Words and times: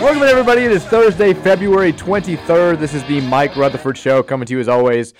Welcome, 0.00 0.22
everybody. 0.22 0.62
It 0.62 0.70
is 0.70 0.84
Thursday, 0.84 1.34
February 1.34 1.92
23rd. 1.92 2.78
This 2.78 2.94
is 2.94 3.02
the 3.06 3.20
Mike 3.22 3.56
Rutherford 3.56 3.98
Show 3.98 4.22
coming 4.22 4.46
to 4.46 4.52
you, 4.52 4.60
as 4.60 4.68
always, 4.68 5.12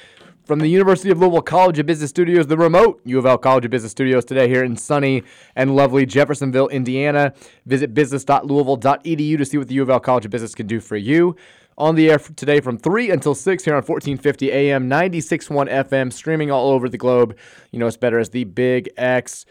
from 0.45 0.61
the 0.61 0.69
University 0.69 1.11
of 1.11 1.19
Louisville 1.19 1.43
College 1.43 1.81
of 1.81 1.87
Business 1.87 2.11
Studios, 2.11 2.47
the 2.47 2.57
remote 2.57 3.01
U 3.05 3.19
of 3.19 3.27
L 3.27 3.39
College 3.39 3.65
of 3.65 3.73
Business 3.73 3.91
Studios, 3.91 4.25
today 4.25 4.49
here 4.49 4.63
in 4.63 4.77
sunny 4.77 5.25
and 5.57 5.75
lovely 5.75 6.07
Jeffersonville, 6.07 6.69
Indiana. 6.69 7.35
Visit 7.67 7.93
business.louisville.edu 7.93 9.37
to 9.37 9.45
see 9.45 9.59
what 9.59 9.67
the 9.67 9.75
U 9.75 9.83
of 9.83 9.91
L 9.91 9.99
College 9.99 10.27
of 10.27 10.31
Business 10.31 10.55
can 10.55 10.69
do 10.69 10.79
for 10.79 10.97
you 10.97 11.35
on 11.77 11.97
the 11.97 12.09
air 12.09 12.21
today 12.21 12.61
from 12.61 12.79
3 12.79 13.11
until 13.11 13.35
6 13.35 13.65
here 13.65 13.75
on 13.75 13.83
1450 13.83 14.53
AM, 14.53 14.89
96.1 14.89 15.69
FM, 15.89 16.13
streaming 16.13 16.53
all 16.53 16.71
over 16.71 16.89
the 16.89 16.99
globe. 16.99 17.37
You 17.73 17.81
know 17.81 17.89
it's 17.89 17.97
better 17.97 18.21
as 18.21 18.31
the 18.31 18.45
Big 18.45 18.91
X. 18.97 19.45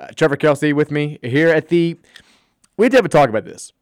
Uh, 0.00 0.06
Trevor 0.16 0.36
Kelsey 0.36 0.72
with 0.72 0.90
me 0.90 1.18
here 1.22 1.50
at 1.50 1.68
the. 1.68 1.98
We 2.78 2.86
had 2.86 2.92
to 2.92 2.96
have 2.96 3.04
a 3.04 3.10
talk 3.10 3.28
about 3.28 3.44
this. 3.44 3.74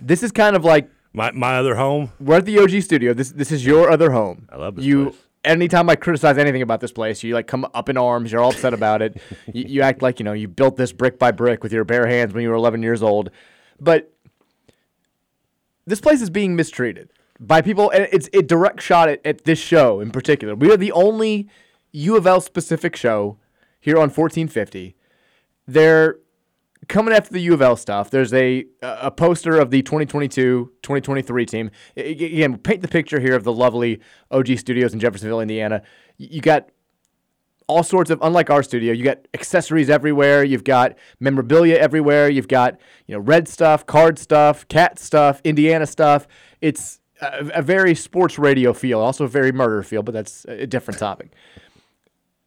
This 0.00 0.22
is 0.22 0.32
kind 0.32 0.56
of 0.56 0.64
like 0.64 0.90
my 1.12 1.30
my 1.32 1.56
other 1.56 1.74
home. 1.76 2.12
We're 2.20 2.36
at 2.36 2.44
the 2.44 2.58
OG 2.58 2.82
studio. 2.82 3.14
This 3.14 3.30
this 3.30 3.52
is 3.52 3.64
your 3.64 3.90
other 3.90 4.10
home. 4.10 4.48
I 4.50 4.56
love 4.56 4.76
this 4.76 4.84
you. 4.84 5.10
place. 5.10 5.16
Anytime 5.44 5.88
I 5.88 5.94
criticize 5.94 6.36
anything 6.36 6.62
about 6.62 6.80
this 6.80 6.90
place, 6.92 7.22
you 7.22 7.32
like 7.32 7.46
come 7.46 7.66
up 7.72 7.88
in 7.88 7.96
arms. 7.96 8.32
You're 8.32 8.42
all 8.42 8.50
upset 8.50 8.74
about 8.74 9.02
it. 9.02 9.22
you, 9.52 9.64
you 9.66 9.82
act 9.82 10.02
like 10.02 10.18
you 10.18 10.24
know 10.24 10.32
you 10.32 10.48
built 10.48 10.76
this 10.76 10.92
brick 10.92 11.18
by 11.18 11.30
brick 11.30 11.62
with 11.62 11.72
your 11.72 11.84
bare 11.84 12.06
hands 12.06 12.34
when 12.34 12.42
you 12.42 12.48
were 12.48 12.56
11 12.56 12.82
years 12.82 13.02
old. 13.02 13.30
But 13.80 14.12
this 15.86 16.00
place 16.00 16.20
is 16.20 16.28
being 16.28 16.56
mistreated 16.56 17.10
by 17.40 17.62
people, 17.62 17.88
and 17.90 18.08
it's 18.12 18.28
a 18.32 18.42
direct 18.42 18.82
shot 18.82 19.08
at, 19.08 19.24
at 19.24 19.44
this 19.44 19.58
show 19.58 20.00
in 20.00 20.10
particular. 20.10 20.54
We 20.54 20.70
are 20.70 20.76
the 20.76 20.92
only 20.92 21.48
U 21.92 22.16
of 22.16 22.26
L 22.26 22.40
specific 22.40 22.96
show 22.96 23.38
here 23.80 23.96
on 23.96 24.10
1450. 24.10 24.96
They're 25.66 26.16
coming 26.88 27.14
after 27.14 27.32
the 27.32 27.40
U 27.40 27.54
of 27.54 27.62
L 27.62 27.76
stuff. 27.76 28.10
There's 28.10 28.32
a 28.32 28.64
a 28.82 29.10
poster 29.10 29.58
of 29.58 29.70
the 29.70 29.82
2022-2023 29.82 31.46
team. 31.46 31.70
Again, 31.96 32.58
paint 32.58 32.82
the 32.82 32.88
picture 32.88 33.20
here 33.20 33.36
of 33.36 33.44
the 33.44 33.52
lovely 33.52 34.00
OG 34.30 34.58
Studios 34.58 34.92
in 34.92 35.00
Jeffersonville, 35.00 35.40
Indiana. 35.40 35.82
You 36.16 36.40
got 36.40 36.70
all 37.68 37.82
sorts 37.82 38.10
of 38.10 38.18
unlike 38.22 38.48
our 38.48 38.62
studio 38.62 38.94
you 38.94 39.04
got 39.04 39.18
accessories 39.34 39.90
everywhere 39.90 40.42
you've 40.42 40.64
got 40.64 40.96
memorabilia 41.20 41.76
everywhere 41.76 42.26
you've 42.30 42.48
got 42.48 42.78
you 43.06 43.14
know 43.14 43.20
red 43.20 43.46
stuff 43.46 43.84
card 43.84 44.18
stuff 44.18 44.66
cat 44.68 44.98
stuff 44.98 45.42
indiana 45.44 45.86
stuff 45.86 46.26
it's 46.62 46.98
a, 47.20 47.50
a 47.56 47.60
very 47.60 47.94
sports 47.94 48.38
radio 48.38 48.72
feel 48.72 48.98
also 49.00 49.24
a 49.24 49.28
very 49.28 49.52
murder 49.52 49.82
feel 49.82 50.02
but 50.02 50.14
that's 50.14 50.46
a 50.46 50.66
different 50.66 50.98
topic 50.98 51.30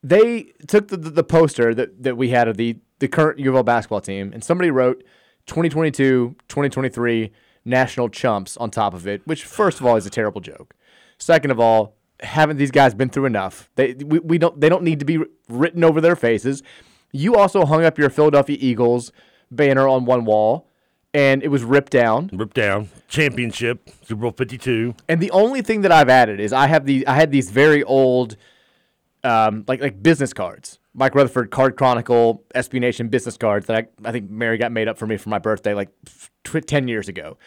they 0.03 0.51
took 0.67 0.87
the, 0.87 0.97
the, 0.97 1.09
the 1.09 1.23
poster 1.23 1.73
that, 1.73 2.01
that 2.01 2.17
we 2.17 2.29
had 2.29 2.47
of 2.47 2.57
the, 2.57 2.77
the 3.01 3.07
current 3.07 3.37
U 3.39 3.49
of 3.49 3.55
L 3.57 3.63
basketball 3.63 4.01
team 4.01 4.31
and 4.33 4.43
somebody 4.43 4.71
wrote 4.71 5.03
2022 5.47 6.35
2023 6.47 7.31
national 7.65 8.09
chumps 8.09 8.57
on 8.57 8.71
top 8.71 8.93
of 8.93 9.05
it 9.05 9.21
which 9.25 9.43
first 9.43 9.79
of 9.79 9.85
all 9.85 9.95
is 9.97 10.05
a 10.05 10.09
terrible 10.09 10.41
joke 10.41 10.73
second 11.17 11.51
of 11.51 11.59
all 11.59 11.93
haven't 12.23 12.57
these 12.57 12.71
guys 12.71 12.93
been 12.93 13.09
through 13.09 13.25
enough? 13.25 13.69
They 13.75 13.93
we, 13.93 14.19
we 14.19 14.37
don't 14.37 14.59
they 14.59 14.69
don't 14.69 14.83
need 14.83 14.99
to 14.99 15.05
be 15.05 15.19
written 15.49 15.83
over 15.83 16.01
their 16.01 16.15
faces. 16.15 16.63
You 17.11 17.35
also 17.35 17.65
hung 17.65 17.83
up 17.83 17.97
your 17.97 18.09
Philadelphia 18.09 18.57
Eagles 18.59 19.11
banner 19.49 19.87
on 19.87 20.05
one 20.05 20.23
wall, 20.25 20.67
and 21.13 21.43
it 21.43 21.49
was 21.49 21.63
ripped 21.63 21.91
down. 21.91 22.29
Ripped 22.31 22.55
down. 22.55 22.89
Championship, 23.09 23.89
Super 24.03 24.21
Bowl 24.21 24.31
52. 24.31 24.95
And 25.09 25.21
the 25.21 25.31
only 25.31 25.61
thing 25.61 25.81
that 25.81 25.91
I've 25.91 26.09
added 26.09 26.39
is 26.39 26.53
I 26.53 26.67
have 26.67 26.85
the 26.85 27.05
I 27.07 27.15
had 27.15 27.31
these 27.31 27.49
very 27.49 27.83
old, 27.83 28.37
um, 29.23 29.63
like 29.67 29.81
like 29.81 30.01
business 30.01 30.33
cards. 30.33 30.79
Mike 30.93 31.15
Rutherford 31.15 31.51
Card 31.51 31.77
Chronicle 31.77 32.43
SB 32.53 32.79
Nation 32.81 33.07
business 33.07 33.37
cards 33.37 33.67
that 33.67 33.77
I, 33.77 34.09
I 34.09 34.11
think 34.11 34.29
Mary 34.29 34.57
got 34.57 34.71
made 34.71 34.87
up 34.87 34.97
for 34.97 35.07
me 35.07 35.17
for 35.17 35.29
my 35.29 35.39
birthday 35.39 35.73
like 35.73 35.89
ten 36.67 36.87
years 36.87 37.07
ago, 37.07 37.37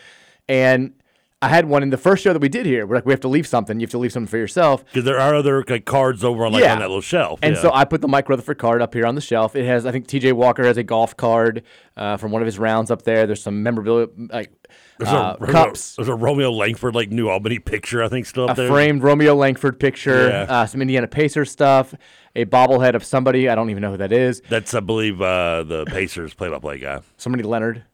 and 0.48 0.94
I 1.44 1.48
had 1.48 1.66
one 1.66 1.82
in 1.82 1.90
the 1.90 1.98
first 1.98 2.24
show 2.24 2.32
that 2.32 2.40
we 2.40 2.48
did 2.48 2.64
here. 2.64 2.86
We're 2.86 2.96
like, 2.96 3.04
we 3.04 3.12
have 3.12 3.20
to 3.20 3.28
leave 3.28 3.46
something. 3.46 3.78
You 3.78 3.84
have 3.84 3.90
to 3.90 3.98
leave 3.98 4.12
something 4.12 4.30
for 4.30 4.38
yourself. 4.38 4.82
Because 4.86 5.04
there 5.04 5.20
are 5.20 5.34
other 5.34 5.62
like 5.68 5.84
cards 5.84 6.24
over 6.24 6.46
on 6.46 6.52
like 6.52 6.62
on 6.64 6.78
that 6.78 6.88
little 6.88 7.00
shelf. 7.02 7.38
And 7.42 7.54
yeah. 7.54 7.60
so 7.60 7.70
I 7.72 7.84
put 7.84 8.00
the 8.00 8.08
Mike 8.08 8.28
Rutherford 8.28 8.58
card 8.58 8.80
up 8.80 8.94
here 8.94 9.04
on 9.04 9.14
the 9.14 9.20
shelf. 9.20 9.54
It 9.54 9.66
has, 9.66 9.84
I 9.84 9.92
think 9.92 10.06
T.J. 10.06 10.32
Walker 10.32 10.64
has 10.64 10.78
a 10.78 10.82
golf 10.82 11.16
card 11.16 11.62
uh, 11.96 12.16
from 12.16 12.32
one 12.32 12.40
of 12.40 12.46
his 12.46 12.58
rounds 12.58 12.90
up 12.90 13.02
there. 13.02 13.26
There's 13.26 13.42
some 13.42 13.62
memorabilia, 13.62 14.06
like 14.16 14.50
there's, 14.98 15.10
uh, 15.10 15.36
a, 15.38 15.46
cups, 15.46 15.96
there's 15.96 16.08
a 16.08 16.14
Romeo 16.14 16.50
Langford 16.50 16.94
like 16.94 17.10
New 17.10 17.28
Albany 17.28 17.58
picture 17.58 18.02
I 18.02 18.08
think 18.08 18.26
still 18.26 18.44
up 18.48 18.56
a 18.56 18.62
there. 18.62 18.68
framed 18.68 19.02
Romeo 19.02 19.34
Langford 19.34 19.78
picture, 19.78 20.28
Yeah. 20.28 20.46
uh, 20.48 20.66
some 20.66 20.80
Indiana 20.80 21.08
Pacers 21.08 21.50
stuff, 21.50 21.94
a 22.34 22.46
bobblehead 22.46 22.94
of 22.94 23.04
somebody. 23.04 23.48
I 23.50 23.54
don't 23.54 23.70
even 23.70 23.82
know 23.82 23.90
who 23.90 23.96
that 23.98 24.12
is. 24.12 24.40
That's 24.48 24.72
I 24.72 24.80
believe 24.80 25.20
uh, 25.20 25.64
the 25.64 25.84
Pacers 25.84 26.32
play-by-play 26.34 26.78
guy. 26.78 27.00
Somebody 27.16 27.42
Leonard. 27.44 27.84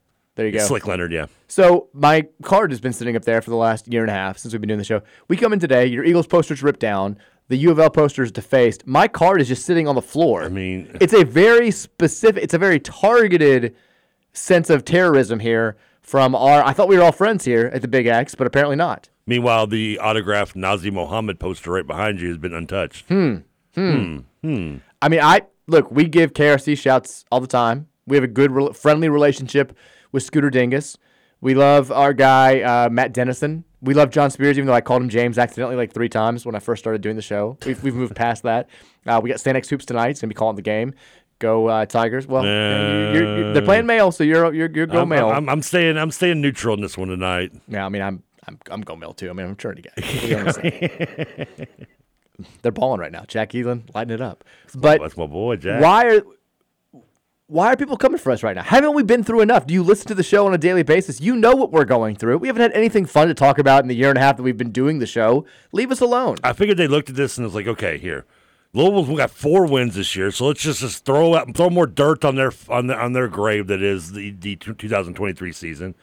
There 0.41 0.47
you 0.47 0.55
go. 0.55 0.65
Slick 0.65 0.87
Leonard, 0.87 1.12
yeah. 1.12 1.27
So 1.49 1.91
my 1.93 2.27
card 2.43 2.71
has 2.71 2.81
been 2.81 2.95
sitting 2.95 3.15
up 3.15 3.27
there 3.27 3.43
for 3.43 3.51
the 3.51 3.56
last 3.56 3.87
year 3.87 4.01
and 4.01 4.11
a 4.11 4.15
half 4.15 4.39
since 4.39 4.55
we've 4.55 4.61
been 4.62 4.69
doing 4.69 4.78
the 4.78 4.84
show. 4.87 5.03
We 5.28 5.37
come 5.37 5.53
in 5.53 5.59
today. 5.59 5.84
Your 5.84 6.03
Eagles 6.03 6.27
poster's 6.27 6.62
ripped 6.62 6.81
down. 6.81 7.19
The 7.49 7.59
U 7.59 7.71
of 7.71 7.78
L 7.78 7.91
poster 7.91 8.23
is 8.23 8.33
defaced. 8.33 8.87
My 8.87 9.06
card 9.06 9.43
is 9.43 9.49
just 9.49 9.67
sitting 9.67 9.87
on 9.87 9.97
the 9.97 10.00
floor. 10.00 10.45
I 10.45 10.49
mean, 10.49 10.97
it's 10.99 11.12
a 11.12 11.25
very 11.27 11.71
specific. 11.71 12.43
It's 12.43 12.55
a 12.55 12.59
very 12.59 12.81
targeted 12.81 13.77
sense 14.33 14.71
of 14.71 14.87
terrorism 14.87 15.41
here 15.41 15.77
from 16.00 16.34
our. 16.34 16.65
I 16.65 16.73
thought 16.73 16.89
we 16.89 16.97
were 16.97 17.03
all 17.03 17.12
friends 17.12 17.45
here 17.45 17.71
at 17.75 17.83
the 17.83 17.89
Big 17.89 18.06
X, 18.06 18.34
but 18.34 18.47
apparently 18.47 18.77
not. 18.77 19.11
Meanwhile, 19.27 19.67
the 19.67 19.99
autographed 19.99 20.56
Nazr 20.56 20.91
Mohammed 20.91 21.39
poster 21.39 21.73
right 21.73 21.87
behind 21.87 22.19
you 22.19 22.29
has 22.29 22.39
been 22.39 22.55
untouched. 22.55 23.05
Hmm. 23.09 23.37
Hmm. 23.75 23.93
Hmm. 23.93 24.19
Hmm. 24.43 24.77
I 25.03 25.11
mean, 25.11 25.21
I 25.21 25.43
look. 25.67 25.91
We 25.91 26.05
give 26.06 26.33
KRC 26.33 26.79
shouts 26.79 27.26
all 27.31 27.41
the 27.41 27.47
time. 27.47 27.88
We 28.06 28.17
have 28.17 28.25
a 28.25 28.29
good, 28.29 28.50
rel- 28.50 28.73
friendly 28.73 29.09
relationship 29.09 29.76
with 30.12 30.23
Scooter 30.23 30.51
Dingus. 30.51 30.97
We 31.41 31.55
love 31.55 31.91
our 31.91 32.12
guy 32.12 32.61
uh, 32.61 32.91
Matt 32.91 33.12
Dennison. 33.12 33.65
We 33.81 33.95
love 33.95 34.11
John 34.11 34.31
Spears, 34.31 34.59
even 34.59 34.67
though 34.67 34.75
I 34.75 34.83
called 34.83 35.03
him 35.03 35.09
James 35.09 35.39
accidentally 35.39 35.77
like 35.77 35.93
three 35.93 36.11
times 36.11 36.45
when 36.45 36.55
I 36.55 36.59
first 36.59 36.83
started 36.83 37.01
doing 37.01 37.17
the 37.17 37.23
show. 37.23 37.57
We've, 37.65 37.83
we've 37.83 37.95
moved 37.95 38.15
past 38.15 38.43
that. 38.43 38.69
Uh, 39.07 39.21
we 39.23 39.31
got 39.31 39.41
Stand 39.41 39.65
Hoops 39.65 39.87
tonight. 39.87 40.11
It's 40.11 40.21
gonna 40.21 40.29
be 40.29 40.35
calling 40.35 40.57
the 40.57 40.62
game. 40.62 40.93
Go 41.39 41.69
uh, 41.69 41.87
Tigers! 41.87 42.27
Well, 42.27 42.45
you're, 42.45 43.15
you're, 43.15 43.39
you're, 43.39 43.53
they're 43.55 43.62
playing 43.62 43.87
male, 43.87 44.12
so 44.12 44.23
you're 44.23 44.53
you're, 44.53 44.71
you're 44.71 44.87
go 44.87 45.03
I'm, 45.03 45.09
male. 45.09 45.31
I'm, 45.31 45.49
I'm 45.49 45.62
staying. 45.62 45.97
I'm 45.97 46.11
staying 46.11 46.43
neutral 46.43 46.75
in 46.75 46.83
this 46.83 46.99
one 46.99 47.09
tonight. 47.09 47.53
Yeah, 47.67 47.87
I 47.87 47.89
mean, 47.89 48.03
I'm 48.03 48.23
I'm 48.47 48.59
I'm 48.71 48.83
go 48.83 48.95
male 48.95 49.15
too. 49.15 49.31
I 49.31 49.33
mean, 49.33 49.47
I'm 49.47 49.47
a 49.47 49.51
maturity 49.53 49.81
guy. 49.81 49.93
What 49.95 50.21
do 50.21 50.27
you 50.27 50.37
want 50.37 50.62
me 50.62 50.71
to 50.71 50.89
get. 50.89 51.89
They're 52.62 52.73
balling 52.73 53.01
right 53.01 53.12
now. 53.12 53.25
Jack 53.27 53.55
Elan 53.55 53.85
lighting 53.95 54.15
it 54.15 54.21
up. 54.21 54.45
But 54.75 55.01
that's 55.01 55.17
my 55.17 55.27
boy, 55.27 55.57
Jack. 55.57 55.81
Why 55.81 56.05
are 56.05 56.23
why 57.50 57.73
are 57.73 57.76
people 57.76 57.97
coming 57.97 58.19
for 58.19 58.31
us 58.31 58.44
right 58.44 58.55
now? 58.55 58.62
Haven't 58.62 58.94
we 58.94 59.02
been 59.02 59.25
through 59.25 59.41
enough? 59.41 59.67
Do 59.67 59.75
you 59.75 59.82
listen 59.82 60.06
to 60.06 60.14
the 60.14 60.23
show 60.23 60.47
on 60.47 60.55
a 60.55 60.58
daily 60.58 60.85
basis? 60.85 61.20
You 61.20 61.35
know 61.35 61.56
what 61.56 61.73
we're 61.73 61.85
going 61.85 62.14
through. 62.14 62.38
We 62.38 62.47
haven't 62.47 62.62
had 62.62 62.73
anything 62.73 63.06
fun 63.06 63.26
to 63.26 63.35
talk 63.35 63.58
about 63.58 63.82
in 63.82 63.88
the 63.88 63.97
year 63.97 64.08
and 64.08 64.17
a 64.17 64.20
half 64.20 64.37
that 64.37 64.44
we've 64.44 64.56
been 64.56 64.70
doing 64.70 65.00
the 65.00 65.06
show. 65.06 65.44
Leave 65.73 65.91
us 65.91 66.00
alone. 66.00 66.37
I 66.44 66.52
figured 66.52 66.76
they 66.76 66.87
looked 66.87 67.11
at 67.11 67.17
this 67.17 67.37
and 67.37 67.44
was 67.44 67.55
like, 67.56 67.67
okay, 67.67 67.99
here, 67.99 68.25
Louisville's 68.73 69.19
got 69.19 69.32
four 69.32 69.67
wins 69.67 69.97
this 69.97 70.14
year, 70.14 70.31
so 70.31 70.47
let's 70.47 70.62
just, 70.62 70.81
just 70.81 71.05
throw 71.05 71.35
out 71.35 71.56
throw 71.56 71.70
more 71.70 71.88
dirt 71.88 72.25
on 72.25 72.37
their 72.37 72.52
on 72.69 72.87
their, 72.87 73.00
on 73.00 73.14
their 73.14 73.26
grave 73.26 73.67
that 73.67 73.82
is 73.82 74.12
the, 74.12 74.31
the 74.31 74.55
2023 74.55 75.52
season. 75.52 75.97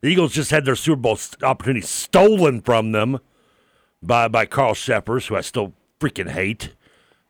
The 0.00 0.08
Eagles 0.08 0.32
just 0.32 0.50
had 0.50 0.64
their 0.64 0.76
Super 0.76 1.00
Bowl 1.00 1.18
opportunity 1.42 1.84
stolen 1.84 2.62
from 2.62 2.92
them 2.92 3.18
by 4.02 4.28
by 4.28 4.46
Carl 4.46 4.74
Cheffers, 4.74 5.26
who 5.26 5.36
I 5.36 5.42
still 5.42 5.74
freaking 6.00 6.30
hate. 6.30 6.74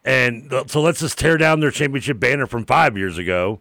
And 0.05 0.53
so 0.67 0.83
let's 0.83 1.01
just 1.01 1.19
tear 1.19 1.39
down 1.39 1.61
their 1.61 1.71
championship 1.71 2.21
banner 2.21 2.47
from 2.47 2.67
five 2.67 2.97
years 2.97 3.17
ago. 3.19 3.61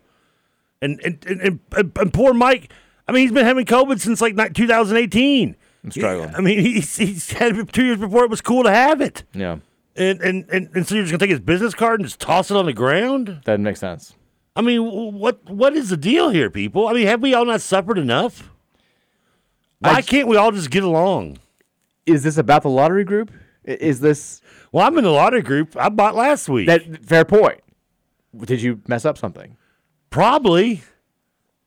And 0.82 1.00
and, 1.04 1.26
and, 1.26 1.60
and, 1.72 1.92
and 1.98 2.14
poor 2.14 2.34
Mike, 2.34 2.72
I 3.08 3.12
mean, 3.12 3.22
he's 3.22 3.32
been 3.32 3.46
having 3.46 3.66
COVID 3.66 4.00
since 4.00 4.22
like 4.22 4.36
ni- 4.36 4.50
2018. 4.50 5.56
I'm 5.84 5.92
struggling. 5.92 6.36
I 6.36 6.42
mean, 6.42 6.60
he's, 6.60 6.96
he's 6.98 7.32
had 7.34 7.58
it 7.58 7.74
two 7.74 7.86
years 7.86 8.00
before 8.00 8.24
it 8.24 8.30
was 8.30 8.42
cool 8.42 8.64
to 8.64 8.72
have 8.72 9.02
it. 9.02 9.24
Yeah. 9.34 9.58
And, 9.96 10.22
and, 10.22 10.50
and, 10.50 10.70
and 10.74 10.88
so 10.88 10.96
you're 10.96 11.04
just 11.04 11.12
going 11.12 11.20
to 11.20 11.26
take 11.26 11.30
his 11.30 11.40
business 11.40 11.74
card 11.74 12.00
and 12.00 12.08
just 12.08 12.20
toss 12.20 12.50
it 12.50 12.58
on 12.58 12.66
the 12.66 12.74
ground? 12.74 13.42
That 13.46 13.60
makes 13.60 13.80
sense. 13.80 14.16
I 14.56 14.62
mean, 14.62 14.82
what 15.14 15.50
what 15.50 15.76
is 15.76 15.90
the 15.90 15.98
deal 15.98 16.30
here, 16.30 16.50
people? 16.50 16.88
I 16.88 16.94
mean, 16.94 17.08
have 17.08 17.22
we 17.22 17.34
all 17.34 17.46
not 17.46 17.62
suffered 17.62 17.98
enough? 17.98 18.52
Why 19.80 20.02
can't 20.02 20.28
we 20.28 20.38
all 20.38 20.52
just 20.52 20.70
get 20.70 20.84
along? 20.84 21.40
Is 22.06 22.24
this 22.24 22.38
about 22.38 22.62
the 22.64 22.70
lottery 22.70 23.04
group? 23.04 23.32
Is 23.66 24.00
this? 24.00 24.42
Well, 24.72 24.86
I'm 24.86 24.98
in 24.98 25.04
the 25.04 25.10
lottery 25.12 25.42
group. 25.42 25.76
I 25.78 25.90
bought 25.90 26.16
last 26.16 26.50
week. 26.50 26.68
That 26.68 27.06
fair 27.06 27.26
point. 27.26 27.60
Did 28.38 28.62
you 28.62 28.82
mess 28.88 29.06
up 29.06 29.18
something? 29.18 29.58
Probably. 30.10 30.82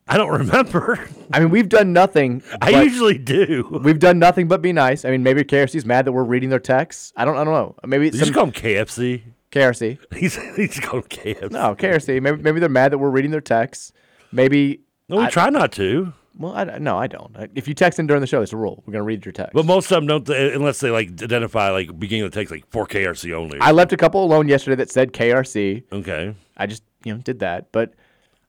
I 0.08 0.16
don't 0.16 0.31
remember. 0.31 1.08
I 1.32 1.40
mean, 1.40 1.50
we've 1.50 1.69
done 1.69 1.93
nothing. 1.93 2.43
I 2.60 2.82
usually 2.82 3.19
do. 3.19 3.81
We've 3.82 3.98
done 3.98 4.19
nothing 4.19 4.46
but 4.46 4.62
be 4.62 4.72
nice. 4.72 5.04
I 5.04 5.10
mean, 5.10 5.22
maybe 5.22 5.43
KRC's 5.43 5.84
mad 5.84 6.04
that 6.04 6.12
we're 6.12 6.22
reading 6.25 6.48
their 6.50 6.60
texts. 6.60 7.12
I 7.16 7.25
don't. 7.25 7.37
I 7.37 7.44
don't 7.44 7.54
know. 7.54 7.75
Maybe 7.84 8.10
Did 8.10 8.14
you 8.14 8.20
just 8.26 8.34
call 8.34 8.44
him 8.44 8.52
KFC? 8.52 9.22
KRC. 9.50 9.98
He's 10.16 10.37
he's 10.56 10.78
called 10.81 11.08
KFC. 11.08 11.50
No, 11.50 11.75
KRC. 11.75 12.20
Maybe 12.20 12.43
maybe 12.43 12.60
they're 12.60 12.69
mad 12.69 12.93
that 12.93 12.98
we're 12.98 13.10
reading 13.10 13.31
their 13.31 13.40
texts. 13.40 13.93
Maybe. 14.32 14.81
No, 15.08 15.16
we 15.16 15.25
I- 15.25 15.31
try 15.31 15.50
not 15.50 15.72
to. 15.72 16.12
Well, 16.38 16.52
I, 16.54 16.64
no, 16.78 16.98
I 16.98 17.06
don't. 17.06 17.34
If 17.54 17.66
you 17.66 17.74
text 17.74 17.98
in 17.98 18.06
during 18.06 18.20
the 18.20 18.26
show, 18.26 18.42
it's 18.42 18.52
a 18.52 18.56
rule. 18.56 18.82
We're 18.86 18.92
gonna 18.92 19.04
read 19.04 19.24
your 19.24 19.32
text. 19.32 19.54
But 19.54 19.64
most 19.64 19.90
of 19.90 19.96
them 19.96 20.06
don't, 20.06 20.28
uh, 20.28 20.54
unless 20.54 20.80
they 20.80 20.90
like 20.90 21.08
identify 21.22 21.70
like 21.70 21.98
beginning 21.98 22.24
of 22.24 22.32
the 22.32 22.38
text 22.38 22.50
like 22.50 22.70
for 22.70 22.86
KRC 22.86 23.32
only. 23.32 23.58
I 23.60 23.72
left 23.72 23.92
a 23.92 23.96
couple 23.96 24.22
alone 24.22 24.48
yesterday 24.48 24.76
that 24.76 24.90
said 24.90 25.12
KRC. 25.12 25.84
okay. 25.92 26.34
I 26.56 26.66
just 26.66 26.82
you 27.04 27.14
know 27.14 27.20
did 27.20 27.38
that, 27.38 27.72
but 27.72 27.94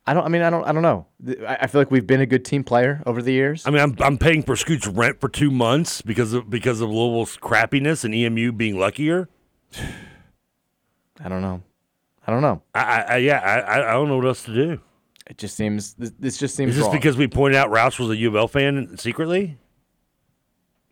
I 0.06 0.14
don't. 0.14 0.24
I 0.24 0.30
mean, 0.30 0.42
I 0.42 0.50
don't. 0.50 0.66
I 0.66 0.72
don't 0.72 0.82
know. 0.82 1.06
I 1.46 1.68
feel 1.68 1.82
like 1.82 1.92
we've 1.92 2.08
been 2.08 2.22
a 2.22 2.26
good 2.26 2.46
team 2.46 2.64
player 2.64 3.04
over 3.06 3.22
the 3.22 3.34
years. 3.34 3.68
I 3.68 3.72
mean, 3.72 3.82
I'm 3.82 3.96
I'm 4.00 4.18
paying 4.18 4.44
for 4.44 4.56
Scoot's 4.56 4.88
rent 4.88 5.20
for 5.20 5.28
two 5.28 5.52
months 5.52 6.02
because 6.02 6.34
of 6.34 6.50
because 6.50 6.80
of 6.80 6.90
Louisville's 6.90 7.38
crappiness 7.38 8.06
and 8.06 8.16
EMU 8.16 8.54
being 8.54 8.80
luckier. 8.80 9.28
I 11.20 11.30
don't 11.30 11.42
know. 11.42 11.62
I 12.26 12.32
don't 12.32 12.42
know. 12.42 12.62
I, 12.76 13.02
I, 13.08 13.18
yeah, 13.18 13.40
I 13.40 13.90
I 13.90 13.94
don't 13.94 14.08
know 14.08 14.18
what 14.18 14.26
else 14.26 14.44
to 14.44 14.54
do. 14.54 14.82
It 15.30 15.38
just 15.38 15.56
seems. 15.56 15.94
This, 15.96 16.12
this 16.18 16.38
just 16.38 16.56
seems. 16.56 16.72
Is 16.72 16.78
this 16.78 16.86
wrong. 16.86 16.96
because 16.96 17.18
we 17.18 17.28
pointed 17.28 17.58
out 17.58 17.70
Roush 17.70 18.00
was 18.00 18.10
a 18.10 18.18
U 18.18 18.30
of 18.30 18.36
L 18.36 18.48
fan 18.48 18.98
secretly? 18.98 19.58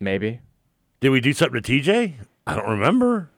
maybe? 0.00 0.40
Did 1.00 1.10
we 1.10 1.20
do 1.20 1.32
something 1.32 1.60
to 1.60 1.72
TJ? 1.72 2.14
I 2.46 2.54
don't 2.54 2.68
remember. 2.68 3.30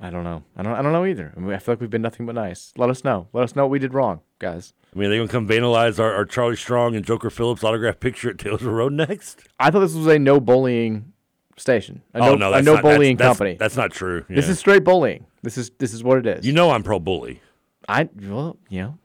I 0.00 0.10
don't 0.10 0.24
know. 0.24 0.44
I 0.56 0.62
don't. 0.62 0.74
I 0.74 0.82
don't 0.82 0.92
know 0.92 1.06
either. 1.06 1.32
I, 1.36 1.40
mean, 1.40 1.54
I 1.54 1.58
feel 1.58 1.72
like 1.72 1.80
we've 1.80 1.90
been 1.90 2.02
nothing 2.02 2.26
but 2.26 2.34
nice. 2.34 2.72
Let 2.76 2.90
us 2.90 3.02
know. 3.02 3.28
Let 3.32 3.44
us 3.44 3.56
know 3.56 3.64
what 3.64 3.70
we 3.70 3.78
did 3.78 3.94
wrong, 3.94 4.20
guys. 4.38 4.74
I 4.94 4.98
mean, 4.98 5.06
are 5.06 5.10
they 5.10 5.16
gonna 5.16 5.28
come 5.28 5.48
vandalize 5.48 5.98
our, 5.98 6.12
our 6.14 6.26
Charlie 6.26 6.56
Strong 6.56 6.96
and 6.96 7.04
Joker 7.04 7.30
Phillips 7.30 7.64
autograph 7.64 7.98
picture 7.98 8.30
at 8.30 8.38
Taylor 8.38 8.70
Road 8.70 8.92
next? 8.92 9.48
I 9.58 9.70
thought 9.70 9.80
this 9.80 9.94
was 9.94 10.06
a 10.06 10.18
no 10.18 10.38
bullying 10.38 11.12
station. 11.56 12.02
A 12.14 12.18
oh 12.18 12.34
no, 12.34 12.50
no, 12.50 12.52
a 12.52 12.62
no 12.62 12.74
not, 12.74 12.82
bullying 12.82 13.16
that's, 13.16 13.28
company. 13.28 13.56
That's 13.58 13.76
not 13.76 13.90
true. 13.90 14.24
This 14.28 14.48
is 14.48 14.58
straight 14.58 14.84
bullying. 14.84 15.26
This 15.42 15.56
is 15.56 15.70
this 15.78 15.94
is 15.94 16.04
what 16.04 16.18
it 16.18 16.26
is. 16.26 16.46
you 16.46 16.52
know 16.52 16.70
I'm 16.70 16.82
pro 16.82 16.98
bully. 16.98 17.40
I 17.88 18.08
well, 18.22 18.58
you 18.68 18.82
know, 18.82 18.98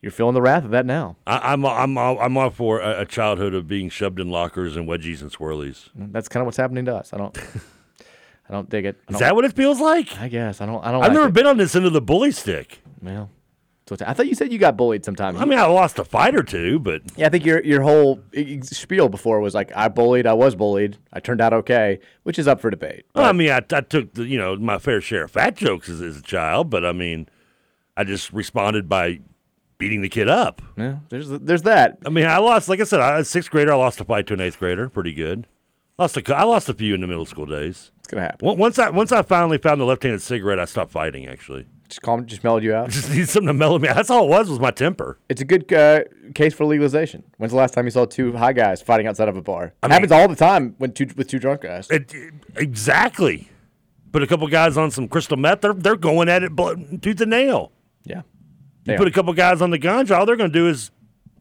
you're 0.00 0.12
feeling 0.12 0.34
the 0.34 0.42
wrath 0.42 0.64
of 0.64 0.70
that 0.70 0.86
now. 0.86 1.16
I, 1.26 1.52
I'm 1.52 1.64
I'm 1.64 1.98
I'm 1.98 2.36
all 2.36 2.50
for 2.50 2.80
a, 2.80 3.00
a 3.00 3.06
childhood 3.06 3.54
of 3.54 3.66
being 3.66 3.88
shoved 3.88 4.20
in 4.20 4.30
lockers 4.30 4.76
and 4.76 4.88
wedgies 4.88 5.22
and 5.22 5.32
swirlies. 5.32 5.90
Mm, 5.98 6.12
that's 6.12 6.28
kind 6.28 6.42
of 6.42 6.46
what's 6.46 6.56
happening 6.56 6.84
to 6.86 6.94
us. 6.96 7.12
I 7.12 7.18
don't. 7.18 7.36
I 8.48 8.52
don't 8.52 8.70
dig 8.70 8.86
it. 8.86 8.96
Don't- 9.06 9.20
that 9.20 9.34
what 9.34 9.44
it 9.44 9.52
feels 9.52 9.78
like? 9.80 10.18
I 10.18 10.28
guess 10.28 10.60
I 10.60 10.66
don't. 10.66 10.82
I 10.84 10.90
don't. 10.90 11.02
I've 11.02 11.08
like 11.08 11.16
never 11.16 11.28
it. 11.28 11.34
been 11.34 11.46
on 11.46 11.58
this 11.58 11.76
end 11.76 11.84
of 11.84 11.92
the 11.92 12.00
bully 12.00 12.30
stick. 12.30 12.80
Well, 13.02 13.30
I 14.04 14.12
thought 14.12 14.26
you 14.26 14.34
said 14.34 14.52
you 14.52 14.58
got 14.58 14.76
bullied 14.76 15.04
sometimes. 15.04 15.40
I 15.40 15.44
mean, 15.44 15.58
I 15.58 15.66
lost 15.66 15.98
a 15.98 16.04
fight 16.04 16.34
or 16.34 16.42
two, 16.42 16.78
but 16.78 17.02
yeah, 17.16 17.26
I 17.26 17.28
think 17.30 17.44
your 17.44 17.62
your 17.64 17.82
whole 17.82 18.20
spiel 18.62 19.08
before 19.08 19.40
was 19.40 19.54
like, 19.54 19.72
I 19.74 19.88
bullied, 19.88 20.26
I 20.26 20.34
was 20.34 20.54
bullied, 20.54 20.98
I 21.12 21.20
turned 21.20 21.40
out 21.40 21.52
okay, 21.52 22.00
which 22.22 22.38
is 22.38 22.46
up 22.46 22.60
for 22.60 22.70
debate. 22.70 23.06
well, 23.14 23.24
I 23.24 23.32
mean, 23.32 23.50
I, 23.50 23.62
I 23.72 23.80
took 23.80 24.14
the, 24.14 24.24
you 24.24 24.38
know 24.38 24.56
my 24.56 24.78
fair 24.78 25.00
share 25.00 25.24
of 25.24 25.30
fat 25.30 25.56
jokes 25.56 25.88
as, 25.88 26.00
as 26.00 26.18
a 26.18 26.22
child, 26.22 26.70
but 26.70 26.84
I 26.84 26.92
mean, 26.92 27.28
I 27.96 28.04
just 28.04 28.32
responded 28.32 28.88
by 28.88 29.20
beating 29.78 30.02
the 30.02 30.08
kid 30.08 30.28
up. 30.28 30.60
Yeah, 30.76 30.96
there's 31.08 31.28
there's 31.30 31.62
that. 31.62 31.98
I 32.04 32.10
mean, 32.10 32.26
I 32.26 32.38
lost, 32.38 32.68
like 32.68 32.80
I 32.80 32.84
said, 32.84 33.00
I, 33.00 33.22
sixth 33.22 33.50
grader, 33.50 33.72
I 33.72 33.76
lost 33.76 34.00
a 34.00 34.04
fight 34.04 34.26
to 34.28 34.34
an 34.34 34.40
eighth 34.40 34.58
grader, 34.58 34.88
pretty 34.88 35.14
good. 35.14 35.46
Lost 35.98 36.16
a, 36.16 36.36
I 36.36 36.44
lost 36.44 36.68
a 36.68 36.74
few 36.74 36.94
in 36.94 37.00
the 37.00 37.06
middle 37.08 37.26
school 37.26 37.46
days. 37.46 37.90
It's 37.98 38.06
gonna 38.08 38.22
happen. 38.22 38.56
Once 38.58 38.78
I 38.78 38.90
once 38.90 39.10
I 39.12 39.22
finally 39.22 39.58
found 39.58 39.80
the 39.80 39.84
left-handed 39.84 40.22
cigarette, 40.22 40.58
I 40.60 40.64
stopped 40.64 40.92
fighting. 40.92 41.26
Actually, 41.26 41.66
Just 41.88 42.02
calm, 42.02 42.24
just 42.24 42.44
mellowed 42.44 42.62
you 42.62 42.72
out. 42.74 42.90
just 42.90 43.10
need 43.10 43.28
something 43.28 43.48
to 43.48 43.52
mellow 43.52 43.78
me. 43.80 43.88
out. 43.88 43.96
That's 43.96 44.08
all 44.10 44.24
it 44.24 44.28
was 44.28 44.48
was 44.48 44.60
my 44.60 44.70
temper. 44.70 45.18
It's 45.28 45.40
a 45.40 45.44
good 45.44 45.70
uh, 45.72 46.04
case 46.36 46.54
for 46.54 46.64
legalization. 46.66 47.24
When's 47.38 47.50
the 47.52 47.58
last 47.58 47.74
time 47.74 47.84
you 47.84 47.90
saw 47.90 48.04
two 48.04 48.32
high 48.36 48.52
guys 48.52 48.80
fighting 48.80 49.06
outside 49.08 49.28
of 49.28 49.36
a 49.36 49.42
bar? 49.42 49.64
It 49.66 49.72
I 49.82 49.92
happens 49.92 50.12
all 50.12 50.28
the 50.28 50.36
time 50.36 50.76
when 50.78 50.92
two 50.92 51.08
with 51.16 51.26
two 51.28 51.40
drunk 51.40 51.62
guys. 51.62 51.88
It, 51.90 52.14
exactly. 52.56 53.48
Put 54.12 54.22
a 54.22 54.26
couple 54.26 54.46
guys 54.48 54.76
on 54.76 54.90
some 54.90 55.08
crystal 55.08 55.36
meth. 55.36 55.60
They're 55.60 55.74
they're 55.74 55.96
going 55.96 56.28
at 56.28 56.42
it 56.42 56.52
tooth 57.02 57.20
and 57.20 57.30
nail. 57.30 57.72
yeah, 58.04 58.22
You 58.92 58.96
put 58.98 59.06
are. 59.06 59.10
a 59.10 59.12
couple 59.12 59.32
guys 59.34 59.60
on 59.62 59.70
the 59.70 59.78
ganja. 59.78 60.16
All 60.16 60.26
they're 60.26 60.36
going 60.36 60.50
to 60.52 60.58
do 60.58 60.68
is 60.68 60.90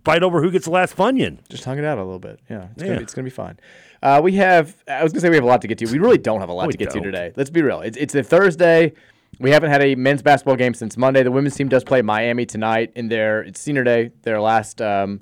fight 0.06 0.24
over 0.24 0.42
who 0.42 0.50
gets 0.52 0.66
the 0.66 0.72
last 0.72 0.96
funyun. 0.96 1.38
just 1.50 1.66
hung 1.66 1.78
it 1.78 1.84
out 1.86 1.98
a 1.98 2.04
little 2.04 2.20
bit. 2.20 2.40
Yeah, 2.50 2.68
it's, 2.74 2.82
Yeah. 2.82 2.88
Gonna, 2.88 2.98
be, 3.00 3.04
it's 3.04 3.14
gonna 3.14 3.24
be 3.26 3.30
fine. 3.30 3.60
Uh, 4.02 4.22
we 4.24 4.34
have. 4.36 4.76
I 4.88 5.04
was 5.04 5.12
gonna 5.12 5.22
say 5.22 5.30
we 5.30 5.36
have 5.36 5.44
a 5.44 5.48
lot 5.48 5.62
to 5.64 5.68
get 5.68 5.78
to. 5.80 5.86
We 5.92 6.00
really 6.00 6.18
don't 6.18 6.40
have 6.40 6.50
a 6.50 6.54
lot 6.54 6.68
We 6.68 6.72
to 6.74 6.78
get 6.78 6.92
don't. 6.92 7.04
to 7.04 7.12
today. 7.12 7.34
Let's 7.36 7.50
be 7.50 7.62
real. 7.62 7.82
It's 7.82 7.98
it's 7.98 8.16
a 8.16 8.24
Thursday. 8.24 8.94
We 9.40 9.52
haven't 9.52 9.70
had 9.70 9.82
a 9.84 9.96
men's 9.96 10.22
basketball 10.22 10.56
game 10.56 10.74
since 10.74 10.96
Monday. 10.98 11.24
The 11.24 11.32
women's 11.32 11.56
team 11.56 11.68
does 11.68 11.84
play 11.84 12.02
Miami 12.02 12.46
tonight 12.46 12.92
in 12.96 13.10
their 13.10 13.42
it's 13.42 13.60
senior 13.60 13.84
day. 13.84 14.12
Their 14.24 14.40
last. 14.40 14.82
Um, 14.82 15.22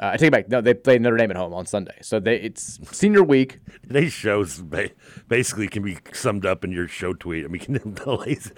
uh, 0.00 0.10
I 0.12 0.16
take 0.16 0.28
it 0.28 0.32
back. 0.32 0.48
No, 0.48 0.60
they 0.60 0.74
play 0.74 0.98
Notre 0.98 1.16
Dame 1.16 1.30
at 1.30 1.36
home 1.36 1.52
on 1.54 1.66
Sunday. 1.66 1.96
So 2.00 2.18
they 2.18 2.36
it's 2.36 2.78
senior 2.96 3.22
week. 3.22 3.60
Today's 3.86 4.12
shows 4.12 4.60
ba- 4.60 4.90
basically 5.28 5.68
can 5.68 5.82
be 5.82 5.98
summed 6.12 6.44
up 6.46 6.64
in 6.64 6.72
your 6.72 6.88
show 6.88 7.12
tweet. 7.12 7.44
I 7.44 7.48
mean, 7.48 7.60
the 8.04 8.16
lazy- 8.16 8.50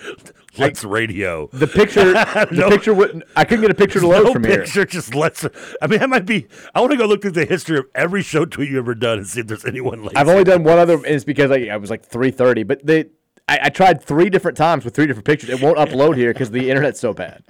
Lex 0.59 0.85
Radio. 0.85 1.49
The 1.53 1.67
picture. 1.67 2.13
the 2.13 2.49
No. 2.53 2.69
picture. 2.71 2.95
Would, 2.95 3.25
I 3.37 3.45
couldn't 3.45 3.63
get 3.63 3.71
a 3.71 3.75
picture 3.75 4.01
to 4.01 4.07
load 4.07 4.25
no 4.25 4.33
from 4.33 4.45
here. 4.45 4.59
picture, 4.59 4.85
just 4.85 5.15
let's. 5.15 5.45
I 5.83 5.87
mean, 5.87 5.99
that 6.01 6.09
might 6.09 6.27
be. 6.27 6.47
I 6.75 6.81
want 6.81 6.93
to 6.93 6.97
go 6.99 7.07
look 7.07 7.23
through 7.23 7.33
the 7.33 7.45
history 7.47 7.79
of 7.79 7.87
every 7.95 8.23
show 8.23 8.45
tweet 8.45 8.71
you 8.71 8.79
ever 8.79 8.95
done 8.95 9.19
and 9.19 9.27
see 9.27 9.41
if 9.41 9.47
there's 9.49 9.65
anyone 9.65 10.03
lazy. 10.03 10.17
I've 10.17 10.29
only 10.29 10.45
done 10.45 10.63
one 10.65 10.79
other, 10.79 10.95
and 10.95 11.07
it's 11.07 11.25
because 11.25 11.51
I, 11.51 11.67
I 11.73 11.77
was 11.77 11.91
like 11.91 12.09
3:30. 12.09 12.67
But 12.67 12.87
they, 12.87 13.07
I, 13.49 13.59
I 13.65 13.69
tried 13.71 14.03
three 14.03 14.31
different 14.31 14.57
times 14.57 14.85
with 14.85 14.95
three 14.95 15.07
different 15.07 15.27
pictures. 15.27 15.51
It 15.51 15.61
won't 15.61 15.79
upload 15.79 16.17
here 16.17 16.33
because 16.33 16.51
the 16.51 16.71
internet's 16.71 17.01
so 17.01 17.13
bad. 17.13 17.43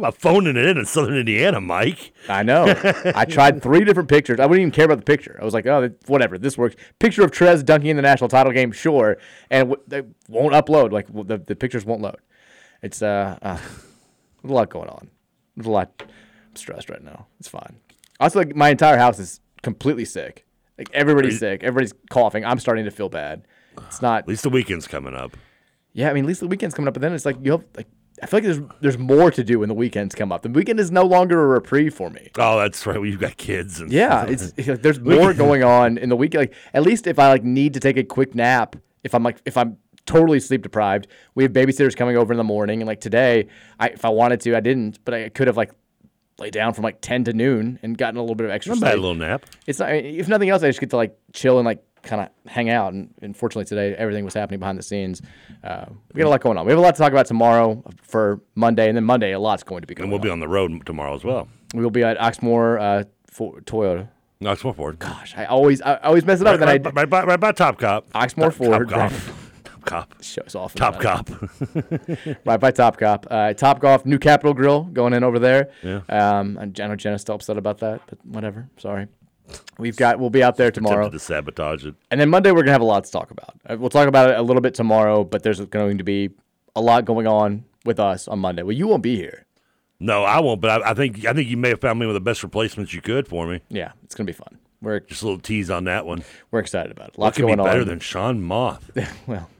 I'm 0.00 0.04
not 0.04 0.16
phoning 0.16 0.56
it 0.56 0.64
in 0.64 0.78
in 0.78 0.86
Southern 0.86 1.14
Indiana, 1.14 1.60
Mike. 1.60 2.12
I 2.26 2.42
know. 2.42 2.64
I 3.14 3.26
tried 3.26 3.62
three 3.62 3.84
different 3.84 4.08
pictures. 4.08 4.40
I 4.40 4.46
wouldn't 4.46 4.62
even 4.62 4.70
care 4.70 4.86
about 4.86 4.96
the 4.96 5.04
picture. 5.04 5.38
I 5.38 5.44
was 5.44 5.52
like, 5.52 5.66
oh, 5.66 5.90
whatever, 6.06 6.38
this 6.38 6.56
works. 6.56 6.74
Picture 6.98 7.22
of 7.22 7.32
Trez 7.32 7.62
dunking 7.62 7.90
in 7.90 7.96
the 7.96 8.02
national 8.02 8.28
title 8.28 8.50
game, 8.50 8.72
sure, 8.72 9.18
and 9.50 9.76
they 9.86 10.04
won't 10.26 10.54
upload. 10.54 10.90
Like 10.90 11.06
the 11.12 11.36
the 11.36 11.54
pictures 11.54 11.84
won't 11.84 12.00
load. 12.00 12.16
It's 12.80 13.02
uh, 13.02 13.38
uh 13.42 13.58
a 14.42 14.46
lot 14.46 14.70
going 14.70 14.88
on. 14.88 15.10
There's 15.54 15.66
a 15.66 15.70
lot. 15.70 15.92
I'm 16.00 16.56
stressed 16.56 16.88
right 16.88 17.04
now. 17.04 17.26
It's 17.38 17.48
fine. 17.48 17.76
Also, 18.20 18.38
like 18.38 18.56
my 18.56 18.70
entire 18.70 18.96
house 18.96 19.18
is 19.18 19.40
completely 19.60 20.06
sick. 20.06 20.46
Like 20.78 20.88
everybody's 20.94 21.38
sick. 21.38 21.62
Everybody's 21.62 21.92
coughing. 22.08 22.42
I'm 22.42 22.58
starting 22.58 22.86
to 22.86 22.90
feel 22.90 23.10
bad. 23.10 23.46
It's 23.86 24.00
not. 24.00 24.20
At 24.20 24.28
least 24.28 24.44
the 24.44 24.48
weekend's 24.50 24.88
coming 24.88 25.14
up. 25.14 25.36
Yeah, 25.92 26.08
I 26.08 26.14
mean, 26.14 26.24
at 26.24 26.28
least 26.28 26.40
the 26.40 26.46
weekend's 26.46 26.74
coming 26.74 26.88
up, 26.88 26.94
but 26.94 27.02
then 27.02 27.12
it's 27.12 27.26
like 27.26 27.36
you 27.42 27.52
have 27.52 27.64
like 27.76 27.88
I 28.22 28.26
feel 28.26 28.38
like 28.38 28.44
there's 28.44 28.60
there's 28.80 28.98
more 28.98 29.30
to 29.30 29.42
do 29.44 29.58
when 29.60 29.68
the 29.68 29.74
weekends 29.74 30.14
come 30.14 30.30
up. 30.32 30.42
The 30.42 30.48
weekend 30.48 30.78
is 30.80 30.90
no 30.90 31.04
longer 31.04 31.42
a 31.42 31.46
reprieve 31.46 31.94
for 31.94 32.10
me. 32.10 32.30
Oh, 32.38 32.58
that's 32.58 32.86
right. 32.86 32.96
Well, 32.96 33.06
you've 33.06 33.20
got 33.20 33.36
kids. 33.36 33.80
And 33.80 33.90
Yeah, 33.90 34.26
it's, 34.26 34.52
it's 34.56 34.68
like 34.68 34.82
there's 34.82 35.00
more 35.00 35.32
going 35.44 35.62
on 35.64 35.98
in 35.98 36.08
the 36.08 36.16
weekend. 36.16 36.42
Like 36.42 36.54
at 36.74 36.82
least 36.82 37.06
if 37.06 37.18
I 37.18 37.28
like 37.28 37.44
need 37.44 37.74
to 37.74 37.80
take 37.80 37.96
a 37.96 38.04
quick 38.04 38.34
nap, 38.34 38.76
if 39.04 39.14
I'm 39.14 39.22
like 39.22 39.40
if 39.44 39.56
I'm 39.56 39.76
totally 40.06 40.40
sleep 40.40 40.62
deprived, 40.62 41.06
we 41.34 41.44
have 41.44 41.52
babysitters 41.52 41.96
coming 41.96 42.16
over 42.16 42.32
in 42.32 42.36
the 42.36 42.44
morning, 42.44 42.80
and 42.80 42.86
like 42.88 43.00
today, 43.00 43.48
I 43.78 43.88
if 43.88 44.04
I 44.04 44.08
wanted 44.08 44.40
to, 44.42 44.56
I 44.56 44.60
didn't, 44.60 44.98
but 45.04 45.14
I 45.14 45.28
could 45.28 45.46
have 45.46 45.56
like 45.56 45.70
laid 46.38 46.52
down 46.54 46.72
from 46.72 46.84
like 46.84 47.00
ten 47.00 47.22
to 47.24 47.32
noon 47.32 47.78
and 47.82 47.96
gotten 47.98 48.16
a 48.16 48.20
little 48.20 48.34
bit 48.34 48.46
of 48.46 48.50
extra 48.50 48.74
Not 48.74 48.76
a 48.76 48.90
sleep. 48.92 49.00
little 49.02 49.14
nap. 49.14 49.44
It's 49.66 49.78
not, 49.78 49.92
if 49.92 50.26
nothing 50.28 50.48
else, 50.48 50.62
I 50.62 50.68
just 50.68 50.80
get 50.80 50.90
to 50.90 50.96
like 50.96 51.16
chill 51.32 51.58
and 51.58 51.66
like 51.66 51.84
kind 52.02 52.22
of 52.22 52.50
hang 52.50 52.70
out. 52.70 52.92
And 52.92 53.12
unfortunately, 53.22 53.64
today 53.64 53.94
everything 53.96 54.24
was 54.24 54.34
happening 54.34 54.60
behind 54.60 54.78
the 54.78 54.82
scenes. 54.82 55.22
Uh, 55.62 55.86
we 56.12 56.18
got 56.18 56.26
a 56.26 56.30
lot 56.30 56.40
going 56.40 56.58
on. 56.58 56.66
We 56.66 56.72
have 56.72 56.78
a 56.78 56.82
lot 56.82 56.94
to 56.94 57.00
talk 57.00 57.12
about 57.12 57.26
tomorrow 57.26 57.82
for 58.02 58.40
Monday, 58.54 58.88
and 58.88 58.96
then 58.96 59.04
Monday 59.04 59.32
a 59.32 59.38
lot's 59.38 59.62
going 59.62 59.80
to 59.82 59.86
be 59.86 59.94
going. 59.94 60.04
And 60.04 60.12
we'll 60.12 60.20
on. 60.20 60.24
be 60.24 60.30
on 60.30 60.40
the 60.40 60.48
road 60.48 60.84
tomorrow 60.86 61.14
as 61.14 61.24
well. 61.24 61.48
We 61.74 61.82
will 61.82 61.90
be 61.90 62.02
at 62.02 62.18
Oxmoor 62.18 62.80
uh, 62.80 63.04
for 63.26 63.60
Toyota. 63.60 64.08
More 64.42 64.56
Ford. 64.56 64.98
Gosh, 64.98 65.34
I 65.36 65.44
always 65.44 65.82
I 65.82 65.96
always 65.96 66.24
mess 66.24 66.40
it 66.40 66.46
up. 66.46 66.58
Right, 66.60 66.82
right, 66.82 66.94
right, 66.94 67.10
by, 67.10 67.24
right 67.24 67.38
by 67.38 67.52
Top 67.52 67.78
Cop. 67.78 68.10
Oxmoor 68.14 68.44
Top- 68.44 68.54
Ford. 68.54 68.88
Top. 68.88 69.10
Cop. 69.10 69.36
Cop. 69.84 70.22
Shows 70.22 70.54
off. 70.54 70.74
Top 70.74 71.00
Cop. 71.00 71.28
right 72.44 72.58
by 72.60 72.70
Top 72.70 72.96
Cop. 72.96 73.26
Uh, 73.30 73.52
Top 73.52 73.80
Golf, 73.80 74.06
new 74.06 74.18
Capital 74.18 74.54
Grill 74.54 74.84
going 74.84 75.12
in 75.12 75.24
over 75.24 75.38
there. 75.38 75.70
Yeah. 75.82 76.00
Um, 76.08 76.58
I 76.58 76.64
know 76.64 76.96
Jenna's 76.96 77.20
still 77.22 77.34
upset 77.34 77.58
about 77.58 77.78
that, 77.78 78.02
but 78.06 78.24
whatever. 78.24 78.68
Sorry. 78.78 79.08
We've 79.78 79.96
got. 79.96 80.18
We'll 80.18 80.30
be 80.30 80.42
out 80.42 80.56
there 80.56 80.70
tomorrow. 80.70 81.06
Attempted 81.06 81.18
to 81.18 81.24
sabotage 81.24 81.84
it. 81.86 81.94
And 82.10 82.20
then 82.20 82.28
Monday, 82.30 82.50
we're 82.50 82.56
going 82.56 82.66
to 82.66 82.72
have 82.72 82.80
a 82.80 82.84
lot 82.84 83.04
to 83.04 83.10
talk 83.10 83.30
about. 83.30 83.54
Uh, 83.68 83.76
We'll 83.78 83.90
talk 83.90 84.08
about 84.08 84.30
it 84.30 84.38
a 84.38 84.42
little 84.42 84.60
bit 84.62 84.74
tomorrow, 84.74 85.24
but 85.24 85.42
there's 85.42 85.60
going 85.60 85.98
to 85.98 86.04
be 86.04 86.30
a 86.76 86.80
lot 86.80 87.04
going 87.04 87.26
on 87.26 87.64
with 87.84 87.98
us 87.98 88.28
on 88.28 88.38
Monday. 88.38 88.62
Well, 88.62 88.76
you 88.76 88.86
won't 88.86 89.02
be 89.02 89.16
here. 89.16 89.46
No, 89.98 90.24
I 90.24 90.40
won't. 90.40 90.60
But 90.60 90.82
I, 90.82 90.90
I 90.90 90.94
think 90.94 91.24
I 91.26 91.32
think 91.32 91.48
you 91.48 91.56
may 91.56 91.70
have 91.70 91.80
found 91.80 91.98
me 91.98 92.06
one 92.06 92.14
of 92.16 92.22
the 92.22 92.24
best 92.30 92.42
replacements 92.42 92.92
you 92.94 93.00
could 93.02 93.26
for 93.28 93.46
me. 93.46 93.60
Yeah, 93.68 93.92
it's 94.04 94.14
going 94.14 94.26
to 94.26 94.32
be 94.32 94.36
fun. 94.36 94.58
We're 94.82 95.00
just 95.00 95.22
a 95.22 95.26
little 95.26 95.40
tease 95.40 95.70
on 95.70 95.84
that 95.84 96.06
one. 96.06 96.24
We're 96.50 96.60
excited 96.60 96.90
about 96.90 97.08
it. 97.08 97.18
What 97.18 97.26
Lots 97.26 97.36
could 97.36 97.46
be 97.46 97.54
better 97.54 97.80
on. 97.82 97.86
than 97.86 98.00
Sean 98.00 98.42
Moth? 98.42 98.90
well, 99.26 99.50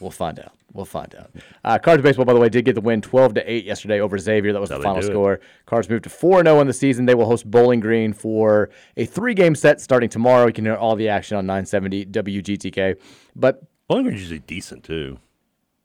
we'll 0.00 0.10
find 0.10 0.38
out. 0.38 0.52
We'll 0.72 0.84
find 0.84 1.14
out. 1.16 1.30
Uh, 1.64 1.78
Cards 1.78 2.02
baseball, 2.02 2.24
by 2.24 2.32
the 2.32 2.38
way, 2.38 2.48
did 2.48 2.64
get 2.64 2.74
the 2.74 2.80
win, 2.80 3.00
twelve 3.00 3.34
to 3.34 3.50
eight 3.50 3.64
yesterday 3.64 4.00
over 4.00 4.18
Xavier. 4.18 4.52
That 4.52 4.60
was 4.60 4.70
the 4.70 4.80
final 4.80 4.98
it. 4.98 5.06
score. 5.06 5.40
Cards 5.66 5.88
moved 5.88 6.04
to 6.04 6.10
4 6.10 6.44
0 6.44 6.60
in 6.60 6.66
the 6.66 6.72
season. 6.72 7.06
They 7.06 7.14
will 7.14 7.26
host 7.26 7.50
Bowling 7.50 7.80
Green 7.80 8.12
for 8.12 8.70
a 8.96 9.04
three-game 9.04 9.54
set 9.54 9.80
starting 9.80 10.08
tomorrow. 10.08 10.46
You 10.46 10.52
can 10.52 10.64
hear 10.64 10.76
all 10.76 10.94
the 10.96 11.08
action 11.08 11.36
on 11.36 11.46
nine 11.46 11.66
seventy 11.66 12.06
WGTK. 12.06 12.96
But 13.34 13.62
Bowling 13.88 14.04
Green's 14.04 14.20
usually 14.20 14.40
decent 14.40 14.84
too. 14.84 15.18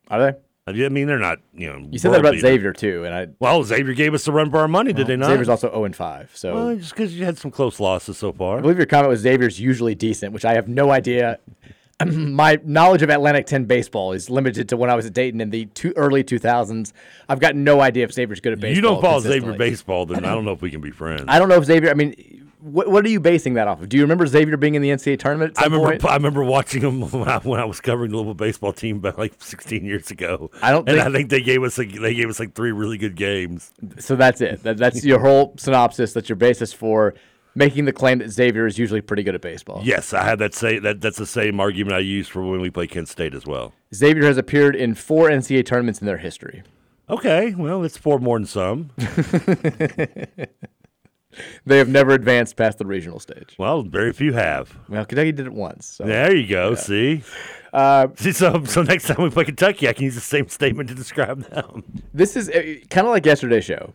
Are 0.08 0.20
they? 0.20 0.38
I 0.68 0.88
mean, 0.88 1.06
they're 1.06 1.18
not. 1.18 1.38
You 1.54 1.72
know, 1.72 1.88
You 1.90 1.98
said 1.98 2.12
that 2.12 2.20
about. 2.20 2.36
Xavier 2.36 2.72
too, 2.72 3.04
and 3.04 3.14
I. 3.14 3.28
Well, 3.38 3.62
Xavier 3.62 3.94
gave 3.94 4.14
us 4.14 4.24
the 4.24 4.32
run 4.32 4.50
for 4.50 4.58
our 4.58 4.66
money, 4.68 4.92
did 4.92 5.06
they 5.06 5.16
not? 5.16 5.28
Xavier's 5.28 5.48
also 5.48 5.68
zero 5.70 5.84
and 5.84 5.94
five. 5.94 6.32
So 6.34 6.54
Well, 6.54 6.76
just 6.76 6.90
because 6.90 7.16
you 7.16 7.24
had 7.24 7.38
some 7.38 7.52
close 7.52 7.78
losses 7.78 8.18
so 8.18 8.32
far. 8.32 8.58
I 8.58 8.60
believe 8.62 8.76
your 8.76 8.86
comment 8.86 9.10
was 9.10 9.20
Xavier's 9.20 9.60
usually 9.60 9.94
decent, 9.94 10.32
which 10.32 10.44
I 10.44 10.54
have 10.54 10.66
no 10.66 10.90
idea. 10.90 11.38
My 12.06 12.58
knowledge 12.62 13.02
of 13.02 13.08
Atlantic 13.08 13.46
10 13.46 13.64
baseball 13.64 14.12
is 14.12 14.28
limited 14.28 14.68
to 14.68 14.76
when 14.76 14.90
I 14.90 14.94
was 14.94 15.06
at 15.06 15.14
Dayton 15.14 15.40
in 15.40 15.48
the 15.48 15.64
two, 15.66 15.94
early 15.96 16.22
2000s. 16.22 16.92
I've 17.28 17.40
got 17.40 17.56
no 17.56 17.80
idea 17.80 18.04
if 18.04 18.12
Xavier's 18.12 18.40
good 18.40 18.52
at 18.52 18.60
baseball. 18.60 18.76
you 18.76 18.82
don't 18.82 19.00
follow 19.00 19.20
Xavier 19.20 19.54
baseball, 19.54 20.04
then 20.04 20.24
I 20.24 20.34
don't 20.34 20.44
know 20.44 20.52
if 20.52 20.60
we 20.60 20.70
can 20.70 20.82
be 20.82 20.90
friends. 20.92 21.24
I 21.28 21.38
don't 21.38 21.48
know 21.48 21.56
if 21.56 21.64
Xavier. 21.64 21.90
I 21.90 21.94
mean, 21.94 22.46
what, 22.60 22.90
what 22.90 23.04
are 23.06 23.08
you 23.08 23.20
basing 23.20 23.54
that 23.54 23.66
off 23.66 23.80
of? 23.80 23.88
Do 23.88 23.96
you 23.96 24.02
remember 24.02 24.26
Xavier 24.26 24.58
being 24.58 24.74
in 24.74 24.82
the 24.82 24.90
NCAA 24.90 25.18
tournament? 25.18 25.54
I 25.56 25.64
remember 25.64 25.90
point? 25.90 26.04
I 26.04 26.16
remember 26.16 26.44
watching 26.44 26.82
him 26.82 27.00
when 27.10 27.28
I, 27.28 27.38
when 27.38 27.60
I 27.60 27.64
was 27.64 27.80
covering 27.80 28.10
the 28.10 28.16
Louisville 28.16 28.34
baseball 28.34 28.74
team 28.74 28.96
about 28.96 29.18
like 29.18 29.32
16 29.38 29.84
years 29.84 30.10
ago. 30.10 30.50
I 30.60 30.72
don't 30.72 30.88
and 30.88 30.98
think- 30.98 31.08
I 31.08 31.12
think 31.12 31.30
they 31.30 31.40
gave 31.40 31.62
us 31.62 31.78
like, 31.78 31.92
they 31.92 32.14
gave 32.14 32.28
us 32.28 32.38
like 32.38 32.54
three 32.54 32.72
really 32.72 32.98
good 32.98 33.14
games. 33.14 33.72
So 34.00 34.16
that's 34.16 34.42
it. 34.42 34.62
That, 34.64 34.76
that's 34.76 35.02
your 35.02 35.20
whole 35.20 35.54
synopsis. 35.56 36.12
That's 36.12 36.28
your 36.28 36.36
basis 36.36 36.72
for 36.74 37.14
making 37.56 37.86
the 37.86 37.92
claim 37.92 38.18
that 38.18 38.30
Xavier 38.30 38.66
is 38.66 38.78
usually 38.78 39.00
pretty 39.00 39.24
good 39.24 39.34
at 39.34 39.40
baseball. 39.40 39.80
Yes, 39.82 40.12
I 40.12 40.22
had 40.24 40.38
that 40.38 40.54
say 40.54 40.78
that 40.78 41.00
that's 41.00 41.18
the 41.18 41.26
same 41.26 41.58
argument 41.58 41.96
I 41.96 42.00
used 42.00 42.30
for 42.30 42.42
when 42.48 42.60
we 42.60 42.70
play 42.70 42.86
Kent 42.86 43.08
State 43.08 43.34
as 43.34 43.46
well. 43.46 43.72
Xavier 43.92 44.24
has 44.26 44.36
appeared 44.38 44.76
in 44.76 44.94
four 44.94 45.28
NCAA 45.28 45.66
tournaments 45.66 46.00
in 46.00 46.06
their 46.06 46.18
history. 46.18 46.62
Okay, 47.08 47.54
well, 47.54 47.82
it's 47.82 47.96
four 47.96 48.18
more 48.18 48.38
than 48.38 48.46
some. 48.46 48.90
They 51.66 51.76
have 51.76 51.88
never 51.88 52.12
advanced 52.12 52.56
past 52.56 52.78
the 52.78 52.86
regional 52.86 53.20
stage. 53.20 53.56
well, 53.58 53.82
very 53.82 54.12
few 54.14 54.32
have. 54.32 54.74
Well, 54.88 55.04
Kentucky 55.04 55.32
did 55.32 55.46
it 55.46 55.52
once. 55.52 55.84
So. 55.86 56.04
There 56.04 56.34
you 56.34 56.48
go. 56.48 56.74
See, 56.74 57.22
Uh, 57.74 58.08
see. 58.16 58.32
So, 58.32 58.64
so 58.64 58.82
next 58.82 59.06
time 59.06 59.22
we 59.22 59.28
play 59.28 59.44
Kentucky, 59.44 59.86
I 59.86 59.92
can 59.92 60.04
use 60.04 60.14
the 60.14 60.20
same 60.22 60.48
statement 60.48 60.88
to 60.88 60.94
describe 60.94 61.42
them. 61.50 61.84
This 62.14 62.36
is 62.36 62.48
uh, 62.48 62.76
kind 62.88 63.06
of 63.06 63.10
like 63.12 63.26
yesterday's 63.26 63.64
show. 63.66 63.92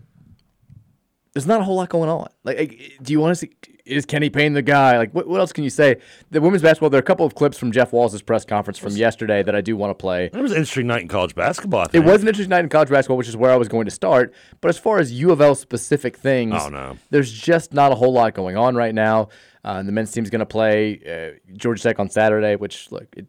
There's 1.33 1.47
not 1.47 1.61
a 1.61 1.63
whole 1.63 1.75
lot 1.77 1.88
going 1.89 2.09
on. 2.09 2.27
Like, 2.43 2.57
like, 2.59 2.91
do 3.01 3.13
you 3.13 3.19
want 3.19 3.31
to 3.31 3.35
see? 3.35 3.51
Is 3.85 4.05
Kenny 4.05 4.29
Payne 4.29 4.53
the 4.53 4.61
guy? 4.61 4.97
Like, 4.97 5.11
what, 5.13 5.27
what 5.27 5.39
else 5.39 5.51
can 5.53 5.63
you 5.63 5.69
say? 5.69 5.95
The 6.29 6.41
women's 6.41 6.61
basketball. 6.61 6.89
There 6.89 6.97
are 7.00 7.01
a 7.01 7.03
couple 7.05 7.25
of 7.25 7.35
clips 7.35 7.57
from 7.57 7.71
Jeff 7.71 7.93
Walz' 7.93 8.21
press 8.21 8.43
conference 8.45 8.77
from 8.77 8.93
yesterday 8.95 9.41
that 9.41 9.55
I 9.55 9.61
do 9.61 9.75
want 9.77 9.91
to 9.91 9.95
play. 9.95 10.25
It 10.25 10.35
was 10.35 10.51
an 10.51 10.57
interesting 10.57 10.88
night 10.88 11.01
in 11.01 11.07
college 11.07 11.33
basketball. 11.33 11.81
I 11.81 11.85
It 11.93 12.00
was 12.03 12.21
an 12.21 12.27
interesting 12.27 12.50
night 12.50 12.63
in 12.63 12.69
college 12.69 12.89
basketball, 12.89 13.17
which 13.17 13.27
is 13.29 13.35
where 13.38 13.51
I 13.51 13.55
was 13.55 13.67
going 13.69 13.85
to 13.85 13.91
start. 13.91 14.33
But 14.59 14.69
as 14.69 14.77
far 14.77 15.00
as 15.00 15.11
U 15.13 15.31
of 15.31 15.41
L 15.41 15.55
specific 15.55 16.17
things, 16.17 16.53
Oh, 16.57 16.69
no. 16.69 16.97
there's 17.09 17.31
just 17.31 17.73
not 17.73 17.91
a 17.91 17.95
whole 17.95 18.11
lot 18.13 18.33
going 18.33 18.57
on 18.57 18.75
right 18.75 18.93
now. 18.93 19.29
Uh, 19.63 19.81
the 19.83 19.91
men's 19.91 20.11
team's 20.11 20.29
going 20.29 20.39
to 20.39 20.45
play 20.45 21.00
uh, 21.07 21.39
Georgia 21.55 21.81
Tech 21.81 22.00
on 22.00 22.09
Saturday, 22.09 22.55
which 22.57 22.91
look, 22.91 23.07
it, 23.15 23.25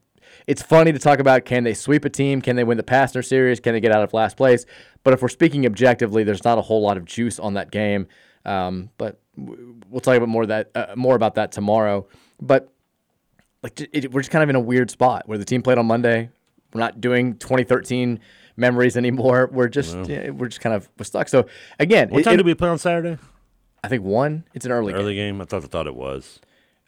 it's 0.47 0.63
funny 0.63 0.93
to 0.93 0.99
talk 0.99 1.19
about. 1.19 1.45
Can 1.45 1.65
they 1.65 1.75
sweep 1.75 2.05
a 2.05 2.11
team? 2.11 2.41
Can 2.43 2.57
they 2.57 2.65
win 2.65 2.77
the 2.77 2.83
Pastner 2.83 3.25
series? 3.25 3.61
Can 3.61 3.73
they 3.75 3.81
get 3.81 3.93
out 3.93 4.03
of 4.03 4.13
last 4.13 4.37
place? 4.37 4.65
But 5.05 5.15
if 5.15 5.23
we're 5.23 5.29
speaking 5.29 5.67
objectively, 5.67 6.25
there's 6.25 6.45
not 6.45 6.59
a 6.59 6.63
whole 6.63 6.83
lot 6.83 6.97
of 6.97 7.05
juice 7.05 7.39
on 7.39 7.55
that 7.55 7.71
game. 7.71 8.07
Um, 8.45 8.91
but 8.99 9.21
we'll 9.37 10.01
talk 10.01 10.17
about 10.17 10.29
more 10.29 10.43
of 10.43 10.49
that 10.49 10.71
uh, 10.75 10.87
more 10.97 11.15
about 11.15 11.37
that 11.37 11.53
tomorrow. 11.53 12.07
But 12.41 12.73
like 13.63 13.81
it, 13.93 14.13
we're 14.13 14.21
just 14.21 14.31
kind 14.31 14.43
of 14.43 14.51
in 14.51 14.57
a 14.57 14.61
weird 14.61 14.91
spot 14.91 15.25
where 15.27 15.39
the 15.39 15.45
team 15.45 15.63
played 15.63 15.79
on 15.79 15.87
Monday. 15.87 16.31
We're 16.75 16.81
not 16.81 17.01
doing 17.01 17.35
2013 17.37 18.19
memories 18.57 18.97
anymore. 18.97 19.49
We're 19.53 19.69
just 19.69 19.95
yeah, 20.09 20.31
we're 20.31 20.49
just 20.49 20.61
kind 20.61 20.75
of 20.75 20.89
we're 20.99 21.05
stuck. 21.05 21.29
So 21.29 21.47
again, 21.79 22.09
What 22.11 22.21
it- 22.21 22.25
time 22.25 22.35
it- 22.35 22.39
did 22.39 22.47
we 22.47 22.55
play 22.55 22.69
on 22.69 22.79
Saturday? 22.79 23.19
I 23.85 23.89
think 23.89 24.05
one. 24.05 24.45
It's 24.55 24.65
an 24.65 24.73
early. 24.73 24.93
Early 24.93 25.15
game. 25.15 25.35
game. 25.35 25.41
I 25.41 25.45
thought 25.45 25.65
I 25.65 25.67
thought 25.67 25.87
it 25.87 25.95
was. 25.97 26.41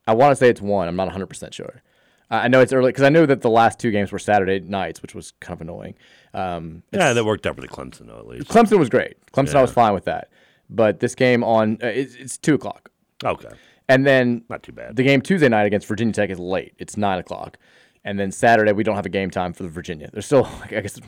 I 0.07 0.15
want 0.15 0.33
to 0.33 0.37
say 0.37 0.49
it's 0.49 0.61
one. 0.61 0.87
I'm 0.89 0.97
not 0.97 1.07
100 1.07 1.27
percent 1.27 1.53
sure. 1.55 1.83
Uh, 2.31 2.41
I 2.45 2.49
know 2.49 2.61
it's 2.61 2.73
early 2.73 2.91
because 2.91 3.05
I 3.05 3.09
knew 3.09 3.27
that 3.27 3.43
the 3.43 3.51
last 3.51 3.79
two 3.79 3.91
games 3.91 4.11
were 4.13 4.19
Saturday 4.19 4.61
nights, 4.61 5.03
which 5.03 5.15
was 5.15 5.33
kind 5.41 5.57
of 5.57 5.61
annoying. 5.61 5.95
Um, 6.33 6.83
Yeah, 6.93 7.13
that 7.13 7.25
worked 7.25 7.47
out 7.47 7.55
for 7.55 7.61
the 7.61 7.69
Clemson 7.69 8.07
though, 8.07 8.19
at 8.19 8.27
least. 8.27 8.49
Clemson 8.49 8.79
was 8.79 8.89
great. 8.89 9.17
Clemson, 9.33 9.55
I 9.57 9.63
was 9.63 9.73
fine 9.73 9.95
with 9.95 10.05
that. 10.05 10.31
But 10.71 11.01
this 11.01 11.15
game 11.15 11.45
on 11.45 11.79
uh, 11.83 11.87
it's, 11.89 12.15
it's 12.15 12.39
two 12.39 12.55
o'clock. 12.55 12.91
Okay. 13.25 13.51
And 13.89 14.07
then 14.07 14.45
Not 14.49 14.63
too 14.63 14.73
bad. 14.73 14.97
The 14.97 15.03
game 15.03 15.21
Tuesday 15.21 15.49
night 15.49 15.65
against 15.65 15.87
Virginia 15.87 16.15
Tech 16.15 16.31
is 16.31 16.39
late. 16.39 16.75
It's 16.79 16.97
nine 16.97 17.19
o'clock. 17.19 17.59
And 18.03 18.19
then 18.19 18.33
Saturday 18.33 18.73
we 18.73 18.83
don't 18.83 18.97
have 18.97 19.07
a 19.07 19.11
game 19.11 19.31
time 19.31 19.53
for 19.53 19.63
the 19.63 19.69
Virginia. 19.69 20.09
There's 20.13 20.27
still 20.27 20.47
I 20.65 20.81
guess 20.81 20.99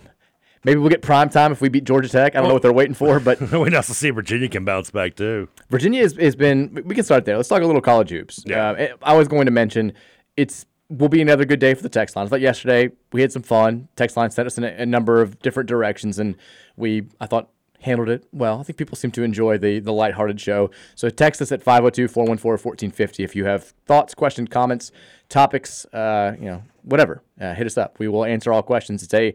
maybe 0.65 0.79
we'll 0.79 0.91
get 0.91 1.03
prime 1.03 1.31
time 1.31 1.53
if 1.53 1.61
we 1.61 1.69
beat 1.71 1.85
Georgia 1.85 2.09
Tech. 2.09 2.37
I 2.37 2.41
don't 2.41 2.49
know 2.49 2.55
what 2.55 2.63
they're 2.63 2.73
waiting 2.73 2.95
for, 2.95 3.19
but 3.19 3.41
we 3.53 3.75
also 3.75 3.95
see 3.95 4.11
Virginia 4.11 4.49
can 4.49 4.65
bounce 4.65 4.91
back 4.91 5.17
too. 5.17 5.49
Virginia 5.71 6.03
has, 6.03 6.15
has 6.17 6.37
been. 6.37 6.83
We 6.85 6.95
can 6.95 7.05
start 7.05 7.25
there. 7.25 7.37
Let's 7.37 7.49
talk 7.49 7.63
a 7.63 7.67
little 7.67 7.81
college 7.81 8.11
hoops. 8.11 8.43
Yeah. 8.45 8.71
Uh, 8.71 8.89
I 9.03 9.17
was 9.17 9.29
going 9.29 9.47
to 9.47 9.53
mention 9.53 9.95
it's 10.37 10.67
will 10.89 11.09
be 11.09 11.21
another 11.21 11.45
good 11.45 11.61
day 11.61 11.75
for 11.75 11.83
the 11.83 11.89
text 11.89 12.17
line. 12.17 12.27
I 12.27 12.29
thought 12.29 12.41
yesterday 12.41 12.91
we 13.13 13.21
had 13.21 13.33
some 13.33 13.43
fun. 13.43 13.89
Text 13.97 14.17
line 14.17 14.31
sent 14.31 14.47
us 14.47 14.59
in 14.59 14.65
a, 14.65 14.69
a 14.69 14.87
number 14.87 15.21
of 15.21 15.39
different 15.41 15.69
directions, 15.69 16.19
and 16.19 16.37
we 16.77 17.09
I 17.21 17.27
thought 17.27 17.51
handled 17.81 18.09
it 18.09 18.25
well. 18.33 18.61
I 18.61 18.63
think 18.63 18.79
people 18.79 18.97
seem 18.97 19.11
to 19.13 19.23
enjoy 19.23 19.59
the 19.59 19.81
the 19.81 19.93
lighthearted 19.93 20.41
show. 20.41 20.71
So 20.95 21.09
text 21.09 21.43
us 21.43 21.53
at 21.53 21.65
502-414-1450 21.65 23.25
if 23.25 23.37
you 23.37 23.45
have 23.45 23.75
thoughts, 23.87 24.15
questions, 24.15 24.49
comments, 24.51 24.93
topics, 25.29 25.85
uh, 25.87 26.37
you 26.39 26.47
know, 26.47 26.63
whatever. 26.83 27.23
Uh, 27.41 27.55
hit 27.55 27.67
us 27.67 27.77
up. 27.77 27.99
We 27.99 28.09
will 28.09 28.25
answer 28.25 28.53
all 28.53 28.63
questions. 28.63 29.03
It's 29.03 29.15
a 29.15 29.35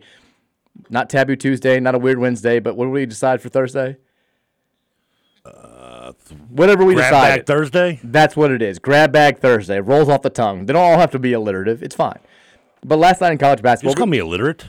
not 0.89 1.09
taboo 1.09 1.35
Tuesday, 1.35 1.79
not 1.79 1.95
a 1.95 1.99
weird 1.99 2.17
Wednesday, 2.17 2.59
but 2.59 2.75
what 2.75 2.85
do 2.85 2.91
we 2.91 3.05
decide 3.05 3.41
for 3.41 3.49
Thursday? 3.49 3.97
Whatever 6.49 6.83
we 6.85 6.95
Grab 6.95 7.09
decide. 7.11 7.29
bag 7.37 7.45
Thursday? 7.45 7.99
That's 8.03 8.35
what 8.35 8.51
it 8.51 8.61
is. 8.61 8.79
Grab 8.79 9.11
bag 9.11 9.39
Thursday. 9.39 9.79
Rolls 9.79 10.09
off 10.09 10.21
the 10.21 10.29
tongue. 10.29 10.65
They 10.65 10.73
don't 10.73 10.81
all 10.81 10.97
have 10.99 11.11
to 11.11 11.19
be 11.19 11.33
alliterative. 11.33 11.83
It's 11.83 11.95
fine. 11.95 12.19
But 12.83 12.97
last 12.97 13.21
night 13.21 13.31
in 13.33 13.37
college 13.37 13.61
basketball, 13.61 13.91
Just 13.93 13.97
call 13.99 14.07
me 14.07 14.17
illiterate. 14.17 14.65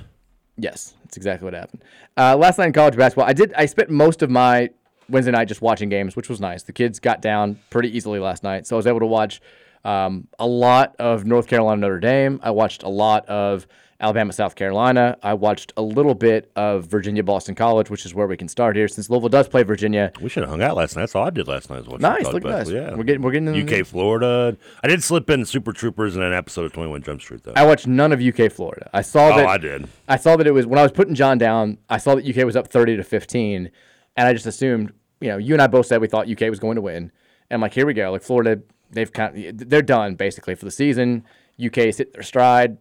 Yes, 0.56 0.94
that's 1.02 1.16
exactly 1.16 1.44
what 1.46 1.54
happened. 1.54 1.82
Uh, 2.16 2.36
last 2.36 2.58
night 2.58 2.66
in 2.66 2.72
college 2.72 2.96
basketball, 2.96 3.26
I 3.26 3.32
did. 3.32 3.52
I 3.54 3.66
spent 3.66 3.88
most 3.90 4.20
of 4.22 4.30
my 4.30 4.70
Wednesday 5.08 5.32
night 5.32 5.48
just 5.48 5.62
watching 5.62 5.88
games, 5.88 6.14
which 6.14 6.28
was 6.28 6.40
nice. 6.40 6.62
The 6.62 6.72
kids 6.72 7.00
got 7.00 7.22
down 7.22 7.58
pretty 7.70 7.94
easily 7.96 8.18
last 8.18 8.42
night, 8.42 8.66
so 8.66 8.76
I 8.76 8.78
was 8.78 8.86
able 8.86 9.00
to 9.00 9.06
watch 9.06 9.40
um, 9.84 10.28
a 10.38 10.46
lot 10.46 10.94
of 10.98 11.24
North 11.24 11.46
Carolina 11.46 11.80
Notre 11.80 12.00
Dame. 12.00 12.38
I 12.42 12.50
watched 12.50 12.82
a 12.82 12.88
lot 12.88 13.26
of 13.28 13.66
Alabama 14.02 14.32
South 14.32 14.56
Carolina. 14.56 15.16
I 15.22 15.34
watched 15.34 15.72
a 15.76 15.82
little 15.82 16.14
bit 16.14 16.50
of 16.56 16.86
Virginia 16.86 17.22
Boston 17.22 17.54
College, 17.54 17.88
which 17.88 18.04
is 18.04 18.14
where 18.14 18.26
we 18.26 18.36
can 18.36 18.48
start 18.48 18.74
here, 18.74 18.88
since 18.88 19.08
Louisville 19.08 19.28
does 19.28 19.48
play 19.48 19.62
Virginia. 19.62 20.10
We 20.20 20.28
should 20.28 20.42
have 20.42 20.50
hung 20.50 20.60
out 20.60 20.76
last 20.76 20.96
night. 20.96 21.02
That's 21.02 21.14
all 21.14 21.24
I 21.24 21.30
did 21.30 21.46
last 21.46 21.70
night. 21.70 21.78
Was 21.78 21.88
watch 21.88 22.00
Nice, 22.00 22.24
look 22.26 22.42
basketball. 22.42 22.82
Yeah, 22.90 22.94
We're 22.96 23.04
getting- 23.04 23.22
we're 23.22 23.30
getting 23.30 23.48
in 23.54 23.64
the- 23.66 23.78
UK, 23.80 23.86
Florida. 23.86 24.56
I 24.82 24.88
did 24.88 25.04
slip 25.04 25.30
in 25.30 25.44
Super 25.44 25.72
Troopers 25.72 26.16
in 26.16 26.22
an 26.22 26.32
episode 26.32 26.64
of 26.64 26.72
Twenty 26.72 26.90
One 26.90 27.02
Jump 27.02 27.20
Street 27.22 27.44
though. 27.44 27.52
I 27.54 27.64
watched 27.64 27.86
none 27.86 28.10
of 28.12 28.20
UK 28.20 28.48
Florida. 28.50 28.90
I 28.92 29.02
saw 29.02 29.28
Oh, 29.32 29.36
that. 29.36 29.46
I 29.46 29.56
did. 29.58 29.86
I 30.08 30.16
saw 30.16 30.34
that 30.36 30.46
it 30.48 30.52
was 30.52 30.66
when 30.66 30.78
I 30.78 30.82
was 30.82 30.92
putting 30.92 31.14
John 31.14 31.38
down. 31.38 31.78
I 31.88 31.98
saw 31.98 32.16
that 32.16 32.24
UK 32.26 32.44
was 32.44 32.56
up 32.56 32.66
thirty 32.68 32.96
to 32.96 33.04
fifteen, 33.04 33.70
and 34.16 34.26
I 34.26 34.32
just 34.32 34.46
assumed, 34.46 34.92
you 35.20 35.28
know, 35.28 35.36
you 35.38 35.54
and 35.54 35.62
I 35.62 35.68
both 35.68 35.86
said 35.86 36.00
we 36.00 36.08
thought 36.08 36.28
UK 36.28 36.50
was 36.50 36.58
going 36.58 36.74
to 36.74 36.82
win, 36.82 36.96
and 36.96 37.12
I'm 37.52 37.60
like, 37.60 37.72
here 37.74 37.86
we 37.86 37.94
go. 37.94 38.10
Like 38.10 38.22
Florida, 38.22 38.60
they've 38.90 39.12
kind 39.12 39.38
of, 39.46 39.68
they're 39.70 39.80
done 39.80 40.16
basically 40.16 40.56
for 40.56 40.64
the 40.64 40.72
season. 40.72 41.24
UK 41.64 41.76
hit 41.94 42.12
their 42.14 42.24
stride. 42.24 42.78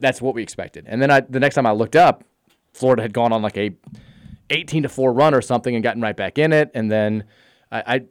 That's 0.00 0.20
what 0.20 0.34
we 0.34 0.42
expected. 0.42 0.84
And 0.88 1.00
then 1.00 1.10
I, 1.10 1.20
the 1.20 1.40
next 1.40 1.54
time 1.54 1.66
I 1.66 1.72
looked 1.72 1.96
up, 1.96 2.24
Florida 2.72 3.02
had 3.02 3.12
gone 3.12 3.32
on 3.32 3.42
like 3.42 3.56
a 3.56 3.70
eighteen 4.50 4.82
to 4.82 4.88
four 4.88 5.12
run 5.12 5.34
or 5.34 5.40
something 5.40 5.74
and 5.74 5.82
gotten 5.82 6.02
right 6.02 6.16
back 6.16 6.38
in 6.38 6.52
it. 6.52 6.70
And 6.74 6.90
then 6.90 7.24
I, 7.72 7.94
I, 7.94 8.02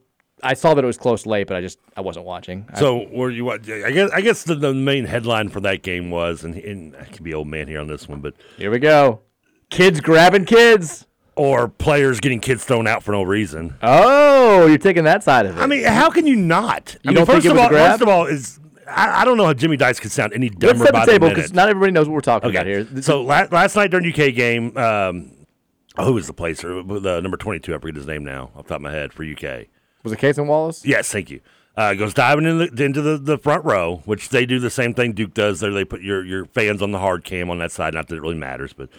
I 0.42 0.54
saw 0.56 0.74
that 0.74 0.84
it 0.84 0.88
was 0.88 0.98
close 0.98 1.26
late, 1.26 1.48
but 1.48 1.56
I 1.56 1.62
just 1.62 1.80
I 1.96 2.02
wasn't 2.02 2.26
watching. 2.26 2.68
So 2.78 3.08
were 3.12 3.30
you? 3.30 3.52
I 3.52 3.58
guess 3.58 4.12
I 4.12 4.22
guess 4.22 4.44
the, 4.44 4.56
the 4.56 4.74
main 4.74 5.06
headline 5.06 5.50
for 5.50 5.60
that 5.62 5.84
game 5.84 6.10
was, 6.10 6.44
and, 6.44 6.56
and 6.56 6.96
I 6.96 7.06
could 7.06 7.24
be 7.24 7.34
old 7.34 7.48
man 7.48 7.68
here 7.68 7.80
on 7.80 7.88
this 7.88 8.08
one, 8.08 8.22
but 8.22 8.34
here 8.58 8.72
we 8.72 8.80
go. 8.80 9.22
Kids 9.70 10.02
grabbing 10.02 10.46
kids. 10.46 11.06
or 11.36 11.68
players 11.68 12.20
getting 12.20 12.40
kids 12.40 12.64
thrown 12.64 12.86
out 12.86 13.02
for 13.04 13.12
no 13.12 13.24
reason. 13.24 13.74
Oh, 13.82 14.68
you're 14.68 14.78
taking 14.78 15.04
that 15.06 15.24
side 15.24 15.48
of 15.48 15.58
it. 15.58 15.62
I 15.62 15.66
mean, 15.66 15.84
how 15.84 16.10
can 16.12 16.28
you 16.28 16.36
not? 16.36 16.94
You 16.96 17.00
I 17.06 17.08
mean, 17.10 17.16
don't 17.16 17.26
think 17.26 17.44
first 17.44 17.52
of 17.52 17.58
all, 17.58 17.70
first 17.70 18.02
of 18.04 18.08
all, 18.08 18.26
is 18.28 18.60
I, 18.88 19.22
I 19.22 19.26
don't 19.26 19.38
know 19.38 19.46
how 19.46 19.54
Jimmy 19.54 19.78
Dykes 19.78 20.00
could 20.00 20.12
sound 20.12 20.34
any 20.34 20.50
Let's 20.50 20.60
dumber 20.60 20.86
set 20.86 20.94
by 20.94 21.06
the 21.06 21.12
table 21.12 21.30
because 21.30 21.54
not 21.54 21.70
everybody 21.70 21.92
knows 21.92 22.08
what 22.08 22.14
we're 22.14 22.22
talking 22.22 22.50
about 22.50 22.66
here. 22.66 22.88
So 23.02 23.22
la- 23.22 23.48
last 23.52 23.76
night 23.76 23.92
during 23.92 24.08
UK 24.08 24.34
game, 24.34 24.76
um, 24.78 25.32
oh, 25.98 26.06
who 26.06 26.14
was 26.14 26.28
the 26.28 26.34
placer? 26.34 26.82
The 26.84 27.20
number 27.22 27.38
twenty-two. 27.38 27.74
I 27.74 27.78
forget 27.78 27.96
his 27.96 28.08
name 28.08 28.24
now, 28.24 28.52
off 28.56 28.64
the 28.64 28.70
top 28.70 28.76
of 28.78 28.82
my 28.82 28.92
head 28.92 29.14
for 29.14 29.24
UK. 29.24 29.68
Was 30.04 30.12
it 30.12 30.20
Cason 30.20 30.48
Wallace? 30.48 30.86
Yes, 30.86 31.10
thank 31.10 31.30
you. 31.30 31.42
Uh, 31.76 31.96
goes 31.96 32.14
diving 32.14 32.46
in 32.46 32.58
the, 32.60 32.84
into 32.84 33.02
the, 33.02 33.18
the 33.18 33.38
front 33.38 33.66
row, 33.66 34.04
which 34.06 34.30
they 34.30 34.46
do 34.46 34.60
the 34.60 34.70
same 34.70 34.94
thing 34.94 35.14
Duke 35.14 35.34
does. 35.34 35.60
There, 35.60 35.72
they 35.72 35.86
put 35.86 36.02
your 36.02 36.24
your 36.24 36.46
fans 36.46 36.82
on 36.82 36.92
the 36.92 37.00
hard 37.00 37.24
cam 37.24 37.50
on 37.50 37.58
that 37.60 37.72
side. 37.72 37.94
Not 37.94 38.08
that 38.10 38.16
it 38.16 38.22
really 38.22 38.36
matters, 38.36 38.74
but 38.74 38.90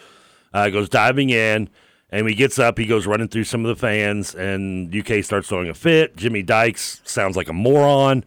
uh, 0.52 0.68
goes 0.70 0.88
diving 0.88 1.30
in, 1.30 1.68
and 2.10 2.28
he 2.28 2.34
gets 2.34 2.58
up, 2.58 2.78
he 2.78 2.86
goes 2.86 3.06
running 3.06 3.28
through 3.28 3.44
some 3.44 3.64
of 3.64 3.68
the 3.68 3.80
fans, 3.80 4.34
and 4.34 4.94
UK 4.94 5.22
starts 5.24 5.48
throwing 5.48 5.68
a 5.68 5.74
fit. 5.74 6.16
Jimmy 6.16 6.42
Dykes 6.42 7.00
sounds 7.04 7.36
like 7.36 7.48
a 7.48 7.52
moron. 7.52 8.24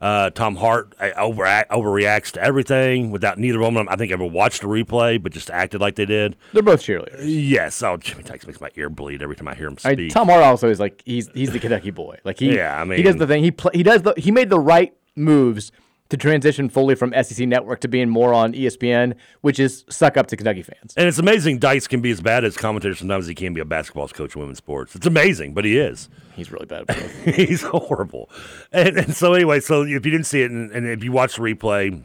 Uh, 0.00 0.30
Tom 0.30 0.56
Hart 0.56 0.94
over 1.16 1.44
overreacts 1.44 2.30
to 2.32 2.42
everything 2.42 3.10
without 3.10 3.38
neither 3.38 3.62
of 3.62 3.74
them. 3.74 3.86
I 3.90 3.96
think 3.96 4.10
ever 4.12 4.24
watched 4.24 4.62
a 4.62 4.66
replay, 4.66 5.22
but 5.22 5.32
just 5.32 5.50
acted 5.50 5.80
like 5.80 5.96
they 5.96 6.06
did. 6.06 6.36
They're 6.54 6.62
both 6.62 6.80
cheerleaders. 6.80 7.20
Yes. 7.22 7.82
Oh, 7.82 7.98
Jimmy 7.98 8.22
Dykes 8.22 8.46
makes 8.46 8.60
my 8.60 8.70
ear 8.76 8.88
bleed 8.88 9.22
every 9.22 9.36
time 9.36 9.48
I 9.48 9.54
hear 9.54 9.68
him 9.68 9.76
speak. 9.76 9.98
mean, 9.98 10.08
Tom 10.08 10.28
Hart 10.28 10.42
also 10.42 10.70
is 10.70 10.80
like 10.80 11.02
he's 11.04 11.28
he's 11.34 11.50
the 11.50 11.58
Kentucky 11.58 11.90
boy. 11.90 12.18
Like 12.24 12.38
he 12.38 12.56
Yeah, 12.56 12.80
I 12.80 12.84
mean, 12.84 12.96
he 12.96 13.02
does 13.02 13.16
the 13.16 13.26
thing. 13.26 13.42
He 13.42 13.50
play, 13.50 13.72
he 13.74 13.82
does 13.82 14.02
the 14.02 14.14
he 14.16 14.30
made 14.30 14.48
the 14.48 14.60
right 14.60 14.94
moves 15.16 15.70
to 16.10 16.16
transition 16.16 16.68
fully 16.68 16.94
from 16.94 17.14
SEC 17.22 17.46
Network 17.46 17.80
to 17.80 17.88
being 17.88 18.08
more 18.08 18.34
on 18.34 18.52
ESPN, 18.52 19.14
which 19.42 19.58
is 19.58 19.84
suck 19.88 20.16
up 20.16 20.26
to 20.26 20.36
Kentucky 20.36 20.62
fans. 20.62 20.92
And 20.96 21.08
it's 21.08 21.18
amazing 21.18 21.58
Dykes 21.58 21.86
can 21.86 22.00
be 22.00 22.10
as 22.10 22.20
bad 22.20 22.44
as 22.44 22.56
commentator 22.56 22.94
sometimes 22.94 23.26
he 23.26 23.34
can 23.34 23.54
be 23.54 23.60
a 23.60 23.64
basketball 23.64 24.08
coach 24.08 24.34
in 24.34 24.40
women's 24.40 24.58
sports. 24.58 24.94
It's 24.96 25.06
amazing, 25.06 25.54
but 25.54 25.64
he 25.64 25.78
is. 25.78 26.08
He's 26.34 26.50
really 26.52 26.66
bad. 26.66 26.88
He's 27.34 27.62
horrible. 27.62 28.30
And, 28.72 28.96
and 28.96 29.14
so 29.14 29.32
anyway, 29.34 29.60
so 29.60 29.82
if 29.82 29.88
you 29.90 29.98
didn't 29.98 30.24
see 30.24 30.42
it 30.42 30.50
and, 30.50 30.70
and 30.72 30.86
if 30.86 31.02
you 31.04 31.12
watch 31.12 31.36
the 31.36 31.42
replay, 31.42 32.02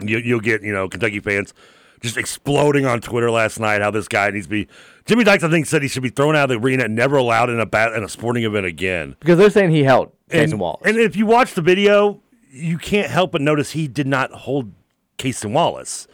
you, 0.00 0.18
you'll 0.18 0.40
get, 0.40 0.62
you 0.62 0.72
know, 0.72 0.88
Kentucky 0.88 1.20
fans 1.20 1.52
just 2.00 2.16
exploding 2.16 2.86
on 2.86 3.00
Twitter 3.00 3.30
last 3.30 3.58
night 3.58 3.80
how 3.82 3.90
this 3.90 4.06
guy 4.08 4.30
needs 4.30 4.46
to 4.46 4.50
be. 4.50 4.68
Jimmy 5.06 5.24
Dykes, 5.24 5.42
I 5.42 5.50
think, 5.50 5.66
said 5.66 5.82
he 5.82 5.88
should 5.88 6.02
be 6.04 6.10
thrown 6.10 6.36
out 6.36 6.50
of 6.50 6.60
the 6.60 6.64
arena 6.64 6.84
and 6.84 6.94
never 6.94 7.16
allowed 7.16 7.50
in 7.50 7.58
a 7.58 7.66
bat, 7.66 7.92
in 7.94 8.04
a 8.04 8.08
sporting 8.08 8.44
event 8.44 8.66
again. 8.66 9.16
because 9.20 9.38
they're 9.38 9.50
saying 9.50 9.70
he 9.70 9.82
held 9.82 10.12
Case 10.30 10.42
And, 10.44 10.52
and 10.52 10.60
Wallace. 10.60 10.82
and 10.84 10.96
if 10.96 11.16
you 11.16 11.26
watch 11.26 11.54
the 11.54 11.62
video, 11.62 12.20
you 12.50 12.78
can't 12.78 13.10
help 13.10 13.32
but 13.32 13.40
notice 13.40 13.72
he 13.72 13.88
did 13.88 14.06
not 14.06 14.30
hold 14.32 14.72
Cason 15.18 15.52
Wallace. 15.52 16.06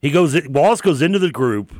He 0.00 0.10
goes, 0.10 0.36
Wallace 0.48 0.80
goes 0.80 1.02
into 1.02 1.18
the 1.18 1.30
group. 1.30 1.72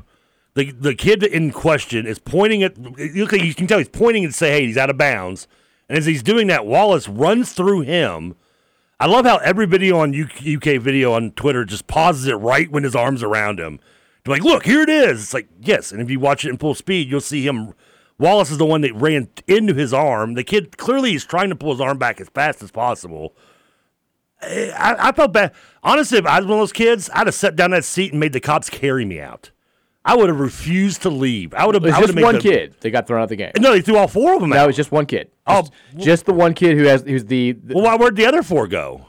The 0.55 0.71
the 0.71 0.95
kid 0.95 1.23
in 1.23 1.51
question 1.51 2.07
is 2.07 2.19
pointing 2.19 2.63
at. 2.63 2.77
You 2.99 3.27
can, 3.27 3.41
you 3.41 3.55
can 3.55 3.67
tell 3.67 3.79
he's 3.79 3.89
pointing 3.89 4.25
and 4.25 4.35
say, 4.35 4.51
"Hey, 4.51 4.67
he's 4.67 4.77
out 4.77 4.91
of 4.91 4.99
bounds." 4.99 5.47
And 5.89 5.99
as 5.99 6.07
he's 6.07 6.23
doing 6.23 6.47
that, 6.49 6.67
Wallace 6.67 7.09
runs 7.09 7.53
through 7.53 7.83
him. 7.83 8.35
I 8.99 9.07
love 9.07 9.27
how 9.27 9.39
every 9.39 9.67
video 9.67 9.99
on 9.99 10.15
UK 10.15 10.81
video 10.81 11.13
on 11.13 11.33
Twitter 11.33 11.65
just 11.65 11.87
pauses 11.87 12.27
it 12.29 12.35
right 12.35 12.71
when 12.71 12.85
his 12.85 12.95
arms 12.95 13.23
around 13.23 13.59
him. 13.59 13.81
They're 14.25 14.35
like, 14.35 14.45
look, 14.45 14.65
here 14.65 14.83
it 14.83 14.89
is. 14.89 15.23
It's 15.23 15.35
like, 15.35 15.49
yes. 15.61 15.91
And 15.91 16.01
if 16.01 16.11
you 16.11 16.21
watch 16.21 16.45
it 16.45 16.51
in 16.51 16.59
full 16.59 16.75
speed, 16.75 17.11
you'll 17.11 17.21
see 17.21 17.47
him. 17.47 17.75
Wallace 18.19 18.51
is 18.51 18.59
the 18.59 18.67
one 18.67 18.83
that 18.83 18.95
ran 18.95 19.29
into 19.49 19.75
his 19.75 19.93
arm. 19.93 20.35
The 20.35 20.45
kid 20.45 20.79
clearly 20.79 21.15
is 21.15 21.25
trying 21.25 21.49
to 21.49 21.57
pull 21.57 21.73
his 21.73 21.81
arm 21.81 21.99
back 21.99 22.21
as 22.21 22.29
fast 22.29 22.63
as 22.63 22.71
possible. 22.71 23.35
Eh, 24.43 24.71
I, 24.71 25.09
I 25.09 25.13
felt 25.13 25.33
bad. 25.33 25.53
Honestly, 25.83 26.19
if 26.19 26.27
I 26.27 26.39
was 26.39 26.47
one 26.47 26.59
of 26.59 26.63
those 26.63 26.73
kids, 26.73 27.11
I'd 27.13 27.27
have 27.27 27.35
sat 27.35 27.57
down 27.57 27.73
that 27.73 27.85
seat 27.85 28.13
and 28.13 28.21
made 28.21 28.33
the 28.33 28.41
cops 28.41 28.71
carry 28.71 29.05
me 29.05 29.21
out. 29.21 29.51
I 30.05 30.17
would 30.17 30.29
have 30.29 30.41
refused 30.41 31.03
to 31.03 31.11
leave. 31.11 31.55
I 31.55 31.65
would 31.65 31.75
have. 31.77 31.85
It 31.85 31.91
was 31.97 32.11
just 32.13 32.21
one 32.21 32.35
the- 32.37 32.41
kid. 32.41 32.75
They 32.81 32.91
got 32.91 33.07
thrown 33.07 33.21
out 33.21 33.25
of 33.25 33.29
the 33.31 33.37
game. 33.37 33.53
No, 33.61 33.73
they 33.73 33.81
threw 33.81 33.97
all 33.97 34.09
four 34.09 34.35
of 34.35 34.41
them 34.41 34.51
No, 34.51 34.57
out. 34.57 34.65
it 34.65 34.67
was 34.69 34.77
just 34.77 34.91
one 34.93 35.07
kid. 35.07 35.31
Oh, 35.47 35.63
Just, 35.95 36.05
just 36.05 36.27
the 36.27 36.33
one 36.33 36.55
kid 36.55 36.77
who 36.77 36.85
has 36.85 37.03
who's 37.03 37.25
the, 37.25 37.53
the 37.53 37.75
well, 37.75 37.85
why, 37.85 37.97
where'd 37.97 38.17
the 38.17 38.27
other 38.27 38.43
four 38.43 38.67
go? 38.67 39.07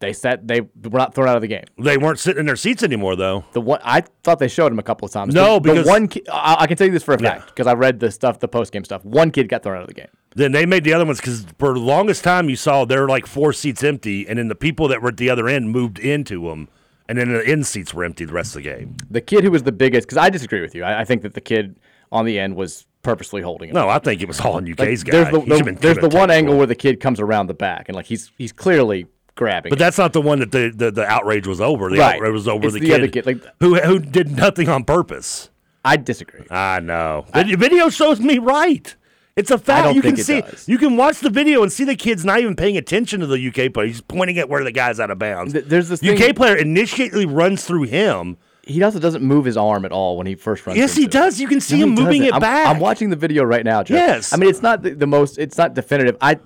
they 0.00 0.12
said 0.12 0.46
they 0.46 0.60
were 0.60 0.70
not 0.96 1.12
thrown 1.12 1.26
out 1.28 1.34
of 1.34 1.42
the 1.42 1.48
game. 1.48 1.64
They 1.76 1.98
weren't 1.98 2.20
sitting 2.20 2.38
in 2.38 2.46
their 2.46 2.54
seats 2.54 2.84
anymore, 2.84 3.16
though. 3.16 3.44
The 3.52 3.60
one 3.60 3.80
I 3.82 4.02
thought 4.22 4.38
they 4.38 4.46
showed 4.46 4.70
him 4.70 4.78
a 4.78 4.82
couple 4.84 5.06
of 5.06 5.10
times. 5.12 5.34
No, 5.34 5.54
the, 5.54 5.60
because- 5.72 5.84
the 5.86 5.90
one 5.90 6.06
ki- 6.06 6.22
I, 6.32 6.54
I 6.60 6.66
can 6.68 6.76
tell 6.76 6.86
you 6.86 6.92
this 6.92 7.02
for 7.02 7.14
a 7.14 7.18
fact 7.18 7.48
because 7.48 7.66
I 7.66 7.72
read 7.72 7.98
the 7.98 8.12
stuff, 8.12 8.38
the 8.38 8.46
post 8.46 8.70
game 8.72 8.84
stuff. 8.84 9.04
One 9.04 9.32
kid 9.32 9.48
got 9.48 9.64
thrown 9.64 9.74
out 9.76 9.82
of 9.82 9.88
the 9.88 9.94
game. 9.94 10.06
Then 10.36 10.52
they 10.52 10.66
made 10.66 10.84
the 10.84 10.92
other 10.92 11.04
ones 11.04 11.20
because 11.20 11.46
for 11.58 11.72
the 11.74 11.80
longest 11.80 12.22
time 12.22 12.48
you 12.48 12.54
saw 12.54 12.84
there 12.84 13.00
were 13.02 13.08
like 13.08 13.26
four 13.26 13.52
seats 13.52 13.82
empty, 13.82 14.24
and 14.28 14.38
then 14.38 14.46
the 14.46 14.54
people 14.54 14.86
that 14.86 15.02
were 15.02 15.08
at 15.08 15.16
the 15.16 15.30
other 15.30 15.48
end 15.48 15.70
moved 15.72 15.98
into 15.98 16.48
them, 16.48 16.68
and 17.08 17.18
then 17.18 17.32
the 17.32 17.46
end 17.46 17.66
seats 17.66 17.92
were 17.94 18.04
empty 18.04 18.24
the 18.24 18.32
rest 18.32 18.56
of 18.56 18.62
the 18.62 18.68
game. 18.70 18.96
The 19.10 19.20
kid 19.20 19.44
who 19.44 19.50
was 19.50 19.62
the 19.62 19.72
biggest, 19.72 20.06
because 20.06 20.18
I 20.18 20.30
disagree 20.30 20.60
with 20.60 20.74
you. 20.74 20.84
I, 20.84 21.00
I 21.00 21.04
think 21.04 21.22
that 21.22 21.34
the 21.34 21.40
kid 21.40 21.76
on 22.12 22.24
the 22.24 22.38
end 22.38 22.56
was 22.56 22.86
purposely 23.02 23.42
holding 23.42 23.68
him. 23.70 23.74
No, 23.74 23.88
I 23.88 23.98
think 23.98 24.20
it 24.22 24.28
was 24.28 24.40
all 24.40 24.54
Like, 24.60 24.70
UK's 24.80 25.04
guy. 25.04 25.12
There's 25.12 25.30
the, 25.30 25.40
the- 25.40 25.78
there's 25.80 25.98
the 25.98 26.08
one 26.08 26.30
angle 26.30 26.56
where 26.56 26.66
the 26.66 26.74
kid 26.74 27.00
comes 27.00 27.20
around 27.20 27.46
the 27.46 27.54
back 27.54 27.88
and 27.88 27.96
like 27.96 28.06
he's 28.06 28.30
he's 28.38 28.52
clearly 28.52 29.06
grabbing. 29.34 29.70
But 29.70 29.76
it. 29.76 29.80
that's 29.80 29.98
not 29.98 30.12
the 30.12 30.20
one 30.20 30.40
that 30.40 30.50
the, 30.50 30.72
the, 30.74 30.90
the 30.90 31.06
outrage 31.06 31.46
was 31.46 31.60
over. 31.60 31.88
The 31.90 31.98
Right. 31.98 32.16
outrage 32.16 32.32
was 32.32 32.48
over 32.48 32.64
It's 32.66 32.74
the, 32.74 32.80
the 32.80 32.86
kid, 33.08 33.12
kid, 33.12 33.26
like- 33.26 33.44
who 33.60 33.76
who 33.76 33.98
did 33.98 34.30
nothing 34.32 34.68
on 34.68 34.84
purpose. 34.84 35.50
I 35.84 35.96
disagree. 35.96 36.44
I 36.50 36.80
know. 36.80 37.24
The 37.32 37.54
video 37.56 37.88
shows 37.88 38.20
me 38.20 38.38
right. 38.38 38.94
It's 39.38 39.50
a 39.50 39.58
fact. 39.58 39.94
you 39.94 40.02
can 40.02 40.16
see. 40.16 40.40
does. 40.40 40.68
You 40.68 40.76
can 40.78 40.96
watch 40.96 41.20
the 41.20 41.30
video 41.30 41.62
and 41.62 41.72
see 41.72 41.84
the 41.84 41.96
kid's 41.96 42.24
not 42.24 42.40
even 42.40 42.56
paying 42.56 42.76
attention 42.76 43.20
to 43.20 43.26
the 43.26 43.38
UK 43.48 43.72
player. 43.72 43.86
He's 43.86 44.00
pointing 44.00 44.38
at 44.38 44.48
where 44.48 44.64
the 44.64 44.72
guy's 44.72 44.98
out 45.00 45.10
of 45.10 45.18
bounds. 45.18 45.52
Th- 45.52 45.64
there's 45.64 45.88
this 45.88 46.02
UK 46.02 46.18
thing- 46.18 46.34
player 46.34 46.56
initially 46.56 47.24
runs 47.26 47.64
through 47.64 47.84
him. 47.84 48.36
He 48.64 48.82
also 48.82 48.98
doesn't 48.98 49.22
move 49.22 49.46
his 49.46 49.56
arm 49.56 49.84
at 49.86 49.92
all 49.92 50.18
when 50.18 50.26
he 50.26 50.34
first 50.34 50.66
runs. 50.66 50.78
Yes, 50.78 50.94
he 50.94 51.04
it. 51.04 51.10
does. 51.10 51.40
You 51.40 51.48
can 51.48 51.60
see 51.60 51.78
No, 51.78 51.84
him 51.84 51.90
moving 51.94 52.20
doesn't. 52.22 52.24
it 52.26 52.32
I'm- 52.34 52.40
back. 52.42 52.66
I'm 52.66 52.80
watching 52.80 53.08
the 53.10 53.16
video 53.16 53.44
right 53.44 53.64
now, 53.64 53.82
Jeff. 53.82 53.96
Yes. 53.96 54.32
I 54.32 54.36
mean, 54.36 54.50
it's 54.50 54.60
not 54.60 54.82
the, 54.82 54.90
the 54.90 55.06
most. 55.06 55.38
It's 55.38 55.56
not 55.56 55.72
definitive. 55.74 56.16
I, 56.20 56.38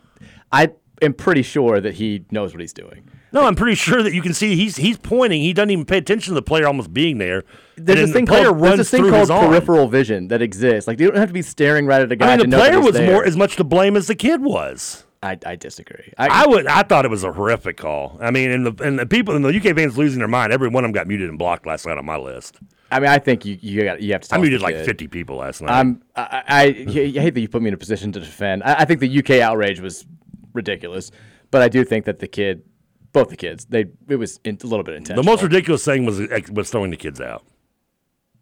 I 0.53 0.71
am 1.01 1.15
pretty 1.15 1.43
sure 1.43 1.81
that 1.81 1.95
he 1.95 2.25
knows 2.31 2.53
what 2.53 2.61
he's 2.61 2.73
doing. 2.73 3.09
No, 3.33 3.45
I'm 3.47 3.55
pretty 3.57 3.75
sure 3.75 4.03
that 4.03 4.13
you 4.15 4.21
can 4.23 4.35
see 4.35 4.55
he's 4.55 4.77
he's 4.77 4.99
pointing. 4.99 5.41
He 5.41 5.53
doesn't 5.55 5.71
even 5.71 5.85
pay 5.87 5.97
attention 5.99 6.33
to 6.33 6.35
the 6.35 6.43
player 6.43 6.67
almost 6.67 6.93
being 6.93 7.17
there. 7.19 7.43
There's 7.77 7.99
and 7.99 8.09
this 8.09 8.15
thing 8.15 8.25
the 8.27 8.33
player 8.33 8.45
called 8.47 8.61
runs 8.61 8.79
this 8.79 8.91
thing 8.91 9.03
called 9.09 9.15
his 9.15 9.31
arm. 9.31 9.47
peripheral 9.47 9.89
vision 9.89 10.29
that 10.29 10.43
exists. 10.43 10.87
Like 10.87 11.01
you 11.01 11.09
don't 11.09 11.17
have 11.17 11.29
to 11.29 11.35
be 11.35 11.43
staring 11.43 11.87
right 11.87 12.03
at 12.03 12.13
a 12.13 12.17
guy 12.17 12.35
I 12.35 12.37
mean, 12.37 12.51
the 12.51 12.57
player 12.57 12.81
was 12.81 12.95
there. 12.95 13.11
more 13.11 13.25
as 13.25 13.37
much 13.37 13.57
to 13.57 13.65
blame 13.65 13.97
as 13.97 14.07
the 14.07 14.15
kid 14.15 14.43
was. 14.43 15.05
I, 15.23 15.39
I 15.47 15.55
disagree. 15.55 16.13
I, 16.19 16.47
would. 16.47 16.67
I 16.67 16.83
thought 16.83 17.05
it 17.05 17.11
was 17.11 17.23
a 17.23 17.33
horrific 17.33 17.77
call. 17.77 18.19
I 18.21 18.33
mean, 18.33 18.51
and 18.51 18.67
the 18.67 18.85
and 18.85 18.99
the 18.99 19.07
people 19.07 19.37
in 19.37 19.43
the 19.43 19.57
UK 19.57 19.77
fans 19.77 19.97
losing 19.97 20.19
their 20.19 20.27
mind. 20.27 20.53
Every 20.53 20.69
one 20.69 20.85
of 20.85 20.89
them 20.89 20.93
got 20.93 21.07
muted 21.07 21.29
and 21.29 21.39
blocked 21.39 21.65
last 21.65 21.87
night 21.87 21.97
on 21.97 22.05
my 22.05 22.17
list. 22.17 22.59
I 22.91 22.99
mean, 22.99 23.09
I 23.09 23.19
think 23.21 23.45
you 23.45 23.57
you 23.61 23.85
got 23.85 24.03
you 24.03 24.13
have 24.13 24.23
to. 24.23 24.35
I 24.35 24.39
muted 24.39 24.61
like. 24.61 24.77
50 24.77 25.07
people 25.09 25.37
last 25.37 25.63
night. 25.63 25.97
I, 26.17 26.23
I, 26.23 26.43
I 26.49 26.73
hate 26.73 27.35
that 27.35 27.41
you 27.41 27.49
put 27.49 27.63
me 27.63 27.69
in 27.69 27.75
a 27.75 27.79
position 27.79 28.11
to 28.13 28.21
defend. 28.21 28.65
I, 28.65 28.81
I 28.81 28.85
think 28.85 28.99
the 28.99 29.19
UK 29.19 29.43
outrage 29.43 29.81
was 29.81 30.05
ridiculous, 30.53 31.13
but 31.53 31.63
I 31.63 31.69
do 31.69 31.85
think 31.85 32.05
that 32.07 32.19
the 32.19 32.27
kid, 32.27 32.65
both 33.13 33.29
the 33.29 33.37
kids, 33.37 33.65
they 33.67 33.87
it 34.09 34.17
was 34.17 34.41
in, 34.43 34.59
a 34.63 34.67
little 34.67 34.83
bit 34.83 34.97
intense. 34.97 35.17
the 35.17 35.23
most 35.23 35.43
ridiculous 35.43 35.85
thing 35.85 36.05
was 36.05 36.21
was 36.51 36.71
throwing 36.71 36.91
the 36.91 36.97
kids 36.97 37.21
out. 37.21 37.45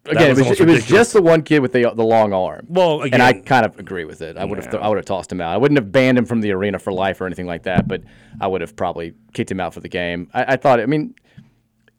Again, 0.05 0.31
it 0.31 0.37
was, 0.37 0.59
it 0.59 0.67
was 0.67 0.85
just 0.85 1.13
the 1.13 1.21
one 1.21 1.43
kid 1.43 1.59
with 1.59 1.73
the 1.73 1.91
the 1.95 2.03
long 2.03 2.33
arm. 2.33 2.65
Well, 2.67 3.01
and 3.03 3.21
I 3.21 3.33
kind 3.33 3.65
of 3.65 3.77
agree 3.79 4.03
with 4.05 4.21
it. 4.21 4.35
I 4.35 4.45
would 4.45 4.57
have 4.63 4.73
I 4.75 4.87
would 4.89 4.97
have 4.97 5.05
tossed 5.05 5.31
him 5.31 5.39
out. 5.41 5.53
I 5.53 5.57
wouldn't 5.57 5.77
have 5.77 5.91
banned 5.91 6.17
him 6.17 6.25
from 6.25 6.41
the 6.41 6.51
arena 6.51 6.79
for 6.79 6.91
life 6.91 7.21
or 7.21 7.27
anything 7.27 7.45
like 7.45 7.63
that, 7.63 7.87
but 7.87 8.01
I 8.39 8.47
would 8.47 8.61
have 8.61 8.75
probably 8.75 9.13
kicked 9.33 9.51
him 9.51 9.59
out 9.59 9.73
for 9.75 9.79
the 9.79 9.89
game. 9.89 10.29
I, 10.33 10.53
I 10.53 10.55
thought. 10.57 10.79
I 10.79 10.87
mean, 10.87 11.13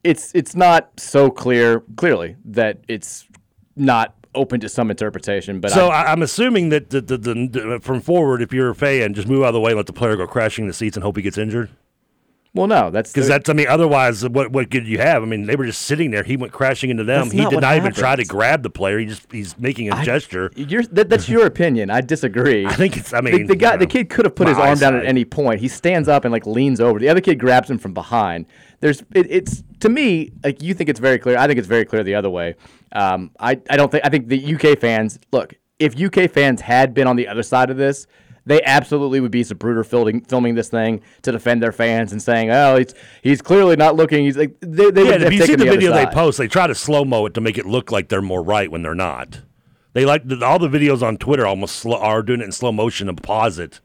it's 0.02 0.34
it's 0.34 0.56
not 0.56 0.90
so 0.98 1.30
clear 1.30 1.80
clearly 1.96 2.34
that 2.46 2.78
it's 2.88 3.26
not 3.76 4.14
open 4.34 4.58
to 4.60 4.68
some 4.68 4.90
interpretation. 4.90 5.60
But 5.60 5.70
so 5.70 5.88
I, 5.88 6.10
I'm 6.10 6.22
assuming 6.22 6.70
that 6.70 6.90
the, 6.90 7.00
the, 7.02 7.18
the, 7.18 7.34
the- 7.34 7.80
from 7.82 8.00
forward, 8.00 8.42
if 8.42 8.52
you're 8.52 8.70
a 8.70 8.74
fan, 8.74 9.14
just 9.14 9.28
move 9.28 9.42
out 9.42 9.48
of 9.48 9.54
the 9.54 9.60
way 9.60 9.70
and 9.72 9.76
let 9.76 9.86
the 9.86 9.92
player 9.92 10.16
go 10.16 10.26
crashing 10.26 10.66
the 10.66 10.72
seats 10.72 10.96
and 10.96 11.04
hope 11.04 11.16
he 11.16 11.22
gets 11.22 11.38
injured. 11.38 11.70
Well, 12.54 12.66
no, 12.66 12.90
that's 12.90 13.10
Because 13.10 13.28
that's, 13.28 13.48
I 13.48 13.54
mean, 13.54 13.66
otherwise, 13.66 14.28
what 14.28 14.52
what 14.52 14.68
good 14.68 14.86
you 14.86 14.98
have? 14.98 15.22
I 15.22 15.26
mean, 15.26 15.46
they 15.46 15.56
were 15.56 15.64
just 15.64 15.82
sitting 15.82 16.10
there. 16.10 16.22
He 16.22 16.36
went 16.36 16.52
crashing 16.52 16.90
into 16.90 17.02
them. 17.02 17.30
He 17.30 17.46
did 17.46 17.62
not 17.62 17.76
even 17.76 17.94
try 17.94 18.14
to 18.14 18.24
grab 18.26 18.62
the 18.62 18.68
player. 18.68 18.98
He 18.98 19.06
just 19.06 19.30
he's 19.32 19.56
making 19.58 19.90
a 19.90 19.94
I- 19.94 20.04
gesture. 20.04 20.50
You're, 20.54 20.82
that, 20.82 21.08
that's 21.08 21.30
your 21.30 21.46
opinion. 21.46 21.88
I 21.90 22.02
disagree. 22.02 22.66
I 22.72 22.74
think 22.74 22.98
it's. 22.98 23.14
I 23.14 23.22
mean, 23.22 23.46
the, 23.46 23.56
guy, 23.56 23.72
you 23.72 23.78
the 23.78 23.86
kid 23.86 24.10
could 24.10 24.26
have 24.26 24.34
put 24.34 24.48
his 24.48 24.58
arm 24.58 24.78
down 24.78 24.94
at 24.94 25.06
any 25.06 25.24
point. 25.24 25.60
He 25.60 25.68
stands 25.68 26.08
up 26.08 26.26
and 26.26 26.32
like 26.32 26.44
leans 26.44 26.78
over. 26.78 26.98
The 26.98 27.08
other 27.08 27.22
kid 27.22 27.38
grabs 27.38 27.70
him 27.70 27.78
from 27.78 27.94
behind. 27.94 28.44
There's, 28.80 29.00
it, 29.14 29.30
it's 29.30 29.62
to 29.80 29.88
me 29.88 30.32
like 30.44 30.62
you 30.62 30.74
think 30.74 30.90
it's 30.90 31.00
very 31.00 31.18
clear. 31.18 31.38
I 31.38 31.46
think 31.46 31.58
it's 31.58 31.68
very 31.68 31.86
clear 31.86 32.04
the 32.04 32.16
other 32.16 32.30
way. 32.30 32.56
Um, 32.92 33.30
I, 33.40 33.52
I 33.70 33.78
don't 33.78 33.90
think. 33.90 34.04
I 34.04 34.10
think 34.10 34.28
the 34.28 34.54
UK 34.54 34.78
fans 34.78 35.18
look. 35.32 35.54
If 35.78 35.98
UK 35.98 36.30
fans 36.30 36.60
had 36.60 36.92
been 36.92 37.06
on 37.06 37.16
the 37.16 37.28
other 37.28 37.42
side 37.42 37.70
of 37.70 37.78
this, 37.78 38.06
they 38.44 38.62
absolutely 38.62 39.20
would 39.20 39.30
be 39.30 39.42
Zapruder 39.42 39.86
filming, 39.86 40.20
filming 40.22 40.54
this 40.54 40.68
thing 40.68 41.00
to 41.22 41.32
defend 41.32 41.62
their 41.62 41.72
fans 41.72 42.12
and 42.12 42.20
saying, 42.20 42.50
"Oh, 42.50 42.76
he's 42.76 42.94
he's 43.22 43.42
clearly 43.42 43.76
not 43.76 43.96
looking." 43.96 44.24
He's 44.24 44.36
like 44.36 44.58
they, 44.60 44.90
they 44.90 45.04
Yeah, 45.04 45.10
would 45.12 45.22
if 45.22 45.32
you 45.32 45.40
see 45.40 45.46
taken 45.46 45.66
the 45.66 45.70
video 45.70 45.92
they 45.92 46.06
post, 46.06 46.38
they 46.38 46.48
try 46.48 46.66
to 46.66 46.74
slow 46.74 47.04
mo 47.04 47.26
it 47.26 47.34
to 47.34 47.40
make 47.40 47.58
it 47.58 47.66
look 47.66 47.92
like 47.92 48.08
they're 48.08 48.22
more 48.22 48.42
right 48.42 48.70
when 48.70 48.82
they're 48.82 48.94
not. 48.94 49.42
They 49.92 50.04
like 50.04 50.22
all 50.42 50.58
the 50.58 50.68
videos 50.68 51.02
on 51.02 51.18
Twitter 51.18 51.46
almost 51.46 51.76
slow, 51.76 51.98
are 51.98 52.22
doing 52.22 52.40
it 52.40 52.44
in 52.44 52.52
slow 52.52 52.72
motion 52.72 53.08
and 53.08 53.22
pause 53.22 53.58
it, 53.58 53.80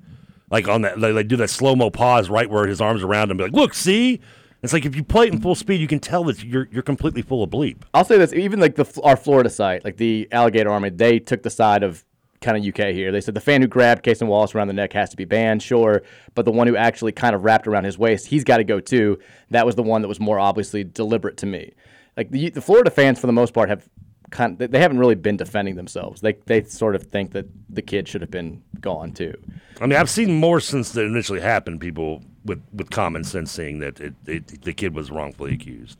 like 0.49 0.67
on 0.67 0.81
that. 0.81 0.99
They, 0.99 1.11
they 1.11 1.23
do 1.23 1.35
that 1.37 1.49
slow 1.49 1.75
mo 1.75 1.89
pause 1.89 2.29
right 2.29 2.49
where 2.49 2.65
his 2.65 2.81
arms 2.81 3.03
around 3.03 3.29
him. 3.29 3.37
Be 3.37 3.43
like, 3.43 3.53
look, 3.53 3.73
see. 3.73 4.21
It's 4.63 4.73
like 4.73 4.85
if 4.85 4.95
you 4.95 5.03
play 5.03 5.27
it 5.27 5.33
in 5.33 5.39
full 5.39 5.53
speed, 5.53 5.79
you 5.79 5.87
can 5.87 5.99
tell 5.99 6.23
that 6.25 6.43
you're 6.43 6.67
you're 6.71 6.81
completely 6.81 7.21
full 7.21 7.43
of 7.43 7.51
bleep. 7.51 7.83
I'll 7.93 8.03
say 8.03 8.17
this: 8.17 8.33
even 8.33 8.59
like 8.59 8.75
the 8.75 9.01
our 9.03 9.15
Florida 9.15 9.51
site, 9.51 9.85
like 9.85 9.97
the 9.97 10.27
Alligator 10.31 10.71
Army, 10.71 10.89
they 10.89 11.19
took 11.19 11.43
the 11.43 11.51
side 11.51 11.83
of 11.83 12.03
kind 12.41 12.57
of 12.57 12.67
UK 12.67 12.93
here. 12.93 13.11
They 13.11 13.21
said 13.21 13.33
the 13.33 13.41
fan 13.41 13.61
who 13.61 13.67
grabbed 13.67 14.03
Cason 14.03 14.27
Wallace 14.27 14.53
around 14.53 14.67
the 14.67 14.73
neck 14.73 14.93
has 14.93 15.09
to 15.09 15.17
be 15.17 15.25
banned, 15.25 15.63
sure, 15.63 16.03
but 16.35 16.45
the 16.45 16.51
one 16.51 16.67
who 16.67 16.75
actually 16.75 17.11
kind 17.11 17.35
of 17.35 17.43
wrapped 17.43 17.67
around 17.67 17.85
his 17.85 17.97
waist, 17.97 18.27
he's 18.27 18.43
got 18.43 18.57
to 18.57 18.63
go 18.63 18.79
too. 18.79 19.19
That 19.49 19.65
was 19.65 19.75
the 19.75 19.83
one 19.83 20.01
that 20.01 20.07
was 20.07 20.19
more 20.19 20.39
obviously 20.39 20.83
deliberate 20.83 21.37
to 21.37 21.45
me. 21.45 21.73
Like 22.15 22.31
the, 22.31 22.49
the 22.49 22.61
Florida 22.61 22.89
fans, 22.89 23.19
for 23.19 23.27
the 23.27 23.33
most 23.33 23.53
part, 23.53 23.69
have 23.69 23.87
kind 24.31 24.59
of, 24.61 24.71
they 24.71 24.79
haven't 24.79 24.99
really 24.99 25.15
been 25.15 25.37
defending 25.37 25.75
themselves. 25.75 26.21
They 26.21 26.33
they 26.45 26.63
sort 26.63 26.95
of 26.95 27.03
think 27.03 27.31
that 27.31 27.45
the 27.69 27.81
kid 27.81 28.07
should 28.07 28.21
have 28.21 28.31
been 28.31 28.63
gone 28.79 29.11
too. 29.13 29.33
I 29.79 29.85
mean, 29.85 29.97
I've 29.97 30.09
seen 30.09 30.33
more 30.39 30.59
since 30.59 30.95
it 30.95 31.05
initially 31.05 31.41
happened. 31.41 31.79
People 31.79 32.23
with 32.43 32.63
with 32.73 32.89
common 32.89 33.23
sense 33.23 33.51
saying 33.51 33.79
that 33.79 33.99
it, 33.99 34.13
it, 34.25 34.61
the 34.63 34.73
kid 34.73 34.95
was 34.95 35.11
wrongfully 35.11 35.53
accused. 35.53 35.99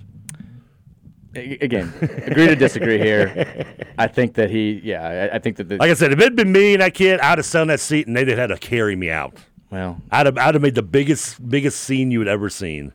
Again, 1.35 1.93
agree 2.25 2.47
to 2.47 2.55
disagree 2.55 2.97
here. 2.97 3.65
I 3.97 4.07
think 4.07 4.33
that 4.35 4.49
he, 4.49 4.81
yeah, 4.83 5.29
I, 5.31 5.35
I 5.35 5.39
think 5.39 5.57
that 5.57 5.67
the, 5.69 5.77
Like 5.77 5.91
I 5.91 5.93
said, 5.93 6.11
if 6.11 6.19
it 6.19 6.23
had 6.23 6.35
been 6.35 6.51
me 6.51 6.73
and 6.73 6.81
that 6.81 6.93
kid, 6.93 7.19
I'd 7.19 7.37
have 7.37 7.45
sat 7.45 7.67
that 7.67 7.79
seat 7.79 8.07
and 8.07 8.15
they'd 8.15 8.27
have 8.27 8.37
had 8.37 8.47
to 8.47 8.57
carry 8.57 8.95
me 8.95 9.09
out. 9.11 9.33
Well, 9.69 10.01
I'd 10.11 10.25
have, 10.25 10.37
I'd 10.37 10.55
have 10.55 10.61
made 10.61 10.75
the 10.75 10.81
biggest 10.81 11.47
biggest 11.49 11.81
scene 11.81 12.09
you 12.11 12.19
had 12.19 12.27
ever 12.27 12.49
seen. 12.49 12.93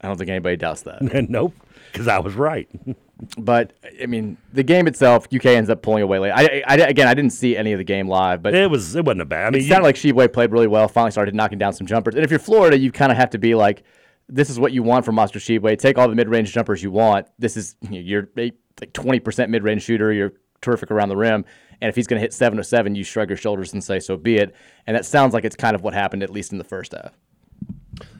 I 0.00 0.08
don't 0.08 0.16
think 0.16 0.30
anybody 0.30 0.56
doubts 0.56 0.82
that. 0.82 1.02
nope, 1.28 1.54
because 1.92 2.08
I 2.08 2.18
was 2.18 2.34
right. 2.34 2.68
But 3.38 3.72
I 4.02 4.06
mean, 4.06 4.36
the 4.52 4.64
game 4.64 4.88
itself, 4.88 5.28
UK 5.32 5.46
ends 5.46 5.70
up 5.70 5.80
pulling 5.80 6.02
away 6.02 6.18
late. 6.18 6.32
I, 6.32 6.64
I, 6.66 6.74
again, 6.78 7.06
I 7.06 7.14
didn't 7.14 7.30
see 7.30 7.56
any 7.56 7.70
of 7.70 7.78
the 7.78 7.84
game 7.84 8.08
live, 8.08 8.42
but 8.42 8.52
it 8.52 8.68
was 8.68 8.96
it 8.96 9.04
wasn't 9.04 9.20
a 9.20 9.24
bad. 9.26 9.46
I 9.46 9.50
mean, 9.50 9.60
it 9.60 9.62
you- 9.62 9.68
sounded 9.68 9.84
like 9.84 9.94
Tshiebwe 9.94 10.32
played 10.32 10.50
really 10.50 10.66
well. 10.66 10.88
Finally 10.88 11.12
started 11.12 11.32
knocking 11.32 11.56
down 11.56 11.72
some 11.72 11.86
jumpers. 11.86 12.16
And 12.16 12.24
if 12.24 12.30
you're 12.30 12.40
Florida, 12.40 12.76
you 12.76 12.90
kind 12.90 13.12
of 13.12 13.18
have 13.18 13.30
to 13.30 13.38
be 13.38 13.54
like, 13.54 13.84
this 14.28 14.50
is 14.50 14.58
what 14.58 14.72
you 14.72 14.82
want 14.82 15.04
from 15.04 15.14
Monster 15.14 15.38
Tshiebwe. 15.38 15.78
Take 15.78 15.98
all 15.98 16.08
the 16.08 16.14
mid-range 16.14 16.52
jumpers 16.52 16.82
you 16.82 16.90
want. 16.90 17.26
This 17.38 17.56
is 17.56 17.76
you're 17.90 18.28
a, 18.36 18.52
like 18.80 18.92
20% 18.92 19.48
mid-range 19.48 19.82
shooter. 19.82 20.12
You're 20.12 20.32
terrific 20.60 20.90
around 20.90 21.08
the 21.08 21.16
rim. 21.16 21.44
And 21.80 21.88
if 21.88 21.96
he's 21.96 22.06
going 22.06 22.18
to 22.18 22.22
hit 22.22 22.32
seven 22.32 22.56
to 22.58 22.64
seven, 22.64 22.94
you 22.94 23.04
shrug 23.04 23.28
your 23.28 23.36
shoulders 23.36 23.72
and 23.72 23.82
say, 23.82 23.98
so 23.98 24.16
be 24.16 24.36
it. 24.36 24.54
And 24.86 24.96
that 24.96 25.04
sounds 25.04 25.34
like 25.34 25.44
it's 25.44 25.56
kind 25.56 25.74
of 25.74 25.82
what 25.82 25.94
happened, 25.94 26.22
at 26.22 26.30
least 26.30 26.52
in 26.52 26.58
the 26.58 26.64
first 26.64 26.92
half. 26.92 27.18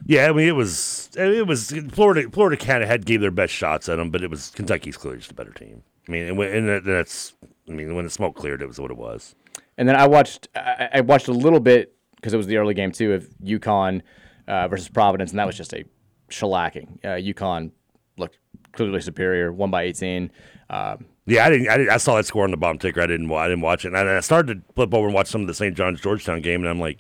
Yeah, 0.05 0.29
I 0.29 0.33
mean, 0.33 0.49
it 0.49 0.57
was 0.57 1.11
it 1.17 1.47
was 1.47 1.73
Florida. 1.93 2.29
Florida 2.31 2.62
kind 2.62 2.83
of 2.83 2.88
had 2.88 3.07
gave 3.07 3.21
their 3.21 3.31
best 3.31 3.55
shots 3.55 3.88
at 3.88 3.97
them, 3.97 4.11
but 4.11 4.23
it 4.23 4.31
was 4.31 4.51
Kentucky's 4.51 4.97
clearly 4.97 5.19
just 5.19 5.31
a 5.31 5.35
better 5.35 5.53
team. 5.53 5.83
I 6.09 6.12
mean, 6.12 6.27
and, 6.27 6.37
when, 6.37 6.53
and 6.53 6.85
that's 6.85 7.35
I 7.69 7.73
mean, 7.73 7.95
when 7.95 8.05
the 8.05 8.11
smoke 8.11 8.35
cleared, 8.35 8.62
it 8.62 8.67
was 8.67 8.81
what 8.81 8.91
it 8.91 8.97
was. 8.97 9.35
And 9.79 9.88
then 9.88 9.97
I 9.97 10.07
watched 10.07 10.49
I, 10.57 10.88
I 10.95 11.01
watched 11.01 11.29
a 11.29 11.33
little 11.33 11.61
bit 11.61 11.95
because 12.17 12.35
it 12.35 12.37
was 12.37 12.47
the 12.47 12.57
early 12.57 12.75
game 12.75 12.91
too 12.91 13.12
of 13.15 13.29
UConn 13.43 14.03
uh, 14.48 14.68
versus 14.68 14.88
Providence, 14.88 15.31
and 15.31 15.38
that 15.38 15.46
was 15.46 15.57
just 15.57 15.72
a 15.72 15.85
shellacking. 16.31 16.98
Uh, 17.05 17.09
UConn 17.18 17.70
looked 18.16 18.38
clearly 18.72 19.00
superior, 19.00 19.52
one 19.52 19.70
by 19.70 19.83
18. 19.85 20.31
Um, 20.70 21.07
Yeah, 21.26 21.46
I 21.46 21.50
didn't, 21.50 21.68
I 21.68 21.76
didn't. 21.76 21.92
I 21.92 21.96
saw 21.98 22.16
that 22.16 22.26
score 22.26 22.44
on 22.44 22.50
the 22.50 22.57
bomb 22.57 22.78
ticker. 22.78 23.00
I 23.00 23.07
didn't. 23.07 23.31
I 23.31 23.48
didn't 23.48 23.61
watch 23.61 23.85
it. 23.85 23.88
And 23.88 23.98
I, 23.98 24.16
I 24.16 24.20
started 24.20 24.66
to 24.66 24.74
flip 24.74 24.94
over 24.94 25.07
and 25.07 25.14
watch 25.14 25.28
some 25.28 25.42
of 25.42 25.46
the 25.46 25.55
St. 25.55 25.76
John's 25.76 26.00
Georgetown 26.00 26.40
game, 26.40 26.61
and 26.61 26.68
I'm 26.68 26.81
like, 26.81 26.98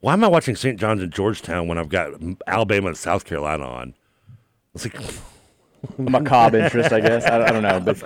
why 0.00 0.12
am 0.12 0.24
I 0.24 0.28
watching 0.28 0.56
St. 0.56 0.78
John's 0.78 1.02
and 1.02 1.12
Georgetown 1.12 1.68
when 1.68 1.78
I've 1.78 1.88
got 1.88 2.12
Alabama 2.46 2.88
and 2.88 2.96
South 2.96 3.24
Carolina 3.24 3.64
on? 3.64 3.94
It's 4.74 4.84
like 4.84 5.00
macabre 5.98 6.58
interest, 6.58 6.92
I 6.92 7.00
guess. 7.00 7.24
I, 7.24 7.44
I 7.44 7.50
don't 7.50 7.62
know, 7.62 7.80
but 7.84 7.98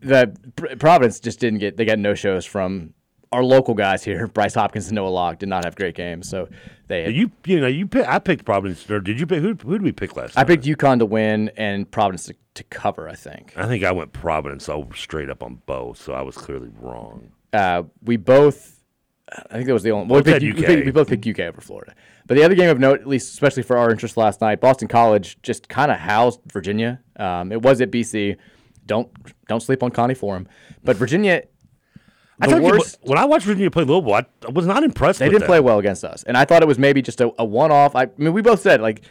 the 0.00 0.76
Providence 0.78 1.20
just 1.20 1.40
didn't 1.40 1.58
get. 1.58 1.76
They 1.76 1.84
got 1.84 1.98
no 1.98 2.14
shows 2.14 2.44
from 2.46 2.94
our 3.32 3.42
local 3.42 3.74
guys 3.74 4.04
here. 4.04 4.26
Bryce 4.34 4.54
Hopkins 4.54 4.88
and 4.88 4.94
Noah 4.94 5.08
Locke 5.08 5.38
did 5.38 5.48
not 5.48 5.64
have 5.64 5.74
great 5.74 5.94
games, 5.94 6.28
so 6.28 6.48
they. 6.86 7.04
Had, 7.04 7.14
you, 7.14 7.30
you 7.46 7.60
know, 7.60 7.66
you. 7.66 7.86
Pick, 7.86 8.06
I 8.06 8.18
picked 8.18 8.44
Providence. 8.44 8.88
Or 8.90 9.00
did 9.00 9.18
you 9.18 9.26
pick? 9.26 9.40
Who, 9.40 9.54
who 9.54 9.72
did 9.72 9.82
we 9.82 9.92
pick 9.92 10.14
last? 10.16 10.36
I 10.38 10.44
picked 10.44 10.64
UConn 10.64 10.98
to 11.00 11.06
win 11.06 11.50
and 11.56 11.90
Providence 11.90 12.26
to, 12.26 12.34
to 12.54 12.64
cover. 12.64 13.08
I 13.08 13.14
think. 13.14 13.54
I 13.56 13.66
think 13.66 13.82
I 13.84 13.92
went 13.92 14.12
Providence 14.12 14.68
over 14.68 14.94
straight 14.94 15.30
up 15.30 15.42
on 15.42 15.62
both, 15.66 16.00
so 16.00 16.12
I 16.12 16.22
was 16.22 16.36
clearly 16.36 16.70
wrong. 16.78 17.32
Uh, 17.52 17.84
we 18.02 18.16
both. 18.16 18.78
I 19.50 19.54
think 19.54 19.66
that 19.66 19.72
was 19.72 19.82
the 19.82 19.92
only. 19.92 20.06
Well, 20.08 20.20
we, 20.20 20.24
Both 20.24 20.40
picked, 20.40 20.44
had 20.44 20.54
we 20.54 20.60
UK. 20.62 20.66
picked- 20.66 20.86
we 20.86 20.92
both 20.92 21.08
picked 21.08 21.26
UK 21.26 21.40
over 21.40 21.60
Florida. 21.60 21.94
But 22.26 22.36
the 22.36 22.44
other 22.44 22.54
game 22.54 22.68
of 22.70 22.78
note, 22.78 23.00
at 23.00 23.06
least 23.06 23.32
especially 23.32 23.62
for 23.62 23.76
our 23.76 23.90
interest 23.90 24.16
last 24.16 24.40
night, 24.40 24.60
Boston 24.60 24.88
College 24.88 25.38
just 25.42 25.68
kind 25.68 25.90
of 25.90 25.98
housed 25.98 26.40
Virginia. 26.46 27.00
Um, 27.16 27.50
it 27.50 27.62
was 27.62 27.80
at 27.80 27.90
BC. 27.90 28.36
Don't 28.86 29.08
don't 29.48 29.60
sleep 29.62 29.82
on 29.82 29.90
Connie 29.90 30.14
Forum, 30.14 30.46
but 30.84 30.96
Virginia. 30.96 31.44
I 32.40 32.46
the 32.46 32.58
told 32.58 32.74
you, 32.74 32.82
when 33.02 33.18
I 33.18 33.24
watched 33.24 33.44
Virginia 33.44 33.70
play 33.70 33.84
Louisville, 33.84 34.14
I, 34.14 34.26
I 34.46 34.50
was 34.50 34.66
not 34.66 34.82
impressed. 34.82 35.18
They 35.18 35.26
didn't 35.26 35.40
them. 35.40 35.46
play 35.48 35.60
well 35.60 35.78
against 35.78 36.04
us, 36.04 36.22
and 36.24 36.36
I 36.36 36.44
thought 36.44 36.62
it 36.62 36.68
was 36.68 36.78
maybe 36.78 37.02
just 37.02 37.20
a, 37.20 37.30
a 37.38 37.44
one-off. 37.44 37.94
I, 37.94 38.02
I 38.02 38.10
mean, 38.16 38.32
we 38.32 38.42
both 38.42 38.60
said 38.60 38.80
like 38.80 39.02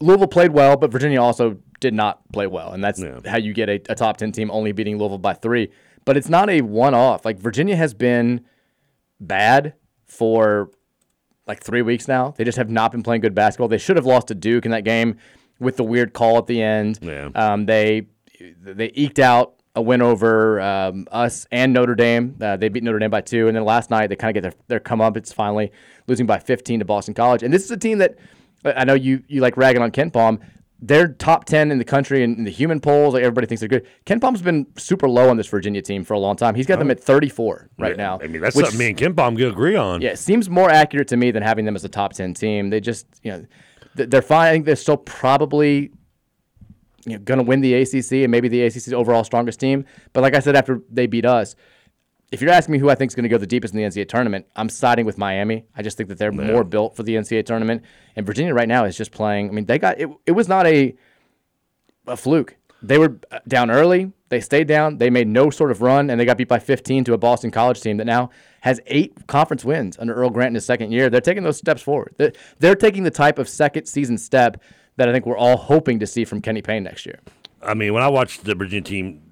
Louisville 0.00 0.26
played 0.26 0.52
well, 0.52 0.76
but 0.76 0.90
Virginia 0.90 1.22
also 1.22 1.58
did 1.80 1.94
not 1.94 2.20
play 2.32 2.46
well, 2.46 2.72
and 2.72 2.82
that's 2.82 3.02
how 3.26 3.36
you 3.36 3.52
get 3.52 3.68
a, 3.68 3.80
a 3.88 3.94
top 3.94 4.16
ten 4.16 4.32
team 4.32 4.50
only 4.50 4.72
beating 4.72 4.98
Louisville 4.98 5.18
by 5.18 5.34
three. 5.34 5.70
But 6.04 6.16
it's 6.16 6.28
not 6.28 6.50
a 6.50 6.60
one-off. 6.60 7.24
Like 7.24 7.38
Virginia 7.38 7.76
has 7.76 7.94
been 7.94 8.44
bad 9.20 9.74
for 10.06 10.70
like 11.46 11.62
three 11.62 11.82
weeks 11.82 12.08
now. 12.08 12.34
They 12.36 12.44
just 12.44 12.58
have 12.58 12.68
not 12.68 12.92
been 12.92 13.02
playing 13.02 13.22
good 13.22 13.34
basketball. 13.34 13.68
They 13.68 13.78
should 13.78 13.96
have 13.96 14.06
lost 14.06 14.28
to 14.28 14.34
Duke 14.34 14.64
in 14.64 14.70
that 14.72 14.84
game 14.84 15.16
with 15.58 15.76
the 15.76 15.84
weird 15.84 16.12
call 16.12 16.36
at 16.38 16.46
the 16.46 16.60
end. 16.62 16.98
Yeah. 17.00 17.30
Um, 17.34 17.66
they 17.66 18.08
they 18.60 18.90
eked 18.94 19.18
out 19.18 19.54
a 19.76 19.82
win 19.82 20.02
over 20.02 20.60
um, 20.60 21.06
us 21.10 21.46
and 21.50 21.72
Notre 21.72 21.94
Dame. 21.94 22.36
Uh, 22.40 22.56
they 22.56 22.68
beat 22.68 22.82
Notre 22.84 22.98
Dame 22.98 23.10
by 23.10 23.20
two, 23.20 23.48
and 23.48 23.56
then 23.56 23.64
last 23.64 23.90
night 23.90 24.06
they 24.08 24.16
kind 24.16 24.36
of 24.36 24.42
get 24.42 24.48
their 24.50 24.60
their 24.68 24.80
come 24.80 25.00
up. 25.00 25.16
It's 25.16 25.32
finally 25.32 25.72
losing 26.06 26.26
by 26.26 26.38
15 26.38 26.80
to 26.80 26.84
Boston 26.84 27.14
College, 27.14 27.42
and 27.42 27.52
this 27.52 27.64
is 27.64 27.70
a 27.70 27.76
team 27.76 27.98
that 27.98 28.16
I 28.64 28.84
know 28.84 28.94
you 28.94 29.22
you 29.28 29.40
like 29.40 29.56
ragging 29.56 29.82
on 29.82 29.90
KenPom. 29.90 30.40
They're 30.86 31.08
top 31.08 31.46
10 31.46 31.70
in 31.70 31.78
the 31.78 31.84
country 31.84 32.22
in, 32.22 32.34
in 32.36 32.44
the 32.44 32.50
human 32.50 32.78
polls. 32.78 33.14
Like 33.14 33.22
everybody 33.22 33.46
thinks 33.46 33.60
they're 33.60 33.68
good. 33.68 33.86
KenPom's 34.04 34.42
been 34.42 34.66
super 34.76 35.08
low 35.08 35.30
on 35.30 35.38
this 35.38 35.46
Virginia 35.46 35.80
team 35.80 36.04
for 36.04 36.12
a 36.12 36.18
long 36.18 36.36
time. 36.36 36.54
He's 36.54 36.66
got 36.66 36.78
them 36.78 36.90
at 36.90 37.00
34 37.00 37.70
right 37.78 37.92
Yeah, 37.92 37.96
now. 37.96 38.18
I 38.22 38.26
mean, 38.26 38.42
that's 38.42 38.54
which 38.54 38.66
something 38.66 38.78
me 38.78 38.88
and 38.88 38.98
KenPom 38.98 39.38
could 39.38 39.48
agree 39.52 39.76
on. 39.76 40.02
yeah, 40.02 40.10
it 40.10 40.18
seems 40.18 40.50
more 40.50 40.68
accurate 40.68 41.08
to 41.08 41.16
me 41.16 41.30
than 41.30 41.42
having 41.42 41.64
them 41.64 41.74
as 41.74 41.84
a 41.84 41.88
top 41.88 42.12
10 42.12 42.34
team. 42.34 42.68
They 42.68 42.80
just, 42.80 43.06
you 43.22 43.32
know, 43.32 43.44
they're 43.94 44.20
fine. 44.20 44.48
I 44.48 44.52
think 44.52 44.66
they're 44.66 44.76
still 44.76 44.98
probably 44.98 45.90
you 47.06 47.12
know, 47.12 47.18
going 47.18 47.38
to 47.38 47.44
win 47.44 47.60
the 47.60 47.74
ACC 47.74 48.12
and 48.12 48.30
maybe 48.30 48.48
the 48.48 48.62
ACC's 48.62 48.92
overall 48.92 49.24
strongest 49.24 49.60
team. 49.60 49.84
But 50.12 50.22
like 50.22 50.34
I 50.34 50.40
said, 50.40 50.56
after 50.56 50.80
they 50.90 51.06
beat 51.06 51.24
us, 51.24 51.54
if 52.32 52.40
you're 52.40 52.50
asking 52.50 52.72
me 52.72 52.78
who 52.78 52.90
I 52.90 52.94
think 52.94 53.10
is 53.10 53.14
going 53.14 53.24
to 53.24 53.28
go 53.28 53.38
the 53.38 53.46
deepest 53.46 53.74
in 53.74 53.80
the 53.80 53.86
NCAA 53.86 54.08
tournament, 54.08 54.46
I'm 54.56 54.68
siding 54.68 55.06
with 55.06 55.18
Miami. 55.18 55.64
I 55.76 55.82
just 55.82 55.96
think 55.96 56.08
that 56.08 56.18
they're 56.18 56.32
more 56.32 56.64
built 56.64 56.96
for 56.96 57.02
the 57.02 57.14
NCAA 57.14 57.46
tournament. 57.46 57.84
And 58.16 58.26
Virginia 58.26 58.54
right 58.54 58.68
now 58.68 58.84
is 58.84 58.96
just 58.96 59.12
playing. 59.12 59.48
I 59.48 59.52
mean, 59.52 59.66
they 59.66 59.78
got 59.78 60.00
it. 60.00 60.08
It 60.26 60.32
was 60.32 60.48
not 60.48 60.66
a 60.66 60.96
a 62.06 62.16
fluke. 62.16 62.56
They 62.82 62.98
were 62.98 63.18
uh, 63.30 63.38
down 63.48 63.70
early. 63.70 64.12
They 64.28 64.40
stayed 64.40 64.66
down. 64.66 64.98
They 64.98 65.10
made 65.10 65.28
no 65.28 65.48
sort 65.48 65.70
of 65.70 65.80
run, 65.80 66.10
and 66.10 66.20
they 66.20 66.24
got 66.24 66.36
beat 66.36 66.48
by 66.48 66.58
15 66.58 67.04
to 67.04 67.14
a 67.14 67.18
Boston 67.18 67.50
College 67.50 67.80
team 67.80 67.96
that 67.98 68.04
now 68.04 68.30
has 68.60 68.80
eight 68.86 69.26
conference 69.26 69.64
wins 69.64 69.96
under 69.98 70.12
Earl 70.12 70.30
Grant 70.30 70.48
in 70.48 70.54
his 70.56 70.66
second 70.66 70.92
year. 70.92 71.08
They're 71.08 71.20
taking 71.20 71.44
those 71.44 71.56
steps 71.56 71.80
forward. 71.80 72.14
They're, 72.18 72.32
they're 72.58 72.74
taking 72.74 73.04
the 73.04 73.10
type 73.10 73.38
of 73.38 73.48
second 73.48 73.86
season 73.86 74.18
step 74.18 74.60
that 74.96 75.08
I 75.08 75.12
think 75.12 75.26
we're 75.26 75.36
all 75.36 75.56
hoping 75.56 75.98
to 76.00 76.06
see 76.06 76.24
from 76.24 76.40
Kenny 76.40 76.62
Payne 76.62 76.84
next 76.84 77.06
year. 77.06 77.20
I 77.62 77.74
mean, 77.74 77.94
when 77.94 78.02
I 78.02 78.08
watched 78.08 78.44
the 78.44 78.54
Virginia 78.54 78.82
team, 78.82 79.22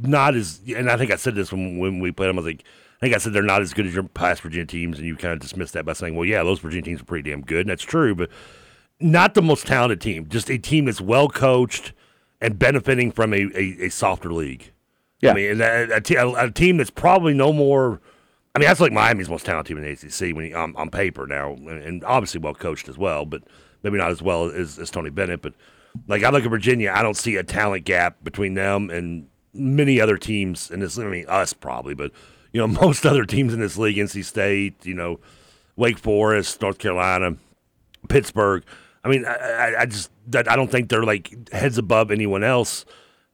not 0.00 0.34
as, 0.34 0.60
and 0.74 0.90
I 0.90 0.96
think 0.96 1.10
I 1.10 1.16
said 1.16 1.34
this 1.34 1.52
when, 1.52 1.78
when 1.78 2.00
we 2.00 2.12
played 2.12 2.28
them, 2.28 2.38
I 2.38 2.42
was 2.42 2.46
like, 2.46 2.64
I 3.00 3.06
think 3.06 3.14
I 3.14 3.18
said 3.18 3.32
they're 3.32 3.42
not 3.42 3.62
as 3.62 3.72
good 3.72 3.86
as 3.86 3.94
your 3.94 4.02
past 4.02 4.42
Virginia 4.42 4.66
teams, 4.66 4.98
and 4.98 5.06
you 5.06 5.16
kind 5.16 5.32
of 5.32 5.40
dismissed 5.40 5.74
that 5.74 5.84
by 5.84 5.92
saying, 5.92 6.16
well, 6.16 6.24
yeah, 6.24 6.42
those 6.42 6.58
Virginia 6.58 6.84
teams 6.84 7.00
are 7.00 7.04
pretty 7.04 7.30
damn 7.30 7.42
good, 7.42 7.60
and 7.60 7.70
that's 7.70 7.84
true, 7.84 8.14
but 8.14 8.28
not 9.00 9.34
the 9.34 9.42
most 9.42 9.66
talented 9.66 10.00
team, 10.00 10.28
just 10.28 10.50
a 10.50 10.58
team 10.58 10.86
that's 10.86 11.00
well 11.00 11.28
coached 11.28 11.92
and 12.40 12.58
benefiting 12.58 13.12
from 13.12 13.32
a, 13.32 13.48
a, 13.54 13.86
a 13.86 13.88
softer 13.88 14.32
league. 14.32 14.72
Yeah. 15.20 15.30
I 15.32 15.34
mean, 15.34 15.60
a, 15.60 15.96
a, 15.96 16.00
te- 16.00 16.16
a, 16.16 16.28
a 16.28 16.50
team 16.50 16.76
that's 16.76 16.90
probably 16.90 17.34
no 17.34 17.52
more. 17.52 18.00
I 18.54 18.58
mean, 18.58 18.68
that's 18.68 18.80
like 18.80 18.92
Miami's 18.92 19.28
most 19.28 19.46
talented 19.46 19.76
team 19.76 19.84
in 19.84 19.84
the 19.84 19.90
ACC 19.90 20.34
when 20.34 20.46
you, 20.46 20.56
on, 20.56 20.74
on 20.76 20.90
paper 20.90 21.26
now, 21.26 21.52
and, 21.52 21.68
and 21.68 22.04
obviously 22.04 22.40
well 22.40 22.54
coached 22.54 22.88
as 22.88 22.98
well, 22.98 23.24
but 23.24 23.42
maybe 23.82 23.98
not 23.98 24.10
as 24.10 24.22
well 24.22 24.44
as, 24.50 24.78
as 24.78 24.90
Tony 24.90 25.10
Bennett. 25.10 25.42
But 25.42 25.54
like 26.06 26.22
I 26.24 26.30
look 26.30 26.44
at 26.44 26.50
Virginia, 26.50 26.92
I 26.94 27.02
don't 27.02 27.16
see 27.16 27.36
a 27.36 27.44
talent 27.44 27.84
gap 27.84 28.22
between 28.22 28.54
them 28.54 28.90
and 28.90 29.28
many 29.52 30.00
other 30.00 30.16
teams 30.16 30.70
in 30.70 30.80
this. 30.80 30.98
I 30.98 31.04
mean, 31.04 31.26
us 31.28 31.52
probably, 31.52 31.94
but 31.94 32.12
you 32.52 32.60
know, 32.60 32.66
most 32.82 33.04
other 33.06 33.24
teams 33.24 33.54
in 33.54 33.60
this 33.60 33.76
league, 33.76 33.96
NC 33.96 34.24
State, 34.24 34.84
you 34.86 34.94
know, 34.94 35.20
Wake 35.76 35.98
Forest, 35.98 36.60
North 36.60 36.78
Carolina, 36.78 37.36
Pittsburgh. 38.08 38.64
I 39.04 39.08
mean, 39.08 39.24
I, 39.24 39.74
I, 39.80 39.86
just 39.86 40.10
I 40.34 40.56
don't 40.56 40.70
think 40.70 40.88
they're 40.88 41.04
like 41.04 41.52
heads 41.52 41.78
above 41.78 42.10
anyone 42.10 42.42
else, 42.42 42.84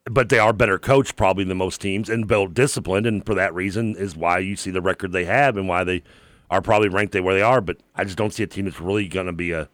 but 0.04 0.28
they 0.28 0.38
are 0.38 0.52
better 0.52 0.78
coached 0.78 1.16
probably 1.16 1.44
than 1.44 1.56
most 1.56 1.80
teams 1.80 2.08
and 2.10 2.28
built 2.28 2.54
disciplined, 2.54 3.06
and 3.06 3.24
for 3.24 3.34
that 3.34 3.54
reason 3.54 3.96
is 3.96 4.16
why 4.16 4.38
you 4.38 4.56
see 4.56 4.70
the 4.70 4.82
record 4.82 5.12
they 5.12 5.24
have 5.24 5.56
and 5.56 5.66
why 5.66 5.82
they 5.84 6.02
are 6.50 6.60
probably 6.60 6.88
ranked 6.88 7.12
they 7.12 7.20
where 7.20 7.34
they 7.34 7.42
are. 7.42 7.60
But 7.60 7.78
I 7.94 8.04
just 8.04 8.18
don't 8.18 8.32
see 8.32 8.42
a 8.42 8.46
team 8.46 8.66
that's 8.66 8.80
really 8.80 9.08
going 9.08 9.26
to 9.26 9.32
be 9.32 9.52
a. 9.52 9.68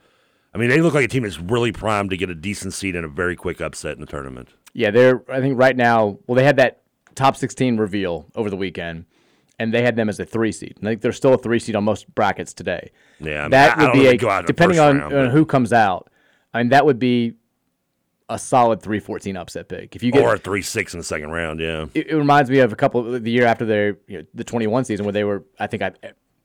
I 0.54 0.58
mean, 0.58 0.68
they 0.68 0.80
look 0.80 0.94
like 0.94 1.04
a 1.04 1.08
team 1.08 1.22
that's 1.22 1.38
really 1.38 1.72
primed 1.72 2.10
to 2.10 2.16
get 2.16 2.28
a 2.28 2.34
decent 2.34 2.74
seed 2.74 2.96
and 2.96 3.04
a 3.04 3.08
very 3.08 3.36
quick 3.36 3.60
upset 3.60 3.94
in 3.94 4.00
the 4.00 4.06
tournament. 4.06 4.48
Yeah, 4.72 4.90
they're. 4.90 5.22
I 5.30 5.40
think 5.40 5.58
right 5.58 5.76
now. 5.76 6.18
Well, 6.26 6.36
they 6.36 6.44
had 6.44 6.56
that 6.56 6.82
top 7.14 7.36
16 7.36 7.76
reveal 7.76 8.26
over 8.34 8.50
the 8.50 8.56
weekend, 8.56 9.04
and 9.58 9.72
they 9.72 9.82
had 9.82 9.96
them 9.96 10.08
as 10.08 10.18
a 10.18 10.24
three 10.24 10.52
seed. 10.52 10.76
And 10.78 10.88
I 10.88 10.92
think 10.92 11.02
they're 11.02 11.12
still 11.12 11.34
a 11.34 11.38
three 11.38 11.58
seed 11.58 11.76
on 11.76 11.84
most 11.84 12.12
brackets 12.14 12.52
today. 12.52 12.90
Yeah, 13.20 13.40
I 13.40 13.42
mean, 13.42 13.50
that 13.50 13.78
I- 13.78 13.82
I 13.82 13.84
would 13.84 13.92
don't 13.92 13.96
be 13.96 14.06
a 14.06 14.08
if 14.08 14.10
they 14.12 14.16
go 14.16 14.30
out 14.30 14.46
depending 14.46 14.78
on, 14.78 14.98
round, 14.98 15.14
on 15.14 15.30
who 15.30 15.44
comes 15.44 15.72
out. 15.72 16.10
I 16.52 16.58
mean, 16.58 16.70
that 16.70 16.84
would 16.84 16.98
be 16.98 17.34
a 18.28 18.38
solid 18.38 18.80
3-14 18.80 19.36
upset 19.36 19.68
pick. 19.68 19.96
If 19.96 20.02
you 20.02 20.12
get 20.12 20.22
or 20.22 20.34
a 20.34 20.38
three 20.38 20.62
six 20.62 20.94
in 20.94 20.98
the 20.98 21.04
second 21.04 21.30
round, 21.30 21.60
yeah. 21.60 21.86
it, 21.94 22.08
it 22.08 22.16
reminds 22.16 22.48
me 22.48 22.60
of 22.60 22.72
a 22.72 22.76
couple 22.76 23.02
the 23.20 23.30
year 23.30 23.44
after 23.44 23.64
their 23.64 23.98
you 24.06 24.18
know, 24.18 24.24
the 24.34 24.44
21 24.44 24.84
season 24.84 25.04
where 25.04 25.12
they 25.12 25.24
were 25.24 25.44
I 25.58 25.66
think 25.66 25.82
I 25.82 25.92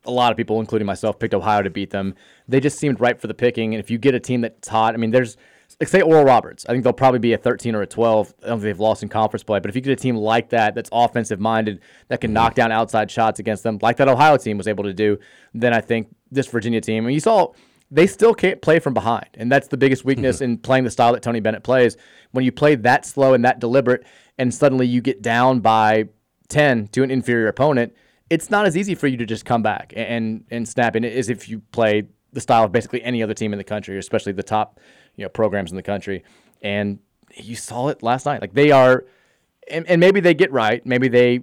a 0.05 0.11
lot 0.11 0.31
of 0.31 0.37
people 0.37 0.59
including 0.59 0.85
myself 0.85 1.19
picked 1.19 1.33
Ohio 1.33 1.61
to 1.61 1.69
beat 1.69 1.89
them. 1.89 2.15
They 2.47 2.59
just 2.59 2.77
seemed 2.77 2.99
ripe 2.99 3.19
for 3.19 3.27
the 3.27 3.33
picking 3.33 3.73
and 3.73 3.79
if 3.83 3.89
you 3.89 3.97
get 3.97 4.15
a 4.15 4.19
team 4.19 4.41
that's 4.41 4.67
hot, 4.67 4.93
I 4.93 4.97
mean 4.97 5.11
there's 5.11 5.37
like 5.79 5.89
say 5.89 6.01
Oral 6.01 6.23
Roberts, 6.23 6.65
I 6.67 6.71
think 6.71 6.83
they'll 6.83 6.93
probably 6.93 7.19
be 7.19 7.33
a 7.33 7.37
13 7.37 7.75
or 7.75 7.81
a 7.81 7.87
12. 7.87 8.33
I 8.43 8.47
don't 8.47 8.57
think 8.57 8.63
they've 8.63 8.79
lost 8.79 9.03
in 9.03 9.09
conference 9.09 9.43
play, 9.43 9.59
but 9.59 9.69
if 9.69 9.75
you 9.75 9.81
get 9.81 9.91
a 9.91 9.95
team 9.95 10.15
like 10.15 10.49
that 10.49 10.75
that's 10.75 10.89
offensive 10.91 11.39
minded 11.39 11.81
that 12.07 12.21
can 12.21 12.33
knock 12.33 12.55
down 12.55 12.71
outside 12.71 13.11
shots 13.11 13.39
against 13.39 13.63
them, 13.63 13.79
like 13.81 13.97
that 13.97 14.07
Ohio 14.07 14.37
team 14.37 14.57
was 14.57 14.67
able 14.67 14.83
to 14.85 14.93
do, 14.93 15.17
then 15.53 15.73
I 15.73 15.81
think 15.81 16.15
this 16.31 16.47
Virginia 16.47 16.81
team. 16.81 17.05
And 17.05 17.13
you 17.13 17.19
saw 17.19 17.51
they 17.91 18.07
still 18.07 18.33
can't 18.33 18.61
play 18.61 18.79
from 18.79 18.93
behind, 18.93 19.27
and 19.35 19.51
that's 19.51 19.67
the 19.67 19.77
biggest 19.77 20.05
weakness 20.05 20.39
hmm. 20.39 20.45
in 20.45 20.57
playing 20.57 20.85
the 20.85 20.91
style 20.91 21.13
that 21.13 21.21
Tony 21.21 21.39
Bennett 21.39 21.63
plays. 21.63 21.97
When 22.31 22.45
you 22.45 22.51
play 22.51 22.75
that 22.75 23.05
slow 23.05 23.33
and 23.33 23.43
that 23.45 23.59
deliberate, 23.59 24.05
and 24.37 24.53
suddenly 24.53 24.87
you 24.87 25.01
get 25.01 25.21
down 25.21 25.59
by 25.59 26.05
10 26.49 26.87
to 26.89 27.03
an 27.03 27.11
inferior 27.11 27.47
opponent, 27.47 27.93
it's 28.29 28.49
not 28.49 28.65
as 28.65 28.75
easy 28.75 28.95
for 28.95 29.07
you 29.07 29.17
to 29.17 29.25
just 29.25 29.45
come 29.45 29.61
back 29.61 29.93
and 29.95 30.43
and 30.49 30.67
snap 30.67 30.95
in 30.95 31.05
as 31.05 31.29
if 31.29 31.47
you 31.47 31.59
play 31.71 32.03
the 32.33 32.41
style 32.41 32.65
of 32.65 32.71
basically 32.71 33.01
any 33.03 33.23
other 33.23 33.33
team 33.33 33.53
in 33.53 33.57
the 33.57 33.63
country, 33.63 33.97
especially 33.97 34.33
the 34.33 34.43
top 34.43 34.79
you 35.15 35.23
know 35.23 35.29
programs 35.29 35.71
in 35.71 35.75
the 35.75 35.83
country. 35.83 36.23
And 36.61 36.99
you 37.33 37.55
saw 37.55 37.89
it 37.89 38.01
last 38.03 38.25
night. 38.25 38.41
Like 38.41 38.53
they 38.53 38.71
are, 38.71 39.05
and, 39.69 39.87
and 39.87 39.99
maybe 39.99 40.19
they 40.19 40.33
get 40.33 40.51
right. 40.51 40.85
Maybe 40.85 41.07
they 41.07 41.41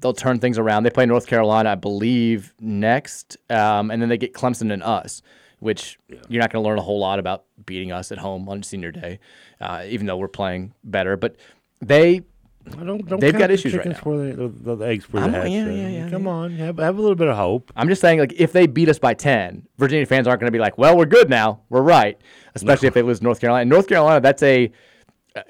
they'll 0.00 0.12
turn 0.12 0.38
things 0.38 0.58
around. 0.58 0.82
They 0.82 0.90
play 0.90 1.06
North 1.06 1.26
Carolina, 1.26 1.70
I 1.70 1.74
believe, 1.74 2.54
next, 2.60 3.36
um, 3.50 3.90
and 3.90 4.00
then 4.00 4.08
they 4.08 4.18
get 4.18 4.32
Clemson 4.32 4.72
and 4.72 4.82
us. 4.82 5.22
Which 5.60 5.98
yeah. 6.08 6.18
you're 6.28 6.40
not 6.40 6.52
going 6.52 6.62
to 6.62 6.68
learn 6.68 6.78
a 6.78 6.82
whole 6.82 7.00
lot 7.00 7.18
about 7.18 7.44
beating 7.66 7.90
us 7.90 8.12
at 8.12 8.18
home 8.18 8.48
on 8.48 8.62
senior 8.62 8.92
day, 8.92 9.18
uh, 9.60 9.84
even 9.88 10.06
though 10.06 10.16
we're 10.16 10.28
playing 10.28 10.72
better. 10.84 11.16
But 11.16 11.34
they 11.80 12.22
I 12.76 12.84
don't, 12.84 13.06
don't 13.06 13.20
they've 13.20 13.36
got 13.36 13.48
the 13.48 13.54
issues 13.54 13.74
right 13.74 13.86
now. 13.86 13.94
For 13.94 14.16
the, 14.16 14.48
the, 14.48 14.76
the 14.76 14.84
eggs 14.86 15.04
for 15.04 15.20
the 15.20 15.30
hatch. 15.30 15.50
yeah, 15.50 15.66
yeah, 15.66 15.88
yeah, 15.88 16.10
Come 16.10 16.24
yeah. 16.24 16.30
on, 16.30 16.52
have, 16.52 16.78
have 16.78 16.98
a 16.98 17.00
little 17.00 17.16
bit 17.16 17.28
of 17.28 17.36
hope. 17.36 17.72
I'm 17.76 17.88
just 17.88 18.00
saying, 18.00 18.18
like, 18.18 18.34
if 18.36 18.52
they 18.52 18.66
beat 18.66 18.88
us 18.88 18.98
by 18.98 19.14
10, 19.14 19.66
Virginia 19.78 20.06
fans 20.06 20.26
aren't 20.26 20.40
going 20.40 20.48
to 20.48 20.56
be 20.56 20.60
like, 20.60 20.78
well, 20.78 20.96
we're 20.96 21.06
good 21.06 21.30
now. 21.30 21.60
We're 21.68 21.82
right. 21.82 22.20
Especially 22.54 22.88
if 22.88 22.94
they 22.94 23.02
lose 23.02 23.22
North 23.22 23.40
Carolina. 23.40 23.64
North 23.64 23.88
Carolina, 23.88 24.20
that's 24.20 24.42
a. 24.42 24.72
Uh, 25.34 25.42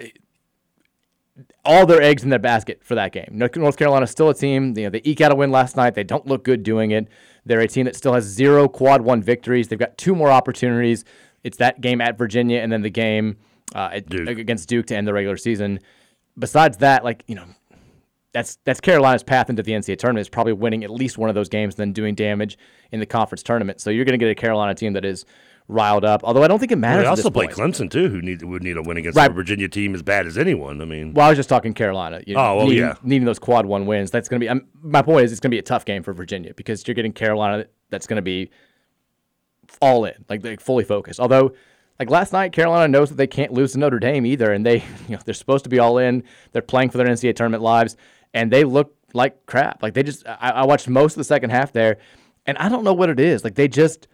all 1.64 1.84
their 1.84 2.00
eggs 2.00 2.24
in 2.24 2.30
their 2.30 2.38
basket 2.38 2.82
for 2.82 2.94
that 2.94 3.12
game. 3.12 3.28
North 3.30 3.54
North 3.56 3.76
Carolina's 3.76 4.10
still 4.10 4.30
a 4.30 4.34
team. 4.34 4.76
You 4.76 4.84
know, 4.84 4.90
they 4.90 5.02
eke 5.04 5.20
out 5.20 5.32
a 5.32 5.34
win 5.34 5.50
last 5.50 5.76
night. 5.76 5.94
They 5.94 6.04
don't 6.04 6.26
look 6.26 6.42
good 6.42 6.62
doing 6.62 6.92
it. 6.92 7.08
They're 7.44 7.60
a 7.60 7.68
team 7.68 7.84
that 7.84 7.94
still 7.94 8.14
has 8.14 8.24
zero 8.24 8.68
quad 8.68 9.02
one 9.02 9.22
victories. 9.22 9.68
They've 9.68 9.78
got 9.78 9.98
two 9.98 10.14
more 10.14 10.30
opportunities. 10.30 11.04
It's 11.44 11.58
that 11.58 11.80
game 11.80 12.00
at 12.00 12.16
Virginia 12.16 12.60
and 12.60 12.72
then 12.72 12.82
the 12.82 12.90
game 12.90 13.36
uh, 13.74 13.90
at, 13.92 14.12
against 14.12 14.68
Duke 14.68 14.86
to 14.86 14.96
end 14.96 15.06
the 15.06 15.12
regular 15.12 15.36
season. 15.36 15.80
Besides 16.38 16.78
that, 16.78 17.04
like 17.04 17.24
you 17.26 17.34
know, 17.34 17.44
that's 18.32 18.58
that's 18.64 18.80
Carolina's 18.80 19.22
path 19.22 19.50
into 19.50 19.62
the 19.62 19.72
NCAA 19.72 19.98
tournament 19.98 20.20
is 20.22 20.28
probably 20.28 20.52
winning 20.52 20.84
at 20.84 20.90
least 20.90 21.18
one 21.18 21.28
of 21.28 21.34
those 21.34 21.48
games, 21.48 21.74
and 21.74 21.80
then 21.80 21.92
doing 21.92 22.14
damage 22.14 22.58
in 22.92 23.00
the 23.00 23.06
conference 23.06 23.42
tournament. 23.42 23.80
So 23.80 23.90
you're 23.90 24.04
going 24.04 24.18
to 24.18 24.24
get 24.24 24.30
a 24.30 24.34
Carolina 24.34 24.74
team 24.74 24.92
that 24.92 25.04
is 25.04 25.24
riled 25.70 26.04
up. 26.04 26.22
Although 26.24 26.42
I 26.42 26.48
don't 26.48 26.58
think 26.58 26.72
it 26.72 26.76
matters. 26.76 27.04
They 27.04 27.08
also 27.08 27.30
play 27.30 27.46
point. 27.46 27.56
Clemson 27.58 27.90
too, 27.90 28.08
who 28.08 28.22
need 28.22 28.42
would 28.42 28.62
need 28.62 28.76
a 28.76 28.82
win 28.82 28.96
against 28.96 29.16
Right. 29.16 29.30
a 29.30 29.34
Virginia 29.34 29.68
team 29.68 29.94
as 29.94 30.02
bad 30.02 30.26
as 30.26 30.38
anyone. 30.38 30.80
I 30.80 30.84
mean, 30.84 31.12
Well, 31.14 31.26
I 31.26 31.30
was 31.30 31.38
just 31.38 31.48
talking 31.48 31.74
Carolina. 31.74 32.22
You 32.26 32.34
know, 32.34 32.40
Oh, 32.40 32.56
well, 32.56 32.66
needing, 32.66 32.84
yeah. 32.84 32.94
needing 33.02 33.26
those 33.26 33.38
quad 33.38 33.66
one 33.66 33.84
wins. 33.86 34.10
That's 34.10 34.28
going 34.28 34.40
to 34.40 34.44
be. 34.44 34.48
Um, 34.48 34.66
my 34.82 35.02
point 35.02 35.24
is, 35.24 35.32
it's 35.32 35.40
going 35.40 35.50
to 35.50 35.54
be 35.54 35.58
a 35.58 35.62
tough 35.62 35.84
game 35.84 36.02
for 36.02 36.12
Virginia 36.12 36.54
because 36.54 36.86
you're 36.86 36.94
getting 36.94 37.12
Carolina. 37.12 37.66
That's 37.90 38.06
going 38.06 38.16
to 38.16 38.22
be 38.22 38.50
all 39.82 40.04
in, 40.04 40.24
like 40.28 40.44
like 40.44 40.60
fully 40.60 40.84
focused. 40.84 41.20
Although, 41.20 41.52
like 41.98 42.10
last 42.10 42.32
night, 42.32 42.52
Carolina 42.52 42.88
knows 42.88 43.08
that 43.08 43.16
they 43.16 43.26
can't 43.26 43.52
lose 43.52 43.72
to 43.72 43.78
Notre 43.78 43.98
Dame 43.98 44.24
either, 44.26 44.52
and 44.52 44.64
they, 44.64 44.76
you 45.08 45.16
know, 45.16 45.18
they're 45.24 45.34
supposed 45.34 45.64
to 45.64 45.70
be 45.70 45.78
all 45.78 45.98
in. 45.98 46.24
They're 46.52 46.62
playing 46.62 46.90
for 46.90 46.98
their 46.98 47.06
NCAA 47.06 47.36
tournament 47.36 47.62
lives, 47.62 47.96
and 48.34 48.52
they 48.52 48.64
look 48.64 48.94
like 49.14 49.46
crap. 49.46 49.82
Like 49.82 49.94
they 49.94 50.02
just. 50.02 50.26
I, 50.26 50.50
I 50.50 50.66
watched 50.66 50.88
most 50.88 51.14
of 51.14 51.18
the 51.18 51.24
second 51.24 51.50
half 51.50 51.72
there, 51.72 51.98
and 52.46 52.56
I 52.58 52.68
don't 52.68 52.84
know 52.84 52.94
what 52.94 53.10
it 53.10 53.20
is. 53.20 53.44
Like 53.44 53.54
they 53.54 53.68
just 53.68 54.08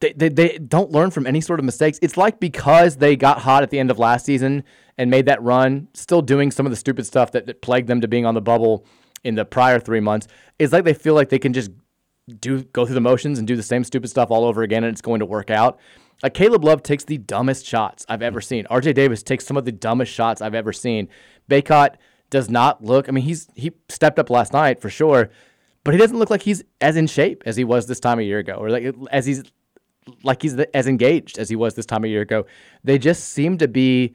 they, 0.00 0.12
they, 0.12 0.28
they 0.28 0.58
don't 0.58 0.90
learn 0.90 1.10
from 1.10 1.26
any 1.26 1.40
sort 1.40 1.58
of 1.58 1.64
mistakes. 1.64 1.98
It's 2.02 2.16
like 2.16 2.38
because 2.40 2.96
they 2.96 3.16
got 3.16 3.40
hot 3.40 3.62
at 3.62 3.70
the 3.70 3.78
end 3.78 3.90
of 3.90 3.98
last 3.98 4.24
season 4.26 4.64
and 4.96 5.10
made 5.10 5.26
that 5.26 5.42
run, 5.42 5.88
still 5.94 6.22
doing 6.22 6.50
some 6.50 6.66
of 6.66 6.70
the 6.70 6.76
stupid 6.76 7.06
stuff 7.06 7.32
that, 7.32 7.46
that 7.46 7.62
plagued 7.62 7.88
them 7.88 8.00
to 8.00 8.08
being 8.08 8.26
on 8.26 8.34
the 8.34 8.40
bubble 8.40 8.84
in 9.24 9.34
the 9.34 9.44
prior 9.44 9.80
three 9.80 10.00
months. 10.00 10.28
It's 10.58 10.72
like 10.72 10.84
they 10.84 10.94
feel 10.94 11.14
like 11.14 11.28
they 11.28 11.38
can 11.38 11.52
just 11.52 11.70
do 12.40 12.62
go 12.64 12.84
through 12.84 12.94
the 12.94 13.00
motions 13.00 13.38
and 13.38 13.48
do 13.48 13.56
the 13.56 13.62
same 13.62 13.84
stupid 13.84 14.08
stuff 14.08 14.30
all 14.30 14.44
over 14.44 14.62
again 14.62 14.84
and 14.84 14.92
it's 14.92 15.00
going 15.00 15.20
to 15.20 15.26
work 15.26 15.50
out. 15.50 15.78
Like 16.22 16.34
Caleb 16.34 16.64
Love 16.64 16.82
takes 16.82 17.04
the 17.04 17.18
dumbest 17.18 17.64
shots 17.64 18.04
I've 18.08 18.22
ever 18.22 18.40
seen. 18.40 18.64
RJ 18.66 18.94
Davis 18.94 19.22
takes 19.22 19.46
some 19.46 19.56
of 19.56 19.64
the 19.64 19.72
dumbest 19.72 20.12
shots 20.12 20.42
I've 20.42 20.54
ever 20.54 20.72
seen. 20.72 21.08
Bacot 21.50 21.94
does 22.30 22.50
not 22.50 22.84
look 22.84 23.08
I 23.08 23.12
mean 23.12 23.24
he's 23.24 23.48
he 23.54 23.72
stepped 23.88 24.18
up 24.18 24.30
last 24.30 24.52
night 24.52 24.80
for 24.80 24.90
sure, 24.90 25.30
but 25.84 25.94
he 25.94 25.98
doesn't 25.98 26.18
look 26.18 26.30
like 26.30 26.42
he's 26.42 26.62
as 26.80 26.96
in 26.96 27.06
shape 27.06 27.42
as 27.46 27.56
he 27.56 27.64
was 27.64 27.86
this 27.86 28.00
time 28.00 28.18
a 28.18 28.22
year 28.22 28.38
ago 28.38 28.54
or 28.54 28.70
like 28.70 28.94
as 29.10 29.26
he's 29.26 29.44
like 30.22 30.42
he's 30.42 30.54
as 30.74 30.86
engaged 30.86 31.38
as 31.38 31.48
he 31.48 31.56
was 31.56 31.74
this 31.74 31.86
time 31.86 32.04
a 32.04 32.08
year 32.08 32.22
ago. 32.22 32.46
They 32.84 32.98
just 32.98 33.24
seem 33.28 33.58
to 33.58 33.68
be. 33.68 34.14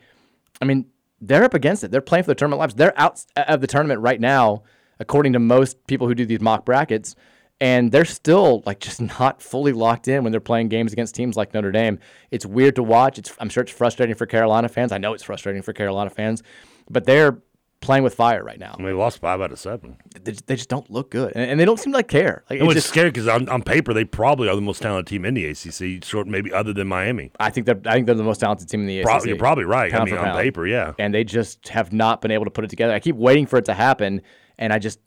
I 0.62 0.65
mean, 0.65 0.86
they're 1.21 1.43
up 1.43 1.54
against 1.54 1.84
it. 1.84 1.91
They're 1.91 2.02
playing 2.02 2.23
for 2.23 2.32
the 2.32 2.36
tournament 2.36 2.60
lives. 2.60 2.76
They're 2.76 2.97
out 2.99 3.23
of 3.36 3.62
the 3.62 3.67
tournament 3.67 4.02
right 4.02 4.19
now, 4.19 4.63
according 4.99 5.34
to 5.34 5.39
most 5.39 5.86
people 5.88 6.08
who 6.08 6.15
do 6.15 6.26
these 6.26 6.41
mock 6.41 6.65
brackets, 6.65 7.15
and 7.63 7.93
they're 7.93 8.04
still 8.04 8.62
like 8.65 8.82
just 8.82 8.99
not 9.19 9.41
fully 9.41 9.71
locked 9.71 10.10
in 10.10 10.23
when 10.23 10.32
they're 10.32 10.41
playing 10.41 10.67
games 10.67 10.91
against 10.91 11.15
teams 11.15 11.38
like 11.38 11.54
Notre 11.54 11.71
Dame. 11.71 11.97
It's 12.30 12.45
weird 12.45 12.76
to 12.76 12.84
watch. 12.84 13.17
It's 13.17 13.34
I'm 13.39 13.47
sure 13.47 13.63
it's 13.63 13.71
frustrating 13.71 14.15
for 14.15 14.26
Carolina 14.26 14.67
fans. 14.67 14.91
I 14.91 14.97
know 14.97 15.13
it's 15.13 15.23
frustrating 15.23 15.62
for 15.62 15.71
Carolina 15.71 16.10
fans, 16.10 16.43
but 16.89 17.06
they're 17.06 17.41
playing 17.80 18.04
with 18.04 18.15
fire 18.15 18.43
right 18.43 18.60
now. 18.60 18.76
Mean, 18.78 18.88
they 18.88 18.93
lost 18.93 19.19
five 19.19 19.39
out 19.39 19.54
of 19.54 19.60
seven. 19.60 19.95
They, 20.21 20.34
they 20.45 20.56
just 20.58 20.67
don't 20.67 20.89
look 20.91 21.10
good, 21.10 21.32
and, 21.36 21.52
and 21.52 21.60
they 21.60 21.63
don't 21.63 21.80
seem 21.80 21.93
to 21.93 21.97
like 21.99 22.10
care. 22.10 22.43
Like 22.49 22.60
It 22.60 22.63
was 22.63 22.76
just, 22.76 22.89
scary 22.89 23.12
because 23.12 23.30
on, 23.30 23.47
on 23.47 23.62
paper 23.63 23.93
they 23.93 24.04
probably 24.04 24.49
are 24.49 24.56
the 24.56 24.62
most 24.62 24.82
talented 24.82 25.08
team 25.08 25.23
in 25.23 25.34
the 25.34 25.45
ACC, 25.45 26.04
short 26.04 26.28
maybe 26.28 26.52
other 26.52 26.73
than 26.73 26.89
Miami. 26.89 27.32
I 27.39 27.49
think 27.49 27.65
they're 27.65 27.80
I 27.86 27.93
think 27.93 28.08
they're 28.08 28.15
the 28.15 28.23
most 28.23 28.39
talented 28.39 28.67
team 28.67 28.82
in 28.82 28.88
the 28.88 28.99
ACC. 28.99 29.26
You're 29.26 29.38
probably 29.38 29.63
right. 29.63 29.93
I 29.93 30.04
mean, 30.04 30.17
on 30.17 30.26
pound. 30.26 30.38
paper, 30.38 30.67
yeah. 30.67 30.93
And 30.99 31.13
they 31.13 31.23
just 31.23 31.69
have 31.69 31.93
not 31.93 32.19
been 32.19 32.32
able 32.32 32.43
to 32.43 32.52
put 32.52 32.65
it 32.65 32.69
together. 32.69 32.93
I 32.93 32.99
keep 32.99 33.15
waiting 33.15 33.45
for 33.45 33.58
it 33.58 33.65
to 33.65 33.73
happen, 33.73 34.21
and 34.58 34.73
I 34.73 34.80
just 34.80 34.99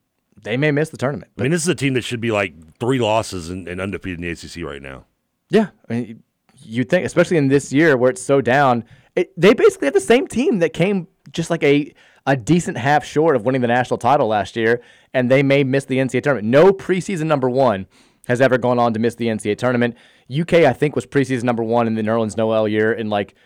they 0.42 0.56
may 0.56 0.70
miss 0.70 0.90
the 0.90 0.96
tournament. 0.96 1.32
I 1.38 1.42
mean, 1.42 1.50
this 1.50 1.62
is 1.62 1.68
a 1.68 1.74
team 1.74 1.94
that 1.94 2.02
should 2.02 2.20
be 2.20 2.30
like 2.30 2.54
three 2.78 2.98
losses 2.98 3.50
and, 3.50 3.66
and 3.68 3.80
undefeated 3.80 4.18
in 4.18 4.22
the 4.22 4.30
ACC 4.30 4.64
right 4.64 4.82
now. 4.82 5.04
Yeah, 5.50 5.68
I 5.88 5.92
mean, 5.92 6.22
you'd 6.58 6.88
think, 6.88 7.06
especially 7.06 7.36
in 7.36 7.48
this 7.48 7.72
year 7.72 7.96
where 7.96 8.10
it's 8.10 8.22
so 8.22 8.40
down, 8.40 8.84
it, 9.14 9.32
they 9.40 9.54
basically 9.54 9.86
have 9.86 9.94
the 9.94 10.00
same 10.00 10.26
team 10.26 10.58
that 10.58 10.72
came 10.72 11.08
just 11.32 11.50
like 11.50 11.62
a 11.62 11.92
a 12.28 12.36
decent 12.36 12.76
half 12.76 13.04
short 13.04 13.36
of 13.36 13.44
winning 13.44 13.60
the 13.60 13.68
national 13.68 13.98
title 13.98 14.26
last 14.26 14.56
year, 14.56 14.82
and 15.14 15.30
they 15.30 15.42
may 15.42 15.62
miss 15.62 15.84
the 15.84 15.98
NCAA 15.98 16.22
tournament. 16.22 16.48
No 16.48 16.72
preseason 16.72 17.26
number 17.26 17.48
one 17.48 17.86
has 18.26 18.40
ever 18.40 18.58
gone 18.58 18.80
on 18.80 18.92
to 18.92 18.98
miss 18.98 19.14
the 19.14 19.28
NCAA 19.28 19.56
tournament. 19.56 19.96
UK, 20.28 20.54
I 20.54 20.72
think, 20.72 20.96
was 20.96 21.06
preseason 21.06 21.44
number 21.44 21.62
one 21.62 21.86
in 21.86 21.94
the 21.94 22.02
Nerlens 22.02 22.36
Noel 22.36 22.66
year 22.66 22.92
in 22.92 23.08
like 23.08 23.36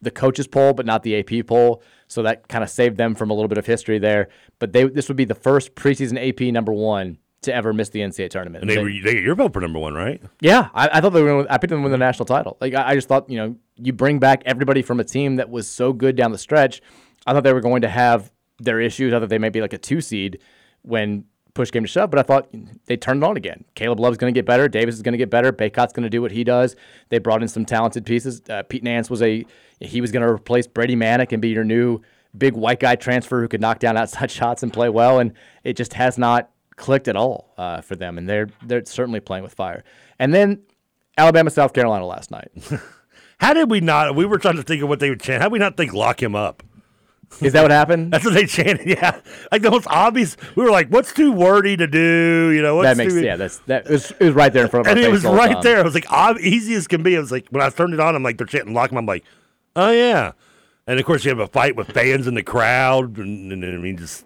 the 0.00 0.10
coaches 0.10 0.46
poll, 0.46 0.72
but 0.72 0.86
not 0.86 1.02
the 1.02 1.18
AP 1.18 1.46
poll. 1.46 1.82
So 2.06 2.22
that 2.22 2.48
kind 2.48 2.64
of 2.64 2.70
saved 2.70 2.96
them 2.96 3.14
from 3.14 3.30
a 3.30 3.34
little 3.34 3.48
bit 3.48 3.58
of 3.58 3.66
history 3.66 3.98
there. 3.98 4.28
But 4.58 4.72
they 4.72 4.84
this 4.84 5.08
would 5.08 5.16
be 5.16 5.24
the 5.24 5.34
first 5.34 5.74
preseason 5.74 6.18
AP 6.28 6.52
number 6.52 6.72
one 6.72 7.18
to 7.42 7.54
ever 7.54 7.72
miss 7.72 7.90
the 7.90 8.00
NCAA 8.00 8.30
tournament. 8.30 8.62
And 8.62 8.70
they, 8.70 8.78
were, 8.82 8.90
they 8.90 9.14
get 9.14 9.22
your 9.22 9.34
vote 9.34 9.52
for 9.52 9.60
number 9.60 9.78
one, 9.78 9.94
right? 9.94 10.20
Yeah, 10.40 10.68
I, 10.74 10.88
I 10.94 11.00
thought 11.00 11.10
they 11.10 11.22
were. 11.22 11.42
Gonna, 11.42 11.46
I 11.50 11.58
picked 11.58 11.70
them 11.70 11.80
to 11.80 11.82
win 11.82 11.92
the 11.92 11.98
national 11.98 12.26
title. 12.26 12.56
Like 12.60 12.74
I, 12.74 12.90
I 12.90 12.94
just 12.94 13.08
thought, 13.08 13.28
you 13.30 13.36
know, 13.36 13.56
you 13.76 13.92
bring 13.92 14.18
back 14.18 14.42
everybody 14.44 14.82
from 14.82 15.00
a 15.00 15.04
team 15.04 15.36
that 15.36 15.48
was 15.50 15.68
so 15.68 15.92
good 15.92 16.16
down 16.16 16.32
the 16.32 16.38
stretch. 16.38 16.80
I 17.26 17.32
thought 17.32 17.44
they 17.44 17.52
were 17.52 17.60
going 17.60 17.82
to 17.82 17.88
have 17.88 18.32
their 18.58 18.80
issues. 18.80 19.12
I 19.12 19.20
thought 19.20 19.28
they 19.28 19.38
might 19.38 19.52
be 19.52 19.60
like 19.60 19.72
a 19.72 19.78
two 19.78 20.00
seed 20.00 20.40
when 20.82 21.24
push 21.58 21.70
came 21.70 21.82
to 21.82 21.88
shove. 21.88 22.10
But 22.10 22.20
I 22.20 22.22
thought 22.22 22.48
they 22.86 22.96
turned 22.96 23.22
it 23.22 23.26
on 23.26 23.36
again. 23.36 23.64
Caleb 23.74 24.00
Love's 24.00 24.16
going 24.16 24.32
to 24.32 24.38
get 24.38 24.46
better. 24.46 24.68
Davis 24.68 24.94
is 24.94 25.02
going 25.02 25.12
to 25.12 25.18
get 25.18 25.28
better. 25.28 25.52
Bacot's 25.52 25.92
going 25.92 26.04
to 26.04 26.10
do 26.10 26.22
what 26.22 26.30
he 26.30 26.44
does. 26.44 26.76
They 27.08 27.18
brought 27.18 27.42
in 27.42 27.48
some 27.48 27.64
talented 27.64 28.06
pieces. 28.06 28.40
Uh, 28.48 28.62
Pete 28.62 28.84
Nance 28.84 29.10
was 29.10 29.20
a 29.22 29.44
he 29.80 30.00
was 30.00 30.12
going 30.12 30.26
to 30.26 30.32
replace 30.32 30.66
Brady 30.66 30.96
Manek 30.96 31.32
and 31.32 31.42
be 31.42 31.50
your 31.50 31.64
new 31.64 32.00
big 32.36 32.54
white 32.54 32.80
guy 32.80 32.94
transfer 32.94 33.40
who 33.40 33.48
could 33.48 33.60
knock 33.60 33.80
down 33.80 33.96
outside 33.98 34.30
shots 34.30 34.62
and 34.62 34.72
play 34.72 34.88
well. 34.88 35.18
And 35.18 35.32
it 35.64 35.76
just 35.76 35.94
has 35.94 36.16
not 36.16 36.50
clicked 36.76 37.08
at 37.08 37.16
all 37.16 37.52
uh, 37.58 37.80
for 37.80 37.96
them. 37.96 38.16
And 38.16 38.28
they're 38.28 38.48
they're 38.64 38.84
certainly 38.84 39.20
playing 39.20 39.42
with 39.42 39.54
fire. 39.54 39.82
And 40.18 40.32
then 40.32 40.62
Alabama, 41.16 41.50
South 41.50 41.72
Carolina 41.72 42.06
last 42.06 42.30
night. 42.30 42.50
How 43.40 43.52
did 43.52 43.70
we 43.70 43.80
not? 43.80 44.16
We 44.16 44.26
were 44.26 44.38
trying 44.38 44.56
to 44.56 44.62
think 44.62 44.82
of 44.82 44.88
what 44.88 45.00
they 45.00 45.10
would 45.10 45.20
chant. 45.20 45.42
How 45.42 45.48
did 45.48 45.52
we 45.52 45.58
not 45.58 45.76
think 45.76 45.92
lock 45.92 46.22
him 46.22 46.34
up? 46.34 46.62
Is 47.40 47.52
that 47.52 47.62
what 47.62 47.70
happened? 47.70 48.12
That's 48.12 48.24
what 48.24 48.34
they 48.34 48.46
chanted. 48.46 48.86
Yeah, 48.88 49.20
like 49.52 49.62
the 49.62 49.70
most 49.70 49.86
obvious. 49.88 50.36
We 50.56 50.64
were 50.64 50.70
like, 50.70 50.88
"What's 50.88 51.12
too 51.12 51.30
wordy 51.30 51.76
to 51.76 51.86
do?" 51.86 52.50
You 52.50 52.62
know, 52.62 52.76
what's 52.76 52.88
that 52.88 52.96
makes 52.96 53.12
too, 53.12 53.22
yeah. 53.22 53.36
That's 53.36 53.58
that 53.60 53.86
it 53.86 53.90
was, 53.90 54.10
it 54.12 54.20
was 54.20 54.34
right 54.34 54.52
there 54.52 54.64
in 54.64 54.70
front 54.70 54.86
of 54.86 54.90
and 54.90 55.00
it 55.00 55.10
was 55.10 55.24
right 55.24 55.52
time. 55.52 55.62
there. 55.62 55.80
It 55.80 55.84
was 55.84 55.94
like 55.94 56.10
ob- 56.10 56.38
easy 56.38 56.74
as 56.74 56.88
can 56.88 57.02
be. 57.02 57.16
I 57.16 57.20
was 57.20 57.30
like, 57.30 57.46
when 57.50 57.62
I 57.62 57.68
turned 57.70 57.94
it 57.94 58.00
on, 58.00 58.14
I'm 58.14 58.22
like, 58.22 58.38
they're 58.38 58.46
chanting 58.46 58.74
lock 58.74 58.90
him. 58.90 58.98
I'm 58.98 59.06
like, 59.06 59.24
oh 59.76 59.90
yeah. 59.90 60.32
And 60.86 60.98
of 60.98 61.04
course, 61.04 61.24
you 61.24 61.28
have 61.28 61.38
a 61.38 61.46
fight 61.46 61.76
with 61.76 61.92
fans 61.92 62.26
in 62.26 62.34
the 62.34 62.42
crowd, 62.42 63.18
and, 63.18 63.52
and, 63.52 63.62
I 63.62 63.76
mean, 63.76 63.98
just 63.98 64.24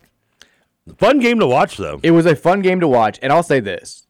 fun 0.96 1.18
game 1.18 1.40
to 1.40 1.46
watch 1.46 1.76
though. 1.76 1.98
It 2.02 2.12
was 2.12 2.24
a 2.24 2.36
fun 2.36 2.62
game 2.62 2.80
to 2.80 2.88
watch, 2.88 3.18
and 3.20 3.32
I'll 3.32 3.42
say 3.42 3.58
this: 3.58 4.06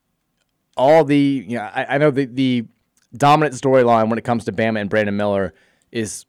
all 0.77 1.05
the 1.05 1.45
you 1.49 1.57
know, 1.57 1.63
I, 1.63 1.95
I 1.95 1.99
know 1.99 2.11
the 2.11 2.27
the 2.27 2.67
dominant 3.17 3.55
storyline 3.55 4.09
when 4.09 4.19
it 4.19 4.25
comes 4.25 4.45
to 4.45 4.53
Bama 4.53 4.81
and 4.81 4.91
Brandon 4.91 5.17
Miller 5.17 5.55
is 5.91 6.27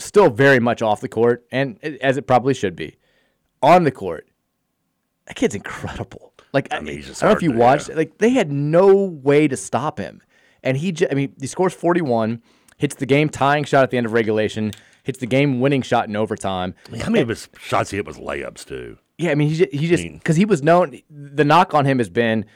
still 0.00 0.30
very 0.30 0.58
much 0.60 0.82
off 0.82 1.00
the 1.00 1.08
court, 1.08 1.44
and 1.50 1.78
as 2.00 2.16
it 2.16 2.26
probably 2.26 2.54
should 2.54 2.74
be. 2.76 2.96
On 3.62 3.84
the 3.84 3.90
court, 3.90 4.26
that 5.26 5.36
kid's 5.36 5.54
incredible. 5.54 6.32
Like 6.52 6.68
I, 6.72 6.80
mean, 6.80 7.02
just 7.02 7.22
I 7.22 7.26
don't 7.26 7.34
know 7.34 7.36
if 7.36 7.42
you 7.42 7.52
to- 7.52 7.58
watched. 7.58 7.94
Like 7.94 8.18
they 8.18 8.30
had 8.30 8.50
no 8.50 8.94
way 9.04 9.46
to 9.48 9.56
stop 9.56 9.98
him, 9.98 10.22
and 10.62 10.76
he. 10.76 10.92
j- 10.92 11.06
I 11.10 11.14
mean, 11.14 11.34
he 11.40 11.46
scores 11.46 11.74
forty 11.74 12.00
one, 12.00 12.42
hits 12.78 12.94
the 12.96 13.06
game 13.06 13.28
tying 13.28 13.64
shot 13.64 13.84
at 13.84 13.90
the 13.90 13.96
end 13.98 14.06
of 14.06 14.12
regulation, 14.12 14.72
hits 15.04 15.18
the 15.18 15.26
game 15.26 15.60
winning 15.60 15.82
shot 15.82 16.08
in 16.08 16.16
overtime. 16.16 16.74
How 17.02 17.10
many 17.10 17.20
of 17.20 17.28
his 17.28 17.48
shots 17.58 17.90
he 17.90 17.98
hit 17.98 18.06
was 18.06 18.16
layups 18.18 18.64
too? 18.64 18.98
Yeah, 19.18 19.30
I 19.30 19.34
mean, 19.34 19.50
he 19.50 19.66
he 19.70 19.86
just 19.86 20.02
because 20.02 20.36
he 20.36 20.44
was 20.46 20.62
known. 20.62 20.98
The 21.10 21.44
knock 21.44 21.74
on 21.74 21.84
him 21.84 21.98
has 21.98 22.08
been 22.08 22.46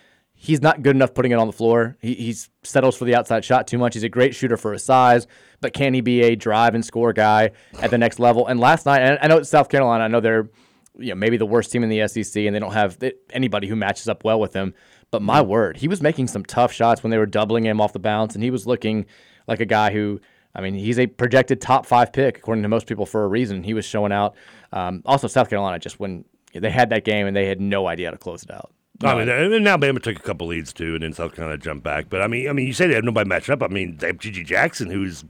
he's 0.44 0.60
not 0.60 0.82
good 0.82 0.94
enough 0.94 1.14
putting 1.14 1.32
it 1.32 1.38
on 1.38 1.46
the 1.46 1.52
floor. 1.52 1.96
He 2.00 2.14
he's 2.14 2.50
settles 2.62 2.96
for 2.96 3.06
the 3.06 3.14
outside 3.14 3.44
shot 3.44 3.66
too 3.66 3.78
much. 3.78 3.94
He's 3.94 4.02
a 4.02 4.08
great 4.10 4.34
shooter 4.34 4.58
for 4.58 4.72
his 4.72 4.82
size, 4.82 5.26
but 5.60 5.72
can 5.72 5.94
he 5.94 6.02
be 6.02 6.20
a 6.22 6.36
drive 6.36 6.74
and 6.74 6.84
score 6.84 7.14
guy 7.14 7.52
at 7.80 7.90
the 7.90 7.96
next 7.96 8.18
level? 8.18 8.46
And 8.46 8.60
last 8.60 8.84
night, 8.84 9.00
and 9.00 9.18
I 9.22 9.26
know 9.28 9.38
it's 9.38 9.48
South 9.48 9.70
Carolina. 9.70 10.04
I 10.04 10.08
know 10.08 10.20
they're 10.20 10.50
you 10.98 11.08
know 11.08 11.14
maybe 11.14 11.38
the 11.38 11.46
worst 11.46 11.72
team 11.72 11.82
in 11.82 11.88
the 11.88 12.06
SEC, 12.06 12.44
and 12.44 12.54
they 12.54 12.60
don't 12.60 12.74
have 12.74 12.98
anybody 13.30 13.68
who 13.68 13.76
matches 13.76 14.06
up 14.06 14.22
well 14.22 14.38
with 14.38 14.52
him. 14.52 14.74
But 15.10 15.22
my 15.22 15.40
word, 15.40 15.78
he 15.78 15.88
was 15.88 16.02
making 16.02 16.28
some 16.28 16.44
tough 16.44 16.72
shots 16.72 17.02
when 17.02 17.10
they 17.10 17.18
were 17.18 17.26
doubling 17.26 17.64
him 17.64 17.80
off 17.80 17.94
the 17.94 17.98
bounce, 17.98 18.34
and 18.34 18.44
he 18.44 18.50
was 18.50 18.66
looking 18.66 19.06
like 19.48 19.60
a 19.60 19.66
guy 19.66 19.92
who. 19.92 20.20
I 20.56 20.60
mean, 20.60 20.74
he's 20.74 21.00
a 21.00 21.08
projected 21.08 21.60
top 21.60 21.84
five 21.84 22.12
pick 22.12 22.38
according 22.38 22.62
to 22.62 22.68
most 22.68 22.86
people 22.86 23.06
for 23.06 23.24
a 23.24 23.26
reason. 23.26 23.64
He 23.64 23.74
was 23.74 23.84
showing 23.84 24.12
out. 24.12 24.36
Um, 24.72 25.02
also, 25.04 25.26
South 25.26 25.50
Carolina 25.50 25.80
just 25.80 25.98
when 25.98 26.24
they 26.52 26.70
had 26.70 26.90
that 26.90 27.04
game 27.04 27.26
and 27.26 27.34
they 27.36 27.46
had 27.46 27.60
no 27.60 27.88
idea 27.88 28.06
how 28.06 28.12
to 28.12 28.18
close 28.18 28.44
it 28.44 28.52
out. 28.52 28.72
I 29.02 29.14
mean, 29.16 29.28
and 29.28 29.64
now 29.64 29.76
Bama 29.76 30.00
took 30.00 30.16
a 30.16 30.22
couple 30.22 30.46
leads 30.46 30.72
too, 30.72 30.94
and 30.94 31.02
then 31.02 31.12
South 31.12 31.34
Carolina 31.34 31.58
jumped 31.58 31.82
back. 31.82 32.08
But 32.08 32.22
I 32.22 32.28
mean, 32.28 32.48
I 32.48 32.52
mean, 32.52 32.66
you 32.66 32.72
say 32.72 32.86
they 32.86 32.94
have 32.94 33.04
nobody 33.04 33.28
matched 33.28 33.50
up. 33.50 33.62
I 33.62 33.66
mean, 33.66 33.96
they 33.96 34.08
have 34.08 34.18
GG 34.18 34.46
Jackson, 34.46 34.88
who's 34.90 35.24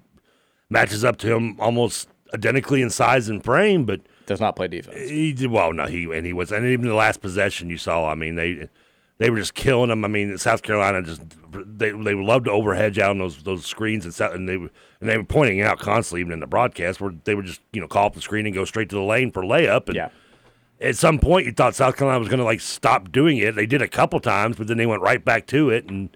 matches 0.68 1.04
up 1.04 1.16
to 1.18 1.34
him 1.34 1.58
almost 1.60 2.08
identically 2.34 2.82
in 2.82 2.90
size 2.90 3.28
and 3.28 3.42
frame, 3.42 3.84
but 3.84 4.00
does 4.26 4.40
not 4.40 4.56
play 4.56 4.68
defense. 4.68 5.08
He 5.08 5.32
did 5.32 5.50
well. 5.50 5.72
No, 5.72 5.86
he 5.86 6.04
and 6.12 6.26
he 6.26 6.32
was, 6.32 6.52
and 6.52 6.66
even 6.66 6.88
the 6.88 6.94
last 6.94 7.20
possession 7.20 7.70
you 7.70 7.78
saw. 7.78 8.10
I 8.10 8.14
mean, 8.14 8.34
they 8.34 8.68
they 9.18 9.30
were 9.30 9.38
just 9.38 9.54
killing 9.54 9.90
him. 9.90 10.04
I 10.04 10.08
mean, 10.08 10.36
South 10.38 10.62
Carolina 10.62 11.02
just 11.02 11.22
they 11.52 11.90
they 11.90 12.14
loved 12.14 12.46
to 12.46 12.50
overhedge 12.50 12.98
out 12.98 13.10
on 13.10 13.18
those 13.18 13.42
those 13.44 13.64
screens 13.64 14.04
and 14.04 14.32
and 14.32 14.48
they 14.48 14.56
were 14.56 14.70
and 15.00 15.08
they 15.08 15.16
were 15.16 15.24
pointing 15.24 15.60
out 15.62 15.78
constantly, 15.78 16.20
even 16.20 16.32
in 16.32 16.40
the 16.40 16.46
broadcast, 16.46 17.00
where 17.00 17.14
they 17.24 17.34
would 17.34 17.46
just 17.46 17.60
you 17.72 17.80
know 17.80 17.88
call 17.88 18.06
up 18.06 18.14
the 18.14 18.20
screen 18.20 18.46
and 18.46 18.54
go 18.54 18.64
straight 18.64 18.88
to 18.90 18.96
the 18.96 19.02
lane 19.02 19.30
for 19.30 19.42
layup. 19.42 19.86
And 19.86 19.96
yeah. 19.96 20.08
At 20.80 20.96
some 20.96 21.18
point, 21.18 21.46
you 21.46 21.52
thought 21.52 21.74
South 21.74 21.96
Carolina 21.96 22.18
was 22.18 22.28
going 22.28 22.38
to 22.38 22.44
like 22.44 22.60
stop 22.60 23.12
doing 23.12 23.38
it. 23.38 23.54
They 23.54 23.66
did 23.66 23.80
a 23.80 23.88
couple 23.88 24.20
times, 24.20 24.56
but 24.56 24.66
then 24.66 24.76
they 24.76 24.86
went 24.86 25.02
right 25.02 25.24
back 25.24 25.46
to 25.48 25.70
it, 25.70 25.88
and 25.88 26.14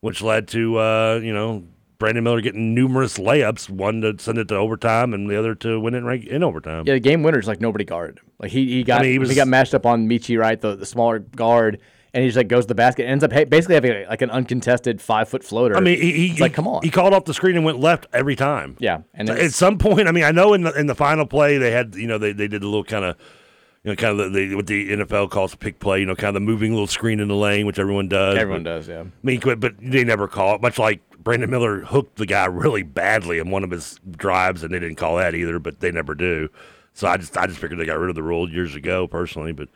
which 0.00 0.20
led 0.22 0.48
to 0.48 0.78
uh, 0.78 1.20
you 1.22 1.32
know 1.32 1.64
Brandon 2.02 2.24
Miller 2.24 2.40
getting 2.40 2.74
numerous 2.74 3.16
layups, 3.16 3.70
one 3.70 4.00
to 4.00 4.16
send 4.18 4.36
it 4.36 4.48
to 4.48 4.56
overtime, 4.56 5.14
and 5.14 5.30
the 5.30 5.38
other 5.38 5.54
to 5.54 5.78
win 5.78 5.94
it 5.94 6.26
in, 6.26 6.42
overtime. 6.42 6.82
Yeah, 6.84 6.94
the 6.94 7.00
game 7.00 7.22
winners 7.22 7.46
like 7.46 7.60
nobody 7.60 7.84
guarded 7.84 8.18
him. 8.18 8.24
Like 8.40 8.50
he, 8.50 8.66
he 8.66 8.82
got 8.82 9.02
I 9.02 9.04
mean, 9.04 9.22
he 9.22 9.28
he, 9.28 9.34
got 9.36 9.46
matched 9.46 9.72
up 9.72 9.86
on 9.86 10.08
Meechie 10.08 10.36
right, 10.36 10.60
the, 10.60 10.74
the 10.74 10.84
smaller 10.84 11.20
guard, 11.20 11.78
and 12.12 12.22
he 12.22 12.28
just 12.28 12.36
like 12.36 12.48
goes 12.48 12.64
to 12.64 12.68
the 12.68 12.74
basket, 12.74 13.04
ends 13.04 13.22
up 13.22 13.32
ha- 13.32 13.44
basically 13.44 13.76
having 13.76 14.04
like 14.08 14.20
an 14.20 14.30
uncontested 14.30 15.00
five 15.00 15.28
foot 15.28 15.44
floater. 15.44 15.76
I 15.76 15.80
mean, 15.80 16.00
he, 16.00 16.28
he 16.28 16.40
like 16.40 16.54
come 16.54 16.66
on. 16.66 16.82
He 16.82 16.90
called 16.90 17.14
off 17.14 17.24
the 17.24 17.34
screen 17.34 17.54
and 17.54 17.64
went 17.64 17.78
left 17.78 18.08
every 18.12 18.34
time. 18.34 18.76
Yeah, 18.80 19.02
and 19.14 19.28
So 19.28 19.34
at 19.34 19.52
some 19.52 19.78
point, 19.78 20.08
I 20.08 20.10
mean, 20.10 20.24
I 20.24 20.32
know 20.32 20.54
in 20.54 20.62
the 20.62 20.72
in 20.72 20.88
the 20.88 20.96
final 20.96 21.24
play 21.24 21.56
they 21.58 21.70
had, 21.70 21.94
you 21.94 22.08
know, 22.08 22.18
they, 22.18 22.32
they 22.32 22.48
did 22.48 22.64
a 22.64 22.66
little 22.66 22.82
kind 22.82 23.04
of, 23.04 23.16
you 23.84 23.90
know, 23.90 23.96
kind 23.96 24.18
of 24.20 24.32
the, 24.32 24.46
the, 24.48 24.54
what 24.54 24.66
the 24.66 24.90
NFL 24.90 25.30
calls 25.30 25.54
pick 25.54 25.78
play, 25.80 26.00
you 26.00 26.06
know, 26.06 26.14
kind 26.14 26.28
of 26.28 26.34
the 26.34 26.40
moving 26.40 26.72
little 26.72 26.86
screen 26.86 27.18
in 27.20 27.28
the 27.28 27.34
lane, 27.34 27.66
which 27.66 27.78
everyone 27.78 28.08
does. 28.08 28.38
Everyone 28.38 28.62
but- 28.62 28.70
does, 28.70 28.88
yeah. 28.88 29.00
I 29.00 29.06
mean, 29.22 29.40
but 29.40 29.60
but 29.60 29.74
they 29.80 30.04
never 30.04 30.28
call 30.28 30.54
it. 30.54 30.62
Much 30.62 30.78
like 30.78 31.00
Brandon 31.18 31.50
Miller 31.50 31.80
hooked 31.80 32.16
the 32.16 32.26
guy 32.26 32.46
really 32.46 32.82
badly 32.82 33.38
in 33.38 33.50
one 33.50 33.64
of 33.64 33.70
his 33.70 33.98
drives, 34.10 34.62
and 34.62 34.72
they 34.72 34.78
didn't 34.78 34.96
call 34.96 35.16
that 35.16 35.34
either. 35.34 35.58
But 35.58 35.80
they 35.80 35.90
never 35.90 36.14
do. 36.14 36.48
So 36.94 37.08
I 37.08 37.16
just 37.16 37.36
I 37.36 37.46
just 37.46 37.58
figured 37.58 37.80
they 37.80 37.86
got 37.86 37.98
rid 37.98 38.10
of 38.10 38.16
the 38.16 38.22
rule 38.22 38.50
years 38.50 38.74
ago, 38.74 39.06
personally. 39.06 39.52
But 39.52 39.68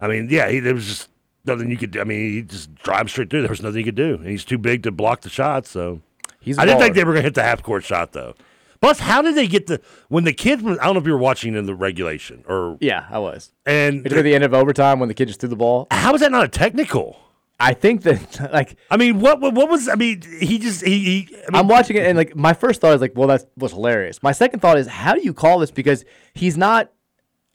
I 0.00 0.06
mean, 0.08 0.28
yeah, 0.30 0.48
he, 0.48 0.60
there 0.60 0.74
was 0.74 0.86
just 0.86 1.08
nothing 1.44 1.70
you 1.70 1.76
could. 1.76 1.92
do. 1.92 2.00
I 2.00 2.04
mean, 2.04 2.32
he 2.32 2.42
just 2.42 2.74
drive 2.76 3.10
straight 3.10 3.30
through. 3.30 3.42
There 3.42 3.50
was 3.50 3.62
nothing 3.62 3.78
he 3.78 3.84
could 3.84 3.94
do, 3.94 4.14
and 4.14 4.26
he's 4.26 4.44
too 4.44 4.58
big 4.58 4.82
to 4.84 4.90
block 4.92 5.22
the 5.22 5.30
shot. 5.30 5.66
So 5.66 6.00
He's 6.40 6.58
I 6.58 6.64
didn't 6.64 6.80
think 6.80 6.94
they 6.94 7.04
were 7.04 7.12
going 7.12 7.22
to 7.22 7.26
hit 7.26 7.34
the 7.34 7.42
half 7.42 7.62
court 7.62 7.84
shot 7.84 8.12
though. 8.12 8.34
Plus, 8.80 9.00
how 9.00 9.22
did 9.22 9.34
they 9.34 9.46
get 9.46 9.66
the 9.66 9.80
when 10.08 10.24
the 10.24 10.32
kids? 10.32 10.62
I 10.64 10.74
don't 10.84 10.94
know 10.94 11.00
if 11.00 11.06
you 11.06 11.12
were 11.12 11.18
watching 11.18 11.54
in 11.54 11.66
the 11.66 11.74
regulation 11.74 12.44
or 12.46 12.78
yeah, 12.80 13.06
I 13.10 13.18
was. 13.18 13.52
And 13.66 14.06
at 14.06 14.22
the 14.22 14.34
end 14.34 14.44
of 14.44 14.54
overtime 14.54 15.00
when 15.00 15.08
the 15.08 15.14
kid 15.14 15.28
just 15.28 15.40
threw 15.40 15.48
the 15.48 15.56
ball. 15.56 15.88
How 15.90 16.14
is 16.14 16.20
that 16.20 16.30
not 16.30 16.44
a 16.44 16.48
technical? 16.48 17.18
I 17.60 17.74
think 17.74 18.02
that 18.02 18.50
like 18.52 18.76
I 18.90 18.96
mean, 18.96 19.20
what 19.20 19.40
what, 19.40 19.54
what 19.54 19.68
was? 19.68 19.88
I 19.88 19.96
mean, 19.96 20.22
he 20.40 20.58
just 20.58 20.84
he. 20.84 20.98
he 20.98 21.28
I 21.34 21.36
mean, 21.36 21.60
I'm 21.60 21.68
watching 21.68 21.96
it 21.96 22.04
and 22.06 22.16
like 22.16 22.36
my 22.36 22.52
first 22.52 22.80
thought 22.80 22.94
is 22.94 23.00
like, 23.00 23.12
well, 23.16 23.28
that 23.28 23.44
was 23.56 23.72
hilarious. 23.72 24.22
My 24.22 24.32
second 24.32 24.60
thought 24.60 24.78
is, 24.78 24.86
how 24.86 25.14
do 25.14 25.22
you 25.22 25.34
call 25.34 25.58
this? 25.58 25.70
Because 25.70 26.04
he's 26.34 26.56
not 26.56 26.92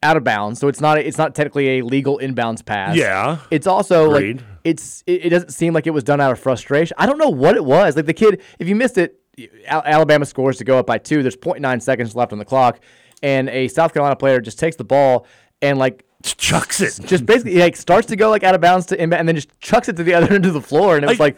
out 0.01 0.17
of 0.17 0.23
bounds, 0.25 0.59
so 0.59 0.67
it's 0.67 0.81
not 0.81 0.97
it's 0.97 1.17
not 1.17 1.33
technically 1.33 1.79
a 1.79 1.83
legal 1.83 2.19
inbounds 2.19 2.65
pass. 2.65 2.95
Yeah. 2.95 3.37
it's 3.49 3.65
also 3.67 4.13
Agreed. 4.13 4.37
like 4.37 4.45
it's 4.65 5.03
it, 5.07 5.27
it 5.27 5.29
doesn't 5.29 5.51
seem 5.51 5.73
like 5.73 5.87
it 5.87 5.91
was 5.91 6.03
done 6.03 6.19
out 6.19 6.31
of 6.31 6.39
frustration. 6.39 6.95
I 6.99 7.05
don't 7.05 7.17
know 7.17 7.29
what 7.29 7.55
it 7.55 7.63
was. 7.63 7.95
Like 7.95 8.05
the 8.05 8.13
kid, 8.13 8.41
if 8.59 8.67
you 8.67 8.75
missed 8.75 8.97
it, 8.97 9.19
Alabama 9.67 10.25
scores 10.25 10.57
to 10.57 10.63
go 10.63 10.77
up 10.79 10.85
by 10.85 10.97
two. 10.97 11.21
There's 11.21 11.35
0.9 11.35 11.81
seconds 11.81 12.15
left 12.15 12.31
on 12.31 12.39
the 12.39 12.45
clock, 12.45 12.79
and 13.21 13.49
a 13.49 13.67
South 13.67 13.93
Carolina 13.93 14.15
player 14.15 14.39
just 14.39 14.59
takes 14.59 14.75
the 14.75 14.83
ball 14.83 15.25
and 15.61 15.79
like 15.79 16.05
chucks 16.23 16.81
it. 16.81 16.99
Just 17.05 17.25
basically 17.25 17.57
like 17.57 17.75
starts 17.75 18.07
to 18.07 18.15
go 18.15 18.29
like 18.29 18.43
out 18.43 18.55
of 18.55 18.61
bounds 18.61 18.85
to 18.87 19.01
inbound, 19.01 19.21
and 19.21 19.27
then 19.27 19.35
just 19.35 19.59
chucks 19.59 19.89
it 19.89 19.97
to 19.97 20.03
the 20.03 20.13
other 20.17 20.33
end 20.33 20.45
of 20.45 20.53
the 20.53 20.61
floor, 20.61 20.95
and 20.95 21.05
it 21.05 21.07
was 21.07 21.19
like. 21.19 21.37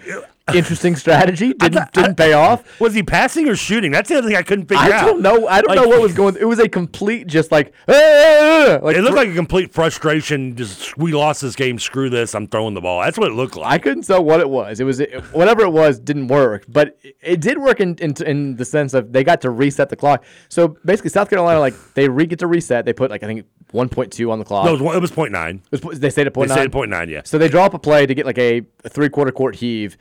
Interesting 0.53 0.95
strategy. 0.95 1.53
Didn't 1.53 1.91
didn't 1.91 2.15
pay 2.15 2.33
off. 2.33 2.79
Was 2.79 2.93
he 2.93 3.01
passing 3.01 3.49
or 3.49 3.55
shooting? 3.55 3.91
That's 3.91 4.09
the 4.09 4.17
other 4.19 4.27
thing 4.27 4.37
I 4.37 4.43
couldn't 4.43 4.65
figure 4.67 4.83
I 4.83 4.91
out. 4.91 5.03
I 5.03 5.05
don't 5.07 5.21
know. 5.21 5.47
I 5.47 5.59
don't 5.61 5.75
Like, 5.75 5.81
know 5.81 5.87
what 5.87 6.01
was 6.03 6.13
going. 6.13 6.35
It 6.39 6.45
was 6.45 6.59
a 6.59 6.69
complete 6.69 7.25
just 7.25 7.51
like. 7.51 7.73
"Ah, 7.87 7.93
ah, 7.93 8.67
ah," 8.73 8.79
like 8.85 8.95
it 8.95 9.01
looked 9.01 9.15
like 9.15 9.29
a 9.29 9.33
complete 9.33 9.73
frustration. 9.73 10.55
Just 10.55 10.95
we 10.99 11.13
lost 11.13 11.41
this 11.41 11.55
game. 11.55 11.79
Screw 11.79 12.11
this. 12.11 12.35
I'm 12.35 12.45
throwing 12.45 12.75
the 12.75 12.81
ball. 12.81 13.01
That's 13.01 13.17
what 13.17 13.31
it 13.31 13.33
looked 13.33 13.55
like. 13.55 13.71
I 13.71 13.79
couldn't 13.79 14.03
tell 14.03 14.23
what 14.23 14.39
it 14.39 14.47
was. 14.47 14.79
It 14.79 14.83
was 14.83 15.01
whatever 15.31 15.63
it 15.63 15.71
was 15.71 15.99
didn't 15.99 16.27
work, 16.27 16.65
but 16.67 16.95
it- 17.01 17.15
it 17.21 17.41
did 17.41 17.57
work 17.57 17.79
in, 17.79 17.95
in 17.95 18.13
in 18.23 18.55
the 18.55 18.65
sense 18.65 18.93
of 18.93 19.11
they 19.11 19.23
got 19.23 19.41
to 19.41 19.49
reset 19.49 19.89
the 19.89 19.95
clock. 19.95 20.23
So 20.49 20.77
basically, 20.85 21.09
South 21.09 21.27
Carolina 21.31 21.59
like 21.59 21.73
they 21.95 22.07
re 22.07 22.27
get 22.27 22.37
to 22.39 22.47
reset. 22.47 22.85
They 22.85 22.93
put 22.93 23.09
like 23.09 23.23
I 23.23 23.25
think 23.25 23.47
1.2 23.73 24.31
on 24.31 24.37
the 24.37 24.45
clock. 24.45 24.65
No, 24.65 24.75
it 24.75 24.79
was, 24.81 24.95
it 24.95 24.99
was 25.01 25.11
point 25.11 25.31
nine. 25.31 25.63
It 25.71 25.83
was- 25.83 25.99
they 25.99 26.11
stayed 26.11 26.27
at 26.27 26.35
point 26.35 26.49
They 26.49 26.53
stayed 26.55 26.65
at 26.65 26.71
point 26.71 26.91
nine, 26.91 27.09
yeah. 27.09 27.21
So 27.25 27.39
they 27.39 27.47
draw 27.49 27.65
up 27.65 27.73
a 27.73 27.79
play 27.79 28.05
to 28.05 28.13
get 28.13 28.27
like 28.27 28.37
a, 28.37 28.61
a 28.83 28.89
three 28.89 29.09
quarter 29.09 29.31
court 29.31 29.55
heave. 29.55 29.97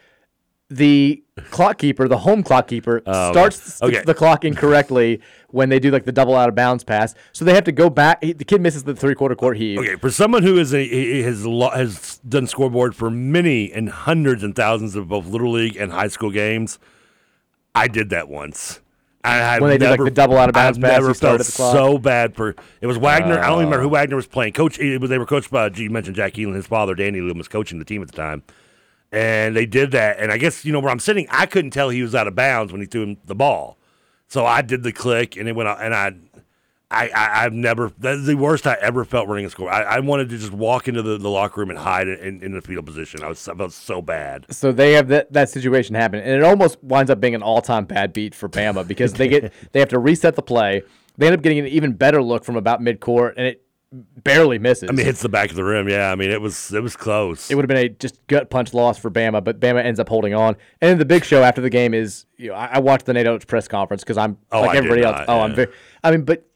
The 0.71 1.23
clock 1.51 1.79
keeper, 1.79 2.09
the 2.09 2.19
home 2.19 2.43
clock 2.43 2.67
keeper, 2.69 3.03
Oh, 3.07 3.33
starts 3.33 3.83
okay. 3.83 4.03
the, 4.05 4.15
clock 4.15 4.45
incorrectly 4.45 5.21
when 5.51 5.69
they 5.69 5.79
do 5.79 5.91
like 5.91 6.05
the 6.05 6.11
double 6.13 6.35
out 6.35 6.49
of 6.49 6.55
bounds 6.55 6.83
pass. 6.85 7.15
So 7.33 7.45
they 7.45 7.55
have 7.55 7.65
to 7.65 7.73
go 7.73 7.91
back. 7.91 8.25
He, 8.25 8.33
the 8.33 8.45
kid 8.45 8.61
misses 8.63 8.83
the 8.85 8.95
three 8.97 9.15
quarter 9.15 9.35
court 9.37 9.59
heave. 9.59 9.79
Okay, 9.79 9.97
for 9.97 10.11
someone 10.11 10.43
who 10.43 10.59
is 10.59 10.73
a 10.73 10.83
he- 10.85 11.23
has 11.23 11.45
lo- 11.47 11.71
has 11.71 12.19
done 12.27 12.47
scoreboard 12.47 12.97
for 12.97 13.11
many 13.11 13.71
and 13.73 13.91
hundreds 13.91 14.43
and 14.43 14.57
thousands 14.57 14.97
of 14.97 15.09
both 15.09 15.27
little 15.27 15.53
league 15.53 15.77
and 15.77 15.93
high 15.93 16.09
school 16.09 16.31
games, 16.31 16.79
I 17.75 17.87
did 17.87 18.09
that 18.11 18.29
once. 18.29 18.81
I 19.23 19.37
have 19.37 19.61
When 19.63 19.71
they 19.71 19.79
did, 19.79 19.85
like, 19.91 19.99
never, 20.01 20.05
the 20.05 20.11
double 20.15 20.37
out 20.39 20.49
of 20.49 20.55
bounds 20.55 20.77
I've 20.79 20.83
pass, 20.83 20.93
never 20.93 21.15
felt 21.15 21.39
the 21.39 21.53
clock? 21.53 21.73
so 21.75 21.99
bad 21.99 22.35
for 22.37 22.55
it 22.81 22.87
was 22.87 22.99
Wagner. 22.99 23.39
I 23.39 23.47
don't 23.49 23.57
even 23.61 23.65
remember 23.67 23.83
who 23.83 23.89
Oh. 23.89 23.93
Wagner 23.93 24.17
was 24.17 24.27
playing. 24.27 24.53
Coach, 24.55 24.79
it 24.79 25.01
was, 25.01 25.09
they 25.11 25.19
were 25.19 25.25
coached 25.27 25.51
by. 25.51 25.69
You 25.75 25.91
mentioned 25.91 26.17
Jack 26.17 26.39
Elam, 26.39 26.55
his 26.55 26.67
father, 26.67 26.95
Danny 26.95 27.21
Elam, 27.21 27.37
was 27.39 27.49
coaching 27.49 27.79
the 27.79 27.85
team 27.87 28.01
at 28.03 28.09
the 28.09 28.17
time, 28.17 28.43
and 29.15 29.55
they 29.55 29.65
did 29.65 29.93
that. 29.93 30.19
And 30.19 30.33
I 30.33 30.39
guess 30.39 30.65
you 30.65 30.73
know 30.73 30.81
where 30.81 30.91
I'm 30.91 30.99
sitting, 30.99 31.27
I 31.31 31.47
couldn't 31.47 31.71
tell 31.71 31.89
he 31.89 32.03
was 32.03 32.15
out 32.15 32.27
of 32.27 32.35
bounds 32.35 32.73
when 32.73 32.81
he 32.81 32.87
threw 32.87 33.05
him 33.05 33.17
the 33.25 33.35
ball, 33.35 33.79
so 34.27 34.45
I 34.45 34.61
did 34.61 34.83
the 34.83 34.93
click, 34.93 35.37
and 35.37 35.49
it 35.49 35.53
went 35.53 35.69
out, 35.69 35.81
and 35.81 35.95
I. 35.95 36.15
I, 36.91 37.09
I, 37.09 37.45
I've 37.45 37.53
never, 37.53 37.91
that's 37.99 38.25
the 38.25 38.37
worst 38.37 38.69
I 38.69 38.77
ever 38.81 39.05
felt 39.05 39.27
running 39.27 39.47
a 39.47 39.51
score. 39.51 39.69
I, 39.69 39.83
I 39.83 40.01
wanted 40.01 40.29
to 40.29 40.39
just 40.39 40.53
walk 40.53 40.87
into 40.87 41.03
the, 41.03 41.19
the 41.19 41.31
locker 41.31 41.61
room 41.61 41.71
and 41.71 41.79
hide 41.79 42.07
in, 42.07 42.41
in 42.41 42.53
the 42.53 42.61
fetal 42.61 42.85
position. 42.85 43.25
I, 43.25 43.29
was, 43.29 43.49
I 43.49 43.55
felt 43.55 43.73
so 43.73 44.01
bad. 44.01 44.47
So 44.51 44.71
they 44.71 44.93
have 44.93 45.09
that, 45.09 45.33
that 45.33 45.49
situation 45.49 45.97
happen, 45.97 46.21
and 46.21 46.31
it 46.31 46.45
almost 46.45 46.81
winds 46.85 47.11
up 47.11 47.19
being 47.19 47.35
an 47.35 47.43
all 47.43 47.61
time 47.63 47.87
bad 47.87 48.13
beat 48.13 48.33
for 48.33 48.49
Bama 48.49 48.87
because 48.87 49.15
they 49.15 49.27
get 49.27 49.53
they 49.73 49.81
have 49.81 49.89
to 49.89 49.99
reset 49.99 50.37
the 50.37 50.43
play. 50.43 50.83
They 51.17 51.27
end 51.27 51.35
up 51.35 51.43
getting 51.43 51.59
an 51.59 51.67
even 51.67 51.95
better 51.95 52.23
look 52.23 52.45
from 52.45 52.55
about 52.55 52.81
mid 52.81 53.01
court, 53.01 53.35
and 53.39 53.47
it 53.47 53.64
barely 54.23 54.59
misses. 54.59 54.89
I 54.89 54.93
mean, 54.93 55.01
it 55.01 55.07
hits 55.07 55.23
the 55.23 55.29
back 55.29 55.51
of 55.51 55.57
the 55.57 55.65
rim. 55.65 55.89
Yeah, 55.89 56.11
I 56.11 56.15
mean, 56.15 56.31
it 56.31 56.41
was 56.41 56.73
it 56.73 56.83
was 56.83 56.97
close. 56.97 57.51
it 57.51 57.55
would 57.55 57.63
have 57.63 57.69
been 57.69 57.87
a 57.87 57.89
just 57.89 58.25
gut 58.27 58.51
punch 58.51 58.75
loss 58.75 58.99
for 58.99 59.11
Bama, 59.11 59.43
but 59.43 59.61
Bama 59.61 59.85
ends 59.85 60.01
up 60.01 60.09
holding 60.09 60.35
on. 60.35 60.57
And 60.81 60.91
then 60.91 60.99
the 60.99 61.05
big 61.05 61.25
show 61.25 61.43
after 61.43 61.61
the 61.61 61.71
game 61.71 61.95
is, 61.95 62.27
you 62.37 62.49
know, 62.51 62.55
I, 62.55 62.67
I 62.75 62.79
watched 62.81 63.07
the 63.07 63.13
Nate 63.13 63.27
Oats 63.27 63.45
press 63.45 63.69
conference 63.69 64.03
because 64.03 64.19
I'm 64.19 64.39
Oh, 64.53 64.61
like 64.63 64.71
I 64.71 64.77
everybody 64.79 65.03
else. 65.03 65.19
not, 65.19 65.29
Oh, 65.29 65.41
I'm 65.41 65.55
very. 65.55 65.73
I 66.03 66.11
mean, 66.11 66.23
but 66.23 66.47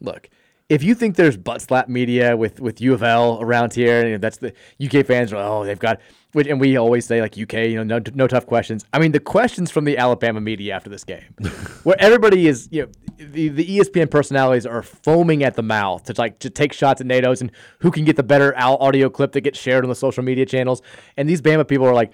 look, 0.00 0.28
if 0.68 0.82
you 0.82 0.94
think 0.94 1.16
there's 1.16 1.36
butt 1.36 1.62
slap 1.62 1.88
media 1.88 2.36
with 2.36 2.60
with 2.60 2.80
U 2.80 2.94
of 2.94 3.02
L 3.02 3.38
around 3.40 3.74
here, 3.74 4.06
and 4.14 4.22
that's 4.22 4.38
the 4.38 4.52
UK 4.84 5.06
fans 5.06 5.32
are 5.32 5.36
oh 5.36 5.64
they've 5.64 5.78
got. 5.78 6.00
Which, 6.32 6.46
and 6.46 6.60
we 6.60 6.76
always 6.76 7.06
say 7.06 7.22
like 7.22 7.38
UK, 7.38 7.54
you 7.54 7.82
know, 7.82 7.98
no, 7.98 8.02
no 8.14 8.26
tough 8.26 8.44
questions. 8.44 8.84
I 8.92 8.98
mean, 8.98 9.12
the 9.12 9.20
questions 9.20 9.70
from 9.70 9.84
the 9.84 9.96
Alabama 9.96 10.42
media 10.42 10.74
after 10.74 10.90
this 10.90 11.02
game, 11.02 11.24
where 11.84 11.96
everybody 11.98 12.46
is, 12.46 12.68
you 12.70 12.82
know, 12.82 12.88
the, 13.16 13.48
the 13.48 13.78
ESPN 13.78 14.10
personalities 14.10 14.66
are 14.66 14.82
foaming 14.82 15.42
at 15.42 15.54
the 15.54 15.62
mouth 15.62 16.04
to 16.04 16.14
like 16.18 16.38
to 16.40 16.50
take 16.50 16.74
shots 16.74 17.00
at 17.00 17.06
Nate 17.06 17.26
Oats 17.26 17.40
and 17.40 17.50
who 17.80 17.90
can 17.90 18.04
get 18.04 18.16
the 18.16 18.22
better 18.22 18.54
au- 18.58 18.76
audio 18.76 19.08
clip 19.08 19.32
that 19.32 19.40
gets 19.40 19.58
shared 19.58 19.84
on 19.84 19.88
the 19.88 19.96
social 19.96 20.22
media 20.22 20.44
channels. 20.44 20.82
And 21.16 21.26
these 21.28 21.40
Bama 21.40 21.66
people 21.66 21.86
are 21.86 21.94
like, 21.94 22.12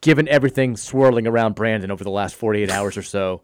given 0.00 0.28
everything 0.28 0.76
swirling 0.76 1.26
around 1.26 1.54
Brandon 1.54 1.90
over 1.90 2.04
the 2.04 2.10
last 2.10 2.34
48 2.34 2.70
hours 2.70 2.96
or 2.96 3.02
so, 3.02 3.42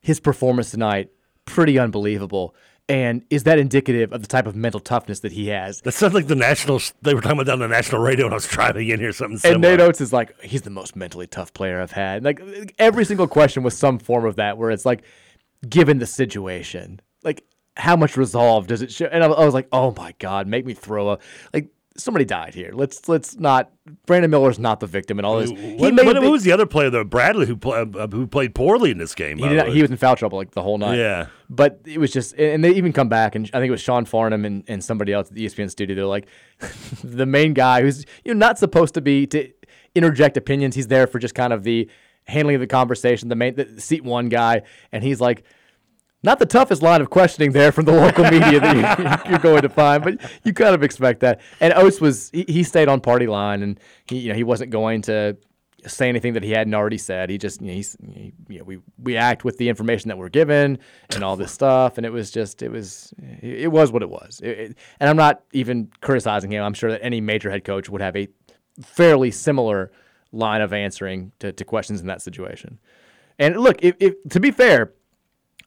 his 0.00 0.20
performance 0.20 0.70
tonight 0.70 1.10
pretty 1.44 1.78
unbelievable. 1.78 2.54
And 2.88 3.22
is 3.28 3.42
that 3.42 3.58
indicative 3.58 4.12
of 4.12 4.22
the 4.22 4.26
type 4.26 4.46
of 4.46 4.56
mental 4.56 4.80
toughness 4.80 5.20
that 5.20 5.32
he 5.32 5.48
has? 5.48 5.82
That 5.82 5.92
sounds 5.92 6.14
like 6.14 6.26
the 6.26 6.34
national. 6.34 6.80
They 7.02 7.12
were 7.14 7.20
talking 7.20 7.38
about 7.38 7.52
on 7.52 7.58
the 7.58 7.68
national 7.68 8.00
radio 8.00 8.24
when 8.26 8.32
I 8.32 8.36
was 8.36 8.46
driving 8.46 8.88
in 8.88 8.98
here. 8.98 9.12
Something 9.12 9.38
similar. 9.38 9.54
And 9.54 9.62
Nate 9.62 9.80
Oats 9.80 10.00
is 10.00 10.12
like, 10.12 10.40
he's 10.42 10.62
the 10.62 10.70
most 10.70 10.96
mentally 10.96 11.26
tough 11.26 11.52
player 11.52 11.82
I've 11.82 11.92
had. 11.92 12.24
Like 12.24 12.40
every 12.78 13.04
single 13.04 13.28
question 13.28 13.62
was 13.62 13.76
some 13.76 13.98
form 13.98 14.24
of 14.24 14.36
that, 14.36 14.56
where 14.56 14.70
it's 14.70 14.86
like, 14.86 15.02
given 15.68 15.98
the 15.98 16.06
situation, 16.06 17.00
like 17.24 17.44
how 17.76 17.96
much 17.96 18.16
resolve 18.16 18.68
does 18.68 18.80
it 18.80 18.92
show? 18.92 19.06
And 19.06 19.22
I, 19.22 19.26
I 19.26 19.44
was 19.44 19.54
like, 19.54 19.68
oh 19.72 19.92
my 19.96 20.14
god, 20.18 20.46
make 20.46 20.64
me 20.64 20.72
throw 20.72 21.10
a 21.10 21.18
like 21.52 21.68
somebody 21.98 22.24
died 22.24 22.54
here. 22.54 22.70
Let's 22.72 23.08
let's 23.08 23.36
not. 23.36 23.70
Brandon 24.06 24.30
Miller's 24.30 24.58
not 24.58 24.80
the 24.80 24.86
victim 24.86 25.18
in 25.18 25.24
all 25.24 25.38
this. 25.38 25.50
He 25.50 25.74
what, 25.76 25.94
what, 25.94 26.16
who 26.16 26.30
was 26.30 26.44
the 26.44 26.52
other 26.52 26.66
player, 26.66 26.90
though? 26.90 27.04
Bradley, 27.04 27.46
who 27.46 27.56
play, 27.56 27.80
uh, 27.80 28.06
who 28.06 28.26
played 28.26 28.54
poorly 28.54 28.90
in 28.90 28.98
this 28.98 29.14
game. 29.14 29.38
He, 29.38 29.48
did 29.48 29.56
not, 29.56 29.68
he 29.68 29.82
was 29.82 29.90
in 29.90 29.96
foul 29.96 30.14
trouble 30.16 30.38
like 30.38 30.52
the 30.52 30.62
whole 30.62 30.78
night. 30.78 30.98
Yeah, 30.98 31.26
but 31.48 31.80
it 31.84 31.98
was 31.98 32.12
just, 32.12 32.34
and 32.34 32.62
they 32.62 32.70
even 32.70 32.92
come 32.92 33.08
back, 33.08 33.34
and 33.34 33.46
I 33.52 33.58
think 33.58 33.68
it 33.68 33.72
was 33.72 33.80
Sean 33.80 34.04
Farnham 34.04 34.44
and, 34.44 34.64
and 34.68 34.82
somebody 34.82 35.12
else 35.12 35.28
at 35.28 35.34
the 35.34 35.46
ESPN 35.46 35.70
studio. 35.70 35.96
They're 35.96 36.06
like, 36.06 36.28
the 37.04 37.26
main 37.26 37.54
guy 37.54 37.82
who's 37.82 38.04
you 38.24 38.34
know 38.34 38.38
not 38.38 38.58
supposed 38.58 38.94
to 38.94 39.00
be 39.00 39.26
to 39.28 39.50
interject 39.94 40.36
opinions. 40.36 40.74
He's 40.74 40.88
there 40.88 41.06
for 41.06 41.18
just 41.18 41.34
kind 41.34 41.52
of 41.52 41.62
the 41.64 41.88
handling 42.24 42.56
of 42.56 42.60
the 42.60 42.66
conversation. 42.66 43.28
The 43.28 43.36
main 43.36 43.54
the 43.54 43.80
seat 43.80 44.04
one 44.04 44.28
guy, 44.28 44.62
and 44.92 45.02
he's 45.02 45.20
like 45.20 45.44
not 46.22 46.38
the 46.38 46.46
toughest 46.46 46.82
line 46.82 47.00
of 47.00 47.10
questioning 47.10 47.52
there 47.52 47.70
from 47.70 47.84
the 47.84 47.92
local 47.92 48.24
media 48.24 48.60
that 48.60 49.26
you, 49.26 49.34
are 49.34 49.38
going 49.38 49.62
to 49.62 49.68
find, 49.68 50.02
but 50.02 50.18
you 50.44 50.52
kind 50.52 50.74
of 50.74 50.82
expect 50.82 51.20
that. 51.20 51.40
And 51.60 51.72
Oats 51.74 52.00
was 52.00 52.30
he, 52.30 52.44
he, 52.48 52.62
stayed 52.64 52.88
on 52.88 53.00
party 53.00 53.26
line, 53.26 53.62
and 53.62 53.78
he 54.06 54.18
you 54.18 54.28
know 54.30 54.34
he 54.34 54.44
wasn't 54.44 54.70
going 54.70 55.02
to 55.02 55.36
say 55.86 56.08
anything 56.08 56.32
that 56.32 56.42
he 56.42 56.50
hadn't 56.50 56.74
already 56.74 56.98
said. 56.98 57.30
He 57.30 57.38
just 57.38 57.60
you 57.60 57.68
know, 57.68 57.74
he's 57.74 57.96
he, 58.12 58.32
you 58.48 58.58
know 58.58 58.64
we 58.64 58.78
we 58.98 59.16
act 59.16 59.44
with 59.44 59.58
the 59.58 59.68
information 59.68 60.08
that 60.08 60.18
we're 60.18 60.28
given 60.28 60.78
and 61.14 61.22
all 61.22 61.36
this 61.36 61.52
stuff, 61.52 61.98
and 61.98 62.06
it 62.06 62.10
was 62.10 62.30
just 62.32 62.62
it 62.62 62.70
was 62.70 63.14
it 63.40 63.70
was 63.70 63.92
what 63.92 64.02
it 64.02 64.10
was. 64.10 64.40
It, 64.42 64.48
it, 64.48 64.78
and 64.98 65.08
I'm 65.08 65.16
not 65.16 65.44
even 65.52 65.90
criticizing 66.00 66.50
him. 66.50 66.64
I'm 66.64 66.74
sure 66.74 66.90
that 66.90 67.02
any 67.02 67.20
major 67.20 67.50
head 67.50 67.64
coach 67.64 67.88
would 67.88 68.02
have 68.02 68.16
a 68.16 68.28
fairly 68.82 69.30
similar 69.30 69.92
line 70.32 70.60
of 70.60 70.72
answering 70.72 71.32
to, 71.38 71.52
to 71.52 71.64
questions 71.64 72.00
in 72.00 72.06
that 72.08 72.22
situation. 72.22 72.78
And 73.38 73.56
look, 73.56 73.76
if, 73.82 73.94
if 74.00 74.14
to 74.30 74.40
be 74.40 74.50
fair 74.50 74.92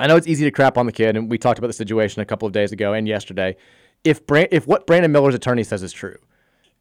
I 0.02 0.08
know 0.08 0.16
it's 0.16 0.26
easy 0.26 0.45
to 0.45 0.52
crap 0.52 0.80
on 0.80 0.88
the 0.88 0.91
kid, 0.91 1.16
and 1.16 1.30
we 1.30 1.38
talked 1.38 1.60
about 1.60 1.68
the 1.68 1.74
situation 1.74 2.24
a 2.24 2.26
couple 2.26 2.47
of 2.47 2.54
days 2.54 2.72
ago 2.72 2.93
and 2.93 3.08
yesterday. 3.08 3.56
If 4.04 4.26
Brand, 4.26 4.47
if 4.52 4.66
what 4.66 4.88
Brandon 4.88 5.12
Miller's 5.12 5.36
attorney 5.36 5.64
says 5.64 5.84
is 5.84 5.93
true, 5.93 6.18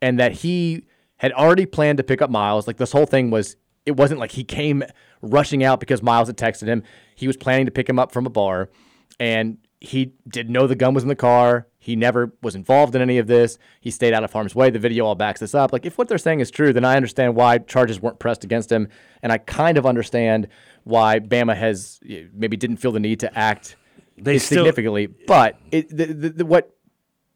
and 0.01 0.19
that 0.19 0.33
he 0.33 0.87
had 1.19 1.31
already 1.33 1.67
planned 1.67 1.99
to 1.99 2.03
pick 2.03 2.23
up 2.23 2.31
Miles, 2.31 2.67
like 2.67 2.79
this 2.79 2.93
whole 2.93 3.05
thing 3.05 3.31
was, 3.31 3.57
it 3.85 3.95
wasn't 3.95 4.21
like 4.21 4.33
he 4.33 4.43
came 4.43 4.83
rushing 5.21 5.63
out 5.63 5.81
because 5.81 6.03
Miles 6.03 6.29
had 6.29 6.39
texted 6.39 6.67
him. 6.67 6.83
He 7.15 7.27
was 7.27 7.37
planning 7.37 7.67
to 7.67 7.73
pick 7.73 7.87
him 7.87 7.99
up 7.99 8.11
from 8.11 8.25
a 8.25 8.31
bar, 8.31 8.71
and 9.19 9.59
he 9.81 10.15
didn't 10.27 10.53
know 10.53 10.67
the 10.67 10.75
gun 10.75 10.95
was 10.95 11.03
in 11.03 11.11
the 11.11 11.15
car. 11.15 11.67
He 11.79 11.97
never 11.97 12.33
was 12.43 12.55
involved 12.55 12.95
in 12.95 13.03
any 13.03 13.19
of 13.19 13.27
this. 13.27 13.59
He 13.83 13.91
stayed 13.91 14.15
out 14.15 14.25
of 14.25 14.33
harm's 14.33 14.55
way. 14.55 14.71
The 14.71 14.79
video 14.79 15.05
all 15.05 15.15
backs 15.15 15.41
this 15.41 15.55
up. 15.55 15.75
Like, 15.75 15.85
if 15.85 15.99
what 15.99 16.09
they're 16.09 16.19
saying 16.19 16.41
is 16.41 16.51
true, 16.51 16.73
then 16.73 16.87
I 16.87 16.97
understand 16.97 17.37
why 17.37 17.59
charges 17.59 18.01
weren't 18.01 18.19
pressed 18.19 18.45
against 18.45 18.73
him. 18.73 18.89
And 19.23 19.31
I 19.31 19.39
kind 19.39 19.77
of 19.77 19.85
understand 19.85 20.49
why 20.85 21.21
Bama 21.21 21.57
has 21.57 22.01
eh, 22.09 22.25
maybe 22.33 22.57
didn't 22.57 22.79
feel 22.79 22.93
the 22.93 23.01
need 23.01 23.21
to 23.21 23.39
act 23.39 23.77
they 24.17 24.39
significantly. 24.39 25.07
Still, 25.07 25.27
but 25.27 25.59
it, 25.71 25.89
the, 25.89 26.07
the, 26.07 26.29
the, 26.31 26.47
what 26.47 26.75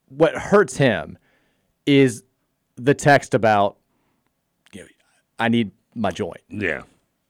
what 0.09 0.35
hurts 0.35 0.77
him 0.77 1.19
is 1.87 2.23
the 2.77 2.95
text 2.95 3.35
about, 3.35 3.77
you 4.73 4.83
know, 4.83 4.87
I 5.39 5.49
need 5.49 5.73
my 5.95 6.11
joint. 6.11 6.41
Yeah. 6.49 6.83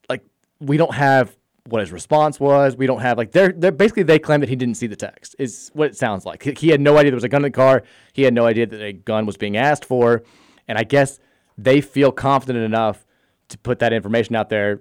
Like, 0.09 0.25
we 0.61 0.77
don't 0.77 0.95
have 0.95 1.37
what 1.69 1.81
his 1.81 1.93
response 1.93 2.39
was. 2.39 2.77
We 2.77 2.87
don't 2.87 3.01
have 3.01 3.17
like 3.17 3.33
they're, 3.33 3.53
they're 3.53 3.73
basically 3.73 4.03
they 4.03 4.19
claim 4.19 4.41
that 4.41 4.49
he 4.49 4.57
didn't 4.57 4.75
see 4.75 4.87
the 4.87 4.97
text. 4.97 5.35
Is 5.39 5.71
what 5.75 5.89
it 5.89 5.97
sounds 5.97 6.27
like. 6.27 6.43
He 6.43 6.69
had 6.69 6.81
no 6.81 6.97
idea 6.99 7.11
there 7.11 7.17
was 7.17 7.25
a 7.25 7.29
gun 7.29 7.45
in 7.45 7.51
the 7.51 7.57
car. 7.57 7.83
He 8.13 8.23
had 8.23 8.35
no 8.35 8.47
idea 8.47 8.67
that 8.67 8.83
a 8.83 8.93
gun 8.93 9.27
was 9.27 9.37
being 9.37 9.57
asked 9.57 9.85
for, 9.85 10.23
and 10.69 10.77
I 10.77 10.85
guess 10.85 11.19
they 11.57 11.81
feel 11.81 12.13
confident 12.13 12.65
enough 12.65 13.07
to 13.49 13.59
put 13.59 13.79
that 13.79 13.93
information 13.93 14.37
out 14.37 14.49
there. 14.51 14.81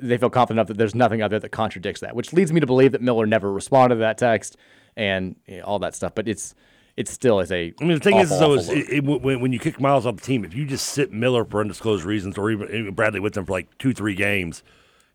They 0.00 0.18
feel 0.18 0.30
confident 0.30 0.58
enough 0.58 0.68
that 0.68 0.78
there's 0.78 0.94
nothing 0.94 1.22
out 1.22 1.30
there 1.30 1.40
that 1.40 1.50
contradicts 1.50 2.00
that, 2.00 2.14
which 2.14 2.32
leads 2.32 2.52
me 2.52 2.60
to 2.60 2.66
believe 2.66 2.92
that 2.92 3.02
Miller 3.02 3.26
never 3.26 3.52
responded 3.52 3.96
to 3.96 4.00
that 4.00 4.18
text 4.18 4.56
and 4.96 5.36
you 5.46 5.58
know, 5.58 5.64
all 5.64 5.78
that 5.80 5.94
stuff. 5.94 6.14
But 6.14 6.28
it's 6.28 6.54
it 6.96 7.08
still 7.08 7.40
is 7.40 7.50
a. 7.50 7.72
I 7.80 7.84
mean, 7.84 7.94
the 7.94 8.00
thing 8.00 8.14
awful, 8.14 8.34
is, 8.34 8.40
though, 8.40 8.54
is 8.54 8.68
it, 8.68 8.92
it, 8.92 9.04
when, 9.04 9.40
when 9.40 9.52
you 9.52 9.58
kick 9.58 9.80
Miles 9.80 10.06
off 10.06 10.16
the 10.16 10.22
team, 10.22 10.44
if 10.44 10.54
you 10.54 10.66
just 10.66 10.86
sit 10.86 11.12
Miller 11.12 11.44
for 11.44 11.60
undisclosed 11.60 12.04
reasons, 12.04 12.36
or 12.36 12.50
even 12.50 12.94
Bradley 12.94 13.20
with 13.20 13.34
them 13.34 13.46
for 13.46 13.52
like 13.52 13.78
two, 13.78 13.92
three 13.92 14.14
games, 14.14 14.62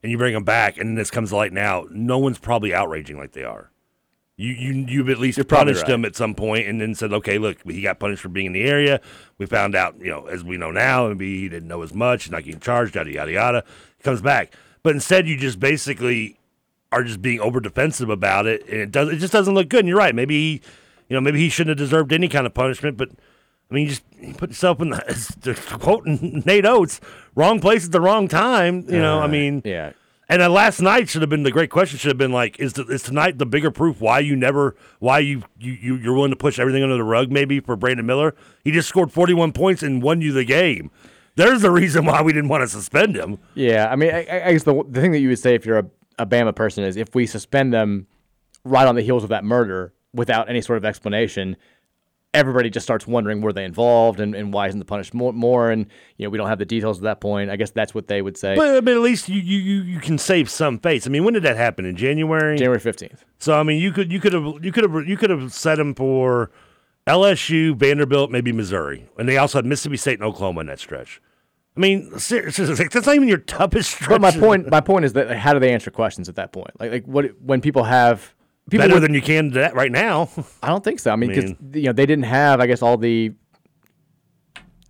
and 0.01 0.11
you 0.11 0.17
bring 0.17 0.33
them 0.33 0.43
back, 0.43 0.77
and 0.77 0.97
this 0.97 1.11
comes 1.11 1.29
to 1.29 1.35
light 1.35 1.53
now, 1.53 1.85
no 1.91 2.17
one's 2.17 2.39
probably 2.39 2.73
outraging 2.73 3.17
like 3.17 3.33
they 3.33 3.43
are. 3.43 3.71
You 4.37 4.51
you 4.51 4.85
you've 4.87 5.09
at 5.09 5.17
least 5.17 5.37
You're 5.37 5.45
punished 5.45 5.83
right. 5.83 5.89
them 5.89 6.05
at 6.05 6.15
some 6.15 6.35
point, 6.35 6.67
and 6.67 6.81
then 6.81 6.95
said, 6.95 7.13
okay, 7.13 7.37
look, 7.37 7.57
he 7.69 7.81
got 7.81 7.99
punished 7.99 8.21
for 8.21 8.29
being 8.29 8.47
in 8.47 8.53
the 8.53 8.63
area. 8.63 8.99
We 9.37 9.45
found 9.45 9.75
out, 9.75 9.95
you 9.99 10.09
know, 10.09 10.25
as 10.25 10.43
we 10.43 10.57
know 10.57 10.71
now, 10.71 11.07
maybe 11.07 11.41
he 11.41 11.49
didn't 11.49 11.67
know 11.67 11.83
as 11.83 11.93
much, 11.93 12.29
not 12.29 12.43
getting 12.43 12.59
charged, 12.59 12.95
yada 12.95 13.11
yada 13.11 13.31
yada. 13.31 13.63
He 13.97 14.03
comes 14.03 14.21
back, 14.21 14.53
but 14.85 14.93
instead, 14.93 15.27
you 15.27 15.35
just 15.35 15.59
basically 15.59 16.37
are 16.91 17.03
just 17.03 17.19
being 17.19 17.39
over 17.39 17.59
defensive 17.59 18.07
about 18.07 18.45
it, 18.45 18.61
and 18.69 18.81
it 18.81 18.91
does 18.91 19.09
it 19.09 19.17
just 19.17 19.33
doesn't 19.33 19.55
look 19.55 19.67
good. 19.67 19.79
And 19.79 19.87
you're 19.87 19.97
right, 19.97 20.13
maybe 20.13 20.35
he, 20.35 20.61
you 21.09 21.15
know, 21.15 21.21
maybe 21.21 21.39
he 21.39 21.49
shouldn't 21.49 21.79
have 21.79 21.89
deserved 21.89 22.13
any 22.13 22.29
kind 22.29 22.45
of 22.45 22.53
punishment, 22.53 22.95
but. 22.95 23.09
I 23.67 23.73
mean, 23.73 23.85
you 23.85 23.89
just 23.89 24.03
you 24.19 24.31
put 24.35 24.51
yourself 24.51 24.79
in 24.79 24.91
the 24.91 25.59
quoting 25.81 26.43
Nate 26.45 26.67
Oats, 26.67 27.01
wrong 27.33 27.59
place 27.59 27.83
at 27.87 27.91
the 27.91 27.99
wrong 27.99 28.27
time. 28.27 28.85
You 28.87 28.99
know, 28.99 29.17
uh, 29.17 29.23
I 29.23 29.27
mean, 29.27 29.63
yeah. 29.65 29.93
And 30.29 30.39
then 30.39 30.53
last 30.53 30.81
night 30.81 31.09
should 31.09 31.23
have 31.23 31.31
been 31.31 31.41
the 31.41 31.49
great 31.51 31.71
question. 31.71 31.97
Should 31.97 32.09
have 32.09 32.17
been 32.19 32.31
like, 32.31 32.59
is, 32.59 32.73
the, 32.73 32.85
is 32.85 33.01
tonight 33.01 33.39
the 33.39 33.45
bigger 33.47 33.71
proof 33.71 33.99
why 33.99 34.19
you 34.19 34.35
never, 34.35 34.75
why 34.99 35.17
you, 35.17 35.41
you 35.57 35.71
you 35.71 35.95
you're 35.95 36.13
willing 36.13 36.29
to 36.29 36.35
push 36.35 36.59
everything 36.59 36.83
under 36.83 36.95
the 36.95 37.03
rug? 37.03 37.31
Maybe 37.31 37.59
for 37.59 37.75
Brandon 37.75 38.05
Miller, 38.05 38.35
he 38.63 38.71
just 38.71 38.87
scored 38.87 39.11
41 39.11 39.51
points 39.51 39.81
and 39.81 39.99
won 40.03 40.21
you 40.21 40.31
the 40.31 40.45
game. 40.45 40.91
There's 41.35 41.61
the 41.61 41.71
reason 41.71 42.05
why 42.05 42.21
we 42.21 42.33
didn't 42.33 42.49
want 42.49 42.63
to 42.63 42.67
suspend 42.67 43.15
him. 43.15 43.37
Yeah, 43.55 43.87
I 43.91 43.95
mean, 43.95 44.13
I, 44.13 44.19
I 44.45 44.53
guess 44.53 44.63
the 44.63 44.83
the 44.89 45.01
thing 45.01 45.11
that 45.11 45.19
you 45.19 45.29
would 45.29 45.39
say 45.39 45.55
if 45.55 45.65
you're 45.65 45.79
a, 45.79 45.85
a 46.19 46.25
Bama 46.25 46.55
person 46.55 46.83
is 46.83 46.97
if 46.97 47.13
we 47.13 47.25
suspend 47.25 47.73
them 47.73 48.07
right 48.63 48.87
on 48.87 48.95
the 48.95 49.01
heels 49.01 49.23
of 49.23 49.29
that 49.29 49.43
murder 49.43 49.93
without 50.13 50.49
any 50.49 50.61
sort 50.61 50.77
of 50.77 50.85
explanation, 50.85 51.57
everybody 52.33 52.69
just 52.69 52.85
starts 52.85 53.05
wondering 53.05 53.41
were 53.41 53.53
they 53.53 53.65
involved 53.65 54.19
and, 54.19 54.33
and 54.33 54.53
why 54.53 54.67
isn't 54.67 54.79
the 54.79 54.85
punished 54.85 55.13
more, 55.13 55.33
more? 55.33 55.71
And 55.71 55.87
you 56.17 56.25
know 56.25 56.29
we 56.29 56.37
don't 56.37 56.47
have 56.47 56.59
the 56.59 56.65
details 56.65 56.97
at 56.99 57.03
that 57.03 57.21
point. 57.21 57.49
I 57.49 57.57
guess 57.57 57.71
that's 57.71 57.93
what 57.93 58.07
they 58.07 58.21
would 58.21 58.37
say. 58.37 58.55
But, 58.55 58.85
but 58.85 58.93
at 58.93 59.01
least 59.01 59.27
you, 59.29 59.41
you 59.41 59.81
you 59.81 59.99
can 59.99 60.17
save 60.17 60.49
some 60.49 60.79
face. 60.79 61.05
I 61.05 61.09
mean 61.09 61.23
when 61.23 61.33
did 61.33 61.43
that 61.43 61.57
happen? 61.57 61.85
In 61.85 61.95
january? 61.95 62.57
January 62.57 62.79
15th 62.79 63.19
so 63.37 63.53
i 63.59 63.63
mean 63.63 63.79
you 63.79 63.91
could 63.91 64.11
you 64.11 64.19
could 64.19 64.33
have 64.33 64.63
you 64.63 64.71
could 64.71 64.83
have 64.83 65.07
you 65.07 65.17
could 65.17 65.29
have 65.29 65.53
set 65.53 65.77
him 65.77 65.93
for 65.93 66.49
lsu 67.07 67.75
vanderbilt 67.75 68.31
maybe 68.31 68.51
missouri. 68.51 69.07
And 69.17 69.29
they 69.29 69.37
also 69.37 69.59
had 69.59 69.65
mississippi 69.65 69.97
state 69.97 70.19
and 70.19 70.23
oklahoma 70.23 70.61
in 70.61 70.67
that 70.67 70.79
stretch 70.79 71.21
I 71.75 71.79
mean, 71.79 72.17
seriously, 72.19 72.65
that's 72.65 73.05
not 73.05 73.15
even 73.15 73.27
your 73.27 73.37
toughest. 73.37 73.97
But 74.07 74.21
my 74.21 74.31
point, 74.31 74.69
my 74.69 74.81
point 74.81 75.05
is 75.05 75.13
that 75.13 75.35
how 75.37 75.53
do 75.53 75.59
they 75.59 75.73
answer 75.73 75.91
questions 75.91 76.29
at 76.29 76.35
that 76.35 76.53
point? 76.53 76.71
Like, 76.79 76.91
like 76.91 77.05
what 77.05 77.41
when 77.41 77.61
people 77.61 77.83
have 77.83 78.33
People 78.69 78.83
better 78.83 78.95
would, 78.95 79.03
than 79.03 79.13
you 79.13 79.21
can 79.21 79.51
that 79.51 79.75
right 79.75 79.91
now. 79.91 80.29
I 80.63 80.69
don't 80.69 80.83
think 80.83 80.99
so. 80.99 81.11
I 81.11 81.15
mean, 81.15 81.29
because 81.29 81.51
you 81.73 81.83
know 81.83 81.93
they 81.93 82.05
didn't 82.05 82.25
have, 82.25 82.59
I 82.59 82.67
guess, 82.67 82.81
all 82.81 82.97
the 82.97 83.33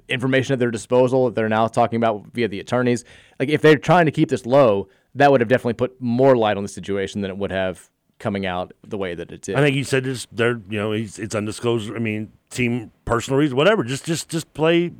information 0.07 0.53
at 0.53 0.59
their 0.59 0.71
disposal 0.71 1.25
that 1.25 1.35
they're 1.35 1.49
now 1.49 1.67
talking 1.67 1.97
about 1.97 2.27
via 2.33 2.47
the 2.47 2.59
attorneys. 2.59 3.03
Like, 3.39 3.49
if 3.49 3.61
they're 3.61 3.77
trying 3.77 4.05
to 4.05 4.11
keep 4.11 4.29
this 4.29 4.45
low, 4.45 4.87
that 5.15 5.31
would 5.31 5.41
have 5.41 5.49
definitely 5.49 5.73
put 5.73 5.99
more 5.99 6.37
light 6.37 6.55
on 6.55 6.63
the 6.63 6.69
situation 6.69 7.21
than 7.21 7.31
it 7.31 7.37
would 7.37 7.51
have 7.51 7.89
coming 8.17 8.45
out 8.45 8.71
the 8.87 8.97
way 8.97 9.13
that 9.13 9.31
it 9.31 9.41
did. 9.41 9.55
I 9.55 9.61
think 9.61 9.75
he 9.75 9.83
said 9.83 10.07
it's 10.07 10.25
they're 10.31 10.61
you 10.69 10.79
know 10.79 10.93
it's 10.93 11.35
undisclosed. 11.35 11.91
I 11.93 11.99
mean, 11.99 12.31
team 12.49 12.91
personal 13.03 13.37
reasons, 13.37 13.55
whatever. 13.55 13.83
Just 13.83 14.05
just 14.05 14.29
just 14.29 14.53
play. 14.53 14.93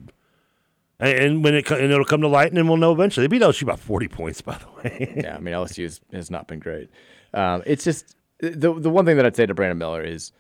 And 1.00 1.44
when 1.44 1.56
it 1.56 1.70
and 1.70 1.92
it'll 1.92 2.06
come 2.06 2.22
to 2.22 2.28
light, 2.28 2.48
and 2.48 2.58
then 2.58 2.68
we'll 2.68 2.78
know 2.78 2.94
eventually. 2.94 3.26
They 3.28 3.38
beat 3.38 3.42
LSU 3.42 3.66
by 3.66 3.76
forty 3.76 4.08
points, 4.08 4.42
by 4.42 4.58
the 4.58 4.68
way. 4.78 5.14
yeah, 5.18 5.36
I 5.36 5.40
mean 5.40 5.54
LSU 5.54 5.84
has, 5.84 6.02
has 6.12 6.32
not 6.32 6.48
been 6.48 6.60
great. 6.60 6.90
Um, 7.34 7.64
it's 7.66 7.84
just 7.84 8.16
the 8.40 8.74
the 8.74 8.90
one 8.90 9.06
thing 9.06 9.18
that 9.18 9.26
I'd 9.26 9.36
say 9.36 9.46
to 9.46 9.54
Brandon 9.54 9.78
Miller 9.78 10.04
is 10.04 10.32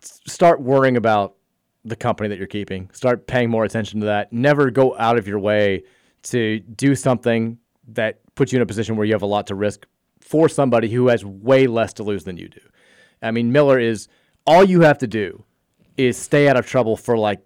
start 0.00 0.60
worrying 0.60 0.96
about 0.96 1.34
the 1.84 1.96
company 1.96 2.28
that 2.28 2.38
you're 2.38 2.46
keeping. 2.46 2.90
Start 2.92 3.26
paying 3.26 3.50
more 3.50 3.64
attention 3.64 4.00
to 4.00 4.06
that. 4.06 4.32
Never 4.32 4.70
go 4.70 4.96
out 4.98 5.18
of 5.18 5.26
your 5.26 5.38
way 5.38 5.82
to 6.24 6.60
do 6.60 6.94
something 6.94 7.58
that 7.88 8.20
puts 8.34 8.52
you 8.52 8.58
in 8.58 8.62
a 8.62 8.66
position 8.66 8.96
where 8.96 9.04
you 9.04 9.12
have 9.12 9.22
a 9.22 9.26
lot 9.26 9.48
to 9.48 9.54
risk 9.54 9.86
for 10.20 10.48
somebody 10.48 10.88
who 10.88 11.08
has 11.08 11.24
way 11.24 11.66
less 11.66 11.92
to 11.94 12.04
lose 12.04 12.24
than 12.24 12.36
you 12.36 12.48
do. 12.48 12.60
I 13.20 13.32
mean, 13.32 13.50
Miller 13.52 13.78
is 13.78 14.08
all 14.46 14.64
you 14.64 14.82
have 14.82 14.98
to 14.98 15.06
do 15.06 15.44
is 15.96 16.16
stay 16.16 16.48
out 16.48 16.56
of 16.56 16.66
trouble 16.66 16.96
for 16.96 17.18
like 17.18 17.40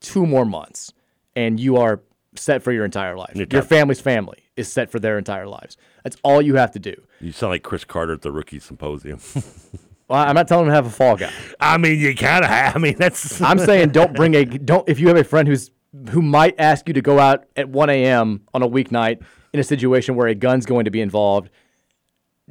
two 0.00 0.26
more 0.26 0.44
months, 0.44 0.92
and 1.34 1.58
you 1.58 1.76
are 1.76 2.00
set 2.34 2.62
for 2.62 2.72
your 2.72 2.84
entire 2.84 3.16
life. 3.16 3.34
Your 3.34 3.62
family's 3.62 4.00
family 4.00 4.38
is 4.56 4.70
set 4.70 4.90
for 4.90 4.98
their 4.98 5.18
entire 5.18 5.46
lives. 5.46 5.76
That's 6.04 6.16
all 6.22 6.40
you 6.40 6.56
have 6.56 6.70
to 6.72 6.78
do. 6.78 6.94
You 7.20 7.32
sound 7.32 7.50
like 7.52 7.62
Cris 7.62 7.84
Carter 7.84 8.14
at 8.14 8.22
the 8.22 8.32
rookie 8.32 8.58
symposium. 8.58 9.20
well, 10.08 10.26
I'm 10.26 10.34
not 10.34 10.48
telling 10.48 10.66
him 10.66 10.70
to 10.70 10.74
have 10.74 10.86
a 10.86 10.90
fall 10.90 11.16
guy. 11.16 11.32
I 11.60 11.78
mean, 11.78 11.98
you 11.98 12.14
kind 12.14 12.44
of 12.44 12.50
have. 12.50 12.76
I 12.76 12.78
mean, 12.78 12.96
that's. 12.96 13.40
I'm 13.40 13.58
saying 13.58 13.90
don't 13.90 14.14
bring 14.14 14.34
a 14.34 14.44
don't 14.44 14.88
if 14.88 15.00
you 15.00 15.08
have 15.08 15.16
a 15.16 15.24
friend 15.24 15.48
who's 15.48 15.70
who 16.10 16.22
might 16.22 16.54
ask 16.58 16.88
you 16.88 16.94
to 16.94 17.02
go 17.02 17.18
out 17.18 17.44
at 17.56 17.68
1 17.68 17.88
a.m. 17.90 18.42
on 18.52 18.62
a 18.62 18.68
weeknight 18.68 19.22
in 19.52 19.60
a 19.60 19.64
situation 19.64 20.14
where 20.14 20.26
a 20.26 20.34
gun's 20.34 20.66
going 20.66 20.84
to 20.84 20.90
be 20.90 21.00
involved. 21.00 21.50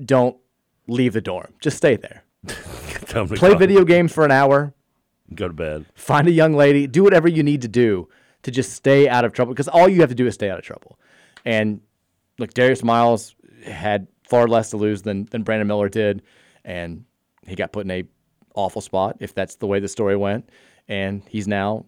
Don't 0.04 0.38
leave 0.88 1.14
the 1.14 1.22
dorm. 1.22 1.54
Just 1.62 1.78
stay 1.78 1.96
there. 1.96 2.24
Tell 3.06 3.24
'em 3.24 3.28
to 3.30 3.36
Play 3.36 3.56
video 3.56 3.84
games 3.86 4.12
for 4.12 4.26
an 4.26 4.32
hour. 4.32 4.74
Go 5.34 5.48
to 5.48 5.54
bed. 5.54 5.86
Find 5.96 6.28
a 6.28 6.32
young 6.32 6.54
lady. 6.54 6.88
Do 6.88 7.04
whatever 7.04 7.28
you 7.28 7.42
need 7.42 7.62
to 7.64 7.68
do 7.68 8.08
to 8.44 8.52
just 8.52 8.74
stay 8.74 9.10
out 9.10 9.26
of 9.26 9.34
trouble. 9.34 9.54
Because 9.54 9.68
all 9.68 9.90
you 9.90 10.02
have 10.02 10.10
to 10.10 10.16
do 10.16 10.28
is 10.28 10.36
stay 10.36 10.50
out 10.50 10.60
of 10.60 10.64
trouble. 10.64 11.00
And 11.46 11.82
look, 12.38 12.54
Darius 12.54 12.84
Miles 12.84 13.36
had 13.66 14.08
far 14.28 14.48
less 14.48 14.70
to 14.72 14.78
lose 14.78 15.02
than 15.02 15.26
than 15.26 15.44
Brandon 15.44 15.68
Miller 15.68 15.90
did, 15.90 16.22
and 16.64 17.06
he 17.48 17.56
got 17.56 17.72
put 17.72 17.86
in 17.86 17.92
a 17.92 18.04
awful 18.56 18.82
spot. 18.82 19.18
If 19.20 19.34
that's 19.34 19.56
the 19.56 19.68
way 19.68 19.80
the 19.80 19.88
story 19.88 20.16
went, 20.16 20.50
and 20.88 21.24
he's 21.28 21.48
now. 21.48 21.86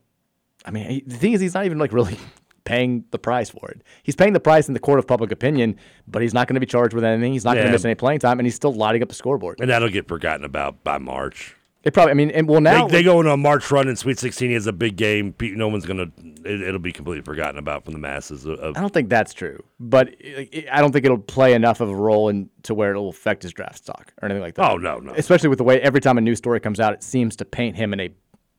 I 0.65 0.71
mean, 0.71 0.89
he, 0.89 1.03
the 1.05 1.15
thing 1.15 1.33
is, 1.33 1.41
he's 1.41 1.53
not 1.53 1.65
even 1.65 1.77
like 1.77 1.93
really 1.93 2.17
paying 2.65 3.05
the 3.11 3.19
price 3.19 3.49
for 3.49 3.69
it. 3.69 3.81
He's 4.03 4.15
paying 4.15 4.33
the 4.33 4.39
price 4.39 4.67
in 4.67 4.73
the 4.73 4.79
court 4.79 4.99
of 4.99 5.07
public 5.07 5.31
opinion, 5.31 5.77
but 6.07 6.21
he's 6.21 6.33
not 6.33 6.47
going 6.47 6.55
to 6.55 6.59
be 6.59 6.65
charged 6.65 6.93
with 6.93 7.03
anything. 7.03 7.33
He's 7.33 7.45
not 7.45 7.53
going 7.53 7.67
to 7.67 7.71
miss 7.71 7.85
any 7.85 7.95
playing 7.95 8.19
time, 8.19 8.39
and 8.39 8.45
he's 8.45 8.55
still 8.55 8.73
lighting 8.73 9.03
up 9.03 9.09
the 9.09 9.15
scoreboard. 9.15 9.59
And 9.61 9.69
that'll 9.69 9.89
get 9.89 10.07
forgotten 10.07 10.43
about 10.43 10.83
by 10.83 10.97
March. 10.97 11.55
It 11.88 11.93
probably. 11.93 12.11
I 12.11 12.15
mean, 12.15 12.31
and 12.31 12.49
well 12.49 12.59
now 12.59 12.85
they, 12.88 12.97
they 12.97 13.03
go 13.03 13.19
on 13.19 13.27
a 13.27 13.38
March 13.38 13.71
run 13.71 13.88
in 13.88 13.95
Sweet 13.95 14.19
16 14.19 14.51
as 14.51 14.67
a 14.67 14.73
big 14.73 14.97
game. 14.97 15.33
No 15.39 15.69
one's 15.69 15.85
gonna. 15.85 16.07
It, 16.43 16.61
it'll 16.61 16.81
be 16.81 16.91
completely 16.91 17.21
forgotten 17.23 17.57
about 17.57 17.85
from 17.85 17.93
the 17.93 17.99
masses. 17.99 18.45
Of- 18.45 18.75
I 18.75 18.81
don't 18.81 18.93
think 18.93 19.07
that's 19.07 19.33
true, 19.33 19.63
but 19.79 20.09
it, 20.19 20.49
it- 20.51 20.67
I 20.69 20.81
don't 20.81 20.91
think 20.91 21.05
it'll 21.05 21.17
play 21.17 21.53
enough 21.53 21.79
of 21.79 21.89
a 21.89 21.95
role 21.95 22.27
in 22.27 22.49
to 22.63 22.73
where 22.73 22.91
it'll 22.91 23.07
affect 23.07 23.41
his 23.43 23.53
draft 23.53 23.77
stock 23.77 24.11
or 24.21 24.25
anything 24.25 24.41
like 24.41 24.55
that. 24.55 24.69
Oh, 24.69 24.75
no, 24.75 24.97
no. 24.97 25.13
Especially 25.13 25.47
with 25.47 25.59
the 25.59 25.63
way 25.63 25.79
every 25.81 26.01
time 26.01 26.17
a 26.17 26.21
new 26.21 26.35
story 26.35 26.59
comes 26.59 26.81
out, 26.81 26.93
it 26.93 27.03
seems 27.03 27.38
to 27.38 27.45
paint 27.45 27.77
him 27.77 27.93
in 27.93 28.01
a 28.01 28.09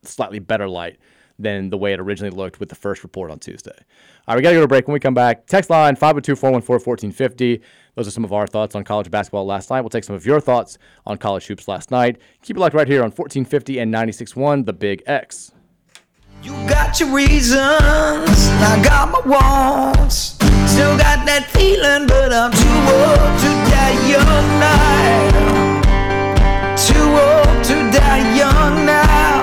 slightly 0.05 0.39
better 0.39 0.67
light 0.67 0.97
than 1.39 1.71
the 1.71 1.79
way 1.79 1.93
it 1.93 2.01
originally 2.01 2.35
looked 2.35 2.59
with 2.61 2.69
the 2.69 2.75
first 2.75 3.03
report 3.03 3.31
on 3.31 3.39
Tuesday. 3.39 3.71
All 4.27 4.35
right, 4.35 4.37
we 4.37 4.43
got 4.43 4.51
to 4.51 4.57
go 4.57 4.61
to 4.63 4.67
break. 4.69 4.89
When 4.89 4.95
we 4.95 5.01
come 5.01 5.15
back, 5.15 5.47
text 5.47 5.71
line 5.71 5.95
502 5.97 6.35
414 6.35 7.11
1450. 7.13 7.61
Those 7.99 8.07
are 8.07 8.13
some 8.13 8.25
of 8.25 8.33
our 8.33 8.47
thoughts 8.47 8.77
on 8.77 8.85
college 8.85 9.11
basketball 9.11 9.45
last 9.45 9.71
night. 9.71 9.81
We'll 9.81 9.91
take 9.91 10.05
some 10.05 10.15
of 10.15 10.25
your 10.25 10.41
thoughts 10.41 10.79
on 11.05 11.19
college 11.19 11.49
hoops 11.49 11.67
last 11.67 11.91
night. 11.91 12.17
Keep 12.43 12.57
it 12.57 12.61
locked 12.61 12.77
right 12.77 12.87
here 12.87 13.01
on 13.01 13.11
1450 13.11 13.81
and 13.81 13.93
96.1, 13.93 14.67
The 14.67 14.73
Big 14.73 15.03
X. 15.05 15.51
You 16.45 16.53
got 16.69 17.01
your 17.01 17.13
reasons, 17.13 17.59
I 17.59 18.81
got 18.85 19.11
my 19.11 19.19
wants. 19.29 20.37
Still 20.71 20.97
got 20.97 21.27
that 21.27 21.51
feeling, 21.51 22.07
but 22.07 22.33
I'm 22.33 22.53
too 22.53 22.69
old 22.95 23.35
to 23.43 23.51
die 23.67 23.99
young 24.07 24.47
now. 24.63 25.57
Too 26.77 27.03
old 27.03 27.65
to 27.65 27.99
die 27.99 28.37
young 28.37 28.87
now. 28.87 29.38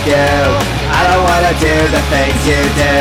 Like 0.00 0.08
you. 0.08 0.40
I 0.90 1.00
don't 1.08 1.24
wanna 1.24 1.52
do 1.60 1.74
the 1.92 2.02
things 2.08 2.40
you 2.48 2.60
do. 2.76 2.96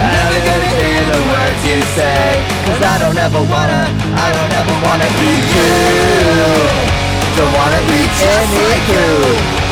I 0.00 0.12
don't 0.16 0.48
understand 0.48 1.04
the 1.12 1.20
words 1.28 1.60
you 1.68 1.78
say. 1.92 2.40
Cause 2.64 2.82
I 2.82 2.96
don't 2.98 3.18
ever 3.18 3.42
wanna, 3.44 3.82
I 4.16 4.26
don't 4.32 4.52
ever 4.56 4.76
wanna 4.84 5.08
be 5.20 5.32
you. 5.52 5.72
Don't 7.36 7.52
wanna 7.52 7.80
be 7.88 8.00
just 8.16 8.52
like 8.64 8.86
you. 8.88 9.12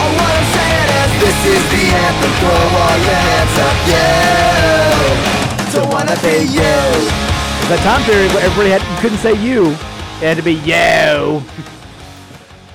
All 0.01 0.13
what 0.21 0.33
I'm 0.37 0.49
saying 0.53 0.91
is 1.01 1.11
this 1.25 1.39
is 1.57 1.65
the 1.73 1.85
anthem 1.97 2.33
for 2.45 2.61
all 2.77 2.99
your 3.09 3.21
hands 3.25 3.57
up, 3.67 3.79
you. 3.93 4.13
Don't 5.73 5.91
wanna 5.93 6.17
be 6.21 6.45
you. 6.45 6.77
That 7.73 7.81
time 7.83 8.03
period 8.05 8.33
where 8.33 8.45
everybody 8.45 8.71
had 8.71 8.83
couldn't 9.01 9.19
say 9.19 9.35
you, 9.35 9.73
it 10.21 10.29
had 10.29 10.37
to 10.37 10.43
be 10.43 10.55
you. 10.55 11.43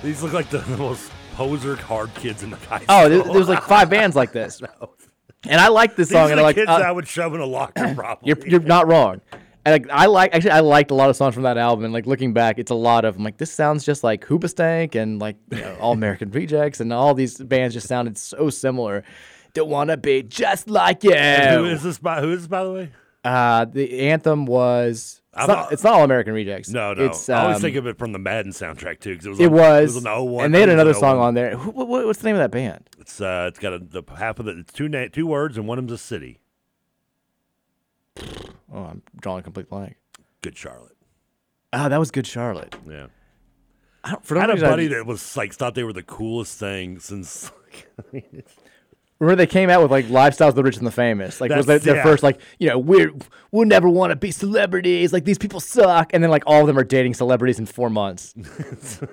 These 0.04 0.24
look 0.24 0.34
like 0.34 0.50
the, 0.50 0.58
the 0.60 0.78
most 0.90 1.12
poser 1.36 1.76
hard 1.76 2.14
kids 2.16 2.44
in 2.44 2.50
the 2.50 2.58
high 2.58 2.84
Oh, 2.90 3.10
there, 3.10 3.24
there 3.24 3.34
was 3.34 3.50
like 3.50 3.64
five 3.64 3.90
bands 3.90 4.16
like 4.16 4.32
this, 4.32 4.62
and 5.48 5.60
I 5.60 5.70
like 5.70 5.96
this 5.96 6.10
These 6.10 6.18
song. 6.18 6.30
are 6.30 6.32
and 6.32 6.40
I 6.40 6.44
like. 6.44 6.56
kids 6.56 6.70
uh, 6.70 6.74
I 6.74 6.92
would 6.92 7.08
shove 7.08 7.34
in 7.34 7.42
a 7.42 7.46
locker, 7.46 7.94
probably. 7.96 8.28
you're 8.28 8.48
you're 8.48 8.60
not 8.62 8.88
wrong. 8.88 9.22
And 9.64 9.74
like, 9.74 9.92
I 9.92 10.08
like 10.08 10.34
actually 10.34 10.52
I 10.52 10.62
liked 10.62 10.90
a 10.90 10.96
lot 10.96 11.10
of 11.12 11.16
songs 11.16 11.36
from 11.36 11.44
that 11.44 11.58
album. 11.58 11.86
And 11.86 11.94
like 11.94 12.08
looking 12.08 12.34
back, 12.34 12.58
it's 12.58 12.72
a 12.72 12.76
lot 12.76 13.06
of 13.06 13.16
I'm 13.18 13.24
like 13.24 13.38
this 13.38 13.52
sounds 13.52 13.86
just 13.86 14.04
like 14.04 14.26
Hoobastank 14.26 14.96
and 14.96 15.20
like 15.20 15.36
you 15.52 15.60
know, 15.60 15.78
All 15.80 15.94
American 15.94 16.32
Rejects 16.32 16.80
and 16.80 16.92
all 16.92 17.14
these 17.14 17.38
bands 17.38 17.76
just 17.76 17.88
sounded 17.88 18.18
so 18.18 18.50
similar. 18.50 19.04
Don't 19.54 19.70
wanna 19.70 19.98
be 19.98 20.24
just 20.24 20.68
like 20.70 21.04
you. 21.04 21.14
And 21.14 21.60
who 21.60 21.66
is 21.66 21.84
this 21.84 22.00
by? 22.00 22.22
Who 22.22 22.32
is 22.32 22.40
this 22.40 22.48
by 22.48 22.64
the 22.64 22.72
way? 22.72 22.92
Uh, 23.24 23.66
the 23.66 24.08
anthem 24.10 24.48
was. 24.48 25.21
It's 25.38 25.48
not, 25.48 25.72
it's 25.72 25.84
not 25.84 25.94
All 25.94 26.04
American 26.04 26.34
Rejects. 26.34 26.70
No, 26.70 26.94
no. 26.94 27.06
It's, 27.06 27.30
I 27.30 27.44
always 27.44 27.56
um, 27.56 27.62
think 27.62 27.78
of 27.78 27.88
it 27.88 27.98
from 27.98 28.12
the 28.12 28.20
Madden 28.20 28.52
soundtrack 28.52 29.00
too, 29.00 29.14
because 29.18 29.26
it 29.26 29.30
was. 29.30 29.40
It 29.40 29.46
on, 29.48 29.52
was, 29.54 29.92
It 29.92 29.96
was 29.96 30.06
on 30.06 30.32
01. 30.34 30.46
and 30.46 30.54
they 30.54 30.60
had 30.60 30.68
I 30.70 30.72
think 30.74 30.80
it 30.80 30.82
another 30.82 30.94
song 30.94 31.20
on 31.20 31.34
there. 31.36 31.56
Who, 31.56 31.72
what, 31.72 32.06
what's 32.06 32.20
the 32.20 32.26
name 32.28 32.36
of 32.36 32.42
that 32.42 32.52
band? 32.52 32.90
It's 33.00 33.22
uh, 33.22 33.46
it's 33.48 33.58
got 33.60 33.72
a, 33.74 33.80
the 33.80 34.04
half 34.18 34.40
of 34.40 34.48
it. 34.50 34.58
It's 34.58 34.74
two 34.74 34.90
na- 34.90 35.08
two 35.12 35.26
words, 35.26 35.58
and 35.58 35.68
one 35.68 35.78
of 35.80 35.88
them's 35.88 36.00
a 36.00 36.04
city. 36.04 36.40
Oh, 38.74 38.84
I'm 38.86 39.02
drawing 39.20 39.42
a 39.42 39.44
complete 39.44 39.70
blank. 39.70 39.98
Good 40.42 40.58
Charlotte. 40.58 40.96
Oh, 41.74 41.90
that 41.90 41.98
was 42.00 42.10
Good 42.10 42.26
Charlotte. 42.26 42.74
Yeah. 42.90 43.08
I 44.02 44.12
don't, 44.12 44.26
for 44.26 44.38
I 44.38 44.42
had 44.42 44.50
a 44.50 44.56
buddy 44.56 44.88
just- 44.88 44.98
that 44.98 45.06
was 45.06 45.36
like 45.36 45.54
thought 45.54 45.76
they 45.76 45.84
were 45.84 45.92
the 45.92 46.04
coolest 46.04 46.58
thing 46.58 46.98
since. 47.00 47.52
Remember 49.22 49.38
they 49.38 49.46
came 49.48 49.70
out 49.70 49.84
with 49.84 49.92
like 49.92 50.06
lifestyles 50.08 50.50
of 50.50 50.56
the 50.56 50.64
rich 50.64 50.78
and 50.78 50.88
the 50.88 50.92
famous. 50.92 51.40
Like 51.40 51.52
was 51.52 51.68
their, 51.68 51.78
their 51.78 51.98
yeah. 51.98 52.04
first 52.04 52.24
like 52.24 52.42
you 52.58 52.68
know 52.68 52.80
we're 52.80 53.14
we'll 53.52 53.68
never 53.68 53.88
want 53.88 54.10
to 54.10 54.16
be 54.16 54.32
celebrities. 54.32 55.14
Like 55.14 55.26
these 55.26 55.38
people 55.38 55.60
suck. 55.60 56.10
And 56.12 56.24
then 56.24 56.32
like 56.32 56.42
all 56.48 56.62
of 56.62 56.68
them 56.68 56.76
are 56.76 56.84
dating 56.84 57.14
celebrities 57.14 57.60
in 57.60 57.68
four 57.68 57.92
months. 57.92 58.34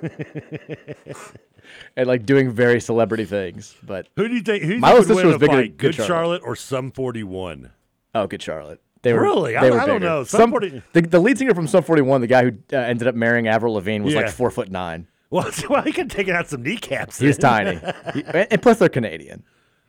and 1.95 2.07
like 2.07 2.25
doing 2.25 2.51
very 2.51 2.81
celebrity 2.81 3.27
things. 3.27 3.77
But 3.83 4.09
Who 4.17 4.27
do 4.29 4.35
you 4.35 4.41
think? 4.41 4.63
Who 4.63 4.69
do 4.71 4.75
you 4.77 4.81
my 4.81 4.93
think 4.93 5.01
would 5.01 5.09
sister 5.09 5.25
win 5.25 5.27
was 5.27 5.37
bigger 5.37 5.57
big 5.57 5.67
into? 5.73 5.77
Good 5.77 5.95
Charlotte. 5.97 6.09
Charlotte 6.09 6.43
or 6.43 6.57
Sum 6.57 6.91
Forty 6.91 7.23
One? 7.23 7.73
Oh, 8.15 8.27
good 8.27 8.43
Charlotte. 8.43 8.81
They 9.03 9.13
were 9.13 9.21
Really? 9.21 9.57
I- 9.57 9.69
were 9.69 9.79
I 9.79 9.85
don't 9.85 10.01
know. 10.01 10.25
Some 10.25 10.51
40 10.51 10.83
the, 10.95 11.03
the 11.03 11.21
lead 11.21 11.37
singer 11.37 11.55
from 11.55 11.69
Sum 11.69 11.85
41, 11.85 12.23
the 12.23 12.27
guy 12.27 12.45
who 12.45 12.53
uh, 12.73 12.79
ended 12.79 13.07
up 13.07 13.15
marrying 13.15 13.47
Avril 13.47 13.75
Lavigne, 13.75 14.03
was 14.03 14.15
like 14.15 14.31
four 14.31 14.51
foot 14.51 14.71
nine. 14.71 15.07
Well, 15.31 15.51
well, 15.69 15.83
he 15.83 15.93
could 15.93 16.11
take 16.11 16.31
out 16.31 16.49
some 16.49 16.63
kneecaps. 16.63 17.19
He's 17.19 17.37
tiny, 17.37 17.79
He- 18.15 18.25
and 18.25 18.63
plus 18.63 18.79
they're 18.79 18.89
Canadian. 18.89 19.45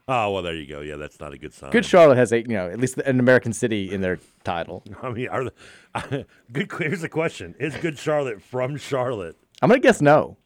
Oh 0.09 0.31
well, 0.33 0.43
there 0.43 0.55
you 0.55 0.65
go. 0.67 0.81
Yeah, 0.81 0.97
that's 0.97 1.19
not 1.19 1.33
a 1.33 1.37
good 1.37 1.53
sign. 1.53 1.71
Good 1.71 1.85
Charlotte 1.85 2.17
has 2.17 2.31
a 2.31 2.39
you 2.41 2.47
know 2.49 2.69
at 2.69 2.79
least 2.79 2.97
an 2.97 3.19
American 3.19 3.53
city 3.53 3.91
in 3.93 4.01
their 4.01 4.19
title. 4.43 4.83
I 5.01 5.09
mean, 5.11 5.29
are 5.29 5.45
the, 5.45 6.25
good? 6.51 6.71
Here's 6.77 7.01
the 7.01 7.09
question: 7.09 7.55
Is 7.59 7.75
Good 7.77 7.97
Charlotte 7.97 8.41
from 8.41 8.75
Charlotte? 8.77 9.37
I'm 9.61 9.69
gonna 9.69 9.79
guess 9.79 10.01
no. 10.01 10.37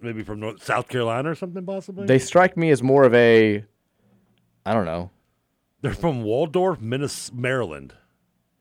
Maybe 0.00 0.22
from 0.22 0.40
North, 0.40 0.64
South 0.64 0.88
Carolina 0.88 1.30
or 1.30 1.34
something, 1.34 1.64
possibly. 1.66 2.06
They 2.06 2.18
strike 2.18 2.56
me 2.56 2.70
as 2.70 2.82
more 2.82 3.04
of 3.04 3.12
a, 3.12 3.62
I 4.64 4.72
don't 4.72 4.86
know. 4.86 5.10
They're 5.82 5.92
from 5.92 6.22
Waldorf, 6.22 6.80
Minnes- 6.80 7.30
Maryland. 7.34 7.94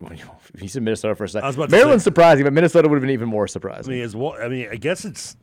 You 0.58 0.68
said 0.70 0.84
Minnesota 0.84 1.14
for 1.16 1.26
a 1.26 1.30
second. 1.30 1.70
Maryland's 1.70 2.04
say- 2.04 2.08
surprising, 2.08 2.46
but 2.46 2.54
Minnesota 2.54 2.88
would 2.88 2.96
have 2.96 3.02
been 3.02 3.10
even 3.10 3.28
more 3.30 3.48
surprising. 3.48 3.92
I 3.94 3.96
mean, 3.96 4.04
is 4.04 4.16
I 4.16 4.48
mean, 4.48 4.68
I 4.72 4.76
guess 4.78 5.06
it's 5.06 5.36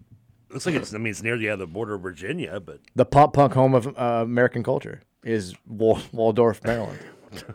looks 0.56 0.66
like 0.66 0.74
it's. 0.74 0.94
I 0.94 0.98
mean, 0.98 1.10
it's 1.10 1.22
near 1.22 1.36
the 1.36 1.50
other 1.50 1.66
border 1.66 1.94
of 1.94 2.00
Virginia, 2.02 2.58
but 2.60 2.80
the 2.94 3.04
pop 3.04 3.34
punk 3.34 3.52
home 3.52 3.74
of 3.74 3.86
uh, 3.86 4.22
American 4.22 4.62
culture 4.62 5.02
is 5.22 5.54
Wal- 5.66 6.00
Waldorf, 6.12 6.64
Maryland. 6.64 6.98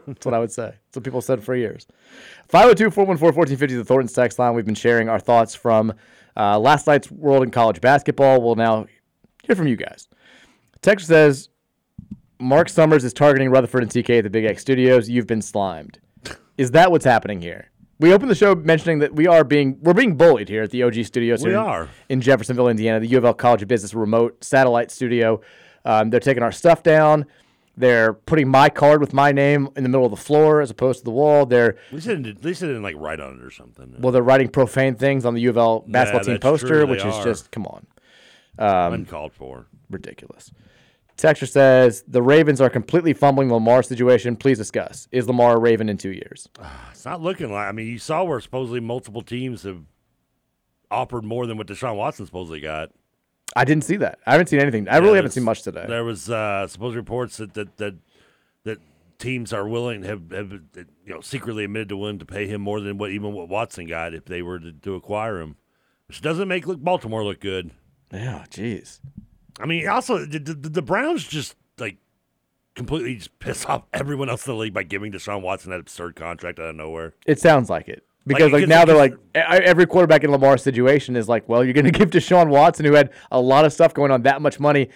That's 0.06 0.26
what 0.26 0.36
I 0.36 0.40
would 0.40 0.52
say. 0.52 0.68
That's 0.68 0.98
what 0.98 1.04
people 1.04 1.22
said 1.22 1.44
for 1.44 1.56
years. 1.56 1.88
502 2.50 2.92
414 2.92 3.36
1450 3.36 3.76
the 3.76 3.84
Thornton's 3.84 4.14
text 4.14 4.38
line. 4.38 4.54
We've 4.54 4.66
been 4.66 4.76
sharing 4.76 5.10
our 5.10 5.20
thoughts 5.20 5.56
from 5.56 5.94
uh, 6.38 6.60
last 6.60 6.86
night's 6.86 7.10
World 7.10 7.42
in 7.42 7.50
College 7.50 7.82
Basketball. 7.82 8.42
We'll 8.42 8.56
now 8.56 8.86
hear 9.44 9.56
from 9.56 9.68
you 9.68 9.76
guys. 9.76 10.08
Text 10.84 11.08
says 11.08 11.50
Marc 12.40 12.70
Summers 12.70 13.04
is 13.04 13.14
targeting 13.14 13.50
Rutherford 13.50 13.82
and 13.82 13.92
TK 13.92 14.20
at 14.20 14.24
the 14.26 14.30
Big 14.30 14.46
X 14.46 14.62
Studios. 14.62 15.10
You've 15.10 15.28
been 15.28 15.42
slimed. 15.42 16.00
Is 16.58 16.72
that 16.72 16.92
what's 16.92 17.06
happening 17.06 17.42
here? 17.42 17.71
We 18.02 18.12
opened 18.14 18.32
the 18.32 18.36
show 18.36 18.56
mentioning 18.56 18.98
that 19.00 19.14
we 19.16 19.28
are 19.28 19.44
being 19.44 19.78
we're 19.80 19.94
being 19.94 20.16
bullied 20.18 20.50
here 20.50 20.64
at 20.64 20.72
the 20.72 20.82
OG 20.82 21.04
Studios. 21.06 21.44
We 21.44 21.52
in- 21.52 21.56
are. 21.58 21.88
in 22.10 22.20
Jeffersonville, 22.20 22.68
Indiana, 22.68 23.00
the 23.00 23.06
U 23.08 23.18
of 23.20 23.26
L 23.26 23.34
College 23.36 23.62
of 23.62 23.68
Business 23.68 23.94
remote 23.94 24.44
satellite 24.44 24.90
studio. 24.90 25.40
Um, 25.86 26.10
they're 26.10 26.20
taking 26.20 26.42
our 26.42 26.52
stuff 26.52 26.82
down. 26.82 27.28
They're 27.78 28.14
putting 28.14 28.48
my 28.50 28.70
card 28.70 29.02
with 29.02 29.14
my 29.14 29.32
name 29.32 29.70
in 29.76 29.84
the 29.84 29.90
middle 29.90 30.04
of 30.06 30.10
the 30.10 30.18
floor 30.18 30.62
as 30.62 30.72
opposed 30.72 31.00
to 31.00 31.06
the 31.06 31.12
wall. 31.12 31.46
They're 31.46 31.76
at 31.90 31.94
least, 31.94 32.08
they 32.08 32.16
didn't, 32.16 32.38
at 32.40 32.44
least 32.44 32.62
they 32.62 32.68
didn't 32.68 32.82
like 32.84 32.96
write 32.98 33.20
on 33.20 33.36
it 33.40 33.44
or 33.44 33.52
something. 33.52 33.94
well, 34.00 34.12
they're 34.12 34.24
writing 34.24 34.50
profane 34.50 34.96
things 34.96 35.24
on 35.24 35.36
the 35.36 35.42
U 35.42 35.52
of 35.52 35.58
L 35.58 35.86
basketball 35.88 36.24
team 36.26 36.34
that's 36.34 36.42
poster, 36.42 36.68
true, 36.68 36.80
they 36.80 36.86
which 36.92 37.06
is 37.06 37.14
are. 37.14 37.24
just 37.24 37.52
come 37.52 37.68
on, 37.68 37.86
um, 38.58 38.94
Uncalled 38.94 39.32
for. 39.34 39.68
ridiculous. 39.92 40.52
Texture 41.18 41.46
says 41.46 42.04
the 42.08 42.22
Ravens 42.22 42.60
are 42.62 42.70
completely 42.70 43.14
fumbling 43.14 43.48
the 43.50 43.54
Lamar 43.56 43.84
situation. 43.84 44.36
Please 44.36 44.58
discuss. 44.58 45.08
Is 45.12 45.28
Lamar 45.28 45.58
a 45.58 45.60
Raven 45.60 45.88
in 45.90 45.98
two 45.98 46.12
years? 46.12 46.50
It's 46.92 47.06
not 47.06 47.22
looking 47.22 47.52
like. 47.52 47.68
I 47.68 47.72
mean, 47.72 47.88
you 47.88 48.00
saw 48.00 48.24
where 48.24 48.40
supposedly 48.40 48.80
multiple 48.80 49.22
teams 49.22 49.64
have 49.64 49.84
offered 50.90 51.24
more 51.24 51.46
than 51.46 51.58
what 51.58 51.68
Deshaun 51.68 51.96
Watson 51.96 52.26
supposedly 52.26 52.60
got. 52.60 52.90
I 53.56 53.66
didn't 53.66 53.84
see 53.84 53.98
that. 53.98 54.20
I 54.26 54.32
haven't 54.32 54.48
seen 54.48 54.60
anything. 54.60 54.88
I 54.88 54.94
Yeah, 54.96 55.00
really 55.00 55.16
haven't 55.18 55.32
seen 55.32 55.44
much 55.44 55.62
today. 55.62 55.86
There 55.88 56.04
was 56.04 56.30
uh, 56.30 56.68
supposed 56.68 56.96
reports 56.96 57.38
that 57.38 57.54
that 57.54 57.78
that 57.78 57.96
that 58.64 58.78
teams 59.20 59.52
are 59.54 59.68
willing 59.68 60.04
have, 60.04 60.32
have 60.32 60.52
you 60.74 60.86
know 61.06 61.22
secretly 61.22 61.66
admitted 61.66 61.90
to 61.90 61.98
willing 61.98 62.20
to 62.20 62.26
pay 62.26 62.48
him 62.48 62.62
more 62.62 62.80
than 62.80 62.98
what 62.98 63.12
even 63.12 63.34
what 63.34 63.50
Watson 63.50 63.88
got 63.88 64.14
if 64.14 64.26
they 64.26 64.42
were 64.42 64.60
to, 64.60 64.72
to 64.72 64.96
acquire 64.96 65.40
him, 65.42 65.58
which 66.08 66.22
doesn't 66.22 66.48
make 66.48 66.66
look 66.66 66.80
Baltimore 66.82 67.24
look 67.24 67.42
good. 67.42 67.72
Yeah, 68.12 68.46
jeez. 68.50 69.00
I 69.62 69.66
mean, 69.66 69.88
also 69.88 70.26
the, 70.26 70.40
the, 70.40 70.54
the 70.54 70.82
Browns 70.82 71.26
just 71.28 71.56
like 71.78 71.98
completely 72.76 73.16
just 73.16 73.38
piss 73.40 73.66
off 73.70 73.84
everyone 73.94 74.30
else 74.30 74.46
in 74.48 74.54
the 74.54 74.60
league 74.60 74.74
by 74.74 74.84
giving 74.84 75.12
Deshaun 75.12 75.42
Watson 75.42 75.72
that 75.72 75.80
absurd 75.80 76.16
contract 76.16 76.60
out 76.60 76.70
of 76.70 76.76
nowhere. 76.76 77.14
It 77.26 77.40
sounds 77.40 77.70
like 77.70 77.88
it. 77.88 78.04
Because 78.26 78.52
like, 78.52 78.62
because- 78.62 78.70
now 78.70 78.86
they're 78.86 78.96
like 78.96 79.16
every 79.34 79.86
quarterback 79.88 80.24
in 80.24 80.32
Lamar's 80.32 80.62
situation 80.62 81.16
is 81.16 81.28
like, 81.28 81.48
well, 81.50 81.64
you're 81.64 81.74
going 81.74 81.86
to 81.92 81.92
give 81.92 82.12
Deshaun 82.12 82.50
Watson, 82.50 82.86
who 82.86 82.94
had 82.94 83.12
a 83.32 83.42
lot 83.42 83.66
of 83.66 83.74
stuff 83.74 83.94
going 83.94 84.12
on, 84.12 84.24
that 84.24 84.42
much 84.42 84.60
money. 84.60 84.90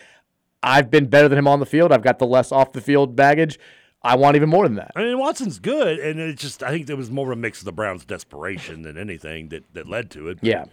I've 0.62 0.90
been 0.90 1.08
better 1.08 1.28
than 1.28 1.38
him 1.38 1.48
on 1.48 1.60
the 1.60 1.66
field. 1.66 1.92
I've 1.92 2.02
got 2.02 2.18
the 2.18 2.26
less 2.26 2.52
off 2.52 2.72
the 2.72 2.82
field 2.82 3.16
baggage. 3.16 3.60
I 4.02 4.16
want 4.16 4.36
even 4.36 4.50
more 4.50 4.68
than 4.68 4.76
that. 4.76 4.92
I 4.96 5.04
mean, 5.04 5.18
Watson's 5.18 5.58
good, 5.58 5.98
and 5.98 6.20
it's 6.20 6.42
just 6.42 6.62
I 6.62 6.70
think 6.70 6.86
there 6.86 6.96
was 6.96 7.10
more 7.10 7.32
of 7.32 7.38
a 7.38 7.42
mix 7.42 7.60
of 7.60 7.66
the 7.66 7.72
Browns' 7.72 8.06
desperation 8.06 8.84
than 8.84 8.98
anything 8.98 9.50
that, 9.50 9.64
that 9.74 9.88
led 9.88 10.12
to 10.12 10.30
it. 10.30 10.38
Yeah. 10.42 10.66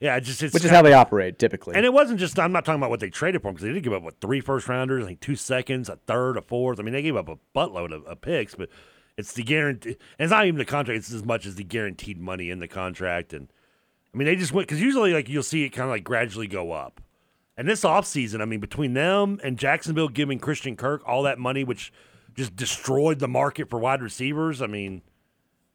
Yeah, 0.00 0.16
it 0.16 0.22
just 0.22 0.42
it's 0.42 0.52
Which 0.52 0.64
is 0.64 0.70
how 0.70 0.82
they 0.82 0.92
operate 0.92 1.38
typically. 1.38 1.74
And 1.74 1.84
it 1.84 1.92
wasn't 1.92 2.20
just 2.20 2.38
I'm 2.38 2.52
not 2.52 2.64
talking 2.64 2.80
about 2.80 2.90
what 2.90 3.00
they 3.00 3.10
traded 3.10 3.42
for 3.42 3.52
because 3.52 3.66
they 3.66 3.72
did 3.72 3.82
give 3.82 3.92
up 3.92 4.02
what 4.02 4.20
three 4.20 4.40
first 4.40 4.68
rounders, 4.68 5.04
I 5.04 5.06
think 5.06 5.20
two 5.20 5.36
seconds, 5.36 5.88
a 5.88 5.96
third, 6.06 6.36
a 6.36 6.42
fourth. 6.42 6.78
I 6.78 6.82
mean, 6.82 6.92
they 6.92 7.02
gave 7.02 7.16
up 7.16 7.28
a 7.28 7.38
buttload 7.54 7.92
of, 7.92 8.04
of 8.04 8.20
picks, 8.20 8.54
but 8.54 8.68
it's 9.16 9.32
the 9.32 9.42
guarantee. 9.42 9.96
And 10.18 10.26
it's 10.26 10.30
not 10.30 10.46
even 10.46 10.58
the 10.58 10.64
contract; 10.64 10.98
it's 10.98 11.12
as 11.12 11.24
much 11.24 11.46
as 11.46 11.54
the 11.54 11.64
guaranteed 11.64 12.20
money 12.20 12.50
in 12.50 12.58
the 12.58 12.68
contract. 12.68 13.32
And 13.32 13.48
I 14.12 14.18
mean, 14.18 14.26
they 14.26 14.36
just 14.36 14.52
went 14.52 14.68
because 14.68 14.82
usually 14.82 15.14
like 15.14 15.28
you'll 15.28 15.42
see 15.42 15.64
it 15.64 15.70
kind 15.70 15.84
of 15.84 15.90
like 15.90 16.04
gradually 16.04 16.46
go 16.46 16.72
up. 16.72 17.00
And 17.56 17.66
this 17.66 17.82
offseason, 17.82 18.42
I 18.42 18.44
mean, 18.44 18.60
between 18.60 18.92
them 18.92 19.40
and 19.42 19.58
Jacksonville 19.58 20.08
giving 20.08 20.38
Christian 20.38 20.76
Kirk 20.76 21.02
all 21.06 21.22
that 21.22 21.38
money, 21.38 21.64
which 21.64 21.90
just 22.34 22.54
destroyed 22.54 23.18
the 23.18 23.28
market 23.28 23.70
for 23.70 23.78
wide 23.78 24.02
receivers. 24.02 24.60
I 24.60 24.66
mean, 24.66 25.00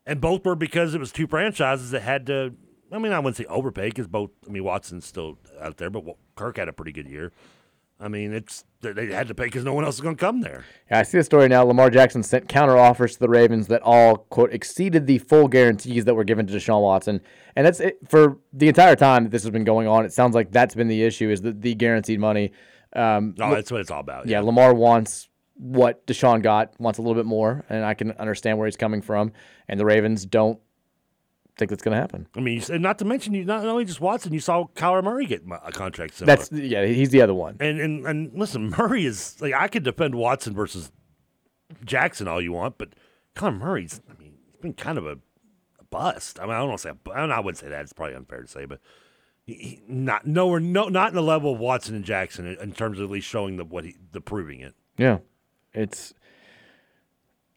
and 0.06 0.22
both 0.22 0.46
were 0.46 0.56
because 0.56 0.94
it 0.94 1.00
was 1.00 1.12
two 1.12 1.28
franchises 1.28 1.92
that 1.92 2.04
had 2.04 2.28
to. 2.28 2.54
I 2.92 3.00
mean, 3.00 3.14
I 3.14 3.20
wouldn't 3.20 3.38
say 3.38 3.46
overpay 3.46 3.90
because 3.90 4.08
both. 4.08 4.32
I 4.48 4.52
mean, 4.52 4.64
Watson's 4.64 5.06
still 5.06 5.38
out 5.60 5.78
there, 5.78 5.90
but 5.90 6.04
Kirk 6.36 6.58
had 6.58 6.68
a 6.68 6.74
pretty 6.74 6.92
good 6.92 7.08
year. 7.08 7.32
I 8.00 8.08
mean, 8.08 8.34
it's 8.34 8.64
they 8.82 9.08
had 9.08 9.28
to 9.28 9.36
pay 9.36 9.44
because 9.46 9.64
no 9.64 9.74
one 9.74 9.86
else 9.86 9.96
is 9.96 10.02
going 10.02 10.16
to 10.16 10.20
come 10.20 10.42
there. 10.42 10.66
Yeah, 10.90 11.00
I 11.00 11.04
see 11.04 11.20
the 11.20 11.24
story 11.24 11.48
now. 11.48 11.64
Lamar 11.64 11.92
Jackson 11.92 12.24
sent 12.24 12.50
counter 12.50 12.76
offers 12.76 13.14
to 13.14 13.20
the 13.20 13.30
Ravens 13.30 13.68
that 13.68 13.82
all 13.84 14.18
quote 14.18 14.52
exceeded 14.52 15.06
the 15.06 15.20
full 15.20 15.48
guarantees 15.48 16.06
that 16.06 16.16
were 16.16 16.24
given 16.24 16.48
to 16.48 16.54
Deshaun 16.54 16.82
Watson, 16.82 17.22
and 17.56 17.66
that's 17.66 17.80
it 17.80 18.00
for 18.10 18.40
the 18.54 18.68
entire 18.68 18.96
time 18.96 19.24
that 19.26 19.30
this 19.30 19.44
has 19.44 19.52
been 19.52 19.64
going 19.64 19.88
on. 19.88 20.04
It 20.04 20.14
sounds 20.14 20.34
like 20.34 20.52
that's 20.52 20.74
been 20.74 20.88
the 20.88 21.04
issue 21.04 21.30
is 21.30 21.42
the, 21.42 21.52
the 21.54 21.76
guaranteed 21.76 22.20
money. 22.20 22.54
Um, 22.94 23.36
No, 23.38 23.54
that's 23.54 23.72
what 23.72 23.82
it's 23.82 23.92
all 23.92 24.00
about. 24.00 24.26
yeah, 24.28 24.40
Lamar 24.42 24.74
wants 24.74 25.30
what 25.54 26.06
Deshaun 26.08 26.42
got, 26.42 26.74
wants 26.80 26.98
a 26.98 27.04
little 27.04 27.14
bit 27.16 27.28
more, 27.28 27.64
and 27.70 27.86
I 27.86 27.94
can 27.94 28.14
understand 28.14 28.58
where 28.58 28.66
he's 28.66 28.78
coming 28.78 29.04
from. 29.04 29.32
And 29.68 29.80
the 29.80 29.86
Ravens 29.86 30.26
don't 30.26 30.60
think 31.62 31.70
that's 31.70 31.84
going 31.84 31.94
to 31.94 32.02
happen. 32.02 32.28
I 32.36 32.40
mean, 32.40 32.64
and 32.72 32.82
not 32.82 32.98
to 33.00 33.06
mention, 33.06 33.36
you 33.36 33.46
not 33.46 33.64
only 33.64 33.86
just 33.86 34.02
Watson, 34.02 34.34
you 34.34 34.40
saw 34.40 34.66
Kyler 34.76 35.04
Murray 35.04 35.28
get 35.28 35.44
a 35.64 35.72
contract 35.72 36.16
similar. 36.16 36.36
That's 36.36 36.52
yeah, 36.52 36.86
he's 36.86 37.12
the 37.12 37.22
other 37.22 37.36
one. 37.36 37.58
And 37.60 37.80
and 37.80 38.06
and 38.08 38.32
listen, 38.34 38.70
Murray 38.78 39.06
is 39.06 39.40
like 39.40 39.54
I 39.54 39.68
could 39.68 39.84
defend 39.84 40.16
Watson 40.16 40.56
versus 40.56 40.92
Jackson 41.86 42.28
all 42.28 42.42
you 42.42 42.52
want, 42.52 42.80
but 42.80 42.90
Kyler 43.36 43.60
Murray's 43.60 44.02
I 44.10 44.20
mean 44.20 44.34
he's 44.48 44.58
been 44.60 44.74
kind 44.74 44.98
of 44.98 45.06
a, 45.06 45.12
a 45.80 45.84
bust. 45.92 46.40
I 46.40 46.44
mean 46.46 46.54
I 46.54 46.58
don't 46.60 46.70
want 46.70 46.80
to 46.80 46.84
say 46.84 46.90
a 46.90 46.94
bu- 46.96 47.12
I 47.12 47.40
wouldn't 47.40 47.60
say 47.60 47.70
that. 47.70 47.82
It's 47.84 47.94
probably 47.94 48.16
unfair 48.16 48.42
to 48.42 48.48
say, 48.48 48.66
but 48.66 48.80
he, 49.46 49.54
he, 49.54 49.82
not 49.88 50.26
nowhere 50.26 50.60
no 50.60 50.90
not 50.90 51.10
in 51.10 51.16
the 51.16 51.22
level 51.22 51.54
of 51.54 51.60
Watson 51.60 51.94
and 51.96 52.04
Jackson 52.04 52.48
in, 52.48 52.60
in 52.60 52.72
terms 52.72 52.98
of 52.98 53.06
at 53.06 53.12
least 53.12 53.28
showing 53.28 53.58
the 53.58 53.66
what 53.66 53.86
he 53.86 53.96
the 54.12 54.20
proving 54.22 54.62
it. 54.62 54.74
Yeah, 54.98 55.20
it's. 55.74 56.16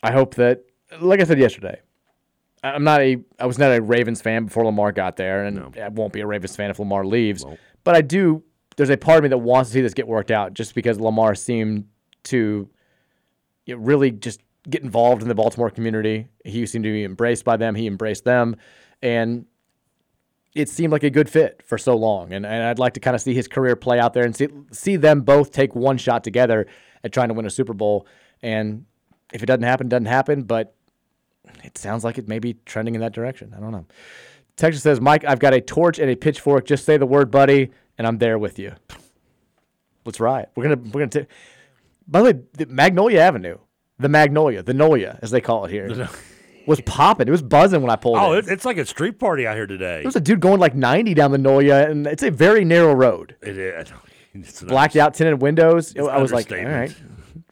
I 0.03 0.13
hope 0.13 0.35
that, 0.35 0.65
like 1.01 1.21
I 1.21 1.25
said 1.25 1.39
yesterday, 1.39 1.79
I- 1.79 1.81
I'm 2.65 2.83
not 2.83 3.03
a. 3.03 3.19
I 3.39 3.47
was 3.47 3.59
not 3.59 3.77
a 3.77 3.83
Ravens 3.83 4.23
fan 4.23 4.47
before 4.47 4.65
Lamar 4.65 4.91
got 4.91 5.17
there, 5.17 5.45
and 5.45 5.77
I 5.77 5.89
won't 5.89 6.15
be 6.15 6.21
a 6.21 6.27
Ravens 6.27 6.57
fan 6.57 6.71
if 6.71 6.79
Lamar 6.79 7.05
leaves. 7.05 7.45
But 7.85 7.95
I 7.95 8.01
do. 8.01 8.43
There's 8.77 8.91
a 8.91 8.97
part 8.97 9.19
of 9.19 9.23
me 9.23 9.29
that 9.29 9.39
wants 9.39 9.71
to 9.71 9.75
see 9.75 9.81
this 9.83 9.95
get 9.95 10.09
worked 10.09 10.31
out, 10.31 10.55
just 10.55 10.75
because 10.75 10.99
Lamar 10.99 11.35
seemed 11.35 11.87
to 12.25 12.69
you 13.67 13.77
know, 13.77 13.83
really 13.83 14.11
just 14.11 14.41
get 14.69 14.83
involved 14.83 15.21
in 15.21 15.29
the 15.29 15.35
Baltimore 15.35 15.71
community. 15.71 16.29
He 16.45 16.65
seemed 16.65 16.85
to 16.85 16.91
be 16.91 17.05
embraced 17.05 17.45
by 17.45 17.59
them. 17.59 17.75
He 17.75 17.87
embraced 17.87 18.25
them, 18.25 18.57
and 19.03 19.45
it 20.55 20.71
seemed 20.71 20.93
like 20.93 21.03
a 21.03 21.11
good 21.11 21.29
fit 21.29 21.63
for 21.65 21.77
so 21.77 21.97
long. 21.97 22.33
And, 22.33 22.47
and 22.47 22.63
I'd 22.63 22.79
like 22.79 22.95
to 22.95 23.01
kind 23.01 23.15
of 23.15 23.21
see 23.21 23.35
his 23.35 23.47
career 23.47 23.77
play 23.77 23.99
out 23.99 24.15
there 24.15 24.25
and 24.25 24.35
see 24.35 24.49
see 24.71 24.97
them 24.97 25.21
both 25.21 25.51
take 25.51 25.75
one 25.75 25.99
shot 25.99 26.25
together 26.25 26.67
at 27.03 27.13
trying 27.13 27.29
to 27.29 27.35
win 27.35 27.45
a 27.45 27.51
Super 27.51 27.75
Bowl. 27.75 28.07
And 28.43 28.87
if 29.33 29.43
it 29.43 29.47
doesn't 29.47 29.65
happen, 29.65 29.89
it 29.89 29.91
doesn't 29.91 30.07
happen. 30.07 30.45
But 30.45 30.75
it 31.63 31.79
sounds 31.79 32.05
like 32.05 32.19
it 32.19 32.29
may 32.29 32.39
be 32.39 32.57
trending 32.67 32.95
in 32.95 33.01
that 33.03 33.13
direction. 33.13 33.55
I 33.57 33.61
don't 33.61 33.73
know. 33.73 33.87
Texas 34.57 34.83
says, 34.83 35.01
Mike, 35.01 35.25
I've 35.25 35.39
got 35.41 35.53
a 35.55 35.61
torch 35.61 35.99
and 35.99 36.11
a 36.11 36.17
pitchfork. 36.17 36.65
Just 36.67 36.85
say 36.85 36.97
the 36.97 37.07
word, 37.07 37.31
buddy, 37.31 37.71
and 37.99 38.07
I'm 38.07 38.19
there 38.19 38.39
with 38.39 38.59
you. 38.59 38.73
Let's 40.05 40.21
riot. 40.21 40.51
We're 40.55 40.65
gonna 40.65 40.91
we're 40.93 41.07
gonna. 41.07 41.25
T- 41.25 41.27
By 42.07 42.21
the 42.21 42.25
way, 42.27 42.41
the 42.53 42.67
Magnolia 42.67 43.21
Avenue, 43.21 43.59
the 43.99 44.09
Magnolia, 44.09 44.63
the 44.63 44.75
Nolia, 44.75 45.19
as 45.23 45.31
they 45.31 45.41
call 45.41 45.65
it 45.65 45.71
here, 45.71 46.09
was 46.67 46.81
popping. 46.83 47.27
It 47.27 47.31
was 47.31 47.43
buzzing 47.43 47.81
when 47.81 47.91
I 47.91 47.97
pulled 47.97 48.19
Oh, 48.19 48.33
in. 48.35 48.41
it, 48.41 48.49
it's 48.49 48.65
like 48.65 48.77
a 48.77 48.85
street 48.85 49.19
party 49.19 49.47
out 49.47 49.57
here 49.57 49.67
today. 49.67 49.97
There 49.99 50.05
was 50.05 50.17
a 50.17 50.21
dude 50.21 50.41
going 50.41 50.61
like 50.61 50.75
90 50.75 51.15
down 51.15 51.31
the 51.33 51.39
Nolia, 51.39 51.91
and 51.91 52.07
it's 52.07 52.23
a 52.23 52.31
very 52.31 52.65
narrow 52.65 52.93
road. 52.95 53.37
It 53.43 53.57
is. 53.59 53.89
It's 54.37 54.65
Blacked 54.65 54.97
out 54.97 55.15
tinted 55.15 55.41
windows. 55.41 55.93
It's 55.95 56.09
I 56.09 56.19
was 56.19 56.33
like, 56.33 56.51
all 56.51 56.59
right, 56.59 56.93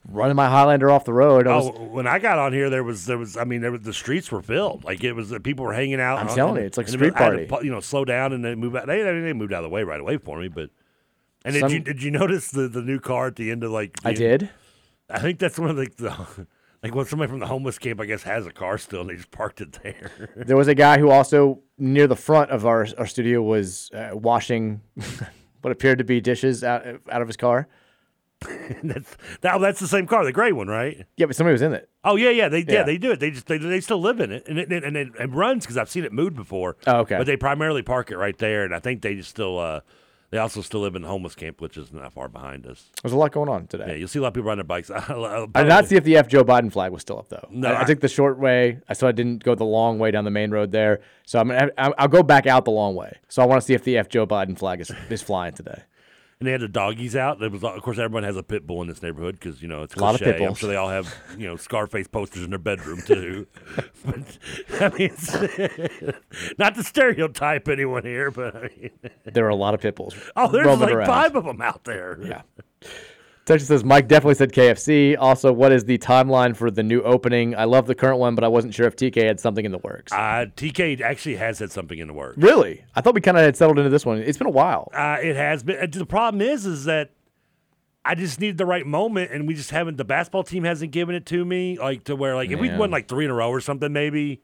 running 0.09 0.37
my 0.37 0.49
Highlander 0.49 0.91
off 0.91 1.05
the 1.05 1.13
road. 1.13 1.47
I 1.47 1.57
was, 1.57 1.69
Oh, 1.69 1.85
when 1.85 2.07
I 2.07 2.19
got 2.19 2.39
on 2.39 2.53
here, 2.53 2.69
there 2.71 2.83
was 2.85 3.07
there 3.07 3.19
was 3.19 3.37
I 3.37 3.45
mean 3.45 3.61
there 3.61 3.71
was 3.73 3.83
the 3.83 3.93
streets 3.95 4.31
were 4.33 4.43
filled 4.43 4.85
like 4.85 5.03
it 5.05 5.13
was 5.13 5.29
the 5.31 5.41
people 5.41 5.65
were 5.65 5.73
hanging 5.75 6.01
out. 6.01 6.19
I'm 6.19 6.29
on- 6.29 6.35
telling 6.35 6.57
you, 6.61 6.67
it's 6.67 6.77
like 6.79 6.89
a 6.89 6.91
street 6.91 7.15
had 7.17 7.31
to 7.31 7.47
party. 7.47 7.67
you 7.67 7.73
know, 7.73 7.81
slow 7.81 8.05
down 8.05 8.33
and 8.33 8.45
then 8.45 8.59
move 8.59 8.75
out. 8.77 8.87
They 8.87 9.03
they 9.03 9.33
moved 9.33 9.53
out 9.53 9.59
of 9.65 9.71
the 9.71 9.75
way 9.75 9.83
right 9.85 10.01
away 10.01 10.17
for 10.19 10.39
me, 10.41 10.49
but 10.49 10.71
and 11.45 11.55
did 11.55 11.71
you 11.71 11.81
did 11.81 12.03
you 12.03 12.11
notice 12.11 12.51
the 12.51 12.69
the 12.69 12.83
new 12.83 12.99
car 13.01 13.29
at 13.29 13.37
the 13.37 13.51
end 13.51 13.63
of 13.65 13.71
like? 13.71 13.97
I 14.05 14.13
the- 14.13 14.19
did. 14.19 14.51
I 15.11 15.19
think 15.19 15.39
that's 15.39 15.59
one 15.59 15.69
of 15.69 15.77
the, 15.77 15.91
the 15.99 16.47
like 16.83 16.95
when 16.95 17.05
somebody 17.05 17.29
from 17.29 17.39
the 17.41 17.47
homeless 17.47 17.79
camp 17.79 18.01
I 18.01 18.07
guess 18.07 18.23
has 18.23 18.47
a 18.47 18.51
car 18.51 18.79
still 18.79 19.03
and 19.03 19.11
they 19.11 19.17
just 19.17 19.31
parked 19.31 19.61
it 19.61 19.73
there. 19.83 20.31
There 20.47 20.57
was 20.57 20.69
a 20.69 20.75
guy 20.75 20.99
who 20.99 21.11
also 21.11 21.61
near 21.79 22.07
the 22.07 22.17
front 22.17 22.51
of 22.51 22.65
our 22.67 22.87
our 22.99 23.07
studio 23.07 23.43
was 23.43 23.91
uh, 23.93 24.11
washing 24.15 24.81
what 25.61 25.71
appeared 25.71 25.99
to 25.99 26.05
be 26.05 26.21
dishes 26.21 26.65
out 26.65 26.87
out 27.11 27.21
of 27.23 27.29
his 27.29 27.37
car. 27.37 27.69
that's 28.83 29.17
that, 29.41 29.59
that's 29.61 29.81
the 29.81 29.89
same 29.89 30.07
car, 30.07 30.25
the 30.25 30.33
gray 30.33 30.53
one, 30.53 30.69
right? 30.69 31.07
Yeah, 31.17 31.27
but 31.27 31.37
somebody 31.37 31.53
was 31.53 31.63
in 31.63 31.73
it. 31.73 31.89
Oh 32.05 32.17
yeah, 32.17 32.31
yeah, 32.31 32.49
they 32.49 32.61
yeah, 32.61 32.73
Yeah. 32.73 32.83
they 32.85 32.99
do 32.99 33.13
it. 33.13 33.21
They 33.21 33.31
just 33.31 33.47
they, 33.47 33.59
they 33.59 33.81
still 33.81 34.01
live 34.01 34.21
in 34.21 34.33
it, 34.33 34.47
and 34.49 34.59
it 34.59 34.71
and 34.73 34.97
it, 34.97 35.09
it 35.19 35.31
runs 35.31 35.65
because 35.65 35.77
I've 35.77 35.91
seen 35.91 36.05
it 36.05 36.13
moved 36.13 36.37
before. 36.37 36.77
Oh, 36.87 36.99
okay. 37.01 37.17
But 37.19 37.27
they 37.27 37.37
primarily 37.37 37.83
park 37.83 38.11
it 38.11 38.17
right 38.17 38.37
there, 38.39 38.65
and 38.65 38.75
I 38.75 38.79
think 38.81 39.03
they 39.03 39.15
just 39.15 39.31
still 39.31 39.59
uh, 39.59 39.81
they 40.31 40.39
also 40.39 40.63
still 40.63 40.81
live 40.81 40.97
in 40.97 41.03
the 41.03 41.09
homeless 41.09 41.35
camp, 41.35 41.61
which 41.61 41.77
is 41.77 41.93
not 41.93 42.11
far 42.15 42.27
behind 42.27 42.67
us. 42.67 42.91
There's 43.03 43.13
a 43.13 43.17
lot 43.19 43.33
going 43.33 43.51
on 43.51 43.67
today. 43.67 43.85
Yeah, 43.89 43.95
you'll 43.97 44.09
see 44.09 44.19
a 44.19 44.23
lot 44.23 44.29
of 44.29 44.35
people 44.35 44.49
riding 44.49 44.59
their 44.59 44.65
bikes. 44.65 44.91
I 44.91 45.07
did 45.63 45.69
not 45.69 45.87
see 45.87 45.97
if 45.97 46.05
the 46.05 46.17
F 46.17 46.27
Joe 46.27 46.43
Biden 46.43 46.73
flag 46.73 46.91
was 46.91 47.03
still 47.03 47.19
up 47.19 47.29
though. 47.29 47.47
No, 47.51 47.69
I, 47.69 47.73
I 47.73 47.81
I- 47.83 47.85
took 47.85 48.01
the 48.01 48.09
short 48.09 48.39
way, 48.39 48.79
I- 48.89 48.95
so 48.95 49.07
I 49.07 49.13
didn't 49.13 49.45
go 49.45 49.55
the 49.55 49.65
long 49.65 49.99
way 49.99 50.11
down 50.11 50.25
the 50.25 50.31
main 50.31 50.51
road 50.51 50.73
there. 50.73 51.01
So 51.27 51.39
I'm 51.39 51.49
gonna, 51.49 51.71
I'll 51.77 52.09
go 52.09 52.23
back 52.23 52.47
out 52.47 52.65
the 52.65 52.71
long 52.71 52.95
way. 52.95 53.19
So 53.29 53.43
I 53.43 53.47
want 53.47 53.61
to 53.61 53.67
see 53.67 53.75
if 53.75 53.85
the 53.85 53.99
F 53.99 54.09
Joe 54.09 54.27
Biden 54.27 54.59
flag 54.59 54.81
is, 54.81 54.91
is 55.11 55.21
flying 55.23 55.53
today. 55.55 55.83
And 56.43 56.49
they 56.49 56.51
had 56.53 56.61
the 56.61 56.67
doggies 56.67 57.15
out. 57.15 57.39
There 57.39 57.49
was, 57.49 57.63
of 57.63 57.81
course, 57.83 57.99
everyone 57.99 58.25
has 58.25 58.37
a 58.37 58.43
pit 58.43 58.67
bull 58.67 58.83
in 58.83 58.89
this 58.89 59.01
neighborhood 59.01 59.39
because 59.39 59.63
you 59.63 59.69
know 59.69 59.83
it's 59.85 59.95
A 59.95 60.01
lot 60.01 60.17
of 60.17 60.21
pit 60.21 60.35
I'm 60.35 60.47
bulls. 60.47 60.59
sure 60.59 60.69
they 60.69 60.75
all 60.75 60.89
have 60.89 61.15
you 61.39 61.47
know 61.47 61.55
Scarface 61.55 62.09
posters 62.09 62.43
in 62.43 62.51
their 62.51 62.59
bedroom 62.59 63.01
too. 63.07 63.47
but 64.05 64.39
I 64.81 64.89
mean, 64.99 66.13
not 66.59 66.75
to 66.75 66.83
stereotype 66.83 67.69
anyone 67.69 68.03
here, 68.05 68.33
but 68.33 68.57
I 68.57 68.63
mean, 68.77 68.91
There 69.25 69.47
are 69.47 69.51
a 69.51 69.55
lot 69.55 69.75
of 69.75 69.81
pit 69.81 69.95
bulls. 69.95 70.17
oh, 70.35 70.51
there's 70.51 70.67
like 70.81 70.93
around. 70.93 71.07
five 71.07 71.37
of 71.37 71.45
them 71.45 71.63
out 71.63 71.85
there. 71.85 72.19
Yeah. 72.21 72.43
Texas 73.45 73.67
says 73.69 73.83
Mike 73.83 74.07
definitely 74.07 74.37
said 74.37 74.53
KFC. 74.53 75.17
Also, 75.19 75.53
what 75.53 75.73
is 75.73 75.85
the 75.85 75.99
timeline 75.99 76.55
for 76.57 76.71
the 76.71 76.83
new 76.85 77.03
opening? 77.03 77.57
I 77.57 77.65
love 77.65 77.87
the 77.89 77.95
current 77.95 78.19
one, 78.21 78.37
but 78.37 78.45
I 78.45 78.49
wasn't 78.49 78.73
sure 78.73 78.87
if 78.87 78.95
TK 78.95 79.25
had 79.27 79.41
something 79.41 79.65
in 79.65 79.73
the 79.73 79.79
works. 79.79 80.13
Uh, 80.13 80.47
TK 80.57 81.01
actually 81.01 81.35
has 81.37 81.59
had 81.59 81.73
something 81.73 81.99
in 81.99 82.07
the 82.07 82.15
works. 82.15 82.39
really? 82.39 82.85
I 82.95 83.01
thought 83.01 83.15
we 83.15 83.21
kind 83.21 83.37
of 83.37 83.43
had 83.43 83.57
settled 83.57 83.79
into 83.79 83.91
this 83.91 84.07
one. 84.07 84.19
It's 84.19 84.39
been 84.39 84.47
a 84.47 84.51
while. 84.51 84.91
Uh, 84.95 85.17
it 85.21 85.35
has 85.35 85.65
been. 85.65 85.79
uh, 85.83 85.87
The 85.91 86.07
problem 86.07 86.41
is, 86.41 86.67
is 86.67 86.85
that 86.85 87.11
I 88.05 88.15
just 88.15 88.41
needed 88.41 88.59
the 88.59 88.67
right 88.67 88.87
moment, 88.87 89.33
and 89.33 89.49
we 89.49 89.55
just 89.55 89.71
haven't. 89.71 89.97
The 89.97 90.05
basketball 90.05 90.45
team 90.45 90.63
hasn't 90.63 90.93
given 90.93 91.15
it 91.17 91.27
to 91.27 91.45
me, 91.45 91.79
like 91.79 92.05
to 92.05 92.15
where, 92.17 92.37
like, 92.37 92.51
if 92.51 92.61
we'd 92.61 92.79
won 92.79 92.91
like 92.93 93.09
three 93.09 93.25
in 93.25 93.31
a 93.31 93.35
row 93.35 93.51
or 93.51 93.61
something, 93.61 93.93
maybe. 93.93 94.41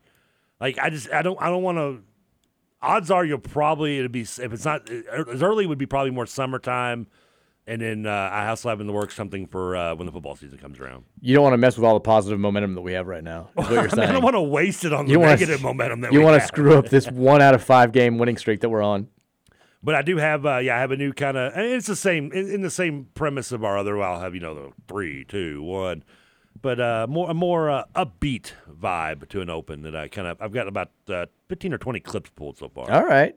Like, 0.61 0.77
I 0.79 0.91
just, 0.91 1.09
I 1.13 1.23
don't, 1.23 1.41
I 1.41 1.49
don't 1.51 1.63
want 1.63 1.79
to. 1.79 2.03
Odds 2.83 3.11
are 3.13 3.25
you'll 3.25 3.39
probably 3.39 3.99
it'd 3.99 4.11
be 4.13 4.21
if 4.23 4.39
it's 4.53 4.65
not 4.65 4.89
as 4.91 5.43
early, 5.43 5.65
it 5.65 5.67
would 5.69 5.79
be 5.79 5.87
probably 5.87 6.11
more 6.13 6.27
summertime, 6.27 7.07
And 7.69 7.83
then 7.83 8.07
uh, 8.07 8.31
I 8.33 8.45
have 8.45 8.81
in 8.81 8.87
the 8.87 8.93
works 8.95 9.15
something 9.15 9.47
for 9.47 9.77
uh, 9.77 9.95
when 9.95 10.07
the 10.07 10.13
football 10.13 10.35
season 10.37 10.57
comes 10.57 10.81
around. 10.81 11.05
You 11.21 11.35
don't 11.35 11.43
want 11.43 11.53
to 11.53 11.59
mess 11.59 11.77
with 11.77 11.85
all 11.85 11.93
the 11.93 12.01
positive 12.01 12.41
momentum 12.41 12.75
that 12.75 12.81
we 12.81 12.95
have 12.95 13.07
right 13.07 13.23
now. 13.23 13.51
Is 13.59 13.65
what 13.67 13.71
you're 13.71 13.81
I, 13.85 13.89
saying. 13.89 14.09
I 14.09 14.13
don't 14.13 14.23
want 14.25 14.37
to 14.37 14.41
waste 14.41 14.87
it 14.87 14.93
on 14.95 15.05
the 15.05 15.13
You 15.13 15.21
wanna- 15.21 15.33
negative 15.33 15.63
momentum 15.63 16.01
that 16.01 16.13
you 16.13 16.21
we 16.21 16.25
wanna 16.25 16.41
screw 16.47 16.79
up 16.79 16.89
this 16.89 17.07
one 17.11 17.43
out 17.43 17.55
of 17.55 17.63
five 17.63 17.93
game 17.93 18.17
winning 18.17 18.39
streak 18.39 18.61
that 18.61 18.71
we're 18.71 18.83
on. 18.83 19.09
But 19.83 19.95
I 19.95 20.03
do 20.03 20.17
have, 20.17 20.45
uh, 20.47 20.57
yeah, 20.59 20.77
I 20.77 20.81
have 20.81 20.91
a 20.93 20.97
new 20.97 21.13
kind 21.13 21.37
of, 21.37 21.53
and 21.55 21.65
it's 21.67 21.87
the 21.87 21.95
same 21.95 22.33
in, 22.33 22.51
in 22.51 22.63
the 22.63 22.71
same 22.71 23.09
premise 23.15 23.53
of 23.53 23.63
our 23.63 23.77
other. 23.79 23.97
Well, 23.99 24.15
I'll 24.15 24.21
have 24.21 24.35
you 24.35 24.41
know 24.41 24.55
the 24.55 24.73
three, 24.89 25.25
two, 25.25 25.63
one, 25.63 26.03
but 26.61 26.81
uh, 26.81 27.07
more 27.09 27.31
a 27.31 27.35
more 27.35 27.71
uh, 27.71 27.85
upbeat 27.95 28.53
vibe 28.69 29.29
to 29.29 29.41
an 29.41 29.51
open 29.51 29.83
that 29.83 29.95
I 29.95 30.09
kind 30.09 30.27
of 30.27 30.37
I've 30.41 30.53
got 30.53 30.67
about 30.67 30.91
uh, 31.09 31.27
fifteen 31.49 31.73
or 31.73 31.79
twenty 31.79 32.01
clips 32.01 32.31
pulled 32.35 32.57
so 32.59 32.69
far. 32.69 32.91
All 32.91 33.05
right. 33.05 33.37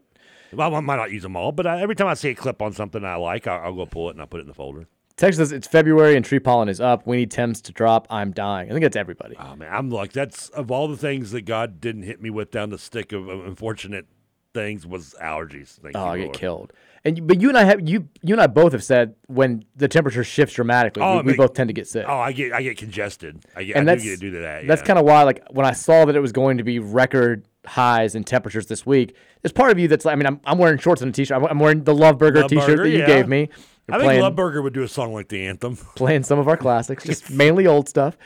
Well, 0.54 0.76
I 0.76 0.80
might 0.80 0.98
not 0.98 1.12
use 1.12 1.24
them 1.24 1.36
all, 1.36 1.52
but 1.52 1.66
I, 1.68 1.82
every 1.82 1.96
time 1.96 2.08
I 2.08 2.14
see 2.14 2.30
a 2.30 2.36
clip 2.36 2.62
on 2.62 2.74
something 2.74 3.04
I 3.06 3.16
like, 3.16 3.48
I'll, 3.48 3.66
I'll 3.66 3.76
go 3.76 3.86
pull 3.86 4.10
it 4.10 4.14
and 4.14 4.22
I'll 4.22 4.28
put 4.28 4.40
it 4.40 4.42
in 4.44 4.48
the 4.48 4.54
folder. 4.54 4.88
Text 5.18 5.38
says 5.38 5.52
it's 5.52 5.68
February 5.68 6.16
and 6.16 6.26
tree 6.26 6.40
pollen 6.40 6.68
is 6.70 6.82
up. 6.82 7.06
We 7.06 7.18
need 7.18 7.30
Thames 7.32 7.62
to 7.64 7.72
drop. 7.72 8.08
I'm 8.10 8.32
dying. 8.32 8.70
I 8.70 8.72
think 8.72 8.84
that's 8.84 8.96
everybody. 8.96 9.36
Oh 9.40 9.56
man, 9.56 9.70
I'm 9.72 9.90
like 9.90 10.14
that's 10.14 10.50
of 10.50 10.72
all 10.72 10.88
the 10.88 10.98
things 10.98 11.32
that 11.32 11.42
God 11.42 11.80
didn't 11.80 12.04
hit 12.04 12.22
me 12.22 12.30
with 12.30 12.50
down 12.50 12.70
the 12.70 12.80
stick 12.80 13.12
of, 13.12 13.28
of 13.28 13.46
unfortunate 13.46 14.08
things 14.54 14.86
was 14.88 15.16
allergies. 15.22 15.80
Thank 15.80 15.96
Oh, 15.96 16.06
I 16.08 16.18
get 16.18 16.24
Lord. 16.26 16.36
killed. 16.38 16.74
And 17.06 17.18
you- 17.18 17.24
but 17.24 17.40
you 17.42 17.50
and 17.50 17.58
I 17.58 17.64
have 17.66 17.88
you 17.88 18.08
you 18.24 18.34
and 18.34 18.42
I 18.42 18.48
both 18.48 18.72
have 18.72 18.84
said 18.84 19.16
when 19.28 19.64
the 19.76 19.88
temperature 19.88 20.24
shifts 20.24 20.56
dramatically, 20.56 21.04
Oh, 21.04 21.14
we, 21.16 21.20
I 21.20 21.22
we 21.22 21.34
both 21.36 21.54
tend 21.54 21.68
to 21.70 21.74
get 21.74 21.88
sick. 21.88 22.06
Oh, 22.08 22.18
I 22.18 22.32
get 22.32 22.52
I 22.54 22.64
get 22.64 22.78
congested. 22.78 23.44
I 23.56 23.64
get 23.64 23.76
and 23.76 23.88
I 23.90 23.94
that's 23.94 24.04
do 24.04 24.10
get 24.10 24.20
to 24.22 24.32
do 24.32 24.42
that. 24.42 24.66
That's 24.66 24.82
yeah. 24.82 24.86
kind 24.88 24.98
of 25.00 25.06
why, 25.06 25.24
like, 25.24 25.44
when 25.52 25.66
I 25.66 25.74
saw 25.74 26.06
that 26.06 26.16
it 26.16 26.20
was 26.20 26.32
going 26.32 26.58
to 26.58 26.64
be 26.64 26.80
record 26.80 27.46
highs 27.66 28.16
and 28.16 28.26
temperatures 28.26 28.68
this 28.68 28.86
week, 28.86 29.16
there's 29.42 29.52
part 29.52 29.72
of 29.72 29.80
you 29.80 29.88
that's 29.88 30.06
like, 30.06 30.14
I 30.14 30.16
mean, 30.16 30.28
I'm, 30.28 30.40
I'm 30.46 30.58
wearing 30.58 30.78
shorts 30.78 31.02
and 31.02 31.10
a 31.10 31.14
t-shirt. 31.14 31.38
I'm, 31.38 31.46
I'm 31.46 31.60
wearing 31.60 31.84
the 31.84 31.96
Love 31.96 32.18
Burger 32.18 32.42
Love 32.42 32.50
t-shirt 32.50 32.68
Burger, 32.68 32.84
that 32.84 32.90
you 32.90 33.00
yeah. 33.00 33.06
gave 33.06 33.28
me. 33.28 33.50
We're 33.88 33.96
I 33.96 33.98
think 33.98 34.08
playing, 34.08 34.22
Love 34.22 34.36
Burger 34.36 34.62
would 34.62 34.74
do 34.74 34.84
a 34.84 34.88
song 34.88 35.14
like 35.14 35.30
the 35.30 35.46
anthem. 35.46 35.76
playing 35.96 36.24
some 36.24 36.40
of 36.40 36.48
our 36.48 36.58
classics, 36.58 37.04
just 37.04 37.30
mainly 37.32 37.68
old 37.68 37.90
stuff. 37.90 38.18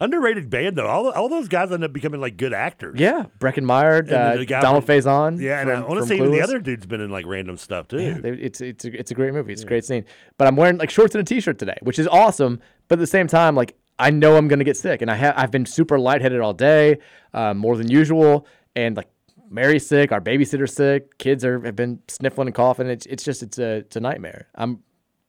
Underrated 0.00 0.48
band 0.48 0.76
though. 0.76 0.86
All 0.86 1.10
all 1.10 1.28
those 1.28 1.48
guys 1.48 1.72
end 1.72 1.82
up 1.82 1.92
becoming 1.92 2.20
like 2.20 2.36
good 2.36 2.52
actors. 2.52 3.00
Yeah, 3.00 3.24
Breckin 3.40 3.64
Meyer, 3.64 3.98
And 3.98 4.08
then 4.08 4.38
uh, 4.38 4.60
Donald 4.60 4.86
from- 4.86 4.94
Faison. 4.94 5.40
Yeah, 5.40 5.60
and 5.60 5.70
I 5.72 5.80
want 5.80 6.00
to 6.00 6.06
say 6.06 6.14
even 6.14 6.30
the 6.30 6.40
other 6.40 6.60
dude's 6.60 6.86
been 6.86 7.00
in 7.00 7.10
like 7.10 7.26
random 7.26 7.56
stuff 7.56 7.88
too. 7.88 8.00
Yeah, 8.00 8.18
they- 8.18 8.30
it's 8.30 8.60
it's 8.60 8.84
a, 8.84 8.96
it's 8.96 9.10
a 9.10 9.14
great 9.14 9.34
movie. 9.34 9.52
It's 9.52 9.62
a 9.62 9.66
great 9.66 9.84
scene. 9.84 10.04
But 10.36 10.46
I'm 10.46 10.54
wearing 10.54 10.78
like 10.78 10.90
shorts 10.90 11.16
and 11.16 11.22
a 11.22 11.24
t-shirt 11.24 11.58
today, 11.58 11.76
which 11.82 11.98
is 11.98 12.06
awesome. 12.06 12.60
But 12.86 12.98
at 12.98 13.00
the 13.00 13.08
same 13.08 13.26
time, 13.26 13.56
like 13.56 13.76
I 13.98 14.10
know 14.10 14.36
I'm 14.36 14.48
gonna 14.48 14.64
get 14.64 14.76
sick, 14.76 15.02
and 15.02 15.10
I 15.10 15.14
have 15.16 15.34
I've 15.36 15.50
been 15.50 15.66
super 15.66 15.98
lightheaded 15.98 16.40
all 16.40 16.52
day, 16.54 16.98
um, 17.34 17.58
more 17.58 17.76
than 17.76 17.90
usual, 17.90 18.46
and 18.76 18.96
like 18.96 19.08
Mary's 19.50 19.86
sick, 19.86 20.12
our 20.12 20.20
babysitter's 20.20 20.74
sick, 20.74 21.18
kids 21.18 21.44
are 21.44 21.60
have 21.60 21.74
been 21.76 22.00
sniffling 22.08 22.48
and 22.48 22.54
coughing. 22.54 22.86
It's 22.88 23.06
it's 23.06 23.24
just 23.24 23.42
it's 23.42 23.58
a 23.58 23.76
it's 23.78 23.96
a 23.96 24.00
nightmare. 24.00 24.48
I'm 24.54 24.80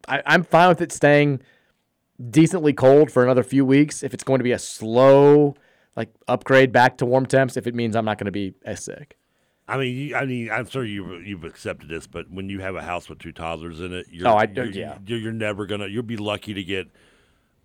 I, 0.08 0.22
I'm 0.26 0.44
fine 0.44 0.70
with 0.70 0.82
it 0.82 0.92
staying 0.92 1.42
decently 2.30 2.74
cold 2.74 3.12
for 3.12 3.24
another 3.24 3.44
few 3.44 3.66
weeks 3.66 4.04
if 4.04 4.14
it's 4.14 4.24
going 4.24 4.40
to 4.40 4.44
be 4.44 4.52
a 4.52 4.60
slow 4.60 5.56
like 5.96 6.10
upgrade 6.28 6.72
back 6.72 6.98
to 6.98 7.06
warm 7.06 7.26
temps. 7.26 7.58
If 7.58 7.66
it 7.68 7.76
means 7.76 7.96
I'm 7.96 8.06
not 8.06 8.18
going 8.18 8.26
to 8.26 8.32
be 8.32 8.54
as 8.66 8.84
sick. 8.84 9.16
I 9.68 9.78
mean, 9.78 9.96
you, 9.96 10.16
I 10.16 10.26
mean, 10.26 10.50
I'm 10.50 10.66
sure 10.68 10.84
you 10.84 11.18
you've 11.20 11.44
accepted 11.44 11.90
this, 11.90 12.08
but 12.08 12.30
when 12.32 12.50
you 12.50 12.60
have 12.60 12.76
a 12.76 12.82
house 12.82 13.08
with 13.08 13.20
two 13.20 13.32
toddlers 13.32 13.80
in 13.82 13.94
it, 13.94 14.08
you're, 14.10 14.28
Oh, 14.28 14.34
I- 14.34 14.50
you're, 14.54 14.66
yeah. 14.66 14.98
you're, 15.06 15.20
you're 15.20 15.32
never 15.32 15.66
gonna. 15.66 15.88
You'll 15.88 16.04
be 16.04 16.18
lucky 16.18 16.54
to 16.56 16.64
get. 16.64 16.88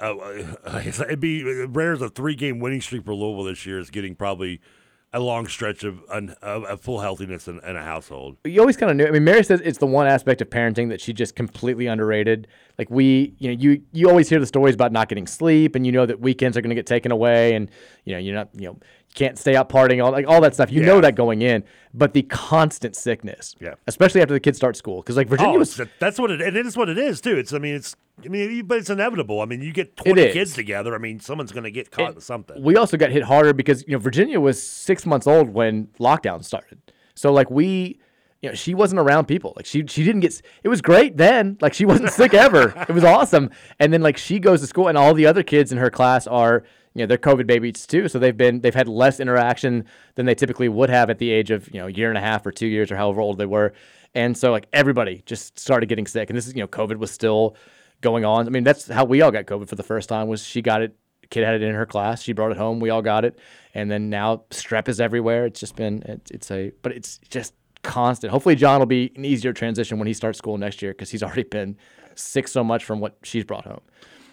Uh, 0.01 0.14
uh, 0.64 0.82
it'd 0.86 1.20
be 1.20 1.42
rare 1.42 1.92
as 1.92 2.03
a 2.03 2.09
three 2.09 2.34
game 2.34 2.59
winning 2.59 2.80
streak 2.80 3.05
for 3.05 3.14
Louisville 3.14 3.45
this 3.45 3.64
year 3.66 3.78
is 3.78 3.90
getting 3.90 4.14
probably 4.14 4.61
a 5.14 5.20
long 5.20 5.47
stretch 5.47 5.84
of, 5.84 6.03
un, 6.11 6.34
of, 6.42 6.64
of 6.64 6.80
full 6.80 6.99
healthiness 6.99 7.47
in, 7.47 7.61
in 7.61 7.76
a 7.76 7.82
household. 7.84 8.36
you 8.45 8.61
always 8.61 8.76
kind 8.76 8.90
of 8.90 8.97
knew. 8.97 9.07
I 9.07 9.12
mean, 9.12 9.22
Mary 9.22 9.45
says 9.45 9.61
it's 9.64 9.78
the 9.78 9.86
one 9.86 10.09
aspect 10.09 10.40
of 10.42 10.51
parenting 10.51 10.88
that 10.88 11.01
she 11.01 11.12
just 11.12 11.36
completely 11.36 11.86
underrated. 11.86 12.49
Like 12.78 12.90
we, 12.90 13.32
you 13.38 13.49
know, 13.49 13.57
you 13.57 13.80
you 13.92 14.09
always 14.09 14.28
hear 14.28 14.40
the 14.40 14.47
stories 14.47 14.74
about 14.74 14.90
not 14.90 15.09
getting 15.09 15.28
sleep, 15.28 15.76
and 15.76 15.86
you 15.86 15.92
know 15.92 16.05
that 16.05 16.18
weekends 16.18 16.57
are 16.57 16.61
going 16.61 16.70
to 16.70 16.74
get 16.74 16.86
taken 16.86 17.12
away, 17.12 17.55
and 17.55 17.70
you 18.05 18.12
know 18.12 18.18
you're 18.18 18.34
not, 18.34 18.49
you 18.55 18.66
know, 18.66 18.78
can't 19.15 19.39
stay 19.39 19.55
out 19.57 19.69
partying, 19.69 20.05
all 20.05 20.11
like 20.12 20.27
all 20.27 20.41
that 20.41 20.55
stuff. 20.55 20.71
You 20.71 20.83
know 20.83 21.01
that 21.01 21.15
going 21.15 21.41
in, 21.43 21.65
but 21.95 22.12
the 22.12 22.23
constant 22.23 22.97
sickness, 22.97 23.55
Yeah. 23.61 23.75
especially 23.87 24.21
after 24.21 24.35
the 24.35 24.41
kids 24.41 24.59
start 24.59 24.77
school, 24.77 25.01
because 25.01 25.17
like 25.17 25.29
Virginia 25.29 25.55
oh, 25.55 25.61
was 25.61 25.81
that's 26.01 26.19
what 26.19 26.31
it. 26.31 26.43
And 26.43 26.57
it 26.57 26.67
is 26.67 26.77
what 26.77 26.89
it 26.89 26.99
is 26.99 27.21
too. 27.21 27.37
It's. 27.37 27.53
I 27.53 27.59
mean, 27.59 27.77
it's. 27.77 27.97
I 28.25 28.29
mean, 28.29 28.67
but 28.67 28.79
it's 28.79 28.91
inevitable. 28.91 29.41
I 29.41 29.45
mean, 29.47 29.62
you 29.62 29.73
get 29.73 29.97
twenty 29.97 30.33
kids 30.33 30.55
together. 30.55 30.95
I 30.95 30.99
mean, 30.99 31.21
someone's 31.21 31.53
gonna 31.53 31.71
get 31.71 31.91
caught 31.91 32.15
in 32.15 32.21
something. 32.21 32.62
we 32.62 32.77
also 32.77 32.97
got 32.97 33.11
hit 33.11 33.23
harder 33.23 33.53
because 33.53 33.85
you 33.87 33.93
know 33.93 33.99
Virginia 33.99 34.41
was 34.41 34.61
six 34.61 35.07
months 35.07 35.27
old 35.27 35.49
when 35.49 35.87
lockdown 36.01 36.45
started. 36.45 36.81
So 37.15 37.33
like 37.33 37.51
we, 37.51 38.01
you 38.43 38.49
know, 38.49 38.55
she 38.55 38.75
wasn't 38.75 39.01
around 39.01 39.27
people. 39.27 39.53
Like 39.57 39.67
she 39.67 39.87
she 39.87 40.03
didn't 40.05 40.21
get. 40.21 40.41
It 40.65 40.69
was 40.69 40.83
great 40.83 41.17
then. 41.17 41.57
Like 41.61 41.75
she 41.75 41.87
wasn't 41.87 42.11
sick 42.11 42.35
ever. 42.35 42.75
It 42.89 42.93
was 42.93 43.05
awesome. 43.05 43.51
And 43.79 43.93
then 43.93 44.03
like 44.03 44.17
she 44.17 44.41
goes 44.41 44.61
to 44.61 44.67
school 44.67 44.89
and 44.89 44.99
all 44.99 45.15
the 45.15 45.27
other 45.27 45.45
kids 45.45 45.71
in 45.71 45.79
her 45.79 45.91
class 45.91 46.27
are 46.27 46.65
you 46.95 47.01
know 47.01 47.07
they're 47.07 47.18
COVID 47.18 47.47
babies 47.47 47.86
too. 47.86 48.09
So 48.09 48.18
they've 48.18 48.36
been 48.36 48.61
they've 48.61 48.74
had 48.74 48.88
less 48.88 49.20
interaction 49.20 49.84
than 50.14 50.26
they 50.26 50.34
typically 50.34 50.68
would 50.68 50.90
have 50.90 51.11
at 51.11 51.18
the 51.18 51.30
age 51.30 51.51
of 51.51 51.72
you 51.72 51.80
know 51.80 51.88
a 51.88 51.90
year 51.90 52.09
and 52.09 52.18
a 52.18 52.20
half 52.20 52.47
or 52.47 52.53
two 52.53 52.66
years 52.66 52.90
or 52.90 52.97
however 52.97 53.20
old 53.20 53.38
they 53.38 53.47
were. 53.47 53.72
And 54.14 54.36
so 54.36 54.53
like 54.53 54.66
everybody 54.72 55.22
just 55.26 55.59
started 55.59 55.88
getting 55.88 56.07
sick. 56.07 56.30
And 56.30 56.36
this 56.36 56.47
is 56.47 56.55
you 56.55 56.61
know 56.61 56.68
COVID 56.68 56.97
was 56.97 57.11
still 57.11 57.57
going 58.01 58.24
on. 58.24 58.47
I 58.47 58.51
mean 58.51 58.64
that's 58.64 58.88
how 58.88 59.05
we 59.05 59.22
all 59.22 59.30
got 59.30 59.47
COVID 59.47 59.68
for 59.68 59.76
the 59.76 59.82
first 59.82 60.09
time. 60.09 60.28
Was 60.28 60.45
she 60.45 60.62
got 60.62 60.82
it 60.82 60.97
kid 61.30 61.45
had 61.45 61.55
it 61.55 61.62
in 61.62 61.74
her 61.74 61.86
class. 61.86 62.22
She 62.22 62.32
brought 62.32 62.53
it 62.53 62.57
home. 62.57 62.80
We 62.80 62.90
all 62.90 63.03
got 63.03 63.24
it, 63.24 63.38
and 63.74 63.90
then 63.90 64.11
now 64.11 64.45
strep 64.51 64.88
is 64.88 65.01
everywhere. 65.01 65.47
It's 65.47 65.61
just 65.61 65.74
been 65.74 66.03
it's, 66.07 66.30
it's 66.30 66.51
a 66.51 66.72
but 66.82 66.92
it's 66.92 67.18
just 67.28 67.55
constant. 67.82 68.30
Hopefully, 68.30 68.55
John 68.55 68.78
will 68.78 68.86
be 68.86 69.12
an 69.16 69.24
easier 69.24 69.53
transition 69.53 69.99
when 69.99 70.07
he 70.07 70.14
starts 70.14 70.38
school 70.38 70.59
next 70.59 70.82
year 70.82 70.92
because 70.92 71.11
he's 71.11 71.22
already 71.22 71.42
been 71.42 71.76
sick 72.14 72.47
so 72.47 72.62
much 72.62 72.84
from 72.84 73.01
what 73.01 73.16
she's 73.22 73.45
brought 73.45 73.64
home. 73.64 73.80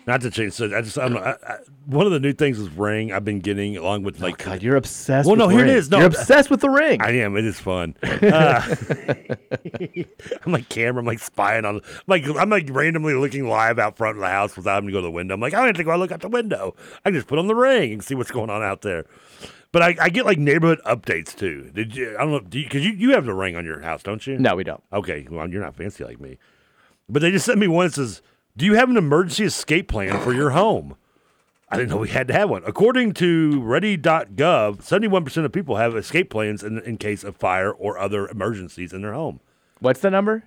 Not 0.07 0.21
to 0.21 0.31
change. 0.31 0.53
So 0.53 0.65
I 0.65 0.81
just. 0.81 0.97
I'm, 0.97 1.15
I, 1.17 1.35
I, 1.47 1.57
one 1.85 2.05
of 2.05 2.11
the 2.11 2.19
new 2.19 2.33
things 2.33 2.59
is 2.59 2.69
ring. 2.69 3.11
I've 3.11 3.25
been 3.25 3.39
getting 3.39 3.77
along 3.77 4.03
with 4.03 4.19
like. 4.19 4.41
Oh, 4.45 4.51
God, 4.51 4.63
you're 4.63 4.75
obsessed. 4.75 5.25
Well, 5.27 5.35
with 5.35 5.39
no, 5.39 5.47
here 5.49 5.61
Ring. 5.61 5.69
it 5.69 5.75
is. 5.75 5.89
No, 5.91 5.99
you're 5.99 6.07
obsessed 6.07 6.49
with 6.49 6.61
the 6.61 6.69
ring. 6.69 7.01
I 7.01 7.11
am. 7.11 7.37
It 7.37 7.45
is 7.45 7.59
fun. 7.59 7.95
Uh, 8.21 8.61
I'm 10.45 10.51
like 10.51 10.69
camera. 10.69 11.01
I'm 11.01 11.05
like 11.05 11.19
spying 11.19 11.65
on. 11.65 11.75
I'm 11.75 11.81
like 12.07 12.23
I'm 12.25 12.49
like 12.49 12.67
randomly 12.69 13.13
looking 13.13 13.47
live 13.47 13.79
out 13.79 13.97
front 13.97 14.17
of 14.17 14.21
the 14.21 14.29
house 14.29 14.55
without 14.55 14.75
having 14.75 14.89
to 14.89 14.93
go 14.93 14.99
to 14.99 15.07
the 15.07 15.11
window. 15.11 15.33
I'm 15.33 15.41
like 15.41 15.53
I 15.53 15.57
don't 15.57 15.67
have 15.67 15.75
to 15.77 15.83
go 15.83 15.95
look 15.95 16.11
out 16.11 16.21
the 16.21 16.29
window. 16.29 16.75
I 17.03 17.09
can 17.09 17.15
just 17.15 17.27
put 17.27 17.39
on 17.39 17.47
the 17.47 17.55
ring 17.55 17.93
and 17.93 18.03
see 18.03 18.15
what's 18.15 18.31
going 18.31 18.49
on 18.49 18.61
out 18.61 18.81
there. 18.81 19.05
But 19.71 19.81
I, 19.81 19.95
I 19.99 20.09
get 20.09 20.25
like 20.25 20.37
neighborhood 20.37 20.81
updates 20.85 21.35
too. 21.35 21.71
Did 21.73 21.95
you? 21.95 22.15
I 22.17 22.21
don't 22.21 22.31
know. 22.31 22.39
Do 22.41 22.59
you? 22.59 22.65
Because 22.65 22.85
you, 22.85 22.91
you 22.91 23.11
have 23.11 23.25
the 23.25 23.33
ring 23.33 23.55
on 23.55 23.65
your 23.65 23.81
house, 23.81 24.03
don't 24.03 24.25
you? 24.27 24.37
No, 24.37 24.55
we 24.55 24.63
don't. 24.63 24.83
Okay. 24.91 25.25
Well, 25.29 25.49
you're 25.49 25.63
not 25.63 25.75
fancy 25.75 26.03
like 26.03 26.19
me. 26.19 26.37
But 27.09 27.21
they 27.21 27.31
just 27.31 27.45
sent 27.45 27.59
me 27.59 27.67
one 27.67 27.87
that 27.87 27.93
says, 27.93 28.21
"Do 28.57 28.65
you 28.65 28.73
have 28.75 28.89
an 28.89 28.97
emergency 28.97 29.45
escape 29.45 29.87
plan 29.87 30.19
for 30.21 30.33
your 30.33 30.51
home?" 30.51 30.95
I 31.73 31.77
didn't 31.77 31.91
know 31.91 31.97
we 31.97 32.09
had 32.09 32.27
to 32.27 32.33
have 32.33 32.49
one. 32.49 32.63
According 32.65 33.13
to 33.13 33.61
Ready.gov, 33.61 34.83
71% 34.83 35.45
of 35.45 35.53
people 35.53 35.77
have 35.77 35.95
escape 35.95 36.29
plans 36.29 36.63
in, 36.63 36.79
in 36.79 36.97
case 36.97 37.23
of 37.23 37.37
fire 37.37 37.71
or 37.71 37.97
other 37.97 38.27
emergencies 38.27 38.91
in 38.91 39.01
their 39.01 39.13
home. 39.13 39.39
What's 39.79 40.01
the 40.01 40.11
number? 40.11 40.43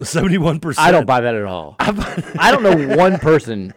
71%. 0.00 0.74
I 0.76 0.90
don't 0.90 1.06
buy 1.06 1.20
that 1.20 1.36
at 1.36 1.44
all. 1.44 1.76
I 1.78 2.50
don't 2.50 2.64
know 2.64 2.96
one 2.96 3.18
person 3.18 3.74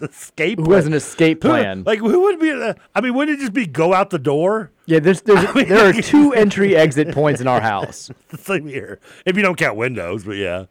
escape 0.00 0.58
who 0.60 0.72
has 0.72 0.86
an 0.86 0.94
escape 0.94 1.42
Who- 1.42 1.48
plan. 1.48 1.82
like, 1.84 1.98
who 1.98 2.20
would 2.22 2.38
be, 2.38 2.50
uh, 2.52 2.74
I 2.94 3.00
mean, 3.00 3.14
wouldn't 3.14 3.38
it 3.38 3.40
just 3.40 3.52
be 3.52 3.66
go 3.66 3.92
out 3.92 4.10
the 4.10 4.18
door? 4.20 4.70
yeah, 4.86 5.00
there's, 5.00 5.22
there's 5.22 5.44
I 5.48 5.52
mean, 5.52 5.68
there 5.68 5.88
are 5.88 5.92
two 6.02 6.32
entry 6.32 6.76
exit 6.76 7.12
points 7.12 7.40
in 7.40 7.48
our 7.48 7.60
house. 7.60 8.10
Same 8.38 8.68
here. 8.68 9.00
If 9.26 9.36
you 9.36 9.42
don't 9.42 9.56
count 9.58 9.76
windows, 9.76 10.22
but 10.24 10.36
yeah. 10.36 10.66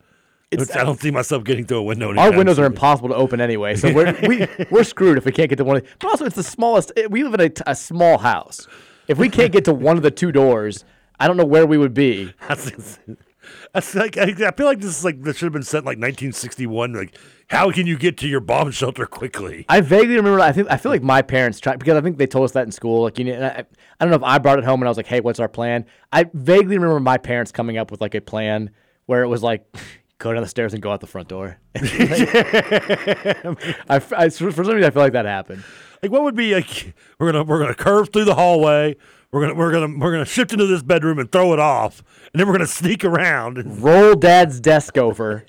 Which 0.55 0.73
I 0.75 0.83
don't 0.85 0.99
see 0.99 1.11
myself 1.11 1.43
getting 1.43 1.65
through 1.65 1.79
a 1.79 1.83
window. 1.83 2.15
Our 2.15 2.31
windows 2.31 2.57
are 2.57 2.65
impossible 2.65 3.09
to 3.09 3.15
open 3.15 3.41
anyway, 3.41 3.75
so 3.75 3.91
we're 3.93 4.17
we, 4.27 4.47
we're 4.71 4.85
screwed 4.85 5.17
if 5.17 5.25
we 5.25 5.31
can't 5.33 5.49
get 5.49 5.57
to 5.57 5.65
one. 5.65 5.77
Of, 5.77 5.87
but 5.99 6.07
also, 6.07 6.25
it's 6.25 6.37
the 6.37 6.43
smallest. 6.43 6.93
eh, 6.95 7.07
We 7.09 7.23
live 7.23 7.37
in 7.39 7.53
a 7.65 7.75
small 7.75 8.17
house. 8.17 8.65
If 9.09 9.17
we 9.17 9.27
can't 9.29 9.51
get 9.51 9.65
to 9.65 9.73
one 9.73 9.97
of 9.97 10.03
the 10.03 10.11
two 10.11 10.31
doors, 10.31 10.85
I 11.19 11.27
don't 11.27 11.35
know 11.35 11.45
where 11.45 11.65
we 11.65 11.77
would 11.77 11.93
be. 11.93 12.33
That's, 13.73 13.95
like 13.95 14.17
I, 14.17 14.23
I 14.23 14.51
feel 14.51 14.65
like 14.67 14.79
this 14.79 14.97
is 14.97 15.03
like 15.05 15.21
this 15.21 15.37
should 15.37 15.45
have 15.47 15.53
been 15.53 15.63
set 15.63 15.79
in 15.79 15.85
like 15.85 15.97
1961. 15.97 16.93
Like, 16.93 17.17
how 17.49 17.69
can 17.71 17.85
you 17.87 17.97
get 17.97 18.17
to 18.19 18.27
your 18.27 18.39
bomb 18.41 18.71
shelter 18.71 19.05
quickly? 19.05 19.65
I 19.69 19.81
vaguely 19.81 20.15
remember. 20.15 20.39
I 20.39 20.51
think 20.53 20.69
I 20.71 20.77
feel 20.77 20.91
like 20.93 21.03
my 21.03 21.21
parents 21.21 21.59
tried 21.59 21.79
because 21.79 21.97
I 21.97 22.01
think 22.01 22.17
they 22.17 22.27
told 22.27 22.45
us 22.45 22.51
that 22.53 22.65
in 22.65 22.71
school. 22.71 23.03
Like 23.03 23.19
you 23.19 23.25
know, 23.25 23.45
I, 23.45 23.59
I 23.99 24.05
don't 24.05 24.09
know 24.11 24.17
if 24.17 24.23
I 24.23 24.37
brought 24.37 24.59
it 24.59 24.65
home 24.65 24.81
and 24.81 24.87
I 24.87 24.91
was 24.91 24.97
like, 24.97 25.07
"Hey, 25.07 25.19
what's 25.19 25.39
our 25.39 25.47
plan?" 25.49 25.85
I 26.11 26.25
vaguely 26.33 26.77
remember 26.77 26.99
my 27.01 27.17
parents 27.17 27.51
coming 27.51 27.77
up 27.77 27.91
with 27.91 27.99
like 28.01 28.15
a 28.15 28.21
plan 28.21 28.69
where 29.07 29.23
it 29.23 29.27
was 29.27 29.43
like. 29.43 29.65
Go 30.19 30.33
down 30.33 30.41
the 30.41 30.47
stairs 30.49 30.73
and 30.73 30.81
go 30.81 30.91
out 30.91 30.99
the 30.99 31.07
front 31.07 31.27
door. 31.27 31.59
I, 31.75 33.51
I- 33.89 33.99
for 33.99 34.29
some 34.29 34.47
reason, 34.47 34.83
I 34.83 34.89
feel 34.89 35.01
like 35.03 35.13
that 35.13 35.25
happened. 35.25 35.63
Like, 36.01 36.11
what 36.11 36.23
would 36.23 36.35
be 36.35 36.53
like? 36.53 36.93
We're 37.19 37.31
gonna 37.31 37.43
we're 37.43 37.59
gonna 37.59 37.73
curve 37.75 38.11
through 38.13 38.25
the 38.25 38.35
hallway. 38.35 38.95
We're 39.31 39.41
gonna 39.41 39.55
we're 39.55 39.71
gonna 39.71 39.97
we're 39.99 40.11
gonna 40.11 40.25
shift 40.25 40.53
into 40.53 40.65
this 40.67 40.83
bedroom 40.83 41.19
and 41.19 41.31
throw 41.31 41.53
it 41.53 41.59
off, 41.59 42.03
and 42.31 42.39
then 42.39 42.47
we're 42.47 42.53
gonna 42.53 42.67
sneak 42.67 43.03
around. 43.03 43.57
And, 43.57 43.79
roll 43.83 44.13
dad's 44.15 44.59
desk 44.59 44.97
over, 44.97 45.45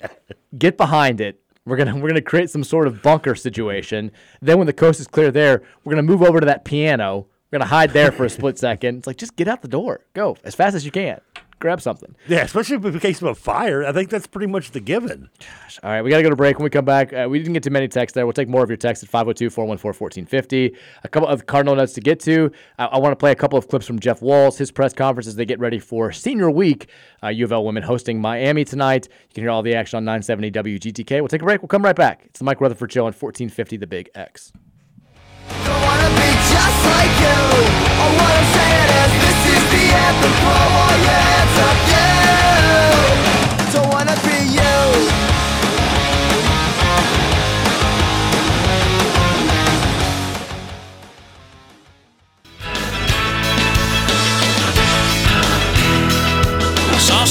get 0.57 0.75
behind 0.77 1.21
it. 1.21 1.41
We're 1.65 1.77
gonna 1.77 1.95
we're 1.97 2.09
gonna 2.09 2.21
create 2.21 2.49
some 2.49 2.63
sort 2.63 2.87
of 2.87 3.01
bunker 3.03 3.35
situation. 3.35 4.11
Then 4.41 4.57
when 4.57 4.65
the 4.67 4.73
coast 4.73 4.99
is 4.99 5.07
clear 5.07 5.29
there, 5.31 5.61
we're 5.83 5.91
gonna 5.91 6.03
move 6.03 6.23
over 6.23 6.39
to 6.39 6.45
that 6.47 6.65
piano. 6.65 7.27
We're 7.51 7.59
gonna 7.59 7.69
hide 7.69 7.91
there 7.91 8.11
for 8.11 8.25
a 8.25 8.29
split 8.29 8.57
second. 8.57 8.97
It's 8.99 9.07
like 9.07 9.17
just 9.17 9.35
get 9.35 9.47
out 9.47 9.61
the 9.61 9.67
door, 9.67 10.05
go 10.13 10.35
as 10.43 10.55
fast 10.55 10.75
as 10.75 10.83
you 10.83 10.91
can. 10.91 11.21
Grab 11.59 11.81
something. 11.81 12.15
Yeah, 12.27 12.43
especially 12.43 12.77
in 12.77 12.81
the 12.81 12.99
case 12.99 13.21
of 13.21 13.27
a 13.27 13.35
fire. 13.35 13.83
I 13.85 13.91
think 13.91 14.09
that's 14.09 14.27
pretty 14.27 14.47
much 14.47 14.71
the 14.71 14.79
given. 14.79 15.29
Gosh. 15.39 15.79
All 15.83 15.89
right, 15.91 16.01
we 16.01 16.09
got 16.09 16.17
to 16.17 16.23
go 16.23 16.29
to 16.29 16.35
break. 16.35 16.57
When 16.57 16.63
we 16.63 16.69
come 16.69 16.85
back, 16.85 17.11
uh, 17.11 17.27
we 17.29 17.37
didn't 17.37 17.53
get 17.53 17.63
too 17.63 17.69
many 17.69 17.89
texts 17.89 18.13
there. 18.15 18.25
We'll 18.25 18.33
take 18.33 18.47
more 18.47 18.63
of 18.63 18.69
your 18.69 18.77
texts 18.77 19.03
at 19.03 19.09
502 19.09 19.49
414 19.49 19.99
1450. 19.99 20.75
A 21.03 21.07
couple 21.09 21.27
of 21.27 21.45
Cardinal 21.47 21.75
notes 21.75 21.93
to 21.93 22.01
get 22.01 22.21
to. 22.21 22.49
I, 22.77 22.85
I 22.85 22.97
want 22.99 23.11
to 23.11 23.17
play 23.17 23.31
a 23.31 23.35
couple 23.35 23.59
of 23.59 23.67
clips 23.67 23.85
from 23.85 23.99
Jeff 23.99 24.21
Walz, 24.21 24.57
his 24.57 24.71
press 24.71 24.93
conference 24.93 25.27
as 25.27 25.35
they 25.35 25.45
get 25.45 25.59
ready 25.59 25.79
for 25.79 26.13
senior 26.13 26.49
week. 26.49 26.87
Uh, 27.21 27.27
U 27.27 27.43
of 27.43 27.51
L 27.51 27.65
women 27.65 27.83
hosting 27.83 28.21
Miami 28.21 28.63
tonight. 28.63 29.09
You 29.09 29.33
can 29.33 29.43
hear 29.43 29.51
all 29.51 29.61
the 29.61 29.75
action 29.75 29.97
on 29.97 30.05
970 30.05 30.51
WGTK. 30.51 31.19
We'll 31.19 31.27
take 31.27 31.41
a 31.41 31.45
break. 31.45 31.61
We'll 31.61 31.67
come 31.67 31.83
right 31.83 31.95
back. 31.95 32.21
It's 32.25 32.39
the 32.39 32.45
Mike 32.45 32.61
Rutherford 32.61 32.91
Show 32.91 33.01
on 33.01 33.13
1450 33.13 33.77
The 33.77 33.87
Big 33.87 34.09
X. 34.15 34.53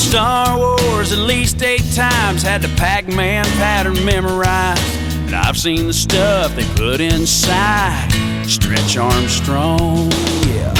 Star 0.08 0.56
Wars 0.56 1.12
at 1.12 1.18
least 1.18 1.62
eight 1.62 1.84
times, 1.94 2.42
had 2.42 2.62
the 2.62 2.68
Pac-Man 2.76 3.44
pattern 3.44 4.02
memorized. 4.06 4.97
And 5.28 5.36
I've 5.36 5.58
seen 5.58 5.86
the 5.86 5.92
stuff 5.92 6.56
they 6.56 6.64
put 6.74 7.02
inside. 7.02 8.08
Stretch 8.46 8.96
Armstrong, 8.96 10.10
yeah. 10.48 10.72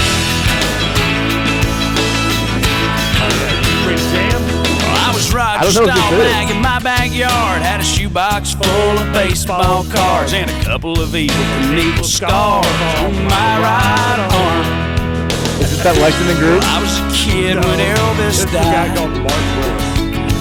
I 4.88 5.12
was 5.12 5.34
Roger 5.34 5.58
I 5.58 5.70
don't 5.70 5.74
know 5.74 5.82
if 5.82 5.92
this 5.92 6.02
Staubach 6.02 6.50
in 6.50 6.62
my 6.62 6.78
backyard. 6.78 7.60
Had 7.60 7.80
a 7.80 7.84
shoebox 7.84 8.54
full 8.54 8.98
of 8.98 9.12
baseball 9.12 9.84
cards 9.84 10.32
and 10.32 10.50
a 10.50 10.64
couple 10.64 10.98
of 10.98 11.10
Evel 11.10 11.28
Knievel 11.68 12.02
scars 12.06 12.64
on 13.04 13.12
my 13.24 13.52
right 13.60 14.18
arm. 14.32 15.30
Is 15.60 15.72
this 15.72 15.82
that 15.82 15.98
Lexington 16.00 16.38
group? 16.38 16.62
I 16.64 16.80
was 16.80 16.96
a 16.96 17.08
kid 17.12 17.56
when 17.56 17.78
Elvis 17.84 18.50
died. 18.50 18.96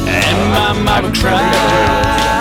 And 0.07 0.37
my 0.53 0.71
mama 0.81 1.13
cried. 1.13 2.36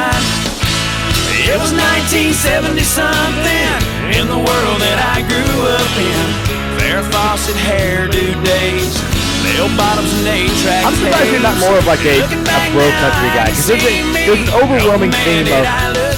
It 1.47 1.63
was 1.63 1.71
1970 1.71 2.83
something 2.83 3.71
in 4.11 4.27
the 4.27 4.35
world 4.35 4.79
that 4.83 4.99
I 4.99 5.23
grew 5.23 5.59
up 5.79 5.95
in. 5.95 6.27
Farrah 6.75 7.07
Fawcett 7.07 7.55
hairdo 7.55 8.35
days, 8.43 8.99
bell 9.47 9.71
bottoms 9.79 10.11
and 10.11 10.27
eight 10.27 10.51
track. 10.67 10.83
I'm 10.83 10.99
surprised 10.99 11.31
you're 11.31 11.47
not 11.47 11.55
more 11.63 11.79
of 11.79 11.87
like 11.87 12.03
a, 12.03 12.19
a 12.19 12.61
bro 12.75 12.91
country 12.99 13.31
guy 13.31 13.55
because 13.55 13.71
there's, 13.71 13.87
a, 13.87 13.95
there's 14.27 14.43
an 14.43 14.53
overwhelming 14.59 15.15
theme 15.23 15.47
of 15.55 15.63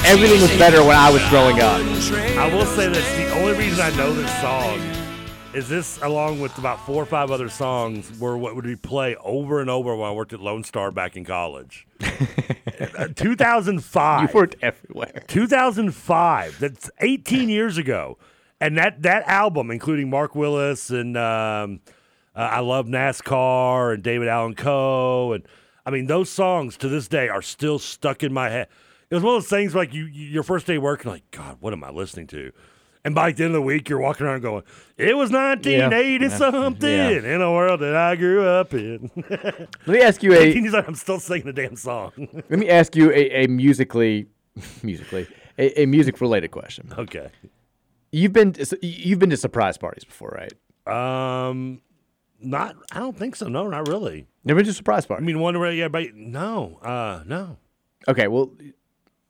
everything 0.09 0.41
was 0.41 0.57
better 0.57 0.81
when 0.81 0.97
I 0.97 1.13
was 1.13 1.21
growing 1.29 1.61
up. 1.61 1.77
I 2.41 2.49
will 2.49 2.65
say 2.65 2.89
this: 2.89 3.05
the 3.21 3.29
only 3.37 3.53
reason 3.53 3.85
I 3.85 3.93
know 4.01 4.17
this 4.17 4.33
song 4.41 4.98
is 5.55 5.69
this, 5.69 6.01
along 6.03 6.41
with 6.41 6.57
about 6.59 6.85
four 6.85 7.03
or 7.03 7.07
five 7.07 7.31
other 7.31 7.49
songs, 7.49 8.19
were 8.19 8.37
what 8.37 8.55
would 8.55 8.67
we 8.67 8.77
play 8.77 9.17
over 9.17 9.61
and 9.61 9.71
over 9.71 9.95
when 9.97 10.09
I 10.09 10.13
worked 10.13 10.33
at 10.33 10.41
Lone 10.41 10.65
Star 10.65 10.91
back 10.91 11.17
in 11.17 11.25
college. 11.25 11.87
Uh, 12.97 13.09
2005. 13.09 14.29
You 14.29 14.35
worked 14.35 14.55
everywhere. 14.63 15.25
2005. 15.27 16.61
That's 16.61 16.89
18 17.01 17.49
years 17.49 17.77
ago, 17.77 18.19
and 18.61 18.79
that 18.79 19.03
that 19.03 19.27
album, 19.27 19.73
including 19.73 20.09
Mark 20.09 20.37
Wills 20.37 20.89
and 20.93 21.17
um, 21.17 21.81
uh, 22.37 22.39
I 22.39 22.61
Love 22.61 22.87
NASCAR 22.87 23.95
and 23.95 24.03
David 24.03 24.29
Allan 24.29 24.55
Coe, 24.55 25.33
and 25.33 25.45
I 25.85 25.91
mean 25.91 26.07
those 26.07 26.31
songs 26.31 26.77
to 26.77 26.89
this 26.89 27.09
day 27.09 27.29
are 27.29 27.43
still 27.43 27.81
stuck 27.81 28.23
in 28.23 28.33
my 28.33 28.49
head. 28.49 28.69
It 29.11 29.15
was 29.17 29.25
one 29.25 29.35
of 29.35 29.43
those 29.43 29.51
things 29.51 29.75
like 29.75 29.93
you, 29.93 30.05
you 30.05 30.27
your 30.27 30.45
first 30.45 30.65
day 30.65 30.79
working, 30.79 31.11
like 31.11 31.29
God, 31.33 31.57
what 31.59 31.73
am 31.73 31.83
I 31.83 31.91
listening 31.91 32.29
to? 32.29 32.53
And 33.09 33.15
by 33.15 33.33
the 33.33 33.43
end 33.45 33.55
of 33.55 33.61
the 33.61 33.63
week, 33.63 33.89
you're 33.89 33.99
walking 34.01 34.27
around 34.27 34.43
going, 34.43 34.65
"It 34.99 35.17
was 35.17 35.31
1980 35.31 36.27
Yeah. 36.27 36.37
something 36.37 36.91
Yeah. 36.91 37.35
in 37.35 37.41
a 37.41 37.51
world 37.51 37.81
that 37.81 37.97
I 37.97 38.17
grew 38.17 38.45
up 38.47 38.75
in." 38.75 39.11
Let 39.31 39.87
me 39.87 40.03
ask 40.03 40.23
you 40.23 40.35
a- 40.35 40.37
18 40.37 40.65
years 40.65 40.75
old, 40.75 40.85
I'm 40.87 40.95
still 40.95 41.19
singing 41.19 41.47
the 41.47 41.55
damn 41.55 41.75
song. 41.75 42.13
Let 42.51 42.59
me 42.59 42.69
ask 42.69 42.95
you 42.95 43.11
a, 43.13 43.45
a 43.45 43.47
musically, 43.47 44.27
musically, 44.83 45.27
a, 45.59 45.83
a 45.83 45.87
music 45.87 46.21
related 46.21 46.51
question. 46.51 46.93
Okay. 46.99 47.31
You've 48.13 48.35
been 48.35 48.53
to, 48.53 48.79
you've 48.87 49.19
been 49.19 49.31
to 49.31 49.39
surprise 49.39 49.79
parties 49.79 50.05
before, 50.05 50.37
right? 50.39 50.53
Um, 50.87 51.81
not. 52.43 52.77
I 52.93 52.99
don't 52.99 53.17
think 53.17 53.37
so. 53.37 53.49
No, 53.49 53.69
not 53.69 53.89
really. 53.89 54.27
Never 54.45 54.59
been 54.59 54.67
to 54.67 54.71
a 54.71 54.75
surprise 54.75 55.07
party. 55.07 55.23
I 55.23 55.27
mean, 55.27 55.41
one 55.41 55.59
where 55.59 55.73
yeah, 55.73 55.89
but 55.89 56.15
no, 56.15 56.79
uh, 56.83 57.23
no. 57.27 57.57
Okay, 58.07 58.29
well, 58.29 58.53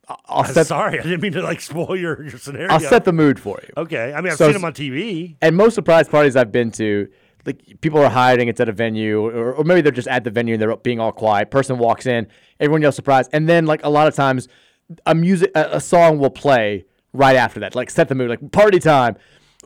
I'll 0.09 0.43
I'm 0.43 0.53
set. 0.53 0.67
sorry, 0.67 0.99
I 0.99 1.03
didn't 1.03 1.21
mean 1.21 1.33
to 1.33 1.43
like 1.43 1.61
spoil 1.61 1.97
your, 1.97 2.23
your 2.23 2.39
scenario. 2.39 2.69
I'll 2.71 2.81
set 2.81 3.05
the 3.05 3.13
mood 3.13 3.39
for 3.39 3.59
you. 3.63 3.73
Okay, 3.77 4.13
I 4.13 4.21
mean, 4.21 4.33
I've 4.33 4.39
So 4.39 4.47
seen 4.47 4.55
them 4.55 4.65
on 4.65 4.73
TV. 4.73 5.37
And 5.43 5.57
most 5.57 5.75
surprise 5.75 6.09
parties 6.09 6.35
I've 6.37 6.51
been 6.53 6.71
to, 6.73 7.09
like 7.45 7.81
people 7.81 8.01
are 8.03 8.09
hiding, 8.11 8.49
it's 8.49 8.61
at 8.61 8.69
a 8.69 8.73
venue, 8.73 9.21
or, 9.27 9.53
or 9.53 9.65
maybe 9.65 9.81
they're 9.83 9.93
just 9.93 10.09
at 10.09 10.25
the 10.25 10.31
venue 10.31 10.55
and 10.55 10.63
they're 10.63 10.77
being 10.77 10.99
all 11.01 11.13
quiet. 11.13 11.51
Person 11.51 11.79
walks 11.79 12.07
in, 12.07 12.27
everyone 12.59 12.81
yells 12.83 12.97
surprise, 12.97 13.29
and 13.33 13.49
then 13.49 13.67
like 13.67 13.85
a 13.85 13.91
lot 13.91 14.09
of 14.09 14.15
times, 14.15 14.49
a 15.05 15.15
music, 15.15 15.51
a, 15.55 15.77
a 15.77 15.81
song 15.81 16.19
will 16.19 16.31
play 16.31 16.85
right 17.13 17.37
after 17.37 17.61
that, 17.61 17.75
like 17.75 17.91
set 17.91 18.09
the 18.09 18.15
mood, 18.15 18.31
like 18.31 18.51
party 18.53 18.79
time. 18.79 19.17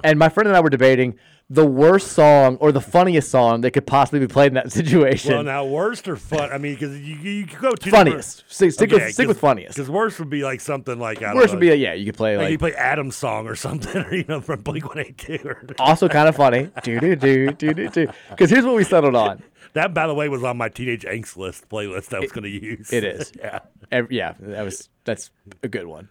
And 0.03 0.18
my 0.18 0.28
friend 0.28 0.49
and 0.49 0.57
I 0.57 0.61
were 0.61 0.70
debating 0.70 1.18
the 1.51 1.66
worst 1.66 2.12
song 2.12 2.57
or 2.57 2.72
the 2.72 2.80
funniest 2.80 3.30
song 3.30 3.61
that 3.61 3.72
could 3.72 3.86
possibly 3.86 4.20
be 4.20 4.26
played 4.26 4.49
in 4.49 4.55
that 4.55 4.72
situation. 4.80 5.32
Well, 5.34 5.43
now 5.43 5.64
worst 5.66 6.09
or 6.09 6.16
fun? 6.16 6.51
I 6.51 6.59
mean, 6.59 6.74
because 6.74 6.99
you, 6.99 7.16
you 7.16 7.47
could 7.47 7.59
go 7.61 7.72
two 7.74 7.90
Funniest. 7.90 8.45
Stick- 8.49 8.72
stick 8.72 8.90
with- 8.90 9.12
stick 9.12 9.28
with 9.28 9.38
funniest. 9.38 9.76
Because 9.76 9.90
worst 9.90 10.18
would 10.18 10.30
be 10.30 10.43
like 10.45 10.61
something 10.61 10.99
like 10.99 11.22
I 11.22 11.34
Worst 11.34 11.49
know, 11.49 11.53
would 11.55 11.61
be, 11.61 11.66
yeah, 11.76 11.93
you 11.93 12.07
could 12.07 12.16
play 12.16 12.36
like, 12.36 12.45
like 12.45 12.53
you 12.53 12.59
play 12.59 12.74
Adam's 12.74 13.16
song 13.16 13.47
or 13.47 13.55
something, 13.66 14.03
or 14.03 14.14
you 14.14 14.24
know, 14.28 14.40
from 14.40 14.61
Blink 14.62 14.88
One 14.88 14.99
Eight 14.99 15.18
Two. 15.18 15.55
also 15.78 16.09
kind 16.09 16.28
of 16.28 16.36
funny. 16.36 16.70
Do 16.84 16.99
do 17.01 17.16
do 17.16 17.51
do 17.53 17.74
do 17.74 17.88
do. 17.88 18.09
Because 18.30 18.49
here's 18.51 18.64
what 18.64 18.74
we 18.74 18.84
settled 18.84 19.14
on. 19.14 19.43
That, 19.74 19.95
by 19.95 20.07
the 20.07 20.14
way, 20.14 20.28
was 20.28 20.45
on 20.45 20.57
my 20.59 20.68
teenage 20.68 21.03
angst 21.05 21.36
list 21.36 21.68
playlist 21.68 22.14
I 22.14 22.20
was 22.20 22.30
going 22.32 22.45
to 22.45 22.51
use. 22.51 22.93
It 22.93 23.05
is. 23.05 23.32
yeah. 23.38 23.61
Ev- 23.90 24.11
yeah, 24.12 24.34
that 24.40 24.62
was 24.62 24.88
that's 25.05 25.30
a 25.62 25.68
good 25.68 25.86
one. 25.86 26.09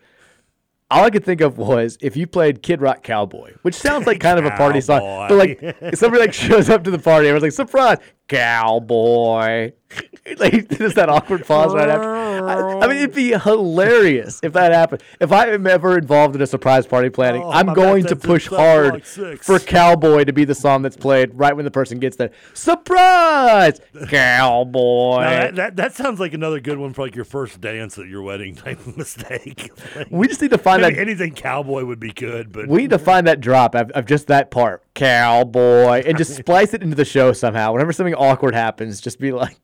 All 0.91 1.05
I 1.05 1.09
could 1.09 1.23
think 1.23 1.39
of 1.39 1.57
was 1.57 1.97
if 2.01 2.17
you 2.17 2.27
played 2.27 2.61
Kid 2.61 2.81
Rock 2.81 3.01
Cowboy, 3.01 3.53
which 3.61 3.75
sounds 3.75 4.05
like 4.05 4.19
kind 4.19 4.37
of 4.37 4.45
a 4.45 4.51
party 4.51 4.81
song, 4.81 4.99
but 5.29 5.35
like 5.37 5.95
somebody 5.95 6.21
like 6.21 6.33
shows 6.47 6.69
up 6.69 6.83
to 6.83 6.91
the 6.91 6.99
party, 6.99 7.27
everyone's 7.27 7.43
like 7.43 7.53
surprise, 7.53 7.97
cowboy. 8.31 9.73
like 10.37 10.69
there's 10.69 10.93
that 10.93 11.09
awkward 11.09 11.45
pause 11.45 11.73
right 11.73 11.89
after. 11.89 12.09
I, 12.09 12.79
I 12.79 12.87
mean, 12.87 12.97
it'd 12.97 13.13
be 13.13 13.33
hilarious 13.37 14.39
if 14.41 14.53
that 14.53 14.71
happened. 14.71 15.03
If 15.19 15.33
I 15.33 15.47
am 15.47 15.67
ever 15.67 15.97
involved 15.97 16.33
in 16.33 16.41
a 16.41 16.47
surprise 16.47 16.87
party 16.87 17.09
planning, 17.09 17.43
Oh, 17.43 17.51
I'm 17.51 17.73
going 17.73 18.05
to 18.05 18.15
push 18.15 18.47
hard 18.47 19.03
for 19.05 19.59
Cowboy 19.59 20.23
to 20.23 20.31
be 20.31 20.45
the 20.45 20.55
song 20.55 20.81
that's 20.81 20.95
played 20.95 21.33
right 21.33 21.53
when 21.53 21.65
the 21.65 21.71
person 21.71 21.99
gets 21.99 22.15
there. 22.15 22.31
Surprise, 22.53 23.81
Cowboy. 24.09 25.21
Now, 25.21 25.29
that, 25.29 25.55
that 25.55 25.75
that 25.75 25.93
sounds 25.95 26.21
like 26.21 26.33
another 26.33 26.61
good 26.61 26.77
one 26.77 26.93
for 26.93 27.01
like 27.01 27.15
your 27.15 27.25
first 27.25 27.59
dance 27.59 27.97
at 27.99 28.07
your 28.07 28.21
wedding 28.21 28.55
type 28.55 28.79
of 28.87 28.95
mistake. 28.97 29.71
Like, 29.95 30.07
We 30.09 30.29
just 30.29 30.41
need 30.41 30.51
to 30.51 30.57
find 30.57 30.83
that- 30.83 30.97
anything 30.97 31.33
cowboy 31.33 31.83
would 31.83 31.99
be 31.99 32.11
good, 32.13 32.53
but 32.53 32.67
We 32.69 32.83
need 32.83 32.91
to 32.91 32.99
find 32.99 33.27
that 33.27 33.41
drop 33.41 33.75
of, 33.75 33.91
of 33.91 34.05
just 34.05 34.27
that 34.27 34.51
part, 34.51 34.83
cowboy, 34.93 36.03
and 36.05 36.17
just 36.17 36.33
splice 36.35 36.73
it 36.73 36.81
into 36.81 36.95
the 36.95 37.03
show 37.05 37.33
somehow. 37.33 37.73
Whenever 37.73 37.91
something 37.91 38.15
awkward 38.21 38.53
happens, 38.55 39.01
just 39.01 39.19
be 39.19 39.31
like, 39.31 39.57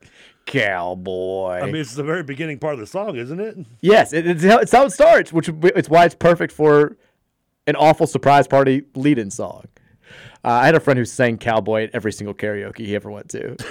cowboy. 0.45 1.59
I 1.61 1.65
mean 1.65 1.77
it's 1.77 1.95
the 1.95 2.03
very 2.03 2.23
beginning 2.23 2.59
part 2.59 2.73
of 2.73 2.79
the 2.79 2.87
song, 2.87 3.15
isn't 3.17 3.39
it? 3.39 3.57
yes, 3.81 4.13
it, 4.13 4.25
it's, 4.27 4.43
how, 4.43 4.57
it's 4.59 4.71
how 4.71 4.85
it 4.85 4.91
starts, 4.91 5.31
which 5.31 5.49
it's 5.63 5.89
why 5.89 6.05
it's 6.05 6.15
perfect 6.15 6.51
for 6.53 6.97
an 7.67 7.75
awful 7.75 8.07
surprise 8.07 8.47
party 8.47 8.83
lead-in 8.95 9.29
song. 9.29 9.65
Uh, 10.43 10.49
I 10.49 10.65
had 10.65 10.75
a 10.75 10.79
friend 10.79 10.97
who 10.97 11.03
sang 11.05 11.37
cowboy 11.37 11.83
at 11.85 11.89
every 11.93 12.13
single 12.13 12.33
karaoke 12.33 12.79
he 12.79 12.95
ever 12.95 13.11
went 13.11 13.29
to. 13.29 13.57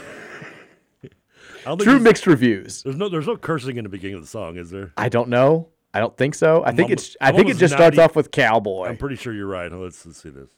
I 1.04 1.70
don't 1.70 1.78
think 1.78 1.88
True 1.90 1.98
mixed 1.98 2.26
reviews. 2.26 2.82
There's 2.82 2.96
no 2.96 3.08
there's 3.08 3.26
no 3.26 3.36
cursing 3.36 3.76
in 3.76 3.84
the 3.84 3.88
beginning 3.90 4.16
of 4.16 4.22
the 4.22 4.28
song, 4.28 4.56
is 4.56 4.70
there? 4.70 4.92
I 4.96 5.08
don't 5.08 5.28
know. 5.28 5.68
I 5.94 5.98
don't 5.98 6.16
think 6.16 6.34
so. 6.34 6.62
I 6.62 6.68
I'm 6.68 6.76
think 6.76 6.90
almost- 6.90 7.06
it's. 7.08 7.16
I 7.20 7.28
I'm 7.28 7.34
think 7.34 7.46
it 7.48 7.52
almost 7.52 7.60
just 7.60 7.74
starts 7.74 7.96
90 7.96 8.04
off 8.10 8.16
with 8.16 8.30
cowboy. 8.30 8.86
I'm 8.88 8.96
pretty 8.98 9.16
sure 9.16 9.32
you're 9.32 9.46
right. 9.46 9.72
Let's, 9.72 10.04
let's 10.04 10.22
see 10.22 10.28
this. 10.28 10.48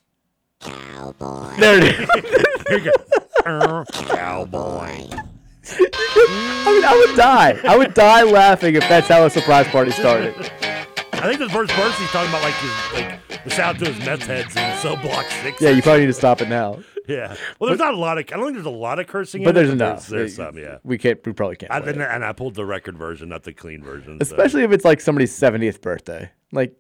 Cowboy. 0.61 1.55
There 1.61 1.79
it 1.79 1.85
is. 1.85 1.97
Here 2.69 2.79
you 2.79 2.85
go. 2.87 2.91
Cowboy. 3.45 5.09
I 5.71 6.73
mean, 6.73 6.85
I 6.85 7.05
would 7.07 7.17
die. 7.17 7.59
I 7.69 7.77
would 7.77 7.95
die 7.95 8.23
laughing 8.23 8.75
if 8.75 8.89
that's 8.89 9.09
how 9.09 9.25
a 9.25 9.31
surprise 9.31 9.67
party 9.69 9.91
started. 9.91 10.35
I 11.13 11.23
think 11.23 11.39
the 11.41 11.49
first 11.49 11.73
verse 11.73 11.99
he's 11.99 12.09
talking 12.11 12.29
about 12.29 12.43
like 12.43 12.55
his 12.55 12.93
like 12.95 13.45
the 13.45 13.51
shout 13.51 13.75
out 13.75 13.79
to 13.81 13.93
his 13.93 14.07
Mets 14.07 14.27
heads 14.27 14.57
and 14.57 14.79
so 14.81 14.97
block 14.97 15.27
six. 15.43 15.61
Yeah, 15.61 15.71
you 15.71 15.83
probably 15.83 16.03
need 16.03 16.07
to 16.07 16.13
stop 16.13 16.41
it 16.41 16.49
now. 16.49 16.79
Yeah. 17.09 17.37
Well, 17.59 17.69
there's 17.69 17.81
not 17.81 17.95
a 17.95 17.97
lot 17.97 18.19
of. 18.19 18.25
I 18.29 18.37
don't 18.37 18.45
think 18.45 18.55
there's 18.55 18.67
a 18.67 18.71
lot 18.71 18.99
of 18.99 19.07
cursing. 19.07 19.43
But 19.43 19.51
in 19.51 19.55
there's 19.55 19.69
it, 19.71 19.73
enough. 19.73 20.07
There's, 20.07 20.37
there's 20.37 20.37
some. 20.37 20.59
Yeah. 20.59 20.79
We 20.85 20.99
can't. 20.99 21.19
We 21.27 21.33
probably 21.33 21.57
can't. 21.57 21.73
I, 21.73 21.81
play 21.81 21.93
and, 21.93 22.03
it. 22.03 22.09
and 22.11 22.25
I 22.25 22.33
pulled 22.33 22.55
the 22.55 22.67
record 22.67 22.99
version, 22.99 23.31
not 23.31 23.45
the 23.45 23.53
clean 23.53 23.83
version. 23.83 24.19
so. 24.19 24.23
Especially 24.23 24.63
if 24.63 24.73
it's 24.73 24.85
like 24.85 25.01
somebody's 25.01 25.35
seventieth 25.35 25.81
birthday. 25.81 26.31
Like, 26.53 26.75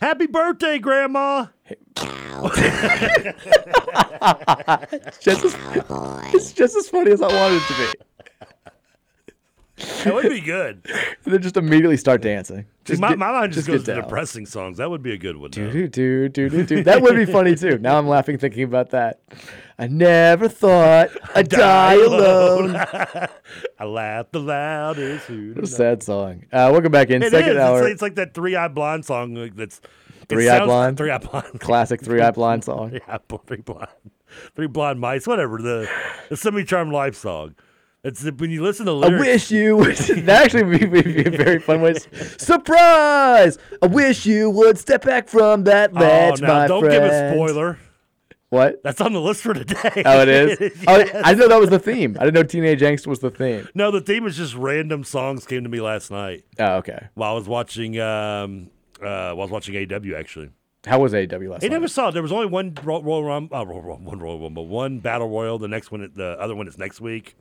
Happy 0.00 0.26
birthday, 0.26 0.78
Grandma. 0.78 1.46
it's, 1.68 1.76
just 5.20 5.44
as, 5.44 5.56
it's 6.34 6.52
just 6.52 6.76
as 6.76 6.88
funny 6.88 7.10
as 7.12 7.22
I 7.22 7.28
wanted 7.28 7.56
it 7.56 7.62
to 7.68 7.74
be. 7.74 7.86
That 9.76 10.14
would 10.14 10.28
be 10.30 10.40
good. 10.40 10.86
And 11.24 11.34
then 11.34 11.42
just 11.42 11.56
immediately 11.56 11.96
start 11.96 12.22
dancing. 12.22 12.66
See, 12.86 12.94
my, 12.98 13.16
my 13.16 13.32
mind 13.32 13.52
just, 13.52 13.66
get 13.66 13.72
goes 13.72 13.84
to 13.86 13.94
down. 13.94 14.02
depressing 14.04 14.46
songs. 14.46 14.78
That 14.78 14.88
would 14.90 15.02
be 15.02 15.12
a 15.12 15.18
good 15.18 15.36
one. 15.36 15.50
though. 15.50 15.70
Do, 15.72 15.88
do, 15.88 16.28
do, 16.28 16.48
do, 16.48 16.64
do. 16.64 16.84
That 16.84 17.02
would 17.02 17.16
be 17.16 17.24
funny 17.26 17.56
too. 17.56 17.76
Now 17.80 17.98
I'm 17.98 18.06
laughing 18.06 18.38
thinking 18.38 18.62
about 18.62 18.90
that. 18.90 19.20
I 19.76 19.88
never 19.88 20.48
thought 20.48 21.08
I'd 21.34 21.48
die 21.48 21.94
alone. 21.94 22.76
I 23.78 23.84
laugh 23.84 24.26
the 24.30 24.38
loudest. 24.38 25.28
What 25.28 25.64
a 25.64 25.66
sad 25.66 26.04
song. 26.04 26.44
Uh, 26.52 26.70
welcome 26.70 26.92
back 26.92 27.10
in. 27.10 27.24
It 27.24 27.32
Second 27.32 27.50
is. 27.52 27.56
hour. 27.56 27.82
It's, 27.82 27.94
it's 27.94 28.02
like 28.02 28.14
that 28.14 28.34
Three 28.34 28.54
Eye 28.54 28.68
Blind 28.68 29.04
song. 29.04 29.34
like, 29.34 29.56
That's 29.56 29.80
Three 30.28 30.48
Eye 30.48 30.64
Blind? 30.64 30.96
Three 30.96 31.10
Eye 31.10 31.18
Blind. 31.18 31.58
Classic 31.58 32.00
Three 32.00 32.20
Eye 32.20 32.30
Blind 32.30 32.62
song. 32.62 32.92
Yeah, 32.92 33.18
three 33.46 33.62
blind, 33.62 33.88
three 34.54 34.68
blind 34.68 35.00
mice, 35.00 35.26
whatever. 35.26 35.58
The 35.58 35.90
the 36.28 36.36
semi 36.36 36.62
charmed 36.62 36.92
life 36.92 37.16
song. 37.16 37.56
It's 38.04 38.22
when 38.22 38.50
you 38.50 38.62
listen 38.62 38.86
to 38.86 38.92
lyrics. 38.92 39.16
I 39.16 39.26
wish 39.32 39.50
you 39.50 39.76
would. 39.78 39.96
that 40.26 40.44
actually 40.44 40.62
would 40.64 40.80
be, 40.80 40.86
would 40.86 41.04
be 41.04 41.24
a 41.24 41.30
very 41.30 41.58
fun 41.58 41.80
way. 41.82 41.94
Surprise! 42.38 43.58
I 43.82 43.86
wish 43.86 44.26
you 44.26 44.48
would 44.50 44.78
step 44.78 45.02
back 45.04 45.28
from 45.28 45.64
that 45.64 45.90
Oh, 45.94 46.00
ledge, 46.00 46.40
now 46.40 46.48
my 46.60 46.66
don't 46.66 46.88
give 46.88 47.02
a 47.02 47.32
spoiler. 47.32 47.78
What? 48.48 48.80
That's 48.84 49.00
on 49.00 49.12
the 49.12 49.20
list 49.20 49.42
for 49.42 49.54
today. 49.54 50.02
Oh, 50.06 50.22
it 50.22 50.28
is. 50.28 50.84
Oh, 50.88 50.98
Yes. 50.98 51.10
I 51.24 51.34
didn't 51.34 51.40
know 51.40 51.48
that 51.48 51.60
was 51.60 51.70
the 51.70 51.80
theme. 51.80 52.16
I 52.20 52.24
didn't 52.24 52.34
know 52.34 52.42
Teenage 52.44 52.80
Angst 52.80 53.06
was 53.08 53.18
the 53.18 53.30
theme. 53.30 53.68
No, 53.74 53.90
the 53.90 54.00
theme 54.00 54.24
is 54.26 54.36
just 54.36 54.54
random 54.54 55.02
songs 55.02 55.44
came 55.44 55.64
to 55.64 55.68
me 55.68 55.80
last 55.80 56.12
night 56.12 56.44
Oh, 56.60 56.76
okay. 56.76 57.08
while 57.14 57.32
I 57.32 57.34
was 57.34 57.48
watching. 57.48 57.98
Um, 57.98 58.70
uh, 59.00 59.02
while 59.02 59.30
I 59.30 59.32
was 59.32 59.50
watching 59.50 59.74
AEW 59.74 60.16
actually. 60.18 60.50
How 60.86 61.00
was 61.00 61.12
AEW 61.12 61.50
last 61.50 61.62
night? 61.62 61.72
never 61.72 61.88
saw 61.88 62.08
it. 62.08 62.12
There 62.12 62.22
was 62.22 62.30
only 62.30 62.46
one 62.46 62.72
Royal, 62.84 63.24
Rumble, 63.24 63.56
uh, 63.56 63.64
one 63.64 64.20
Royal 64.20 64.40
Rumble, 64.40 64.68
one 64.68 65.00
Battle 65.00 65.28
Royal. 65.28 65.58
The 65.58 65.66
next 65.66 65.90
one, 65.90 66.08
the 66.14 66.38
other 66.40 66.54
one 66.54 66.68
is 66.68 66.78
next 66.78 67.00
week. 67.00 67.34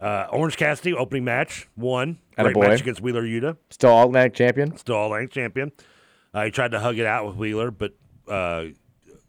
Uh, 0.00 0.26
Orange 0.32 0.56
Cassidy 0.56 0.94
opening 0.94 1.24
match, 1.24 1.68
won. 1.76 2.18
Great 2.38 2.56
match 2.56 2.80
against 2.80 3.00
Wheeler 3.02 3.22
Yuta. 3.22 3.56
Still 3.68 3.90
All-Atlantic 3.90 4.34
champion. 4.34 4.76
Still 4.78 4.94
all 4.96 5.06
Atlantic 5.06 5.30
champion. 5.32 5.72
Uh, 6.32 6.44
he 6.44 6.50
tried 6.50 6.70
to 6.70 6.80
hug 6.80 6.98
it 6.98 7.04
out 7.06 7.26
with 7.26 7.36
Wheeler, 7.36 7.70
but 7.70 7.92
uh, 8.28 8.64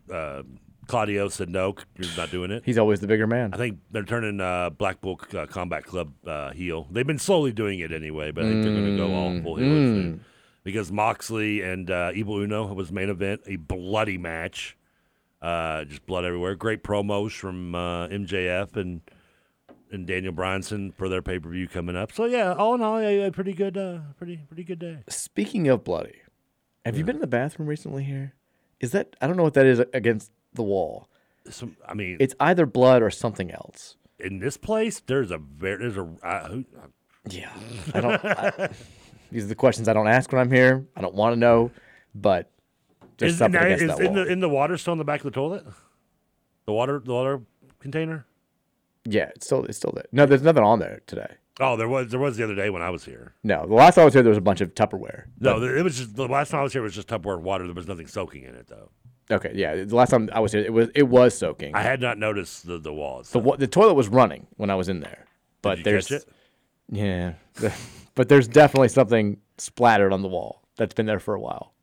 uh, 0.10 0.44
Claudio 0.88 1.28
said 1.30 1.50
no, 1.50 1.76
you're 1.98 2.10
not 2.16 2.32
doing 2.32 2.52
it. 2.52 2.64
He's 2.66 2.78
always 2.78 3.00
the 3.02 3.08
bigger 3.08 3.28
man. 3.28 3.54
I 3.54 3.58
think 3.58 3.80
they're 3.92 4.04
turning 4.06 4.40
uh, 4.40 4.70
Blackpool 4.70 5.20
uh, 5.36 5.46
Combat 5.48 5.84
Club 5.84 6.14
uh, 6.26 6.52
heel. 6.52 6.88
They've 6.92 7.08
been 7.08 7.20
slowly 7.20 7.52
doing 7.52 7.80
it 7.80 7.92
anyway, 7.92 8.32
but 8.32 8.46
I 8.46 8.50
think 8.50 8.64
they're 8.64 8.74
going 8.74 8.92
to 8.92 8.98
go 8.98 9.14
all 9.14 9.42
full 9.42 9.56
heel 9.58 9.68
Mm. 9.68 9.86
soon. 9.88 10.26
Because 10.64 10.92
Moxley 10.92 11.62
and 11.64 11.90
uh, 11.90 12.12
Evil 12.14 12.38
Uno 12.38 12.72
was 12.74 12.92
main 12.92 13.10
event, 13.10 13.42
a 13.48 13.56
bloody 13.56 14.20
match, 14.20 14.78
uh, 15.42 15.86
just 15.86 16.06
blood 16.06 16.24
everywhere. 16.24 16.54
Great 16.56 16.84
promos 16.84 17.32
from 17.32 17.74
uh, 17.74 18.08
MJF 18.10 18.76
and 18.76 19.02
and 19.92 20.08
Daniel 20.08 20.34
Bryanson 20.34 20.94
for 20.94 21.10
their 21.10 21.22
pay 21.22 21.40
per 21.40 21.50
view 21.50 21.68
coming 21.68 21.96
up. 21.96 22.12
So 22.12 22.26
yeah, 22.26 22.54
all 22.54 22.76
in 22.76 22.82
all, 22.82 22.98
a, 22.98 23.28
a 23.28 23.32
pretty 23.32 23.54
good, 23.54 23.78
uh, 23.78 24.00
pretty 24.18 24.38
pretty 24.48 24.64
good 24.64 24.80
day. 24.80 25.00
Speaking 25.10 25.68
of 25.68 25.84
bloody, 25.84 26.22
have 26.86 26.98
you 26.98 27.04
been 27.04 27.16
in 27.16 27.22
the 27.22 27.28
bathroom 27.28 27.68
recently 27.68 28.04
here? 28.04 28.34
Is 28.80 28.92
that 28.94 29.16
I 29.22 29.28
don't 29.28 29.38
know 29.38 29.44
what 29.44 29.54
that 29.56 29.66
is 29.66 29.80
against 29.94 30.32
the 30.54 30.64
wall. 30.64 31.08
Some, 31.50 31.76
I 31.88 31.94
mean, 31.94 32.18
It's 32.20 32.36
either 32.40 32.66
blood 32.66 33.02
or 33.02 33.10
something 33.10 33.52
else. 33.52 33.96
in 34.20 34.40
this 34.40 34.58
place, 34.58 35.00
there's 35.00 35.32
a 35.32 35.38
very 35.38 35.78
there's 35.78 35.98
a 35.98 36.08
uh, 36.24 36.48
who, 36.50 36.66
Yeah. 37.30 37.52
I 37.94 38.02
don't 38.02 38.26
I, 38.26 38.70
These 39.32 39.46
are 39.46 39.48
the 39.48 39.56
questions 39.56 39.88
I 39.88 39.94
don't 39.94 40.08
ask 40.08 40.32
when 40.32 40.42
I'm 40.42 40.52
here. 40.52 40.86
I 40.96 41.02
don't 41.02 41.16
want 41.16 41.34
to 41.34 41.40
know, 41.40 41.72
but 42.14 42.52
there's 43.18 43.34
is, 43.34 43.38
something 43.40 43.60
now, 43.60 43.66
against 43.66 43.84
is 43.84 43.90
that 43.98 44.00
in 44.00 44.14
wall. 44.14 44.26
the 44.26 44.32
in 44.32 44.40
the 44.40 44.50
water 44.50 44.78
still 44.78 44.92
in 44.94 45.00
the 45.00 45.06
back 45.06 45.20
of 45.22 45.24
the 45.26 45.32
toilet? 45.32 45.66
The 46.66 46.74
water 46.74 47.00
the 47.00 47.14
water 47.14 47.42
container. 47.80 48.26
Yeah, 49.06 49.30
it's 49.36 49.46
still 49.46 49.66
it's 49.66 49.78
still 49.78 49.92
there. 49.96 50.06
No, 50.12 50.26
there's 50.26 50.42
nothing 50.42 50.64
on 50.64 50.80
there 50.80 51.02
today. 51.08 51.36
Oh, 51.60 51.76
there 51.78 51.88
was 51.88 52.10
there 52.10 52.20
was 52.20 52.38
the 52.38 52.44
other 52.44 52.56
day 52.56 52.70
when 52.70 52.82
I 52.82 52.90
was 52.90 53.04
here. 53.06 53.34
No, 53.44 53.66
the 53.68 53.74
last 53.74 53.96
time 53.96 54.04
I 54.04 54.06
was 54.06 54.14
here, 54.14 54.24
there 54.24 54.30
was 54.32 54.38
a 54.38 54.42
bunch 54.42 54.62
of 54.62 54.74
Tupperware. 54.74 55.26
No, 55.40 55.60
there- 55.60 55.78
it 55.78 55.84
was 55.84 55.98
just 55.98 56.16
the 56.16 56.28
last 56.28 56.52
time 56.52 56.62
I 56.62 56.64
was 56.64 56.74
here 56.74 56.82
was 56.82 56.96
just 56.96 57.08
Tupperware 57.08 57.40
water. 57.40 57.66
There 57.66 57.74
was 57.76 57.88
nothing 57.88 58.08
soaking 58.08 58.44
in 58.44 58.56
it 58.56 58.68
though. 58.68 58.90
Okay, 59.30 59.52
yeah. 59.56 59.84
The 59.84 59.96
last 59.96 60.10
time 60.10 60.30
I 60.34 60.40
was 60.40 60.52
here, 60.52 60.62
it 60.64 60.74
was 60.74 60.90
it 60.96 61.04
was 61.04 61.38
soaking. 61.38 61.76
I 61.76 61.82
had 61.84 62.02
not 62.02 62.18
noticed 62.18 62.66
the 62.66 62.78
the 62.78 62.94
walls. 62.94 63.30
the 63.32 63.40
wa- 63.40 63.56
the 63.56 63.68
toilet 63.68 63.94
was 63.94 64.08
running 64.08 64.48
when 64.58 64.70
I 64.70 64.76
was 64.76 64.90
in 64.90 65.00
there, 65.02 65.26
but 65.62 65.80
you 65.80 65.84
there's 65.84 66.12
yeah, 66.90 67.34
but 68.16 68.28
there's 68.28 68.48
definitely 68.48 68.90
something 68.90 69.38
splattered 69.58 70.12
on 70.12 70.22
the 70.22 70.28
wall 70.28 70.64
that's 70.78 70.94
been 70.94 71.06
there 71.06 71.20
for 71.20 71.34
a 71.36 71.40
while. 71.40 71.74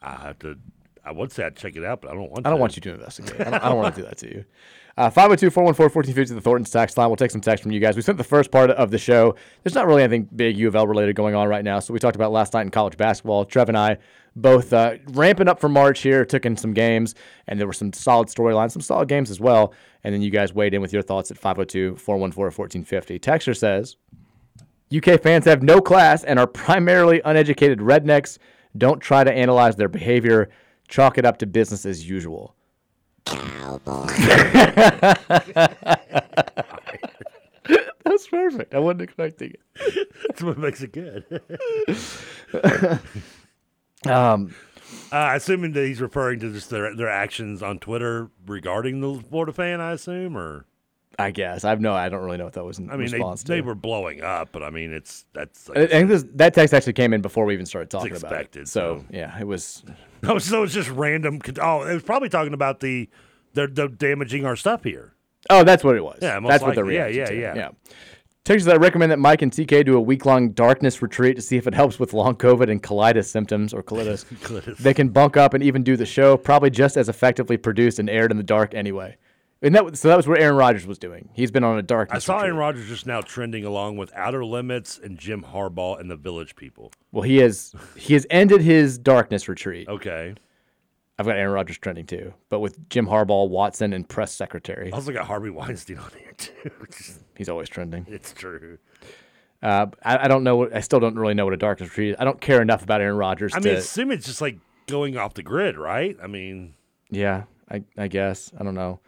I 0.00 0.16
have 0.16 0.38
to. 0.40 0.56
I 1.04 1.12
would 1.12 1.32
say 1.32 1.44
I'd 1.44 1.56
check 1.56 1.76
it 1.76 1.84
out, 1.84 2.00
but 2.00 2.10
I 2.10 2.14
don't 2.14 2.30
want. 2.30 2.44
To. 2.44 2.48
I 2.48 2.50
don't 2.50 2.58
to. 2.58 2.60
want 2.62 2.76
you 2.76 2.80
to 2.82 2.94
investigate. 2.94 3.40
I 3.40 3.44
don't, 3.50 3.54
I 3.64 3.68
don't 3.68 3.76
want 3.78 3.94
to 3.94 4.00
do 4.02 4.08
that 4.08 4.18
to 4.18 4.28
you. 4.28 4.44
Uh, 4.96 5.10
502 5.10 5.50
414 5.50 5.92
1450 5.92 6.34
the 6.34 6.40
Thornton's 6.40 6.70
tax 6.70 6.96
line. 6.96 7.08
We'll 7.08 7.16
take 7.16 7.32
some 7.32 7.40
text 7.40 7.62
from 7.62 7.72
you 7.72 7.80
guys. 7.80 7.96
We 7.96 8.02
spent 8.02 8.18
the 8.18 8.24
first 8.24 8.52
part 8.52 8.70
of 8.70 8.92
the 8.92 8.98
show. 8.98 9.34
There's 9.62 9.74
not 9.74 9.88
really 9.88 10.04
anything 10.04 10.28
big 10.36 10.56
U 10.56 10.68
of 10.68 10.76
L 10.76 10.86
related 10.86 11.16
going 11.16 11.34
on 11.34 11.48
right 11.48 11.64
now. 11.64 11.80
So 11.80 11.92
we 11.92 11.98
talked 11.98 12.14
about 12.14 12.30
last 12.30 12.54
night 12.54 12.62
in 12.62 12.70
college 12.70 12.96
basketball. 12.96 13.44
Trev 13.44 13.68
and 13.68 13.76
I 13.76 13.98
both 14.36 14.72
uh, 14.72 14.96
ramping 15.10 15.48
up 15.48 15.60
for 15.60 15.68
March 15.68 16.00
here, 16.00 16.24
took 16.24 16.46
in 16.46 16.56
some 16.56 16.72
games, 16.72 17.14
and 17.46 17.58
there 17.58 17.66
were 17.66 17.72
some 17.72 17.92
solid 17.92 18.28
storylines, 18.28 18.72
some 18.72 18.82
solid 18.82 19.08
games 19.08 19.30
as 19.30 19.40
well. 19.40 19.74
And 20.02 20.14
then 20.14 20.22
you 20.22 20.30
guys 20.30 20.52
weighed 20.52 20.74
in 20.74 20.80
with 20.80 20.92
your 20.92 21.02
thoughts 21.02 21.30
at 21.30 21.38
502 21.38 21.96
414 21.96 22.56
1450. 22.56 23.18
Texture 23.18 23.54
says 23.54 23.96
UK 24.94 25.20
fans 25.20 25.44
have 25.44 25.62
no 25.62 25.80
class 25.80 26.22
and 26.22 26.38
are 26.38 26.46
primarily 26.46 27.20
uneducated 27.24 27.80
rednecks. 27.80 28.38
Don't 28.76 29.00
try 29.00 29.24
to 29.24 29.32
analyze 29.32 29.74
their 29.76 29.88
behavior. 29.88 30.50
Chalk 30.86 31.18
it 31.18 31.24
up 31.24 31.38
to 31.38 31.46
business 31.46 31.86
as 31.86 32.08
usual. 32.08 32.54
That's 38.04 38.28
perfect. 38.28 38.74
I 38.74 38.78
wasn't 38.78 39.02
expecting 39.02 39.52
it. 39.52 40.08
That's 40.28 40.42
what 40.42 40.58
makes 40.58 40.82
it 40.82 40.92
good. 40.92 41.40
Um, 44.06 44.54
uh, 45.12 45.32
assuming 45.34 45.72
that 45.72 45.86
he's 45.86 46.00
referring 46.00 46.40
to 46.40 46.52
just 46.52 46.70
their 46.70 46.94
their 46.94 47.08
actions 47.08 47.62
on 47.62 47.78
Twitter 47.78 48.30
regarding 48.46 49.00
the 49.00 49.22
Florida 49.30 49.52
fan, 49.52 49.80
I 49.80 49.92
assume, 49.92 50.36
or 50.36 50.66
I 51.18 51.30
guess 51.30 51.64
I've 51.64 51.80
no. 51.80 51.94
I 51.94 52.08
don't 52.08 52.24
really 52.24 52.36
know 52.36 52.44
what 52.44 52.54
that 52.54 52.64
was 52.64 52.78
in 52.78 52.90
I 52.90 52.96
mean, 52.96 53.10
they, 53.10 53.22
they 53.44 53.60
were 53.60 53.74
blowing 53.74 54.22
up, 54.22 54.50
but 54.52 54.62
I 54.62 54.70
mean, 54.70 54.92
it's 54.92 55.26
that's 55.32 55.70
I 55.70 55.82
I 55.82 55.86
think 55.86 56.08
this, 56.08 56.24
that 56.34 56.54
text 56.54 56.74
actually 56.74 56.94
came 56.94 57.12
in 57.12 57.22
before 57.22 57.44
we 57.44 57.54
even 57.54 57.66
started 57.66 57.90
talking 57.90 58.16
about 58.16 58.32
it. 58.32 58.54
So, 58.54 58.64
so. 58.68 59.04
yeah, 59.10 59.38
it 59.38 59.46
was. 59.46 59.84
Oh, 60.28 60.38
so 60.38 60.62
it's 60.62 60.74
just 60.74 60.90
random. 60.90 61.40
Oh, 61.60 61.82
it 61.82 61.94
was 61.94 62.02
probably 62.02 62.28
talking 62.28 62.54
about 62.54 62.80
the 62.80 63.08
they're, 63.54 63.66
they're 63.66 63.88
damaging 63.88 64.44
our 64.44 64.56
stuff 64.56 64.84
here. 64.84 65.14
Oh, 65.50 65.64
that's 65.64 65.84
what 65.84 65.96
it 65.96 66.02
was. 66.02 66.18
Yeah, 66.22 66.38
most 66.38 66.50
that's 66.50 66.62
what 66.62 66.74
they're 66.74 66.84
likely. 66.84 66.96
Yeah, 66.96 67.24
reacting 67.24 67.40
yeah, 67.40 67.54
yeah. 67.54 67.70
Texas, 68.44 68.70
I 68.70 68.76
recommend 68.76 69.10
that 69.10 69.18
Mike 69.18 69.40
and 69.40 69.50
TK 69.50 69.86
do 69.86 69.96
a 69.96 70.00
week 70.00 70.26
long 70.26 70.50
darkness 70.50 71.00
retreat 71.00 71.36
to 71.36 71.42
see 71.42 71.56
if 71.56 71.66
it 71.66 71.72
helps 71.72 71.98
with 71.98 72.12
long 72.12 72.34
COVID 72.36 72.70
and 72.70 72.82
colitis 72.82 73.24
symptoms 73.24 73.72
or 73.72 73.82
colitis. 73.82 74.24
Colitis. 74.42 74.76
They 74.76 74.92
can 74.92 75.08
bunk 75.08 75.38
up 75.38 75.54
and 75.54 75.64
even 75.64 75.82
do 75.82 75.96
the 75.96 76.04
show, 76.04 76.36
probably 76.36 76.68
just 76.68 76.98
as 76.98 77.08
effectively 77.08 77.56
produced 77.56 77.98
and 77.98 78.10
aired 78.10 78.30
in 78.30 78.36
the 78.36 78.42
dark 78.42 78.74
anyway. 78.74 79.16
And 79.64 79.74
that 79.74 79.84
was- 79.84 79.98
so 79.98 80.08
that 80.08 80.16
was 80.16 80.28
what 80.28 80.40
Aaron 80.40 80.56
Rodgers 80.56 80.86
was 80.86 80.98
doing. 80.98 81.30
He's 81.32 81.50
been 81.50 81.64
on 81.64 81.78
a 81.78 81.82
darkness 81.82 82.16
I 82.16 82.26
saw 82.26 82.34
retreat. 82.34 82.46
Aaron 82.48 82.58
Rodgers 82.58 82.86
just 82.88 83.06
now 83.06 83.20
trending 83.22 83.64
along 83.64 83.96
with 83.96 84.12
Outer 84.14 84.44
Limits 84.44 85.00
and 85.02 85.18
Jim 85.18 85.42
Harbaugh 85.42 85.98
and 85.98 86.10
the 86.10 86.16
Village 86.16 86.54
People. 86.54 86.92
Well, 87.12 87.22
he 87.22 87.38
has 87.38 87.74
he 87.96 88.14
has 88.14 88.26
ended 88.30 88.60
his 88.60 88.98
darkness 88.98 89.48
retreat. 89.48 89.88
Okay. 89.88 90.34
I've 91.18 91.26
got 91.26 91.36
Aaron 91.36 91.52
Rodgers 91.52 91.78
trending 91.78 92.06
too, 92.06 92.34
but 92.48 92.58
with 92.60 92.88
Jim 92.90 93.06
Harbaugh, 93.06 93.48
Watson, 93.48 93.92
and 93.92 94.08
press 94.08 94.34
secretary. 94.34 94.92
I 94.92 94.96
also 94.96 95.12
got 95.12 95.26
Harvey 95.26 95.48
Weinstein 95.50 95.98
on 95.98 96.10
here 96.18 96.32
too. 96.36 96.70
He's 97.36 97.48
always 97.48 97.68
trending. 97.68 98.04
it's 98.08 98.32
true. 98.32 98.78
Uh, 99.62 99.86
I, 100.02 100.24
I 100.24 100.28
don't 100.28 100.44
know. 100.44 100.56
What, 100.56 100.76
I 100.76 100.80
still 100.80 101.00
don't 101.00 101.14
really 101.16 101.32
know 101.34 101.44
what 101.46 101.54
a 101.54 101.56
darkness 101.56 101.88
retreat 101.88 102.10
is. 102.10 102.16
I 102.18 102.24
don't 102.24 102.40
care 102.40 102.60
enough 102.60 102.82
about 102.82 103.00
Aaron 103.00 103.16
Rodgers. 103.16 103.54
I 103.54 103.60
to, 103.60 103.68
mean, 103.68 103.78
assume 103.78 104.10
it's 104.10 104.26
just 104.26 104.42
like 104.42 104.58
going 104.88 105.16
off 105.16 105.32
the 105.32 105.42
grid, 105.42 105.78
right? 105.78 106.16
I 106.22 106.26
mean, 106.26 106.74
yeah, 107.10 107.44
I, 107.70 107.82
I 107.96 108.08
guess 108.08 108.52
I 108.60 108.62
don't 108.64 108.74
know. 108.74 109.00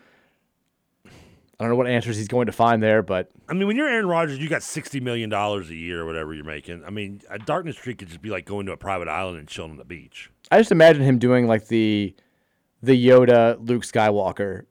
I 1.59 1.65
don't 1.65 1.71
know 1.71 1.77
what 1.77 1.87
answers 1.87 2.19
he's 2.19 2.29
going 2.29 2.47
to 2.47 2.53
find 2.53 2.83
there, 2.83 3.03
but 3.03 3.31
I 3.49 3.55
mean, 3.55 3.67
when 3.67 3.77
you're 3.77 3.89
Aaron 3.89 4.07
Rodgers, 4.07 4.39
you 4.39 4.49
got 4.49 4.63
sixty 4.63 5.01
million 5.01 5.31
dollars 5.31 5.71
a 5.71 5.75
year 5.75 6.03
or 6.03 6.07
whatever 6.07 6.35
you're 6.35 6.45
making. 6.45 6.85
I 6.85 6.91
mean, 6.91 7.23
a 7.31 7.39
darkness 7.39 7.77
streak 7.77 7.99
could 7.99 8.09
just 8.09 8.21
be 8.21 8.29
like 8.29 8.45
going 8.45 8.67
to 8.67 8.73
a 8.73 8.77
private 8.77 9.09
island 9.09 9.39
and 9.39 9.49
chilling 9.49 9.71
on 9.73 9.77
the 9.79 9.85
beach. 9.85 10.31
I 10.51 10.59
just 10.59 10.71
imagine 10.73 11.03
him 11.03 11.19
doing 11.19 11.47
like 11.47 11.69
the 11.69 12.15
the 12.83 13.07
Yoda 13.07 13.57
Luke 13.67 13.85
Skywalker. 13.85 14.67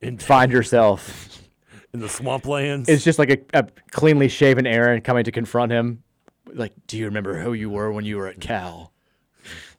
and 0.00 0.22
find 0.34 0.52
yourself. 0.52 1.42
in 1.92 2.00
the 2.00 2.06
swamplands. 2.06 2.88
It's 2.88 3.04
just 3.04 3.18
like 3.18 3.30
a, 3.30 3.58
a 3.58 3.66
cleanly 3.90 4.28
shaven 4.28 4.66
Aaron 4.66 5.00
coming 5.00 5.24
to 5.24 5.32
confront 5.32 5.72
him. 5.72 6.02
Like, 6.52 6.72
do 6.86 6.96
you 6.96 7.06
remember 7.06 7.40
who 7.40 7.52
you 7.52 7.70
were 7.70 7.90
when 7.92 8.04
you 8.04 8.16
were 8.16 8.28
at 8.28 8.40
Cal? 8.40 8.92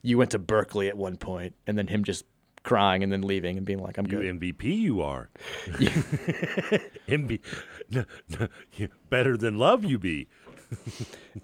You 0.02 0.18
went 0.18 0.32
to 0.32 0.40
Berkeley 0.40 0.88
at 0.88 0.98
one 0.98 1.18
point, 1.18 1.56
and 1.68 1.78
then 1.78 1.88
him 1.88 2.04
just 2.04 2.26
crying 2.70 3.02
and 3.02 3.12
then 3.12 3.24
leaving 3.24 3.58
and 3.58 3.66
being 3.66 3.80
like, 3.80 3.98
"I'm 3.98 4.06
You 4.06 4.22
good." 4.22 4.40
MVP, 4.40 4.64
you 4.64 5.02
are. 5.02 5.32
MB, 7.08 7.40
no, 7.90 8.06
no, 8.38 8.48
better 9.10 9.36
than 9.36 9.58
love, 9.58 9.84
you 9.84 9.98
be. 9.98 10.28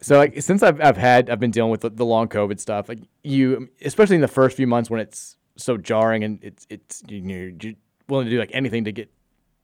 so 0.01 0.17
like 0.17 0.39
since 0.43 0.61
I've 0.61 0.79
I've 0.79 0.97
had 0.97 1.31
I've 1.31 1.39
been 1.39 1.49
dealing 1.49 1.71
with 1.71 1.81
the, 1.81 1.89
the 1.89 2.05
long 2.05 2.27
COVID 2.27 2.59
stuff, 2.59 2.87
like 2.87 2.99
you, 3.23 3.69
especially 3.83 4.15
in 4.15 4.21
the 4.21 4.27
first 4.27 4.55
few 4.55 4.67
months 4.67 4.87
when 4.87 4.99
it's 4.99 5.35
so 5.57 5.77
jarring 5.77 6.23
and 6.23 6.37
it's 6.43 6.67
it's 6.69 7.01
you 7.07 7.21
know, 7.21 7.51
you're 7.59 7.73
willing 8.07 8.25
to 8.25 8.31
do 8.31 8.37
like 8.37 8.51
anything 8.53 8.83
to 8.83 8.91
get 8.91 9.09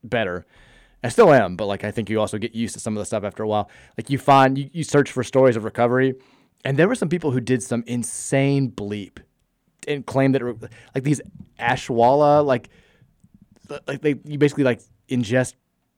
better. 0.02 0.44
I 1.04 1.10
still 1.10 1.32
am, 1.32 1.54
but 1.54 1.66
like 1.66 1.84
I 1.84 1.92
think 1.92 2.10
you 2.10 2.18
also 2.18 2.38
get 2.38 2.56
used 2.56 2.74
to 2.74 2.80
some 2.80 2.96
of 2.96 3.00
the 3.00 3.06
stuff 3.06 3.22
after 3.22 3.44
a 3.44 3.48
while. 3.48 3.70
Like 3.96 4.10
you 4.10 4.18
find 4.18 4.58
you, 4.58 4.68
you 4.72 4.82
search 4.82 5.12
for 5.12 5.22
stories 5.22 5.54
of 5.54 5.62
recovery, 5.62 6.16
and 6.64 6.76
there 6.76 6.88
were 6.88 6.96
some 6.96 7.08
people 7.08 7.30
who 7.30 7.40
did 7.40 7.62
some 7.62 7.84
insane 7.86 8.72
bleep 8.72 9.18
and 9.88 10.06
claim 10.06 10.32
that 10.32 10.42
like 10.94 11.04
these 11.04 11.20
ashwala 11.58 12.44
like 12.44 12.68
like 13.86 14.00
they 14.00 14.16
you 14.24 14.38
basically 14.38 14.64
like 14.64 14.80
ingest 15.08 15.54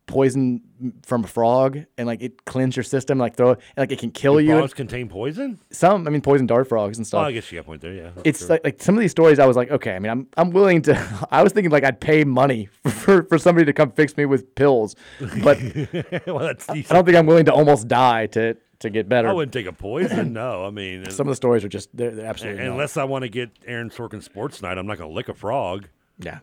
poison 0.07 0.61
from 1.03 1.25
a 1.25 1.27
frog 1.27 1.79
and 1.97 2.07
like 2.07 2.21
it 2.21 2.45
cleans 2.45 2.77
your 2.77 2.83
system 2.83 3.17
like 3.19 3.37
throw 3.37 3.53
and 3.53 3.59
like 3.79 3.91
it 3.91 3.99
can 3.99 4.11
kill 4.11 4.37
Do 4.37 4.45
you 4.45 4.51
frogs 4.59 4.75
contain 4.75 5.09
poison? 5.09 5.59
some 5.71 6.07
i 6.07 6.11
mean 6.11 6.21
poison 6.21 6.47
dart 6.47 6.69
frogs 6.69 6.99
and 6.99 7.07
stuff. 7.07 7.19
Oh, 7.19 7.23
stuff 7.23 7.29
I 7.29 7.33
guess 7.33 7.51
you 7.51 7.57
got 7.59 7.63
a 7.63 7.65
point 7.65 7.81
there. 7.81 7.95
Yeah, 7.95 8.11
it's 8.23 8.41
Sure. 8.41 8.49
like, 8.51 8.65
like 8.65 8.83
some 8.83 8.95
of 8.95 9.01
these 9.01 9.13
stories 9.13 9.39
i 9.39 9.47
was 9.47 9.57
like 9.57 9.71
okay 9.71 9.95
i 9.95 9.99
mean 9.99 10.11
i'm 10.11 10.27
i'm 10.37 10.51
willing 10.51 10.83
to 10.83 11.27
i 11.31 11.43
was 11.43 11.53
thinking 11.53 11.71
like 11.71 11.85
i'd 11.85 12.01
pay 12.01 12.23
money 12.25 12.67
for 12.87 13.23
for 13.25 13.39
somebody 13.39 13.65
to 13.65 13.73
come 13.73 13.91
fix 13.93 14.15
me 14.17 14.27
with 14.27 14.55
pills 14.55 14.95
but 15.43 15.59
well, 16.27 16.41
that's 16.41 16.69
i 16.69 16.83
don't 16.83 17.07
think 17.07 17.17
i'm 17.17 17.27
willing 17.27 17.47
to 17.47 17.53
almost 17.53 17.89
die 17.89 18.27
to 18.27 18.55
to 18.81 18.91
get 18.91 19.09
better 19.09 19.29
I 19.29 19.33
wouldn't 19.33 19.53
take 19.55 19.65
a 19.67 19.73
poison. 19.73 20.35
No, 20.35 20.67
I 20.67 20.71
mean, 20.71 21.09
some 21.09 21.27
of 21.27 21.31
the 21.31 21.37
stories 21.37 21.65
are 21.65 21.69
just 21.69 21.89
they're, 21.97 22.11
they're 22.11 22.27
absolutely 22.27 22.65
not. 22.65 22.73
unless 22.73 22.99
I 22.99 23.05
want 23.05 23.23
to 23.23 23.31
get 23.31 23.51
Aaron 23.67 23.89
Sorkin 23.89 24.23
Sports 24.23 24.61
Night, 24.61 24.77
I'm 24.77 24.87
not 24.87 24.99
going 24.99 25.09
to 25.09 25.15
lick 25.15 25.29
a 25.31 25.35
frog. 25.35 25.89
yeah 26.19 26.41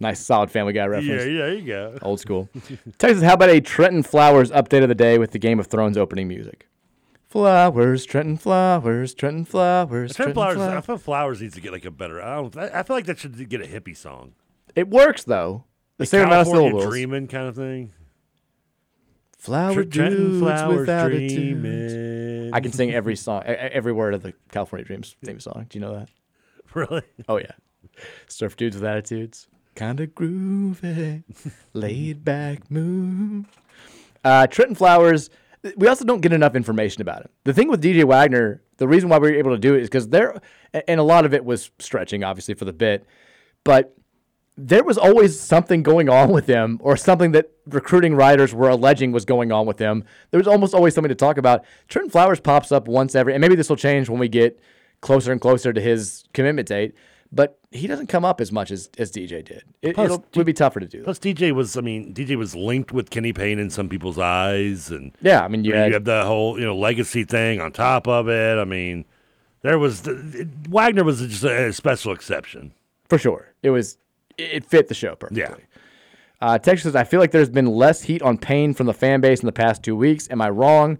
nice 0.00 0.20
solid 0.24 0.50
family 0.50 0.72
guy 0.72 0.86
reference 0.86 1.08
Yeah, 1.24 1.30
yeah, 1.30 1.38
there 1.46 1.54
you 1.54 1.66
go. 1.66 1.98
Old 2.02 2.20
school. 2.20 2.48
Texas, 2.98 3.22
how 3.22 3.34
about 3.34 3.50
a 3.50 3.60
Trenton 3.60 4.02
Flowers 4.02 4.50
update 4.50 4.82
of 4.82 4.88
the 4.88 4.94
day 4.94 5.18
with 5.18 5.30
the 5.32 5.38
Game 5.38 5.60
of 5.60 5.66
Thrones 5.68 5.96
opening 5.96 6.26
music? 6.28 6.66
Flowers, 7.28 8.04
Trenton 8.04 8.36
Flowers, 8.36 9.14
Trenton 9.14 9.44
Flowers, 9.44 10.16
Trent 10.16 10.34
Trenton 10.34 10.34
Flowers, 10.34 10.58
I 10.58 10.80
feel 10.80 10.98
Flowers 10.98 11.40
needs 11.40 11.54
to 11.54 11.60
get 11.60 11.70
like 11.70 11.84
a 11.84 11.90
better. 11.92 12.20
I 12.20 12.34
don't. 12.36 12.56
I 12.56 12.82
feel 12.82 12.96
like 12.96 13.06
that 13.06 13.18
should 13.20 13.48
get 13.48 13.60
a 13.60 13.66
hippie 13.66 13.96
song. 13.96 14.32
It 14.74 14.88
works 14.88 15.22
though. 15.22 15.64
The 15.98 16.06
same 16.06 16.26
amount 16.26 16.48
of 16.48 16.54
syllables. 16.54 16.86
dreaming 16.86 17.28
kind 17.28 17.46
of 17.46 17.54
thing. 17.54 17.92
Flower 19.38 19.84
Tr- 19.84 19.90
Trenton 19.90 20.16
dudes 20.18 20.40
Flowers 20.40 20.78
without 20.80 21.08
dreaming. 21.08 22.50
I 22.52 22.60
can 22.60 22.72
sing 22.72 22.90
every 22.92 23.16
song, 23.16 23.42
every 23.44 23.92
word 23.92 24.14
of 24.14 24.22
the 24.22 24.34
California 24.50 24.84
Dreams 24.84 25.14
theme 25.24 25.40
song. 25.40 25.66
Do 25.68 25.78
you 25.78 25.84
know 25.84 25.94
that? 25.94 26.08
Really? 26.74 27.02
Oh 27.28 27.36
yeah. 27.38 27.50
Surf 28.28 28.56
dudes 28.56 28.76
with 28.76 28.84
attitudes. 28.84 29.48
Kinda 29.80 30.08
groovy, 30.08 31.22
laid 31.72 32.22
back 32.22 32.70
move. 32.70 33.46
Uh, 34.22 34.46
Trenton 34.46 34.74
Flowers. 34.74 35.30
We 35.74 35.88
also 35.88 36.04
don't 36.04 36.20
get 36.20 36.34
enough 36.34 36.54
information 36.54 37.00
about 37.00 37.22
him. 37.22 37.30
The 37.44 37.54
thing 37.54 37.70
with 37.70 37.82
DJ 37.82 38.04
Wagner, 38.04 38.60
the 38.76 38.86
reason 38.86 39.08
why 39.08 39.16
we 39.16 39.30
were 39.30 39.38
able 39.38 39.52
to 39.52 39.58
do 39.58 39.74
it 39.74 39.80
is 39.80 39.88
because 39.88 40.10
there, 40.10 40.38
and 40.86 41.00
a 41.00 41.02
lot 41.02 41.24
of 41.24 41.32
it 41.32 41.46
was 41.46 41.70
stretching, 41.78 42.22
obviously 42.22 42.52
for 42.52 42.66
the 42.66 42.74
bit, 42.74 43.06
but 43.64 43.96
there 44.54 44.84
was 44.84 44.98
always 44.98 45.40
something 45.40 45.82
going 45.82 46.10
on 46.10 46.30
with 46.30 46.46
him, 46.46 46.78
or 46.82 46.94
something 46.94 47.32
that 47.32 47.50
recruiting 47.64 48.14
writers 48.14 48.52
were 48.52 48.68
alleging 48.68 49.12
was 49.12 49.24
going 49.24 49.50
on 49.50 49.64
with 49.64 49.78
him. 49.78 50.04
There 50.30 50.36
was 50.38 50.46
almost 50.46 50.74
always 50.74 50.94
something 50.94 51.08
to 51.08 51.14
talk 51.14 51.38
about. 51.38 51.64
Trenton 51.88 52.10
Flowers 52.10 52.38
pops 52.38 52.70
up 52.70 52.86
once 52.86 53.14
every, 53.14 53.32
and 53.32 53.40
maybe 53.40 53.54
this 53.54 53.70
will 53.70 53.76
change 53.76 54.10
when 54.10 54.20
we 54.20 54.28
get 54.28 54.60
closer 55.00 55.32
and 55.32 55.40
closer 55.40 55.72
to 55.72 55.80
his 55.80 56.24
commitment 56.34 56.68
date. 56.68 56.94
But 57.32 57.58
he 57.70 57.86
doesn't 57.86 58.08
come 58.08 58.24
up 58.24 58.40
as 58.40 58.50
much 58.50 58.72
as, 58.72 58.90
as 58.98 59.12
DJ 59.12 59.44
did. 59.44 59.62
It, 59.82 59.94
Plus, 59.94 60.06
it'll, 60.06 60.24
would 60.34 60.46
be 60.46 60.52
tougher 60.52 60.80
to 60.80 60.86
do. 60.86 61.04
Plus, 61.04 61.18
DJ 61.18 61.52
was. 61.52 61.76
I 61.76 61.80
mean, 61.80 62.12
DJ 62.12 62.36
was 62.36 62.56
linked 62.56 62.90
with 62.90 63.10
Kenny 63.10 63.32
Payne 63.32 63.60
in 63.60 63.70
some 63.70 63.88
people's 63.88 64.18
eyes, 64.18 64.90
and 64.90 65.12
Yeah, 65.20 65.44
I 65.44 65.48
mean, 65.48 65.62
you 65.64 65.72
you, 65.72 65.76
had- 65.76 65.92
have 65.92 66.04
the 66.04 66.24
whole 66.24 66.58
you 66.58 66.66
know 66.66 66.76
legacy 66.76 67.22
thing 67.24 67.60
on 67.60 67.70
top 67.70 68.08
of 68.08 68.28
it. 68.28 68.58
I 68.58 68.64
mean, 68.64 69.04
there 69.62 69.78
was 69.78 70.02
the, 70.02 70.48
Wagner 70.68 71.04
was 71.04 71.20
just 71.20 71.44
a 71.44 71.72
special 71.72 72.12
exception. 72.12 72.72
For 73.08 73.18
sure. 73.18 73.52
It 73.62 73.70
was 73.70 73.98
it 74.38 74.64
fit 74.64 74.88
the 74.88 74.94
show 74.94 75.14
perfectly. 75.14 75.64
Uh, 76.40 76.58
Texas 76.58 76.84
says, 76.84 76.96
I 76.96 77.04
feel 77.04 77.20
like 77.20 77.32
there's 77.32 77.50
been 77.50 77.66
less 77.66 78.02
heat 78.02 78.22
on 78.22 78.38
Payne 78.38 78.72
from 78.72 78.86
the 78.86 78.94
fan 78.94 79.20
base 79.20 79.40
in 79.40 79.46
the 79.46 79.52
past 79.52 79.82
two 79.82 79.94
weeks. 79.94 80.26
Am 80.30 80.40
I 80.40 80.48
wrong? 80.48 80.98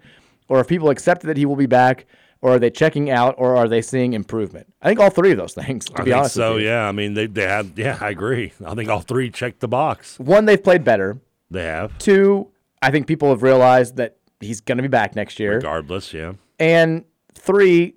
Or 0.48 0.60
if 0.60 0.68
people 0.68 0.90
accepted 0.90 1.28
that 1.28 1.38
he 1.38 1.46
will 1.46 1.56
be 1.56 1.66
back? 1.66 2.04
Or 2.42 2.52
are 2.52 2.58
they 2.58 2.70
checking 2.70 3.10
out? 3.10 3.34
Or 3.36 3.54
are 3.56 3.68
they 3.68 3.82
seeing 3.82 4.14
improvement? 4.14 4.72
I 4.80 4.88
think 4.88 4.98
all 5.00 5.10
three 5.10 5.32
of 5.32 5.36
those 5.36 5.52
things, 5.54 5.84
to 5.86 5.92
I 5.94 6.04
be 6.04 6.10
think 6.10 6.16
honest 6.16 6.34
so. 6.34 6.56
Yeah, 6.56 6.88
I 6.88 6.92
mean 6.92 7.14
they 7.14 7.26
they 7.26 7.46
had. 7.46 7.72
Yeah, 7.76 7.98
I 8.00 8.10
agree. 8.10 8.52
I 8.64 8.74
think 8.74 8.88
all 8.88 9.00
three 9.02 9.30
checked 9.30 9.60
the 9.60 9.68
box. 9.68 10.18
One, 10.18 10.46
they've 10.46 10.62
played 10.62 10.82
better. 10.84 11.18
They 11.50 11.64
have, 11.64 11.98
Two, 11.98 12.48
I 12.80 12.90
think 12.92 13.06
people 13.08 13.28
have 13.30 13.42
realized 13.42 13.96
that 13.96 14.16
he's 14.38 14.60
going 14.60 14.78
to 14.78 14.82
be 14.82 14.88
back 14.88 15.16
next 15.16 15.38
year. 15.40 15.56
regardless. 15.56 16.14
Yeah. 16.14 16.34
And 16.60 17.04
three, 17.34 17.96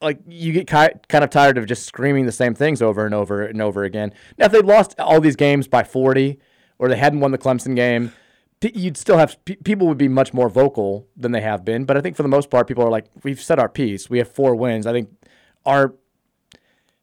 like 0.00 0.20
you 0.28 0.52
get 0.52 0.66
ki- 0.68 0.98
kind 1.08 1.24
of 1.24 1.30
tired 1.30 1.58
of 1.58 1.66
just 1.66 1.84
screaming 1.84 2.26
the 2.26 2.32
same 2.32 2.54
things 2.54 2.80
over 2.80 3.04
and 3.06 3.14
over 3.14 3.44
and 3.44 3.60
over 3.60 3.84
again. 3.84 4.12
Now, 4.38 4.46
if 4.46 4.52
they 4.52 4.60
lost 4.60 4.94
all 5.00 5.20
these 5.20 5.36
games 5.36 5.66
by 5.66 5.82
40 5.82 6.38
or 6.78 6.88
they 6.88 6.96
hadn't 6.96 7.20
won 7.20 7.32
the 7.32 7.38
Clemson 7.38 7.74
game, 7.74 8.12
you'd 8.72 8.96
still 8.96 9.18
have 9.18 9.36
people 9.44 9.86
would 9.88 9.98
be 9.98 10.08
much 10.08 10.32
more 10.32 10.48
vocal 10.48 11.06
than 11.16 11.32
they 11.32 11.40
have 11.40 11.64
been. 11.64 11.84
But 11.84 11.96
I 11.96 12.00
think 12.00 12.16
for 12.16 12.22
the 12.22 12.28
most 12.28 12.50
part, 12.50 12.66
people 12.66 12.84
are 12.84 12.90
like, 12.90 13.06
we've 13.22 13.40
said 13.40 13.58
our 13.58 13.68
piece. 13.68 14.08
We 14.08 14.18
have 14.18 14.28
four 14.28 14.54
wins. 14.54 14.86
I 14.86 14.92
think 14.92 15.10
our 15.66 15.94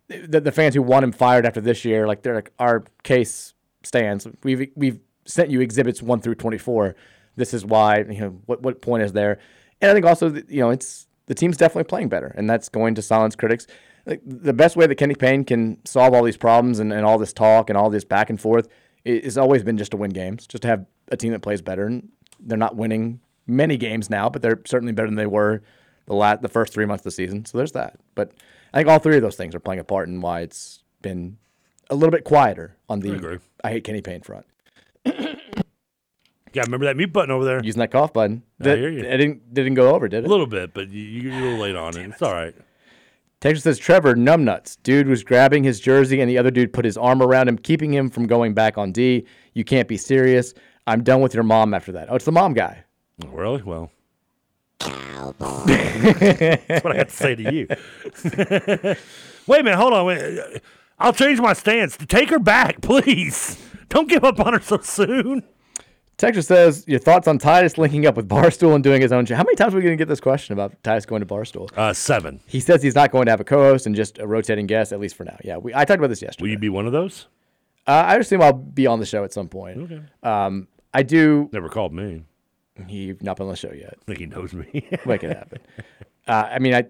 the, 0.07 0.41
the 0.41 0.51
fans 0.51 0.76
who 0.76 0.82
want 0.82 1.03
him 1.03 1.12
fired 1.12 1.45
after 1.45 1.62
this 1.62 1.86
year, 1.86 2.05
like 2.07 2.22
they're 2.22 2.36
like, 2.36 2.51
our 2.59 2.84
case 3.03 3.53
stands. 3.84 4.28
We've 4.43 4.70
we've 4.76 4.99
sent 5.26 5.49
you 5.49 5.62
exhibits 5.62 6.01
one 6.01 6.20
through 6.20 6.36
24. 6.36 6.95
This 7.36 7.53
is 7.53 7.66
why. 7.66 7.99
You 7.99 8.20
know 8.20 8.41
what 8.45 8.62
what 8.62 8.82
point 8.82 9.03
is 9.03 9.14
there? 9.14 9.39
And 9.80 9.89
I 9.89 9.93
think 9.93 10.05
also 10.05 10.34
you 10.34 10.62
know 10.62 10.70
it's 10.70 11.07
the 11.28 11.36
team's 11.36 11.57
definitely 11.57 11.86
playing 11.86 12.09
better, 12.09 12.34
and 12.38 12.49
that's 12.49 12.70
going 12.70 12.95
to 12.95 13.01
silence 13.01 13.36
critics. 13.36 13.68
Like, 14.05 14.22
the 14.26 14.53
best 14.53 14.76
way 14.76 14.88
that 14.88 14.95
Kenny 14.95 15.14
Payne 15.14 15.45
can 15.45 15.78
solve 15.86 16.14
all 16.14 16.24
these 16.24 16.38
problems 16.38 16.80
and, 16.80 16.91
and 16.91 17.05
all 17.05 17.20
this 17.20 17.34
talk 17.34 17.70
and 17.70 17.78
all 17.78 17.91
this 17.91 18.03
back 18.03 18.32
and 18.32 18.41
forth 18.41 18.68
i- 19.05 19.22
has 19.24 19.38
always 19.38 19.64
been 19.64 19.78
just 19.78 19.91
to 19.91 19.97
win 19.97 20.09
games, 20.09 20.47
just 20.47 20.64
to 20.64 20.68
have 20.68 20.86
a 21.12 21.18
team 21.18 21.32
that 21.34 21.41
plays 21.41 21.62
better. 21.62 21.86
And 21.86 22.09
they're 22.39 22.57
not 22.57 22.76
winning 22.76 23.20
many 23.47 23.78
games 23.78 24.09
now, 24.09 24.30
but 24.30 24.41
they're 24.41 24.62
certainly 24.66 24.93
better 24.93 25.07
than 25.07 25.16
they 25.16 25.28
were 25.28 25.62
the 26.07 26.14
last 26.16 26.41
the 26.41 26.49
first 26.49 26.74
three 26.74 26.86
months 26.86 27.01
of 27.01 27.05
the 27.05 27.12
season. 27.12 27.45
So 27.45 27.57
there's 27.57 27.74
that. 27.74 27.99
But 28.16 28.32
I 28.74 28.78
think 28.80 28.89
all 28.89 28.99
three 28.99 29.18
of 29.18 29.22
those 29.22 29.36
things 29.36 29.53
are 29.53 29.59
playing 29.59 29.80
a 29.80 29.84
part 29.84 30.07
in 30.07 30.22
why 30.22 30.41
it's 30.41 30.84
been 31.01 31.38
a 31.89 31.95
little 31.95 32.12
bit 32.12 32.24
quieter 32.24 32.76
on 32.89 33.01
the 33.01 33.12
agree. 33.14 33.38
I 33.64 33.72
hate 33.72 33.84
Kenny 33.84 34.01
Payne 34.01 34.22
front. 34.22 34.45
Yeah, 36.53 36.64
remember 36.66 36.86
that 36.86 36.97
mute 36.97 37.14
button 37.14 37.32
over 37.32 37.45
there? 37.45 37.62
Using 37.64 37.80
that 37.80 37.91
cough 37.91 38.12
button. 38.12 38.43
I 38.59 38.76
hear 38.76 38.89
you. 38.89 38.99
It 38.99 39.18
didn't 39.18 39.53
didn't 39.53 39.76
go 39.76 39.95
over, 39.95 40.09
did 40.09 40.26
it? 40.26 40.28
A 40.28 40.30
little 40.30 40.47
bit, 40.47 40.74
but 40.74 40.89
you, 40.89 41.01
you- 41.01 41.22
you're 41.32 41.39
a 41.39 41.41
little 41.43 41.59
late 41.59 41.76
on 41.78 41.97
it. 41.97 42.09
It's 42.09 42.22
all 42.22 42.34
right. 42.34 42.53
Texas 43.39 43.64
says 43.64 43.80
Trevor 43.80 44.16
numbnuts. 44.16 44.78
Dude 44.84 45.07
was 45.07 45.24
grabbing 45.24 45.64
his 45.64 45.80
jersey 45.80 46.20
and 46.22 46.30
the 46.30 46.38
other 46.38 46.51
dude 46.51 46.74
put 46.74 46.86
his 46.86 46.97
arm 46.97 47.22
around 47.24 47.47
him, 47.47 47.57
keeping 47.57 47.91
him 47.93 48.09
from 48.09 48.28
going 48.28 48.53
back 48.53 48.78
on 48.78 48.91
D. 48.91 49.26
You 49.53 49.64
can't 49.64 49.88
be 49.88 49.97
serious. 49.97 50.53
I'm 50.88 51.04
done 51.04 51.22
with 51.22 51.34
your 51.34 51.44
mom 51.44 51.74
after 51.74 51.92
that. 51.94 52.10
Oh, 52.10 52.16
it's 52.16 52.26
the 52.26 52.32
mom 52.32 52.54
guy. 52.54 52.84
Really? 53.28 53.62
Well. 53.62 53.92
That's 54.80 56.84
what 56.84 56.94
I 56.94 56.98
had 56.98 57.10
to 57.10 57.16
say 57.16 57.36
to 57.36 57.54
you. 57.54 57.68
wait 59.48 59.62
a 59.62 59.64
minute. 59.64 59.76
Hold 59.76 59.94
on. 59.94 60.06
Wait. 60.08 60.62
I'll 60.98 61.14
change 61.14 61.40
my 61.40 61.54
stance. 61.54 61.98
Take 61.98 62.30
her 62.30 62.40
back, 62.40 62.82
please. 62.82 63.64
Don't 63.90 64.08
give 64.08 64.24
up 64.24 64.40
on 64.40 64.54
her 64.54 64.60
so 64.60 64.80
soon. 64.80 65.44
Texas 66.18 66.46
says 66.46 66.84
your 66.88 67.00
thoughts 67.00 67.28
on 67.28 67.40
Titus 67.40 67.80
linking 67.80 68.06
up 68.06 68.16
with 68.16 68.30
Barstool 68.30 68.76
and 68.76 68.84
doing 68.84 69.02
his 69.02 69.12
own 69.12 69.26
show. 69.26 69.36
How 69.36 69.44
many 69.44 69.56
times 69.56 69.74
are 69.74 69.78
we 69.78 69.84
going 69.84 69.98
to 69.98 70.02
get 70.02 70.08
this 70.08 70.20
question 70.20 70.53
about 70.53 70.82
Titus 70.84 71.08
going 71.08 71.22
to 71.22 71.26
Barstool? 71.26 71.68
Uh, 71.76 71.94
seven. 71.94 72.40
He 72.45 72.60
says 72.60 72.84
he's 72.84 72.94
not 72.94 73.12
going 73.12 73.26
to 73.26 73.32
have 73.32 73.40
a 73.40 73.44
co-host 73.44 73.88
and 73.88 73.95
just 73.95 74.20
a 74.20 74.28
rotating 74.28 74.68
guest, 74.68 74.94
at 74.94 74.99
least 74.99 75.16
for 75.16 75.26
now. 75.26 75.38
Yeah, 75.44 75.58
we, 75.58 75.74
I 75.74 75.84
talked 75.86 75.98
about 75.98 76.10
this 76.10 76.22
yesterday. 76.22 76.44
Will 76.44 76.52
you 76.52 76.60
be 76.60 76.70
one 76.70 76.86
of 76.86 76.91
those? 76.91 77.28
Uh, 77.88 77.91
I 77.91 78.16
assume 78.18 78.41
I'll 78.41 78.53
be 78.53 78.88
on 78.88 78.99
the 78.99 79.06
show 79.06 79.24
at 79.24 79.34
some 79.34 79.48
point. 79.48 79.78
Okay. 79.80 80.02
Um, 80.24 80.68
I 80.94 81.03
do. 81.03 81.49
Never 81.52 81.70
called 81.70 81.94
me. 81.94 82.24
He's 82.88 83.22
not 83.22 83.38
been 83.38 83.48
on 83.48 83.52
the 83.52 83.58
show 83.58 83.72
yet. 83.72 83.95
I 84.02 84.06
think 84.06 84.20
he 84.20 84.26
knows 84.26 84.53
me. 84.53 84.66
Make 85.06 85.24
it 85.24 85.36
happen. 85.36 85.60
Uh, 86.28 86.48
I 86.52 86.60
mean, 86.60 86.74
I 86.74 86.86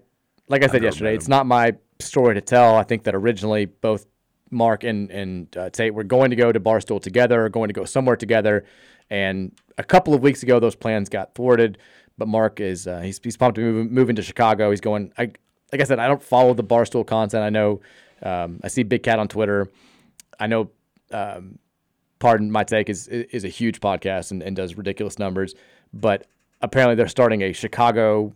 like 0.48 0.62
I 0.62 0.66
said 0.66 0.74
never 0.74 0.84
yesterday, 0.84 1.14
it's 1.14 1.28
not 1.28 1.46
my 1.46 1.74
story 1.98 2.34
to 2.34 2.40
tell. 2.40 2.76
I 2.76 2.82
think 2.82 3.04
that 3.04 3.14
originally 3.14 3.66
both 3.66 4.06
Mark 4.50 4.84
and 4.84 5.10
and 5.10 5.56
uh, 5.56 5.70
Tate 5.70 5.94
were 5.94 6.04
going 6.04 6.30
to 6.30 6.36
go 6.36 6.52
to 6.52 6.60
Barstool 6.60 7.00
together, 7.00 7.44
or 7.44 7.48
going 7.48 7.68
to 7.68 7.74
go 7.74 7.84
somewhere 7.84 8.16
together, 8.16 8.64
and 9.10 9.52
a 9.78 9.84
couple 9.84 10.14
of 10.14 10.22
weeks 10.22 10.42
ago, 10.42 10.60
those 10.60 10.74
plans 10.74 11.08
got 11.08 11.34
thwarted. 11.34 11.78
But 12.18 12.28
Mark 12.28 12.60
is 12.60 12.86
uh, 12.86 13.00
he's 13.00 13.20
he's 13.22 13.36
pumped 13.36 13.56
to 13.56 13.62
move 13.62 13.90
moving 13.90 14.16
to 14.16 14.22
Chicago. 14.22 14.70
He's 14.70 14.80
going. 14.80 15.12
I 15.18 15.32
like 15.72 15.80
I 15.80 15.84
said, 15.84 15.98
I 15.98 16.06
don't 16.06 16.22
follow 16.22 16.54
the 16.54 16.64
Barstool 16.64 17.06
content. 17.06 17.42
I 17.42 17.50
know 17.50 17.80
um, 18.22 18.60
I 18.62 18.68
see 18.68 18.82
Big 18.82 19.02
Cat 19.02 19.18
on 19.18 19.28
Twitter. 19.28 19.68
I 20.38 20.46
know. 20.46 20.70
Um, 21.12 21.58
pardon 22.18 22.50
my 22.50 22.64
take 22.64 22.88
is 22.88 23.08
is 23.08 23.44
a 23.44 23.48
huge 23.48 23.80
podcast 23.80 24.30
and, 24.30 24.42
and 24.42 24.54
does 24.54 24.76
ridiculous 24.76 25.18
numbers 25.18 25.54
but 25.92 26.24
apparently 26.60 26.94
they're 26.94 27.08
starting 27.08 27.42
a 27.42 27.52
chicago 27.52 28.32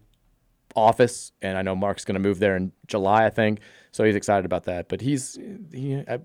office 0.75 1.31
and 1.41 1.57
i 1.57 1.63
know 1.63 1.77
mark's 1.77 2.05
going 2.05 2.15
to 2.15 2.21
move 2.21 2.41
there 2.41 2.57
in 2.57 2.73
july 2.89 3.25
i 3.25 3.31
think 3.31 3.61
so 3.97 4.05
he's 4.05 4.15
excited 4.15 4.45
about 4.45 4.65
that. 4.65 4.91
But 4.91 5.01
he's 5.01 5.39
he, 5.73 6.05
I, 6.07 6.19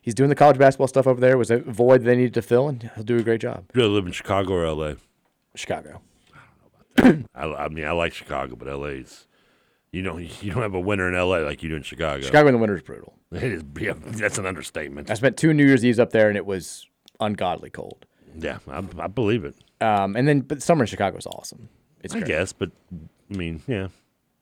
he's 0.00 0.14
doing 0.14 0.28
the 0.28 0.36
college 0.36 0.56
basketball 0.56 0.86
stuff 0.86 1.08
over 1.08 1.20
there. 1.20 1.32
It 1.32 1.36
was 1.36 1.50
a 1.50 1.58
void 1.58 2.02
they 2.02 2.14
needed 2.14 2.34
to 2.34 2.42
fill 2.42 2.68
and 2.68 2.88
he'll 2.94 3.02
do 3.02 3.16
a 3.16 3.24
great 3.24 3.40
job. 3.40 3.64
Do 3.74 3.80
You 3.80 3.88
live 3.88 4.06
in 4.06 4.12
Chicago 4.12 4.52
or 4.54 4.72
LA? 4.72 4.94
chicago. 5.56 6.00
I, 6.98 7.24
I 7.34 7.68
mean, 7.68 7.84
I 7.84 7.90
like 7.90 8.12
Chicago, 8.12 8.54
but 8.54 8.68
LA's 8.68 9.26
you 9.92 10.02
know 10.02 10.18
you 10.40 10.52
don't 10.52 10.62
have 10.62 10.74
a 10.74 10.80
winter 10.80 11.08
in 11.08 11.14
LA 11.14 11.38
like 11.38 11.62
you 11.62 11.68
do 11.68 11.76
in 11.76 11.82
Chicago. 11.82 12.22
Chicago 12.22 12.48
in 12.48 12.54
the 12.54 12.58
winter 12.58 12.76
is 12.76 12.82
brutal. 12.82 13.14
It 13.30 13.42
is. 13.42 13.62
Yeah, 13.78 13.92
that's 13.96 14.38
an 14.38 14.46
understatement. 14.46 15.10
I 15.10 15.14
spent 15.14 15.36
two 15.36 15.52
New 15.52 15.66
Year's 15.66 15.84
Eves 15.84 15.98
up 15.98 16.12
there, 16.12 16.28
and 16.28 16.36
it 16.36 16.46
was 16.46 16.86
ungodly 17.20 17.68
cold. 17.68 18.06
Yeah, 18.38 18.58
I, 18.66 18.82
I 18.98 19.06
believe 19.06 19.44
it. 19.44 19.54
Um, 19.82 20.16
and 20.16 20.26
then, 20.26 20.40
but 20.40 20.62
summer 20.62 20.84
in 20.84 20.86
Chicago 20.86 21.18
is 21.18 21.26
awesome. 21.26 21.68
It's 22.02 22.14
I 22.14 22.20
great. 22.20 22.28
guess, 22.28 22.54
but 22.54 22.70
I 22.90 23.36
mean, 23.36 23.62
yeah. 23.66 23.88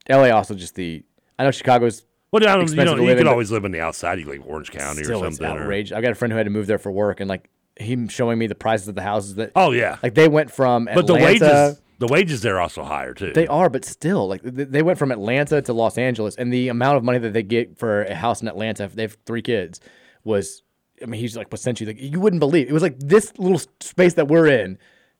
LA 0.09 0.31
also 0.31 0.55
just 0.55 0.77
the. 0.77 1.05
I 1.39 1.45
know 1.45 1.51
Chicago's. 1.51 2.05
Well, 2.31 2.43
I 2.47 2.57
don't, 2.57 2.69
you, 2.69 2.85
know, 2.85 2.97
you 2.97 3.07
could 3.09 3.21
in, 3.21 3.29
always 3.29 3.51
live 3.51 3.65
on 3.65 3.71
the 3.71 3.81
outside. 3.81 4.19
You 4.19 4.25
could 4.25 4.39
like 4.39 4.49
Orange 4.49 4.71
County 4.71 5.05
still 5.05 5.25
or 5.25 5.29
it's 5.29 5.39
something. 5.39 5.57
or- 5.57 5.63
outrageous. 5.63 5.97
I 5.97 6.01
got 6.01 6.13
a 6.13 6.15
friend 6.15 6.31
who 6.33 6.37
had 6.37 6.45
to 6.45 6.51
move 6.51 6.67
there 6.67 6.79
for 6.79 6.91
work, 6.93 7.21
and 7.21 7.29
like 7.29 7.49
him 7.77 8.09
showing 8.09 8.39
me 8.39 8.47
the 8.47 8.55
prices 8.55 8.89
of 8.89 8.95
the 8.95 9.03
houses 9.03 9.37
that. 9.37 9.53
Oh 9.57 9.73
yeah, 9.73 9.99
like 10.03 10.15
they 10.15 10.29
went 10.29 10.51
from 10.51 10.89
but 10.93 11.07
the 11.07 11.15
wages, 11.15 11.81
the 11.99 12.07
wages 12.07 12.43
there 12.43 12.57
are 12.57 12.61
also 12.61 12.83
higher 12.85 13.15
too. 13.15 13.33
They 13.33 13.47
are, 13.47 13.69
but 13.69 13.85
still, 13.85 14.29
like 14.29 14.43
they 14.43 14.83
went 14.83 14.99
from 14.99 15.13
Atlanta 15.13 15.63
to 15.63 15.73
Los 15.73 15.99
Angeles, 15.99 16.37
and 16.37 16.53
the 16.53 16.69
amount 16.69 16.97
of 16.97 17.05
money 17.05 17.19
that 17.19 17.33
they 17.33 17.43
get 17.43 17.79
for 17.79 18.03
a 18.05 18.15
house 18.15 18.43
in 18.43 18.49
Atlanta, 18.49 18.85
if 18.85 18.95
they 18.95 19.03
have 19.03 19.17
three 19.27 19.43
kids, 19.43 19.81
was. 20.25 20.63
I 21.03 21.05
mean, 21.05 21.21
he's 21.21 21.37
like 21.37 21.53
essentially 21.53 21.93
like 21.93 22.01
you 22.01 22.19
wouldn't 22.21 22.41
believe 22.41 22.71
it 22.71 22.73
was 22.73 22.83
like 22.83 22.99
this 22.99 23.31
little 23.37 23.61
space 23.81 24.15
that 24.15 24.29
we're 24.29 24.47
in 24.47 24.79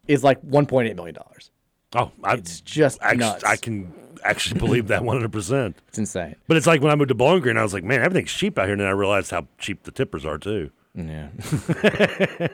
is 0.09 0.25
like 0.25 0.41
1.8 0.41 0.95
million 0.97 1.15
dollars. 1.15 1.51
Oh, 1.95 2.11
I, 2.25 2.33
it's 2.35 2.63
just 2.63 2.99
actually, 3.03 3.19
nuts. 3.19 3.45
I 3.45 3.57
can 3.57 3.93
actually 4.25 4.59
believe 4.59 4.89
that 4.89 5.05
100. 5.05 5.31
percent 5.31 5.77
It's 5.89 5.99
insane. 5.99 6.35
But 6.49 6.57
it's 6.57 6.67
like 6.67 6.81
when 6.81 6.91
I 6.91 6.95
moved 6.95 7.09
to 7.09 7.15
Bowling 7.15 7.43
Green, 7.43 7.59
I 7.59 7.63
was 7.63 7.75
like, 7.75 7.85
man, 7.85 8.01
everything's 8.01 8.33
cheap 8.33 8.59
out 8.59 8.65
here, 8.65 8.73
and 8.73 8.81
then 8.81 8.89
I 8.89 8.93
realized 8.93 9.31
how 9.31 9.49
cheap 9.59 9.83
the 9.83 9.91
tippers 9.91 10.25
are 10.25 10.39
too. 10.39 10.71
Yeah. 10.95 11.29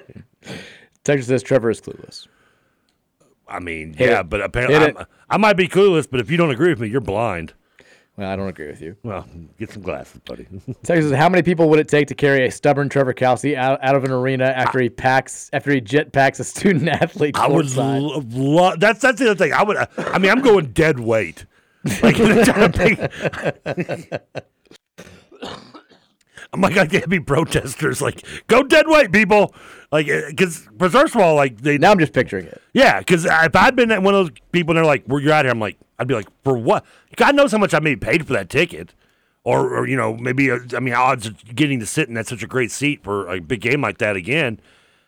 Texas 1.04 1.28
says 1.28 1.42
Trevor 1.44 1.70
is 1.70 1.80
clueless. 1.80 2.26
I 3.52 3.60
mean, 3.60 3.92
Hit 3.94 4.10
yeah, 4.10 4.20
it. 4.20 4.30
but 4.30 4.40
apparently. 4.40 4.76
I'm- 4.76 5.06
I 5.30 5.36
might 5.38 5.56
be 5.56 5.66
clueless, 5.68 6.06
but 6.10 6.20
if 6.20 6.30
you 6.30 6.36
don't 6.36 6.50
agree 6.50 6.68
with 6.70 6.80
me, 6.80 6.88
you're 6.88 7.00
blind. 7.00 7.54
Well, 8.18 8.30
I 8.30 8.36
don't 8.36 8.48
agree 8.48 8.66
with 8.66 8.82
you. 8.82 8.96
Well, 9.02 9.26
get 9.58 9.70
some 9.70 9.80
glasses, 9.82 10.20
buddy. 10.26 10.44
Texas 10.82 11.06
says, 11.08 11.12
how 11.12 11.30
many 11.30 11.42
people 11.42 11.70
would 11.70 11.78
it 11.78 11.88
take 11.88 12.08
to 12.08 12.14
carry 12.14 12.46
a 12.46 12.50
stubborn 12.50 12.90
Trevor 12.90 13.14
Kelsey 13.14 13.56
out, 13.56 13.78
out 13.82 13.94
of 13.94 14.04
an 14.04 14.10
arena 14.10 14.44
after 14.44 14.78
he 14.80 14.90
packs 14.90 15.48
after 15.54 15.72
he 15.72 15.80
jet 15.80 16.12
packs 16.12 16.38
a 16.38 16.44
student 16.44 16.88
athlete? 16.90 17.38
I 17.38 17.48
would 17.48 17.64
courtside? 17.66 18.02
lo- 18.02 18.22
lo- 18.28 18.76
that's 18.76 19.00
that's 19.00 19.18
the 19.18 19.30
other 19.30 19.38
thing. 19.38 19.54
I 19.54 19.62
would. 19.62 19.78
I 19.96 20.18
mean, 20.18 20.30
I'm 20.30 20.42
going 20.42 20.66
dead 20.72 21.00
weight. 21.00 21.46
Like, 22.02 22.16
I'm 26.52 26.60
like, 26.60 26.76
I 26.76 26.86
can't 26.86 27.08
be 27.08 27.20
protesters. 27.20 28.02
Like, 28.02 28.26
go 28.46 28.62
dead 28.62 28.86
weight, 28.86 29.10
people. 29.10 29.54
Like, 29.90 30.06
because 30.06 30.68
first 30.78 31.14
of 31.14 31.20
all, 31.20 31.34
like 31.34 31.60
they. 31.60 31.78
Now 31.78 31.92
I'm 31.92 31.98
just 31.98 32.12
picturing 32.12 32.46
it. 32.46 32.60
Yeah, 32.72 32.98
because 32.98 33.24
if 33.24 33.56
I'd 33.56 33.76
been 33.76 33.90
one 34.02 34.14
of 34.14 34.26
those 34.26 34.38
people 34.50 34.72
and 34.72 34.78
they're 34.78 34.84
like, 34.84 35.04
"Where 35.06 35.20
you're 35.20 35.32
out 35.32 35.44
here," 35.44 35.52
I'm 35.52 35.60
like, 35.60 35.78
I'd 35.98 36.08
be 36.08 36.14
like, 36.14 36.28
"For 36.44 36.56
what?" 36.56 36.84
God 37.16 37.34
knows 37.34 37.52
how 37.52 37.58
much 37.58 37.74
I 37.74 37.80
may 37.80 37.96
paid 37.96 38.26
for 38.26 38.32
that 38.32 38.48
ticket, 38.48 38.94
or, 39.44 39.68
or 39.68 39.86
you 39.86 39.96
know, 39.96 40.16
maybe 40.16 40.50
uh, 40.50 40.58
I 40.74 40.80
mean, 40.80 40.94
odds 40.94 41.26
of 41.26 41.54
getting 41.54 41.80
to 41.80 41.86
sit 41.86 42.08
in 42.08 42.14
that 42.14 42.26
such 42.26 42.42
a 42.42 42.46
great 42.46 42.70
seat 42.70 43.02
for 43.04 43.28
a 43.28 43.40
big 43.40 43.60
game 43.60 43.82
like 43.82 43.98
that 43.98 44.16
again. 44.16 44.60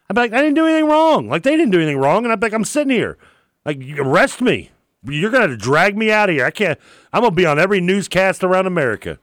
I'd 0.08 0.14
be 0.14 0.20
like, 0.20 0.32
I 0.34 0.42
didn't 0.42 0.54
do 0.54 0.66
anything 0.66 0.86
wrong. 0.86 1.28
Like 1.28 1.42
they 1.42 1.56
didn't 1.56 1.70
do 1.70 1.78
anything 1.78 1.98
wrong, 1.98 2.24
and 2.24 2.32
I'd 2.32 2.40
be 2.40 2.46
like, 2.46 2.54
I'm 2.54 2.64
sitting 2.64 2.92
here. 2.92 3.16
Like, 3.64 3.80
arrest 3.98 4.42
me. 4.42 4.70
You're 5.02 5.30
gonna 5.30 5.48
have 5.48 5.50
to 5.50 5.56
drag 5.56 5.96
me 5.96 6.10
out 6.10 6.28
of 6.28 6.36
here. 6.36 6.44
I 6.44 6.50
can't. 6.50 6.78
I'm 7.12 7.22
gonna 7.22 7.34
be 7.34 7.46
on 7.46 7.58
every 7.58 7.80
newscast 7.80 8.44
around 8.44 8.66
America. 8.66 9.18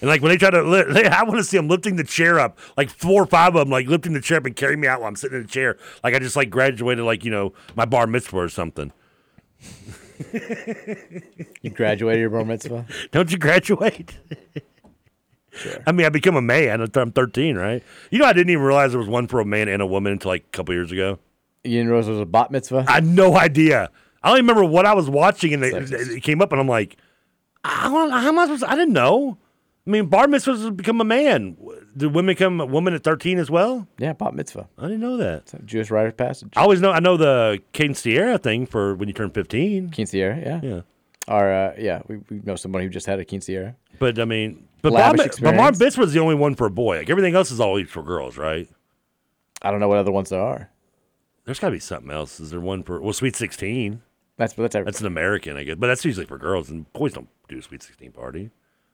And 0.00 0.08
like 0.10 0.20
when 0.20 0.30
they 0.30 0.36
try 0.36 0.50
to, 0.50 0.62
li- 0.62 0.84
they, 0.92 1.06
I 1.06 1.22
want 1.22 1.36
to 1.38 1.44
see 1.44 1.56
them 1.56 1.68
lifting 1.68 1.96
the 1.96 2.04
chair 2.04 2.38
up, 2.38 2.58
like 2.76 2.90
four 2.90 3.22
or 3.22 3.26
five 3.26 3.54
of 3.54 3.60
them, 3.60 3.70
like 3.70 3.86
lifting 3.86 4.12
the 4.12 4.20
chair 4.20 4.38
up 4.38 4.44
and 4.46 4.54
carrying 4.54 4.80
me 4.80 4.88
out 4.88 5.00
while 5.00 5.08
I'm 5.08 5.16
sitting 5.16 5.36
in 5.38 5.42
the 5.44 5.48
chair, 5.48 5.78
like 6.04 6.14
I 6.14 6.18
just 6.18 6.36
like 6.36 6.50
graduated, 6.50 7.04
like 7.04 7.24
you 7.24 7.30
know, 7.30 7.54
my 7.74 7.84
bar 7.86 8.06
mitzvah 8.06 8.36
or 8.38 8.48
something. 8.48 8.92
You 11.62 11.70
graduated 11.70 12.20
your 12.20 12.30
bar 12.30 12.44
mitzvah. 12.44 12.86
Don't 13.12 13.30
you 13.30 13.38
graduate? 13.38 14.16
Sure. 15.56 15.82
I 15.86 15.92
mean, 15.92 16.04
I 16.04 16.10
become 16.10 16.36
a 16.36 16.42
man. 16.42 16.82
until 16.82 17.02
I'm 17.02 17.12
13, 17.12 17.56
right? 17.56 17.82
You 18.10 18.18
know, 18.18 18.26
I 18.26 18.34
didn't 18.34 18.50
even 18.50 18.62
realize 18.62 18.90
there 18.90 18.98
was 18.98 19.08
one 19.08 19.26
for 19.26 19.40
a 19.40 19.44
man 19.46 19.68
and 19.68 19.80
a 19.80 19.86
woman 19.86 20.12
until 20.12 20.30
like 20.30 20.42
a 20.42 20.50
couple 20.54 20.74
years 20.74 20.92
ago. 20.92 21.18
You 21.64 21.78
didn't 21.78 21.88
realize 21.88 22.08
it 22.08 22.10
was 22.10 22.20
a 22.20 22.26
bat 22.26 22.50
mitzvah? 22.50 22.84
I 22.86 22.92
had 22.96 23.06
no 23.06 23.38
idea. 23.38 23.88
I 24.22 24.28
don't 24.28 24.36
even 24.36 24.48
remember 24.48 24.70
what 24.70 24.84
I 24.84 24.92
was 24.92 25.08
watching, 25.08 25.54
and 25.54 25.64
it, 25.64 25.90
it 25.90 26.22
came 26.22 26.42
up, 26.42 26.52
and 26.52 26.60
I'm 26.60 26.68
like, 26.68 26.98
I 27.64 27.84
don't, 27.88 28.10
how 28.10 28.28
am 28.28 28.38
I 28.38 28.44
supposed? 28.44 28.64
I 28.64 28.74
didn't 28.74 28.92
know. 28.92 29.38
I 29.86 29.90
mean, 29.90 30.06
bar 30.06 30.26
mitzvahs 30.26 30.76
become 30.76 31.00
a 31.00 31.04
man. 31.04 31.56
Did 31.96 32.12
women 32.12 32.34
become 32.34 32.60
a 32.60 32.66
woman 32.66 32.92
at 32.94 33.04
13 33.04 33.38
as 33.38 33.50
well? 33.50 33.86
Yeah, 33.98 34.14
bat 34.14 34.34
mitzvah. 34.34 34.68
I 34.78 34.82
didn't 34.82 35.00
know 35.00 35.16
that. 35.18 35.42
It's 35.42 35.54
a 35.54 35.58
Jewish 35.60 35.90
rite 35.90 36.08
of 36.08 36.16
passage. 36.16 36.52
I 36.56 36.62
always 36.62 36.80
know. 36.80 36.90
I 36.90 36.98
know 36.98 37.16
the 37.16 37.60
quinceañera 37.72 38.42
thing 38.42 38.66
for 38.66 38.96
when 38.96 39.08
you 39.08 39.14
turn 39.14 39.30
15. 39.30 39.90
Quinceañera, 39.90 40.44
yeah. 40.44 40.60
Yeah. 40.62 40.80
Or 41.28 41.50
uh, 41.50 41.74
yeah, 41.78 42.02
we, 42.08 42.16
we 42.28 42.40
know 42.44 42.56
somebody 42.56 42.84
who 42.84 42.90
just 42.90 43.06
had 43.06 43.20
a 43.20 43.24
quinceañera. 43.24 43.76
But 44.00 44.18
I 44.18 44.24
mean, 44.24 44.66
but 44.82 44.92
Lavish 44.92 45.36
bar, 45.40 45.52
but 45.52 45.56
bar 45.56 45.72
mitzvah 45.78 46.02
is 46.02 46.12
the 46.12 46.20
only 46.20 46.34
one 46.34 46.56
for 46.56 46.66
a 46.66 46.70
boy. 46.70 46.98
Like 46.98 47.10
everything 47.10 47.36
else 47.36 47.52
is 47.52 47.60
always 47.60 47.88
for 47.88 48.02
girls, 48.02 48.36
right? 48.36 48.68
I 49.62 49.70
don't 49.70 49.78
know 49.80 49.88
what 49.88 49.98
other 49.98 50.12
ones 50.12 50.30
there 50.30 50.42
are. 50.42 50.70
There's 51.44 51.60
got 51.60 51.68
to 51.68 51.72
be 51.72 51.80
something 51.80 52.10
else. 52.10 52.40
Is 52.40 52.50
there 52.50 52.60
one 52.60 52.82
for 52.82 53.00
well, 53.00 53.12
Sweet 53.12 53.36
16? 53.36 54.02
That's 54.36 54.52
that's. 54.54 54.74
That's 54.74 55.00
an 55.00 55.06
American, 55.06 55.56
I 55.56 55.62
guess, 55.62 55.76
but 55.76 55.86
that's 55.86 56.04
usually 56.04 56.26
for 56.26 56.38
girls, 56.38 56.70
and 56.70 56.92
boys 56.92 57.12
don't 57.12 57.28
do 57.48 57.58
a 57.58 57.62
Sweet 57.62 57.82
16 57.82 58.10
party, 58.10 58.50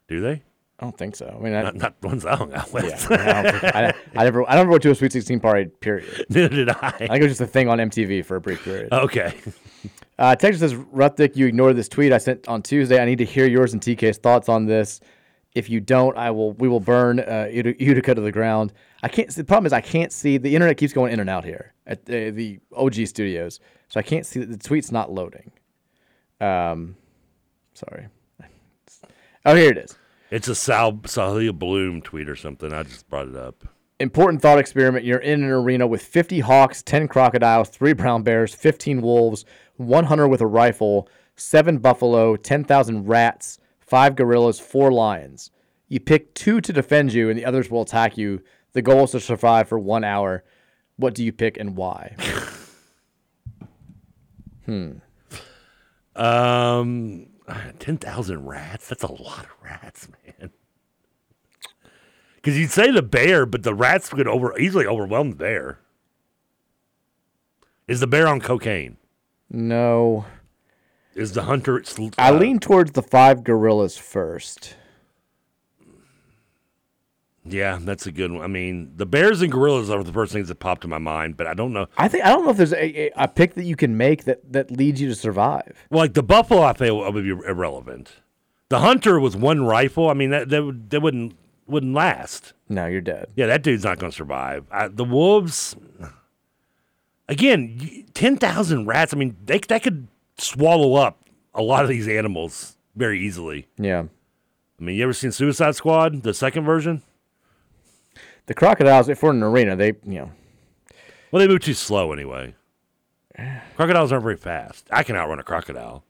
do 0.06 0.20
they? 0.20 0.43
I 0.83 0.85
don't 0.85 0.99
think 0.99 1.15
so. 1.15 1.33
I 1.39 1.41
mean, 1.41 1.55
I, 1.55 1.71
Not, 1.71 2.03
ones 2.03 2.27
I 2.27 2.35
hung 2.35 2.53
out 2.53 2.73
with. 2.73 3.09
yeah, 3.09 3.17
I, 3.17 3.43
don't 3.43 3.65
I, 3.77 3.95
I 4.17 4.25
never 4.25 4.51
I 4.51 4.57
never 4.57 4.69
went 4.69 4.83
to 4.83 4.91
a 4.91 4.95
Sweet 4.97 5.13
16 5.13 5.39
party. 5.39 5.67
Period. 5.67 6.27
Neither 6.29 6.49
did 6.49 6.71
I. 6.71 6.75
I 6.83 6.91
think 6.91 7.13
it 7.13 7.23
was 7.23 7.31
just 7.31 7.41
a 7.41 7.47
thing 7.47 7.69
on 7.69 7.79
MTV 7.79 8.25
for 8.25 8.35
a 8.35 8.41
brief 8.41 8.65
period. 8.65 8.93
Okay. 8.93 9.33
Uh, 10.19 10.35
Texas 10.35 10.59
says, 10.59 10.75
Ruthick, 10.75 11.37
you 11.37 11.47
ignored 11.47 11.77
this 11.77 11.89
tweet 11.89 12.13
I 12.13 12.19
sent 12.19 12.49
on 12.49 12.63
Tuesday. 12.63 13.01
I 13.01 13.05
need 13.05 13.19
to 13.19 13.25
hear 13.25 13.47
yours 13.47 13.75
and 13.75 13.81
TK's 13.81 14.19
thoughts 14.19 14.49
on 14.49 14.67
this. 14.67 15.01
If 15.55 15.71
you 15.71 15.79
don't, 15.79 16.17
I 16.17 16.33
will. 16.33 16.53
We 16.55 16.67
will 16.67 16.81
burn 16.81 17.21
uh, 17.21 17.49
Utica 17.49 17.85
Utica 17.85 18.15
to 18.17 18.21
the 18.21 18.33
ground. 18.33 18.73
I 19.05 19.09
can't. 19.09 19.31
The 19.31 19.45
problem 19.45 19.67
is 19.67 19.73
I 19.73 19.81
can't 19.81 20.13
see 20.13 20.37
the 20.37 20.53
internet 20.53 20.79
keeps 20.79 20.93
going 20.93 21.13
in 21.13 21.21
and 21.21 21.31
out 21.31 21.45
here 21.45 21.75
at 21.87 22.01
uh, 22.09 22.33
the 22.33 22.59
OG 22.75 23.07
studios, 23.07 23.61
so 23.89 24.01
I 24.01 24.03
can't 24.03 24.27
see 24.27 24.41
the 24.41 24.57
tweet's 24.57 24.91
not 24.91 25.13
loading. 25.13 25.53
Um, 26.41 26.97
sorry. 27.75 28.09
Oh, 29.45 29.57
here 29.57 29.71
it 29.71 29.79
is. 29.79 29.99
It's 30.33 30.49
a 30.49 30.55
Sal 30.55 30.95
Salia 30.95 31.53
Bloom 31.53 32.01
tweet 32.01 32.27
or 32.27 32.37
something. 32.37 32.73
I 32.73 32.85
just 32.85 33.07
brought 33.11 33.29
it 33.29 33.37
up. 33.37 33.69
Important 34.01 34.41
thought 34.41 34.59
experiment. 34.59 35.05
You're 35.05 35.19
in 35.19 35.45
an 35.45 35.51
arena 35.51 35.87
with 35.87 36.03
50 36.03 36.41
hawks, 36.41 36.83
10 36.83 37.07
crocodiles, 37.07 37.69
3 37.69 37.93
brown 37.93 38.23
bears, 38.23 38.55
15 38.55 39.03
wolves, 39.03 39.45
one 39.77 40.05
hunter 40.05 40.27
with 40.27 40.41
a 40.41 40.47
rifle, 40.47 41.07
7 41.37 41.77
buffalo, 41.77 42.37
10,000 42.37 43.07
rats, 43.07 43.59
5 43.81 44.17
gorillas, 44.17 44.59
4 44.59 44.91
lions. 44.91 45.51
You 45.89 46.01
pick 46.01 46.33
2 46.33 46.63
to 46.63 46.73
defend 46.73 47.13
you 47.13 47.29
and 47.29 47.39
the 47.39 47.45
others 47.45 47.71
will 47.71 47.83
attack 47.83 48.17
you. 48.17 48.43
The 48.73 48.81
goal 48.81 49.05
is 49.05 49.11
to 49.11 49.21
survive 49.21 49.69
for 49.69 49.79
1 49.79 50.03
hour. 50.03 50.45
What 50.97 51.15
do 51.15 51.23
you 51.23 51.33
pick 51.33 51.59
and 51.59 51.77
why? 51.77 52.17
hmm. 54.65 54.93
Um, 56.17 57.27
ten 57.79 57.99
thousand 57.99 58.47
rats. 58.47 58.89
That's 58.89 59.03
a 59.03 59.13
lot 59.13 59.45
of 59.45 59.51
rats, 59.63 60.09
man. 60.09 60.22
Because 62.43 62.59
you'd 62.59 62.73
say 62.73 62.90
the 62.90 63.02
bear, 63.02 63.47
but 63.47 63.62
the 63.62 63.74
rats 63.74 64.09
could 64.09 64.27
over 64.27 64.59
easily 64.59 64.85
overwhelm 64.85 65.31
the 65.31 65.36
bear. 65.36 65.78
Is 67.86 68.01
the 68.01 68.09
bear 68.09 68.27
on 68.27 68.40
cocaine? 68.40 68.97
No. 69.48 70.24
Is 71.14 71.32
the 71.32 71.43
hunter? 71.43 71.82
sl- 71.85 72.09
I 72.19 72.31
uh, 72.31 72.39
lean 72.39 72.59
towards 72.59 72.93
the 72.93 73.02
5 73.02 73.44
gorillas 73.44 73.97
first. 73.97 74.74
Yeah, 77.44 77.78
that's 77.81 78.06
a 78.06 78.12
good 78.12 78.32
one. 78.32 78.43
I 78.43 78.47
mean, 78.47 78.93
the 78.97 79.06
bears 79.06 79.43
and 79.43 79.51
gorillas 79.51 79.90
are 79.90 80.02
the 80.02 80.12
first 80.12 80.32
things 80.32 80.48
that 80.48 80.56
popped 80.56 80.85
in 80.85 80.90
my 80.90 80.98
mind, 80.98 81.36
but 81.36 81.47
I 81.47 81.55
don't 81.55 81.73
know. 81.73 81.86
I 81.98 82.06
think 82.09 82.24
I 82.24 82.28
don't 82.28 82.44
know 82.44 82.51
if 82.51 82.56
there's 82.56 82.73
a, 82.73 83.06
a, 83.06 83.12
a 83.16 83.28
pick 83.28 83.55
that 83.55 83.64
you 83.64 83.74
can 83.74 83.97
make 83.97 84.24
that, 84.24 84.52
that 84.52 84.70
leads 84.70 85.01
you 85.01 85.09
to 85.09 85.14
survive. 85.14 85.86
Well, 85.90 86.01
like 86.01 86.14
the 86.14 86.23
buffalo, 86.23 86.62
I 86.62 86.73
feel 86.73 86.98
would 86.98 87.24
be 87.24 87.31
irrelevant. 87.31 88.12
The 88.69 88.78
hunter 88.78 89.19
with 89.19 89.35
one 89.35 89.64
rifle, 89.64 90.09
I 90.09 90.14
mean, 90.14 90.31
that 90.31 90.48
that, 90.51 90.64
would, 90.64 90.90
that 90.90 91.01
wouldn't 91.01 91.35
wouldn't 91.67 91.95
last. 91.95 92.53
No, 92.69 92.87
you're 92.87 93.01
dead. 93.01 93.29
Yeah, 93.37 93.47
that 93.47 93.63
dude's 93.63 93.85
not 93.85 93.99
going 93.99 94.11
to 94.11 94.17
survive. 94.17 94.65
I, 94.71 94.89
the 94.89 95.05
wolves, 95.05 95.77
again, 97.29 98.07
ten 98.15 98.37
thousand 98.37 98.87
rats. 98.87 99.13
I 99.15 99.17
mean, 99.17 99.37
they 99.45 99.59
that 99.59 99.83
could 99.83 100.09
swallow 100.39 100.95
up 100.95 101.19
a 101.55 101.63
lot 101.63 101.83
of 101.83 101.89
these 101.89 102.09
animals 102.09 102.77
very 102.97 103.21
easily. 103.21 103.67
Yeah. 103.79 104.05
I 104.81 104.85
mean, 104.85 104.97
you 104.97 105.05
ever 105.05 105.13
seen 105.13 105.33
Suicide 105.33 105.77
Squad, 105.77 106.23
the 106.23 106.35
second 106.35 106.65
version? 106.65 107.03
The 108.47 108.55
crocodiles, 108.55 109.09
if 109.09 109.23
we're 109.23 109.31
in 109.31 109.37
an 109.37 109.43
arena, 109.45 109.77
they 109.77 109.95
you 110.05 110.19
know 110.19 110.31
Well, 111.31 111.41
they 111.41 111.49
move 111.49 111.61
too 111.61 111.75
slow 111.75 112.13
anyway. 112.13 112.55
Crocodiles 113.77 114.13
aren't 114.13 114.25
very 114.25 114.37
fast. 114.37 114.87
I 114.91 115.03
can 115.03 115.17
outrun 115.17 115.39
a 115.39 115.43
crocodile. 115.45 116.05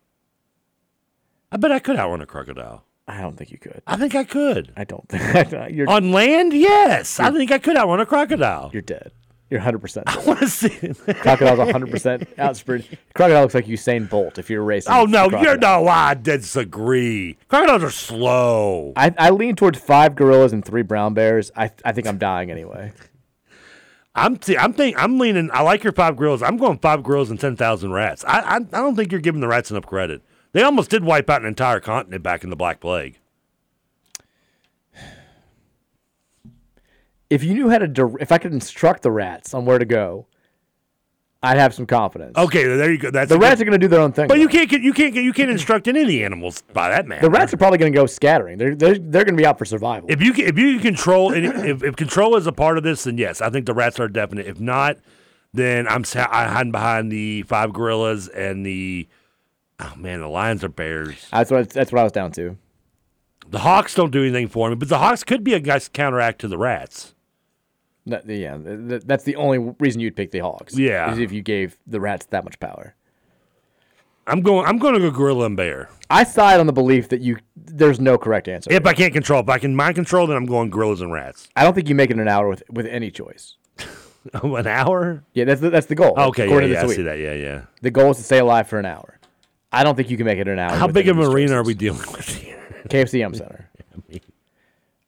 I 1.52 1.56
bet 1.56 1.70
I 1.70 1.78
could 1.78 1.96
outrun 1.96 2.20
a 2.22 2.26
crocodile. 2.26 2.84
I 3.08 3.20
don't 3.20 3.36
think 3.36 3.50
you 3.50 3.58
could. 3.58 3.82
I 3.86 3.96
think 3.96 4.14
I 4.14 4.24
could. 4.24 4.72
I 4.76 4.84
don't 4.84 5.08
think 5.08 5.50
you're 5.74 5.90
On 5.90 6.12
land, 6.12 6.52
yes. 6.52 7.18
I 7.18 7.30
think 7.30 7.50
I 7.50 7.58
could 7.58 7.76
outrun 7.76 8.00
a 8.00 8.06
crocodile. 8.06 8.70
you're 8.72 8.82
dead. 8.82 9.12
You're 9.50 9.60
100. 9.60 9.80
percent 9.80 10.08
I 10.08 10.18
want 10.24 10.38
to 10.38 10.48
see. 10.48 10.70
Crocodile's 11.20 11.58
100 11.58 11.90
percent 11.90 12.26
out 12.38 12.56
sprint. 12.56 12.88
Crocodile 13.14 13.42
looks 13.42 13.54
like 13.54 13.66
Usain 13.66 14.08
Bolt 14.08 14.38
if 14.38 14.48
you're 14.48 14.62
racing. 14.62 14.94
Oh 14.94 15.04
no, 15.04 15.28
you're 15.28 15.58
no. 15.58 15.86
I 15.88 16.14
disagree. 16.14 17.36
Crocodiles 17.48 17.82
are 17.84 17.90
slow. 17.90 18.94
I, 18.96 19.12
I 19.18 19.28
lean 19.28 19.54
towards 19.54 19.78
five 19.78 20.14
gorillas 20.14 20.54
and 20.54 20.64
three 20.64 20.80
brown 20.80 21.12
bears. 21.12 21.52
I 21.54 21.70
I 21.84 21.92
think 21.92 22.06
I'm 22.06 22.16
dying 22.16 22.50
anyway. 22.50 22.94
I'm 24.14 24.40
see, 24.40 24.56
I'm 24.56 24.72
think 24.72 24.96
I'm 24.98 25.18
leaning. 25.18 25.50
I 25.52 25.60
like 25.60 25.84
your 25.84 25.92
five 25.92 26.16
grills. 26.16 26.42
I'm 26.42 26.56
going 26.56 26.78
five 26.78 27.02
grills 27.02 27.28
and 27.30 27.38
ten 27.38 27.54
thousand 27.54 27.92
rats. 27.92 28.24
I, 28.26 28.40
I 28.40 28.56
I 28.56 28.58
don't 28.60 28.96
think 28.96 29.12
you're 29.12 29.20
giving 29.20 29.42
the 29.42 29.48
rats 29.48 29.70
enough 29.70 29.84
credit. 29.84 30.22
They 30.52 30.62
almost 30.62 30.90
did 30.90 31.04
wipe 31.04 31.30
out 31.30 31.40
an 31.42 31.48
entire 31.48 31.80
continent 31.80 32.22
back 32.22 32.44
in 32.44 32.50
the 32.50 32.56
Black 32.56 32.80
Plague. 32.80 33.18
If 37.30 37.42
you 37.42 37.54
knew 37.54 37.70
how 37.70 37.78
to, 37.78 38.16
if 38.20 38.30
I 38.30 38.36
could 38.38 38.52
instruct 38.52 39.02
the 39.02 39.10
rats 39.10 39.54
on 39.54 39.64
where 39.64 39.78
to 39.78 39.86
go, 39.86 40.26
I'd 41.42 41.56
have 41.56 41.72
some 41.74 41.86
confidence. 41.86 42.36
Okay, 42.36 42.62
there 42.64 42.92
you 42.92 42.98
go. 42.98 43.10
That's 43.10 43.30
the 43.30 43.34
a 43.34 43.38
good- 43.38 43.42
rats 43.44 43.60
are 43.60 43.64
going 43.64 43.72
to 43.72 43.78
do 43.78 43.88
their 43.88 44.00
own 44.00 44.12
thing. 44.12 44.28
But 44.28 44.38
you 44.38 44.46
can't 44.48 44.68
get 44.68 44.82
you 44.82 44.92
can't 44.92 45.12
get 45.14 45.24
you 45.24 45.32
can't 45.32 45.50
instruct 45.50 45.88
any 45.88 46.02
of 46.02 46.08
the 46.08 46.22
animals 46.24 46.62
by 46.72 46.90
that 46.90 47.06
man. 47.08 47.20
The 47.22 47.30
rats 47.30 47.52
are 47.52 47.56
probably 47.56 47.78
going 47.78 47.92
to 47.92 47.96
go 47.98 48.06
scattering. 48.06 48.58
They're 48.58 48.74
they're, 48.76 48.98
they're 48.98 49.24
going 49.24 49.34
to 49.34 49.40
be 49.40 49.46
out 49.46 49.58
for 49.58 49.64
survival. 49.64 50.08
If 50.10 50.22
you 50.22 50.34
can, 50.34 50.44
if 50.44 50.56
you 50.58 50.74
can 50.74 50.82
control 50.82 51.32
any, 51.32 51.48
if, 51.48 51.82
if 51.82 51.96
control 51.96 52.36
is 52.36 52.46
a 52.46 52.52
part 52.52 52.76
of 52.78 52.84
this, 52.84 53.04
then 53.04 53.16
yes, 53.18 53.40
I 53.40 53.48
think 53.50 53.66
the 53.66 53.74
rats 53.74 53.98
are 53.98 54.08
definite. 54.08 54.46
If 54.46 54.60
not, 54.60 54.98
then 55.52 55.88
I'm 55.88 56.04
I'm 56.16 56.48
hiding 56.50 56.70
behind 56.72 57.10
the 57.10 57.42
five 57.42 57.72
gorillas 57.72 58.28
and 58.28 58.64
the 58.64 59.08
oh 59.82 59.92
man, 59.96 60.20
the 60.20 60.28
lions 60.28 60.64
are 60.64 60.68
bears. 60.68 61.26
That's 61.30 61.50
what 61.50 61.70
that's 61.70 61.92
what 61.92 62.00
I 62.00 62.04
was 62.04 62.12
down 62.12 62.32
to. 62.32 62.56
The 63.48 63.58
hawks 63.60 63.94
don't 63.94 64.10
do 64.10 64.22
anything 64.22 64.48
for 64.48 64.70
me, 64.70 64.76
but 64.76 64.88
the 64.88 64.98
hawks 64.98 65.24
could 65.24 65.44
be 65.44 65.54
a 65.54 65.60
nice 65.60 65.88
counteract 65.88 66.40
to 66.40 66.48
the 66.48 66.56
rats. 66.56 67.14
That, 68.06 68.26
yeah, 68.26 68.56
th- 68.56 68.88
th- 68.88 69.02
that's 69.04 69.24
the 69.24 69.36
only 69.36 69.74
reason 69.78 70.00
you'd 70.00 70.16
pick 70.16 70.32
the 70.32 70.40
Hawks. 70.40 70.76
Yeah. 70.76 71.12
is 71.12 71.18
if 71.20 71.30
you 71.30 71.40
gave 71.40 71.78
the 71.86 72.00
rats 72.00 72.26
that 72.26 72.44
much 72.44 72.58
power. 72.58 72.96
I'm 74.26 74.40
going. 74.40 74.66
I'm 74.66 74.78
going 74.78 74.94
to 74.94 75.00
go 75.00 75.10
gorilla 75.10 75.46
and 75.46 75.56
bear. 75.56 75.88
I 76.08 76.24
side 76.24 76.60
on 76.60 76.66
the 76.66 76.72
belief 76.72 77.08
that 77.08 77.20
you 77.20 77.38
there's 77.56 77.98
no 77.98 78.18
correct 78.18 78.46
answer. 78.48 78.72
If 78.72 78.86
I 78.86 78.92
can't 78.92 79.12
control, 79.12 79.40
if 79.40 79.48
I 79.48 79.58
can 79.58 79.74
mind 79.74 79.96
control, 79.96 80.26
then 80.28 80.36
I'm 80.36 80.46
going 80.46 80.70
gorillas 80.70 81.00
and 81.00 81.12
rats. 81.12 81.48
I 81.56 81.64
don't 81.64 81.74
think 81.74 81.88
you 81.88 81.94
make 81.94 82.10
it 82.10 82.18
an 82.18 82.28
hour 82.28 82.48
with 82.48 82.62
with 82.70 82.86
any 82.86 83.10
choice. 83.10 83.56
An 84.34 84.68
hour? 84.68 85.24
Yeah, 85.34 85.44
that's 85.46 85.60
the, 85.60 85.68
that's 85.70 85.86
the 85.86 85.96
goal. 85.96 86.14
Okay, 86.16 86.48
yeah, 86.48 86.60
yeah, 86.60 86.82
I 86.82 86.86
week. 86.86 86.94
see 86.94 87.02
that. 87.02 87.18
Yeah, 87.18 87.32
yeah. 87.32 87.62
The 87.80 87.90
goal 87.90 88.12
is 88.12 88.18
to 88.18 88.22
stay 88.22 88.38
alive 88.38 88.68
for 88.68 88.78
an 88.78 88.86
hour. 88.86 89.18
I 89.72 89.84
don't 89.84 89.96
think 89.96 90.10
you 90.10 90.16
can 90.16 90.26
make 90.26 90.38
it 90.38 90.46
in 90.46 90.54
an 90.54 90.58
hour. 90.58 90.76
How 90.76 90.86
big 90.86 91.08
of 91.08 91.16
an 91.16 91.24
these 91.24 91.32
arena 91.32 91.54
are 91.54 91.64
we 91.64 91.74
dealing 91.74 92.00
with 92.12 92.28
here? 92.28 92.58
KFC 92.88 93.20
Yum 93.20 93.34
Center. 93.34 93.68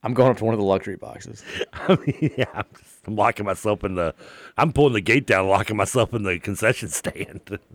I'm 0.03 0.13
going 0.13 0.31
up 0.31 0.37
to 0.37 0.45
one 0.45 0.53
of 0.53 0.61
the 0.61 0.67
luxury 0.67 0.97
boxes. 0.97 1.43
I 1.73 1.97
mean, 1.97 2.31
yeah, 2.37 2.45
I'm, 2.53 2.67
just, 2.79 3.07
I'm 3.07 3.17
locking 3.17 3.47
myself 3.47 3.85
in 3.85 3.95
the. 3.95 4.15
I'm 4.59 4.71
pulling 4.73 4.93
the 4.93 5.01
gate 5.01 5.27
down, 5.27 5.49
locking 5.49 5.77
myself 5.79 6.13
in 6.13 6.25
the 6.25 6.39
concession 6.39 6.89
stand. 6.89 7.59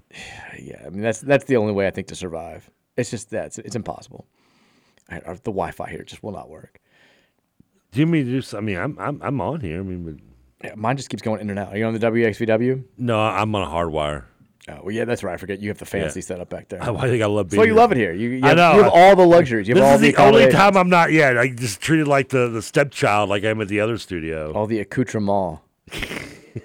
Yeah, 0.60 0.82
I 0.86 0.90
mean 0.90 1.02
that's 1.02 1.22
that's 1.22 1.46
the 1.46 1.56
only 1.58 1.72
way 1.72 1.86
I 1.88 1.92
think 1.92 2.08
to 2.08 2.16
survive. 2.16 2.70
It's 2.98 3.12
just 3.12 3.30
that 3.30 3.46
it's, 3.46 3.58
it's 3.60 3.76
impossible. 3.76 4.26
Uh, 5.10 5.20
the 5.36 5.52
Wi-Fi 5.52 5.90
here 5.90 6.04
just 6.04 6.22
will 6.24 6.32
not 6.32 6.50
work. 6.50 6.80
Do 7.92 8.00
you 8.00 8.08
mean 8.08 8.26
just? 8.26 8.54
I 8.56 8.60
mean, 8.60 8.78
I'm 8.78 8.98
I'm 9.00 9.22
I'm 9.22 9.40
on 9.40 9.62
here. 9.62 9.80
I 9.80 9.84
mean, 9.84 10.04
but 10.04 10.68
Yeah, 10.68 10.76
mine 10.76 10.98
just 10.98 11.10
keeps 11.10 11.22
going 11.22 11.42
in 11.42 11.50
and 11.52 11.60
out. 11.60 11.74
Are 11.74 11.78
you 11.78 11.86
on 11.86 11.94
the 11.94 12.00
WXVW? 12.00 12.84
no, 12.98 13.20
I'm 13.20 13.54
on 13.56 13.62
a 13.62 13.70
hard 13.70 13.92
wire. 13.92 14.26
Oh, 14.70 14.80
well, 14.84 14.92
yeah, 14.96 15.06
that's 15.06 15.24
right. 15.24 15.34
I 15.34 15.38
forget 15.38 15.60
you 15.60 15.70
have 15.70 15.78
the 15.78 15.86
fancy 15.86 16.20
Yeah. 16.20 16.26
setup 16.26 16.50
back 16.50 16.68
there. 16.70 16.82
I 16.84 17.08
think 17.10 17.24
I 17.24 17.26
love 17.26 17.50
being 17.50 17.60
why 17.60 17.66
you 17.66 17.74
love 17.74 17.92
it 17.92 17.98
here. 17.98 18.14
You, 18.14 18.30
you, 18.30 18.42
I 18.44 18.50
have, 18.50 18.58
know. 18.58 18.76
you 18.76 18.84
have 18.84 18.92
all 18.94 19.16
the 19.16 19.26
luxuries. 19.26 19.68
You 19.68 19.76
have 19.76 19.84
this 19.84 19.90
all 19.90 19.96
is 19.96 20.02
the, 20.02 20.12
the 20.12 20.22
only 20.22 20.52
time 20.52 20.78
I'm 20.78 20.90
not. 20.90 21.12
Yeah, 21.12 21.40
I 21.40 21.50
just 21.50 21.82
treated 21.82 22.08
like 22.08 22.30
the 22.30 22.50
the 22.50 22.62
stepchild, 22.62 23.30
like 23.30 23.44
I'm 23.44 23.60
at 23.62 23.68
the 23.68 23.80
other 23.80 23.98
studio. 23.98 24.52
all 24.54 24.68
the 24.68 24.80
accoutrement. 24.80 25.60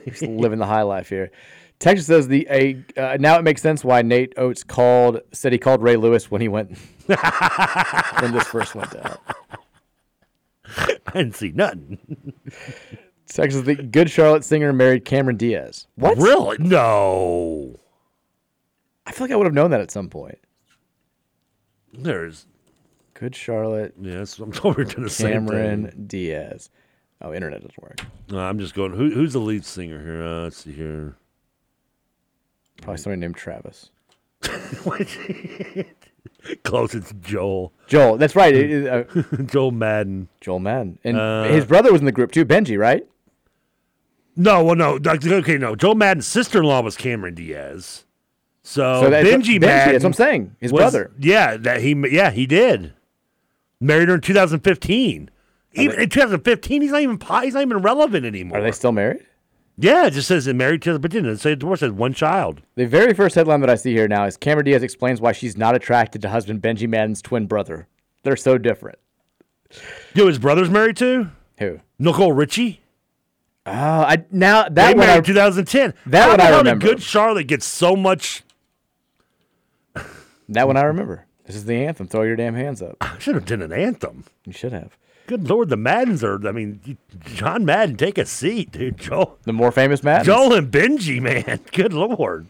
Just 0.07 0.23
living 0.23 0.59
the 0.59 0.67
high 0.67 0.83
life 0.83 1.09
here. 1.09 1.31
Texas 1.79 2.07
says 2.07 2.29
the 2.29 2.47
a 2.51 2.83
uh, 2.97 3.17
now 3.21 3.39
it 3.39 3.43
makes 3.43 3.61
sense 3.61 3.85
why 3.85 4.01
Nate 4.03 4.33
Oats 4.39 4.65
called 4.65 5.21
said 5.33 5.53
he 5.53 5.59
called 5.59 5.83
Ray 5.83 5.97
Lewis 5.97 6.31
when 6.31 6.41
he 6.41 6.49
went 6.49 6.77
when 7.07 8.33
this 8.33 8.47
first 8.47 8.75
went 8.75 8.95
out. 8.97 9.21
I 10.77 11.13
didn't 11.13 11.37
see 11.37 11.51
nothing. 11.51 11.99
Texas 13.29 13.63
the 13.63 13.75
good 13.75 14.11
Charlotte 14.11 14.45
singer 14.45 14.73
married 14.73 15.05
Cameron 15.05 15.37
Diaz. 15.37 15.87
What? 15.97 16.17
Really? 16.19 16.57
No. 16.59 17.79
I 19.07 19.13
feel 19.13 19.27
like 19.27 19.33
I 19.33 19.37
would 19.37 19.47
have 19.47 19.55
known 19.55 19.71
that 19.71 19.81
at 19.81 19.91
some 19.91 20.09
point. 20.09 20.39
There's 21.93 22.47
Good 23.15 23.35
Charlotte 23.37 23.95
yes. 24.01 24.39
I'm 24.39 24.51
we're 24.65 24.85
doing 24.85 25.03
the 25.05 25.11
same 25.11 25.47
Cameron 25.47 25.87
thing. 25.91 26.07
Diaz. 26.07 26.71
Oh, 27.23 27.33
internet 27.33 27.61
doesn't 27.63 27.81
work. 27.83 28.01
No, 28.31 28.39
I'm 28.41 28.59
just 28.59 28.75
going. 28.75 28.93
Who, 28.93 29.11
who's 29.11 29.33
the 29.35 29.39
lead 29.39 29.65
singer 29.65 30.03
here? 30.03 30.23
Uh, 30.25 30.43
let's 30.43 30.57
see 30.65 30.73
here. 30.73 31.15
Probably 32.83 32.99
somebody 32.99 33.21
named 33.21 33.37
Travis. 33.37 33.91
Close. 36.65 36.95
It's 36.95 37.13
Joel. 37.21 37.73
Joel, 37.87 38.17
that's 38.19 38.35
right. 38.37 38.55
it- 38.55 38.71
it, 38.71 38.89
uh, 38.89 39.05
Joel 39.45 39.71
Madden. 39.71 40.29
Joel 40.41 40.59
Madden. 40.59 40.99
And 41.05 41.17
Uh, 41.17 41.45
his 41.45 41.65
brother 41.65 41.93
was 41.93 42.01
in 42.01 42.07
the 42.07 42.13
group 42.13 42.33
too, 42.33 42.45
Benji, 42.45 42.79
right? 42.79 43.07
No, 44.37 44.65
well, 44.65 44.75
no. 44.75 44.99
Okay, 45.07 45.57
no. 45.57 45.77
Joel 45.77 45.95
Madden's 45.95 46.27
sister-in-law 46.27 46.83
was 46.83 46.97
Cameron 46.97 47.35
Diaz. 47.37 48.05
So, 48.67 49.03
So 49.03 49.11
that's- 49.11 49.33
Benji 49.33 49.57
Benji, 49.57 49.61
Madden. 49.61 49.93
that's 49.93 50.05
what 50.05 50.09
I'm 50.09 50.13
saying. 50.15 50.57
His 50.61 50.73
was- 50.73 50.81
brother. 50.81 51.11
Yeah, 51.21 51.57
that 51.59 51.83
he. 51.83 51.95
Yeah, 52.11 52.31
he 52.31 52.47
did. 52.47 52.95
Married 53.81 54.09
her 54.09 54.15
in 54.17 54.21
2015. 54.23 55.31
Even 55.75 56.01
in 56.01 56.09
2015, 56.09 56.83
he's 56.83 56.91
not 56.93 57.03
even 57.03 57.19
he's 57.43 57.55
not 57.55 57.63
even 57.63 57.79
relevant 57.83 58.25
anymore. 58.25 58.59
Are 58.59 58.63
they 58.63 58.73
still 58.73 58.93
married? 58.93 59.25
Yeah, 59.77 60.07
it 60.07 60.13
just 60.13 60.29
says 60.29 60.47
it 60.47 60.55
married 60.55 60.83
to, 60.83 60.97
but 61.01 61.11
didn't 61.11 61.37
say 61.39 61.57
divorce. 61.57 61.83
It 61.83 61.87
said 61.87 61.99
one 61.99 62.15
child. 62.15 62.63
The 62.77 62.87
very 62.87 63.13
first 63.13 63.35
headline 63.35 63.61
that 63.61 63.69
I 63.69 63.75
see 63.75 63.93
here 63.93 64.07
now 64.07 64.25
is 64.25 64.37
Cameron 64.37 64.67
Diaz 64.67 64.85
explains 64.85 65.21
why 65.21 65.33
she's 65.33 65.57
not 65.57 65.75
attracted 65.75 66.23
to 66.23 66.29
husband 66.29 66.63
Benji 66.63 66.89
Madden's 66.89 67.21
twin 67.21 67.47
brother. 67.47 67.89
They're 68.23 68.37
so 68.37 68.57
different. 68.57 68.99
Yo, 70.15 70.29
his 70.29 70.39
brother's 70.39 70.71
married 70.71 70.97
to 70.99 71.31
Who? 71.59 71.81
Nicole 71.99 72.33
Richie. 72.33 72.83
Oh, 73.67 73.73
I 73.73 74.25
now 74.31 74.69
They 74.69 74.75
that 74.75 74.97
one 74.97 75.07
married 75.09 75.19
I, 75.19 75.27
2010. 75.27 75.95
that 76.07 76.29
one 76.29 76.41
I 76.41 76.57
remember. 76.57 76.87
Good 76.87 77.03
Charlotte 77.03 77.49
gets 77.49 77.67
so 77.67 77.97
much. 77.97 78.45
That 80.55 80.67
one 80.67 80.77
I 80.77 80.83
remember. 80.83 81.27
This 81.47 81.57
is 81.57 81.67
the 81.67 81.75
anthem. 81.85 82.07
Throw 82.09 82.23
your 82.23 82.37
damn 82.37 82.55
hands 82.55 82.81
up. 82.81 82.97
I 83.01 83.19
should 83.19 83.35
have 83.35 83.45
done 83.45 83.63
an 83.63 83.73
anthem. 83.73 84.25
You 84.47 84.53
should 84.53 84.73
have. 84.73 84.97
Good 85.27 85.49
lord, 85.49 85.69
the 85.71 85.77
Maddens 85.77 86.23
are. 86.23 86.47
I 86.47 86.53
mean, 86.53 86.99
John 87.35 87.65
Madden, 87.65 87.97
take 87.97 88.19
a 88.19 88.27
seat, 88.27 88.73
dude. 88.73 88.99
Joel, 88.99 89.39
The 89.45 89.53
more 89.53 89.73
famous 89.73 90.03
Madden. 90.03 90.25
Joel 90.27 90.53
and 90.55 90.71
Benji, 90.71 91.21
man. 91.21 91.61
Good 91.73 91.93
lord. 91.95 92.47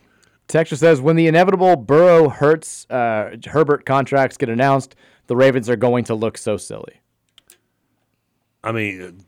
Texture 0.49 0.77
says 0.77 1.01
when 1.01 1.17
the 1.17 1.27
inevitable 1.27 1.77
Burrow 1.77 2.29
Hurts 2.29 2.89
uh, 2.91 3.37
Herbert 3.47 3.87
contracts 3.87 4.37
get 4.37 4.49
announced, 4.49 4.95
the 5.27 5.37
Ravens 5.37 5.71
are 5.71 5.77
going 5.77 6.05
to 6.05 6.15
look 6.15 6.37
so 6.37 6.57
silly. 6.57 7.01
I 8.63 8.73
mean, 8.73 9.25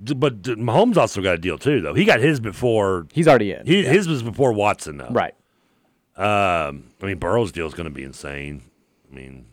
but 0.00 0.42
Mahomes 0.42 0.96
also 0.96 1.22
got 1.22 1.34
a 1.34 1.38
deal 1.38 1.58
too, 1.58 1.80
though. 1.80 1.94
He 1.94 2.04
got 2.04 2.20
his 2.20 2.40
before. 2.40 3.06
He's 3.12 3.28
already 3.28 3.52
in. 3.52 3.66
He, 3.66 3.84
His 3.84 4.08
was 4.08 4.22
before 4.22 4.52
Watson, 4.52 4.96
though. 4.98 5.10
Right. 5.10 5.34
Um, 6.18 6.90
I 7.00 7.06
mean, 7.06 7.18
Burrow's 7.18 7.52
deal 7.52 7.66
is 7.66 7.74
going 7.74 7.88
to 7.88 7.94
be 7.94 8.02
insane. 8.02 8.62
I 9.10 9.14
mean, 9.14 9.46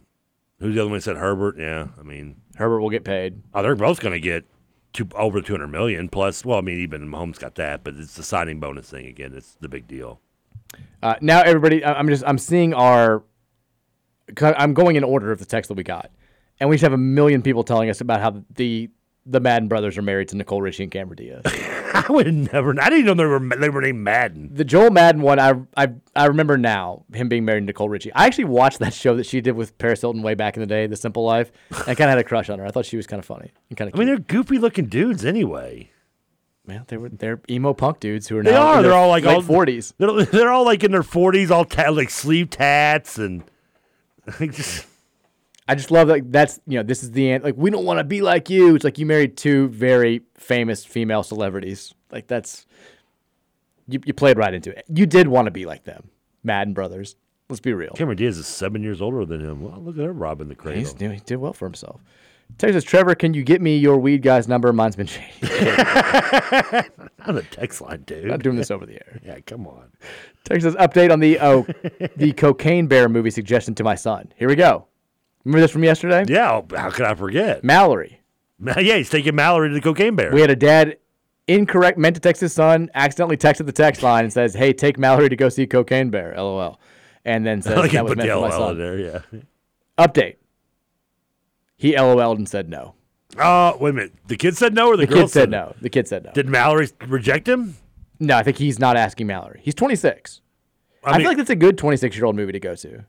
who's 0.59 0.73
the 0.73 0.81
other 0.81 0.89
one 0.89 0.97
that 0.97 1.03
said 1.03 1.17
Herbert? 1.17 1.57
Yeah, 1.59 1.89
I 1.99 2.03
mean, 2.03 2.41
Herbert 2.55 2.81
will 2.81 2.89
get 2.89 3.03
paid. 3.03 3.43
oh, 3.53 3.61
they're 3.61 3.75
both 3.75 3.99
going 3.99 4.13
to 4.13 4.19
get 4.19 4.45
two, 4.91 5.07
over 5.13 5.41
two 5.41 5.53
hundred 5.53 5.67
million 5.67 6.09
plus. 6.09 6.43
Well, 6.43 6.57
I 6.57 6.61
mean, 6.61 6.79
even 6.79 7.07
Mahomes 7.07 7.39
got 7.39 7.55
that, 7.55 7.83
but 7.83 7.93
it's 7.95 8.15
the 8.15 8.23
signing 8.23 8.59
bonus 8.59 8.89
thing 8.89 9.05
again. 9.05 9.33
It's 9.35 9.55
the 9.61 9.69
big 9.69 9.87
deal. 9.87 10.21
Uh, 11.03 11.15
now 11.21 11.41
everybody, 11.41 11.85
I'm 11.85 12.07
just 12.07 12.23
I'm 12.25 12.39
seeing 12.39 12.73
our. 12.73 13.23
I'm 14.41 14.73
going 14.73 14.95
in 14.95 15.03
order 15.03 15.31
of 15.31 15.37
the 15.37 15.45
text 15.45 15.67
that 15.67 15.75
we 15.75 15.83
got, 15.83 16.09
and 16.59 16.67
we 16.67 16.77
just 16.77 16.83
have 16.83 16.93
a 16.93 16.97
million 16.97 17.43
people 17.43 17.63
telling 17.63 17.91
us 17.91 18.01
about 18.01 18.21
how 18.21 18.43
the 18.55 18.89
the 19.27 19.39
Madden 19.39 19.67
brothers 19.67 19.97
are 19.97 20.01
married 20.03 20.27
to 20.29 20.37
Nicole 20.37 20.61
Richie 20.61 20.83
and 20.83 20.91
Cameron 20.91 21.17
Diaz. 21.17 21.41
I 21.45 22.05
would 22.09 22.31
never. 22.31 22.71
I 22.79 22.89
didn't 22.89 23.05
even 23.05 23.17
know 23.17 23.23
they 23.23 23.25
were 23.25 23.57
they 23.57 23.69
were 23.69 23.81
named 23.81 23.99
Madden. 23.99 24.49
the 24.53 24.63
Joel 24.63 24.91
Madden 24.91 25.21
one, 25.21 25.39
I, 25.39 25.53
I 25.75 25.93
I 26.15 26.25
remember 26.25 26.57
now 26.57 27.03
him 27.13 27.27
being 27.29 27.43
married 27.45 27.61
to 27.61 27.65
Nicole 27.65 27.89
Richie. 27.89 28.13
I 28.13 28.25
actually 28.27 28.43
watched 28.45 28.79
that 28.79 28.93
show 28.93 29.15
that 29.15 29.25
she 29.25 29.41
did 29.41 29.53
with 29.53 29.77
Paris 29.77 30.01
Hilton 30.01 30.21
way 30.21 30.35
back 30.35 30.55
in 30.57 30.61
the 30.61 30.67
day, 30.67 30.85
The 30.87 30.95
Simple 30.95 31.23
Life. 31.23 31.51
And 31.71 31.79
I 31.87 31.95
kind 31.95 32.01
of 32.01 32.09
had 32.09 32.17
a 32.19 32.23
crush 32.23 32.49
on 32.49 32.59
her. 32.59 32.65
I 32.65 32.69
thought 32.71 32.85
she 32.85 32.97
was 32.97 33.07
kind 33.07 33.19
of 33.19 33.25
funny 33.25 33.51
and 33.69 33.77
kind 33.77 33.89
of. 33.89 33.95
I 33.95 33.99
mean, 33.99 34.07
they're 34.07 34.19
goofy 34.19 34.59
looking 34.59 34.85
dudes 34.85 35.25
anyway. 35.25 35.89
Man, 36.67 36.83
they 36.87 36.97
were 36.97 37.09
they're 37.09 37.39
emo 37.49 37.73
punk 37.73 37.99
dudes 37.99 38.27
who 38.27 38.37
are 38.37 38.43
They 38.43 38.51
now 38.51 38.61
are. 38.61 38.75
in 38.77 38.81
They're 38.83 38.91
their 38.91 38.99
all 38.99 39.09
like 39.09 39.23
late 39.23 39.35
all 39.35 39.41
forties. 39.41 39.93
They're, 39.97 40.23
they're 40.25 40.51
all 40.51 40.65
like 40.65 40.83
in 40.83 40.91
their 40.91 41.03
forties, 41.03 41.49
all 41.51 41.65
ta- 41.65 41.89
like 41.91 42.09
sleeve 42.09 42.49
tats 42.51 43.17
and 43.17 43.43
like 44.39 44.51
just. 44.55 44.85
I 45.67 45.75
just 45.75 45.89
love 45.91 46.07
like 46.07 46.31
that's 46.31 46.59
you 46.67 46.77
know 46.77 46.83
this 46.83 47.03
is 47.03 47.11
the 47.11 47.31
end. 47.31 47.43
Like 47.43 47.55
we 47.57 47.69
don't 47.69 47.85
want 47.85 47.99
to 47.99 48.03
be 48.03 48.21
like 48.21 48.49
you. 48.49 48.75
It's 48.75 48.83
like 48.83 48.99
you 48.99 49.05
married 49.05 49.37
two 49.37 49.67
very 49.69 50.21
famous 50.37 50.85
female 50.85 51.23
celebrities. 51.23 51.93
Like 52.11 52.27
that's 52.27 52.65
you 53.87 53.99
you 54.05 54.13
played 54.13 54.37
right 54.37 54.53
into 54.53 54.69
it. 54.77 54.85
You 54.87 55.05
did 55.05 55.27
want 55.27 55.45
to 55.45 55.51
be 55.51 55.65
like 55.65 55.83
them, 55.83 56.09
Madden 56.43 56.73
brothers. 56.73 57.15
Let's 57.49 57.59
be 57.59 57.73
real. 57.73 57.91
Cameron 57.91 58.17
Diaz 58.17 58.37
is 58.37 58.47
seven 58.47 58.81
years 58.81 59.01
older 59.01 59.23
than 59.25 59.39
him. 59.39 59.61
Well, 59.61 59.79
look 59.79 59.97
at 59.97 60.03
her 60.03 60.13
robbing 60.13 60.49
the 60.49 60.55
cradle. 60.55 60.79
He's, 60.79 60.93
he 60.93 61.21
did 61.25 61.35
well 61.37 61.53
for 61.53 61.65
himself. 61.65 62.01
Texas 62.57 62.83
Trevor, 62.83 63.15
can 63.15 63.33
you 63.33 63.43
get 63.43 63.61
me 63.61 63.77
your 63.77 63.97
weed 63.97 64.21
guy's 64.21 64.47
number? 64.47 64.71
Mine's 64.71 64.95
been 64.95 65.07
changed. 65.07 65.43
On 67.25 67.35
the 67.35 67.45
text 67.51 67.81
line, 67.81 68.03
dude. 68.03 68.31
I'm 68.31 68.39
doing 68.39 68.55
this 68.55 68.71
over 68.71 68.85
the 68.85 68.93
air. 68.93 69.19
Yeah, 69.25 69.39
come 69.41 69.67
on. 69.67 69.91
Texas 70.43 70.75
update 70.75 71.11
on 71.11 71.19
the 71.19 71.39
oh 71.39 71.65
the 72.17 72.31
Cocaine 72.37 72.85
Bear 72.85 73.09
movie 73.09 73.31
suggestion 73.31 73.73
to 73.75 73.83
my 73.83 73.95
son. 73.95 74.31
Here 74.37 74.47
we 74.47 74.55
go. 74.55 74.85
Remember 75.45 75.61
this 75.61 75.71
from 75.71 75.83
yesterday? 75.83 76.25
Yeah, 76.27 76.51
oh, 76.51 76.65
how 76.75 76.89
could 76.89 77.05
I 77.05 77.13
forget? 77.15 77.63
Mallory. 77.63 78.21
Yeah, 78.59 78.97
he's 78.97 79.09
taking 79.09 79.35
Mallory 79.35 79.69
to 79.69 79.75
the 79.75 79.81
cocaine 79.81 80.15
bear. 80.15 80.31
We 80.31 80.41
had 80.41 80.49
a 80.49 80.55
dad 80.55 80.97
incorrect 81.47 81.97
meant 81.97 82.15
to 82.15 82.19
text 82.21 82.41
his 82.41 82.51
son, 82.53 82.89
accidentally 82.95 83.37
texted 83.37 83.65
the 83.65 83.71
text 83.71 84.01
line 84.01 84.23
and 84.23 84.33
says, 84.33 84.53
"Hey, 84.55 84.73
take 84.73 84.97
Mallory 84.97 85.29
to 85.29 85.35
go 85.35 85.49
see 85.49 85.67
Cocaine 85.67 86.09
Bear." 86.09 86.33
LOL. 86.35 86.79
And 87.25 87.45
then 87.45 87.61
says 87.61 87.75
that 87.75 87.81
was 87.81 87.91
put 87.91 88.17
meant 88.17 88.27
the 88.29 88.33
for 88.33 88.41
my 88.41 88.47
LOL 88.57 88.69
son. 88.69 88.77
there, 88.77 88.97
yeah. 88.99 89.19
Update. 89.97 90.35
He 91.77 91.95
LOL'd 91.97 92.37
and 92.37 92.47
said 92.49 92.69
no. 92.69 92.95
Oh, 93.37 93.77
wait 93.79 93.89
a 93.89 93.93
minute. 93.93 94.13
The 94.27 94.37
kid 94.37 94.55
said 94.55 94.73
no, 94.73 94.87
or 94.87 94.97
the, 94.97 95.05
The 95.05 95.13
girl 95.13 95.21
kid 95.23 95.31
said 95.31 95.49
no. 95.49 95.75
The 95.81 95.89
kid 95.89 96.07
said 96.07 96.23
no. 96.23 96.31
Did 96.31 96.47
Mallory 96.47 96.87
reject 97.07 97.47
him? 97.49 97.75
No, 98.19 98.37
I 98.37 98.43
think 98.43 98.57
he's 98.57 98.79
not 98.79 98.95
asking 98.95 99.27
Mallory. 99.27 99.59
He's 99.63 99.75
26. 99.75 100.41
I, 101.03 101.09
I 101.09 101.11
mean- 101.11 101.21
feel 101.21 101.27
like 101.31 101.37
that's 101.37 101.49
a 101.49 101.55
good 101.55 101.77
26 101.77 102.15
year 102.15 102.25
old 102.25 102.35
movie 102.35 102.53
to 102.53 102.59
go 102.59 102.75
to. 102.75 103.05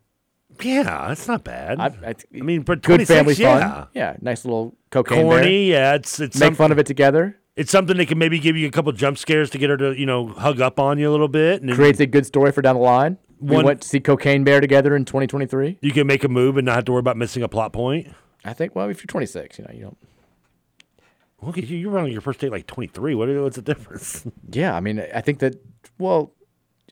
Yeah, 0.62 1.08
that's 1.08 1.28
not 1.28 1.44
bad. 1.44 1.78
I, 1.80 1.86
I, 1.86 2.14
I, 2.34 2.40
mean, 2.40 2.62
but 2.62 2.82
good 2.82 3.06
26, 3.06 3.08
family 3.08 3.34
yeah. 3.34 3.74
fun. 3.74 3.88
Yeah, 3.94 4.16
nice 4.20 4.44
little 4.44 4.74
cocaine 4.90 5.28
bear. 5.28 5.40
Corny, 5.40 5.70
yeah. 5.70 5.94
It's 5.94 6.20
it's 6.20 6.38
Make 6.38 6.48
some- 6.48 6.54
fun 6.54 6.72
of 6.72 6.78
it 6.78 6.86
together. 6.86 7.38
It's 7.56 7.70
something 7.70 7.96
that 7.96 8.06
can 8.08 8.18
maybe 8.18 8.38
give 8.38 8.54
you 8.56 8.66
a 8.66 8.70
couple 8.70 8.92
jump 8.92 9.16
scares 9.16 9.48
to 9.50 9.58
get 9.58 9.70
her 9.70 9.76
to 9.78 9.98
you 9.98 10.04
know 10.06 10.28
hug 10.28 10.60
up 10.60 10.78
on 10.78 10.98
you 10.98 11.08
a 11.08 11.12
little 11.12 11.28
bit, 11.28 11.62
and 11.62 11.72
Creates 11.72 12.00
a 12.00 12.06
good 12.06 12.26
story 12.26 12.52
for 12.52 12.60
down 12.62 12.76
the 12.76 12.82
line. 12.82 13.16
We 13.40 13.56
One- 13.56 13.64
went 13.64 13.82
to 13.82 13.88
see 13.88 14.00
Cocaine 14.00 14.44
Bear 14.44 14.60
together 14.60 14.94
in 14.96 15.04
2023. 15.04 15.78
you 15.80 15.92
can 15.92 16.06
make 16.06 16.24
a 16.24 16.28
move 16.28 16.56
and 16.56 16.66
not 16.66 16.76
have 16.76 16.84
to 16.86 16.92
worry 16.92 17.00
about 17.00 17.16
missing 17.16 17.42
a 17.42 17.48
plot 17.48 17.72
point. 17.72 18.08
I 18.44 18.52
think. 18.52 18.74
Well, 18.76 18.88
if 18.88 18.98
you're 19.00 19.06
26, 19.06 19.58
you 19.58 19.64
know, 19.64 19.70
you 19.74 19.82
don't. 19.82 19.98
Look 21.42 21.58
at 21.58 21.64
you. 21.64 21.76
You 21.76 21.90
were 21.90 21.98
on 21.98 22.10
your 22.10 22.20
first 22.20 22.40
date 22.40 22.50
like 22.50 22.66
23. 22.66 23.14
What, 23.14 23.28
what's 23.28 23.56
the 23.56 23.62
difference? 23.62 24.26
Yeah, 24.50 24.74
I 24.74 24.80
mean, 24.80 25.04
I 25.14 25.20
think 25.20 25.40
that. 25.40 25.56
Well, 25.98 26.32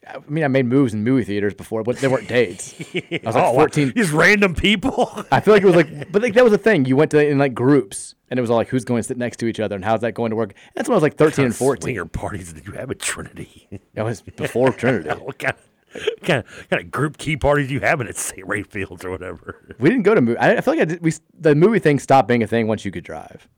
I 0.07 0.19
mean, 0.29 0.45
I 0.45 0.49
made 0.49 0.67
moves 0.67 0.93
in 0.93 1.03
movie 1.03 1.25
theaters 1.25 1.55
before, 1.55 1.83
but 1.83 1.97
they 1.99 2.09
weren't 2.09 2.29
dates. 2.29 2.75
I 2.95 3.21
was 3.25 3.35
like 3.35 3.45
Oh, 3.45 3.55
14. 3.55 3.93
Just 3.97 4.13
random 4.13 4.55
people. 4.55 5.11
I 5.33 5.41
feel 5.41 5.55
like 5.55 5.63
it 5.63 5.67
was 5.67 5.77
like, 5.77 6.11
but 6.13 6.21
like 6.23 6.35
that 6.35 6.45
was 6.45 6.53
a 6.53 6.59
thing. 6.59 6.85
You 6.85 6.97
went 6.97 7.11
to 7.13 7.27
in 7.27 7.39
like 7.39 7.55
groups, 7.55 8.15
and 8.31 8.39
it 8.39 8.41
was 8.43 8.51
all 8.51 8.57
like, 8.57 8.69
who's 8.69 8.85
going 8.85 9.01
to 9.01 9.07
sit 9.07 9.17
next 9.17 9.39
to 9.39 9.47
each 9.47 9.61
other, 9.61 9.75
and 9.77 9.85
how's 9.85 10.01
that 10.01 10.13
going 10.13 10.31
to 10.31 10.37
work? 10.37 10.55
That's 10.75 10.89
when 10.89 10.95
I 10.95 10.97
was 10.97 11.03
like 11.03 11.17
13 11.17 11.47
and 11.47 11.57
14. 11.57 11.83
Swinger 11.83 12.05
parties 12.07 12.53
did 12.53 12.67
you 12.67 12.73
have 12.75 12.91
at 12.91 12.99
Trinity? 13.01 13.69
That 13.95 14.05
was 14.05 14.21
before 14.23 14.73
Trinity. 14.75 15.09
what 15.09 15.39
kind 15.39 15.55
of, 15.95 16.01
kind 16.23 16.45
of, 16.45 16.69
kind 16.69 16.83
of 16.83 16.91
group 16.91 17.17
key 17.19 17.37
parties 17.37 17.71
you 17.71 17.81
having 17.81 18.07
at 18.09 18.17
St. 18.17 18.47
Ray 18.47 18.63
Fields 18.63 19.05
or 19.05 19.11
whatever? 19.11 19.75
We 19.79 19.89
didn't 19.89 20.05
go 20.05 20.15
to 20.15 20.21
movie. 20.21 20.39
I, 20.39 20.57
I 20.57 20.61
feel 20.61 20.75
like 20.75 20.83
I 20.83 20.87
did, 20.87 21.03
we 21.03 21.13
the 21.39 21.55
movie 21.55 21.79
thing 21.79 21.99
stopped 21.99 22.29
being 22.29 22.43
a 22.43 22.47
thing 22.47 22.67
once 22.67 22.85
you 22.85 22.91
could 22.91 23.05
drive. 23.05 23.49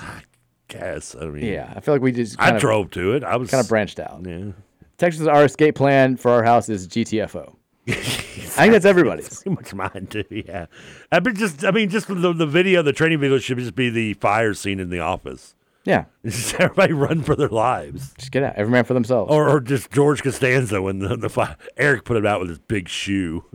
I 0.00 0.22
guess. 0.68 1.14
I 1.20 1.26
mean, 1.26 1.44
Yeah, 1.44 1.72
I 1.74 1.80
feel 1.80 1.94
like 1.94 2.02
we 2.02 2.12
just 2.12 2.40
I 2.40 2.50
of, 2.54 2.60
drove 2.60 2.90
to 2.92 3.12
it. 3.14 3.24
I 3.24 3.36
was 3.36 3.50
kind 3.50 3.60
of 3.62 3.68
branched 3.68 3.98
out. 3.98 4.22
Yeah. 4.26 4.52
Texas, 4.98 5.26
our 5.26 5.44
escape 5.44 5.74
plan 5.74 6.16
for 6.16 6.30
our 6.30 6.42
house 6.42 6.68
is 6.68 6.88
GTFO. 6.88 7.54
I 7.88 7.92
think 7.92 8.72
that's 8.72 8.84
everybody's. 8.84 9.28
Pretty 9.42 9.50
much 9.50 9.74
mine 9.74 10.06
too. 10.10 10.24
Yeah. 10.30 10.66
I 11.12 11.20
mean, 11.20 11.34
just 11.36 11.64
I 11.64 11.70
mean, 11.70 11.88
just 11.90 12.08
the, 12.08 12.32
the 12.32 12.46
video, 12.46 12.82
the 12.82 12.92
training 12.92 13.20
video 13.20 13.38
should 13.38 13.58
just 13.58 13.74
be 13.76 13.90
the 13.90 14.14
fire 14.14 14.54
scene 14.54 14.80
in 14.80 14.90
the 14.90 15.00
office. 15.00 15.54
Yeah, 15.84 16.06
Just 16.24 16.54
everybody 16.54 16.92
run 16.94 17.22
for 17.22 17.36
their 17.36 17.48
lives. 17.48 18.12
just 18.18 18.32
get 18.32 18.42
out. 18.42 18.54
Every 18.56 18.72
man 18.72 18.82
for 18.84 18.94
themselves. 18.94 19.32
Or, 19.32 19.48
or 19.48 19.60
just 19.60 19.92
George 19.92 20.20
Costanza 20.20 20.82
when 20.82 20.98
the, 20.98 21.16
the 21.16 21.28
fi- 21.28 21.54
Eric 21.76 22.02
put 22.04 22.16
it 22.16 22.26
out 22.26 22.40
with 22.40 22.48
his 22.48 22.58
big 22.58 22.88
shoe. 22.88 23.44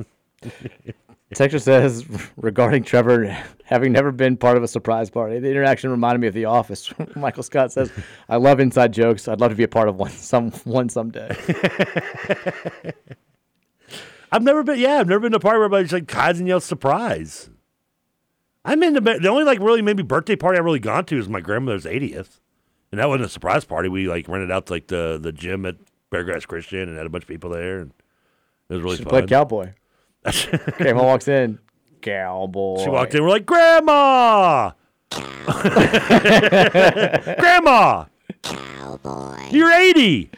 Texas 1.34 1.64
says 1.64 2.06
regarding 2.38 2.84
Trevor 2.84 3.26
having 3.64 3.91
never 3.94 4.12
been 4.12 4.36
part 4.38 4.58
of 4.58 4.64
a 4.64 4.68
surprise 4.68 5.10
party, 5.10 5.40
the 5.40 5.49
interaction 5.49 5.90
reminded 5.90 6.20
me 6.20 6.28
of 6.28 6.34
The 6.34 6.45
Office. 6.45 6.94
Michael 7.16 7.44
Scott 7.44 7.72
says, 7.72 7.91
"I 8.30 8.38
love 8.38 8.60
inside 8.60 8.91
jokes. 8.94 9.28
I'd 9.28 9.40
love 9.40 9.52
to 9.52 9.56
be 9.56 9.64
a 9.64 9.68
part 9.68 9.88
of 9.88 9.95
one 9.95 10.12
some 10.12 10.52
one 10.66 10.90
someday." 10.90 11.36
I've 14.32 14.44
never 14.44 14.64
been. 14.64 14.80
Yeah, 14.80 14.99
I've 14.99 15.08
never 15.08 15.20
been 15.20 15.32
to 15.32 15.38
a 15.38 15.41
party 15.41 15.58
where 15.58 15.66
everybody's 15.66 15.91
like 15.91 16.10
hides 16.10 16.40
and 16.40 16.48
yells 16.48 16.64
surprise. 16.64 17.49
I'm 18.64 18.82
in 18.84 18.94
the 18.94 19.02
the 19.02 19.28
only 19.28 19.44
like 19.44 19.60
really 19.60 19.82
maybe 19.82 20.03
birthday 20.03 20.36
party 20.36 20.58
I've 20.58 20.66
really 20.66 20.80
gone 20.80 21.06
to 21.06 21.18
is 21.18 21.28
my 21.28 21.41
grandmother's 21.41 21.86
80th, 21.86 22.40
and 22.91 22.99
that 22.99 23.10
wasn't 23.10 23.26
a 23.26 23.30
surprise 23.30 23.66
party. 23.66 23.90
We 23.90 24.08
like 24.08 24.28
rented 24.28 24.52
out 24.52 24.70
like 24.70 24.88
the 24.88 25.20
the 25.22 25.32
gym 25.32 25.66
at 25.66 25.76
Beargrass 26.12 26.48
Christian 26.48 26.88
and 26.88 26.98
had 26.98 27.06
a 27.06 27.10
bunch 27.10 27.24
of 27.24 27.28
people 27.28 27.49
there, 27.49 27.80
and 27.80 27.91
it 28.70 28.76
was 28.76 28.84
really 28.84 28.98
She 28.98 29.03
fun. 29.03 29.10
played 29.10 29.30
cowboy. 29.30 29.74
Grandma 30.23 31.03
walks 31.03 31.27
in, 31.27 31.60
cowboy. 32.02 32.84
She 32.84 32.89
walked 32.89 33.15
in. 33.15 33.23
We're 33.23 33.30
like, 33.30 33.45
Grandma, 33.45 34.72
Grandma, 37.39 38.06
cowboy, 38.43 39.49
you're 39.52 39.72
80. 39.72 40.30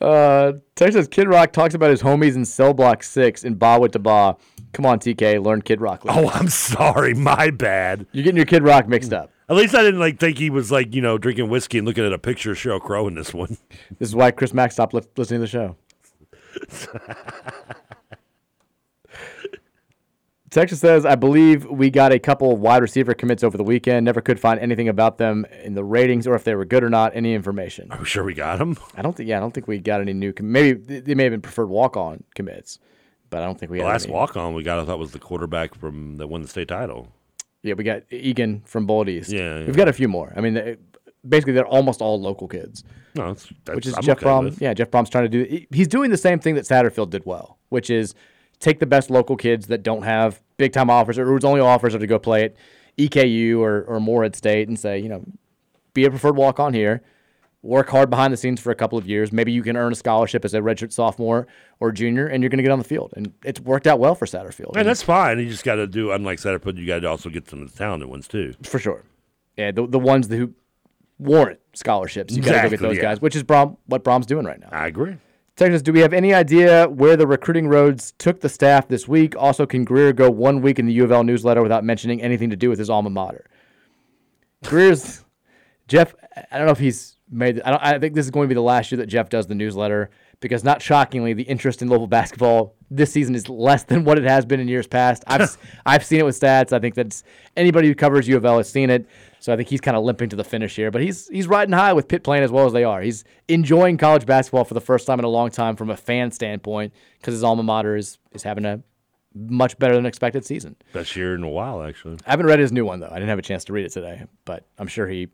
Uh, 0.00 0.52
Texas 0.76 1.06
Kid 1.08 1.28
Rock 1.28 1.52
talks 1.52 1.74
about 1.74 1.90
his 1.90 2.02
homies 2.02 2.34
in 2.36 2.44
Cell 2.44 2.72
Block 2.72 3.02
Six 3.02 3.44
in 3.44 3.54
Ba 3.54 3.78
with 3.78 3.92
the 3.92 3.98
Ba. 3.98 4.36
Come 4.72 4.86
on, 4.86 4.98
TK, 4.98 5.44
learn 5.44 5.60
Kid 5.62 5.80
Rock. 5.80 6.02
Oh, 6.08 6.30
I'm 6.30 6.48
sorry, 6.48 7.12
my 7.14 7.50
bad. 7.50 8.06
You're 8.12 8.24
getting 8.24 8.36
your 8.36 8.46
Kid 8.46 8.62
Rock 8.62 8.88
mixed 8.88 9.12
up. 9.12 9.30
At 9.50 9.56
least 9.56 9.74
I 9.74 9.82
didn't 9.82 9.98
like 9.98 10.20
think 10.20 10.38
he 10.38 10.48
was 10.48 10.70
like 10.70 10.94
you 10.94 11.02
know 11.02 11.18
drinking 11.18 11.50
whiskey 11.50 11.78
and 11.78 11.86
looking 11.86 12.06
at 12.06 12.12
a 12.12 12.18
picture 12.18 12.52
of 12.52 12.56
Sheryl 12.56 12.80
Crow 12.80 13.08
in 13.08 13.14
this 13.14 13.34
one. 13.34 13.58
This 13.98 14.08
is 14.08 14.14
why 14.14 14.30
Chris 14.30 14.54
Mack 14.54 14.70
stopped 14.72 14.94
li- 14.94 15.02
listening 15.16 15.40
to 15.40 15.46
the 15.46 15.48
show. 15.48 15.76
Texas 20.50 20.80
says, 20.80 21.06
I 21.06 21.14
believe 21.14 21.64
we 21.66 21.90
got 21.90 22.10
a 22.12 22.18
couple 22.18 22.52
of 22.52 22.58
wide 22.58 22.82
receiver 22.82 23.14
commits 23.14 23.44
over 23.44 23.56
the 23.56 23.62
weekend. 23.62 24.04
Never 24.04 24.20
could 24.20 24.40
find 24.40 24.58
anything 24.58 24.88
about 24.88 25.18
them 25.18 25.46
in 25.62 25.74
the 25.74 25.84
ratings 25.84 26.26
or 26.26 26.34
if 26.34 26.42
they 26.42 26.56
were 26.56 26.64
good 26.64 26.82
or 26.82 26.90
not. 26.90 27.14
Any 27.14 27.34
information? 27.34 27.90
Are 27.92 27.98
we 27.98 28.04
sure 28.04 28.24
we 28.24 28.34
got 28.34 28.58
them? 28.58 28.76
I 28.96 29.02
don't 29.02 29.16
think. 29.16 29.28
Yeah, 29.28 29.36
I 29.36 29.40
don't 29.40 29.52
think 29.52 29.68
we 29.68 29.78
got 29.78 30.00
any 30.00 30.12
new. 30.12 30.32
Com- 30.32 30.50
maybe 30.50 31.00
they 31.00 31.14
may 31.14 31.24
have 31.24 31.32
been 31.32 31.40
preferred 31.42 31.68
walk-on 31.68 32.24
commits, 32.34 32.80
but 33.30 33.42
I 33.42 33.46
don't 33.46 33.60
think 33.60 33.70
we 33.70 33.78
The 33.78 33.84
last 33.84 34.08
walk 34.08 34.36
on 34.36 34.54
we 34.54 34.64
got, 34.64 34.80
I 34.80 34.84
thought, 34.84 34.98
was 34.98 35.12
the 35.12 35.20
quarterback 35.20 35.74
from 35.74 36.16
that 36.16 36.26
won 36.26 36.42
the 36.42 36.48
state 36.48 36.68
title. 36.68 37.12
Yeah, 37.62 37.74
we 37.74 37.84
got 37.84 38.02
Egan 38.10 38.62
from 38.64 38.86
Bullitt 38.86 39.08
East. 39.08 39.30
Yeah, 39.30 39.58
yeah. 39.58 39.66
we've 39.66 39.76
got 39.76 39.88
a 39.88 39.92
few 39.92 40.08
more. 40.08 40.32
I 40.36 40.40
mean, 40.40 40.54
they, 40.54 40.76
basically 41.28 41.52
they're 41.52 41.66
almost 41.66 42.00
all 42.00 42.20
local 42.20 42.48
kids. 42.48 42.84
No, 43.14 43.28
that's, 43.28 43.52
that's 43.64 43.76
which 43.76 43.86
is 43.86 43.94
I'm 43.94 44.02
Jeff 44.02 44.18
okay 44.18 44.26
Brohm. 44.26 44.44
with. 44.44 44.60
Yeah, 44.62 44.74
Jeff 44.74 44.90
Brohm's 44.90 45.10
trying 45.10 45.30
to 45.30 45.44
do. 45.44 45.66
He's 45.70 45.88
doing 45.88 46.10
the 46.10 46.16
same 46.16 46.38
thing 46.38 46.54
that 46.54 46.64
Satterfield 46.64 47.10
did 47.10 47.26
well, 47.26 47.58
which 47.68 47.90
is 47.90 48.14
take 48.60 48.78
the 48.78 48.86
best 48.86 49.10
local 49.10 49.36
kids 49.36 49.66
that 49.66 49.82
don't 49.82 50.02
have 50.02 50.40
big 50.56 50.72
time 50.72 50.90
offers 50.90 51.18
or 51.18 51.26
whose 51.26 51.44
only 51.44 51.60
offers 51.60 51.94
are 51.94 51.98
to 51.98 52.06
go 52.06 52.18
play 52.18 52.44
at 52.44 52.54
EKU 52.98 53.58
or 53.58 53.82
or 53.82 54.00
Morehead 54.00 54.36
State 54.36 54.68
and 54.68 54.78
say, 54.78 54.98
you 54.98 55.08
know, 55.08 55.24
be 55.94 56.04
a 56.04 56.10
preferred 56.10 56.36
walk 56.36 56.60
on 56.60 56.72
here. 56.74 57.02
Work 57.62 57.90
hard 57.90 58.08
behind 58.08 58.32
the 58.32 58.38
scenes 58.38 58.58
for 58.58 58.70
a 58.70 58.74
couple 58.74 58.96
of 58.96 59.06
years. 59.06 59.32
Maybe 59.32 59.52
you 59.52 59.62
can 59.62 59.76
earn 59.76 59.92
a 59.92 59.94
scholarship 59.94 60.46
as 60.46 60.54
a 60.54 60.60
redshirt 60.60 60.92
sophomore 60.92 61.46
or 61.78 61.92
junior, 61.92 62.26
and 62.26 62.42
you're 62.42 62.48
going 62.48 62.58
to 62.58 62.62
get 62.62 62.72
on 62.72 62.78
the 62.78 62.84
field. 62.84 63.12
And 63.16 63.34
it's 63.44 63.60
worked 63.60 63.86
out 63.86 63.98
well 63.98 64.14
for 64.14 64.24
Satterfield. 64.24 64.76
And 64.76 64.88
that's 64.88 65.02
fine. 65.02 65.38
You 65.38 65.48
just 65.48 65.64
got 65.64 65.74
to 65.74 65.86
do, 65.86 66.10
unlike 66.12 66.38
Satterfield, 66.38 66.78
you 66.78 66.86
got 66.86 67.00
to 67.00 67.08
also 67.08 67.28
get 67.28 67.50
some 67.50 67.60
of 67.60 67.70
the 67.70 67.76
talented 67.76 68.08
ones 68.08 68.26
too. 68.28 68.54
for 68.62 68.78
sure. 68.78 69.04
Yeah, 69.58 69.72
the, 69.72 69.86
the 69.86 69.98
ones 69.98 70.28
that 70.28 70.36
who 70.38 70.54
warrant 71.18 71.60
scholarships. 71.74 72.34
You 72.34 72.42
got 72.42 72.62
to 72.62 72.62
go 72.62 72.70
get 72.70 72.80
those 72.80 72.96
yeah. 72.96 73.02
guys, 73.02 73.20
which 73.20 73.36
is 73.36 73.44
Brohm, 73.44 73.76
what 73.86 74.02
Brohm's 74.04 74.26
doing 74.26 74.46
right 74.46 74.58
now. 74.58 74.68
I 74.72 74.86
agree. 74.86 75.16
Texas, 75.56 75.82
do 75.82 75.92
we 75.92 76.00
have 76.00 76.14
any 76.14 76.32
idea 76.32 76.88
where 76.88 77.18
the 77.18 77.26
recruiting 77.26 77.68
roads 77.68 78.14
took 78.16 78.40
the 78.40 78.48
staff 78.48 78.88
this 78.88 79.06
week? 79.06 79.36
Also, 79.36 79.66
can 79.66 79.84
Greer 79.84 80.14
go 80.14 80.30
one 80.30 80.62
week 80.62 80.78
in 80.78 80.86
the 80.86 80.92
U 80.94 81.04
of 81.04 81.12
L 81.12 81.22
newsletter 81.22 81.62
without 81.62 81.84
mentioning 81.84 82.22
anything 82.22 82.48
to 82.48 82.56
do 82.56 82.70
with 82.70 82.78
his 82.78 82.88
alma 82.88 83.10
mater? 83.10 83.44
Greer's 84.64 85.22
Jeff. 85.86 86.14
I 86.50 86.56
don't 86.56 86.66
know 86.66 86.72
if 86.72 86.78
he's 86.78 87.16
made. 87.30 87.60
I, 87.62 87.70
don't, 87.70 87.82
I 87.82 87.98
think 87.98 88.14
this 88.14 88.26
is 88.26 88.30
going 88.30 88.46
to 88.46 88.48
be 88.48 88.54
the 88.54 88.62
last 88.62 88.90
year 88.90 88.96
that 88.98 89.06
Jeff 89.06 89.28
does 89.28 89.46
the 89.46 89.54
newsletter 89.54 90.10
because, 90.40 90.64
not 90.64 90.82
shockingly, 90.82 91.32
the 91.32 91.42
interest 91.44 91.82
in 91.82 91.88
local 91.88 92.06
basketball 92.06 92.74
this 92.90 93.12
season 93.12 93.34
is 93.34 93.48
less 93.48 93.84
than 93.84 94.04
what 94.04 94.18
it 94.18 94.24
has 94.24 94.44
been 94.44 94.60
in 94.60 94.68
years 94.68 94.86
past. 94.86 95.22
I've 95.26 95.56
I've 95.86 96.04
seen 96.04 96.20
it 96.20 96.24
with 96.24 96.38
stats. 96.38 96.72
I 96.72 96.78
think 96.78 96.94
that's 96.94 97.22
anybody 97.56 97.88
who 97.88 97.94
covers 97.94 98.26
U 98.28 98.36
of 98.36 98.44
L 98.44 98.58
has 98.58 98.70
seen 98.70 98.90
it. 98.90 99.06
So 99.38 99.52
I 99.52 99.56
think 99.56 99.68
he's 99.68 99.80
kind 99.80 99.96
of 99.96 100.04
limping 100.04 100.28
to 100.30 100.36
the 100.36 100.44
finish 100.44 100.76
here, 100.76 100.90
but 100.90 101.02
he's 101.02 101.28
he's 101.28 101.46
riding 101.46 101.72
high 101.72 101.92
with 101.92 102.08
Pitt 102.08 102.22
playing 102.22 102.44
as 102.44 102.50
well 102.50 102.66
as 102.66 102.72
they 102.72 102.84
are. 102.84 103.00
He's 103.00 103.24
enjoying 103.48 103.96
college 103.96 104.26
basketball 104.26 104.64
for 104.64 104.74
the 104.74 104.80
first 104.80 105.06
time 105.06 105.18
in 105.18 105.24
a 105.24 105.28
long 105.28 105.50
time 105.50 105.76
from 105.76 105.90
a 105.90 105.96
fan 105.96 106.30
standpoint 106.30 106.92
because 107.18 107.32
his 107.32 107.44
alma 107.44 107.62
mater 107.62 107.96
is 107.96 108.18
is 108.32 108.42
having 108.42 108.66
a 108.66 108.82
much 109.34 109.78
better 109.78 109.94
than 109.94 110.06
expected 110.06 110.44
season. 110.44 110.76
Best 110.92 111.14
year 111.16 111.34
in 111.34 111.42
a 111.42 111.48
while, 111.48 111.82
actually. 111.82 112.18
I 112.26 112.30
haven't 112.30 112.46
read 112.46 112.58
his 112.58 112.72
new 112.72 112.84
one 112.84 113.00
though. 113.00 113.08
I 113.10 113.14
didn't 113.14 113.28
have 113.28 113.38
a 113.38 113.42
chance 113.42 113.64
to 113.64 113.72
read 113.72 113.86
it 113.86 113.92
today, 113.92 114.24
but 114.44 114.66
I'm 114.78 114.88
sure 114.88 115.06
he 115.08 115.28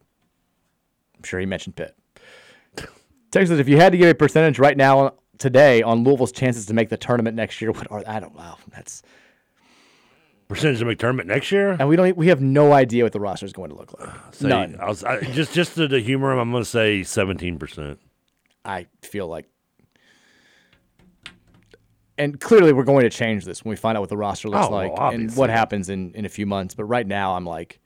sure 1.26 1.40
he 1.40 1.46
mentioned 1.46 1.76
Pitt. 1.76 1.96
Texas, 3.30 3.58
if 3.58 3.68
you 3.68 3.76
had 3.76 3.92
to 3.92 3.98
give 3.98 4.08
a 4.08 4.14
percentage 4.14 4.58
right 4.58 4.76
now 4.76 5.14
today 5.38 5.82
on 5.82 6.04
Louisville's 6.04 6.32
chances 6.32 6.66
to 6.66 6.74
make 6.74 6.88
the 6.88 6.96
tournament 6.96 7.36
next 7.36 7.60
year, 7.60 7.72
what 7.72 7.90
are 7.90 8.02
I 8.06 8.20
don't 8.20 8.36
know. 8.36 8.56
That's 8.72 9.02
Percentage 10.48 10.80
of 10.80 10.98
tournament 10.98 11.28
next 11.28 11.50
year? 11.50 11.76
and 11.78 11.88
we 11.88 11.96
don't 11.96 12.16
we 12.16 12.28
have 12.28 12.40
no 12.40 12.72
idea 12.72 13.02
what 13.02 13.12
the 13.12 13.18
roster 13.18 13.44
is 13.46 13.52
going 13.52 13.70
to 13.70 13.76
look 13.76 13.98
like. 13.98 14.08
Uh, 14.08 14.30
say- 14.30 14.48
None. 14.48 14.76
I 14.80 14.86
was, 14.88 15.02
I, 15.02 15.20
just 15.20 15.52
just 15.52 15.74
to, 15.74 15.88
to 15.88 16.00
humor 16.00 16.32
him, 16.32 16.38
I'm 16.38 16.50
going 16.52 16.62
to 16.62 16.68
say 16.70 17.00
17%. 17.00 17.98
I 18.64 18.86
feel 19.02 19.26
like 19.26 19.46
and 22.18 22.40
clearly 22.40 22.72
we're 22.72 22.84
going 22.84 23.02
to 23.02 23.10
change 23.10 23.44
this 23.44 23.64
when 23.64 23.70
we 23.70 23.76
find 23.76 23.96
out 23.98 24.00
what 24.00 24.08
the 24.08 24.16
roster 24.16 24.48
looks 24.48 24.68
Oh, 24.68 24.70
like 24.70 24.92
and 24.96 25.34
what 25.36 25.50
happens 25.50 25.88
in, 25.90 26.14
in 26.14 26.24
a 26.24 26.28
few 26.28 26.46
months. 26.46 26.74
But 26.74 26.84
right 26.84 27.06
now, 27.06 27.34
I'm 27.36 27.44
like 27.44 27.78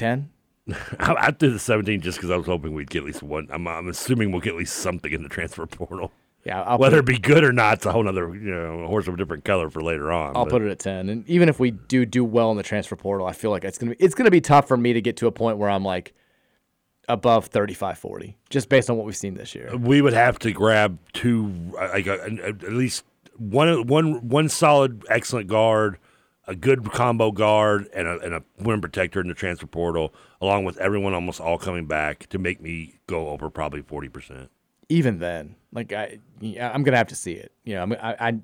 ten. 0.00 0.30
I, 0.98 1.14
I 1.18 1.30
threw 1.30 1.50
the 1.50 1.58
17 1.58 2.00
just 2.00 2.18
because 2.18 2.30
I 2.30 2.36
was 2.36 2.46
hoping 2.46 2.74
we'd 2.74 2.90
get 2.90 3.00
at 3.00 3.06
least 3.06 3.22
one. 3.22 3.48
I'm, 3.50 3.66
I'm 3.66 3.88
assuming 3.88 4.30
we'll 4.30 4.40
get 4.40 4.52
at 4.52 4.58
least 4.58 4.76
something 4.76 5.10
in 5.10 5.22
the 5.22 5.28
transfer 5.28 5.66
portal. 5.78 6.12
Yeah, 6.44 6.62
I'll 6.62 6.78
whether 6.78 7.00
it 7.00 7.04
be 7.04 7.18
good 7.18 7.44
or 7.44 7.52
not, 7.52 7.74
it's 7.74 7.86
a 7.86 7.92
whole 7.92 8.08
other 8.08 8.34
you 8.34 8.50
know 8.50 8.86
horse 8.86 9.06
of 9.06 9.14
a 9.14 9.16
different 9.16 9.44
color 9.44 9.68
for 9.68 9.82
later 9.82 10.10
on. 10.10 10.36
I'll 10.36 10.44
but- 10.44 10.50
put 10.50 10.62
it 10.62 10.70
at 10.70 10.78
ten. 10.78 11.08
And 11.08 11.28
even 11.28 11.48
if 11.48 11.60
we 11.60 11.70
do 11.70 12.06
do 12.06 12.24
well 12.24 12.50
in 12.50 12.56
the 12.56 12.62
transfer 12.62 12.96
portal, 12.96 13.26
I 13.26 13.32
feel 13.32 13.50
like 13.50 13.64
it's 13.64 13.78
gonna 13.78 13.94
be 13.94 14.02
it's 14.02 14.14
gonna 14.14 14.30
be 14.30 14.40
tough 14.40 14.66
for 14.66 14.76
me 14.76 14.92
to 14.94 15.00
get 15.00 15.16
to 15.18 15.26
a 15.26 15.32
point 15.32 15.58
where 15.58 15.68
I'm 15.70 15.84
like 15.84 16.14
above 17.08 17.46
35, 17.46 17.98
40, 17.98 18.36
just 18.50 18.68
based 18.68 18.88
on 18.88 18.96
what 18.96 19.04
we've 19.04 19.16
seen 19.16 19.34
this 19.34 19.54
year. 19.54 19.76
we 19.76 20.00
would 20.00 20.12
have 20.12 20.38
to 20.38 20.52
grab 20.52 20.96
two, 21.12 21.52
uh, 21.76 21.88
like 21.92 22.06
uh, 22.06 22.18
at 22.44 22.62
least 22.72 23.02
one, 23.36 23.86
one, 23.88 24.28
one 24.28 24.48
solid, 24.48 25.04
excellent 25.08 25.48
guard, 25.48 25.98
a 26.50 26.54
good 26.56 26.90
combo 26.90 27.30
guard, 27.30 27.88
and 27.94 28.08
a, 28.08 28.18
and 28.18 28.34
a 28.34 28.42
win 28.58 28.80
protector 28.80 29.20
in 29.20 29.28
the 29.28 29.34
transfer 29.34 29.66
portal, 29.66 30.12
along 30.40 30.64
with 30.64 30.76
everyone 30.78 31.14
almost 31.14 31.40
all 31.40 31.56
coming 31.58 31.86
back 31.86 32.28
to 32.28 32.38
make 32.38 32.60
me 32.60 32.98
go 33.06 33.28
over 33.28 33.48
probably 33.48 33.82
forty 33.82 34.08
percent. 34.08 34.50
even 34.88 35.18
then, 35.20 35.54
like 35.72 35.92
I, 35.92 36.18
I'm 36.42 36.82
gonna 36.82 36.96
have 36.96 37.08
to 37.08 37.14
see 37.14 37.32
it. 37.32 37.52
You 37.64 37.74
know, 37.76 37.82
I 37.82 37.86
mean, 37.86 37.98
I, 38.02 38.28
I, 38.28 38.38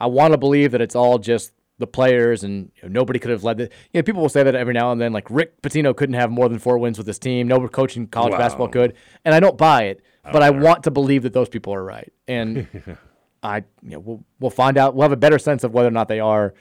I 0.00 0.06
want 0.06 0.32
to 0.32 0.38
believe 0.38 0.72
that 0.72 0.80
it's 0.80 0.96
all 0.96 1.18
just 1.18 1.52
the 1.78 1.86
players 1.86 2.44
and 2.44 2.70
you 2.76 2.82
know, 2.88 3.00
nobody 3.00 3.18
could 3.20 3.30
have 3.30 3.44
led 3.44 3.58
the. 3.58 3.64
You 3.92 4.00
know, 4.00 4.02
people 4.02 4.22
will 4.22 4.28
say 4.28 4.42
that 4.42 4.54
every 4.54 4.74
now 4.74 4.90
and 4.92 5.00
then. 5.00 5.12
Like 5.12 5.30
Rick 5.30 5.62
Pitino 5.62 5.94
couldn't 5.96 6.14
have 6.14 6.30
more 6.30 6.48
than 6.48 6.58
four 6.58 6.78
wins 6.78 6.98
with 6.98 7.06
his 7.06 7.18
team. 7.18 7.46
No 7.48 7.66
coach 7.68 7.96
in 7.96 8.08
college 8.08 8.32
Wow. 8.32 8.38
basketball 8.38 8.68
could, 8.68 8.94
and 9.24 9.34
I 9.34 9.40
don't 9.40 9.56
buy 9.56 9.84
it. 9.84 10.00
But 10.24 10.42
I 10.42 10.50
want 10.50 10.84
to 10.84 10.90
believe 10.90 11.22
that 11.24 11.32
those 11.34 11.48
people 11.50 11.74
are 11.74 11.84
right, 11.84 12.10
and 12.26 12.66
I, 13.42 13.58
you 13.82 13.90
know, 13.90 13.98
we'll 14.00 14.24
we'll 14.40 14.50
find 14.50 14.78
out. 14.78 14.94
We'll 14.94 15.02
have 15.02 15.12
a 15.12 15.16
better 15.16 15.38
sense 15.38 15.62
of 15.64 15.72
whether 15.74 15.88
or 15.88 15.92
not 15.92 16.08
they 16.08 16.18
are 16.20 16.54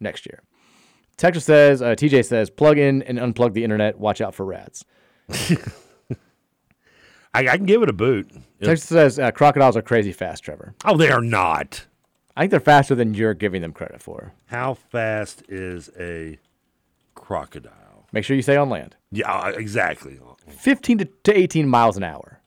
next 0.00 0.26
year. 0.26 0.42
Texas 1.16 1.44
says, 1.44 1.82
uh, 1.82 1.94
TJ 1.96 2.24
says, 2.24 2.48
plug 2.48 2.78
in 2.78 3.02
and 3.02 3.18
unplug 3.18 3.52
the 3.52 3.64
internet. 3.64 3.98
Watch 3.98 4.20
out 4.20 4.34
for 4.34 4.46
rats. 4.46 4.84
I, 7.34 7.46
I 7.48 7.56
can 7.56 7.66
give 7.66 7.82
it 7.82 7.88
a 7.88 7.92
boot. 7.94 8.30
Texas 8.62 8.88
says 8.88 9.18
uh, 9.18 9.30
crocodiles 9.30 9.76
are 9.76 9.82
crazy 9.82 10.12
fast, 10.12 10.44
Trevor. 10.44 10.74
Oh, 10.84 10.96
they 10.96 11.10
are 11.10 11.20
not. 11.20 11.86
I 12.36 12.42
think 12.42 12.52
they're 12.52 12.60
faster 12.60 12.94
than 12.94 13.14
you're 13.14 13.34
giving 13.34 13.62
them 13.62 13.72
credit 13.72 14.00
for. 14.00 14.32
How 14.46 14.74
fast 14.74 15.42
is 15.48 15.90
a 15.98 16.38
crocodile? 17.14 18.06
Make 18.12 18.24
sure 18.24 18.36
you 18.36 18.42
stay 18.42 18.56
on 18.56 18.70
land. 18.70 18.96
Yeah, 19.10 19.30
uh, 19.30 19.48
exactly. 19.50 20.18
15 20.48 20.98
to, 20.98 21.04
to 21.04 21.36
18 21.36 21.68
miles 21.68 21.96
an 21.96 22.04
hour. 22.04 22.40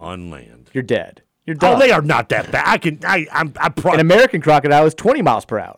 On 0.00 0.30
land. 0.30 0.70
You're 0.72 0.82
dead. 0.82 1.22
You're 1.46 1.56
done. 1.56 1.76
Oh, 1.76 1.78
they 1.78 1.92
are 1.92 2.02
not 2.02 2.28
that 2.30 2.50
bad. 2.50 2.64
I 2.66 2.76
can. 2.76 2.98
I. 3.04 3.26
I'm. 3.30 3.52
I 3.56 3.68
pro- 3.68 3.92
An 3.92 4.00
American 4.00 4.40
crocodile 4.40 4.84
is 4.84 4.94
20 4.94 5.22
miles 5.22 5.44
per 5.44 5.58
hour. 5.60 5.76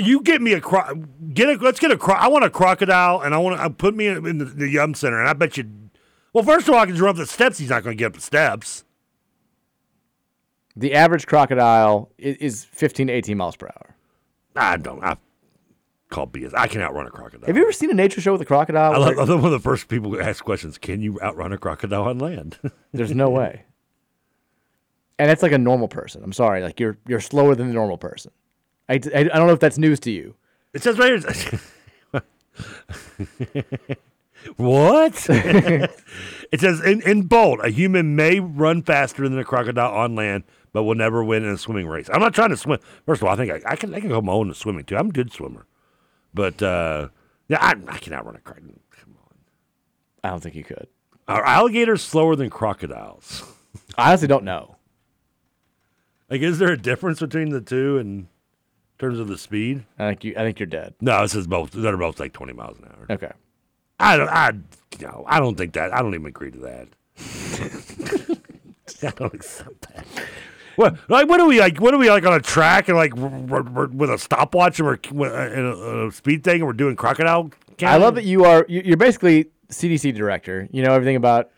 You 0.00 0.22
get 0.22 0.40
me 0.42 0.52
a 0.52 0.60
cro- 0.60 1.04
get 1.32 1.48
a 1.48 1.52
let's 1.62 1.80
get 1.80 1.90
a 1.90 1.96
cro- 1.96 2.14
I 2.14 2.28
want 2.28 2.44
a 2.44 2.50
crocodile 2.50 3.20
and 3.20 3.34
I 3.34 3.38
want 3.38 3.56
to 3.56 3.62
uh, 3.62 3.68
put 3.68 3.94
me 3.94 4.06
in, 4.06 4.38
the, 4.38 4.44
the 4.44 4.68
Yum 4.68 4.94
Center 4.94 5.18
and 5.20 5.28
I 5.28 5.32
bet 5.32 5.56
you. 5.56 5.70
Well, 6.32 6.44
first 6.44 6.68
of 6.68 6.74
all, 6.74 6.80
I 6.80 6.86
can 6.86 6.96
run 6.96 7.10
up 7.10 7.16
the 7.16 7.26
steps. 7.26 7.58
He's 7.58 7.70
not 7.70 7.82
going 7.82 7.96
to 7.96 7.98
get 7.98 8.06
up 8.06 8.14
the 8.14 8.20
steps. 8.20 8.84
The 10.76 10.94
average 10.94 11.26
crocodile 11.26 12.10
is, 12.18 12.36
is 12.36 12.64
15 12.64 13.08
to 13.08 13.12
18 13.12 13.36
miles 13.36 13.56
per 13.56 13.66
hour. 13.66 13.96
I 14.54 14.76
don't. 14.76 15.02
I 15.02 15.16
call 16.10 16.26
BS. 16.26 16.52
I 16.54 16.68
can 16.68 16.80
outrun 16.82 17.06
a 17.06 17.10
crocodile. 17.10 17.46
Have 17.46 17.56
you 17.56 17.62
ever 17.62 17.72
seen 17.72 17.90
a 17.90 17.94
nature 17.94 18.20
show 18.20 18.32
with 18.32 18.42
a 18.42 18.46
crocodile? 18.46 18.92
I 18.92 18.98
love, 18.98 19.18
I 19.18 19.24
love 19.24 19.42
one 19.42 19.52
of 19.52 19.52
the 19.52 19.60
first 19.60 19.88
people 19.88 20.10
who 20.10 20.20
ask 20.20 20.44
questions. 20.44 20.78
Can 20.78 21.00
you 21.00 21.20
outrun 21.20 21.52
a 21.52 21.58
crocodile 21.58 22.04
on 22.04 22.18
land? 22.18 22.58
There's 22.92 23.14
no 23.14 23.30
way. 23.30 23.64
And 25.18 25.28
that's 25.28 25.42
like 25.42 25.52
a 25.52 25.58
normal 25.58 25.88
person. 25.88 26.22
I'm 26.24 26.32
sorry. 26.32 26.62
Like 26.62 26.80
you're 26.80 26.96
you're 27.06 27.20
slower 27.20 27.54
than 27.54 27.68
the 27.68 27.74
normal 27.74 27.98
person. 27.98 28.32
I, 28.90 28.94
I, 28.94 29.20
I 29.20 29.22
don't 29.22 29.46
know 29.46 29.52
if 29.52 29.60
that's 29.60 29.78
news 29.78 30.00
to 30.00 30.10
you. 30.10 30.34
It 30.74 30.82
says 30.82 30.98
right 30.98 31.22
here. 31.22 31.62
what? 34.56 35.26
it 35.30 36.60
says 36.60 36.80
in, 36.80 37.00
in 37.02 37.22
bold, 37.22 37.60
a 37.60 37.70
human 37.70 38.16
may 38.16 38.40
run 38.40 38.82
faster 38.82 39.28
than 39.28 39.38
a 39.38 39.44
crocodile 39.44 39.92
on 39.92 40.16
land, 40.16 40.42
but 40.72 40.82
will 40.82 40.96
never 40.96 41.22
win 41.22 41.44
in 41.44 41.50
a 41.50 41.58
swimming 41.58 41.86
race. 41.86 42.10
I'm 42.12 42.20
not 42.20 42.34
trying 42.34 42.50
to 42.50 42.56
swim. 42.56 42.80
First 43.06 43.22
of 43.22 43.28
all, 43.28 43.34
I 43.34 43.36
think 43.36 43.52
I, 43.52 43.72
I 43.72 43.76
can 43.76 43.94
I 43.94 44.00
can 44.00 44.08
go 44.08 44.20
my 44.20 44.32
own 44.32 44.48
in 44.48 44.54
swimming 44.54 44.84
too. 44.84 44.96
I'm 44.96 45.10
a 45.10 45.12
good 45.12 45.32
swimmer, 45.32 45.66
but 46.34 46.60
uh, 46.62 47.08
yeah, 47.48 47.58
I, 47.60 47.74
I 47.88 47.98
can 47.98 48.12
outrun 48.12 48.36
a 48.36 48.40
crocodile. 48.40 48.74
I 50.22 50.30
don't 50.30 50.40
think 50.40 50.54
you 50.54 50.64
could. 50.64 50.88
Are 51.28 51.44
alligators 51.44 52.02
slower 52.02 52.36
than 52.36 52.50
crocodiles? 52.50 53.44
I 53.96 54.08
honestly 54.10 54.28
don't 54.28 54.44
know. 54.44 54.76
Like, 56.28 56.42
is 56.42 56.58
there 56.58 56.72
a 56.72 56.76
difference 56.76 57.20
between 57.20 57.50
the 57.50 57.60
two 57.60 57.98
in 57.98 58.28
terms 59.00 59.18
of 59.18 59.28
the 59.28 59.38
speed? 59.38 59.84
I 59.98 60.10
think 60.10 60.24
you. 60.24 60.34
I 60.36 60.40
think 60.40 60.60
you're 60.60 60.66
dead. 60.66 60.94
No, 61.00 61.22
this 61.22 61.34
is 61.34 61.46
both. 61.46 61.72
They're 61.72 61.96
both 61.96 62.20
like 62.20 62.32
20 62.32 62.52
miles 62.52 62.78
an 62.78 62.84
hour. 62.84 63.06
Okay. 63.10 63.32
I 63.98 64.16
don't. 64.16 64.28
I 64.28 64.52
no. 65.00 65.24
I 65.26 65.40
don't 65.40 65.56
think 65.56 65.72
that. 65.72 65.92
I 65.94 66.02
don't 66.02 66.14
even 66.14 66.26
agree 66.26 66.50
to 66.52 66.58
that. 66.58 66.88
I 69.02 69.10
don't 69.10 69.34
accept 69.34 69.88
that. 69.88 70.06
What 70.76 70.96
like 71.08 71.28
what 71.28 71.40
are 71.40 71.46
we 71.46 71.60
like? 71.60 71.80
What 71.80 71.94
are 71.94 71.98
we 71.98 72.10
like 72.10 72.24
on 72.24 72.34
a 72.34 72.40
track 72.40 72.88
and 72.88 72.96
like 72.96 73.14
we're, 73.14 73.62
we're, 73.62 73.86
with 73.88 74.10
a 74.10 74.18
stopwatch 74.18 74.78
and 74.78 74.86
we're 75.12 75.34
uh, 75.34 75.52
in 75.52 75.66
a, 75.66 76.06
a 76.06 76.12
speed 76.12 76.44
thing 76.44 76.56
and 76.56 76.66
we're 76.66 76.72
doing 76.72 76.96
crocodile? 76.96 77.50
I 77.82 77.96
love 77.96 78.14
that 78.14 78.24
you 78.24 78.44
are. 78.44 78.66
You're 78.68 78.96
basically 78.96 79.46
CDC 79.70 80.14
director. 80.14 80.68
You 80.70 80.82
know 80.82 80.92
everything 80.92 81.16
about 81.16 81.50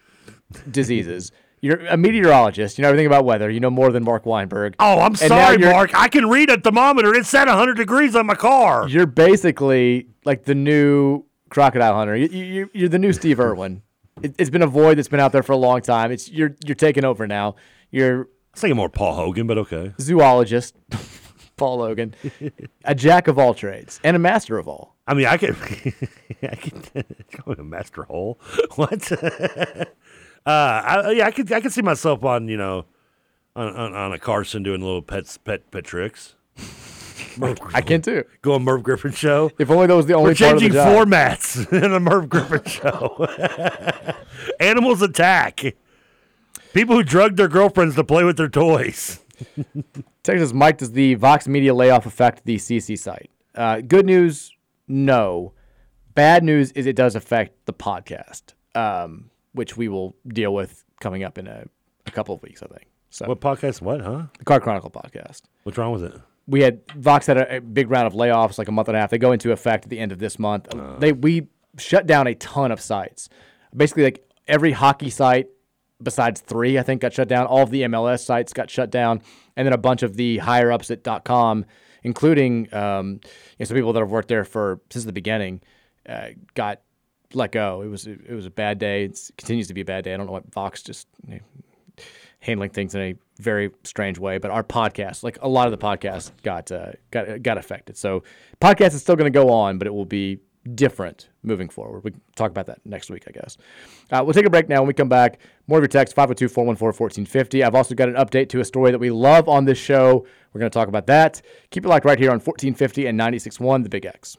diseases. 0.70 1.32
You're 1.62 1.86
a 1.86 1.96
meteorologist. 1.96 2.76
You 2.76 2.82
know 2.82 2.88
everything 2.88 3.06
about 3.06 3.24
weather. 3.24 3.48
You 3.48 3.60
know 3.60 3.70
more 3.70 3.92
than 3.92 4.02
Mark 4.02 4.26
Weinberg. 4.26 4.74
Oh, 4.80 4.98
I'm 4.98 5.12
And 5.12 5.18
sorry, 5.18 5.58
Mark. 5.58 5.94
I 5.94 6.08
can 6.08 6.28
read 6.28 6.50
a 6.50 6.60
thermometer. 6.60 7.14
It's 7.14 7.32
at 7.34 7.46
100 7.46 7.74
degrees 7.74 8.16
on 8.16 8.26
my 8.26 8.34
car. 8.34 8.88
You're 8.88 9.06
basically 9.06 10.08
like 10.24 10.44
the 10.44 10.56
new 10.56 11.24
crocodile 11.50 11.94
hunter. 11.94 12.16
You, 12.16 12.28
you, 12.28 12.70
you're 12.74 12.88
the 12.88 12.98
new 12.98 13.12
Steve 13.12 13.38
Irwin. 13.38 13.82
It, 14.22 14.34
it's 14.38 14.50
been 14.50 14.62
a 14.62 14.66
void 14.66 14.98
that's 14.98 15.06
been 15.06 15.20
out 15.20 15.30
there 15.30 15.44
for 15.44 15.52
a 15.52 15.56
long 15.56 15.80
time. 15.82 16.10
It's 16.10 16.28
you're 16.28 16.56
you're 16.66 16.74
taking 16.74 17.04
over 17.04 17.28
now. 17.28 17.54
You're 17.92 18.22
I 18.22 18.26
was 18.54 18.60
thinking 18.60 18.76
more 18.76 18.88
Paul 18.88 19.14
Hogan, 19.14 19.46
but 19.46 19.56
okay. 19.58 19.94
zoologist, 20.00 20.74
Paul 21.56 21.78
Logan, 21.78 22.14
a 22.84 22.94
jack 22.94 23.28
of 23.28 23.38
all 23.38 23.54
trades 23.54 24.00
and 24.02 24.16
a 24.16 24.18
master 24.18 24.58
of 24.58 24.66
all. 24.66 24.96
I 25.06 25.14
mean, 25.14 25.26
I 25.26 25.36
could, 25.36 25.56
I 26.42 26.54
could 26.56 27.06
go 27.46 27.52
a 27.52 27.62
master 27.62 28.02
hole. 28.02 28.40
What? 28.74 29.10
Uh, 30.46 30.50
I, 30.50 31.10
yeah, 31.12 31.26
I 31.26 31.30
could, 31.30 31.52
I 31.52 31.60
could 31.60 31.72
see 31.72 31.82
myself 31.82 32.24
on, 32.24 32.48
you 32.48 32.56
know, 32.56 32.84
on, 33.54 33.74
on, 33.76 33.94
on 33.94 34.12
a 34.12 34.18
Carson 34.18 34.62
doing 34.62 34.80
little 34.80 35.02
pets, 35.02 35.38
pet, 35.38 35.70
pet 35.70 35.84
tricks. 35.84 36.34
I 37.74 37.80
can 37.80 38.02
too. 38.02 38.24
Go 38.42 38.54
on 38.54 38.62
Merv 38.62 38.82
Griffin 38.82 39.12
show. 39.12 39.50
If 39.58 39.70
only 39.70 39.86
that 39.86 39.96
was 39.96 40.06
the 40.06 40.14
only 40.14 40.30
We're 40.30 40.34
part 40.34 40.54
of 40.54 40.60
the 40.60 40.68
changing 40.68 40.80
formats 40.80 41.72
in 41.84 41.92
a 41.92 42.00
Merv 42.00 42.28
Griffin 42.28 42.64
show. 42.64 43.26
Animals 44.60 45.02
attack. 45.02 45.60
People 46.74 46.96
who 46.96 47.02
drug 47.02 47.36
their 47.36 47.48
girlfriends 47.48 47.94
to 47.96 48.04
play 48.04 48.24
with 48.24 48.36
their 48.36 48.48
toys. 48.48 49.20
Texas 50.22 50.52
Mike, 50.52 50.78
does 50.78 50.92
the 50.92 51.14
Vox 51.14 51.48
Media 51.48 51.74
layoff 51.74 52.06
affect 52.06 52.44
the 52.44 52.56
CC 52.56 52.98
site? 52.98 53.30
Uh, 53.54 53.80
good 53.80 54.06
news, 54.06 54.54
no. 54.88 55.52
Bad 56.14 56.44
news 56.44 56.72
is 56.72 56.86
it 56.86 56.96
does 56.96 57.14
affect 57.14 57.66
the 57.66 57.72
podcast, 57.72 58.54
um, 58.74 59.30
which 59.52 59.76
we 59.76 59.88
will 59.88 60.16
deal 60.28 60.54
with 60.54 60.84
coming 61.00 61.22
up 61.24 61.38
in 61.38 61.46
a, 61.46 61.64
a 62.06 62.10
couple 62.10 62.34
of 62.34 62.42
weeks, 62.42 62.62
I 62.62 62.66
think. 62.66 62.86
So 63.10 63.26
What 63.26 63.40
podcast? 63.40 63.82
What, 63.82 64.00
huh? 64.00 64.22
the 64.38 64.44
Card 64.44 64.62
Chronicle 64.62 64.90
podcast. 64.90 65.42
What's 65.64 65.78
wrong 65.78 65.92
with 65.92 66.04
it? 66.04 66.14
We 66.46 66.62
had 66.62 66.80
Vox 66.96 67.26
had 67.26 67.36
a, 67.36 67.56
a 67.56 67.60
big 67.60 67.90
round 67.90 68.06
of 68.06 68.14
layoffs, 68.14 68.58
like 68.58 68.68
a 68.68 68.72
month 68.72 68.88
and 68.88 68.96
a 68.96 69.00
half. 69.00 69.10
They 69.10 69.18
go 69.18 69.32
into 69.32 69.52
effect 69.52 69.84
at 69.84 69.90
the 69.90 69.98
end 69.98 70.12
of 70.12 70.18
this 70.18 70.38
month. 70.38 70.68
They 70.98 71.12
we 71.12 71.48
shut 71.78 72.06
down 72.06 72.26
a 72.26 72.34
ton 72.34 72.72
of 72.72 72.80
sites. 72.80 73.28
Basically, 73.74 74.04
like 74.04 74.28
every 74.48 74.72
hockey 74.72 75.10
site 75.10 75.48
besides 76.02 76.40
three, 76.40 76.78
I 76.78 76.82
think, 76.82 77.00
got 77.00 77.12
shut 77.12 77.28
down. 77.28 77.46
All 77.46 77.62
of 77.62 77.70
the 77.70 77.82
MLS 77.82 78.24
sites 78.24 78.52
got 78.52 78.70
shut 78.70 78.90
down, 78.90 79.22
and 79.56 79.66
then 79.66 79.72
a 79.72 79.78
bunch 79.78 80.02
of 80.02 80.16
the 80.16 80.38
higher 80.38 80.72
ups 80.72 80.90
at 80.90 81.04
.com, 81.24 81.64
including 82.02 82.72
um, 82.74 83.20
you 83.22 83.28
know, 83.60 83.64
some 83.66 83.76
people 83.76 83.92
that 83.92 84.00
have 84.00 84.10
worked 84.10 84.28
there 84.28 84.44
for 84.44 84.80
since 84.90 85.04
the 85.04 85.12
beginning, 85.12 85.60
uh, 86.08 86.28
got 86.54 86.80
let 87.34 87.52
go. 87.52 87.82
It 87.82 87.88
was 87.88 88.06
it 88.06 88.30
was 88.30 88.46
a 88.46 88.50
bad 88.50 88.78
day. 88.78 89.04
It 89.04 89.30
continues 89.36 89.68
to 89.68 89.74
be 89.74 89.82
a 89.82 89.84
bad 89.84 90.04
day. 90.04 90.14
I 90.14 90.16
don't 90.16 90.26
know 90.26 90.32
what 90.32 90.52
Vox 90.52 90.82
just 90.82 91.08
you 91.26 91.34
know, 91.34 92.04
handling 92.40 92.70
things 92.70 92.94
in 92.94 93.00
a 93.00 93.14
very 93.38 93.70
strange 93.84 94.18
way. 94.18 94.38
But 94.38 94.50
our 94.50 94.64
podcast, 94.64 95.22
like 95.22 95.38
a 95.40 95.48
lot 95.48 95.66
of 95.66 95.78
the 95.78 95.84
podcasts, 95.84 96.30
got 96.42 96.70
uh, 96.70 96.92
got 97.10 97.42
got 97.42 97.58
affected. 97.58 97.96
So 97.96 98.22
podcast 98.60 98.94
is 98.94 99.00
still 99.00 99.16
going 99.16 99.32
to 99.32 99.36
go 99.36 99.50
on, 99.50 99.78
but 99.78 99.86
it 99.86 99.94
will 99.94 100.04
be 100.04 100.40
different 100.74 101.28
moving 101.42 101.68
forward. 101.68 102.04
We 102.04 102.12
talk 102.36 102.50
about 102.50 102.66
that 102.66 102.80
next 102.84 103.10
week, 103.10 103.24
I 103.26 103.32
guess. 103.32 103.56
Uh, 104.10 104.22
we'll 104.24 104.34
take 104.34 104.46
a 104.46 104.50
break 104.50 104.68
now. 104.68 104.78
When 104.78 104.88
we 104.88 104.94
come 104.94 105.08
back, 105.08 105.40
more 105.66 105.78
of 105.78 105.82
your 105.82 105.88
text 105.88 106.14
502 106.14 106.48
414 106.48 106.86
1450. 107.24 107.64
I've 107.64 107.74
also 107.74 107.94
got 107.94 108.08
an 108.08 108.14
update 108.14 108.48
to 108.50 108.60
a 108.60 108.64
story 108.64 108.90
that 108.92 108.98
we 108.98 109.10
love 109.10 109.48
on 109.48 109.64
this 109.64 109.78
show. 109.78 110.26
We're 110.52 110.60
going 110.60 110.70
to 110.70 110.74
talk 110.74 110.88
about 110.88 111.06
that. 111.06 111.42
Keep 111.70 111.86
it 111.86 111.88
locked 111.88 112.04
right 112.04 112.18
here 112.18 112.30
on 112.30 112.38
1450 112.38 113.06
and 113.06 113.18
96.1 113.18 113.82
The 113.82 113.88
Big 113.88 114.06
X. 114.06 114.36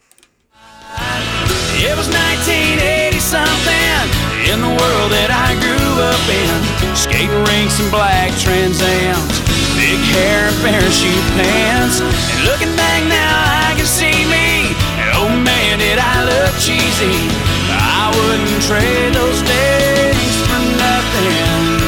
It 1.84 1.96
was 2.00 2.08
1980 2.08 3.20
something 3.20 3.84
in 4.48 4.60
the 4.64 4.72
world 4.72 5.10
that 5.12 5.32
I 5.32 5.52
grew 5.60 5.92
up 6.00 6.26
in. 6.32 6.58
Skating 6.96 7.44
rinks 7.52 7.80
and 7.80 7.92
black 7.92 8.32
Trans 8.40 8.80
Ams, 8.80 9.36
big 9.76 10.00
hair 10.16 10.48
and 10.48 10.58
parachute 10.64 11.28
pants. 11.36 12.00
And 12.00 12.12
looking 12.48 12.72
back 12.76 13.04
now, 13.08 13.68
I 13.68 13.76
can 13.76 13.88
see 13.88 14.24
me. 14.28 14.72
Oh 15.16 15.32
man, 15.32 15.80
did 15.80 16.00
I 16.00 16.24
look 16.24 16.54
cheesy. 16.60 17.18
I 17.68 18.12
wouldn't 18.16 18.62
trade 18.64 19.12
those 19.16 19.42
days 19.44 20.34
for 20.48 20.62
nothing. 20.80 21.84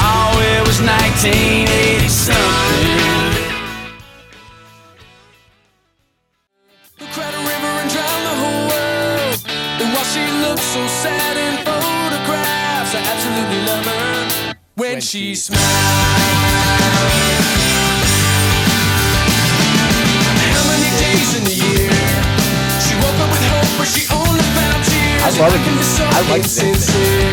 Oh, 0.00 0.32
it 0.38 0.62
was 0.64 0.80
1980 0.80 2.01
she 10.12 10.20
looks 10.44 10.60
so 10.60 10.86
sad 10.88 11.40
in 11.40 11.56
photographs, 11.64 12.92
I 12.92 13.00
absolutely 13.00 13.64
love 13.64 13.86
her 13.88 14.52
when, 14.76 15.00
she 15.00 15.34
smiles. 15.34 15.62
How 20.52 20.64
many 20.68 20.92
days 21.00 21.32
in 21.32 21.44
the 21.48 21.56
year 21.64 21.88
she 22.84 22.92
woke 23.00 23.24
up 23.24 23.32
with 23.32 23.44
hope, 23.56 23.72
but 23.80 23.88
she 23.88 24.04
only 24.12 24.44
found 24.52 24.84
tears. 24.84 25.24
I 25.24 25.40
love 25.40 25.56
it. 25.56 25.64
I 26.04 26.20
like 26.28 26.42
this. 26.44 26.60
sincere. 26.60 27.32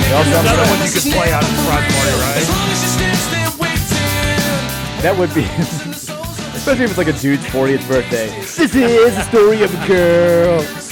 They 0.00 0.12
also 0.16 0.40
have 0.40 0.48
Another 0.48 0.64
one 0.72 0.80
you 0.88 0.92
could 0.96 1.12
play 1.12 1.32
out 1.36 1.44
in 1.44 1.52
front 1.68 1.84
party, 1.84 2.16
right? 2.16 2.40
As 2.40 2.48
long 2.48 2.68
as 2.72 2.80
she 2.80 2.88
stands 2.96 3.28
there 3.28 3.52
waiting. 3.60 5.04
That 5.04 5.14
would 5.20 5.34
be, 5.36 5.44
especially 6.56 6.84
if 6.84 6.96
it's 6.96 6.98
like 6.98 7.12
a 7.12 7.18
dude's 7.20 7.44
40th 7.44 7.86
birthday. 7.86 8.32
This 8.40 8.74
is 8.74 9.14
the 9.16 9.22
story 9.28 9.60
of 9.62 9.74
a 9.74 9.86
girl. 9.86 10.85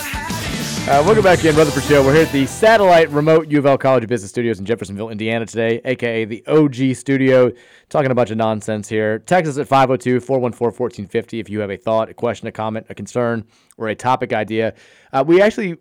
Uh, 0.86 1.02
welcome 1.06 1.24
back 1.24 1.42
in 1.42 1.56
Rutherford 1.56 1.84
Show. 1.84 2.04
We're 2.04 2.12
here 2.12 2.26
at 2.26 2.30
the 2.30 2.44
satellite 2.44 3.08
remote 3.08 3.50
U 3.50 3.58
of 3.58 3.64
L 3.64 3.78
College 3.78 4.04
of 4.04 4.10
Business 4.10 4.30
Studios 4.30 4.58
in 4.58 4.66
Jeffersonville, 4.66 5.08
Indiana 5.08 5.46
today, 5.46 5.80
aka 5.86 6.26
the 6.26 6.46
OG 6.46 6.94
studio. 6.94 7.50
Talking 7.88 8.10
a 8.10 8.14
bunch 8.14 8.30
of 8.30 8.36
nonsense 8.36 8.86
here. 8.86 9.18
Text 9.20 9.48
us 9.48 9.56
at 9.56 9.66
502 9.66 10.20
414 10.20 10.78
1450 10.78 11.40
if 11.40 11.48
you 11.48 11.60
have 11.60 11.70
a 11.70 11.78
thought, 11.78 12.10
a 12.10 12.14
question, 12.14 12.48
a 12.48 12.52
comment, 12.52 12.84
a 12.90 12.94
concern, 12.94 13.46
or 13.78 13.88
a 13.88 13.94
topic 13.94 14.34
idea. 14.34 14.74
Uh, 15.10 15.24
we 15.26 15.40
actually, 15.40 15.78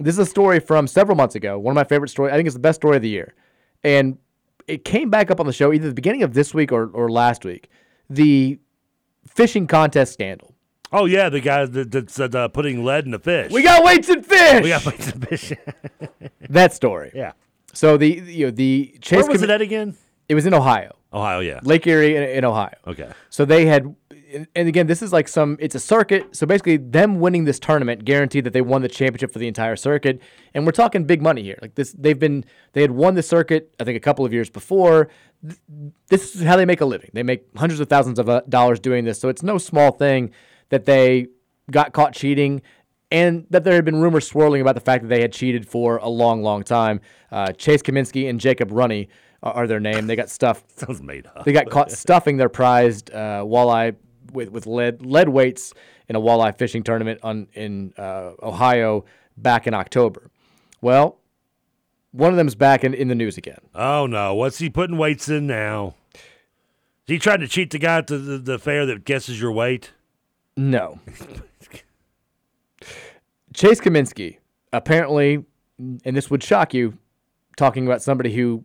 this 0.00 0.14
is 0.14 0.18
a 0.18 0.26
story 0.26 0.58
from 0.58 0.88
several 0.88 1.16
months 1.16 1.36
ago. 1.36 1.56
One 1.56 1.70
of 1.70 1.76
my 1.76 1.84
favorite 1.84 2.08
stories. 2.08 2.32
I 2.32 2.36
think 2.36 2.48
it's 2.48 2.56
the 2.56 2.60
best 2.60 2.80
story 2.80 2.96
of 2.96 3.02
the 3.02 3.08
year. 3.08 3.34
And 3.84 4.18
it 4.66 4.84
came 4.84 5.10
back 5.10 5.30
up 5.30 5.38
on 5.38 5.46
the 5.46 5.52
show 5.52 5.72
either 5.72 5.86
the 5.86 5.94
beginning 5.94 6.24
of 6.24 6.34
this 6.34 6.52
week 6.52 6.72
or, 6.72 6.88
or 6.88 7.08
last 7.08 7.44
week. 7.44 7.68
The 8.10 8.58
fishing 9.28 9.68
contest 9.68 10.12
scandal. 10.12 10.53
Oh 10.96 11.06
yeah, 11.06 11.28
the 11.28 11.40
guy 11.40 11.66
that, 11.66 11.90
that's 11.90 12.20
uh, 12.20 12.46
putting 12.48 12.84
lead 12.84 13.04
in 13.04 13.10
the 13.10 13.18
fish. 13.18 13.50
We 13.50 13.64
got 13.64 13.82
weights 13.82 14.08
and 14.08 14.24
fish. 14.24 14.62
We 14.62 14.68
got 14.68 14.86
weights 14.86 15.10
and 15.10 15.28
fish. 15.28 15.52
that 16.48 16.72
story. 16.72 17.10
Yeah. 17.12 17.32
So 17.72 17.96
the 17.96 18.08
you 18.08 18.46
know 18.46 18.50
the 18.52 18.96
chase. 19.00 19.22
Where 19.24 19.32
was 19.32 19.40
commi- 19.40 19.44
it 19.44 19.50
at 19.50 19.60
again? 19.60 19.96
It 20.28 20.36
was 20.36 20.46
in 20.46 20.54
Ohio, 20.54 20.96
Ohio, 21.12 21.40
yeah. 21.40 21.58
Lake 21.64 21.84
Erie 21.88 22.14
in, 22.14 22.22
in 22.22 22.44
Ohio. 22.44 22.76
Okay. 22.86 23.10
So 23.28 23.44
they 23.44 23.66
had, 23.66 23.94
and- 24.54 24.68
again, 24.68 24.86
this 24.86 25.02
is 25.02 25.12
like 25.12 25.26
some. 25.26 25.56
It's 25.58 25.74
a 25.74 25.80
circuit. 25.80 26.36
So 26.36 26.46
basically, 26.46 26.76
them 26.76 27.18
winning 27.18 27.44
this 27.44 27.58
tournament 27.58 28.04
guaranteed 28.04 28.44
that 28.44 28.52
they 28.52 28.62
won 28.62 28.82
the 28.82 28.88
championship 28.88 29.32
for 29.32 29.40
the 29.40 29.48
entire 29.48 29.74
circuit. 29.74 30.20
And 30.54 30.64
we're 30.64 30.72
talking 30.72 31.04
big 31.06 31.20
money 31.20 31.42
here. 31.42 31.58
Like 31.60 31.74
this, 31.74 31.92
they've 31.92 32.18
been 32.18 32.44
they 32.72 32.82
had 32.82 32.92
won 32.92 33.16
the 33.16 33.22
circuit. 33.24 33.74
I 33.80 33.84
think 33.84 33.96
a 33.96 34.00
couple 34.00 34.24
of 34.24 34.32
years 34.32 34.48
before. 34.48 35.08
This 36.08 36.36
is 36.36 36.42
how 36.42 36.56
they 36.56 36.64
make 36.64 36.80
a 36.80 36.86
living. 36.86 37.10
They 37.12 37.24
make 37.24 37.44
hundreds 37.56 37.80
of 37.80 37.88
thousands 37.88 38.20
of 38.20 38.28
uh, 38.28 38.42
dollars 38.48 38.78
doing 38.78 39.04
this. 39.04 39.20
So 39.20 39.28
it's 39.28 39.42
no 39.42 39.58
small 39.58 39.90
thing 39.90 40.30
that 40.74 40.84
they 40.86 41.28
got 41.70 41.92
caught 41.92 42.12
cheating. 42.12 42.60
And 43.10 43.46
that 43.50 43.62
there 43.62 43.74
had 43.74 43.84
been 43.84 44.00
rumors 44.00 44.26
swirling 44.26 44.60
about 44.60 44.74
the 44.74 44.80
fact 44.80 45.02
that 45.02 45.08
they 45.08 45.20
had 45.20 45.32
cheated 45.32 45.68
for 45.68 45.98
a 45.98 46.08
long, 46.08 46.42
long 46.42 46.64
time. 46.64 47.00
Uh, 47.30 47.52
Chase 47.52 47.80
Cominsky 47.80 48.28
and 48.28 48.40
Jacob 48.40 48.70
Runyan 48.70 49.06
are, 49.40 49.68
their 49.68 49.78
name. 49.78 50.08
They 50.08 50.16
got 50.16 50.30
stuffed 50.30 50.68
Sounds 50.80 51.00
made 51.00 51.26
up. 51.26 51.44
they 51.44 51.52
got 51.52 51.70
caught 51.70 51.92
stuffing 52.04 52.38
their 52.38 52.48
prized 52.48 53.12
uh, 53.12 53.44
walleye 53.46 53.94
with, 54.32 54.50
with 54.50 54.66
lead 54.66 55.04
lead 55.06 55.28
weights 55.28 55.72
in 56.08 56.16
a 56.16 56.20
walleye 56.20 56.56
fishing 56.56 56.82
tournament 56.82 57.20
on 57.22 57.46
in 57.54 57.92
uh, 57.96 58.32
Ohio 58.42 59.04
back 59.36 59.68
in 59.68 59.74
October. 59.74 60.30
Well, 60.80 61.18
one 62.10 62.30
of 62.30 62.36
them's 62.36 62.56
back 62.56 62.82
in, 62.82 62.94
in 62.94 63.06
the 63.08 63.14
news 63.14 63.36
again. 63.36 63.60
Oh 63.76 64.06
no, 64.06 64.34
what's 64.34 64.58
he 64.58 64.70
putting 64.70 64.98
weights 64.98 65.28
in 65.28 65.46
now? 65.46 65.94
Is 66.14 67.12
he 67.12 67.18
trying 67.18 67.40
to 67.40 67.48
cheat 67.48 67.70
the 67.70 67.78
guy 67.78 67.98
at 67.98 68.06
the, 68.08 68.16
the, 68.16 68.38
the 68.38 68.58
fair 68.58 68.86
that 68.86 69.04
guesses 69.04 69.40
your 69.40 69.52
weight? 69.52 69.92
No. 70.56 71.00
Chase 73.52 73.80
Cominsky, 73.80 74.38
apparently, 74.72 75.44
and 75.78 76.16
this 76.16 76.30
would 76.30 76.42
shock 76.42 76.74
you, 76.74 76.98
talking 77.56 77.86
about 77.86 78.02
somebody 78.02 78.34
who 78.34 78.64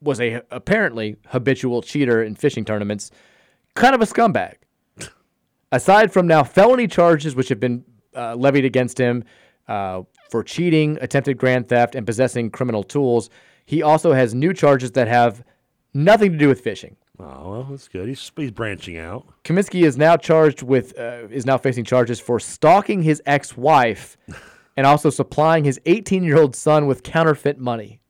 was 0.00 0.20
a 0.20 0.42
apparently 0.50 1.16
habitual 1.28 1.82
cheater 1.82 2.22
in 2.22 2.34
fishing 2.34 2.64
tournaments, 2.64 3.10
kind 3.74 3.94
of 3.94 4.00
a 4.00 4.06
scumbag. 4.06 4.54
Aside 5.70 6.12
from 6.12 6.26
now 6.26 6.44
felony 6.44 6.86
charges 6.86 7.34
which 7.34 7.48
have 7.48 7.60
been 7.60 7.84
uh, 8.14 8.34
levied 8.34 8.64
against 8.64 8.98
him 8.98 9.24
uh, 9.68 10.02
for 10.30 10.42
cheating, 10.42 10.98
attempted 11.00 11.38
grand 11.38 11.68
theft, 11.68 11.94
and 11.94 12.06
possessing 12.06 12.50
criminal 12.50 12.82
tools, 12.82 13.30
he 13.64 13.82
also 13.82 14.12
has 14.12 14.34
new 14.34 14.52
charges 14.52 14.92
that 14.92 15.08
have 15.08 15.42
nothing 15.94 16.32
to 16.32 16.38
do 16.38 16.48
with 16.48 16.60
fishing. 16.60 16.96
Oh 17.22 17.50
well, 17.50 17.66
that's 17.70 17.86
good. 17.86 18.08
He's 18.08 18.32
he's 18.36 18.50
branching 18.50 18.98
out. 18.98 19.26
Cominsky 19.44 19.84
is 19.84 19.96
now 19.96 20.16
charged 20.16 20.62
with 20.62 20.98
uh, 20.98 21.28
is 21.30 21.46
now 21.46 21.56
facing 21.56 21.84
charges 21.84 22.18
for 22.18 22.40
stalking 22.40 23.02
his 23.02 23.22
ex-wife 23.26 24.16
and 24.76 24.86
also 24.86 25.08
supplying 25.08 25.64
his 25.64 25.78
18-year-old 25.86 26.56
son 26.56 26.86
with 26.86 27.02
counterfeit 27.02 27.58
money. 27.58 28.00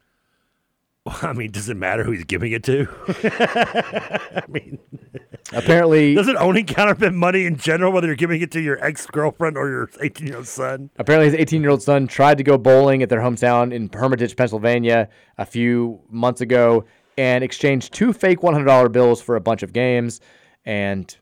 Well, 1.05 1.19
I 1.23 1.33
mean, 1.35 1.51
does 1.51 1.69
it 1.69 1.77
matter 1.77 2.05
who 2.05 2.13
he's 2.13 2.25
giving 2.25 2.53
it 2.53 2.63
to? 2.65 2.89
I 4.37 4.45
mean, 4.49 4.79
Apparently, 5.53 6.15
does 6.15 6.29
it 6.29 6.37
owning 6.37 6.65
counterfeit 6.65 7.13
money 7.13 7.45
in 7.45 7.57
general, 7.57 7.93
whether 7.93 8.07
you're 8.07 8.17
giving 8.17 8.41
it 8.41 8.51
to 8.53 8.61
your 8.61 8.83
ex 8.83 9.07
girlfriend 9.07 9.57
or 9.57 9.69
your 9.69 9.91
18 10.01 10.27
year 10.27 10.37
old 10.37 10.47
son? 10.47 10.91
apparently 10.99 11.37
his 11.37 11.49
18-year-old 11.49 11.83
son 11.83 12.07
tried 12.07 12.39
to 12.39 12.45
go 12.45 12.57
bowling 12.57 13.03
at 13.03 13.09
their 13.09 13.21
hometown 13.21 13.73
in 13.73 13.91
Hermitage, 13.93 14.37
Pennsylvania 14.37 15.09
a 15.39 15.45
few 15.45 16.01
months 16.09 16.41
ago 16.41 16.85
and 17.17 17.45
exchanged 17.45 17.93
two 17.93 18.13
fake 18.13 18.41
$100 18.41 18.93
bills 18.93 19.21
for 19.21 19.37
a 19.37 19.41
bunch 19.41 19.63
of 19.63 19.73
games 19.73 20.21
and 20.65 21.17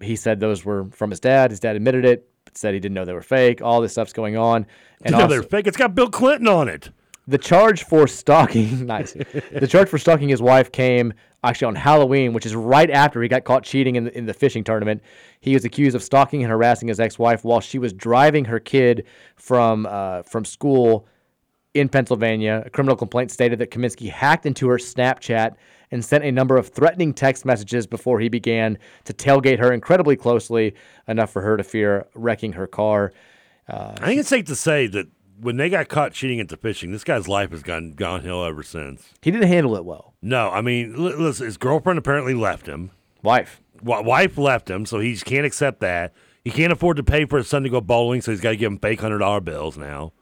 he 0.00 0.16
said 0.16 0.40
those 0.40 0.64
were 0.64 0.86
from 0.90 1.10
his 1.10 1.20
dad. 1.20 1.50
His 1.50 1.60
dad 1.60 1.76
admitted 1.76 2.04
it, 2.04 2.28
but 2.44 2.56
said 2.56 2.74
he 2.74 2.80
didn't 2.80 2.94
know 2.94 3.04
they 3.04 3.12
were 3.12 3.22
fake. 3.22 3.62
All 3.62 3.80
this 3.80 3.92
stuff's 3.92 4.12
going 4.12 4.36
on. 4.36 4.66
And 5.02 5.14
they're 5.30 5.42
fake. 5.42 5.66
It's 5.66 5.76
got 5.76 5.94
Bill 5.94 6.10
Clinton 6.10 6.48
on 6.48 6.68
it. 6.68 6.90
The 7.28 7.38
charge 7.38 7.84
for 7.84 8.06
stalking, 8.06 8.86
nice. 8.86 9.12
The 9.12 9.66
charge 9.68 9.88
for 9.88 9.98
stalking 9.98 10.28
his 10.28 10.40
wife 10.40 10.70
came 10.70 11.12
actually 11.42 11.66
on 11.66 11.74
Halloween, 11.74 12.32
which 12.32 12.46
is 12.46 12.54
right 12.54 12.90
after 12.90 13.20
he 13.22 13.28
got 13.28 13.44
caught 13.44 13.64
cheating 13.64 13.96
in 13.96 14.04
the, 14.04 14.16
in 14.16 14.26
the 14.26 14.34
fishing 14.34 14.62
tournament. 14.62 15.02
He 15.40 15.54
was 15.54 15.64
accused 15.64 15.96
of 15.96 16.02
stalking 16.02 16.42
and 16.42 16.50
harassing 16.50 16.88
his 16.88 17.00
ex-wife 17.00 17.44
while 17.44 17.60
she 17.60 17.78
was 17.78 17.92
driving 17.92 18.44
her 18.44 18.60
kid 18.60 19.06
from 19.34 19.86
uh, 19.86 20.22
from 20.22 20.44
school 20.44 21.08
in 21.80 21.88
Pennsylvania. 21.88 22.62
A 22.66 22.70
criminal 22.70 22.96
complaint 22.96 23.30
stated 23.30 23.58
that 23.58 23.70
Cominsky 23.70 24.10
hacked 24.10 24.46
into 24.46 24.68
her 24.68 24.78
Snapchat 24.78 25.54
and 25.90 26.04
sent 26.04 26.24
a 26.24 26.32
number 26.32 26.56
of 26.56 26.68
threatening 26.68 27.14
text 27.14 27.44
messages 27.44 27.86
before 27.86 28.18
he 28.18 28.28
began 28.28 28.78
to 29.04 29.12
tailgate 29.12 29.58
her 29.58 29.72
incredibly 29.72 30.16
closely, 30.16 30.74
enough 31.06 31.30
for 31.30 31.42
her 31.42 31.56
to 31.56 31.62
fear 31.62 32.06
wrecking 32.14 32.52
her 32.54 32.66
car. 32.66 33.12
Uh, 33.68 33.94
I 34.00 34.06
think 34.06 34.20
it's 34.20 34.28
safe 34.28 34.46
to 34.46 34.56
say 34.56 34.86
that 34.88 35.08
when 35.40 35.56
they 35.58 35.68
got 35.68 35.88
caught 35.88 36.12
cheating 36.12 36.40
at 36.40 36.48
the 36.48 36.56
fishing, 36.56 36.92
this 36.92 37.04
guy's 37.04 37.28
life 37.28 37.50
has 37.50 37.62
gone 37.62 37.92
downhill 37.94 38.44
ever 38.44 38.62
since. 38.62 39.12
he 39.22 39.30
didn't 39.30 39.48
handle 39.48 39.76
it 39.76 39.84
well. 39.84 40.14
No, 40.22 40.50
I 40.50 40.60
mean, 40.60 40.94
listen, 40.96 41.46
his 41.46 41.56
girlfriend 41.56 41.98
apparently 41.98 42.34
left 42.34 42.66
him. 42.66 42.90
Wife. 43.22 43.60
Wa- 43.82 44.02
wife 44.02 44.38
left 44.38 44.70
him, 44.70 44.86
so 44.86 44.98
he 44.98 45.16
can't 45.16 45.44
accept 45.46 45.80
that. 45.80 46.14
He 46.42 46.50
can't 46.50 46.72
afford 46.72 46.96
to 46.96 47.02
pay 47.02 47.24
for 47.26 47.38
his 47.38 47.48
son 47.48 47.64
to 47.64 47.68
go 47.68 47.80
bowling, 47.80 48.22
so 48.22 48.30
he's 48.30 48.40
got 48.40 48.50
to 48.50 48.56
give 48.56 48.70
him 48.72 48.78
fake 48.78 49.00
hundred 49.00 49.18
dollar 49.18 49.40
bills 49.40 49.76
now. 49.76 50.12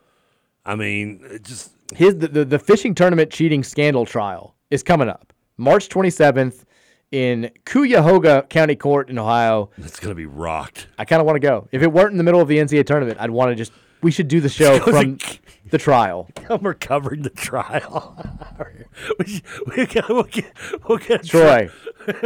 I 0.66 0.74
mean, 0.74 1.40
just 1.42 1.72
his 1.94 2.16
the, 2.18 2.28
the, 2.28 2.44
the 2.44 2.58
fishing 2.58 2.94
tournament 2.94 3.30
cheating 3.30 3.62
scandal 3.62 4.06
trial 4.06 4.54
is 4.70 4.82
coming 4.82 5.08
up 5.08 5.32
March 5.56 5.88
27th 5.88 6.64
in 7.10 7.50
Cuyahoga 7.64 8.46
County 8.48 8.74
Court 8.74 9.10
in 9.10 9.18
Ohio. 9.18 9.70
it's 9.76 10.00
gonna 10.00 10.14
be 10.14 10.26
rocked. 10.26 10.88
I 10.98 11.04
kind 11.04 11.20
of 11.20 11.26
want 11.26 11.36
to 11.36 11.40
go. 11.40 11.68
If 11.70 11.82
it 11.82 11.92
weren't 11.92 12.12
in 12.12 12.18
the 12.18 12.24
middle 12.24 12.40
of 12.40 12.48
the 12.48 12.58
NCAA 12.58 12.86
tournament, 12.86 13.18
I'd 13.20 13.30
want 13.30 13.50
to 13.50 13.54
just. 13.54 13.72
We 14.04 14.10
should 14.10 14.28
do 14.28 14.40
the 14.40 14.48
show 14.60 14.78
from 14.80 15.18
the 15.70 15.78
trial. 15.78 16.28
We're 16.60 16.74
covering 16.74 17.22
the 17.22 17.30
trial. 17.30 18.16
we, 19.18 19.26
should- 19.26 19.42
we 19.76 19.86
get, 19.86 20.08
we'll 20.08 20.22
get, 20.24 20.52
we'll 20.86 20.98
get 20.98 21.24
Troy. 21.24 21.70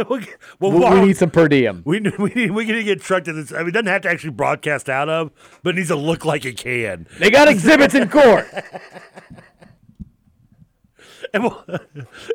we'll 0.09 0.19
get, 0.19 0.37
well, 0.59 0.71
We, 0.93 0.99
we 0.99 1.05
need 1.07 1.17
some 1.17 1.31
per 1.31 1.47
diem. 1.47 1.81
We 1.85 2.01
need, 2.01 2.17
we 2.17 2.29
need 2.35 2.51
we 2.51 2.65
need 2.65 2.73
to 2.73 2.83
get 2.83 3.01
trucked 3.01 3.25
to 3.27 3.33
this. 3.33 3.51
I 3.53 3.59
mean, 3.59 3.69
it 3.69 3.71
doesn't 3.71 3.87
have 3.87 4.01
to 4.03 4.09
actually 4.09 4.31
broadcast 4.31 4.89
out 4.89 5.07
of, 5.09 5.31
but 5.63 5.69
it 5.71 5.75
needs 5.77 5.87
to 5.87 5.95
look 5.95 6.25
like 6.25 6.43
it 6.45 6.57
can. 6.57 7.07
They 7.17 7.31
got 7.31 7.47
exhibits 7.47 7.95
in 7.95 8.09
court. 8.09 8.45
We'll, 11.39 11.63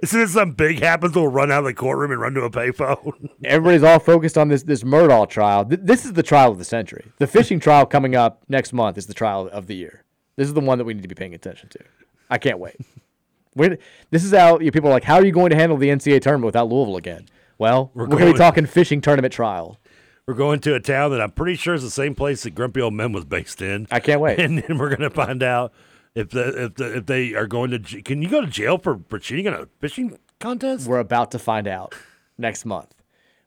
as 0.03 0.11
soon 0.11 0.23
as 0.23 0.33
something 0.33 0.55
big 0.55 0.81
happens, 0.83 1.15
we'll 1.15 1.29
run 1.29 1.51
out 1.51 1.61
of 1.61 1.65
the 1.65 1.75
courtroom 1.75 2.13
and 2.13 2.21
run 2.21 2.35
to 2.35 2.43
a 2.43 2.51
payphone. 2.51 3.31
Everybody's 3.45 3.83
all 3.83 3.99
focused 3.99 4.39
on 4.39 4.49
this 4.49 4.63
this 4.63 4.83
Murdaugh 4.83 5.29
trial. 5.29 5.65
Th- 5.65 5.81
this 5.83 6.05
is 6.05 6.13
the 6.13 6.23
trial 6.23 6.53
of 6.53 6.59
the 6.59 6.65
century. 6.65 7.13
The 7.19 7.27
fishing 7.27 7.61
trial 7.61 7.87
coming 7.87 8.15
up 8.15 8.43
next 8.49 8.73
month 8.73 8.97
is 8.97 9.07
the 9.07 9.15
trial 9.15 9.49
of 9.49 9.67
the 9.67 9.75
year. 9.75 10.05
This 10.37 10.49
is 10.49 10.55
the 10.55 10.61
one 10.61 10.79
that 10.79 10.85
we 10.85 10.95
need 10.95 11.03
to 11.03 11.09
be 11.09 11.15
paying 11.15 11.35
attention 11.35 11.69
to. 11.71 11.81
I 12.31 12.39
can't 12.39 12.59
wait. 12.59 12.77
We're, 13.57 13.79
this 14.11 14.25
is 14.25 14.33
how 14.33 14.59
you 14.59 14.67
know, 14.67 14.71
people 14.73 14.91
are 14.91 14.93
like, 14.93 15.05
how 15.05 15.17
are 15.17 15.25
you 15.25 15.33
going 15.33 15.51
to 15.51 15.57
handle 15.57 15.79
the 15.79 15.89
NCAA 15.89 16.21
tournament 16.21 16.47
without 16.47 16.69
Louisville 16.69 16.97
again? 16.97 17.27
Well, 17.57 17.93
we're, 17.95 18.07
going 18.07 18.27
to 18.27 18.33
be 18.33 18.39
talking 18.39 18.67
fishing 18.67 19.01
tournament 19.01 19.33
trial. 19.33 19.79
We're 20.27 20.35
going 20.35 20.59
to 20.61 20.75
a 20.75 20.81
town 20.81 21.13
that 21.13 21.21
I'm 21.21 21.31
pretty 21.31 21.55
sure 21.55 21.75
is 21.75 21.85
the 21.85 21.91
same 21.91 22.17
place 22.17 22.43
that 22.43 22.57
Grumpy 22.57 22.81
Old 22.81 22.95
Men 22.95 23.13
was 23.13 23.25
based 23.25 23.63
in. 23.63 23.87
I 23.93 24.01
can't 24.01 24.21
wait. 24.21 24.41
And 24.41 24.59
then 24.59 24.79
we're 24.79 24.89
going 24.89 25.09
to 25.09 25.11
find 25.11 25.41
out 25.41 25.73
if 26.15 26.31
the 26.31 26.65
if 26.65 26.75
the 26.75 26.97
if 26.97 27.07
they 27.07 27.35
are 27.35 27.47
going 27.47 27.71
to. 27.71 28.03
Can 28.03 28.23
you 28.23 28.29
go 28.29 28.41
to 28.41 28.47
jail 28.47 28.79
for, 28.79 29.01
for 29.09 29.19
cheating 29.19 29.47
in 29.47 29.55
a 29.55 29.67
fishing 29.81 30.19
contest? 30.41 30.87
We're 30.87 31.01
about 31.01 31.31
to 31.33 31.39
find 31.39 31.67
out 31.67 31.95
next 32.39 32.65
month. 32.65 32.95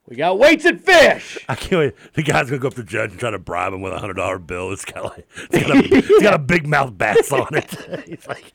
We 0.08 0.16
got 0.16 0.40
weights 0.40 0.64
and 0.64 0.80
fish. 0.82 1.38
I 1.50 1.56
can't 1.56 1.80
wait. 1.80 2.14
The 2.14 2.24
guy's 2.24 2.46
gonna 2.50 2.60
go 2.60 2.70
up 2.70 2.76
to 2.76 2.82
the 2.82 2.90
judge 2.90 3.12
and 3.12 3.20
try 3.20 3.30
to 3.30 3.40
bribe 3.40 3.74
him 3.74 3.82
with 3.82 3.92
a 3.92 4.00
hundred 4.00 4.14
dollar 4.14 4.40
bill. 4.40 4.72
It's 4.72 4.86
got 4.86 5.04
like 5.04 5.28
it's 5.52 5.68
got 5.68 5.76
a, 5.76 5.80
it's 5.98 6.24
got 6.24 6.34
a 6.34 6.40
big 6.40 6.66
mouth 6.66 6.98
bass 6.98 7.30
on 7.34 7.50
it. 7.52 8.04
He's 8.08 8.26
like, 8.26 8.54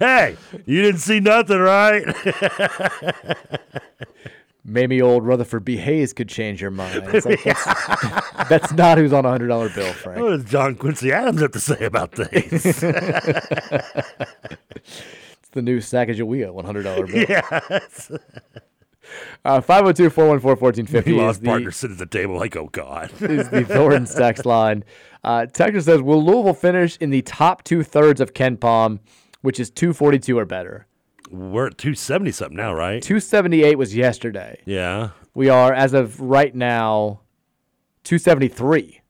"Hey, 0.00 0.36
you 0.66 0.82
didn't 0.82 1.00
see 1.00 1.20
nothing, 1.20 1.58
right?" 1.58 2.04
Maybe 4.68 5.00
old 5.00 5.24
Rutherford 5.24 5.64
B. 5.64 5.76
Hayes 5.78 6.12
could 6.12 6.28
change 6.28 6.60
your 6.60 6.70
mind. 6.70 7.02
It's 7.14 7.24
like, 7.24 7.42
that's, 7.44 7.64
that's 8.48 8.72
not 8.72 8.98
who's 8.98 9.12
on 9.14 9.24
a 9.24 9.30
hundred 9.30 9.48
dollar 9.48 9.70
bill, 9.70 9.92
Frank. 9.94 10.20
what 10.20 10.28
does 10.30 10.44
John 10.44 10.74
Quincy 10.74 11.10
Adams 11.10 11.40
have 11.40 11.52
to 11.52 11.60
say 11.60 11.84
about 11.84 12.12
things? 12.12 12.82
It's 15.40 15.54
the 15.54 15.62
new 15.62 15.78
Sacagawea 15.78 16.52
one 16.52 16.66
hundred 16.66 16.82
dollar 16.82 17.06
bill. 17.06 17.24
yes. 17.28 18.10
Uh, 19.42 19.62
502 19.62 20.10
414 20.10 20.60
1450 20.60 21.10
He 21.10 21.16
is 21.16 21.22
lost 21.22 21.42
partner 21.42 21.70
sitting 21.70 21.94
at 21.94 21.98
the 21.98 22.04
table 22.18 22.36
like, 22.36 22.54
"Oh 22.54 22.68
God." 22.70 23.10
is 23.22 23.48
the 23.48 23.64
Thornton's 23.64 24.14
text 24.14 24.44
line. 24.44 24.84
Uh, 25.24 25.46
Texas 25.46 25.86
says, 25.86 26.02
Will 26.02 26.22
Louisville 26.22 26.52
finish 26.52 26.98
in 26.98 27.08
the 27.08 27.22
top 27.22 27.64
two 27.64 27.82
thirds 27.82 28.20
of 28.20 28.34
KenPom, 28.34 28.98
which 29.40 29.58
is 29.58 29.70
242 29.70 30.38
or 30.38 30.44
better? 30.44 30.86
We're 31.30 31.68
at 31.68 31.78
two 31.78 31.94
seventy 31.94 32.32
something 32.32 32.56
now, 32.56 32.72
right? 32.74 33.02
278 33.02 33.76
was 33.76 33.94
yesterday. 33.94 34.60
Yeah. 34.64 35.10
We 35.34 35.48
are, 35.48 35.72
as 35.72 35.94
of 35.94 36.20
right 36.20 36.54
now, 36.54 37.20
273. 38.04 39.00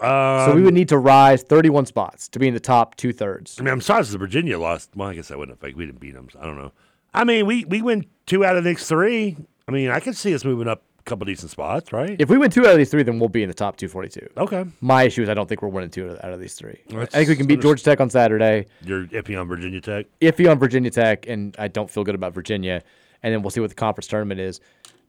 Um, 0.00 0.50
so 0.50 0.54
we 0.54 0.62
would 0.62 0.74
need 0.74 0.90
to 0.90 0.98
rise 0.98 1.42
31 1.42 1.86
spots 1.86 2.28
to 2.28 2.38
be 2.38 2.48
in 2.48 2.54
the 2.54 2.60
top 2.60 2.96
two 2.96 3.12
thirds. 3.12 3.56
I 3.58 3.62
mean, 3.62 3.72
I'm 3.72 3.80
sorry 3.80 4.02
that 4.02 4.18
Virginia 4.18 4.58
lost. 4.58 4.90
Well, 4.94 5.08
I 5.08 5.14
guess 5.14 5.28
that 5.28 5.38
wouldn't 5.38 5.56
affect. 5.56 5.76
We 5.76 5.86
didn't 5.86 6.00
beat 6.00 6.14
them. 6.14 6.28
So 6.30 6.40
I 6.40 6.44
don't 6.44 6.58
know. 6.58 6.72
I 7.14 7.24
mean, 7.24 7.46
we 7.46 7.64
we 7.64 7.80
win 7.80 8.04
two 8.26 8.44
out 8.44 8.56
of 8.56 8.64
the 8.64 8.70
next 8.70 8.88
three. 8.88 9.36
I 9.66 9.72
mean, 9.72 9.90
I 9.90 10.00
could 10.00 10.16
see 10.16 10.34
us 10.34 10.44
moving 10.44 10.68
up 10.68 10.82
couple 11.06 11.24
decent 11.24 11.50
spots, 11.50 11.92
right? 11.92 12.16
If 12.20 12.28
we 12.28 12.36
win 12.36 12.50
two 12.50 12.66
out 12.66 12.72
of 12.72 12.76
these 12.78 12.90
three, 12.90 13.02
then 13.02 13.18
we'll 13.18 13.28
be 13.28 13.42
in 13.42 13.48
the 13.48 13.54
top 13.54 13.76
242. 13.76 14.28
Okay. 14.36 14.64
My 14.80 15.04
issue 15.04 15.22
is 15.22 15.28
I 15.28 15.34
don't 15.34 15.48
think 15.48 15.62
we're 15.62 15.68
winning 15.68 15.90
two 15.90 16.10
out 16.22 16.32
of 16.32 16.40
these 16.40 16.54
three. 16.54 16.82
Well, 16.90 17.02
I 17.02 17.06
think 17.06 17.28
we 17.28 17.36
can 17.36 17.46
beat 17.46 17.60
Georgia 17.60 17.82
Tech 17.82 18.00
on 18.00 18.10
Saturday. 18.10 18.66
You're 18.82 19.06
iffy 19.06 19.40
on 19.40 19.48
Virginia 19.48 19.80
Tech. 19.80 20.06
iffy 20.20 20.50
on 20.50 20.58
Virginia 20.58 20.90
Tech, 20.90 21.26
and 21.26 21.56
I 21.58 21.68
don't 21.68 21.90
feel 21.90 22.04
good 22.04 22.14
about 22.14 22.34
Virginia. 22.34 22.82
And 23.22 23.32
then 23.32 23.42
we'll 23.42 23.50
see 23.50 23.60
what 23.60 23.70
the 23.70 23.76
conference 23.76 24.06
tournament 24.08 24.40
is. 24.40 24.60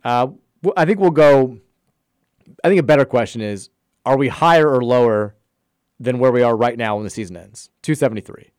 Uh, 0.03 0.27
I 0.77 0.85
think 0.85 0.99
we'll 0.99 1.11
go. 1.11 1.59
I 2.63 2.69
think 2.69 2.79
a 2.79 2.83
better 2.83 3.05
question 3.05 3.41
is: 3.41 3.69
Are 4.05 4.17
we 4.17 4.29
higher 4.29 4.69
or 4.69 4.83
lower 4.83 5.35
than 5.99 6.19
where 6.19 6.31
we 6.31 6.41
are 6.41 6.55
right 6.55 6.77
now 6.77 6.95
when 6.95 7.03
the 7.03 7.09
season 7.09 7.35
ends? 7.35 7.69
Two 7.81 7.95
seventy 7.95 8.21
three. 8.21 8.51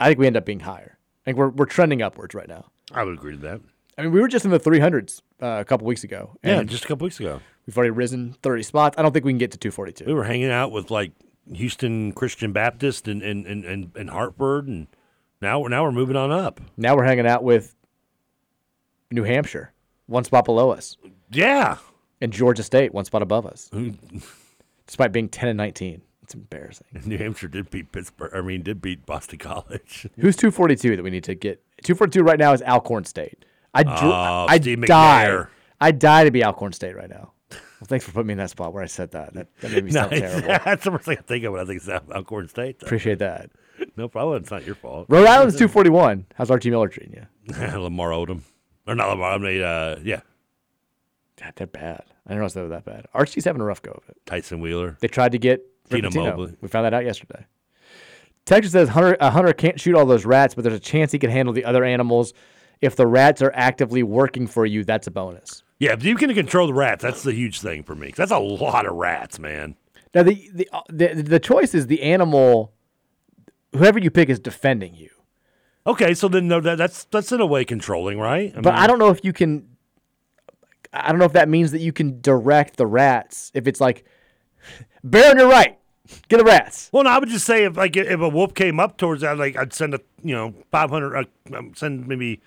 I 0.00 0.08
think 0.08 0.18
we 0.18 0.26
end 0.26 0.36
up 0.36 0.46
being 0.46 0.60
higher. 0.60 0.98
I 0.98 1.24
think 1.26 1.38
we're 1.38 1.50
we're 1.50 1.66
trending 1.66 2.00
upwards 2.02 2.34
right 2.34 2.48
now. 2.48 2.66
I 2.92 3.04
would 3.04 3.14
agree 3.14 3.32
to 3.32 3.38
that. 3.38 3.60
I 3.98 4.02
mean, 4.02 4.12
we 4.12 4.20
were 4.20 4.28
just 4.28 4.44
in 4.44 4.50
the 4.50 4.58
three 4.58 4.78
hundreds 4.80 5.22
uh, 5.40 5.58
a 5.60 5.64
couple 5.64 5.86
weeks 5.86 6.04
ago. 6.04 6.36
Yeah, 6.42 6.62
just 6.64 6.84
a 6.84 6.88
couple 6.88 7.04
weeks 7.04 7.18
ago. 7.18 7.40
we've 7.66 7.76
already 7.76 7.90
risen 7.90 8.36
thirty 8.42 8.62
spots. 8.62 8.96
I 8.98 9.02
don't 9.02 9.12
think 9.12 9.24
we 9.24 9.32
can 9.32 9.38
get 9.38 9.52
to 9.52 9.58
two 9.58 9.70
forty 9.70 9.92
two. 9.92 10.04
We 10.04 10.14
were 10.14 10.24
hanging 10.24 10.50
out 10.50 10.70
with 10.70 10.90
like 10.90 11.12
Houston 11.52 12.12
Christian 12.12 12.52
Baptist 12.52 13.08
and 13.08 13.22
and, 13.22 13.46
and, 13.46 13.64
and, 13.64 13.90
and 13.96 14.10
Hartford, 14.10 14.66
and 14.68 14.86
now 15.40 15.60
we're 15.60 15.68
now 15.68 15.84
we're 15.84 15.92
moving 15.92 16.16
on 16.16 16.30
up. 16.30 16.60
Now 16.76 16.96
we're 16.96 17.04
hanging 17.04 17.26
out 17.26 17.42
with 17.42 17.74
New 19.10 19.24
Hampshire, 19.24 19.72
one 20.06 20.24
spot 20.24 20.44
below 20.44 20.70
us. 20.70 20.96
Yeah. 21.30 21.78
And 22.20 22.32
Georgia 22.32 22.62
State, 22.62 22.94
one 22.94 23.04
spot 23.04 23.22
above 23.22 23.46
us. 23.46 23.70
Despite 24.86 25.12
being 25.12 25.28
10 25.28 25.50
and 25.50 25.56
19. 25.58 26.00
It's 26.22 26.34
embarrassing. 26.34 26.86
New 27.04 27.18
Hampshire 27.18 27.46
did 27.46 27.70
beat 27.70 27.92
Pittsburgh. 27.92 28.32
I 28.34 28.40
mean, 28.40 28.62
did 28.62 28.80
beat 28.80 29.06
Boston 29.06 29.38
College. 29.38 30.08
Who's 30.18 30.34
242 30.34 30.96
that 30.96 31.02
we 31.02 31.10
need 31.10 31.24
to 31.24 31.34
get? 31.36 31.62
242 31.84 32.24
right 32.24 32.38
now 32.38 32.52
is 32.52 32.62
Alcorn 32.62 33.04
State. 33.04 33.44
I 33.76 33.82
dr- 33.82 33.98
Oh, 34.04 34.46
I 34.48 34.58
Steve 34.58 34.84
die. 34.86 35.26
McNair. 35.28 35.48
I 35.80 35.92
die 35.92 36.24
to 36.24 36.30
be 36.30 36.42
Alcorn 36.44 36.72
State 36.72 36.96
right 36.96 37.08
now. 37.10 37.32
Well, 37.50 37.86
thanks 37.86 38.04
for 38.06 38.12
putting 38.12 38.28
me 38.28 38.32
in 38.32 38.38
that 38.38 38.50
spot 38.50 38.72
where 38.72 38.82
I 38.82 38.86
said 38.86 39.10
that. 39.10 39.34
That, 39.34 39.48
that 39.60 39.70
made 39.72 39.84
me 39.84 39.90
sound 39.90 40.10
Nice. 40.12 40.20
terrible. 40.20 40.48
That's 40.64 40.84
the 40.84 40.90
first 40.92 41.04
thing 41.04 41.18
I 41.18 41.22
think 41.22 41.44
of 41.44 41.52
when 41.52 41.60
I 41.60 41.64
think 41.66 41.86
of 41.86 42.10
Alcorn 42.10 42.48
State. 42.48 42.78
though. 42.80 42.86
Appreciate 42.86 43.18
that. 43.18 43.50
No 43.96 44.08
problem. 44.08 44.40
It's 44.42 44.50
not 44.50 44.64
your 44.64 44.74
fault. 44.74 45.06
Rhode 45.10 45.26
Island's 45.26 45.56
241. 45.56 46.26
How's 46.34 46.50
Archie 46.50 46.70
Miller 46.70 46.88
treating 46.88 47.12
you? 47.14 47.54
Lamar 47.78 48.10
Odom. 48.10 48.40
Or 48.86 48.94
not 48.94 49.08
Lamar. 49.10 49.32
I 49.32 49.38
mean, 49.38 49.60
uh, 49.60 50.00
yeah. 50.02 50.20
God, 51.38 51.52
they're 51.56 51.66
bad. 51.66 52.04
I 52.24 52.30
didn't 52.30 52.38
realize 52.38 52.54
they 52.54 52.62
were 52.62 52.68
that 52.68 52.86
bad. 52.86 53.06
Archie's 53.12 53.44
having 53.44 53.60
a 53.60 53.64
rough 53.66 53.82
go 53.82 53.90
of 53.92 54.02
it. 54.08 54.16
Tyson 54.24 54.60
Wheeler. 54.60 54.96
They 55.00 55.08
tried 55.08 55.32
to 55.32 55.38
get 55.38 55.62
Tina. 55.90 56.08
Mobley. 56.10 56.54
We 56.62 56.68
found 56.68 56.86
that 56.86 56.94
out 56.94 57.04
yesterday. 57.04 57.44
Texas 58.46 58.72
says 58.72 58.88
Hunter, 58.88 59.16
a 59.20 59.30
hunter 59.30 59.52
can't 59.52 59.78
shoot 59.78 59.94
all 59.96 60.06
those 60.06 60.24
rats, 60.24 60.54
but 60.54 60.62
there's 60.62 60.76
a 60.76 60.80
chance 60.80 61.12
he 61.12 61.18
can 61.18 61.30
handle 61.30 61.52
the 61.52 61.64
other 61.64 61.84
animals. 61.84 62.32
If 62.80 62.96
the 62.96 63.06
rats 63.06 63.40
are 63.42 63.52
actively 63.54 64.02
working 64.02 64.46
for 64.46 64.66
you, 64.66 64.84
that's 64.84 65.06
a 65.06 65.10
bonus. 65.10 65.62
Yeah, 65.78 65.92
if 65.92 66.04
you 66.04 66.14
can 66.16 66.32
control 66.34 66.66
the 66.66 66.74
rats, 66.74 67.02
that's 67.02 67.22
the 67.22 67.32
huge 67.32 67.60
thing 67.60 67.82
for 67.82 67.94
me. 67.94 68.12
that's 68.16 68.30
a 68.32 68.38
lot 68.38 68.86
of 68.86 68.94
rats, 68.94 69.38
man. 69.38 69.76
Now 70.14 70.22
the 70.22 70.50
the 70.52 70.68
uh, 70.72 70.82
the, 70.88 71.08
the 71.22 71.40
choice 71.40 71.74
is 71.74 71.86
the 71.86 72.02
animal. 72.02 72.72
Whoever 73.72 73.98
you 73.98 74.10
pick 74.10 74.28
is 74.30 74.38
defending 74.38 74.94
you, 74.94 75.10
Okay, 75.86 76.14
so 76.14 76.28
then 76.28 76.48
no, 76.48 76.60
that, 76.60 76.78
that's 76.78 77.04
that's 77.04 77.30
in 77.30 77.40
a 77.40 77.46
way 77.46 77.64
controlling, 77.64 78.18
right? 78.18 78.52
but 78.60 78.74
I 78.74 78.86
don't 78.86 78.98
know 78.98 79.10
if 79.10 79.24
you 79.24 79.32
can. 79.32 79.68
I 80.92 81.10
don't 81.10 81.18
know 81.18 81.26
if 81.26 81.34
that 81.34 81.48
means 81.48 81.72
that 81.72 81.80
you 81.80 81.92
can 81.92 82.20
direct 82.20 82.76
the 82.76 82.86
rats. 82.86 83.50
If 83.54 83.66
it's 83.66 83.80
like, 83.80 84.04
bear 85.04 85.30
on 85.30 85.38
your 85.38 85.48
right, 85.48 85.78
get 86.28 86.38
the 86.38 86.44
rats. 86.44 86.88
Well, 86.92 87.04
no, 87.04 87.10
I 87.10 87.18
would 87.18 87.28
just 87.28 87.44
say 87.44 87.64
if 87.64 87.76
like 87.76 87.96
if 87.96 88.20
a 88.20 88.28
wolf 88.28 88.54
came 88.54 88.80
up 88.80 88.96
towards 88.96 89.20
that, 89.22 89.38
like 89.38 89.56
I'd 89.56 89.72
send 89.72 89.94
a 89.94 90.00
you 90.24 90.34
know 90.34 90.54
five 90.70 90.90
hundred, 90.90 91.16
uh, 91.16 91.56
um, 91.56 91.72
send 91.76 92.08
maybe 92.08 92.40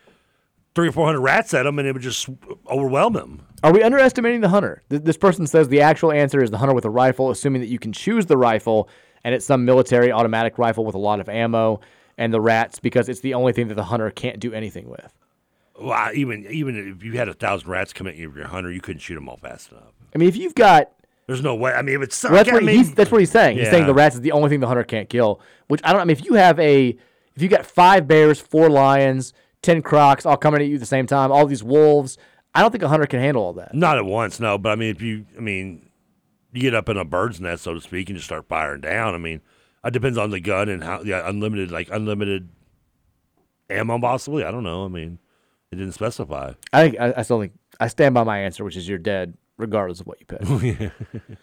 three 0.76 0.88
or 0.90 0.92
four 0.92 1.06
hundred 1.06 1.22
rats 1.22 1.54
at 1.54 1.66
him, 1.66 1.80
and 1.80 1.88
it 1.88 1.94
would 1.94 2.02
just 2.02 2.30
overwhelm 2.70 3.16
him. 3.16 3.42
Are 3.64 3.74
we 3.74 3.84
underestimating 3.84 4.42
the 4.42 4.50
hunter? 4.50 4.84
Th- 4.90 5.02
This 5.02 5.18
person 5.18 5.46
says 5.48 5.68
the 5.68 5.82
actual 5.82 6.12
answer 6.12 6.42
is 6.42 6.52
the 6.52 6.58
hunter 6.58 6.74
with 6.74 6.86
a 6.86 6.90
rifle, 6.90 7.30
assuming 7.32 7.62
that 7.62 7.68
you 7.68 7.80
can 7.80 7.92
choose 7.92 8.26
the 8.28 8.38
rifle 8.38 8.88
and 9.24 9.36
it's 9.36 9.46
some 9.46 9.66
military 9.66 10.12
automatic 10.14 10.58
rifle 10.58 10.86
with 10.86 10.96
a 10.96 11.00
lot 11.00 11.20
of 11.20 11.28
ammo, 11.28 11.82
and 12.18 12.34
the 12.34 12.40
rats 12.40 12.80
because 12.80 13.10
it's 13.10 13.20
the 13.20 13.34
only 13.34 13.52
thing 13.52 13.68
that 13.68 13.76
the 13.76 13.84
hunter 13.84 14.10
can't 14.12 14.40
do 14.40 14.54
anything 14.54 14.88
with. 14.90 15.14
Well, 15.80 15.92
I- 15.92 16.14
even 16.16 16.46
even 16.50 16.96
if 16.98 17.04
you 17.04 17.14
had 17.14 17.28
a 17.28 17.34
thousand 17.34 17.70
rats 17.70 17.92
come 17.94 18.08
at 18.08 18.16
you, 18.16 18.30
with 18.30 18.38
your 18.38 18.48
hunter, 18.48 18.72
you 18.72 18.80
couldn't 18.82 19.00
shoot 19.02 19.16
them 19.16 19.28
all 19.28 19.38
fast 19.38 19.72
enough. 19.72 19.92
I 20.16 20.18
mean, 20.18 20.30
if 20.30 20.38
you've 20.38 20.56
got 20.56 20.92
There's 21.28 21.44
no 21.44 21.54
way. 21.56 21.74
I 21.74 21.82
mean, 21.82 21.96
if 21.96 22.02
it's 22.02 22.24
Well, 22.24 22.34
that's 22.34 22.50
I 22.50 22.54
what 22.54 22.64
mean, 22.64 22.78
he's 22.78 22.94
that's 22.94 23.12
what 23.12 23.20
he's 23.20 23.32
saying. 23.32 23.58
He's 23.58 23.70
saying 23.70 23.86
the 23.86 23.94
rats 23.94 24.16
is 24.16 24.22
the 24.22 24.32
only 24.32 24.50
thing 24.50 24.62
the 24.62 24.68
hunter 24.68 24.84
can't 24.84 25.10
kill. 25.10 25.42
Which 25.68 25.82
I 25.84 25.92
don't. 25.92 26.02
I 26.02 26.06
mean, 26.06 26.16
if 26.18 26.24
you 26.26 26.34
have 26.36 26.58
a, 26.60 26.98
if 27.36 27.42
you 27.42 27.48
got 27.50 27.66
five 27.66 28.08
bears, 28.08 28.40
four 28.40 28.70
lions, 28.70 29.34
ten 29.62 29.82
crocs, 29.82 30.26
all 30.26 30.38
coming 30.38 30.62
at 30.62 30.68
you 30.68 30.76
at 30.76 30.80
the 30.80 30.86
same 30.86 31.08
time, 31.08 31.32
all 31.32 31.46
these 31.46 31.64
wolves, 31.64 32.18
I 32.54 32.62
don't 32.62 32.72
think 32.72 32.84
a 32.84 32.88
hunter 32.88 33.06
can 33.06 33.20
handle 33.20 33.44
all 33.44 33.54
that. 33.54 33.74
Not 33.74 33.98
at 33.98 34.06
once, 34.06 34.40
no. 34.40 34.58
But 34.58 34.72
I 34.72 34.76
mean, 34.76 34.90
if 34.90 35.02
you, 35.02 35.26
I 35.38 35.42
mean, 35.42 35.90
you 36.52 36.62
get 36.62 36.74
up 36.74 36.90
in 36.90 36.98
a 36.98 37.06
bird's 37.06 37.40
nest, 37.40 37.64
so 37.64 37.74
to 37.74 37.82
speak, 37.82 38.10
and 38.10 38.18
just 38.18 38.28
start 38.28 38.48
firing 38.48 38.82
down. 38.82 39.14
I 39.14 39.18
mean, 39.18 39.42
it 39.84 39.94
depends 39.94 40.18
on 40.18 40.32
the 40.32 40.40
gun 40.40 40.70
and 40.70 40.84
how, 40.84 41.02
yeah, 41.02 41.28
unlimited, 41.28 41.72
like 41.72 41.90
unlimited 41.92 42.50
ammo, 43.70 44.00
possibly. 44.00 44.44
I 44.44 44.52
don't 44.52 44.64
know. 44.64 44.86
I 44.86 44.88
mean, 44.88 45.20
it 45.72 45.76
didn't 45.76 45.94
specify. 45.94 46.54
I 46.74 46.84
think 46.84 47.00
I, 47.00 47.14
I 47.18 47.22
still 47.22 47.40
think 47.40 47.54
I 47.80 47.88
stand 47.88 48.16
by 48.16 48.24
my 48.24 48.40
answer, 48.40 48.64
which 48.64 48.76
is 48.76 48.88
you're 48.88 48.98
dead, 48.98 49.38
regardless 49.58 50.00
of 50.00 50.08
what 50.08 50.20
you 50.20 50.26
pick. 50.26 50.42
yeah. 50.80 50.90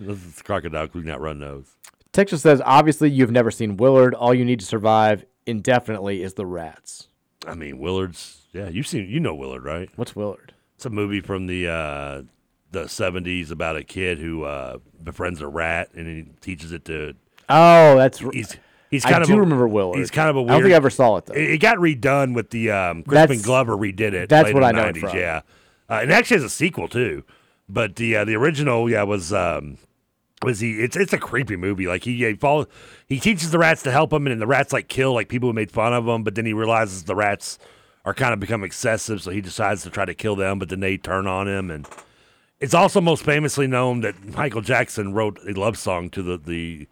this 0.00 0.24
is 0.24 0.42
crocodile. 0.42 0.88
We 0.92 1.02
can 1.02 1.10
outrun 1.10 1.38
those. 1.38 1.68
Texas 2.12 2.42
says 2.42 2.62
obviously 2.64 3.10
you've 3.10 3.30
never 3.30 3.50
seen 3.50 3.76
Willard. 3.76 4.14
All 4.14 4.34
you 4.34 4.44
need 4.44 4.60
to 4.60 4.66
survive 4.66 5.24
indefinitely 5.46 6.22
is 6.22 6.34
the 6.34 6.46
rats. 6.46 7.08
I 7.46 7.54
mean, 7.54 7.78
Willard's. 7.78 8.42
Yeah, 8.52 8.68
you've 8.68 8.86
seen, 8.86 9.08
you 9.08 9.20
know 9.20 9.34
Willard, 9.34 9.64
right? 9.64 9.90
What's 9.96 10.16
Willard? 10.16 10.54
It's 10.76 10.86
a 10.86 10.90
movie 10.90 11.20
from 11.20 11.46
the 11.46 11.68
uh, 11.68 12.22
the 12.70 12.88
seventies 12.88 13.50
about 13.50 13.76
a 13.76 13.84
kid 13.84 14.18
who 14.18 14.44
uh, 14.44 14.78
befriends 15.02 15.40
a 15.40 15.46
rat 15.48 15.90
and 15.94 16.06
he 16.06 16.32
teaches 16.40 16.72
it 16.72 16.84
to. 16.86 17.14
Oh, 17.48 17.96
that's 17.96 18.18
he's 18.18 18.56
he's 18.90 19.04
I 19.04 19.10
kind 19.10 19.22
of 19.22 19.28
do 19.28 19.36
a, 19.36 19.40
remember 19.40 19.68
Willard. 19.68 19.98
He's 19.98 20.10
kind 20.10 20.28
of 20.28 20.36
a. 20.36 20.42
Weird, 20.42 20.50
I 20.50 20.54
don't 20.54 20.62
think 20.64 20.72
I 20.72 20.76
ever 20.76 20.90
saw 20.90 21.16
it 21.16 21.26
though. 21.26 21.34
It, 21.34 21.50
it 21.50 21.58
got 21.58 21.78
redone 21.78 22.34
with 22.34 22.50
the 22.50 22.70
um, 22.70 23.02
Crispin 23.04 23.12
That's- 23.38 23.42
Glover 23.44 23.76
redid 23.76 24.12
it. 24.12 24.28
that's 24.28 24.52
what 24.52 24.62
in 24.62 24.68
I 24.68 24.72
know 24.72 24.88
it 24.88 24.96
90s, 24.96 25.00
from. 25.00 25.16
Yeah, 25.18 25.40
uh, 25.88 26.00
and 26.02 26.12
actually 26.12 26.36
has 26.38 26.44
a 26.44 26.50
sequel 26.50 26.88
too. 26.88 27.24
But 27.68 27.96
the 27.96 28.16
uh, 28.16 28.24
the 28.24 28.34
original, 28.34 28.88
yeah, 28.90 29.02
was 29.02 29.32
um, 29.32 29.78
was 30.42 30.60
he? 30.60 30.80
It's 30.80 30.96
it's 30.96 31.12
a 31.12 31.18
creepy 31.18 31.56
movie. 31.56 31.86
Like 31.86 32.04
he 32.04 32.24
he 32.24 32.34
follow, 32.34 32.66
he 33.06 33.18
teaches 33.18 33.50
the 33.50 33.58
rats 33.58 33.82
to 33.84 33.90
help 33.90 34.12
him, 34.12 34.26
and 34.26 34.40
the 34.40 34.46
rats 34.46 34.72
like 34.72 34.88
kill 34.88 35.14
like 35.14 35.28
people 35.28 35.48
who 35.48 35.52
made 35.52 35.70
fun 35.70 35.92
of 35.92 36.06
him. 36.06 36.22
But 36.22 36.34
then 36.34 36.46
he 36.46 36.52
realizes 36.52 37.04
the 37.04 37.14
rats 37.14 37.58
are 38.04 38.14
kind 38.14 38.32
of 38.32 38.40
become 38.40 38.62
excessive, 38.62 39.22
so 39.22 39.30
he 39.30 39.40
decides 39.40 39.82
to 39.82 39.90
try 39.90 40.04
to 40.04 40.14
kill 40.14 40.36
them. 40.36 40.58
But 40.58 40.68
then 40.68 40.80
they 40.80 40.96
turn 40.96 41.26
on 41.26 41.48
him, 41.48 41.70
and 41.70 41.88
it's 42.60 42.74
also 42.74 43.00
most 43.00 43.24
famously 43.24 43.66
known 43.66 44.00
that 44.00 44.24
Michael 44.24 44.62
Jackson 44.62 45.12
wrote 45.12 45.38
a 45.48 45.52
love 45.52 45.78
song 45.78 46.10
to 46.10 46.22
the 46.22 46.38
the 46.38 46.88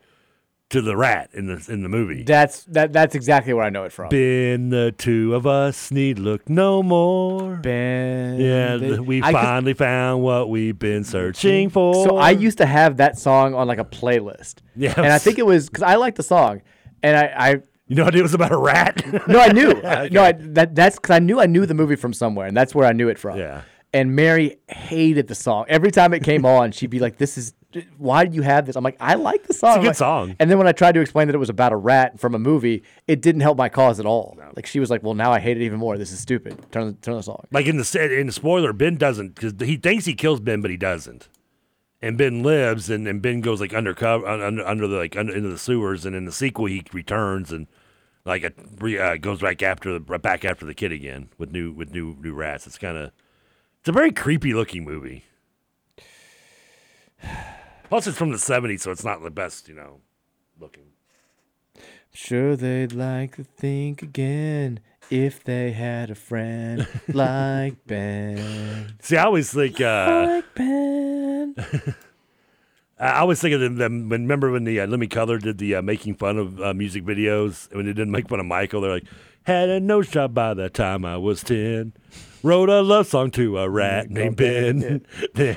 to 0.74 0.82
the 0.82 0.96
rat 0.96 1.30
in 1.32 1.46
the 1.46 1.64
in 1.68 1.82
the 1.82 1.88
movie. 1.88 2.22
That's 2.24 2.64
that. 2.64 2.92
That's 2.92 3.14
exactly 3.14 3.52
where 3.54 3.64
I 3.64 3.70
know 3.70 3.84
it 3.84 3.92
from. 3.92 4.08
Ben, 4.10 4.68
the 4.70 4.92
two 4.96 5.34
of 5.34 5.46
us 5.46 5.90
need 5.90 6.18
look 6.18 6.48
no 6.48 6.82
more. 6.82 7.56
Ben, 7.56 8.38
Yeah, 8.40 8.76
the- 8.76 9.02
we 9.02 9.22
I 9.22 9.32
finally 9.32 9.74
found 9.74 10.22
what 10.22 10.50
we've 10.50 10.78
been 10.78 11.04
searching 11.04 11.70
for. 11.70 11.94
So 12.06 12.16
I 12.16 12.30
used 12.30 12.58
to 12.58 12.66
have 12.66 12.96
that 12.98 13.18
song 13.18 13.54
on 13.54 13.66
like 13.68 13.78
a 13.78 13.84
playlist. 13.84 14.56
Yes. 14.76 14.96
and 14.96 15.06
I 15.06 15.18
think 15.18 15.38
it 15.38 15.46
was 15.46 15.68
because 15.68 15.82
I 15.82 15.94
liked 15.96 16.16
the 16.16 16.22
song, 16.22 16.62
and 17.02 17.16
I, 17.16 17.24
I 17.36 17.50
You 17.86 17.96
know? 17.96 18.08
It 18.08 18.22
was 18.22 18.34
about 18.34 18.52
a 18.52 18.56
rat. 18.58 19.02
no, 19.28 19.38
I 19.40 19.52
knew. 19.52 19.70
Uh, 19.84 20.08
No, 20.10 20.22
I, 20.22 20.32
that 20.32 20.74
that's 20.74 20.96
because 20.96 21.14
I 21.14 21.18
knew 21.20 21.40
I 21.40 21.46
knew 21.46 21.66
the 21.66 21.74
movie 21.74 21.96
from 21.96 22.12
somewhere, 22.12 22.46
and 22.46 22.56
that's 22.56 22.74
where 22.74 22.86
I 22.86 22.92
knew 22.92 23.08
it 23.08 23.18
from. 23.18 23.38
Yeah. 23.38 23.62
And 23.92 24.16
Mary 24.16 24.56
hated 24.68 25.28
the 25.28 25.36
song. 25.36 25.66
Every 25.68 25.92
time 25.92 26.12
it 26.14 26.24
came 26.24 26.44
on, 26.56 26.72
she'd 26.72 26.90
be 26.90 26.98
like, 26.98 27.16
"This 27.18 27.38
is 27.38 27.54
why 27.98 28.26
do 28.26 28.34
you 28.36 28.42
have 28.42 28.66
this?" 28.66 28.76
I'm 28.76 28.84
like, 28.84 28.96
"I 29.00 29.14
like 29.14 29.44
the 29.44 29.54
song." 29.54 29.74
good 29.76 29.80
I'm 29.80 29.86
like- 29.86 29.96
song. 29.96 30.36
And 30.38 30.50
then 30.50 30.58
when 30.58 30.66
I 30.66 30.72
tried 30.72 30.92
to 30.92 31.00
explain 31.00 31.26
that 31.28 31.34
it 31.34 31.38
was 31.38 31.48
about 31.50 31.72
a 31.72 31.76
rat 31.76 32.18
from 32.20 32.34
a 32.34 32.38
movie, 32.38 32.82
it 33.08 33.20
didn't 33.22 33.40
help 33.42 33.56
my 33.58 33.68
cause 33.68 33.98
at 34.00 34.06
all. 34.06 34.38
Like 34.56 34.66
she 34.66 34.80
was 34.80 34.90
like, 34.90 35.02
"Well, 35.02 35.14
now 35.14 35.32
I 35.32 35.40
hate 35.40 35.56
it 35.56 35.62
even 35.64 35.78
more. 35.78 35.98
This 35.98 36.12
is 36.12 36.20
stupid. 36.20 36.58
Turn 36.72 36.86
the 36.88 36.92
turn 36.94 37.16
the 37.16 37.22
song." 37.22 37.44
Like 37.52 37.66
in 37.66 37.76
the 37.76 38.18
in 38.18 38.26
the 38.26 38.32
spoiler, 38.32 38.72
Ben 38.72 38.96
doesn't 38.96 39.34
because 39.34 39.54
he 39.66 39.76
thinks 39.76 40.04
he 40.04 40.14
kills 40.14 40.40
Ben, 40.40 40.60
but 40.60 40.70
he 40.70 40.76
doesn't. 40.76 41.28
And 42.02 42.18
Ben 42.18 42.42
lives, 42.42 42.90
and, 42.90 43.08
and 43.08 43.22
Ben 43.22 43.40
goes 43.40 43.60
like 43.62 43.72
undercover 43.72 44.26
under 44.26 44.66
under 44.66 44.86
the 44.86 44.96
like 44.98 45.16
under, 45.16 45.34
into 45.34 45.48
the 45.48 45.58
sewers, 45.58 46.04
and 46.04 46.14
in 46.14 46.26
the 46.26 46.32
sequel 46.32 46.66
he 46.66 46.82
returns 46.92 47.50
and 47.50 47.66
like 48.26 48.42
a, 48.42 49.02
uh, 49.02 49.16
goes 49.16 49.42
right 49.42 49.62
after 49.62 49.98
the 49.98 50.18
back 50.18 50.44
after 50.44 50.66
the 50.66 50.74
kid 50.74 50.92
again 50.92 51.30
with 51.38 51.50
new 51.50 51.72
with 51.72 51.92
new 51.92 52.16
new 52.20 52.34
rats. 52.34 52.66
It's 52.66 52.76
kind 52.78 52.96
of 52.98 53.10
it's 53.80 53.88
a 53.88 53.92
very 53.92 54.12
creepy 54.12 54.52
looking 54.52 54.84
movie. 54.84 55.24
Plus, 57.88 58.06
it's 58.06 58.18
from 58.18 58.30
the 58.30 58.36
'70s, 58.36 58.80
so 58.80 58.90
it's 58.90 59.04
not 59.04 59.22
the 59.22 59.30
best, 59.30 59.68
you 59.68 59.74
know, 59.74 60.00
looking. 60.58 60.84
Sure, 62.12 62.56
they'd 62.56 62.92
like 62.92 63.36
to 63.36 63.44
think 63.44 64.02
again 64.02 64.80
if 65.10 65.42
they 65.44 65.72
had 65.72 66.10
a 66.10 66.14
friend 66.14 66.86
like 67.08 67.84
Ben. 67.86 68.94
See, 69.00 69.16
I 69.16 69.24
always 69.24 69.52
think. 69.52 69.80
Uh, 69.80 70.26
Like 70.36 70.54
Ben. 70.54 71.54
I 72.98 73.18
always 73.18 73.40
think 73.40 73.54
of 73.54 73.60
them. 73.60 73.76
them 73.76 74.08
when, 74.08 74.22
remember 74.22 74.52
when 74.52 74.64
the 74.64 74.78
uh, 74.80 74.86
Living 74.86 75.08
Color 75.08 75.38
did 75.38 75.58
the 75.58 75.74
uh, 75.74 75.82
making 75.82 76.14
fun 76.14 76.38
of 76.38 76.60
uh, 76.60 76.72
music 76.72 77.04
videos? 77.04 77.72
When 77.74 77.86
they 77.86 77.92
didn't 77.92 78.12
make 78.12 78.28
fun 78.28 78.38
of 78.40 78.46
Michael, 78.46 78.80
they're 78.82 78.92
like, 78.92 79.04
"Had 79.42 79.68
a 79.68 79.80
nose 79.80 80.08
job 80.08 80.32
by 80.32 80.54
the 80.54 80.70
time 80.70 81.04
I 81.04 81.16
was 81.16 81.42
ten. 81.42 81.92
Wrote 82.44 82.68
a 82.68 82.82
love 82.82 83.06
song 83.06 83.30
to 83.32 83.58
a 83.58 83.70
rat 83.70 84.10
named 84.10 84.36
Ben." 84.36 85.02
Ben. 85.34 85.54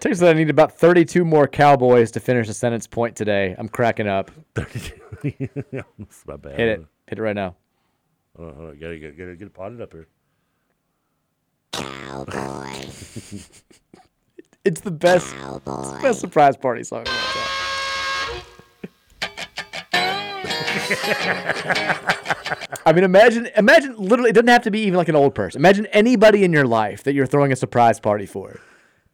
Takes 0.00 0.20
that 0.20 0.28
I 0.30 0.32
need 0.32 0.48
about 0.48 0.72
32 0.72 1.22
more 1.22 1.46
Cowboys 1.46 2.10
to 2.12 2.20
finish 2.20 2.48
a 2.48 2.54
sentence 2.54 2.86
point 2.86 3.14
today. 3.14 3.54
I'm 3.58 3.68
cracking 3.68 4.08
up. 4.08 4.30
That's 4.54 4.92
my 6.26 6.36
bad. 6.38 6.58
Hit 6.58 6.68
it. 6.68 6.86
Hit 7.08 7.18
it 7.18 7.22
right 7.22 7.36
now. 7.36 7.56
Hold 8.38 8.48
on, 8.48 8.54
hold 8.56 8.70
on. 8.70 8.78
Gotta 8.78 8.98
get, 8.98 9.18
gotta 9.18 9.36
get 9.36 9.48
it 9.48 9.52
potted 9.52 9.82
up 9.82 9.92
here. 9.92 10.08
Cowboy. 11.72 12.88
It's 14.62 14.82
the 14.82 14.90
best, 14.90 15.34
it's 15.34 15.64
the 15.64 15.98
best 16.02 16.20
surprise 16.20 16.54
party 16.54 16.84
song. 16.84 17.06
Of 22.50 22.58
all 22.60 22.66
time. 22.76 22.82
I 22.86 22.92
mean, 22.92 23.04
imagine, 23.04 23.48
imagine. 23.56 23.96
Literally, 23.96 24.30
it 24.30 24.34
doesn't 24.34 24.48
have 24.48 24.62
to 24.64 24.70
be 24.70 24.80
even 24.80 24.96
like 24.96 25.08
an 25.08 25.16
old 25.16 25.34
person. 25.34 25.60
Imagine 25.60 25.86
anybody 25.86 26.44
in 26.44 26.52
your 26.52 26.66
life 26.66 27.04
that 27.04 27.14
you're 27.14 27.26
throwing 27.26 27.52
a 27.52 27.56
surprise 27.56 28.00
party 28.00 28.26
for, 28.26 28.60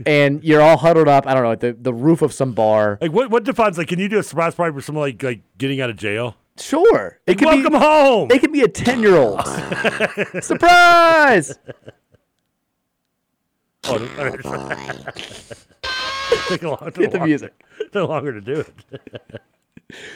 and 0.04 0.42
you're 0.44 0.60
all 0.62 0.76
huddled 0.76 1.08
up. 1.08 1.26
I 1.26 1.34
don't 1.34 1.42
know, 1.42 1.52
at 1.52 1.60
the, 1.60 1.72
the 1.72 1.94
roof 1.94 2.22
of 2.22 2.32
some 2.32 2.52
bar. 2.52 2.98
Like, 3.00 3.12
what 3.12 3.30
what 3.30 3.44
defines 3.44 3.78
like? 3.78 3.88
Can 3.88 3.98
you 3.98 4.08
do 4.08 4.18
a 4.18 4.22
surprise 4.22 4.54
party 4.54 4.74
for 4.74 4.80
someone 4.80 5.02
like 5.04 5.22
like 5.22 5.40
getting 5.58 5.80
out 5.80 5.90
of 5.90 5.96
jail? 5.96 6.36
Sure, 6.58 7.18
it 7.26 7.36
could 7.38 7.46
Welcome 7.46 7.72
be. 7.74 7.78
home. 7.78 8.30
It 8.30 8.40
could 8.40 8.52
be 8.52 8.62
a 8.62 8.68
ten 8.68 9.00
year 9.00 9.16
old. 9.16 9.40
surprise. 10.42 11.58
Oh, 13.88 13.98
Take 16.48 16.62
a 16.64 16.68
long, 16.68 16.90
Hit 16.96 17.12
the 17.12 17.20
music. 17.24 17.52
No 17.94 18.06
longer 18.06 18.32
to 18.32 18.40
do 18.40 18.60
it. 18.60 18.74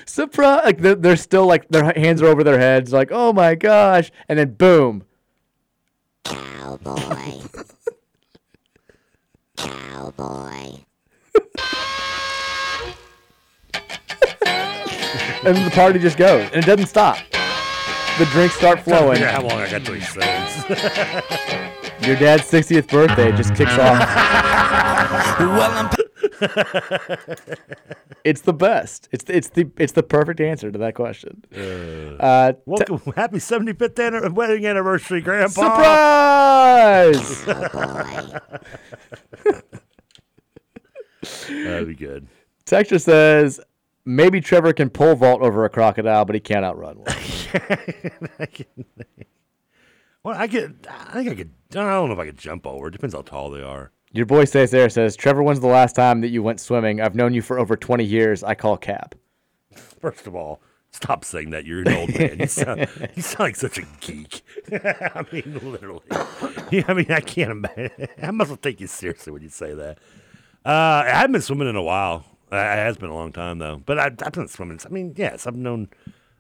Surprise! 0.07 0.63
Like 0.65 0.79
they're, 0.79 0.95
they're 0.95 1.17
still 1.17 1.47
like 1.47 1.69
their 1.69 1.93
hands 1.97 2.23
are 2.23 2.27
over 2.27 2.45
their 2.45 2.59
heads, 2.59 2.93
like 2.93 3.11
oh 3.13 3.33
my 3.33 3.55
gosh, 3.55 4.11
and 4.29 4.39
then 4.39 4.55
boom. 4.55 5.05
Cowboy. 6.25 7.41
Cowboy. 9.57 10.85
and 15.45 15.57
the 15.57 15.71
party 15.75 15.99
just 15.99 16.17
goes, 16.17 16.49
and 16.53 16.63
it 16.63 16.67
doesn't 16.67 16.87
stop. 16.87 17.19
The 18.19 18.27
drinks 18.27 18.55
start 18.55 18.81
flowing. 18.81 19.21
Yeah, 19.21 19.33
how 19.33 19.43
long 19.43 19.61
I 19.61 19.71
got 19.71 19.85
till 19.85 19.95
he 19.95 20.01
sings. 20.03 20.69
Your 22.07 22.17
dad's 22.17 22.51
60th 22.51 22.91
birthday 22.91 23.33
just 23.33 23.55
kicks 23.55 23.73
off. 23.73 23.99
well, 25.41 25.71
I'm. 25.71 26.00
It's 28.23 28.43
the 28.43 28.53
best. 28.53 29.09
It's 29.13 29.25
the, 29.25 29.35
it's 29.35 29.49
the 29.49 29.71
it's 29.79 29.93
the 29.93 30.03
perfect 30.03 30.43
answer 30.43 30.71
to 30.71 30.79
that 30.79 30.95
question. 30.95 31.43
Uh, 32.21 32.53
Welcome, 32.67 33.01
happy 33.17 33.39
75th 33.39 33.99
anni- 33.99 34.29
wedding 34.29 34.67
anniversary, 34.67 35.23
Grandpa. 35.23 37.09
surprise! 37.09 37.45
That'd 41.49 41.89
be 41.89 41.95
good. 41.95 42.27
Texture 42.67 42.99
says 42.99 43.59
maybe 44.05 44.43
Trevor 44.43 44.75
can 44.75 44.91
pole 44.91 45.15
vault 45.15 45.41
over 45.41 45.65
a 45.65 45.71
crocodile, 45.71 46.27
but 46.27 46.35
he 46.35 46.41
can't 46.41 46.63
outrun 46.65 46.99
one. 46.99 47.09
Well, 50.23 50.37
I 50.39 50.49
could. 50.49 50.87
I 50.87 51.15
think 51.15 51.31
I 51.31 51.35
could. 51.35 51.51
I 51.71 51.75
don't 51.77 52.09
know 52.09 52.13
if 52.13 52.19
I 52.19 52.27
could 52.27 52.37
jump 52.37 52.67
over. 52.67 52.89
It 52.89 52.91
depends 52.91 53.15
how 53.15 53.23
tall 53.23 53.49
they 53.51 53.63
are. 53.63 53.91
Your 54.13 54.27
boy 54.27 54.45
stays 54.45 54.71
there 54.73 54.89
says 54.89 55.15
Trevor. 55.17 55.43
When's 55.43 55.61
the 55.61 55.67
last 55.69 55.95
time 55.95 56.21
that 56.23 56.29
you 56.29 56.43
went 56.43 56.61
swimming? 56.61 57.01
I've 57.01 57.15
known 57.15 57.33
you 57.33 57.43
for 57.43 57.59
over 57.59 57.77
20 57.77 58.05
years. 58.05 58.43
I 58.43 58.55
call 58.55 58.77
cap. 58.77 59.15
First 60.01 60.27
of 60.27 60.35
all, 60.35 60.61
stop 60.91 61.25
saying 61.25 61.51
that. 61.51 61.65
You're 61.65 61.83
an 61.83 61.93
old 61.93 62.19
man. 62.19 62.39
You 62.41 62.47
sound, 62.47 62.81
you 63.15 63.23
sound 63.23 63.41
like 63.41 63.57
such 63.57 63.79
a 63.79 63.83
geek. 64.01 64.43
I 64.73 65.25
mean, 65.33 65.61
literally. 65.63 66.03
Yeah, 66.73 66.85
I 66.89 66.95
mean, 66.95 67.11
I 67.11 67.21
can't 67.21 67.51
imagine. 67.53 68.09
I 68.21 68.31
must 68.33 68.51
not 68.51 68.63
take 68.63 68.81
you 68.81 68.89
seriously 68.89 69.33
when 69.33 69.43
you 69.43 69.49
say 69.49 69.75
that. 69.75 69.99
Uh, 70.67 71.05
I 71.07 71.11
haven't 71.11 71.33
been 71.33 71.43
swimming 71.43 71.69
in 71.69 71.77
a 71.77 71.83
while. 71.83 72.25
Uh, 72.53 72.57
It 72.57 72.61
has 72.61 72.97
been 72.97 73.11
a 73.11 73.15
long 73.15 73.31
time 73.33 73.59
though. 73.59 73.81
But 73.87 73.99
I, 74.01 74.07
I've 74.07 74.33
been 74.33 74.49
swimming. 74.49 74.81
I 74.85 74.89
mean, 74.89 75.15
yes, 75.17 75.47
I've 75.47 75.55
known. 75.57 75.89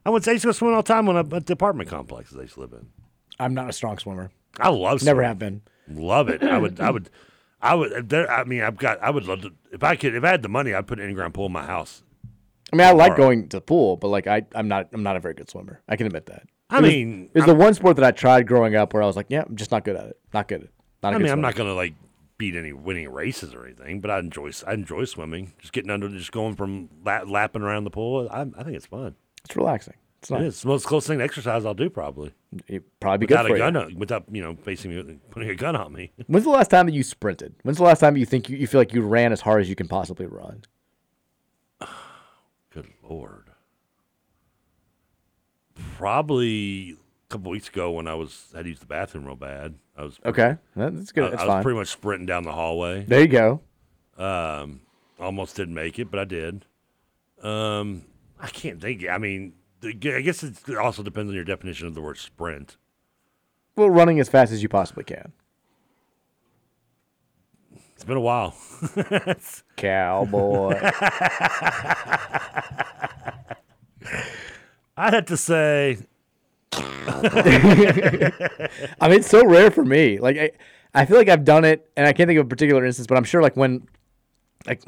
I 0.04 0.10
would 0.10 0.24
say 0.24 0.32
I 0.32 0.34
used 0.34 0.42
to 0.42 0.48
go 0.48 0.52
swimming 0.52 0.74
all 0.74 0.82
the 0.82 0.92
time 0.92 1.06
when 1.06 1.16
I, 1.16 1.20
at 1.20 1.46
the 1.46 1.52
apartment 1.52 1.88
complexes 1.88 2.36
I 2.36 2.42
used 2.42 2.54
to 2.54 2.60
live 2.60 2.72
in. 2.72 2.88
I'm 3.38 3.54
not 3.54 3.68
a 3.68 3.72
strong 3.72 3.96
swimmer. 3.98 4.30
I 4.58 4.70
love 4.70 5.00
swimming. 5.00 5.06
Never 5.06 5.20
swimming. 5.20 5.28
have 5.28 5.38
been. 5.38 5.62
Love 6.04 6.28
it. 6.28 6.42
I 6.42 6.58
would. 6.58 6.80
I 6.80 6.90
would. 6.90 7.10
I 7.62 7.74
would. 7.74 7.92
Uh, 7.92 8.02
there, 8.04 8.30
I 8.30 8.44
mean, 8.44 8.62
I've 8.62 8.76
got. 8.78 9.02
I 9.02 9.10
would 9.10 9.26
love 9.26 9.42
to. 9.42 9.52
If 9.72 9.82
I 9.82 9.96
could, 9.96 10.14
if 10.14 10.24
I 10.24 10.28
had 10.30 10.42
the 10.42 10.48
money, 10.48 10.74
I'd 10.74 10.86
put 10.86 10.98
an 11.00 11.08
in-ground 11.08 11.34
pool 11.34 11.46
in 11.46 11.52
my 11.52 11.64
house. 11.66 12.02
I 12.72 12.76
mean, 12.76 12.86
I 12.86 12.92
like 12.92 13.14
Tomorrow. 13.16 13.30
going 13.30 13.48
to 13.48 13.56
the 13.56 13.60
pool, 13.60 13.96
but 13.96 14.08
like 14.08 14.26
I, 14.26 14.42
I'm 14.54 14.68
not, 14.68 14.88
I'm 14.92 15.02
not 15.02 15.16
a 15.16 15.20
very 15.20 15.34
good 15.34 15.50
swimmer. 15.50 15.80
I 15.88 15.96
can 15.96 16.06
admit 16.06 16.26
that. 16.26 16.44
I 16.70 16.78
It 16.78 16.82
mean, 16.82 17.30
it's 17.34 17.46
the 17.46 17.54
one 17.54 17.74
sport 17.74 17.96
that 17.96 18.04
I 18.04 18.12
tried 18.12 18.46
growing 18.46 18.76
up 18.76 18.94
where 18.94 19.02
I 19.02 19.06
was 19.06 19.16
like, 19.16 19.26
yeah, 19.28 19.42
I'm 19.46 19.56
just 19.56 19.72
not 19.72 19.84
good 19.84 19.96
at 19.96 20.04
it. 20.06 20.18
Not 20.32 20.46
good. 20.46 20.68
Not 21.02 21.12
a 21.12 21.16
I 21.16 21.18
mean, 21.18 21.32
I'm 21.32 21.40
not 21.40 21.56
gonna 21.56 21.74
like 21.74 21.94
beat 22.38 22.54
any 22.54 22.72
winning 22.72 23.10
races 23.12 23.54
or 23.54 23.64
anything, 23.66 24.00
but 24.00 24.10
I 24.10 24.20
enjoy. 24.20 24.52
I 24.66 24.74
enjoy 24.74 25.04
swimming. 25.04 25.52
Just 25.58 25.72
getting 25.72 25.90
under, 25.90 26.08
just 26.08 26.30
going 26.30 26.54
from 26.54 26.88
la- 27.04 27.22
lapping 27.26 27.62
around 27.62 27.84
the 27.84 27.90
pool. 27.90 28.28
I, 28.30 28.42
I 28.42 28.62
think 28.62 28.76
it's 28.76 28.86
fun. 28.86 29.16
It's 29.44 29.56
relaxing. 29.56 29.94
It's 30.20 30.30
It 30.30 30.34
nice. 30.34 30.42
is. 30.42 30.48
It's 30.54 30.62
the 30.62 30.68
most 30.68 30.86
close 30.86 31.06
thing 31.06 31.18
to 31.18 31.24
exercise 31.24 31.64
I'll 31.64 31.72
do 31.74 31.88
probably. 31.90 32.32
It'd 32.68 32.84
probably 33.00 33.26
be 33.26 33.34
good 33.34 33.38
for 33.46 33.46
a 33.46 33.50
you. 33.52 33.58
gun, 33.58 33.76
on- 33.76 33.94
without 33.98 34.24
you 34.30 34.42
know, 34.42 34.54
facing 34.54 34.90
me, 34.94 35.18
putting 35.30 35.48
a 35.48 35.54
gun 35.54 35.74
on 35.76 35.92
me. 35.92 36.12
When's 36.26 36.44
the 36.44 36.50
last 36.50 36.68
time 36.70 36.86
that 36.86 36.92
you 36.94 37.02
sprinted? 37.02 37.54
When's 37.62 37.78
the 37.78 37.84
last 37.84 38.00
time 38.00 38.16
you 38.16 38.26
think 38.26 38.48
you, 38.50 38.56
you 38.58 38.66
feel 38.66 38.80
like 38.80 38.92
you 38.92 39.00
ran 39.02 39.32
as 39.32 39.40
hard 39.40 39.62
as 39.62 39.68
you 39.68 39.74
can 39.76 39.88
possibly 39.88 40.26
run? 40.26 40.62
Good 42.70 42.88
lord. 43.08 43.46
Probably 45.96 46.90
a 46.92 47.32
couple 47.32 47.50
weeks 47.50 47.68
ago 47.68 47.90
when 47.92 48.06
I 48.06 48.14
was 48.14 48.46
had 48.54 48.64
to 48.64 48.68
use 48.68 48.80
the 48.80 48.86
bathroom 48.86 49.24
real 49.24 49.36
bad. 49.36 49.74
I 49.96 50.02
was 50.04 50.18
Okay, 50.24 50.56
that's 50.76 51.12
good. 51.12 51.24
I, 51.24 51.30
That's 51.30 51.42
I 51.42 51.46
was 51.46 51.62
pretty 51.62 51.78
much 51.78 51.88
sprinting 51.88 52.26
down 52.26 52.42
the 52.42 52.52
hallway. 52.52 53.04
There 53.04 53.20
you 53.20 53.28
go. 53.28 53.60
Um, 54.18 54.80
almost 55.18 55.56
didn't 55.56 55.74
make 55.74 55.98
it, 55.98 56.10
but 56.10 56.20
I 56.20 56.24
did. 56.24 56.64
Um, 57.42 58.02
I 58.38 58.48
can't 58.48 58.80
think. 58.80 59.06
I 59.08 59.18
mean, 59.18 59.52
the- 59.52 59.59
I 59.82 59.92
guess 59.92 60.42
it 60.42 60.76
also 60.76 61.02
depends 61.02 61.30
on 61.30 61.34
your 61.34 61.44
definition 61.44 61.86
of 61.86 61.94
the 61.94 62.00
word 62.02 62.18
sprint. 62.18 62.76
Well, 63.76 63.90
running 63.90 64.20
as 64.20 64.28
fast 64.28 64.52
as 64.52 64.62
you 64.62 64.68
possibly 64.68 65.04
can. 65.04 65.32
It's 67.94 68.04
been 68.04 68.16
a 68.16 68.20
while. 68.20 68.54
Cowboy. 69.76 70.72
I'd 74.96 75.14
have 75.14 75.26
to 75.26 75.36
say. 75.36 75.98
I 76.72 77.18
mean, 79.02 79.18
it's 79.18 79.28
so 79.28 79.44
rare 79.44 79.70
for 79.70 79.84
me. 79.84 80.18
Like, 80.18 80.38
I, 80.38 80.50
I 80.94 81.04
feel 81.04 81.16
like 81.16 81.28
I've 81.28 81.44
done 81.44 81.64
it, 81.64 81.90
and 81.96 82.06
I 82.06 82.12
can't 82.12 82.26
think 82.28 82.38
of 82.38 82.46
a 82.46 82.48
particular 82.48 82.84
instance, 82.84 83.06
but 83.06 83.16
I'm 83.16 83.24
sure, 83.24 83.42
like, 83.42 83.56
when, 83.56 83.86
like, 84.66 84.82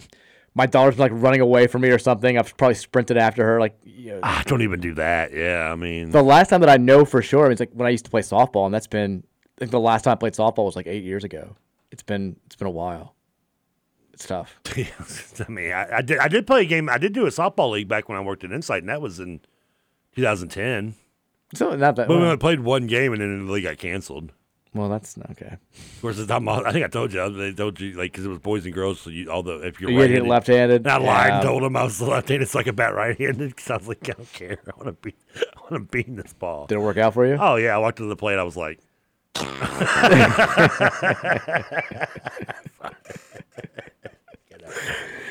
my 0.55 0.67
daughter's 0.67 0.99
like 0.99 1.13
running 1.15 1.41
away 1.41 1.67
from 1.67 1.83
me 1.83 1.91
or 1.91 1.99
something. 1.99 2.39
I've 2.39 2.57
probably 2.57 2.75
sprinted 2.75 3.17
after 3.17 3.45
her. 3.45 3.61
Like 3.61 3.79
you 3.85 4.13
know, 4.13 4.21
Ah, 4.23 4.43
don't 4.47 4.63
even 4.63 4.81
do 4.81 4.95
that. 4.95 5.33
Yeah, 5.33 5.71
I 5.73 5.77
mean, 5.77 6.11
the 6.11 6.23
last 6.23 6.51
time 6.51 6.61
that 6.61 6.71
I 6.71 6.77
know 6.77 7.05
for 7.05 7.23
sure, 7.23 7.41
I 7.41 7.45
mean, 7.45 7.53
it's 7.53 7.61
like 7.61 7.73
when 7.73 7.87
I 7.87 7.91
used 7.91 8.05
to 8.05 8.11
play 8.11 8.23
softball, 8.23 8.67
and 8.67 8.75
that's 8.75 8.87
been 8.87 9.25
I 9.57 9.61
think 9.61 9.71
the 9.71 9.81
last 9.81 10.03
time 10.03 10.13
I 10.13 10.17
played 10.17 10.35
softball 10.35 10.65
was 10.65 10.77
like 10.77 10.87
eight 10.87 11.05
years 11.05 11.25
ago. 11.25 11.57
It's 11.91 12.03
been 12.03 12.37
it's 12.47 12.57
been 12.57 12.69
a 12.69 12.71
while. 12.71 13.15
It's 14.13 14.27
tough. 14.27 14.61
I 14.77 15.51
mean, 15.51 15.73
I, 15.73 15.99
I 15.99 16.03
did 16.03 16.19
I 16.19 16.29
did 16.29 16.47
play 16.47 16.63
a 16.63 16.67
game. 16.67 16.89
I 16.89 16.99
did 16.99 17.13
do 17.13 17.27
a 17.27 17.31
softball 17.31 17.71
league 17.71 17.89
back 17.89 18.09
when 18.09 18.19
I 18.19 18.21
worked 18.21 18.45
at 18.45 18.53
Insight, 18.53 18.83
and 18.83 18.89
that 18.89 19.01
was 19.01 19.21
in 19.21 19.41
2010. 20.17 20.95
So 21.55 21.75
not 21.77 21.97
that. 21.97 22.09
But 22.09 22.09
we 22.09 22.17
well, 22.17 22.25
only 22.25 22.37
played 22.37 22.61
one 22.61 22.87
game, 22.87 23.13
and 23.13 23.21
then 23.21 23.47
the 23.47 23.53
league 23.53 23.65
got 23.65 23.79
canceled. 23.79 24.33
Well, 24.75 24.89
that's 24.89 25.17
okay. 25.33 25.57
Of 25.97 26.01
course, 26.01 26.17
the 26.17 26.27
time 26.27 26.49
I 26.49 26.73
think 26.73 26.85
I 26.85 26.89
told 26.89 27.13
you 27.13 27.29
they 27.31 27.53
told 27.53 27.79
you 27.81 27.93
like 27.93 28.13
because 28.13 28.25
it 28.25 28.29
was 28.29 28.39
boys 28.39 28.65
and 28.65 28.73
girls, 28.75 29.01
so 29.01 29.11
you 29.11 29.31
all 29.31 29.43
the 29.43 29.59
if 29.67 29.81
you're 29.81 29.91
You 29.91 29.99
had 29.99 30.07
to 30.09 30.13
hit 30.15 30.23
right-handed- 30.23 30.31
left-handed? 30.31 30.83
And 30.87 30.91
I 30.91 30.97
lied 30.99 31.33
Yeah. 31.35 31.41
told 31.43 31.63
him 31.63 31.77
I 31.77 31.85
was 31.85 32.01
left-handed, 32.01 32.43
It's 32.43 32.55
like 32.55 32.65
could 32.67 32.77
bat 32.77 32.95
right-handed. 32.95 33.51
Because 33.51 33.71
I 33.71 33.77
was 33.77 33.89
like, 33.89 34.09
I 34.09 34.13
don't 34.13 34.33
care. 34.33 34.59
I 34.67 34.71
want 34.77 34.87
to 34.89 34.93
be, 34.93 35.15
I 35.37 35.61
want 35.71 35.75
to 35.75 35.81
beat 35.91 36.17
this 36.17 36.33
ball. 36.33 36.67
Did 36.67 36.77
it 36.77 36.81
work 36.81 36.97
out 36.97 37.15
for 37.15 37.27
you? 37.27 37.37
Oh 37.39 37.57
yeah, 37.57 37.75
I 37.75 37.79
walked 37.79 37.99
to 37.99 38.07
the 38.07 38.17
plate. 38.17 38.39
I 38.39 38.43
was 38.45 38.57
like, 38.57 38.79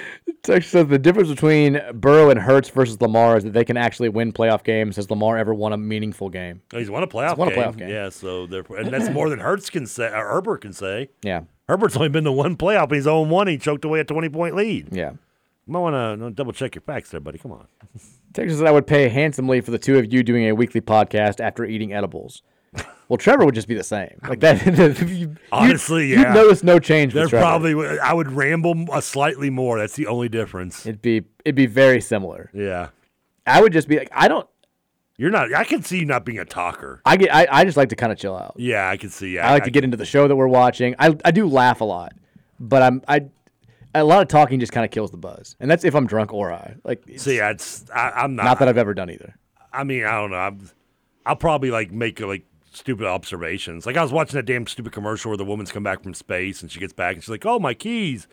Text 0.44 0.72
says 0.72 0.88
the 0.88 0.98
difference 0.98 1.30
between 1.30 1.80
Burrow 1.94 2.32
and 2.32 2.40
Hurts 2.40 2.70
versus 2.70 3.00
Lamar 3.00 3.38
is 3.38 3.44
that 3.44 3.54
they 3.54 3.64
can 3.64 3.78
actually 3.78 4.10
win 4.10 4.34
playoff 4.34 4.64
games. 4.64 4.96
Has 4.96 5.10
Lamar 5.12 5.38
ever 5.38 5.54
won 5.54 5.72
a 5.72 5.78
meaningful 5.78 6.30
game? 6.30 6.62
Oh, 6.74 6.80
he's 6.80 6.90
won 6.90 7.04
a 7.04 7.08
playoff, 7.08 7.30
He's 7.30 7.38
won 7.38 7.48
a 7.50 7.52
game. 7.56 7.64
playoff 7.64 7.78
game. 7.78 7.90
Yeah, 7.90 8.10
so 8.10 8.44
and 8.46 8.88
that's 8.92 9.10
more 9.12 9.30
than 9.30 9.38
Hurts 9.40 9.70
can 9.70 9.86
say. 9.86 10.08
Or 10.08 10.30
Herbert 10.30 10.62
can 10.62 10.74
say. 10.74 11.10
Yeah. 11.22 11.42
Herbert's 11.68 11.96
only 11.96 12.10
been 12.10 12.24
to 12.24 12.32
one 12.32 12.58
playoff, 12.58 12.82
oh 12.82 12.84
and 12.86 12.94
he's 12.96 13.04
0 13.04 13.22
1. 13.22 13.48
He 13.48 13.58
choked 13.60 13.86
away 13.86 14.00
a 14.00 14.04
20 14.04 14.30
point 14.30 14.56
lead. 14.56 14.90
Yeah. 14.92 15.12
Might 15.68 15.80
want 15.80 16.20
to 16.20 16.32
double 16.32 16.54
check 16.54 16.74
your 16.74 16.82
facts 16.82 17.12
there, 17.12 17.20
buddy. 17.20 17.38
Come 17.38 17.52
on. 17.52 17.68
Texas 18.34 18.58
said 18.58 18.68
I 18.68 18.72
would 18.72 18.88
pay 18.88 19.10
handsomely 19.10 19.62
for 19.62 19.70
the 19.72 19.78
two 19.78 20.00
of 20.00 20.12
you 20.12 20.24
doing 20.24 20.48
a 20.50 20.56
weekly 20.56 20.82
podcast 20.82 21.40
after 21.40 21.66
eating 21.66 21.94
edibles. 21.94 22.42
Well, 23.12 23.18
Trevor 23.18 23.44
would 23.44 23.56
just 23.56 23.68
be 23.68 23.76
the 23.76 23.84
same. 23.84 24.22
Like 24.26 24.40
that. 24.40 24.66
you, 25.10 25.36
Honestly, 25.52 26.08
you, 26.08 26.14
yeah. 26.16 26.30
You'd 26.30 26.34
notice 26.34 26.64
no 26.64 26.80
change. 26.80 27.14
There 27.14 27.28
probably 27.28 28.00
I 28.00 28.14
would 28.14 28.32
ramble 28.32 28.74
a 28.88 28.94
uh, 28.94 29.02
slightly 29.02 29.50
more. 29.50 29.78
That's 29.78 29.98
the 29.98 30.08
only 30.08 30.30
difference. 30.30 30.86
It'd 30.86 31.02
be 31.02 31.26
it'd 31.44 31.56
be 31.56 31.66
very 31.66 32.00
similar. 32.00 32.50
Yeah. 32.54 32.88
I 33.46 33.62
would 33.62 33.74
just 33.74 33.90
be 33.90 33.98
like, 33.98 34.08
I 34.14 34.30
don't. 34.30 34.48
You're 35.18 35.30
not. 35.30 35.54
I 35.54 35.66
can 35.66 35.84
see 35.84 36.00
you 36.00 36.06
not 36.06 36.24
being 36.24 36.40
a 36.40 36.46
talker. 36.46 37.02
I 37.06 37.18
get. 37.18 37.36
I, 37.36 37.48
I 37.52 37.66
just 37.66 37.76
like 37.76 37.90
to 37.90 37.98
kind 37.98 38.14
of 38.14 38.18
chill 38.18 38.34
out. 38.34 38.54
Yeah, 38.56 38.90
I 38.90 38.96
can 38.96 39.10
see. 39.10 39.36
Yeah, 39.36 39.50
I 39.50 39.52
like 39.52 39.66
to 39.66 39.72
get 39.72 39.84
into 39.84 39.98
the 39.98 40.06
show 40.06 40.30
that 40.30 40.36
we're 40.38 40.48
watching. 40.48 40.96
I 40.98 41.14
I 41.26 41.32
do 41.32 41.50
laugh 41.50 41.82
a 41.82 41.86
lot, 41.86 42.14
but 42.62 42.82
I'm 42.82 43.04
I. 43.10 43.26
A 43.94 44.06
lot 44.06 44.22
of 44.22 44.30
talking 44.30 44.62
just 44.62 44.72
kind 44.72 44.86
of 44.86 44.92
kills 44.92 45.12
the 45.12 45.18
buzz, 45.18 45.58
and 45.60 45.70
that's 45.70 45.84
if 45.84 45.96
I'm 45.96 46.08
drunk 46.08 46.34
or 46.34 46.54
I 46.54 46.76
like. 46.86 47.04
See, 47.18 47.40
it's, 47.40 47.84
I, 47.94 48.12
I'm 48.12 48.36
not. 48.38 48.46
Not 48.46 48.60
that 48.60 48.70
I've 48.70 48.78
ever 48.78 48.94
done 48.94 49.10
either. 49.10 49.36
I 49.74 49.84
mean, 49.84 50.06
I 50.06 50.12
don't 50.12 50.32
know. 50.32 50.38
I'm, 50.38 50.70
I'll 51.26 51.36
probably 51.36 51.72
like 51.72 51.92
make 51.92 52.22
like 52.22 52.46
stupid 52.72 53.06
observations. 53.06 53.86
Like 53.86 53.98
I 53.98 54.04
was 54.04 54.12
watching 54.12 54.38
that 54.38 54.46
damn 54.46 54.66
stupid 54.68 54.92
commercial 54.92 55.30
where 55.30 55.38
the 55.38 55.46
woman's 55.46 55.72
come 55.72 55.84
back 55.84 56.02
from 56.04 56.14
space 56.14 56.62
and 56.62 56.72
she 56.72 56.80
gets 56.80 56.94
back 56.94 57.16
and 57.16 57.24
she's 57.24 57.30
like, 57.30 57.46
"Oh, 57.46 57.60
my 57.60 57.74
keys," 57.74 58.28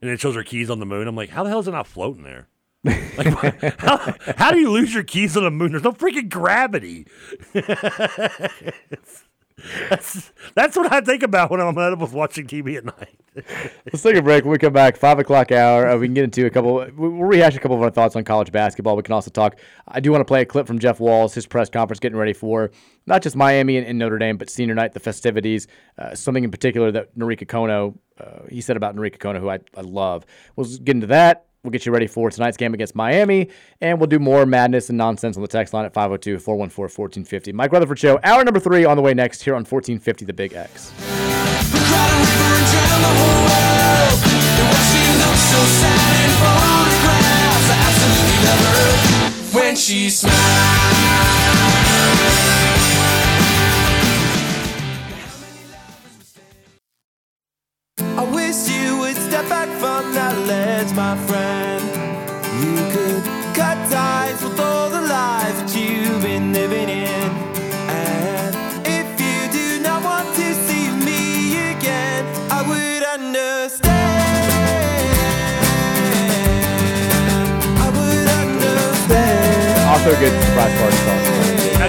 and 0.00 0.10
it 0.10 0.20
shows 0.20 0.34
her 0.34 0.42
keys 0.42 0.68
on 0.70 0.80
the 0.80 0.86
moon. 0.86 1.08
I'm 1.08 1.16
like, 1.16 1.30
how 1.30 1.42
the 1.44 1.50
hell 1.50 1.60
is 1.60 1.68
it 1.68 1.72
not 1.72 1.86
floating 1.86 2.24
there? 2.24 2.48
Like, 3.16 3.78
how, 3.78 4.14
how 4.36 4.50
do 4.50 4.58
you 4.58 4.68
lose 4.70 4.92
your 4.92 5.04
keys 5.04 5.36
on 5.36 5.44
the 5.44 5.50
moon? 5.50 5.70
There's 5.70 5.84
no 5.84 5.92
freaking 5.92 6.28
gravity. 6.28 7.06
that's, 9.88 10.32
that's 10.54 10.76
what 10.76 10.92
I 10.92 11.00
think 11.00 11.22
about 11.22 11.50
when 11.50 11.60
I'm 11.60 11.78
edibles 11.78 12.12
watching 12.12 12.46
TV 12.46 12.76
at 12.76 12.84
night. 12.84 13.16
Let's 13.86 14.02
take 14.02 14.16
a 14.16 14.22
break. 14.22 14.44
When 14.44 14.52
we 14.52 14.58
come 14.58 14.72
back, 14.72 14.96
five 14.96 15.18
o'clock 15.18 15.50
hour, 15.52 15.88
uh, 15.88 15.96
we 15.96 16.06
can 16.06 16.14
get 16.14 16.24
into 16.24 16.46
a 16.46 16.50
couple. 16.50 16.76
we- 16.76 16.90
We'll 17.08 17.10
rehash 17.28 17.56
a 17.56 17.60
couple 17.60 17.76
of 17.76 17.82
our 17.82 17.90
thoughts 17.90 18.14
on 18.16 18.24
college 18.24 18.52
basketball. 18.52 18.96
We 18.96 19.02
can 19.02 19.12
also 19.12 19.30
talk. 19.30 19.58
I 19.88 20.00
do 20.00 20.10
want 20.12 20.20
to 20.20 20.24
play 20.24 20.42
a 20.42 20.44
clip 20.46 20.66
from 20.66 20.78
Jeff 20.78 21.00
Walz, 21.00 21.34
his 21.34 21.46
press 21.46 21.68
conference, 21.68 21.98
getting 22.00 22.18
ready 22.18 22.32
for 22.32 22.70
not 23.06 23.22
just 23.22 23.34
Miami 23.36 23.76
and, 23.76 23.86
and 23.86 23.98
Notre 23.98 24.18
Dame, 24.18 24.36
but 24.36 24.50
senior 24.50 24.74
night, 24.74 24.92
the 24.92 25.00
festivities. 25.00 25.66
Uh, 25.98 26.14
something 26.14 26.44
in 26.44 26.50
particular 26.50 26.92
that 26.92 27.16
Norika 27.16 27.46
Konno, 27.46 27.96
uh, 28.20 28.46
he 28.48 28.60
said 28.60 28.76
about 28.76 28.94
Norika 28.96 29.18
Konno, 29.18 29.40
who 29.40 29.48
I, 29.50 29.58
I 29.76 29.80
love. 29.80 30.24
We'll 30.56 30.66
get 30.78 30.94
into 30.94 31.08
that. 31.08 31.46
We'll 31.64 31.70
get 31.70 31.86
you 31.86 31.92
ready 31.92 32.06
for 32.06 32.30
tonight's 32.30 32.58
game 32.58 32.74
against 32.74 32.94
Miami, 32.94 33.48
and 33.80 33.98
we'll 33.98 34.06
do 34.06 34.18
more 34.18 34.44
madness 34.44 34.90
and 34.90 34.98
nonsense 34.98 35.36
on 35.36 35.42
the 35.42 35.48
text 35.48 35.72
line 35.72 35.86
at 35.86 35.94
502 35.94 36.38
414 36.38 36.82
1450. 36.82 37.52
Mike 37.52 37.72
Rutherford 37.72 37.98
Show, 37.98 38.20
hour 38.22 38.44
number 38.44 38.60
three 38.60 38.84
on 38.84 38.96
the 38.96 39.02
way 39.02 39.14
next 39.14 39.42
here 39.42 39.54
on 39.54 39.64
1450 39.64 40.26
The 40.26 40.32
Big 40.34 40.52
X. 40.52 40.92
I 58.16 58.22
wish 58.32 58.68
you 58.68 58.98
would 58.98 59.16
step 59.16 59.48
back 59.48 59.68
from 59.80 60.14
that 60.14 60.38
ledge, 60.46 60.94
my 60.94 61.16
friend. 61.26 61.53
You 63.94 64.00
could 64.00 64.06
cut 64.06 64.26
ties 64.26 64.42
with 64.42 64.58
all 64.58 64.90
the 64.90 65.00
lies 65.00 65.54
that 65.60 65.70
you've 65.78 66.22
been 66.22 66.52
living 66.52 66.88
in. 66.88 67.30
And 67.86 68.54
if 68.84 69.06
you 69.22 69.46
do 69.52 69.78
not 69.82 70.02
want 70.02 70.34
to 70.34 70.54
see 70.66 70.90
me 71.06 71.70
again, 71.70 72.26
I 72.50 72.62
would 72.66 73.04
understand. 73.04 73.92
I 77.78 77.88
would 77.94 78.28
understand. 78.42 79.88
Also, 79.90 80.10
a 80.10 80.18
good 80.18 80.34
surprise 80.42 80.74
party 80.80 80.98
song. 81.06 81.22
Now, 81.78 81.88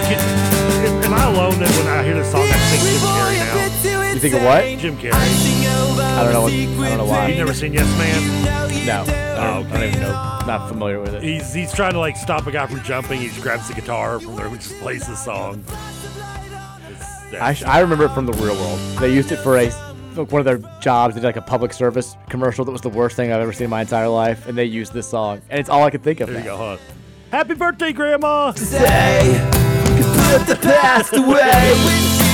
am 1.06 1.12
I 1.12 1.24
alone 1.26 1.58
that 1.58 1.70
when 1.74 1.86
I 1.88 2.04
hear 2.04 2.14
this 2.14 2.30
song, 2.30 2.42
I 2.42 2.44
think 2.70 2.82
Jim 2.86 3.00
Carrey 3.02 3.34
now? 3.34 3.35
You 4.16 4.20
think 4.20 4.34
of 4.34 4.42
what? 4.44 4.64
Jim 4.78 4.96
Carrey. 4.96 5.12
I 5.12 6.24
don't 6.24 6.32
know. 6.32 6.42
What, 6.44 6.52
I 6.52 6.88
don't 6.88 6.98
know 6.98 7.04
why. 7.04 7.28
You've 7.28 7.36
never 7.36 7.52
seen 7.52 7.74
Yes 7.74 7.86
Man? 7.98 8.86
No. 8.86 9.04
I 9.12 9.36
Oh, 9.58 9.62
don't, 9.62 9.72
I 9.72 9.80
don't 9.80 9.88
even 9.90 10.00
know. 10.00 10.12
Not 10.46 10.68
familiar 10.70 11.00
with 11.00 11.14
it. 11.16 11.22
He's 11.22 11.52
he's 11.52 11.70
trying 11.70 11.92
to 11.92 11.98
like 11.98 12.16
stop 12.16 12.46
a 12.46 12.50
guy 12.50 12.66
from 12.66 12.82
jumping. 12.82 13.20
He 13.20 13.28
just 13.28 13.42
grabs 13.42 13.68
the 13.68 13.74
guitar 13.74 14.18
from 14.18 14.34
there, 14.36 14.46
and 14.46 14.58
just 14.58 14.74
plays 14.80 15.06
the 15.06 15.16
song. 15.16 15.62
I, 17.38 17.52
sh- 17.52 17.64
I 17.64 17.80
remember 17.80 18.04
it 18.06 18.12
from 18.12 18.24
the 18.24 18.32
real 18.32 18.54
world. 18.54 18.78
They 18.98 19.12
used 19.12 19.32
it 19.32 19.36
for 19.36 19.58
a 19.58 19.70
like 20.16 20.32
one 20.32 20.40
of 20.40 20.46
their 20.46 20.58
jobs. 20.80 21.14
They 21.14 21.20
did 21.20 21.26
like 21.26 21.36
a 21.36 21.42
public 21.42 21.74
service 21.74 22.16
commercial 22.30 22.64
that 22.64 22.72
was 22.72 22.80
the 22.80 22.88
worst 22.88 23.16
thing 23.16 23.32
I've 23.32 23.42
ever 23.42 23.52
seen 23.52 23.64
in 23.66 23.70
my 23.70 23.82
entire 23.82 24.08
life, 24.08 24.46
and 24.48 24.56
they 24.56 24.64
used 24.64 24.94
this 24.94 25.06
song, 25.06 25.42
and 25.50 25.60
it's 25.60 25.68
all 25.68 25.84
I 25.84 25.90
could 25.90 26.02
think 26.02 26.20
of. 26.20 26.30
there 26.30 26.38
you 26.38 26.44
go, 26.44 26.56
huh? 26.56 26.76
Happy 27.32 27.52
birthday, 27.52 27.92
Grandma! 27.92 28.52
Say, 28.52 29.38
put 30.30 30.46
the 30.46 30.58
past 30.62 31.12
away. 31.12 32.22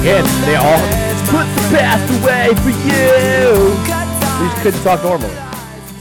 Again, 0.00 0.24
they 0.44 0.56
all 0.56 0.82
put 1.30 1.46
the 1.54 1.68
past 1.70 2.06
away 2.22 2.48
for 2.62 2.70
you. 2.70 3.70
We 4.42 4.50
just 4.50 4.62
couldn't 4.62 4.82
talk 4.82 5.02
normally 5.02 5.34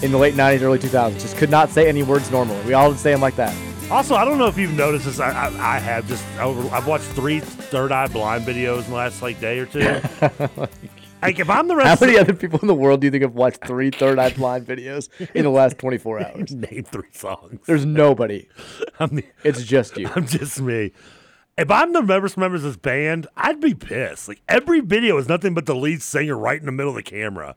in 0.04 0.12
the 0.12 0.18
late 0.18 0.34
'90s, 0.34 0.62
early 0.62 0.80
2000s. 0.80 1.22
Just 1.22 1.38
could 1.38 1.50
not 1.52 1.70
say 1.70 1.88
any 1.88 2.04
words 2.04 2.32
normally. 2.32 2.60
We 2.66 2.74
all 2.74 2.90
would 2.90 2.98
say 2.98 3.12
them 3.12 3.22
like 3.22 3.36
that. 3.36 3.56
Also, 3.92 4.16
I 4.16 4.24
don't 4.24 4.38
know 4.38 4.48
if 4.48 4.58
you've 4.58 4.74
noticed 4.74 5.04
this. 5.06 5.20
I, 5.20 5.32
I, 5.32 5.76
I 5.76 5.80
have 5.80 6.08
just 6.08 6.26
over, 6.40 6.68
I've 6.74 6.88
watched 6.88 7.04
three 7.08 7.42
Third 7.42 7.92
Eye 7.92 8.08
Blind 8.08 8.46
videos 8.46 8.86
in 8.86 8.92
the 8.92 8.96
last 8.96 9.22
like 9.22 9.40
day 9.42 9.60
or 9.60 9.66
two. 9.66 9.82
like 11.22 11.40
if 11.40 11.50
I'm 11.50 11.68
the 11.68 11.76
rest, 11.76 12.00
How 12.00 12.06
many 12.06 12.18
of, 12.18 12.24
other 12.24 12.34
people 12.34 12.60
in 12.62 12.68
the 12.68 12.74
world 12.74 13.02
do 13.02 13.08
you 13.08 13.12
think 13.12 13.24
have 13.24 13.36
watched 13.36 13.68
three 13.68 13.92
Third 13.92 14.18
Eye 14.18 14.32
Blind 14.32 14.66
videos 14.66 15.10
in 15.36 15.44
the 15.44 15.50
last 15.50 15.78
24 15.78 16.26
hours? 16.26 16.52
name 16.56 16.86
three 16.86 17.12
songs. 17.12 17.60
There's 17.68 17.86
nobody. 17.86 18.48
I'm 19.00 19.10
the, 19.16 19.26
It's 19.44 19.64
just 19.64 19.98
you. 19.98 20.10
I'm 20.16 20.26
just 20.26 20.62
me. 20.62 20.94
If 21.58 21.70
I'm 21.70 21.94
the 21.94 22.02
members 22.02 22.38
members 22.38 22.64
of 22.64 22.72
this 22.74 22.78
band, 22.78 23.28
I'd 23.36 23.60
be 23.60 23.74
pissed. 23.76 24.28
Like 24.28 24.42
every 24.48 24.80
video 24.80 25.18
is 25.18 25.28
nothing 25.28 25.54
but 25.54 25.66
the 25.66 25.76
lead 25.76 26.02
singer 26.02 26.38
right 26.38 26.60
in 26.60 26.66
the 26.66 26.72
middle 26.72 26.92
of 26.92 26.96
the 26.96 27.04
camera. 27.04 27.56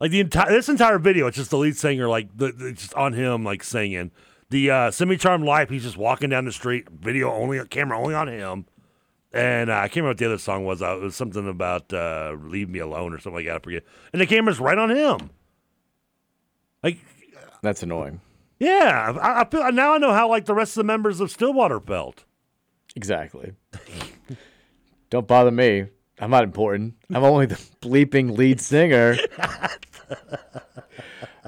Like 0.00 0.10
the 0.10 0.20
entire 0.20 0.50
this 0.50 0.68
entire 0.68 0.98
video, 0.98 1.26
it's 1.26 1.36
just 1.36 1.50
the 1.50 1.58
lead 1.58 1.76
singer, 1.76 2.08
like 2.08 2.28
the, 2.36 2.52
the- 2.52 2.66
it's 2.68 2.82
just 2.82 2.94
on 2.94 3.12
him, 3.14 3.44
like 3.44 3.64
singing. 3.64 4.10
The 4.50 4.70
uh, 4.70 4.90
semi 4.90 5.16
charmed 5.16 5.44
life, 5.44 5.70
he's 5.70 5.82
just 5.82 5.96
walking 5.96 6.30
down 6.30 6.44
the 6.44 6.52
street, 6.52 6.88
video 6.90 7.32
only, 7.32 7.64
camera 7.68 7.98
only 7.98 8.14
on 8.14 8.28
him. 8.28 8.66
And 9.32 9.70
uh, 9.70 9.74
I 9.74 9.88
can't 9.88 9.96
remember 9.96 10.10
what 10.10 10.18
the 10.18 10.26
other 10.26 10.38
song 10.38 10.64
was. 10.64 10.80
Uh, 10.82 10.96
it 10.98 11.02
was 11.02 11.16
something 11.16 11.48
about 11.48 11.92
uh, 11.92 12.36
"Leave 12.40 12.68
Me 12.68 12.78
Alone" 12.78 13.12
or 13.14 13.18
something 13.18 13.36
like 13.44 13.46
that. 13.46 13.56
I 13.56 13.58
forget. 13.58 13.82
And 14.12 14.20
the 14.22 14.26
camera's 14.26 14.60
right 14.60 14.78
on 14.78 14.90
him. 14.90 15.30
Like 16.84 16.98
That's 17.62 17.82
annoying. 17.82 18.20
yeah, 18.60 19.16
I, 19.20 19.40
I 19.40 19.44
feel 19.46 19.72
now 19.72 19.94
I 19.94 19.98
know 19.98 20.12
how 20.12 20.28
like 20.28 20.44
the 20.44 20.54
rest 20.54 20.72
of 20.76 20.82
the 20.82 20.84
members 20.84 21.18
of 21.20 21.30
Stillwater 21.32 21.80
felt. 21.80 22.24
Exactly. 22.96 23.52
Don't 25.10 25.26
bother 25.26 25.50
me. 25.50 25.86
I'm 26.20 26.30
not 26.30 26.44
important. 26.44 26.94
I'm 27.12 27.24
only 27.24 27.46
the 27.46 27.60
bleeping 27.82 28.36
lead 28.36 28.60
singer. 28.60 29.16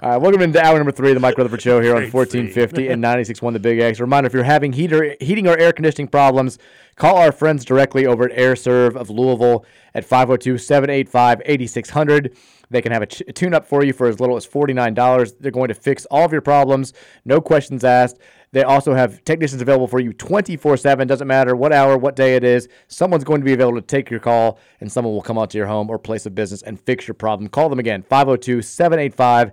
All 0.03 0.11
right, 0.11 0.19
welcome 0.19 0.43
into 0.43 0.63
hour 0.63 0.77
number 0.77 0.93
three 0.93 1.09
of 1.09 1.15
the 1.15 1.21
Mike 1.21 1.39
Rutherford 1.39 1.63
Show 1.63 1.81
here 1.81 1.97
on 1.97 2.11
1450 2.11 2.89
and 2.89 3.03
96.1 3.03 3.55
The 3.55 3.59
Big 3.59 3.79
X. 3.79 3.99
Reminder, 3.99 4.27
if 4.27 4.35
you're 4.35 4.43
having 4.43 4.75
heater, 4.75 5.17
heating 5.21 5.47
or 5.47 5.57
air 5.57 5.73
conditioning 5.73 6.09
problems, 6.09 6.59
call 6.97 7.17
our 7.17 7.33
friends 7.33 7.65
directly 7.65 8.05
over 8.07 8.25
at 8.25 8.39
Aire 8.39 8.57
Serv 8.57 8.95
of 8.95 9.09
Louisville 9.09 9.65
at 9.95 10.07
502-785-8600. 10.07 12.37
They 12.69 12.83
can 12.83 12.93
have 12.93 13.03
a, 13.03 13.07
tune-up 13.07 13.67
for 13.67 13.85
you 13.85 13.95
for 13.95 14.07
as 14.07 14.21
little 14.21 14.37
as 14.37 14.47
$49. 14.47 15.33
They're 15.41 15.51
going 15.51 15.69
to 15.69 15.75
fix 15.75 16.05
all 16.07 16.27
of 16.27 16.33
your 16.33 16.43
problems, 16.43 16.93
no 17.25 17.41
questions 17.41 17.83
asked. 17.83 18.19
They 18.57 18.63
also 18.63 18.95
have 18.95 19.23
technicians 19.25 19.61
available 19.61 19.87
for 19.87 20.01
you 20.01 20.15
24-7. 20.15 21.07
Doesn't 21.07 21.29
matter 21.29 21.55
what 21.55 21.75
hour, 21.75 21.99
what 21.99 22.17
day 22.17 22.37
it 22.37 22.43
is. 22.43 22.71
Someone's 22.89 23.23
going 23.23 23.43
to 23.43 23.45
be 23.45 23.53
available 23.53 23.83
to 23.83 23.87
take 23.87 24.09
your 24.11 24.19
call, 24.19 24.59
and 24.81 24.91
someone 24.91 25.13
will 25.13 25.21
come 25.21 25.37
out 25.37 25.51
to 25.51 25.59
your 25.59 25.67
home 25.67 25.91
or 25.91 25.99
place 25.99 26.25
of 26.25 26.35
business 26.35 26.63
and 26.63 26.81
fix 26.81 27.07
your 27.07 27.17
problem. 27.17 27.51
Call 27.51 27.69
them 27.69 27.79
again, 27.79 28.03
502-785-8600, 28.11 29.53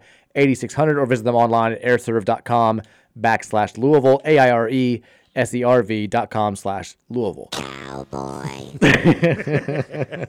or 0.98 1.06
visit 1.06 1.24
them 1.26 1.36
online 1.36 1.74
at 1.74 1.84
airserve.com 1.84 2.82
backslash 3.20 3.78
Louisville, 3.78 4.22
A-I-R-E, 4.24 5.02
S-E-R-V 5.36 6.08
dot 6.08 6.32
com 6.32 6.56
slash 6.56 6.96
Louisville. 7.10 7.50
Cowboy. 7.52 8.48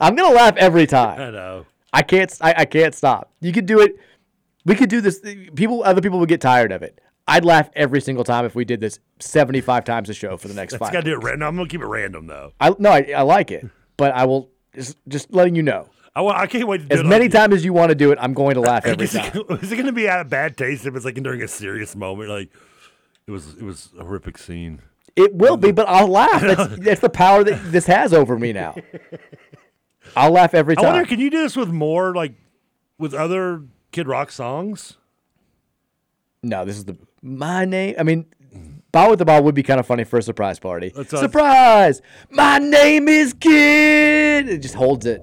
I'm 0.00 0.14
gonna 0.14 0.32
laugh 0.32 0.56
every 0.56 0.86
time. 0.86 1.20
I 1.20 1.30
know. 1.32 1.66
I 1.92 2.02
can't. 2.02 2.32
I, 2.40 2.54
I 2.58 2.64
can't 2.64 2.94
stop. 2.94 3.32
You 3.40 3.52
could 3.52 3.66
do 3.66 3.80
it. 3.80 3.98
We 4.64 4.76
could 4.76 4.88
do 4.88 5.00
this. 5.00 5.20
People, 5.56 5.82
other 5.82 6.00
people 6.00 6.20
would 6.20 6.28
get 6.28 6.40
tired 6.40 6.70
of 6.70 6.84
it. 6.84 7.00
I'd 7.26 7.44
laugh 7.44 7.70
every 7.74 8.00
single 8.00 8.24
time 8.24 8.44
if 8.44 8.54
we 8.54 8.64
did 8.64 8.80
this 8.80 8.98
75 9.20 9.84
times 9.84 10.10
a 10.10 10.14
show 10.14 10.36
for 10.36 10.48
the 10.48 10.54
next 10.54 10.72
That's 10.74 10.80
five. 10.84 10.92
got 10.92 11.00
to 11.04 11.10
do 11.10 11.12
it 11.18 11.22
random. 11.24 11.48
I'm 11.48 11.56
gonna 11.56 11.68
keep 11.68 11.80
it 11.80 11.86
random 11.86 12.26
though. 12.26 12.52
I 12.60 12.74
no, 12.78 12.90
I, 12.90 13.12
I 13.16 13.22
like 13.22 13.50
it, 13.50 13.66
but 13.96 14.12
I 14.14 14.24
will 14.26 14.50
just 14.74 14.96
just 15.08 15.32
letting 15.32 15.54
you 15.54 15.62
know. 15.62 15.88
I, 16.16 16.20
wa- 16.20 16.36
I 16.36 16.46
can't 16.46 16.68
wait 16.68 16.78
to 16.82 16.84
do 16.84 16.92
it. 16.94 16.94
As 16.94 17.00
it 17.00 17.06
many 17.06 17.28
times 17.28 17.54
as 17.54 17.64
you 17.64 17.72
want 17.72 17.88
to 17.88 17.94
do 17.96 18.12
it, 18.12 18.18
I'm 18.20 18.34
going 18.34 18.54
to 18.54 18.60
laugh 18.60 18.86
every 18.86 19.04
Is 19.06 19.14
it, 19.16 19.32
time. 19.32 19.42
is 19.60 19.72
it 19.72 19.76
going 19.76 19.86
to 19.86 19.92
be 19.92 20.08
out 20.08 20.20
of 20.20 20.28
bad 20.30 20.56
taste 20.56 20.86
if 20.86 20.94
it's 20.94 21.04
like 21.04 21.14
during 21.16 21.42
a 21.42 21.48
serious 21.48 21.96
moment? 21.96 22.28
Like 22.30 22.50
it 23.26 23.32
was, 23.32 23.54
it 23.56 23.62
was 23.64 23.88
a 23.98 24.04
horrific 24.04 24.38
scene. 24.38 24.80
It 25.16 25.34
will 25.34 25.56
be, 25.56 25.72
but 25.72 25.88
I'll 25.88 26.06
laugh. 26.06 26.40
That's, 26.40 26.76
that's 26.78 27.00
the 27.00 27.08
power 27.10 27.42
that 27.42 27.72
this 27.72 27.86
has 27.86 28.12
over 28.12 28.38
me 28.38 28.52
now. 28.52 28.76
I'll 30.16 30.30
laugh 30.30 30.54
every 30.54 30.76
time. 30.76 30.84
I 30.84 30.88
wonder, 30.92 31.06
can 31.08 31.18
you 31.18 31.30
do 31.30 31.42
this 31.42 31.56
with 31.56 31.70
more 31.70 32.14
like 32.14 32.34
with 32.98 33.12
other 33.14 33.62
Kid 33.90 34.06
Rock 34.06 34.30
songs? 34.30 34.96
No, 36.44 36.64
this 36.64 36.76
is 36.76 36.84
the 36.84 36.96
my 37.24 37.64
name. 37.64 37.94
I 37.98 38.02
mean, 38.02 38.26
Bawitdaba 38.92 39.42
would 39.42 39.54
be 39.54 39.62
kind 39.64 39.80
of 39.80 39.86
funny 39.86 40.04
for 40.04 40.18
a 40.18 40.22
surprise 40.22 40.58
party. 40.60 40.92
That's 40.94 41.10
surprise! 41.10 42.00
My 42.30 42.58
name 42.58 43.08
is 43.08 43.32
Kid. 43.32 44.48
It 44.48 44.58
just 44.58 44.74
holds 44.74 45.06
it. 45.06 45.20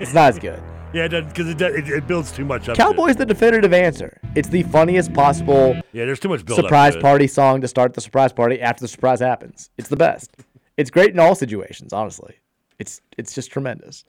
it's 0.00 0.14
not 0.14 0.28
as 0.28 0.38
good. 0.38 0.62
Yeah, 0.94 1.08
because 1.08 1.48
it, 1.48 1.56
does- 1.56 1.74
it, 1.74 1.88
it 1.88 2.06
builds 2.06 2.32
too 2.32 2.44
much 2.44 2.68
up. 2.68 2.76
Cowboy's 2.76 3.16
the 3.16 3.24
definitive 3.24 3.72
answer. 3.72 4.20
It's 4.34 4.50
the 4.50 4.62
funniest 4.64 5.14
possible 5.14 5.74
Yeah, 5.92 6.04
there's 6.04 6.20
too 6.20 6.28
much 6.28 6.44
build 6.44 6.58
up 6.58 6.66
surprise 6.66 6.96
party 6.96 7.26
song 7.26 7.62
to 7.62 7.68
start 7.68 7.94
the 7.94 8.02
surprise 8.02 8.30
party 8.30 8.60
after 8.60 8.82
the 8.82 8.88
surprise 8.88 9.20
happens. 9.20 9.70
It's 9.78 9.88
the 9.88 9.96
best. 9.96 10.36
It's 10.76 10.90
great 10.90 11.14
in 11.14 11.18
all 11.18 11.34
situations, 11.34 11.94
honestly. 11.94 12.34
It's 12.78 13.00
it's 13.16 13.34
just 13.34 13.50
tremendous. 13.50 14.04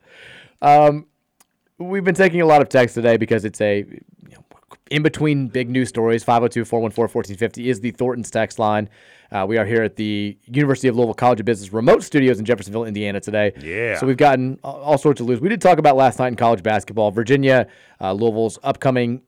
Um, 0.62 1.08
we've 1.78 2.04
been 2.04 2.16
taking 2.16 2.42
a 2.42 2.46
lot 2.46 2.62
of 2.62 2.68
text 2.68 2.96
today 2.96 3.16
because 3.16 3.46
it's 3.46 3.62
a 3.62 3.78
you 3.78 4.02
know, 4.34 4.43
in 4.92 5.04
between 5.04 5.48
big 5.48 5.70
news 5.70 5.90
stories. 5.90 6.24
502 6.24 6.66
414 6.66 7.14
1450 7.14 7.70
is 7.70 7.80
the 7.82 7.92
Thornton's 7.92 8.30
text 8.30 8.60
line. 8.60 8.90
Uh, 9.32 9.46
we 9.48 9.58
are 9.58 9.66
here 9.66 9.82
at 9.82 9.96
the 9.96 10.38
University 10.46 10.88
of 10.88 10.96
Louisville 10.96 11.14
College 11.16 11.40
of 11.40 11.46
Business 11.46 11.74
remote 11.74 12.04
studios 12.04 12.38
in 12.38 12.46
Jeffersonville, 12.46 12.86
Indiana 12.86 13.20
today. 13.20 13.52
Yeah. 13.60 13.98
So 13.98 14.06
we've 14.06 14.18
gotten 14.18 14.60
all- 14.64 14.98
sorts 14.98 15.22
of 15.22 15.28
news. 15.28 15.42
We 15.42 15.50
did 15.50 15.62
talk 15.62 15.80
about 15.80 15.96
last 15.96 16.20
night 16.20 16.28
in 16.28 16.36
college 16.36 16.62
basketball. 16.62 17.10
Virginia, 17.12 17.68
uh, 18.00 18.14
Louisville's 18.14 18.60
upcoming 18.64 19.22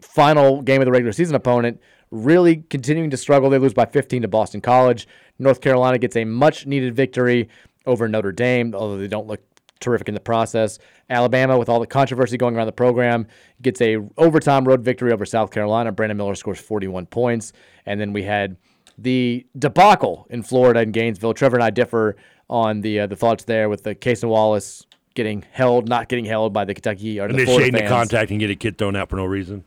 final 0.00 0.62
game 0.62 0.80
of 0.80 0.84
the 0.84 0.92
regular 0.92 1.12
season 1.12 1.34
opponent, 1.34 1.80
really 2.12 2.58
continuing 2.70 3.10
to 3.10 3.16
struggle. 3.16 3.50
They 3.50 3.58
lose 3.58 3.74
by 3.74 3.86
15 3.86 4.22
to 4.22 4.28
Boston 4.28 4.60
College. 4.60 5.08
North 5.40 5.60
Carolina 5.60 5.98
gets 5.98 6.14
a 6.14 6.24
much 6.24 6.66
needed 6.66 6.94
victory 6.94 7.48
over 7.84 8.06
Notre 8.08 8.32
Dame, 8.32 8.74
although 8.74 8.98
they 8.98 9.08
don't 9.08 9.26
look 9.26 9.40
terrific 9.80 10.08
in 10.08 10.14
the 10.14 10.20
process. 10.20 10.78
Alabama, 11.10 11.58
with 11.58 11.68
all 11.68 11.80
the 11.80 11.86
controversy 11.86 12.36
going 12.36 12.56
around 12.56 12.66
the 12.66 12.72
program, 12.72 13.26
gets 13.62 13.80
a 13.80 13.98
overtime 14.16 14.66
road 14.66 14.82
victory 14.82 15.12
over 15.12 15.24
South 15.24 15.50
Carolina. 15.50 15.92
Brandon 15.92 16.16
Miller 16.16 16.34
scores 16.34 16.60
41 16.60 17.06
points, 17.06 17.52
and 17.86 18.00
then 18.00 18.12
we 18.12 18.22
had 18.22 18.56
the 18.96 19.46
debacle 19.58 20.26
in 20.30 20.42
Florida 20.42 20.80
and 20.80 20.92
Gainesville. 20.92 21.34
Trevor 21.34 21.56
and 21.56 21.64
I 21.64 21.70
differ 21.70 22.16
on 22.50 22.80
the 22.80 23.00
uh, 23.00 23.06
the 23.06 23.16
thoughts 23.16 23.44
there 23.44 23.68
with 23.68 23.82
the 23.82 23.94
Cason 23.94 24.28
Wallace 24.28 24.86
getting 25.14 25.44
held, 25.50 25.88
not 25.88 26.08
getting 26.08 26.24
held 26.24 26.52
by 26.52 26.64
the 26.64 26.72
Kentucky 26.72 27.18
or 27.18 27.26
the 27.26 27.34
Florida 27.44 27.52
Initiating 27.52 27.82
the 27.82 27.88
contact 27.88 28.30
and 28.30 28.38
get 28.38 28.50
a 28.50 28.54
kid 28.54 28.78
thrown 28.78 28.94
out 28.94 29.10
for 29.10 29.16
no 29.16 29.24
reason. 29.24 29.64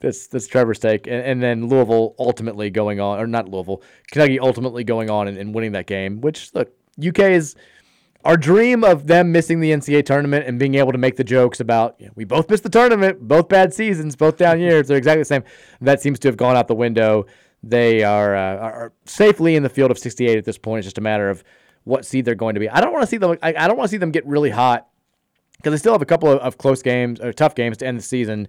That's 0.00 0.28
that's 0.28 0.46
Trevor's 0.46 0.78
take, 0.78 1.06
and, 1.06 1.16
and 1.16 1.42
then 1.42 1.68
Louisville 1.68 2.14
ultimately 2.18 2.70
going 2.70 3.00
on, 3.00 3.18
or 3.18 3.26
not 3.26 3.48
Louisville, 3.48 3.82
Kentucky 4.10 4.38
ultimately 4.38 4.84
going 4.84 5.10
on 5.10 5.26
and, 5.28 5.36
and 5.36 5.54
winning 5.54 5.72
that 5.72 5.86
game. 5.86 6.20
Which 6.20 6.54
look, 6.54 6.72
UK 7.04 7.18
is 7.20 7.56
our 8.24 8.36
dream 8.36 8.84
of 8.84 9.06
them 9.06 9.32
missing 9.32 9.60
the 9.60 9.70
NCAA 9.70 10.04
tournament 10.04 10.46
and 10.46 10.58
being 10.58 10.74
able 10.74 10.92
to 10.92 10.98
make 10.98 11.16
the 11.16 11.24
jokes 11.24 11.60
about 11.60 11.96
you 11.98 12.06
know, 12.06 12.12
we 12.16 12.24
both 12.24 12.50
missed 12.50 12.62
the 12.62 12.68
tournament, 12.68 13.26
both 13.26 13.48
bad 13.48 13.72
seasons, 13.72 14.16
both 14.16 14.36
down 14.36 14.60
years. 14.60 14.88
They're 14.88 14.98
exactly 14.98 15.22
the 15.22 15.26
same. 15.26 15.44
That 15.80 16.00
seems 16.00 16.18
to 16.20 16.28
have 16.28 16.36
gone 16.36 16.56
out 16.56 16.68
the 16.68 16.74
window. 16.74 17.26
They 17.62 18.02
are, 18.02 18.36
uh, 18.36 18.56
are 18.56 18.72
are 18.72 18.92
safely 19.04 19.56
in 19.56 19.62
the 19.62 19.68
field 19.68 19.90
of 19.90 19.98
68 19.98 20.38
at 20.38 20.44
this 20.44 20.58
point. 20.58 20.80
It's 20.80 20.86
just 20.86 20.98
a 20.98 21.02
matter 21.02 21.28
of 21.28 21.42
what 21.84 22.04
seed 22.04 22.24
they're 22.24 22.34
going 22.34 22.54
to 22.54 22.60
be. 22.60 22.68
I 22.68 22.80
don't 22.80 22.92
want 22.92 23.02
to 23.02 23.06
see 23.06 23.16
them. 23.16 23.36
I, 23.42 23.54
I 23.54 23.66
don't 23.66 23.76
want 23.76 23.88
to 23.88 23.90
see 23.90 23.96
them 23.96 24.10
get 24.10 24.26
really 24.26 24.50
hot 24.50 24.88
because 25.56 25.72
they 25.72 25.78
still 25.78 25.92
have 25.92 26.02
a 26.02 26.06
couple 26.06 26.30
of, 26.30 26.38
of 26.40 26.58
close 26.58 26.82
games 26.82 27.20
or 27.20 27.32
tough 27.32 27.54
games 27.54 27.78
to 27.78 27.86
end 27.86 27.98
the 27.98 28.02
season. 28.02 28.46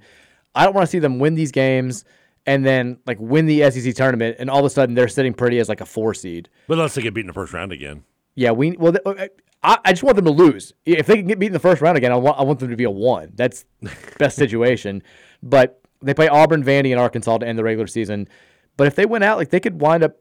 I 0.54 0.66
don't 0.66 0.74
want 0.74 0.86
to 0.86 0.92
see 0.92 1.00
them 1.00 1.20
win 1.20 1.36
these 1.36 1.52
games 1.52 2.06
and 2.46 2.66
then 2.66 3.00
like 3.06 3.18
win 3.20 3.46
the 3.46 3.70
SEC 3.70 3.94
tournament, 3.96 4.38
and 4.40 4.50
all 4.50 4.60
of 4.60 4.66
a 4.66 4.70
sudden 4.70 4.96
they're 4.96 5.08
sitting 5.08 5.34
pretty 5.34 5.60
as 5.60 5.70
like 5.70 5.82
a 5.82 5.86
four 5.86 6.14
seed. 6.14 6.50
But 6.68 6.74
unless 6.76 6.96
they 6.96 7.02
get 7.02 7.14
beat 7.14 7.22
in 7.22 7.28
the 7.28 7.34
first 7.34 7.54
round 7.54 7.72
again. 7.72 8.04
Yeah, 8.40 8.52
we 8.52 8.72
well, 8.72 8.94
th- 8.94 9.04
uh, 9.06 9.28
I, 9.62 9.78
I 9.84 9.92
just 9.92 10.04
want 10.04 10.16
them 10.16 10.24
to 10.26 10.32
lose. 10.32 10.74
If 10.86 11.08
they 11.08 11.18
can 11.18 11.28
get 11.28 11.40
beat 11.40 11.48
in 11.48 11.54
the 11.54 11.60
first 11.60 11.82
round 11.82 11.98
again, 11.98 12.12
I 12.14 12.16
want 12.16 12.40
I 12.40 12.44
want 12.44 12.60
them 12.60 12.70
to 12.70 12.78
be 12.78 12.86
a 12.86 12.90
one. 12.90 13.32
That's 13.36 13.66
best 14.18 14.38
situation. 14.38 15.04
But 15.44 15.82
they 16.02 16.14
play 16.14 16.30
Auburn, 16.30 16.64
Vandy, 16.64 16.92
and 16.92 17.00
Arkansas 17.02 17.40
to 17.40 17.46
end 17.48 17.60
the 17.60 17.64
regular 17.64 17.88
season. 17.88 18.30
But 18.78 18.88
if 18.88 18.96
they 18.96 19.06
went 19.06 19.26
out, 19.26 19.38
like 19.38 19.50
they 19.50 19.60
could 19.60 19.82
wind 19.82 20.04
up 20.04 20.16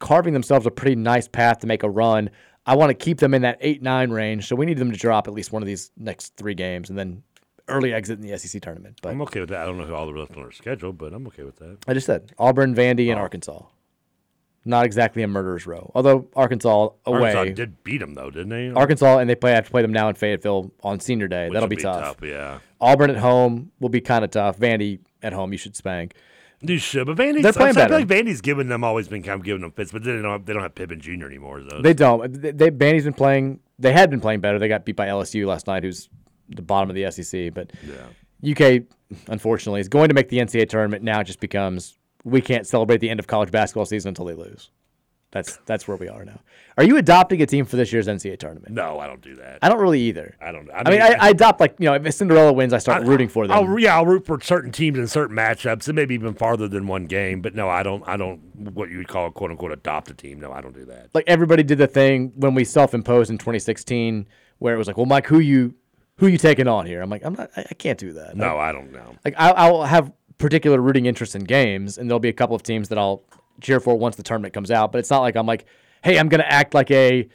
carving 0.00 0.34
themselves 0.34 0.66
a 0.66 0.70
pretty 0.70 0.96
nice 0.96 1.26
path 1.28 1.60
to 1.60 1.66
make 1.66 1.82
a 1.82 1.88
run. 1.88 2.28
I 2.66 2.76
want 2.76 2.90
to 2.90 2.94
keep 2.94 3.18
them 3.18 3.32
in 3.32 3.40
that 3.42 3.56
eight 3.62 3.82
nine 3.82 4.10
range, 4.10 4.46
so 4.48 4.54
we 4.54 4.66
need 4.66 4.76
them 4.76 4.92
to 4.92 4.98
drop 4.98 5.26
at 5.26 5.32
least 5.32 5.50
one 5.50 5.62
of 5.62 5.66
these 5.66 5.90
next 5.96 6.36
three 6.36 6.54
games, 6.54 6.90
and 6.90 6.98
then 6.98 7.22
early 7.68 7.94
exit 7.94 8.20
in 8.20 8.26
the 8.26 8.38
SEC 8.38 8.60
tournament. 8.60 8.98
But 9.02 9.10
I'm 9.10 9.22
okay 9.22 9.40
with 9.40 9.48
that. 9.48 9.62
I 9.62 9.64
don't 9.64 9.78
know 9.78 9.84
who 9.86 9.94
all 9.94 10.06
the 10.06 10.12
rest 10.12 10.32
on 10.36 10.42
our 10.42 10.52
schedule, 10.52 10.92
but 10.92 11.14
I'm 11.14 11.26
okay 11.28 11.42
with 11.44 11.56
that. 11.56 11.78
I 11.88 11.94
just 11.94 12.04
said 12.06 12.32
Auburn, 12.38 12.74
Vandy, 12.74 13.08
Oh. 13.08 13.12
and 13.12 13.20
Arkansas. 13.20 13.62
Not 14.64 14.84
exactly 14.84 15.24
a 15.24 15.28
murderer's 15.28 15.66
row, 15.66 15.90
although 15.94 16.28
Arkansas 16.36 16.90
away. 17.04 17.34
Arkansas 17.34 17.54
did 17.54 17.82
beat 17.82 17.98
them 17.98 18.14
though, 18.14 18.30
didn't 18.30 18.50
they? 18.50 18.70
Arkansas, 18.70 19.18
and 19.18 19.28
they 19.28 19.34
play 19.34 19.52
have 19.52 19.64
to 19.64 19.70
play 19.70 19.82
them 19.82 19.92
now 19.92 20.08
in 20.08 20.14
Fayetteville 20.14 20.72
on 20.84 21.00
Senior 21.00 21.26
Day. 21.26 21.48
Which 21.48 21.54
That'll 21.54 21.68
be, 21.68 21.76
be 21.76 21.82
tough. 21.82 22.00
tough, 22.00 22.28
yeah. 22.28 22.60
Auburn 22.80 23.10
at 23.10 23.16
home 23.16 23.72
will 23.80 23.88
be 23.88 24.00
kind 24.00 24.24
of 24.24 24.30
tough. 24.30 24.58
Vandy 24.58 25.00
at 25.20 25.32
home, 25.32 25.50
you 25.50 25.58
should 25.58 25.74
spank. 25.74 26.14
You 26.60 26.78
should, 26.78 27.08
but 27.08 27.16
Vandy's. 27.16 27.42
They're 27.42 27.52
playing 27.52 27.76
I 27.76 27.88
feel 27.88 27.98
like 27.98 28.06
Vandy's 28.06 28.40
given 28.40 28.68
them 28.68 28.84
always 28.84 29.08
been 29.08 29.24
kind 29.24 29.40
of 29.40 29.44
giving 29.44 29.62
them 29.62 29.72
fits, 29.72 29.90
but 29.90 30.04
they 30.04 30.12
don't. 30.12 30.24
Have, 30.24 30.46
they 30.46 30.52
don't 30.52 30.62
have 30.62 30.76
Pippen 30.76 31.00
Jr. 31.00 31.26
anymore. 31.26 31.60
Though. 31.60 31.82
They 31.82 31.94
don't. 31.94 32.32
They, 32.40 32.52
they 32.52 32.70
Vandy's 32.70 33.04
been 33.04 33.14
playing. 33.14 33.58
They 33.80 33.92
had 33.92 34.10
been 34.10 34.20
playing 34.20 34.40
better. 34.40 34.60
They 34.60 34.68
got 34.68 34.84
beat 34.84 34.94
by 34.94 35.08
LSU 35.08 35.44
last 35.44 35.66
night, 35.66 35.82
who's 35.82 36.08
the 36.48 36.62
bottom 36.62 36.88
of 36.88 36.94
the 36.94 37.10
SEC. 37.10 37.52
But 37.52 37.72
UK, 38.48 38.82
unfortunately, 39.26 39.80
is 39.80 39.88
going 39.88 40.08
to 40.08 40.14
make 40.14 40.28
the 40.28 40.38
NCAA 40.38 40.68
tournament. 40.68 41.02
Now 41.02 41.20
it 41.20 41.24
just 41.24 41.40
becomes 41.40 41.98
we 42.24 42.40
can't 42.40 42.66
celebrate 42.66 42.98
the 42.98 43.10
end 43.10 43.20
of 43.20 43.26
college 43.26 43.50
basketball 43.50 43.86
season 43.86 44.10
until 44.10 44.24
they 44.26 44.34
lose. 44.34 44.70
That's 45.32 45.56
that's 45.64 45.88
where 45.88 45.96
we 45.96 46.08
are 46.08 46.26
now. 46.26 46.40
Are 46.76 46.84
you 46.84 46.98
adopting 46.98 47.40
a 47.40 47.46
team 47.46 47.64
for 47.64 47.76
this 47.76 47.90
year's 47.90 48.06
NCAA 48.06 48.38
tournament? 48.38 48.74
No, 48.74 48.98
I 48.98 49.06
don't 49.06 49.22
do 49.22 49.34
that. 49.36 49.60
I 49.62 49.70
don't 49.70 49.80
really 49.80 50.00
either. 50.02 50.36
I 50.42 50.52
don't. 50.52 50.68
I 50.70 50.90
mean, 50.90 51.00
I, 51.00 51.16
I 51.18 51.28
adopt 51.30 51.58
like 51.58 51.74
you 51.78 51.86
know, 51.86 51.94
if 51.94 52.12
Cinderella 52.14 52.52
wins, 52.52 52.74
I 52.74 52.78
start 52.78 53.04
rooting 53.04 53.28
for 53.30 53.46
them. 53.46 53.56
I'll, 53.56 53.78
yeah, 53.78 53.96
I'll 53.96 54.04
root 54.04 54.26
for 54.26 54.38
certain 54.42 54.70
teams 54.72 54.98
in 54.98 55.06
certain 55.08 55.34
matchups, 55.34 55.88
and 55.88 55.96
maybe 55.96 56.12
even 56.14 56.34
farther 56.34 56.68
than 56.68 56.86
one 56.86 57.06
game. 57.06 57.40
But 57.40 57.54
no, 57.54 57.70
I 57.70 57.82
don't. 57.82 58.06
I 58.06 58.18
don't. 58.18 58.40
What 58.74 58.90
you 58.90 58.98
would 58.98 59.08
call 59.08 59.30
quote 59.30 59.50
unquote 59.50 59.72
adopt 59.72 60.10
a 60.10 60.14
team. 60.14 60.38
No, 60.38 60.52
I 60.52 60.60
don't 60.60 60.74
do 60.74 60.84
that. 60.84 61.08
like 61.14 61.24
everybody 61.26 61.62
did 61.62 61.78
the 61.78 61.86
thing 61.86 62.32
when 62.36 62.54
we 62.54 62.64
self-imposed 62.64 63.30
in 63.30 63.38
2016 63.38 64.26
where 64.58 64.74
it 64.74 64.78
was 64.78 64.86
like 64.86 64.96
well 64.98 65.06
mike 65.06 65.26
who 65.26 65.38
you 65.40 65.74
who 66.18 66.26
you 66.28 66.38
taking 66.38 66.68
on 66.68 66.86
here 66.86 67.00
i'm 67.02 67.10
like 67.10 67.24
i'm 67.24 67.34
not 67.34 67.50
i, 67.56 67.62
I 67.68 67.74
can't 67.74 67.98
do 67.98 68.12
that 68.12 68.36
No, 68.36 68.54
Like- 68.56 68.56
I 68.64 68.72
don't 68.72 68.92
know. 68.92 69.16
like 69.24 69.34
I, 69.36 69.50
i'll 69.50 69.82
have 69.82 70.12
particular 70.38 70.80
rooting 70.80 71.06
interest 71.06 71.34
in 71.34 71.44
games 71.44 71.98
and 71.98 72.08
there'll 72.08 72.20
be 72.20 72.28
a 72.28 72.32
couple 72.32 72.56
of 72.56 72.62
teams 72.62 72.88
that 72.88 72.98
i'll 72.98 73.22
cheer 73.60 73.80
for 73.80 73.96
once 73.96 74.16
the 74.16 74.22
tournament 74.22 74.52
comes 74.54 74.70
out 74.70 74.92
but 74.92 74.98
it's 74.98 75.10
not 75.10 75.20
like 75.20 75.36
i'm 75.36 75.46
like 75.46 75.66
hey 76.02 76.18
i'm 76.18 76.28
gonna 76.28 76.42
act 76.46 76.74
like 76.74 76.90
a 76.90 77.28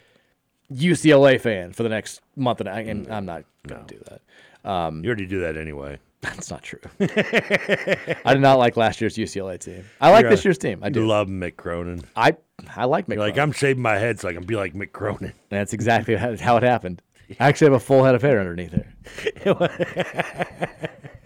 ucla 0.73 1.39
fan 1.39 1.71
for 1.73 1.83
the 1.83 1.89
next 1.89 2.21
month 2.35 2.59
and, 2.59 2.69
I, 2.69 2.81
and 2.81 3.07
i'm 3.11 3.25
not 3.25 3.43
gonna 3.65 3.85
do 3.87 3.99
that. 4.09 4.21
Um, 4.69 5.01
you 5.03 5.07
already 5.09 5.27
do 5.27 5.39
that 5.41 5.55
anyway. 5.55 5.97
That's 6.21 6.49
not 6.49 6.61
true. 6.63 6.79
I 6.99 8.33
did 8.33 8.41
not 8.41 8.57
like 8.57 8.75
last 8.75 8.99
year's 8.99 9.15
ucla 9.15 9.59
team. 9.59 9.85
I 10.01 10.09
like 10.11 10.23
You're 10.23 10.31
this 10.31 10.41
a- 10.41 10.43
year's 10.49 10.57
team. 10.57 10.79
I 10.81 10.89
do. 10.89 11.05
Love 11.05 11.27
Mick 11.27 11.55
Cronin. 11.57 12.03
i 12.15 12.35
i 12.75 12.85
like 12.85 13.05
Mick 13.05 13.13
You're 13.15 13.23
like 13.23 13.37
I'm 13.37 13.51
shaving 13.53 13.81
my 13.83 13.97
head 13.97 14.19
so 14.19 14.27
I 14.27 14.33
can 14.33 14.43
be 14.45 14.55
like 14.55 14.73
Mick 14.73 14.91
Cronin. 14.91 15.31
That's 15.49 15.73
exactly 15.73 16.15
how 16.15 16.35
how 16.39 16.57
it 16.57 16.63
happened. 16.63 17.01
I 17.39 17.47
actually 17.47 17.67
have 17.67 17.73
a 17.75 17.79
full 17.79 18.03
head 18.03 18.15
of 18.15 18.21
hair 18.21 18.39
underneath 18.39 18.71
there. 18.71 18.93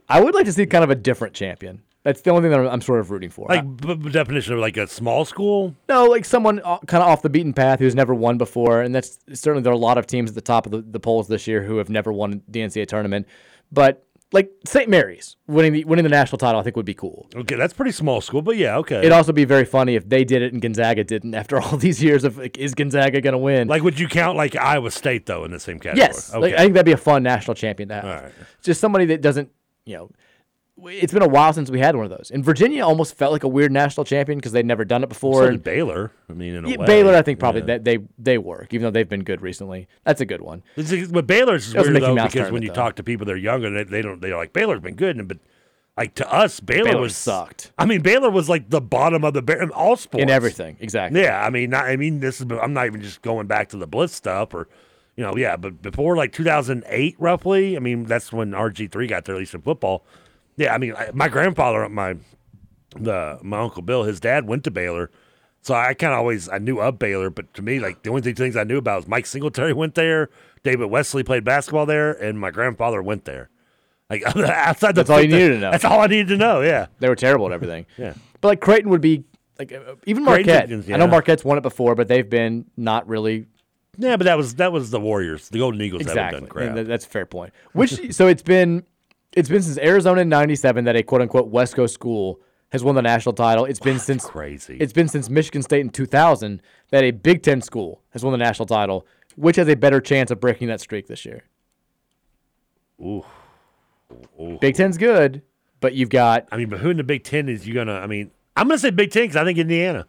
I 0.08 0.20
would 0.20 0.34
like 0.34 0.46
to 0.46 0.52
see 0.52 0.66
kind 0.66 0.84
of 0.84 0.90
a 0.90 0.94
different 0.94 1.34
champion. 1.34 1.82
That's 2.04 2.22
the 2.22 2.30
only 2.30 2.42
thing 2.42 2.52
that 2.52 2.60
I'm, 2.60 2.68
I'm 2.68 2.80
sort 2.80 3.00
of 3.00 3.10
rooting 3.10 3.28
for. 3.28 3.46
Like 3.48 3.64
b- 3.76 3.94
b- 3.94 4.10
definition 4.10 4.54
of 4.54 4.60
like 4.60 4.76
a 4.76 4.86
small 4.86 5.24
school. 5.24 5.74
No, 5.88 6.06
like 6.06 6.24
someone 6.24 6.60
uh, 6.64 6.78
kind 6.86 7.02
of 7.02 7.08
off 7.08 7.22
the 7.22 7.28
beaten 7.28 7.52
path 7.52 7.80
who's 7.80 7.94
never 7.94 8.14
won 8.14 8.38
before, 8.38 8.82
and 8.82 8.94
that's 8.94 9.18
certainly 9.34 9.62
there 9.62 9.72
are 9.72 9.74
a 9.74 9.78
lot 9.78 9.98
of 9.98 10.06
teams 10.06 10.30
at 10.30 10.34
the 10.34 10.40
top 10.40 10.64
of 10.64 10.72
the, 10.72 10.80
the 10.80 11.00
polls 11.00 11.28
this 11.28 11.46
year 11.46 11.62
who 11.62 11.76
have 11.78 11.90
never 11.90 12.12
won 12.12 12.42
the 12.48 12.60
NCAA 12.60 12.86
tournament. 12.86 13.26
But 13.70 14.06
like 14.32 14.50
St. 14.66 14.88
Mary's 14.88 15.36
winning 15.46 15.72
the 15.72 15.84
winning 15.84 16.02
the 16.02 16.08
national 16.10 16.38
title, 16.38 16.60
I 16.60 16.62
think 16.62 16.76
would 16.76 16.86
be 16.86 16.94
cool. 16.94 17.26
Okay, 17.34 17.56
that's 17.56 17.72
pretty 17.72 17.92
small 17.92 18.20
school, 18.20 18.42
but 18.42 18.56
yeah, 18.56 18.76
okay. 18.78 18.98
It'd 18.98 19.12
also 19.12 19.32
be 19.32 19.44
very 19.44 19.64
funny 19.64 19.94
if 19.94 20.08
they 20.08 20.24
did 20.24 20.42
it 20.42 20.52
and 20.52 20.60
Gonzaga 20.60 21.02
didn't. 21.04 21.34
After 21.34 21.60
all 21.60 21.76
these 21.78 22.02
years 22.02 22.24
of 22.24 22.36
like, 22.38 22.58
is 22.58 22.74
Gonzaga 22.74 23.20
going 23.20 23.32
to 23.32 23.38
win? 23.38 23.68
Like, 23.68 23.82
would 23.82 23.98
you 23.98 24.06
count 24.08 24.36
like 24.36 24.54
Iowa 24.54 24.90
State 24.90 25.26
though 25.26 25.44
in 25.44 25.50
the 25.50 25.60
same 25.60 25.78
category? 25.78 26.06
yes, 26.06 26.34
like, 26.34 26.54
I 26.54 26.58
think 26.58 26.74
that'd 26.74 26.86
be 26.86 26.92
a 26.92 26.96
fun 26.96 27.22
national 27.22 27.54
champion 27.54 27.88
to 27.88 27.94
have. 27.96 28.04
Right. 28.04 28.32
Just 28.62 28.80
somebody 28.80 29.06
that 29.06 29.22
doesn't, 29.22 29.50
you 29.88 29.96
know. 29.96 30.10
It's 30.80 31.12
been 31.12 31.22
a 31.22 31.28
while 31.28 31.52
since 31.52 31.72
we 31.72 31.80
had 31.80 31.96
one 31.96 32.04
of 32.04 32.10
those. 32.12 32.30
And 32.32 32.44
Virginia 32.44 32.84
almost 32.84 33.16
felt 33.16 33.32
like 33.32 33.42
a 33.42 33.48
weird 33.48 33.72
national 33.72 34.04
champion 34.04 34.38
because 34.38 34.52
they'd 34.52 34.64
never 34.64 34.84
done 34.84 35.02
it 35.02 35.08
before. 35.08 35.42
So 35.42 35.48
and- 35.48 35.60
Baylor. 35.60 36.12
I 36.30 36.34
mean, 36.34 36.54
in 36.54 36.64
a 36.64 36.68
Yeah, 36.68 36.76
way. 36.76 36.86
Baylor, 36.86 37.14
I 37.16 37.22
think 37.22 37.40
probably 37.40 37.62
Yeah. 37.62 37.66
that 37.66 37.84
they 37.84 37.98
they 38.16 38.38
work, 38.38 38.72
even 38.72 38.84
though 38.84 38.92
they've 38.92 39.08
been 39.08 39.24
good 39.24 39.40
recently. 39.40 39.88
That's 40.04 40.20
a 40.20 40.24
good 40.24 40.40
one. 40.40 40.62
Just- 40.76 41.10
But 41.12 41.26
Baylor's 41.26 41.66
is 41.66 41.72
That 41.72 41.80
was 41.80 41.88
a 41.88 41.92
weird 41.94 42.02
though 42.04 42.14
because 42.26 42.52
when 42.52 42.62
you 42.62 42.68
though. 42.68 42.74
talk 42.74 42.94
to 42.94 43.02
people 43.02 43.26
that 43.26 43.32
are 43.32 43.36
younger, 43.36 43.70
they, 43.70 43.82
they 43.90 44.02
don't. 44.02 44.20
They're 44.20 44.36
like 44.36 44.52
Baylor's 44.52 44.78
been 44.78 44.94
good, 44.94 45.16
and 45.16 45.26
but 45.26 45.38
like 45.96 46.14
to 46.14 46.32
us, 46.32 46.60
Baylor, 46.60 46.84
Baylor 46.92 47.00
was 47.00 47.16
sucked. 47.16 47.72
I 47.76 47.84
mean, 47.84 48.00
Baylor 48.02 48.30
was 48.30 48.48
like 48.48 48.70
the 48.70 48.80
bottom 48.80 49.24
of 49.24 49.34
the 49.34 49.42
bar- 49.42 49.60
in 49.60 49.70
all 49.70 49.96
sports 49.96 50.22
In 50.22 50.30
everything, 50.30 50.76
exactly. 50.78 51.20
Yeah, 51.22 51.44
I 51.44 51.50
mean, 51.50 51.70
not, 51.70 51.86
I 51.86 51.96
mean, 51.96 52.20
this 52.20 52.40
is. 52.40 52.46
I'm 52.62 52.72
not 52.72 52.86
even 52.86 53.02
just 53.02 53.20
going 53.22 53.48
back 53.48 53.70
to 53.70 53.76
the 53.78 53.88
Bliss 53.88 54.12
stuff 54.12 54.54
or. 54.54 54.68
You 55.18 55.24
know, 55.24 55.36
yeah, 55.36 55.56
but 55.56 55.82
before 55.82 56.16
like 56.16 56.32
2008, 56.32 57.16
roughly, 57.18 57.76
I 57.76 57.80
mean, 57.80 58.04
that's 58.04 58.32
when 58.32 58.52
RG3 58.52 59.08
got 59.08 59.24
there, 59.24 59.34
at 59.34 59.38
least 59.40 59.52
in 59.52 59.60
football. 59.62 60.04
Yeah, 60.56 60.72
I 60.72 60.78
mean, 60.78 60.94
I, 60.94 61.10
my 61.12 61.26
grandfather, 61.26 61.88
my 61.88 62.14
the 62.94 63.36
my 63.42 63.58
uncle 63.58 63.82
Bill, 63.82 64.04
his 64.04 64.20
dad 64.20 64.46
went 64.46 64.62
to 64.62 64.70
Baylor, 64.70 65.10
so 65.60 65.74
I 65.74 65.94
kind 65.94 66.12
of 66.12 66.20
always 66.20 66.48
I 66.48 66.58
knew 66.58 66.78
of 66.78 67.00
Baylor, 67.00 67.30
but 67.30 67.52
to 67.54 67.62
me, 67.62 67.80
like 67.80 68.04
the 68.04 68.10
only 68.10 68.32
things 68.32 68.56
I 68.56 68.62
knew 68.62 68.78
about 68.78 68.98
was 68.98 69.08
Mike 69.08 69.26
Singletary 69.26 69.72
went 69.72 69.96
there, 69.96 70.30
David 70.62 70.86
Wesley 70.86 71.24
played 71.24 71.42
basketball 71.42 71.84
there, 71.84 72.12
and 72.12 72.38
my 72.38 72.52
grandfather 72.52 73.02
went 73.02 73.24
there. 73.24 73.50
Like 74.08 74.22
outside 74.36 74.94
the 74.94 75.00
That's 75.00 75.10
all 75.10 75.20
you 75.20 75.26
needed 75.26 75.48
to 75.48 75.58
know. 75.58 75.72
That's 75.72 75.84
all 75.84 76.00
I 76.00 76.06
needed 76.06 76.28
to 76.28 76.36
know. 76.36 76.60
Yeah, 76.60 76.86
They 77.00 77.08
were 77.08 77.16
terrible 77.16 77.46
at 77.46 77.52
everything. 77.52 77.86
Yeah. 77.98 78.14
But 78.40 78.48
like 78.48 78.60
Creighton 78.60 78.88
would 78.90 79.00
be 79.00 79.24
like 79.58 79.72
uh, 79.72 79.96
even 80.06 80.22
Marquette. 80.22 80.70
I 80.70 80.96
know. 80.96 81.08
Marquette's 81.08 81.44
won 81.44 81.58
it 81.58 81.62
before, 81.62 81.96
but 81.96 82.06
they've 82.06 82.30
been 82.30 82.66
not 82.76 83.08
really 83.08 83.46
yeah, 83.98 84.16
but 84.16 84.24
that 84.24 84.36
was 84.36 84.54
that 84.54 84.72
was 84.72 84.90
the 84.90 85.00
Warriors, 85.00 85.48
the 85.48 85.58
Golden 85.58 85.80
Eagles 85.82 86.06
haven't 86.06 86.32
done 86.32 86.46
crap. 86.46 86.76
And 86.76 86.86
that's 86.86 87.04
a 87.04 87.08
fair 87.08 87.26
point. 87.26 87.52
Which 87.72 88.14
so 88.14 88.28
it's 88.28 88.42
been 88.42 88.84
it's 89.32 89.48
been 89.48 89.62
since 89.62 89.76
Arizona 89.78 90.20
in 90.20 90.28
'97 90.28 90.84
that 90.84 90.96
a 90.96 91.02
quote 91.02 91.20
unquote 91.20 91.48
West 91.48 91.74
Coast 91.74 91.94
school 91.94 92.40
has 92.70 92.84
won 92.84 92.94
the 92.94 93.02
national 93.02 93.32
title. 93.32 93.64
It's 93.64 93.80
been 93.80 93.98
since 93.98 94.24
crazy. 94.24 94.76
It's 94.78 94.92
been 94.92 95.08
since 95.08 95.28
Michigan 95.28 95.62
State 95.62 95.80
in 95.80 95.90
2000 95.90 96.62
that 96.90 97.02
a 97.02 97.10
Big 97.10 97.42
Ten 97.42 97.60
school 97.60 98.02
has 98.10 98.22
won 98.22 98.32
the 98.32 98.38
national 98.38 98.66
title. 98.66 99.06
Which 99.36 99.56
has 99.56 99.68
a 99.68 99.76
better 99.76 100.00
chance 100.00 100.30
of 100.30 100.40
breaking 100.40 100.68
that 100.68 100.80
streak 100.80 101.06
this 101.06 101.24
year? 101.24 101.44
Ooh. 103.00 103.24
Ooh. 104.40 104.58
Big 104.60 104.74
Ten's 104.74 104.98
good, 104.98 105.42
but 105.80 105.94
you've 105.94 106.10
got 106.10 106.46
I 106.52 106.56
mean, 106.56 106.68
but 106.68 106.80
who 106.80 106.90
in 106.90 106.96
the 106.96 107.04
Big 107.04 107.24
Ten 107.24 107.48
is 107.48 107.66
you 107.66 107.74
gonna? 107.74 107.94
I 107.94 108.06
mean, 108.06 108.30
I'm 108.56 108.68
gonna 108.68 108.78
say 108.78 108.90
Big 108.90 109.10
Ten 109.10 109.24
because 109.24 109.36
I 109.36 109.44
think 109.44 109.58
Indiana. 109.58 110.06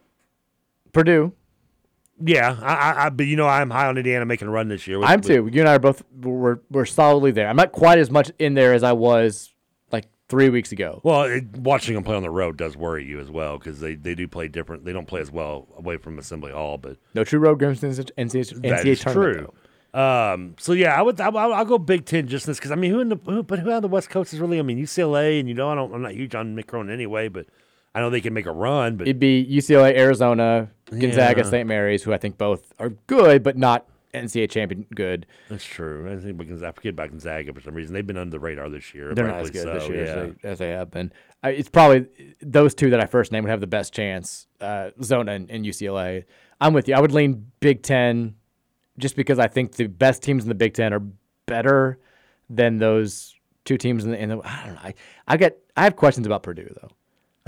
Purdue. 0.94 1.34
Yeah, 2.22 2.58
I, 2.62 3.06
I, 3.06 3.10
but 3.10 3.26
you 3.28 3.36
know, 3.36 3.48
I'm 3.48 3.70
high 3.70 3.88
on 3.88 3.98
Indiana 3.98 4.26
making 4.26 4.48
a 4.48 4.52
run 4.52 4.68
this 4.68 4.88
year. 4.88 5.00
with- 5.00 5.08
I'm 5.08 5.20
with- 5.22 5.28
too. 5.28 5.50
You 5.52 5.62
and 5.62 5.70
I 5.70 5.76
are 5.76 5.80
both 5.80 6.04
we're 6.22 6.60
we're 6.70 6.86
solidly 6.86 7.32
there. 7.32 7.48
I'm 7.48 7.56
not 7.56 7.72
quite 7.72 7.98
as 7.98 8.12
much 8.12 8.32
in 8.40 8.54
there 8.56 8.74
as 8.74 8.84
I 8.84 8.92
was 8.94 9.54
like 9.92 10.06
three 10.28 10.50
weeks 10.50 10.72
ago. 10.72 11.00
Well, 11.04 11.24
it, 11.24 11.46
watching 11.58 11.96
them 11.96 12.04
play 12.04 12.16
on 12.16 12.24
the 12.24 12.30
road 12.30 12.58
does 12.58 12.76
worry 12.76 13.06
you 13.06 13.20
as 13.20 13.30
well 13.32 13.58
because 13.58 13.80
they, 13.80 13.96
they 13.96 14.16
do 14.16 14.28
play 14.28 14.48
different. 14.48 14.86
They 14.86 14.94
don't 14.94 15.08
play 15.08 15.22
as 15.22 15.32
well 15.32 15.68
away 15.78 15.98
from 15.98 16.20
Assembly 16.20 16.52
Hall, 16.52 16.78
but 16.78 16.98
No 17.14 17.24
true 17.24 17.40
road 17.40 17.60
games 17.60 17.82
in 17.84 17.92
the 17.92 18.04
NCAA, 18.18 18.62
that 18.64 18.84
NCAA 18.84 18.86
is 18.88 19.00
tournament. 19.00 19.38
true. 19.94 20.00
Um, 20.02 20.56
so 20.60 20.74
yeah, 20.74 20.94
I 20.98 21.02
would. 21.02 21.20
I, 21.20 21.30
I'll, 21.30 21.54
I'll 21.54 21.66
go 21.66 21.78
Big 21.80 22.06
Ten 22.06 22.28
just 22.28 22.46
this 22.46 22.58
because 22.60 22.72
I 22.72 22.76
mean, 22.76 22.92
who 22.92 23.00
in 23.00 23.10
the 23.10 23.18
who, 23.26 23.42
but 23.42 23.58
who 23.60 23.72
of 23.72 23.82
the 23.82 23.88
West 23.88 24.10
Coast 24.10 24.34
is 24.34 24.40
really? 24.40 24.60
I 24.60 24.62
mean, 24.62 24.78
UCLA, 24.78 25.40
and 25.40 25.50
you 25.50 25.56
know, 25.56 25.70
I 25.70 25.74
don't. 25.76 25.92
I'm 25.94 26.02
not 26.04 26.12
huge 26.14 26.36
on 26.36 26.56
Mick 26.56 26.68
Cronin 26.68 26.94
anyway, 26.94 27.28
but 27.28 27.48
I 27.96 28.00
know 28.02 28.12
they 28.12 28.22
can 28.22 28.36
make 28.36 28.46
a 28.46 28.52
run. 28.52 28.98
But 28.98 29.08
It'd 29.08 29.20
be 29.20 29.44
UCLA, 29.50 29.98
Arizona, 29.98 30.70
Gonzaga. 30.90 31.44
St. 31.44 31.68
Mary's, 31.68 32.04
who 32.04 32.14
I 32.14 32.18
think 32.18 32.38
both 32.38 32.74
are 32.80 32.90
good, 32.90 33.44
but 33.44 33.58
not 33.58 33.86
NCAA 34.14 34.50
champion 34.50 34.86
good. 34.96 35.26
that's 35.50 35.64
true. 35.64 36.12
I 36.12 36.22
think 36.22 36.38
because 36.38 36.64
I 36.64 36.72
forget 36.72 36.94
about 36.94 37.10
Gonzaga 37.10 37.54
for 37.54 37.62
some 37.62 37.74
reason. 37.76 37.94
They've 37.94 38.06
been 38.06 38.18
under 38.18 38.32
the 38.32 38.40
radar 38.40 38.70
this 38.70 38.94
year. 38.94 39.14
They're 39.14 39.28
not 39.28 39.42
as 39.42 39.52
good 39.52 39.68
this 39.68 39.88
year 39.88 40.06
yeah. 40.06 40.12
as, 40.12 40.36
they, 40.42 40.50
as 40.50 40.60
they 40.60 40.70
have 40.70 40.92
been. 40.92 41.12
I, 41.44 41.52
it's 41.52 41.70
probably 41.70 42.08
those 42.42 42.74
two 42.74 42.90
that 42.90 43.00
I 43.00 43.06
first 43.06 43.32
named 43.32 43.46
would 43.46 43.52
have 43.52 43.62
the 43.62 43.68
best 43.68 43.94
chance. 43.94 44.48
Uh, 44.60 44.92
Zona 45.04 45.34
and, 45.34 45.50
and 45.50 45.66
UCLA. 45.66 46.26
I'm 46.60 46.74
with 46.74 46.88
you. 46.88 46.96
I 46.96 47.00
would 47.00 47.12
lean 47.12 47.52
Big 47.60 47.84
Ten, 47.84 48.36
just 48.98 49.16
because 49.16 49.40
I 49.40 49.48
think 49.48 49.76
the 49.76 49.88
best 49.88 50.24
teams 50.24 50.44
in 50.44 50.50
the 50.50 50.56
Big 50.56 50.74
Ten 50.74 50.94
are 50.94 51.04
better 51.46 52.00
than 52.50 52.78
those 52.78 53.36
two 53.64 53.78
teams 53.78 54.06
in 54.06 54.12
the. 54.12 54.22
In 54.22 54.30
the 54.30 54.42
I 54.44 54.66
don't 54.66 54.76
know. 54.76 54.82
I, 54.82 54.94
I 55.28 55.38
get. 55.38 55.60
I 55.78 55.84
have 55.84 55.96
questions 55.96 56.26
about 56.26 56.44
Purdue 56.44 56.74
though. 56.82 56.90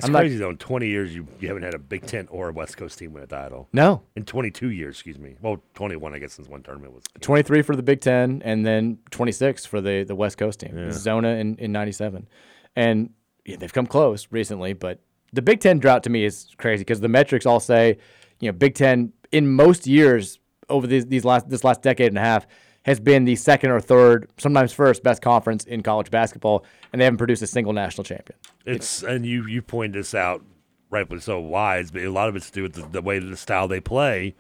That's 0.02 0.08
I'm 0.08 0.14
not- 0.14 0.20
crazy 0.20 0.38
though. 0.38 0.50
In 0.50 0.58
20 0.58 0.88
years, 0.88 1.14
you, 1.16 1.28
you 1.40 1.48
haven't 1.48 1.64
had 1.64 1.74
a 1.74 1.80
Big 1.80 2.06
Ten 2.06 2.28
or 2.30 2.50
a 2.50 2.52
West 2.54 2.76
Coast 2.78 2.98
team 3.00 3.14
win 3.14 3.24
a 3.24 3.28
title. 3.28 3.70
No. 3.74 4.02
In 4.16 4.26
22 4.26 4.70
years, 4.72 4.96
excuse 4.96 5.18
me. 5.20 5.36
Well, 5.42 5.64
21, 5.76 6.14
I 6.14 6.20
guess, 6.20 6.34
since 6.34 6.48
one 6.48 6.64
tournament 6.64 6.94
was. 6.94 7.04
23 7.22 7.62
for 7.62 7.76
the 7.76 7.84
Big 7.84 8.02
Ten, 8.02 8.42
and 8.44 8.66
then 8.66 8.98
26 9.12 9.66
for 9.66 9.80
the, 9.82 10.04
the 10.04 10.16
West 10.16 10.38
Coast 10.38 10.60
team, 10.62 10.78
Yeah. 10.78 10.92
Zona 10.92 11.30
in, 11.36 11.56
in 11.58 11.72
97. 11.72 12.28
And 12.76 13.12
yeah, 13.46 13.58
they've 13.58 13.74
come 13.74 13.88
close 13.88 14.28
recently, 14.32 14.74
but 14.74 15.00
the 15.34 15.42
Big 15.42 15.60
Ten 15.60 15.80
drought 15.80 16.04
to 16.04 16.10
me 16.10 16.26
is 16.26 16.48
crazy 16.58 16.82
because 16.82 17.00
the 17.02 17.08
metrics 17.10 17.46
all 17.46 17.60
say, 17.60 17.98
you 18.40 18.50
know, 18.52 18.58
Big 18.58 18.76
Ten 18.76 19.14
in 19.32 19.48
most 19.52 19.88
years 19.88 20.40
over 20.70 20.88
these, 20.88 21.06
these 21.06 21.26
last 21.26 21.50
this 21.50 21.64
last 21.64 21.82
decade 21.82 22.08
and 22.08 22.18
a 22.18 22.22
half 22.22 22.46
has 22.84 23.00
been 23.00 23.26
the 23.26 23.36
second 23.36 23.72
or 23.72 23.80
third, 23.80 24.30
sometimes 24.38 24.74
first 24.74 25.04
best 25.04 25.22
conference 25.22 25.66
in 25.66 25.84
college 25.84 26.10
basketball, 26.10 26.66
and 26.92 27.00
they 27.00 27.06
haven't 27.06 27.18
produced 27.18 27.42
a 27.42 27.48
single 27.48 27.74
national 27.74 28.04
champion. 28.04 28.38
It's 28.66 29.04
and 29.04 29.26
you 29.26 29.46
you 29.46 29.62
point 29.62 29.94
this 29.94 30.16
out 30.16 30.44
rightfully 30.90 31.22
so 31.22 31.40
wise, 31.40 31.92
but 31.92 32.02
a 32.04 32.12
lot 32.12 32.30
of 32.30 32.36
it's 32.36 32.48
to 32.48 32.54
do 32.54 32.64
with 32.64 32.74
the, 32.74 32.88
the 32.88 33.02
way 33.02 33.20
the 33.20 33.38
style 33.38 33.68
they 33.68 33.80
play. 33.80 34.36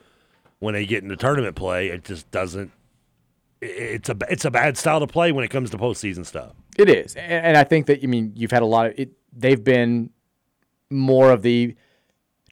When 0.60 0.74
they 0.76 0.86
get 0.86 1.02
into 1.02 1.16
tournament 1.16 1.56
play, 1.56 1.88
it 1.88 2.04
just 2.04 2.30
doesn't. 2.30 2.72
It's 3.62 4.10
a 4.10 4.18
it's 4.30 4.46
a 4.46 4.52
bad 4.52 4.78
style 4.78 5.00
to 5.00 5.08
play 5.08 5.32
when 5.32 5.44
it 5.44 5.50
comes 5.50 5.70
to 5.72 5.78
postseason 5.78 6.26
stuff. 6.26 6.54
It 6.78 6.90
is, 6.90 7.16
and, 7.16 7.46
and 7.46 7.58
I 7.58 7.64
think 7.64 7.88
that 7.88 8.00
I 8.04 8.08
mean 8.08 8.34
you've 8.36 8.52
had 8.52 8.62
a 8.62 8.68
lot 8.68 8.88
of 8.88 8.94
it. 8.98 9.12
They've 9.34 9.64
been 9.64 10.12
more 10.90 11.32
of 11.32 11.42
the 11.42 11.76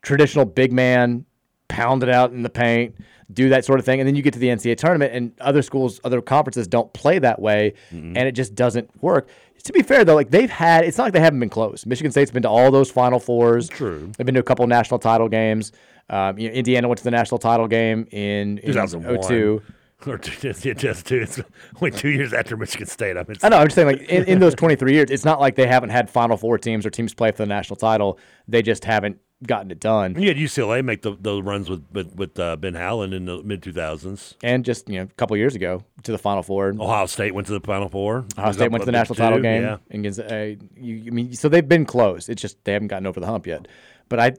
traditional 0.02 0.46
big 0.46 0.72
man, 0.72 1.26
pounded 1.68 2.10
out 2.10 2.32
in 2.32 2.42
the 2.42 2.50
paint, 2.50 2.96
do 3.32 3.50
that 3.50 3.66
sort 3.66 3.80
of 3.80 3.86
thing, 3.86 4.00
and 4.00 4.08
then 4.08 4.16
you 4.16 4.22
get 4.22 4.34
to 4.34 4.40
the 4.40 4.48
NCAA 4.48 4.78
tournament, 4.78 5.14
and 5.14 5.32
other 5.40 5.62
schools, 5.62 6.00
other 6.04 6.22
conferences 6.22 6.68
don't 6.68 6.92
play 6.94 7.20
that 7.20 7.42
way, 7.42 7.74
and 7.92 8.18
it 8.18 8.34
just 8.34 8.56
doesn't 8.56 8.90
work. 9.02 9.30
To 9.64 9.74
be 9.74 9.82
fair 9.82 10.06
though, 10.06 10.16
like 10.16 10.30
they've 10.32 10.50
had, 10.50 10.86
it's 10.86 10.98
not 10.98 11.06
like 11.06 11.14
they 11.14 11.20
haven't 11.20 11.40
been 11.40 11.50
close. 11.50 11.86
Michigan 11.86 12.12
State's 12.12 12.32
been 12.32 12.44
to 12.44 12.50
all 12.50 12.72
those 12.72 12.90
Final 12.90 13.20
Fours. 13.20 13.68
True. 13.68 14.12
They've 14.18 14.26
been 14.26 14.36
to 14.36 14.40
a 14.40 14.44
couple 14.44 14.66
national 14.68 15.00
title 15.00 15.28
games. 15.28 15.74
Um, 16.10 16.40
you 16.40 16.48
know, 16.48 16.56
Indiana 16.56 16.88
went 16.88 16.98
to 17.00 17.04
the 17.04 17.12
national 17.12 17.40
title 17.40 17.68
game 17.68 18.08
in, 18.12 18.58
in 18.60 18.68
2001. 18.68 19.22
02. 19.28 19.62
Or 20.08 20.18
just, 20.18 20.64
just 20.78 21.06
two. 21.06 21.22
It's 21.22 21.42
only 21.76 21.92
two 21.92 22.10
years 22.10 22.34
after 22.34 22.56
Michigan 22.56 22.88
State. 22.88 23.18
I 23.18 23.26
mean, 23.28 23.38
I 23.44 23.50
know. 23.50 23.58
I'm 23.58 23.68
just 23.68 23.76
saying, 23.76 23.88
like 23.88 24.10
in, 24.10 24.24
in 24.26 24.40
those 24.40 24.56
23 24.56 24.94
years, 24.94 25.12
it's 25.12 25.26
not 25.26 25.40
like 25.42 25.56
they 25.56 25.68
haven't 25.68 25.90
had 25.90 26.10
Final 26.10 26.38
Four 26.38 26.58
teams 26.58 26.86
or 26.86 26.90
teams 26.90 27.14
play 27.14 27.32
for 27.32 27.40
the 27.40 27.48
national 27.48 27.76
title. 27.76 28.18
They 28.48 28.62
just 28.62 28.86
haven't 28.86 29.20
gotten 29.48 29.72
it 29.72 29.80
done. 29.80 30.22
You 30.22 30.28
had 30.28 30.38
UCLA 30.38 30.84
make 30.84 31.02
the, 31.02 31.16
those 31.20 31.44
runs 31.44 31.70
with 31.70 31.86
with, 31.92 32.14
with 32.16 32.38
uh, 32.40 32.56
Ben 32.58 32.76
Howland 32.76 33.14
in 33.14 33.26
the 33.26 33.42
mid 33.44 33.62
2000s. 33.62 34.36
And 34.44 34.66
just 34.66 34.90
you 34.90 34.98
know, 34.98 35.04
a 35.04 35.08
couple 35.16 35.38
years 35.38 35.56
ago 35.56 35.84
to 36.04 36.12
the 36.12 36.18
Final 36.18 36.44
Four. 36.44 36.70
Ohio 36.80 37.06
State 37.06 37.34
went 37.34 37.48
to 37.48 37.54
the 37.54 37.62
Final 37.62 37.88
Four. 37.90 38.26
Ohio 38.38 38.52
State 38.52 38.72
went 38.72 38.82
to 38.82 38.86
the 38.86 38.92
national 38.92 39.16
two, 39.16 39.22
title 39.24 39.40
game 39.40 39.64
Yeah. 39.64 39.78
against. 39.92 40.20
Uh, 40.20 40.56
you, 40.76 41.04
I 41.08 41.10
mean, 41.12 41.34
so 41.34 41.48
they've 41.50 41.68
been 41.68 41.86
close. 41.86 42.28
It's 42.30 42.42
just 42.42 42.64
they 42.66 42.74
haven't 42.74 42.90
gotten 42.90 43.08
over 43.08 43.20
the 43.20 43.28
hump 43.28 43.48
yet. 43.48 43.68
But 44.10 44.20
I, 44.20 44.34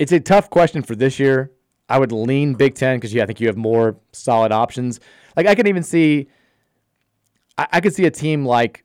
it's 0.00 0.12
a 0.12 0.20
tough 0.20 0.50
question 0.50 0.82
for 0.82 0.96
this 0.96 1.18
year. 1.18 1.52
I 1.88 1.98
would 1.98 2.12
lean 2.12 2.54
Big 2.54 2.74
Ten 2.74 2.96
because 2.96 3.12
yeah, 3.14 3.22
I 3.22 3.26
think 3.26 3.40
you 3.40 3.46
have 3.46 3.56
more 3.56 3.96
solid 4.12 4.50
options. 4.52 5.00
Like 5.36 5.46
I 5.46 5.54
can 5.54 5.66
even 5.66 5.82
see, 5.82 6.28
I, 7.58 7.66
I 7.74 7.80
could 7.80 7.94
see 7.94 8.06
a 8.06 8.10
team 8.10 8.46
like, 8.46 8.84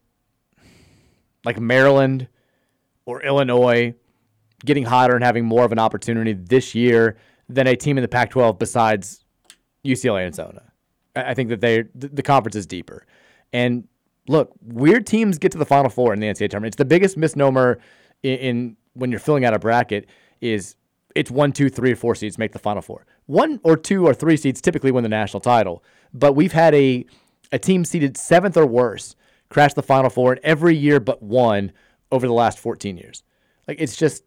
like 1.46 1.60
Maryland 1.60 2.28
or 3.06 3.22
Illinois 3.24 3.96
getting 4.66 4.86
hotter 4.86 5.16
and 5.16 5.24
having 5.24 5.46
more 5.46 5.64
of 5.64 5.72
an 5.72 5.80
opportunity 5.80 6.34
this 6.34 6.76
year 6.76 7.18
than 7.48 7.68
a 7.68 7.76
team 7.76 7.98
in 7.98 8.02
the 8.02 8.08
Pac-12 8.08 8.60
besides 8.60 9.24
UCLA 9.86 10.26
and 10.26 10.36
Zona. 10.36 10.64
I 11.16 11.32
I 11.32 11.34
think 11.34 11.50
that 11.50 11.62
they 11.62 11.84
the 11.96 12.22
conference 12.22 12.56
is 12.56 12.66
deeper. 12.66 13.06
And 13.54 13.88
look, 14.28 14.52
weird 14.62 15.08
teams 15.08 15.38
get 15.38 15.52
to 15.54 15.58
the 15.58 15.66
Final 15.66 15.90
Four 15.90 16.14
in 16.14 16.20
the 16.20 16.28
NCAA 16.28 16.50
tournament. 16.50 16.74
It's 16.76 16.78
the 16.78 16.86
biggest 16.86 17.18
misnomer 17.18 17.80
in, 18.24 18.38
in 18.38 18.78
when 18.94 19.12
you're 19.12 19.20
filling 19.20 19.46
out 19.46 19.54
a 19.54 19.60
bracket 19.60 20.08
is 20.42 20.76
it's 21.16 21.32
one, 21.32 21.52
two, 21.52 21.70
three, 21.70 21.94
or 21.94 21.96
four 21.96 22.16
seeds 22.16 22.38
make 22.38 22.52
the 22.52 22.60
Final 22.60 22.82
Four. 22.82 23.06
One 23.26 23.60
or 23.64 23.76
two 23.76 24.06
or 24.06 24.14
three 24.14 24.38
seeds 24.38 24.62
typically 24.62 24.92
win 24.92 25.04
the 25.04 25.10
national 25.10 25.42
title, 25.42 25.84
but 26.14 26.34
we've 26.34 26.54
had 26.54 26.74
a 26.76 27.06
a 27.52 27.58
team 27.58 27.84
seeded 27.84 28.16
seventh 28.16 28.56
or 28.58 28.66
worse 28.66 29.16
crash 29.50 29.74
the 29.74 29.84
Final 29.84 30.10
Four 30.10 30.34
in 30.34 30.40
every 30.44 30.76
year 30.76 31.00
but 31.00 31.22
one 31.24 31.72
over 32.12 32.28
the 32.28 32.34
last 32.34 32.60
14 32.60 32.98
years. 32.98 33.24
Like 33.68 33.78
it's 33.80 33.96
just 33.96 34.24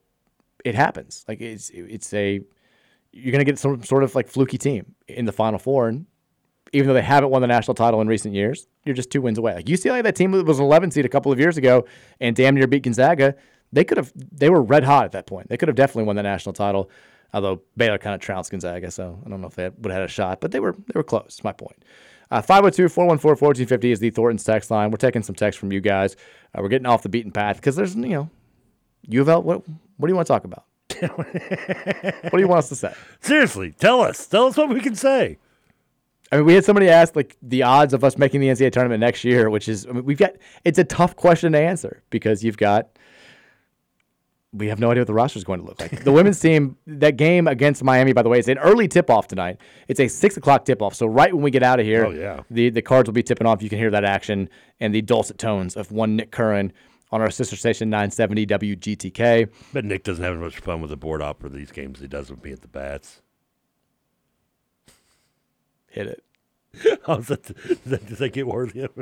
it 0.64 0.74
happens. 0.74 1.24
Like 1.28 1.40
it's 1.40 1.70
it's 1.70 2.12
a 2.14 2.40
you're 3.12 3.32
gonna 3.32 3.44
get 3.44 3.58
some 3.58 3.82
sort 3.82 4.04
of 4.04 4.14
like 4.14 4.28
fluky 4.28 4.58
team 4.58 4.94
in 5.08 5.24
the 5.24 5.32
Final 5.32 5.58
Four, 5.58 5.88
and 5.88 6.06
even 6.72 6.88
though 6.88 6.94
they 6.94 7.02
haven't 7.02 7.30
won 7.30 7.42
the 7.42 7.48
national 7.48 7.74
title 7.74 8.00
in 8.00 8.08
recent 8.08 8.34
years, 8.34 8.66
you're 8.84 8.94
just 8.94 9.10
two 9.10 9.20
wins 9.20 9.38
away. 9.38 9.54
Like 9.54 9.66
UCLA, 9.66 10.02
that 10.02 10.16
team 10.16 10.32
that 10.32 10.46
was 10.46 10.58
an 10.58 10.64
11 10.64 10.90
seed 10.90 11.04
a 11.04 11.08
couple 11.08 11.30
of 11.30 11.38
years 11.38 11.56
ago 11.56 11.84
and 12.20 12.34
damn 12.34 12.54
near 12.54 12.66
beat 12.66 12.82
Gonzaga. 12.82 13.34
They 13.72 13.84
could 13.84 13.98
have 13.98 14.12
they 14.14 14.50
were 14.50 14.62
red 14.62 14.84
hot 14.84 15.04
at 15.04 15.12
that 15.12 15.26
point. 15.26 15.48
They 15.48 15.56
could 15.56 15.68
have 15.68 15.76
definitely 15.76 16.04
won 16.04 16.16
the 16.16 16.22
national 16.22 16.52
title. 16.52 16.90
Although 17.34 17.62
Baylor 17.76 17.96
kind 17.96 18.14
of 18.14 18.20
trounced 18.20 18.50
Gonzaga, 18.50 18.90
so 18.90 19.18
I 19.24 19.30
don't 19.30 19.40
know 19.40 19.46
if 19.46 19.54
they 19.54 19.70
would 19.70 19.90
have 19.90 20.00
had 20.00 20.02
a 20.02 20.08
shot, 20.08 20.40
but 20.40 20.50
they 20.50 20.60
were 20.60 20.72
they 20.72 20.92
were 20.94 21.02
close. 21.02 21.40
My 21.42 21.52
point. 21.52 21.82
Uh, 22.30 22.40
502 22.40 22.88
414 22.88 23.28
1450 23.28 23.92
is 23.92 24.00
the 24.00 24.08
Thornton's 24.08 24.42
text 24.42 24.70
line. 24.70 24.90
We're 24.90 24.96
taking 24.96 25.22
some 25.22 25.34
text 25.34 25.58
from 25.58 25.70
you 25.70 25.82
guys. 25.82 26.16
Uh, 26.54 26.62
we're 26.62 26.70
getting 26.70 26.86
off 26.86 27.02
the 27.02 27.10
beaten 27.10 27.30
path 27.30 27.56
because 27.56 27.76
there's, 27.76 27.94
you 27.94 28.08
know, 28.08 28.30
U 29.08 29.20
of 29.20 29.28
L, 29.28 29.42
what, 29.42 29.62
what 29.96 30.06
do 30.08 30.10
you 30.12 30.16
want 30.16 30.26
to 30.26 30.32
talk 30.32 30.44
about? 30.44 30.64
what 31.16 32.32
do 32.32 32.38
you 32.38 32.48
want 32.48 32.58
us 32.58 32.68
to 32.68 32.76
say? 32.76 32.92
Seriously, 33.20 33.72
tell 33.72 34.00
us. 34.00 34.26
Tell 34.26 34.46
us 34.46 34.56
what 34.56 34.68
we 34.68 34.80
can 34.80 34.94
say. 34.94 35.38
I 36.30 36.36
mean, 36.36 36.46
we 36.46 36.54
had 36.54 36.64
somebody 36.64 36.88
ask 36.88 37.14
like 37.16 37.36
the 37.42 37.62
odds 37.62 37.92
of 37.92 38.04
us 38.04 38.16
making 38.16 38.40
the 38.40 38.48
NCAA 38.48 38.72
tournament 38.72 39.00
next 39.00 39.22
year, 39.24 39.50
which 39.50 39.68
is 39.68 39.86
I 39.86 39.92
mean, 39.92 40.04
we've 40.04 40.18
got. 40.18 40.32
It's 40.64 40.78
a 40.78 40.84
tough 40.84 41.14
question 41.16 41.52
to 41.52 41.58
answer 41.58 42.02
because 42.10 42.42
you've 42.44 42.56
got. 42.56 42.88
We 44.54 44.66
have 44.68 44.78
no 44.78 44.90
idea 44.90 45.00
what 45.00 45.06
the 45.06 45.14
roster 45.14 45.38
is 45.38 45.44
going 45.44 45.60
to 45.60 45.66
look 45.66 45.80
like. 45.80 46.04
The 46.04 46.12
women's 46.12 46.38
team, 46.48 46.76
that 46.86 47.16
game 47.16 47.48
against 47.48 47.82
Miami, 47.82 48.12
by 48.12 48.20
the 48.20 48.28
way, 48.28 48.38
is 48.38 48.48
an 48.48 48.58
early 48.58 48.86
tip 48.86 49.08
off 49.08 49.26
tonight. 49.26 49.58
It's 49.88 49.98
a 49.98 50.08
six 50.08 50.36
o'clock 50.36 50.66
tip 50.66 50.82
off. 50.82 50.94
So 50.94 51.06
right 51.06 51.32
when 51.32 51.42
we 51.42 51.50
get 51.50 51.62
out 51.62 51.80
of 51.80 51.86
here, 51.86 52.04
Oh, 52.04 52.10
yeah. 52.10 52.42
the 52.50 52.68
the 52.68 52.82
cards 52.82 53.08
will 53.08 53.14
be 53.14 53.22
tipping 53.22 53.46
off. 53.46 53.62
You 53.62 53.70
can 53.70 53.78
hear 53.78 53.90
that 53.90 54.04
action 54.04 54.50
and 54.78 54.94
the 54.94 55.00
dulcet 55.00 55.38
tones 55.38 55.74
of 55.74 55.90
one 55.90 56.16
Nick 56.16 56.32
Curran 56.32 56.72
on 57.12 57.20
our 57.20 57.30
sister 57.30 57.54
station 57.56 57.90
970 57.90 58.46
WGTK. 58.46 59.48
But 59.72 59.84
Nick 59.84 60.02
doesn't 60.04 60.24
have 60.24 60.34
as 60.34 60.40
much 60.40 60.58
fun 60.58 60.80
with 60.80 60.90
the 60.90 60.96
board 60.96 61.22
op 61.22 61.40
for 61.40 61.48
these 61.48 61.70
games 61.70 61.98
as 61.98 62.02
he 62.02 62.08
does 62.08 62.30
with 62.30 62.42
me 62.42 62.50
at 62.52 62.62
the 62.62 62.68
bats. 62.68 63.20
Hit 65.88 66.06
it. 66.08 66.24
Oh, 67.06 67.16
How 67.16 67.16
does 67.16 67.26
that, 67.26 67.42
does 67.44 67.78
that, 67.84 68.06
does 68.08 68.18
that 68.18 68.30
get 68.32 68.46
worthy? 68.46 68.86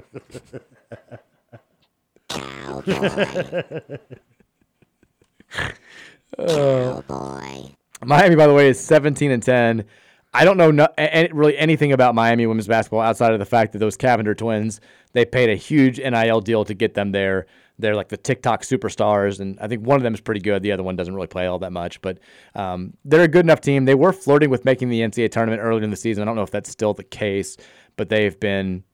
Oh 6.39 7.03
boy. 7.03 7.75
Miami, 8.05 8.35
by 8.37 8.47
the 8.47 8.55
way, 8.55 8.69
is 8.69 8.81
17 8.81 9.31
and 9.31 9.43
10. 9.43 9.85
I 10.33 10.45
don't 10.45 10.57
know 10.57 10.71
no, 10.71 10.87
a- 10.97 11.27
a- 11.27 11.33
really 11.33 11.59
anything 11.59 11.93
about 11.93 12.15
Miami 12.15 12.47
women's 12.47 12.69
basketball 12.69 13.01
outside 13.01 13.33
of 13.33 13.41
the 13.41 13.45
fact 13.45 13.73
that 13.73 13.79
those 13.81 13.97
Cavinder 13.97 14.37
twins, 14.37 14.81
they 15.13 15.25
paid 15.25 15.51
a 15.51 15.57
huge 15.57 15.99
NIL 15.99 16.41
deal 16.41 16.65
to 16.65 16.73
get 16.73 16.95
them 16.95 17.11
there. 17.13 17.47
They're 17.81 17.97
like 17.97 18.09
the 18.09 18.17
TikTok 18.17 18.63
superstars, 18.63 19.41
and 19.41 19.59
I 19.61 19.69
think 19.69 19.87
one 19.87 19.97
of 19.97 20.03
them 20.03 20.15
is 20.15 20.21
pretty 20.21 20.41
good. 20.41 20.63
The 20.63 20.73
other 20.73 20.83
one 20.83 20.97
doesn't 20.97 21.15
really 21.15 21.27
play 21.27 21.47
all 21.47 21.59
that 21.61 21.73
much, 21.73 22.01
but 22.01 22.19
um, 22.55 22.95
they're 23.05 23.23
a 23.23 23.29
good 23.29 23.45
enough 23.45 23.61
team. 23.61 23.85
They 23.85 23.95
were 23.95 24.13
flirting 24.13 24.51
with 24.51 24.65
making 24.65 24.89
the 24.89 25.01
NCAA 25.01 25.31
tournament 25.31 25.63
earlier 25.63 25.83
in 25.83 25.91
the 25.91 25.97
season. 25.97 26.23
I 26.23 26.27
don't 26.27 26.37
know 26.37 26.43
if 26.43 26.51
that's 26.51 26.71
still 26.71 26.95
the 26.95 27.05
case, 27.05 27.57
but 27.97 28.09
they've 28.09 28.39
been 28.39 28.85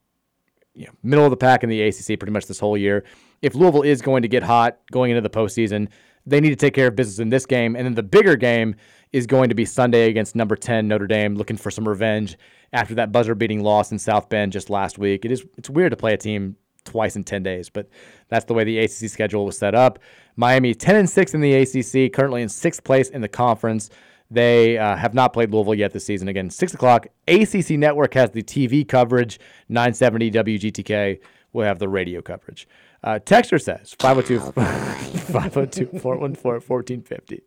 you 0.75 0.87
know, 0.87 0.93
middle 1.03 1.25
of 1.25 1.31
the 1.31 1.37
pack 1.37 1.65
in 1.65 1.71
the 1.71 1.83
ACC 1.83 2.19
pretty 2.19 2.33
much 2.33 2.47
this 2.47 2.61
whole 2.61 2.77
year. 2.77 3.05
If 3.43 3.55
Louisville 3.55 3.83
is 3.83 4.03
going 4.03 4.23
to 4.23 4.29
get 4.29 4.43
hot 4.43 4.79
going 4.93 5.11
into 5.11 5.23
the 5.23 5.31
postseason, 5.31 5.89
they 6.27 6.41
need 6.41 6.51
to 6.51 6.57
take 6.57 6.75
care 6.75 6.89
of 6.89 6.97
business 6.97 7.19
in 7.19 7.31
this 7.31 7.47
game. 7.47 7.77
And 7.77 7.87
then 7.87 7.95
the 7.95 8.03
bigger 8.03 8.37
game 8.37 8.75
is 9.13 9.27
going 9.27 9.49
to 9.49 9.55
be 9.55 9.65
Sunday 9.65 10.11
against 10.11 10.37
number 10.37 10.57
10 10.57 10.87
Notre 10.89 11.07
Dame, 11.07 11.37
looking 11.37 11.57
for 11.57 11.71
some 11.71 11.89
revenge 11.89 12.37
after 12.73 12.95
that 12.97 13.13
buzzer 13.13 13.35
beating 13.35 13.63
loss 13.63 13.93
in 13.93 13.99
South 13.99 14.29
Bend 14.29 14.53
just 14.53 14.69
last 14.69 14.99
week. 14.99 15.25
It 15.25 15.31
is 15.31 15.45
it's 15.57 15.71
weird 15.71 15.93
to 15.93 15.97
play 15.97 16.13
a 16.13 16.19
team 16.19 16.57
twice 16.87 17.17
in 17.17 17.25
10 17.25 17.43
days, 17.43 17.69
but 17.69 17.89
that's 18.29 18.47
the 18.47 18.55
way 18.55 18.65
the 18.65 18.79
ACC 18.79 19.11
schedule 19.11 19.45
was 19.45 19.59
set 19.59 19.75
up. 19.75 19.99
Miami 20.37 20.75
10 20.75 20.97
and 20.97 21.11
6 21.11 21.35
in 21.35 21.41
the 21.41 21.55
ACC, 21.55 22.13
currently 22.13 22.43
in 22.43 22.49
sixth 22.49 22.85
place 22.85 23.11
in 23.11 23.21
the 23.21 23.29
conference. 23.29 23.91
They 24.31 24.77
uh, 24.77 24.97
have 24.97 25.15
not 25.15 25.33
played 25.33 25.53
Louisville 25.53 25.75
yet 25.75 25.93
this 25.93 26.05
season. 26.05 26.29
Again, 26.29 26.51
6 26.51 26.75
o'clock. 26.75 27.07
ACC 27.29 27.71
Network 27.71 28.15
has 28.15 28.31
the 28.31 28.43
TV 28.43 28.87
coverage. 28.87 29.39
970 29.69 30.31
WGTK 30.33 31.21
will 31.53 31.65
have 31.65 31.79
the 31.79 31.89
radio 31.89 32.21
coverage. 32.21 32.67
Uh, 33.05 33.19
Texter 33.25 33.63
says 33.63 33.95
502 33.99 34.41
502 35.33 35.99
414 35.99 36.61
1450. 36.67 37.43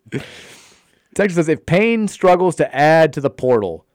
Texter 1.15 1.31
says 1.33 1.49
if 1.49 1.65
Payne 1.65 2.07
struggles 2.07 2.55
to 2.55 2.75
add 2.75 3.11
to 3.13 3.21
the 3.21 3.29
portal, 3.29 3.85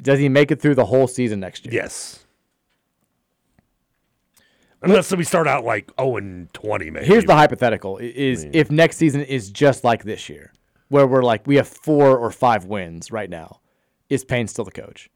does 0.00 0.18
he 0.20 0.28
make 0.28 0.50
it 0.50 0.60
through 0.60 0.76
the 0.76 0.84
whole 0.84 1.08
season 1.08 1.40
next 1.40 1.64
year? 1.66 1.74
Yes. 1.74 2.24
Unless 4.82 5.14
we 5.14 5.24
start 5.24 5.48
out 5.48 5.64
like 5.64 5.90
0 5.98 6.16
and 6.16 6.52
20, 6.54 6.90
maybe. 6.90 7.06
Here's 7.06 7.24
the 7.24 7.34
hypothetical: 7.34 7.98
is 7.98 8.46
if 8.52 8.70
next 8.70 8.96
season 8.96 9.22
is 9.22 9.50
just 9.50 9.82
like 9.84 10.04
this 10.04 10.28
year, 10.28 10.52
where 10.88 11.06
we're 11.06 11.22
like 11.22 11.46
we 11.46 11.56
have 11.56 11.68
four 11.68 12.16
or 12.16 12.30
five 12.30 12.64
wins 12.64 13.10
right 13.10 13.28
now, 13.28 13.60
is 14.08 14.24
Payne 14.24 14.46
still 14.46 14.64
the 14.64 14.70
coach? 14.70 15.10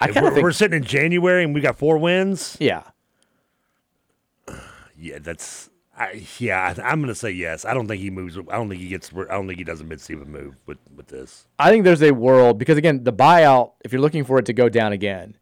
I 0.00 0.08
kind 0.08 0.22
we're, 0.22 0.28
of 0.28 0.34
think 0.34 0.44
we're 0.44 0.52
sitting 0.52 0.76
in 0.76 0.84
January 0.84 1.44
and 1.44 1.54
we 1.54 1.60
got 1.60 1.78
four 1.78 1.98
wins. 1.98 2.56
Yeah. 2.60 2.82
Yeah, 4.96 5.18
that's. 5.18 5.70
I, 5.98 6.24
yeah, 6.38 6.72
I, 6.78 6.82
I'm 6.88 7.00
going 7.00 7.12
to 7.12 7.16
say 7.16 7.32
yes. 7.32 7.64
I 7.64 7.74
don't 7.74 7.88
think 7.88 8.00
he 8.00 8.10
moves. 8.10 8.38
I 8.38 8.56
don't 8.56 8.68
think 8.68 8.80
he 8.80 8.88
gets. 8.88 9.10
I 9.12 9.34
don't 9.34 9.48
think 9.48 9.58
he 9.58 9.64
does 9.64 9.80
a 9.80 9.84
mid-season 9.84 10.30
move 10.30 10.56
with 10.66 10.78
with 10.94 11.08
this. 11.08 11.46
I 11.58 11.68
think 11.70 11.84
there's 11.84 12.02
a 12.02 12.12
world 12.12 12.58
because 12.58 12.78
again, 12.78 13.02
the 13.02 13.12
buyout, 13.12 13.72
if 13.84 13.92
you're 13.92 14.00
looking 14.00 14.24
for 14.24 14.38
it 14.38 14.46
to 14.46 14.52
go 14.52 14.68
down 14.68 14.92
again, 14.92 15.36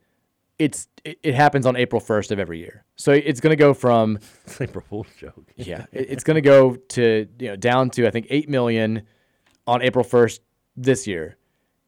it's 0.62 0.86
it, 1.04 1.34
happens 1.34 1.66
on 1.66 1.74
April 1.74 2.00
1st 2.00 2.30
of 2.30 2.38
every 2.38 2.60
year. 2.60 2.84
So 2.94 3.10
it's 3.10 3.40
going 3.40 3.50
to 3.50 3.56
go 3.56 3.74
from 3.74 4.20
April 4.60 4.84
Fool's 4.88 5.08
joke. 5.18 5.50
yeah, 5.56 5.86
it's 5.92 6.22
going 6.22 6.36
to 6.36 6.40
go 6.40 6.76
to 6.76 7.26
you 7.38 7.48
know 7.48 7.56
down 7.56 7.90
to 7.90 8.06
I 8.06 8.10
think 8.10 8.28
8 8.30 8.48
million 8.48 9.02
on 9.66 9.82
April 9.82 10.04
1st 10.04 10.38
this 10.76 11.06
year. 11.06 11.36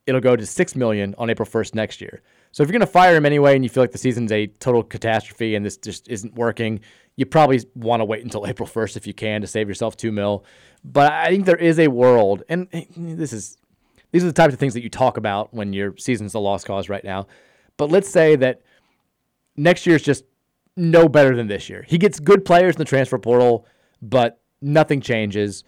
It'll 0.06 0.20
go 0.20 0.36
to 0.36 0.44
6 0.44 0.76
million 0.76 1.14
on 1.16 1.30
April 1.30 1.48
1st 1.48 1.74
next 1.74 2.01
year. 2.01 2.22
So 2.51 2.62
if 2.62 2.68
you're 2.68 2.78
going 2.78 2.86
to 2.86 2.92
fire 2.92 3.16
him 3.16 3.24
anyway 3.24 3.55
and 3.55 3.64
you 3.64 3.70
feel 3.70 3.82
like 3.82 3.92
the 3.92 3.98
season's 3.98 4.30
a 4.30 4.48
total 4.48 4.82
catastrophe 4.82 5.55
and 5.55 5.64
this 5.64 5.76
just 5.76 6.09
isn't 6.09 6.34
working, 6.34 6.80
you 7.16 7.24
probably 7.24 7.64
want 7.74 8.01
to 8.01 8.05
wait 8.05 8.22
until 8.22 8.46
April 8.48 8.68
1st 8.68 8.96
if 8.96 9.06
you 9.06 9.14
can 9.14 9.40
to 9.40 9.46
save 9.46 9.68
yourself 9.68 9.96
2 9.96 10.10
mil. 10.10 10.44
But 10.84 11.12
I 11.12 11.28
think 11.28 11.46
there 11.46 11.56
is 11.56 11.78
a 11.78 11.88
world 11.88 12.42
and 12.48 12.68
this 12.96 13.32
is 13.32 13.56
these 14.10 14.22
are 14.22 14.28
the 14.28 14.32
types 14.32 14.52
of 14.52 14.60
things 14.60 14.74
that 14.74 14.82
you 14.82 14.90
talk 14.90 15.16
about 15.16 15.55
when 15.55 15.72
your 15.72 15.96
season's 15.96 16.34
a 16.34 16.38
lost 16.38 16.66
cause 16.66 16.88
right 16.88 17.02
now. 17.02 17.26
But 17.76 17.90
let's 17.90 18.09
say 18.09 18.36
that 18.36 18.62
next 19.56 19.86
year's 19.86 20.02
just 20.02 20.24
no 20.76 21.09
better 21.09 21.36
than 21.36 21.46
this 21.46 21.68
year. 21.68 21.84
He 21.86 21.98
gets 21.98 22.20
good 22.20 22.44
players 22.44 22.74
in 22.74 22.78
the 22.78 22.84
transfer 22.84 23.18
portal, 23.18 23.66
but 24.02 24.40
nothing 24.60 25.01
changes. 25.01 25.64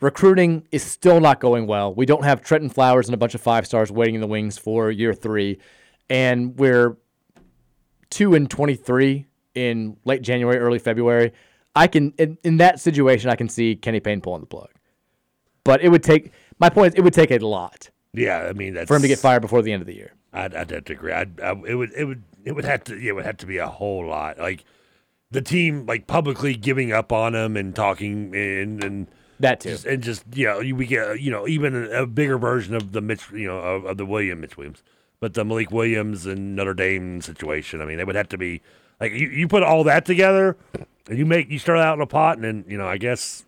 Recruiting 0.00 0.66
is 0.70 0.82
still 0.82 1.20
not 1.20 1.40
going 1.40 1.66
well. 1.66 1.94
We 1.94 2.06
don't 2.06 2.24
have 2.24 2.42
Trenton 2.42 2.70
Flowers 2.70 3.06
and 3.06 3.14
a 3.14 3.18
bunch 3.18 3.34
of 3.34 3.40
five 3.40 3.66
stars 3.66 3.90
waiting 3.90 4.14
in 4.16 4.20
the 4.20 4.26
wings 4.26 4.58
for 4.58 4.90
year 4.90 5.14
three, 5.14 5.58
and 6.10 6.58
we're 6.58 6.96
two 8.10 8.34
and 8.34 8.50
twenty 8.50 8.74
three 8.74 9.26
in 9.54 9.96
late 10.04 10.22
January, 10.22 10.58
early 10.58 10.78
February. 10.78 11.32
I 11.76 11.86
can 11.86 12.12
in, 12.18 12.38
in 12.44 12.58
that 12.58 12.80
situation, 12.80 13.30
I 13.30 13.36
can 13.36 13.48
see 13.48 13.76
Kenny 13.76 14.00
Payne 14.00 14.20
pulling 14.20 14.40
the 14.40 14.46
plug, 14.46 14.70
but 15.62 15.82
it 15.82 15.88
would 15.88 16.02
take. 16.02 16.32
My 16.58 16.68
point 16.68 16.94
is, 16.94 16.98
it 16.98 17.02
would 17.02 17.14
take 17.14 17.30
a 17.30 17.38
lot 17.38 17.90
Yeah, 18.12 18.46
I 18.48 18.52
mean 18.52 18.74
that's 18.74 18.88
for 18.88 18.96
him 18.96 19.02
to 19.02 19.08
get 19.08 19.18
fired 19.18 19.40
before 19.40 19.62
the 19.62 19.72
end 19.72 19.80
of 19.80 19.86
the 19.86 19.94
year. 19.94 20.12
I'd, 20.34 20.54
I'd 20.54 20.70
have 20.70 20.84
to 20.86 20.92
agree. 20.92 21.12
I'd, 21.12 21.40
I, 21.40 21.52
it 21.66 21.74
would 21.76 21.92
it 21.92 22.04
would 22.04 22.22
it 22.44 22.52
would 22.52 22.64
have 22.64 22.84
to 22.84 22.98
yeah, 22.98 23.10
it 23.10 23.14
would 23.14 23.24
have 23.24 23.36
to 23.38 23.46
be 23.46 23.58
a 23.58 23.68
whole 23.68 24.06
lot 24.06 24.38
like 24.38 24.64
the 25.30 25.40
team 25.40 25.86
like 25.86 26.06
publicly 26.06 26.54
giving 26.54 26.92
up 26.92 27.12
on 27.12 27.34
him 27.34 27.56
and 27.56 27.74
talking 27.74 28.34
and 28.34 28.82
and 28.84 29.06
that 29.40 29.60
too 29.60 29.70
just, 29.70 29.84
and 29.84 30.02
just 30.02 30.24
you 30.34 30.46
know 30.46 30.58
we 30.58 30.86
get 30.86 31.20
you 31.20 31.30
know 31.30 31.46
even 31.48 31.74
a, 31.74 32.02
a 32.02 32.06
bigger 32.06 32.38
version 32.38 32.74
of 32.74 32.92
the 32.92 33.00
Mitch 33.00 33.30
you 33.32 33.46
know 33.46 33.58
of, 33.58 33.84
of 33.84 33.96
the 33.96 34.06
William 34.06 34.40
Mitch 34.40 34.56
Williams, 34.56 34.82
but 35.20 35.34
the 35.34 35.44
Malik 35.44 35.70
Williams 35.70 36.26
and 36.26 36.54
Notre 36.56 36.74
Dame 36.74 37.20
situation. 37.20 37.80
I 37.80 37.84
mean, 37.84 37.96
they 37.96 38.04
would 38.04 38.14
have 38.16 38.28
to 38.30 38.38
be 38.38 38.60
like 39.00 39.12
you, 39.12 39.28
you 39.28 39.48
put 39.48 39.62
all 39.62 39.84
that 39.84 40.04
together 40.04 40.56
and 41.08 41.18
you 41.18 41.26
make 41.26 41.50
you 41.50 41.58
start 41.58 41.78
out 41.78 41.94
in 41.94 42.00
a 42.00 42.06
pot 42.06 42.36
and 42.36 42.44
then 42.44 42.64
you 42.68 42.78
know 42.78 42.86
I 42.86 42.98
guess 42.98 43.44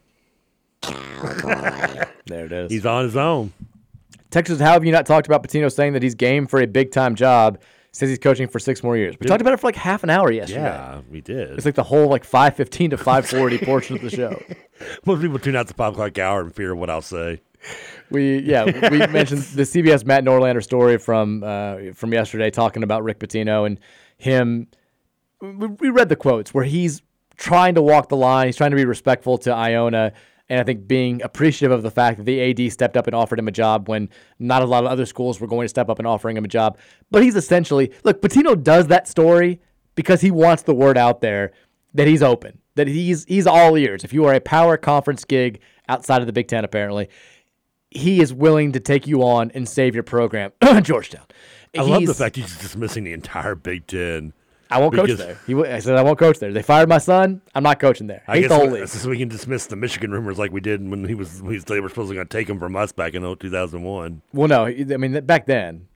There 0.83 2.47
it 2.47 2.53
is. 2.53 2.71
he's 2.71 2.87
on 2.87 3.05
his 3.05 3.17
own. 3.17 3.53
Texas, 4.31 4.61
how 4.61 4.73
have 4.73 4.85
you 4.85 4.93
not 4.93 5.07
talked 5.07 5.27
about 5.27 5.43
Pitino 5.43 5.73
saying 5.73 5.93
that 5.95 6.03
he's 6.03 6.15
game 6.15 6.47
for 6.47 6.61
a 6.61 6.67
big 6.67 6.91
time 6.93 7.15
job? 7.15 7.59
Says 7.93 8.11
he's 8.11 8.19
coaching 8.19 8.47
for 8.47 8.59
six 8.59 8.83
more 8.83 8.95
years. 8.97 9.15
We 9.19 9.25
Yeah. 9.25 9.29
talked 9.29 9.41
about 9.41 9.55
it 9.55 9.61
for 9.61 9.69
like 9.69 9.77
half 9.77 10.03
an 10.05 10.11
hour 10.11 10.31
yesterday. 10.31 10.61
Yeah, 10.61 11.01
we 11.11 11.23
did. 11.23 11.53
It's 11.53 11.65
like 11.65 11.77
the 11.77 11.83
whole 11.83 12.09
like 12.09 12.25
five 12.25 12.55
fifteen 12.55 12.91
to 12.91 12.99
five 12.99 13.27
forty 13.27 13.57
portion 13.65 13.97
of 13.97 14.03
the 14.03 14.11
show. 14.11 14.39
Most 15.07 15.23
people 15.23 15.39
tune 15.39 15.57
out 15.57 15.67
the 15.67 15.73
five 15.75 15.95
o'clock 15.95 16.19
hour 16.19 16.43
and 16.43 16.55
fear 16.55 16.75
what 16.75 16.91
I'll 16.91 17.01
say. 17.01 17.41
We 18.11 18.41
yeah 18.41 18.65
we 18.91 18.99
mentioned 19.07 19.41
the 19.43 19.63
CBS 19.63 20.05
Matt 20.05 20.25
Norlander 20.25 20.63
story 20.63 20.99
from 20.99 21.43
uh, 21.43 21.77
from 21.95 22.13
yesterday 22.13 22.51
talking 22.51 22.83
about 22.83 23.03
Rick 23.03 23.19
Pitino 23.19 23.67
and 23.67 23.81
him. 24.19 24.67
We 25.41 25.89
read 25.89 26.11
the 26.11 26.17
quotes 26.17 26.53
where 26.53 26.65
he's 26.65 27.01
trying 27.39 27.75
to 27.77 27.83
walk 27.83 28.09
the 28.11 28.17
line. 28.17 28.47
He's 28.49 28.57
trying 28.57 28.71
to 28.71 28.77
be 28.77 28.85
respectful 28.85 29.39
to 29.39 29.53
Iona, 29.53 30.13
and 30.49 30.61
I 30.61 30.65
think 30.65 30.87
being 30.87 31.23
appreciative 31.23 31.77
of 31.77 31.83
the 31.83 31.91
fact 31.91 32.19
that 32.19 32.25
the 32.25 32.41
AD 32.51 32.73
stepped 32.73 32.97
up 32.97 33.07
and 33.07 33.15
offered 33.15 33.39
him 33.39 33.49
a 33.49 33.53
job 33.53 33.89
when 33.89 34.09
not 34.39 34.63
a 34.63 34.67
lot 34.67 34.85
of 34.85 34.91
other 34.91 35.07
schools 35.07 35.41
were 35.41 35.47
going 35.47 35.65
to 35.65 35.69
step 35.69 35.89
up 35.89 35.99
and 35.99 36.07
offering 36.07 36.37
him 36.37 36.45
a 36.45 36.49
job. 36.49 36.79
But 37.11 37.23
he's 37.23 37.37
essentially 37.37 37.93
look. 38.05 38.23
Pitino 38.23 38.61
does 38.61 38.87
that 38.89 39.09
story 39.09 39.61
because 39.95 40.21
he 40.21 40.31
wants 40.31 40.63
the 40.63 40.75
word 40.75 40.97
out 40.97 41.21
there 41.21 41.53
that 41.95 42.07
he's 42.07 42.23
open, 42.23 42.59
that 42.77 42.87
he's 42.87 43.25
he's 43.25 43.47
all 43.47 43.77
ears. 43.77 44.05
If 44.05 44.13
you 44.13 44.25
are 44.27 44.35
a 44.35 44.41
power 44.41 44.77
conference 44.77 45.25
gig 45.25 45.61
outside 45.89 46.21
of 46.21 46.27
the 46.27 46.33
Big 46.33 46.49
Ten, 46.49 46.65
apparently, 46.65 47.09
he 47.91 48.21
is 48.21 48.33
willing 48.33 48.73
to 48.73 48.81
take 48.81 49.07
you 49.07 49.23
on 49.23 49.51
and 49.53 49.69
save 49.69 49.95
your 49.95 50.05
program, 50.05 50.53
Georgetown. 50.83 51.27
I 51.77 51.83
love 51.83 52.07
the 52.07 52.15
fact 52.15 52.37
he's 52.37 52.57
dismissing 52.59 53.05
the 53.05 53.13
entire 53.13 53.55
Big 53.55 53.87
Ten. 53.87 54.33
I 54.71 54.81
won't 54.81 54.95
coach 54.95 55.07
because- 55.07 55.19
there. 55.19 55.39
He, 55.47 55.55
I 55.55 55.79
said 55.79 55.97
I 55.97 56.03
won't 56.03 56.19
coach 56.19 56.39
there. 56.39 56.53
They 56.53 56.63
fired 56.63 56.89
my 56.89 56.99
son. 56.99 57.41
I'm 57.55 57.63
not 57.63 57.79
coaching 57.79 58.07
there. 58.07 58.23
I 58.27 58.37
Hate 58.37 58.49
guess 58.49 58.61
the 58.61 58.67
we, 58.69 58.87
so 58.87 59.09
we 59.09 59.19
can 59.19 59.29
dismiss 59.29 59.67
the 59.67 59.77
Michigan 59.77 60.11
rumors 60.11 60.39
like 60.39 60.53
we 60.53 60.61
did 60.61 60.89
when 60.89 61.07
he 61.07 61.15
was 61.15 61.41
when 61.43 61.59
they 61.61 61.81
were 61.81 61.89
supposed 61.89 62.09
to 62.11 62.15
going 62.15 62.27
to 62.27 62.37
take 62.37 62.49
him 62.49 62.59
from 62.59 62.77
us 62.77 62.93
back 62.93 63.15
in 63.15 63.25
oh, 63.25 63.35
2001. 63.35 64.23
Well, 64.33 64.49
no, 64.49 64.67
I 64.67 64.97
mean 64.97 65.25
back 65.25 65.47
then. 65.47 65.89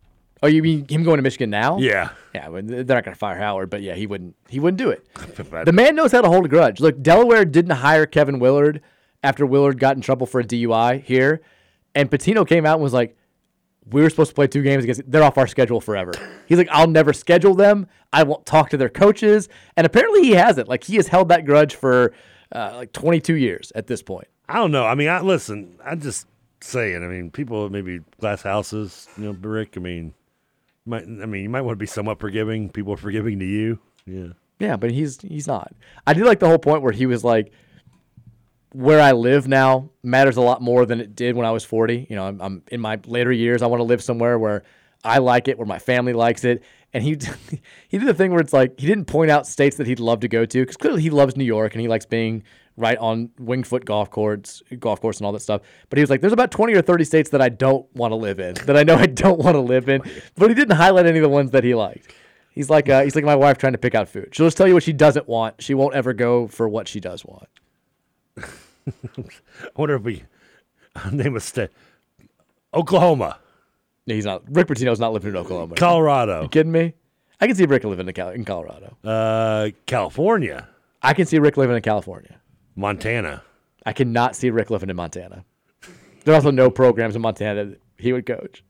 Oh, 0.43 0.47
you 0.47 0.63
mean 0.63 0.89
him 0.89 1.03
going 1.03 1.19
to 1.19 1.23
Michigan 1.23 1.51
now? 1.51 1.79
Yeah. 1.79 2.11
Yeah, 2.35 2.49
they're 2.49 2.85
not 2.85 3.05
going 3.05 3.13
to 3.13 3.15
fire 3.15 3.37
Howard, 3.37 3.69
but 3.69 3.83
yeah, 3.83 3.95
he 3.95 4.07
wouldn't. 4.07 4.37
He 4.49 4.59
wouldn't 4.59 4.79
do 4.79 4.89
it. 4.91 5.07
the 5.67 5.73
man 5.73 5.95
knows 5.97 6.13
how 6.13 6.23
to 6.23 6.29
hold 6.29 6.47
a 6.47 6.49
grudge. 6.49 6.81
Look, 6.81 7.03
Delaware 7.03 7.45
didn't 7.45 7.77
hire 7.77 8.07
Kevin 8.07 8.39
Willard 8.39 8.81
after 9.23 9.45
Willard 9.45 9.79
got 9.79 9.97
in 9.97 10.03
trouble 10.03 10.27
for 10.27 10.41
a 10.41 10.45
DUI 10.45 11.03
here, 11.03 11.43
and 11.95 12.11
Pitino 12.11 12.47
came 12.47 12.65
out 12.65 12.75
and 12.75 12.83
was 12.83 12.95
like, 12.95 13.17
"We 13.93 14.03
were 14.03 14.11
supposed 14.11 14.31
to 14.31 14.35
play 14.35 14.47
two 14.47 14.63
games 14.63 14.85
against. 14.85 15.11
They're 15.11 15.23
off 15.23 15.39
our 15.39 15.47
schedule 15.47 15.81
forever." 15.81 16.13
He's 16.47 16.59
like, 16.59 16.69
"I'll 16.71 16.89
never 16.89 17.13
schedule 17.13 17.55
them. 17.55 17.87
I 18.13 18.23
won't 18.23 18.47
talk 18.47 18.71
to 18.71 18.77
their 18.77 18.89
coaches." 18.89 19.49
And 19.77 19.87
apparently, 19.87 20.23
he 20.23 20.33
hasn't. 20.33 20.69
Like 20.69 20.85
he 20.85 20.97
has 20.97 21.09
held 21.09 21.29
that 21.29 21.45
grudge 21.45 21.75
for 21.75 22.13
uh, 22.53 22.73
like 22.77 22.93
22 22.93 23.35
years 23.35 23.73
at 23.75 23.87
this 23.87 24.03
point. 24.03 24.29
I 24.49 24.55
don't 24.55 24.73
know. 24.73 24.87
I 24.87 24.95
mean, 24.95 25.09
I 25.09 25.21
listen. 25.21 25.79
I'm 25.85 26.01
just 26.01 26.27
saying. 26.61 27.05
I 27.05 27.07
mean, 27.07 27.31
people 27.31 27.71
maybe 27.71 28.01
glass 28.21 28.43
houses. 28.43 29.09
You 29.17 29.25
know, 29.25 29.39
Rick. 29.41 29.75
I 29.77 29.81
mean, 29.81 30.15
might. 30.87 31.05
I 31.05 31.27
mean, 31.27 31.43
you 31.43 31.49
might 31.51 31.63
want 31.63 31.77
to 31.77 31.81
be 31.81 31.87
somewhat 31.87 32.21
forgiving. 32.21 32.69
People 32.69 32.95
are 32.95 32.99
forgiving 32.99 33.39
to 33.39 33.47
you. 33.47 33.79
Yeah. 34.07 34.29
Yeah, 34.61 34.77
but 34.77 34.91
he's 34.91 35.21
he's 35.23 35.47
not. 35.47 35.73
I 36.07 36.13
did 36.13 36.25
like 36.25 36.39
the 36.39 36.47
whole 36.47 36.59
point 36.59 36.83
where 36.83 36.93
he 36.93 37.07
was 37.07 37.25
like, 37.25 37.51
"Where 38.73 39.01
I 39.01 39.13
live 39.13 39.49
now 39.49 39.91
matters 40.03 40.37
a 40.37 40.41
lot 40.41 40.63
more 40.63 40.87
than 40.87 41.01
it 41.01 41.15
did 41.15 41.37
when 41.37 41.47
I 41.47 41.51
was 41.51 41.65
40." 41.65 42.07
You 42.09 42.17
know, 42.17 42.27
I'm, 42.27 42.41
I'm 42.41 42.63
in 42.71 42.81
my 42.81 42.99
later 43.07 43.33
years. 43.33 43.63
I 43.63 43.67
want 43.67 43.81
to 43.81 43.85
live 43.85 44.03
somewhere 44.03 44.39
where 44.39 44.63
I 45.05 45.19
like 45.19 45.49
it, 45.49 45.59
where 45.59 45.67
my 45.67 45.79
family 45.79 46.13
likes 46.13 46.45
it. 46.45 46.63
And 46.93 47.03
he 47.03 47.11
he 47.89 47.99
did 47.99 48.07
the 48.07 48.15
thing 48.15 48.31
where 48.31 48.41
it's 48.41 48.53
like 48.53 48.79
he 48.79 48.87
didn't 48.87 49.07
point 49.07 49.31
out 49.31 49.47
states 49.47 49.77
that 49.77 49.87
he'd 49.87 50.01
love 50.01 50.21
to 50.21 50.29
go 50.29 50.45
to 50.45 50.61
because 50.61 50.77
clearly 50.77 51.03
he 51.03 51.11
loves 51.11 51.37
New 51.37 51.45
York 51.45 51.75
and 51.75 51.81
he 51.81 51.89
likes 51.89 52.07
being 52.07 52.43
right 52.77 52.99
on 52.99 53.31
Winged 53.39 53.67
Foot 53.67 53.85
golf 53.85 54.11
courts, 54.11 54.63
golf 54.79 55.01
course, 55.01 55.19
and 55.19 55.27
all 55.27 55.33
that 55.33 55.41
stuff. 55.41 55.63
But 55.89 55.99
he 55.99 56.03
was 56.03 56.11
like, 56.11 56.21
"There's 56.21 56.33
about 56.33 56.51
20 56.51 56.73
or 56.75 56.83
30 56.83 57.05
states 57.05 57.31
that 57.31 57.43
I 57.43 57.49
don't 57.49 57.87
want 57.95 58.13
to 58.13 58.17
live 58.17 58.41
in, 58.41 58.55
that 58.67 58.77
I 58.77 58.83
know 58.83 58.95
I 58.95 59.07
don't 59.07 59.39
want 59.39 59.55
to 59.55 59.61
live 59.61 59.89
in." 59.89 60.03
But 60.37 60.51
he 60.51 60.55
didn't 60.55 60.77
highlight 60.77 61.07
any 61.07 61.19
of 61.19 61.23
the 61.23 61.29
ones 61.29 61.51
that 61.53 61.65
he 61.65 61.75
liked. 61.75 62.13
He's 62.53 62.69
like 62.69 62.89
uh, 62.89 63.03
he's 63.03 63.15
like 63.15 63.25
my 63.25 63.37
wife 63.37 63.59
trying 63.59 63.73
to 63.73 63.79
pick 63.79 63.95
out 63.95 64.09
food. 64.09 64.31
She'll 64.33 64.47
just 64.47 64.57
tell 64.57 64.67
you 64.67 64.75
what 64.75 64.83
she 64.83 64.93
doesn't 64.93 65.29
want. 65.29 65.63
She 65.63 65.75
won't 65.75 65.95
ever 65.95 66.13
go 66.13 66.49
for 66.49 66.69
what 66.69 66.89
she 66.89 66.99
does 67.01 67.25
want. 67.25 67.49
I 68.87 69.23
wonder 69.77 69.95
if 69.97 70.03
we 70.03 70.23
name 71.13 71.37
a 71.37 71.41
state. 71.41 71.71
Oklahoma, 72.75 73.39
He's 74.07 74.25
not. 74.25 74.43
Rick 74.49 74.67
Pitino's 74.69 74.99
not 74.99 75.13
living 75.13 75.31
in 75.31 75.37
Oklahoma. 75.37 75.75
Colorado, 75.77 76.43
You 76.43 76.49
kidding 76.49 76.73
me? 76.73 76.95
I 77.41 77.47
can 77.47 77.55
see 77.57 77.65
Rick 77.67 77.85
living 77.85 78.07
in, 78.09 78.15
Cal- 78.15 78.31
in 78.31 78.45
Colorado. 78.45 78.97
uh, 79.05 79.71
California, 79.87 80.69
I 81.03 81.15
can 81.15 81.27
see 81.27 81.39
Rick 81.39 81.57
living 81.57 81.77
in 81.77 81.83
California. 81.83 82.41
Montana. 82.77 83.43
I 83.87 83.93
cannot 83.93 84.37
see 84.37 84.51
Rick 84.51 84.71
living 84.71 84.91
in 84.91 84.97
Montana. 84.97 85.45
There 86.25 86.33
are 86.35 86.37
also 86.37 86.51
no 86.51 86.71
programs 86.71 87.17
in 87.17 87.23
Montana 87.23 87.65
that 87.65 87.81
he 87.99 88.13
would 88.13 88.27
coach. 88.27 88.63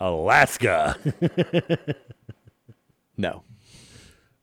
Alaska. 0.00 0.96
No. 3.18 3.44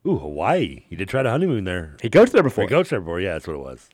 Ooh, 0.07 0.18
Hawaii. 0.18 0.84
He 0.89 0.95
did 0.95 1.07
try 1.07 1.22
to 1.22 1.30
honeymoon 1.30 1.64
there. 1.64 1.95
He 2.01 2.10
coached 2.10 2.34
there 2.34 2.41
before. 2.41 2.64
He 2.64 2.68
coached 2.69 2.89
there 2.89 2.99
before. 2.99 3.22
Yeah, 3.22 3.34
that's 3.34 3.45
what 3.47 3.53
it 3.53 3.60
was. 3.60 3.88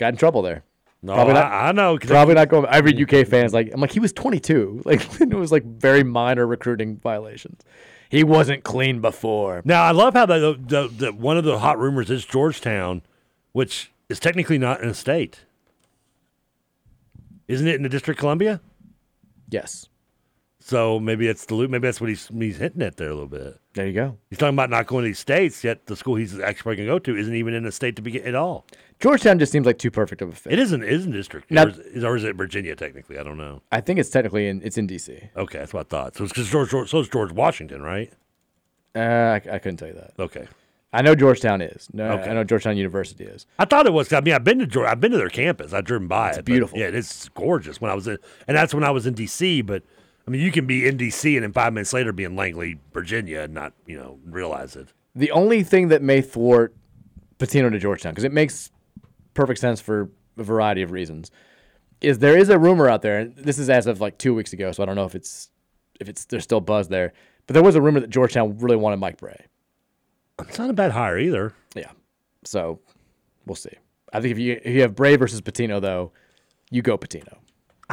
Got 0.00 0.14
in 0.14 0.16
trouble 0.16 0.40
there. 0.40 0.64
No, 1.02 1.12
Probably 1.14 1.34
I, 1.34 1.40
not- 1.40 1.52
I 1.52 1.72
know. 1.72 1.98
'cause 1.98 2.08
Probably 2.10 2.34
not 2.34 2.48
going. 2.48 2.64
Every 2.70 2.94
UK 3.02 3.26
fan's 3.28 3.52
like, 3.52 3.70
I'm 3.72 3.80
like, 3.82 3.92
he 3.92 4.00
was 4.00 4.12
22. 4.14 4.80
Like 4.86 5.20
it 5.20 5.34
was 5.34 5.52
like 5.52 5.62
very 5.64 6.02
minor 6.02 6.46
recruiting 6.46 6.96
violations. 6.96 7.60
He 8.08 8.24
wasn't 8.24 8.64
clean 8.64 9.00
before. 9.02 9.60
Now 9.66 9.82
I 9.84 9.90
love 9.92 10.14
how 10.14 10.24
the, 10.26 10.58
the, 10.58 10.88
the 10.88 11.12
one 11.12 11.36
of 11.36 11.44
the 11.44 11.58
hot 11.58 11.78
rumors 11.78 12.10
is 12.10 12.24
Georgetown, 12.24 13.02
which 13.52 13.92
is 14.08 14.18
technically 14.18 14.56
not 14.58 14.80
in 14.82 14.88
a 14.88 14.94
state. 14.94 15.44
Isn't 17.46 17.66
it 17.68 17.74
in 17.76 17.82
the 17.82 17.88
District 17.88 18.18
of 18.18 18.20
Columbia? 18.20 18.60
Yes. 19.48 19.88
So 20.60 21.00
maybe 21.00 21.26
it's 21.26 21.46
the 21.46 21.54
loop. 21.54 21.70
maybe 21.70 21.86
that's 21.88 22.00
what 22.00 22.08
he's 22.10 22.28
he's 22.28 22.58
hinting 22.58 22.82
at 22.82 22.96
there 22.96 23.08
a 23.08 23.14
little 23.14 23.28
bit. 23.28 23.58
There 23.74 23.86
you 23.86 23.92
go. 23.92 24.18
He's 24.28 24.38
talking 24.38 24.54
about 24.54 24.70
not 24.70 24.86
going 24.86 25.04
to 25.04 25.08
these 25.08 25.18
states 25.18 25.62
yet. 25.64 25.86
The 25.86 25.96
school 25.96 26.16
he's 26.16 26.38
actually 26.38 26.76
going 26.76 26.88
to 26.88 26.94
go 26.94 26.98
to 26.98 27.16
isn't 27.16 27.34
even 27.34 27.54
in 27.54 27.64
a 27.66 27.72
state 27.72 27.96
to 27.96 28.02
begin 28.02 28.24
at 28.24 28.34
all. 28.34 28.66
Georgetown 29.00 29.38
just 29.38 29.50
seems 29.50 29.66
like 29.66 29.78
too 29.78 29.90
perfect 29.90 30.20
of 30.22 30.28
a 30.28 30.32
fit. 30.32 30.52
It 30.52 30.58
isn't 30.58 30.82
isn't 30.84 31.10
district 31.12 31.50
Now- 31.50 31.64
or, 31.64 31.68
is, 31.70 32.04
or 32.04 32.16
is 32.16 32.24
it 32.24 32.36
Virginia 32.36 32.76
technically? 32.76 33.18
I 33.18 33.22
don't 33.22 33.38
know. 33.38 33.62
I 33.72 33.80
think 33.80 33.98
it's 33.98 34.10
technically 34.10 34.46
in 34.48 34.60
it's 34.62 34.76
in 34.78 34.86
DC. 34.86 35.30
Okay, 35.36 35.58
that's 35.58 35.72
what 35.72 35.86
I 35.86 35.88
thought. 35.88 36.16
So 36.16 36.24
it's 36.24 36.32
because 36.32 36.50
George, 36.50 36.70
George 36.70 36.90
so 36.90 37.00
it's 37.00 37.08
George 37.08 37.32
Washington, 37.32 37.82
right? 37.82 38.12
Uh, 38.94 38.98
I, 39.00 39.34
I 39.36 39.58
couldn't 39.58 39.76
tell 39.78 39.88
you 39.88 39.94
that. 39.94 40.12
Okay. 40.18 40.46
I 40.92 41.02
know 41.02 41.14
Georgetown 41.14 41.62
is. 41.62 41.88
No, 41.92 42.10
Okay. 42.14 42.28
I 42.28 42.34
know 42.34 42.42
Georgetown 42.42 42.76
University 42.76 43.22
is. 43.24 43.46
I 43.60 43.64
thought 43.64 43.86
it 43.86 43.92
was. 43.92 44.12
I 44.12 44.20
mean, 44.20 44.34
I've 44.34 44.42
been 44.42 44.58
to 44.58 44.66
Georgia. 44.66 44.90
I've 44.90 45.00
been 45.00 45.12
to 45.12 45.18
their 45.18 45.28
campus. 45.28 45.72
I've 45.72 45.84
driven 45.84 46.08
by 46.08 46.30
it. 46.30 46.36
but 46.36 46.44
beautiful. 46.44 46.76
Yeah, 46.78 46.86
it's 46.86 47.28
gorgeous. 47.30 47.80
When 47.80 47.90
I 47.90 47.94
was 47.94 48.08
in, 48.08 48.18
and 48.48 48.56
that's 48.56 48.74
when 48.74 48.82
I 48.84 48.90
was 48.90 49.06
in 49.06 49.14
D.C. 49.14 49.62
But 49.62 49.84
I 50.26 50.30
mean, 50.32 50.40
you 50.42 50.50
can 50.50 50.66
be 50.66 50.86
in 50.88 50.96
D.C. 50.96 51.36
and 51.36 51.44
then 51.44 51.52
five 51.52 51.72
minutes 51.72 51.92
later 51.92 52.12
be 52.12 52.24
in 52.24 52.34
Langley, 52.34 52.78
Virginia, 52.92 53.42
and 53.42 53.54
not 53.54 53.72
you 53.86 53.96
know 53.96 54.18
realize 54.26 54.74
it. 54.74 54.88
The 55.14 55.30
only 55.30 55.62
thing 55.62 55.88
that 55.88 56.02
may 56.02 56.20
thwart 56.20 56.74
Pitino 57.38 57.70
to 57.70 57.78
Georgetown, 57.78 58.12
because 58.12 58.24
it 58.24 58.32
makes 58.32 58.72
perfect 59.40 59.60
sense 59.60 59.80
for 59.80 60.10
a 60.36 60.42
variety 60.44 60.82
of 60.82 60.90
reasons, 60.92 61.30
is 62.00 62.18
there 62.18 62.36
is 62.36 62.48
a 62.50 62.58
rumor 62.58 62.88
out 62.88 63.02
there, 63.02 63.18
and 63.20 63.36
this 63.36 63.58
is 63.58 63.70
as 63.70 63.86
of 63.86 64.00
like 64.00 64.18
two 64.18 64.34
weeks 64.34 64.52
ago, 64.52 64.70
so 64.72 64.82
I 64.82 64.86
don't 64.86 64.96
know 64.96 65.04
if 65.06 65.14
it's 65.14 65.50
if 65.98 66.08
it's 66.08 66.24
there's 66.26 66.44
still 66.44 66.60
buzz 66.60 66.88
there, 66.88 67.12
but 67.46 67.54
there 67.54 67.62
was 67.62 67.74
a 67.74 67.80
rumor 67.80 68.00
that 68.00 68.10
Georgetown 68.10 68.58
really 68.58 68.76
wanted 68.76 68.98
Mike 68.98 69.16
Brey. 69.18 69.46
It's 70.40 70.58
not 70.58 70.70
a 70.70 70.74
bad 70.74 70.92
hire 70.92 71.18
either. 71.18 71.52
Yeah, 71.74 71.90
so 72.44 72.80
we'll 73.46 73.54
see. 73.56 73.72
I 74.12 74.20
think 74.20 74.32
if 74.32 74.38
you 74.38 74.60
if 74.64 74.74
you 74.74 74.82
have 74.82 74.94
Brey 74.94 75.16
versus 75.16 75.40
Pitino 75.40 75.80
though, 75.80 76.12
you 76.70 76.82
go 76.82 76.98
Pitino. 76.98 77.36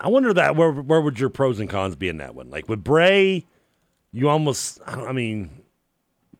I 0.00 0.08
wonder 0.08 0.32
that 0.34 0.56
where 0.56 0.72
where 0.72 1.00
would 1.00 1.18
your 1.20 1.30
pros 1.30 1.60
and 1.60 1.68
cons 1.70 1.96
be 1.96 2.08
in 2.08 2.16
that 2.18 2.34
one? 2.34 2.50
Like 2.50 2.68
with 2.68 2.82
Brey, 2.84 3.46
you 4.12 4.28
almost. 4.28 4.80
I 4.86 4.94
don't- 4.96 5.06
I 5.08 5.12
mean, 5.12 5.57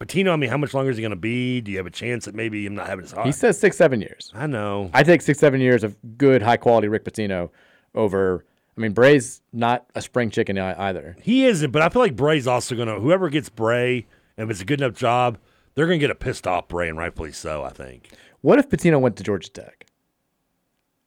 Pitino. 0.01 0.33
I 0.33 0.37
mean, 0.37 0.51
how 0.51 0.57
much 0.57 0.75
longer 0.75 0.91
is 0.91 0.97
he 0.97 1.03
going 1.03 1.11
to 1.11 1.17
be? 1.17 1.61
Do 1.61 1.71
you 1.71 1.77
have 1.79 1.87
a 1.87 1.91
chance 1.91 2.25
that 2.27 2.35
maybe 2.35 2.65
him 2.65 2.75
not 2.75 2.87
having 2.87 3.05
his 3.05 3.13
heart? 3.13 3.27
He 3.27 3.33
says 3.33 3.59
six 3.59 3.77
seven 3.77 4.01
years. 4.01 4.33
I 4.35 4.47
know. 4.47 4.91
I 4.95 5.03
take 5.03 5.23
six 5.23 5.39
seven 5.39 5.61
years 5.61 5.83
of 5.83 5.97
good 6.17 6.43
high 6.43 6.57
quality 6.57 6.89
Rick 6.89 7.05
Pitino 7.05 7.51
over. 7.95 8.45
I 8.77 8.81
mean, 8.81 8.93
Brey's 8.93 9.43
not 9.53 9.87
a 9.97 10.01
spring 10.03 10.31
chicken 10.31 10.57
either. 10.57 11.17
He 11.21 11.47
isn't, 11.47 11.73
but 11.73 11.83
I 11.83 11.89
feel 11.89 12.01
like 12.01 12.15
Brey's 12.15 12.47
also 12.47 12.77
going 12.77 12.87
to. 12.87 13.01
Whoever 13.01 13.29
gets 13.29 13.49
Brey, 13.49 14.07
if 14.37 14.49
it's 14.51 14.61
a 14.61 14.65
good 14.65 14.81
enough 14.81 14.95
job, 14.95 15.39
they're 15.75 15.87
going 15.87 15.99
to 15.99 16.03
get 16.05 16.11
a 16.13 16.15
pissed 16.15 16.47
off 16.47 16.69
Brey, 16.69 16.89
and 16.89 16.97
rightfully 16.97 17.33
so. 17.33 17.65
I 17.65 17.71
think. 17.71 18.11
What 18.41 18.61
if 18.61 18.69
Pitino 18.69 19.01
went 19.01 19.17
to 19.17 19.25
Georgia 19.25 19.51
Tech? 19.51 19.87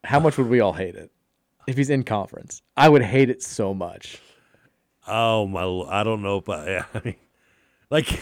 How 0.04 0.20
much 0.20 0.38
would 0.38 0.48
we 0.48 0.60
all 0.60 0.74
hate 0.74 0.96
it 0.96 1.12
if 1.68 1.78
he's 1.78 1.90
in 1.90 2.04
conference? 2.04 2.62
I 2.76 2.90
would 2.90 3.04
hate 3.04 3.30
it 3.30 3.42
so 3.42 3.74
much. 3.74 4.20
Oh 5.08 5.48
my! 5.48 5.64
I 5.90 6.04
don't 6.04 6.22
know 6.22 6.38
if 6.38 6.50
I. 6.50 6.66
Yeah, 6.68 6.86
I 6.94 7.02
mean, 7.06 7.16
like, 7.92 8.20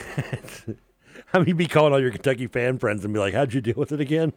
I 1.34 1.40
mean, 1.40 1.56
be 1.56 1.68
calling 1.68 1.94
all 1.94 2.02
your 2.02 2.12
Kentucky 2.12 2.48
fan 2.48 2.78
friends 2.80 3.06
and 3.06 3.14
be 3.14 3.20
like, 3.20 3.34
"How'd 3.34 3.54
you 3.54 3.62
deal 3.62 3.76
with 3.78 3.92
it 3.92 4.02
again?" 4.02 4.34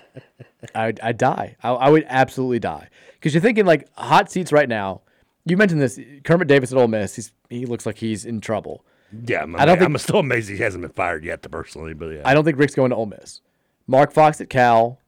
I'd, 0.74 0.98
I'd 1.00 1.18
die. 1.18 1.56
I, 1.62 1.70
I 1.70 1.88
would 1.90 2.04
absolutely 2.08 2.58
die. 2.58 2.88
Because 3.14 3.34
you're 3.34 3.40
thinking 3.42 3.66
like 3.66 3.88
hot 3.96 4.30
seats 4.30 4.52
right 4.52 4.68
now. 4.68 5.02
You 5.44 5.56
mentioned 5.56 5.80
this. 5.80 6.00
Kermit 6.24 6.48
Davis 6.48 6.72
at 6.72 6.78
Ole 6.78 6.88
Miss. 6.88 7.14
He's 7.16 7.32
he 7.48 7.66
looks 7.66 7.86
like 7.86 7.98
he's 7.98 8.24
in 8.24 8.40
trouble. 8.40 8.84
yeah, 9.26 9.42
I'm, 9.42 9.54
I 9.56 9.64
don't 9.64 9.78
think- 9.78 9.90
I'm 9.90 9.98
still 9.98 10.18
amazed 10.20 10.48
he 10.50 10.56
hasn't 10.58 10.82
been 10.82 10.90
fired 10.92 11.24
yet, 11.24 11.42
personally. 11.50 11.94
But 11.94 12.06
yeah, 12.08 12.22
I 12.24 12.34
don't 12.34 12.44
think 12.44 12.58
Rick's 12.58 12.74
going 12.74 12.90
to 12.90 12.96
Ole 12.96 13.06
Miss. 13.06 13.40
Mark 13.86 14.12
Fox 14.12 14.40
at 14.40 14.50
Cal. 14.50 14.98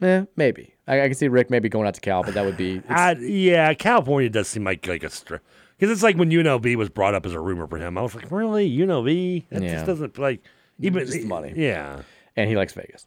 Eh, 0.00 0.24
maybe. 0.36 0.74
I, 0.86 1.02
I 1.02 1.04
can 1.06 1.14
see 1.14 1.28
Rick 1.28 1.50
maybe 1.50 1.68
going 1.68 1.86
out 1.86 1.94
to 1.94 2.00
Cal, 2.00 2.22
but 2.22 2.34
that 2.34 2.44
would 2.44 2.56
be. 2.56 2.80
I, 2.88 3.12
yeah, 3.14 3.74
California 3.74 4.30
does 4.30 4.46
seem 4.48 4.64
like 4.64 4.86
like 4.86 5.02
a 5.02 5.10
because 5.78 5.90
it's 5.92 6.02
like 6.02 6.16
when 6.16 6.30
UNLV 6.30 6.76
was 6.76 6.88
brought 6.88 7.14
up 7.14 7.26
as 7.26 7.32
a 7.32 7.40
rumor 7.40 7.66
for 7.66 7.78
him. 7.78 7.96
I 7.98 8.02
was 8.02 8.14
like, 8.14 8.30
really 8.30 8.68
UNLV? 8.70 9.44
That 9.50 9.62
Yeah. 9.62 9.72
just 9.74 9.86
doesn't 9.86 10.18
like 10.18 10.42
even 10.80 11.04
Just 11.06 11.20
the 11.20 11.26
money. 11.26 11.52
Yeah, 11.56 12.02
and 12.36 12.48
he 12.48 12.56
likes 12.56 12.72
Vegas. 12.72 13.06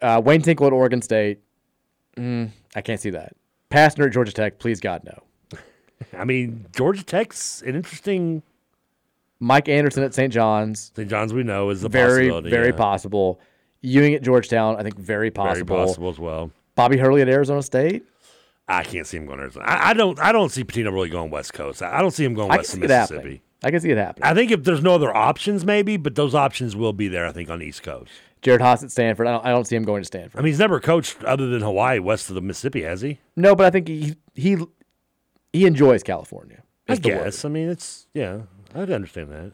Uh, 0.00 0.20
Wayne 0.24 0.42
Tinkle 0.42 0.66
at 0.66 0.72
Oregon 0.72 1.02
State. 1.02 1.40
Mm, 2.16 2.50
I 2.76 2.80
can't 2.82 3.00
see 3.00 3.10
that. 3.10 3.34
Pastner 3.70 4.06
at 4.06 4.12
Georgia 4.12 4.32
Tech. 4.32 4.58
Please 4.58 4.80
God 4.80 5.02
no. 5.04 5.58
I 6.18 6.24
mean 6.24 6.66
Georgia 6.74 7.04
Tech's 7.04 7.62
an 7.62 7.74
interesting. 7.74 8.42
Mike 9.40 9.68
Anderson 9.68 10.02
at 10.02 10.14
St. 10.14 10.32
John's. 10.32 10.90
St. 10.96 11.08
John's 11.08 11.32
we 11.32 11.44
know 11.44 11.70
is 11.70 11.84
a 11.84 11.88
very 11.88 12.22
possibility, 12.24 12.50
very 12.50 12.66
yeah. 12.70 12.76
possible. 12.76 13.40
Ewing 13.82 14.14
at 14.14 14.22
Georgetown. 14.22 14.74
I 14.76 14.82
think 14.82 14.96
very 14.98 15.28
Very 15.28 15.30
possible. 15.30 15.76
possible 15.76 16.08
as 16.10 16.18
well. 16.18 16.50
Bobby 16.74 16.96
Hurley 16.98 17.22
at 17.22 17.28
Arizona 17.28 17.62
State. 17.62 18.04
I 18.68 18.84
can't 18.84 19.06
see 19.06 19.16
him 19.16 19.26
going 19.26 19.38
to 19.38 19.44
Arizona. 19.44 19.64
I, 19.66 19.90
I 19.90 19.94
don't. 19.94 20.18
I 20.20 20.32
don't 20.32 20.50
see 20.50 20.62
Patino 20.62 20.90
really 20.90 21.08
going 21.08 21.30
West 21.30 21.54
Coast. 21.54 21.82
I, 21.82 21.98
I 21.98 22.02
don't 22.02 22.10
see 22.10 22.24
him 22.24 22.34
going 22.34 22.50
I 22.50 22.58
west 22.58 22.72
can 22.72 22.82
of 22.82 22.88
see 22.88 22.94
it 22.94 22.98
Mississippi. 22.98 23.42
I 23.62 23.70
can 23.70 23.80
see 23.80 23.90
it 23.90 23.96
happening. 23.96 24.28
I 24.28 24.34
think 24.34 24.50
if 24.50 24.62
there's 24.62 24.82
no 24.82 24.94
other 24.94 25.14
options, 25.16 25.64
maybe, 25.64 25.96
but 25.96 26.14
those 26.14 26.34
options 26.34 26.76
will 26.76 26.92
be 26.92 27.08
there. 27.08 27.26
I 27.26 27.32
think 27.32 27.48
on 27.50 27.60
the 27.60 27.66
East 27.66 27.82
Coast. 27.82 28.10
Jerod 28.42 28.60
Haase 28.60 28.84
at 28.84 28.92
Stanford. 28.92 29.26
I 29.26 29.32
don't, 29.32 29.46
I 29.46 29.50
don't 29.50 29.64
see 29.66 29.74
him 29.74 29.84
going 29.84 30.02
to 30.02 30.06
Stanford. 30.06 30.38
I 30.38 30.42
mean, 30.42 30.52
he's 30.52 30.60
never 30.60 30.78
coached 30.78 31.24
other 31.24 31.48
than 31.48 31.60
Hawaii, 31.60 31.98
west 31.98 32.28
of 32.28 32.36
the 32.36 32.40
Mississippi, 32.40 32.82
has 32.82 33.00
he? 33.00 33.18
No, 33.34 33.56
but 33.56 33.66
I 33.66 33.70
think 33.70 33.88
he 33.88 34.14
he 34.34 34.58
he 35.52 35.66
enjoys 35.66 36.02
California. 36.02 36.62
I 36.88 36.96
guess. 36.96 37.44
I 37.44 37.48
mean, 37.48 37.68
it's 37.68 38.06
yeah. 38.14 38.42
I 38.74 38.80
understand 38.80 39.30
that. 39.30 39.52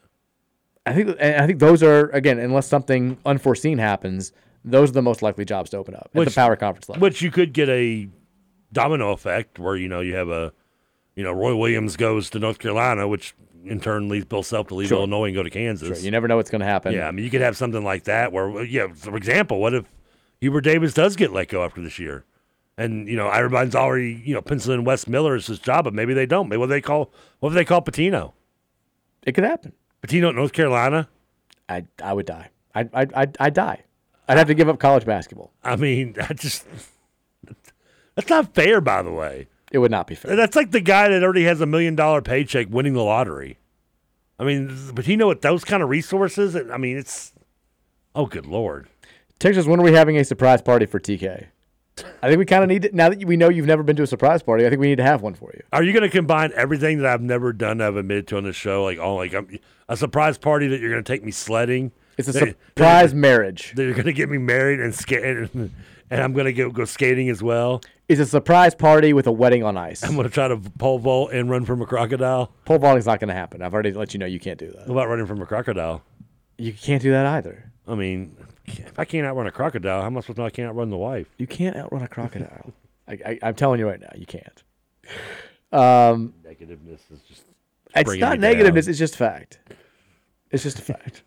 I 0.87 0.93
think 0.93 1.21
I 1.21 1.47
think 1.47 1.61
those 1.61 1.83
are 1.83 2.09
again, 2.11 2.39
unless 2.39 2.67
something 2.67 3.17
unforeseen 3.25 3.79
happens, 3.79 4.33
those 4.65 4.91
are 4.91 4.95
the 4.95 5.03
most 5.03 5.23
likely 5.23 5.45
jobs 5.45 5.71
to 5.71 5.79
open 5.79 5.95
up 5.95 6.11
at 6.15 6.25
the 6.25 6.31
power 6.31 6.57
conference 6.57 6.89
level. 6.89 7.01
Which 7.01 7.23
you 7.23 7.31
could 7.31 7.53
get 7.55 7.69
a 7.71 8.09
domino 8.75 9.13
effect 9.13 9.59
where 9.59 9.77
you 9.77 9.89
know 9.89 10.01
you 10.01 10.15
have 10.15 10.29
a, 10.29 10.53
you 11.17 11.25
know, 11.25 11.33
Roy 11.33 11.57
Williams 11.57 11.97
goes 11.97 12.29
to 12.31 12.39
North 12.39 12.59
Carolina, 12.59 13.09
which 13.09 13.35
in 13.65 13.81
turn 13.81 14.09
leads 14.11 14.27
Bill 14.27 14.43
Self 14.43 14.67
to 14.69 14.75
leave 14.75 14.89
Sure. 14.89 14.99
Illinois 14.99 15.27
and 15.27 15.35
go 15.35 15.43
to 15.43 15.49
Kansas. 15.51 15.89
Sure, 15.89 15.97
you 16.05 16.11
never 16.11 16.29
know 16.29 16.37
what's 16.37 16.51
going 16.51 16.61
to 16.61 16.67
happen. 16.67 16.93
Yeah, 16.93 17.09
I 17.09 17.13
mean, 17.13 17.25
you 17.25 17.31
could 17.31 17.41
have 17.41 17.57
something 17.57 17.83
like 17.83 18.05
that 18.05 18.31
where, 18.33 18.63
yeah, 18.63 18.89
for 18.95 19.17
example, 19.17 19.59
what 19.61 19.73
if 19.73 19.87
Hubert 20.41 20.61
Davis 20.63 20.93
does 20.93 21.17
get 21.17 21.33
let 21.33 21.49
go 21.49 21.65
after 21.65 21.81
this 21.81 21.99
year? 21.99 22.25
And, 22.77 23.09
you 23.09 23.17
know, 23.17 23.31
everybody's 23.31 23.75
already, 23.75 24.21
you 24.25 24.35
know, 24.35 24.43
penciling 24.43 24.85
Wes 24.85 25.07
Miller 25.07 25.37
as 25.37 25.47
his 25.47 25.61
job, 25.61 25.85
but 25.85 25.95
maybe 25.95 26.13
they 26.13 26.27
don't. 26.27 26.49
Maybe 26.49 26.59
what 26.59 26.67
do 26.67 26.71
they 26.73 26.81
call, 26.81 27.11
what 27.39 27.51
do 27.51 27.55
they 27.55 27.65
call 27.65 27.81
Pitino? 27.81 28.33
It 29.23 29.33
could 29.33 29.45
happen. 29.45 29.73
Pitino 30.03 30.29
at 30.29 30.35
North 30.35 30.53
Carolina? 30.53 31.09
I 31.69 31.85
I 32.03 32.13
would 32.13 32.27
die. 32.27 32.51
I 32.75 32.81
I 32.93 33.07
I 33.15 33.27
I'd 33.41 33.55
die. 33.55 33.85
I'd 34.29 34.37
have 34.37 34.49
to 34.49 34.55
give 34.55 34.69
up 34.69 34.79
college 34.79 35.07
basketball. 35.07 35.53
I 35.63 35.77
mean, 35.77 36.17
I 36.29 36.35
just, 36.35 36.67
that's 38.15 38.29
not 38.29 38.55
fair, 38.55 38.81
by 38.81 39.03
the 39.03 39.13
way. 39.13 39.49
It 39.73 39.79
would 39.79 39.91
not 39.91 40.07
be 40.07 40.15
fair. 40.15 40.37
That's 40.37 40.55
like 40.55 40.71
the 40.71 40.81
guy 40.81 41.09
that 41.09 41.23
already 41.23 41.45
has 41.45 41.61
a 41.61 41.67
million 41.67 41.97
dollar 41.97 42.23
paycheck 42.23 42.69
winning 42.71 42.95
the 42.95 43.03
lottery. 43.03 43.59
I 44.39 44.45
mean, 44.45 44.93
but 44.95 45.07
you 45.07 45.17
know 45.17 45.27
what? 45.29 45.43
those 45.43 45.65
kind 45.65 45.83
of 45.83 45.89
resources, 45.89 46.57
I 46.57 46.77
mean, 46.77 46.97
it's, 46.97 47.33
oh, 48.15 48.27
good 48.27 48.47
Lord. 48.47 48.89
Texas, 49.39 49.67
when 49.67 49.81
are 49.81 49.83
we 49.83 49.93
having 49.93 50.17
a 50.17 50.25
surprise 50.25 50.63
party 50.63 50.87
for 50.87 50.99
TK? 50.99 51.47
I 52.23 52.29
think 52.29 52.39
we 52.39 52.45
kind 52.45 52.65
of 52.65 52.69
need 52.69 52.83
to, 52.83 52.97
now 52.97 53.09
that 53.09 53.25
we 53.25 53.37
know 53.37 53.49
you've 53.49 53.67
never 53.67 53.83
been 53.83 53.95
to 53.97 54.03
a 54.03 54.07
surprise 54.07 54.43
party. 54.43 54.67
I 54.67 54.71
think 54.71 54.81
we 54.81 54.89
need 54.89 54.97
to 54.97 55.05
have 55.05 55.23
one 55.23 55.35
for 55.35 55.53
you. 55.55 55.63
Are 55.73 55.83
you 55.83 55.93
going 55.93 56.03
to 56.03 56.09
combine 56.09 56.53
everything 56.57 56.99
that 56.99 57.07
I've 57.07 57.21
never 57.21 57.53
done, 57.53 57.81
I've 57.81 57.97
admitted 57.97 58.27
to 58.29 58.37
on 58.37 58.45
this 58.45 58.57
show, 58.57 58.85
like 58.85 58.99
all 58.99 59.17
like 59.17 59.33
I'm, 59.33 59.59
a 59.89 59.97
surprise 59.97 60.39
party 60.39 60.67
that 60.69 60.81
you're 60.81 60.91
going 60.91 61.05
to 61.05 61.13
take 61.13 61.25
me 61.25 61.31
sledding? 61.31 61.93
It's 62.19 62.29
a 62.29 62.33
surprise 62.33 63.15
marriage. 63.15 63.73
That 63.77 63.85
you're 63.85 63.93
going 63.93 64.07
to 64.07 64.13
get 64.13 64.29
me 64.29 64.39
married 64.39 64.81
and 64.81 64.95
skate, 64.95 65.25
and, 65.25 65.49
and 66.11 66.21
I'm 66.21 66.33
going 66.33 66.47
to 66.47 66.53
go 66.53 66.71
go 66.71 66.85
skating 66.85 67.29
as 67.29 67.43
well. 67.43 67.81
It's 68.09 68.21
a 68.21 68.27
surprise 68.27 68.75
party 68.75 69.15
with 69.15 69.27
a 69.27 69.33
wedding 69.33 69.65
on 69.65 69.79
ice. 69.79 70.03
I'm 70.03 70.15
going 70.15 70.29
to 70.29 70.33
try 70.33 70.49
to 70.49 70.59
pole 70.79 70.99
vault 70.99 71.33
and 71.33 71.49
run 71.49 71.65
from 71.65 71.81
a 71.81 71.87
crocodile. 71.87 72.53
Pole 72.67 72.79
vaulting's 72.79 73.07
not 73.07 73.19
going 73.19 73.29
to 73.29 73.35
happen. 73.35 73.63
I've 73.63 73.73
already 73.73 73.93
let 73.93 74.13
you 74.13 74.21
know 74.21 74.27
you 74.27 74.39
can't 74.39 74.59
do 74.59 74.67
that. 74.73 74.87
What 74.87 74.91
about 74.91 75.09
running 75.09 75.27
from 75.27 75.41
a 75.41 75.47
crocodile? 75.47 76.03
You 76.59 76.73
can't 76.75 77.01
do 77.01 77.11
that 77.13 77.25
either. 77.25 77.73
I 77.89 77.95
mean, 77.95 78.37
if 78.67 78.99
I 78.99 79.07
can't 79.07 79.27
outrun 79.27 79.47
a 79.47 79.51
crocodile, 79.51 80.01
how 80.03 80.07
am 80.07 80.19
I 80.19 80.21
supposed 80.21 80.37
to 80.37 80.43
know 80.43 80.47
I 80.47 80.51
can't 80.51 80.69
outrun 80.69 80.91
the 80.91 80.99
wife? 80.99 81.29
You 81.39 81.47
can't 81.47 81.77
outrun 81.77 82.03
a 82.03 82.09
crocodile. 82.09 82.73
I, 83.09 83.13
I, 83.27 83.39
I'm 83.43 83.55
telling 83.55 83.81
you 83.81 83.89
right 83.89 84.01
now, 84.01 84.13
you 84.15 84.27
can't. 84.27 84.63
Um, 85.73 86.35
Negativeness 86.47 87.01
is 87.11 87.21
just. 87.27 87.43
it's 87.97 88.07
not 88.07 88.13
me 88.13 88.19
down. 88.21 88.41
negativeness. 88.41 88.87
It's 88.87 88.99
just 88.99 89.17
fact. 89.17 89.59
It's 90.51 90.63
just 90.63 90.79
a 90.79 90.83
fact. 90.83 91.23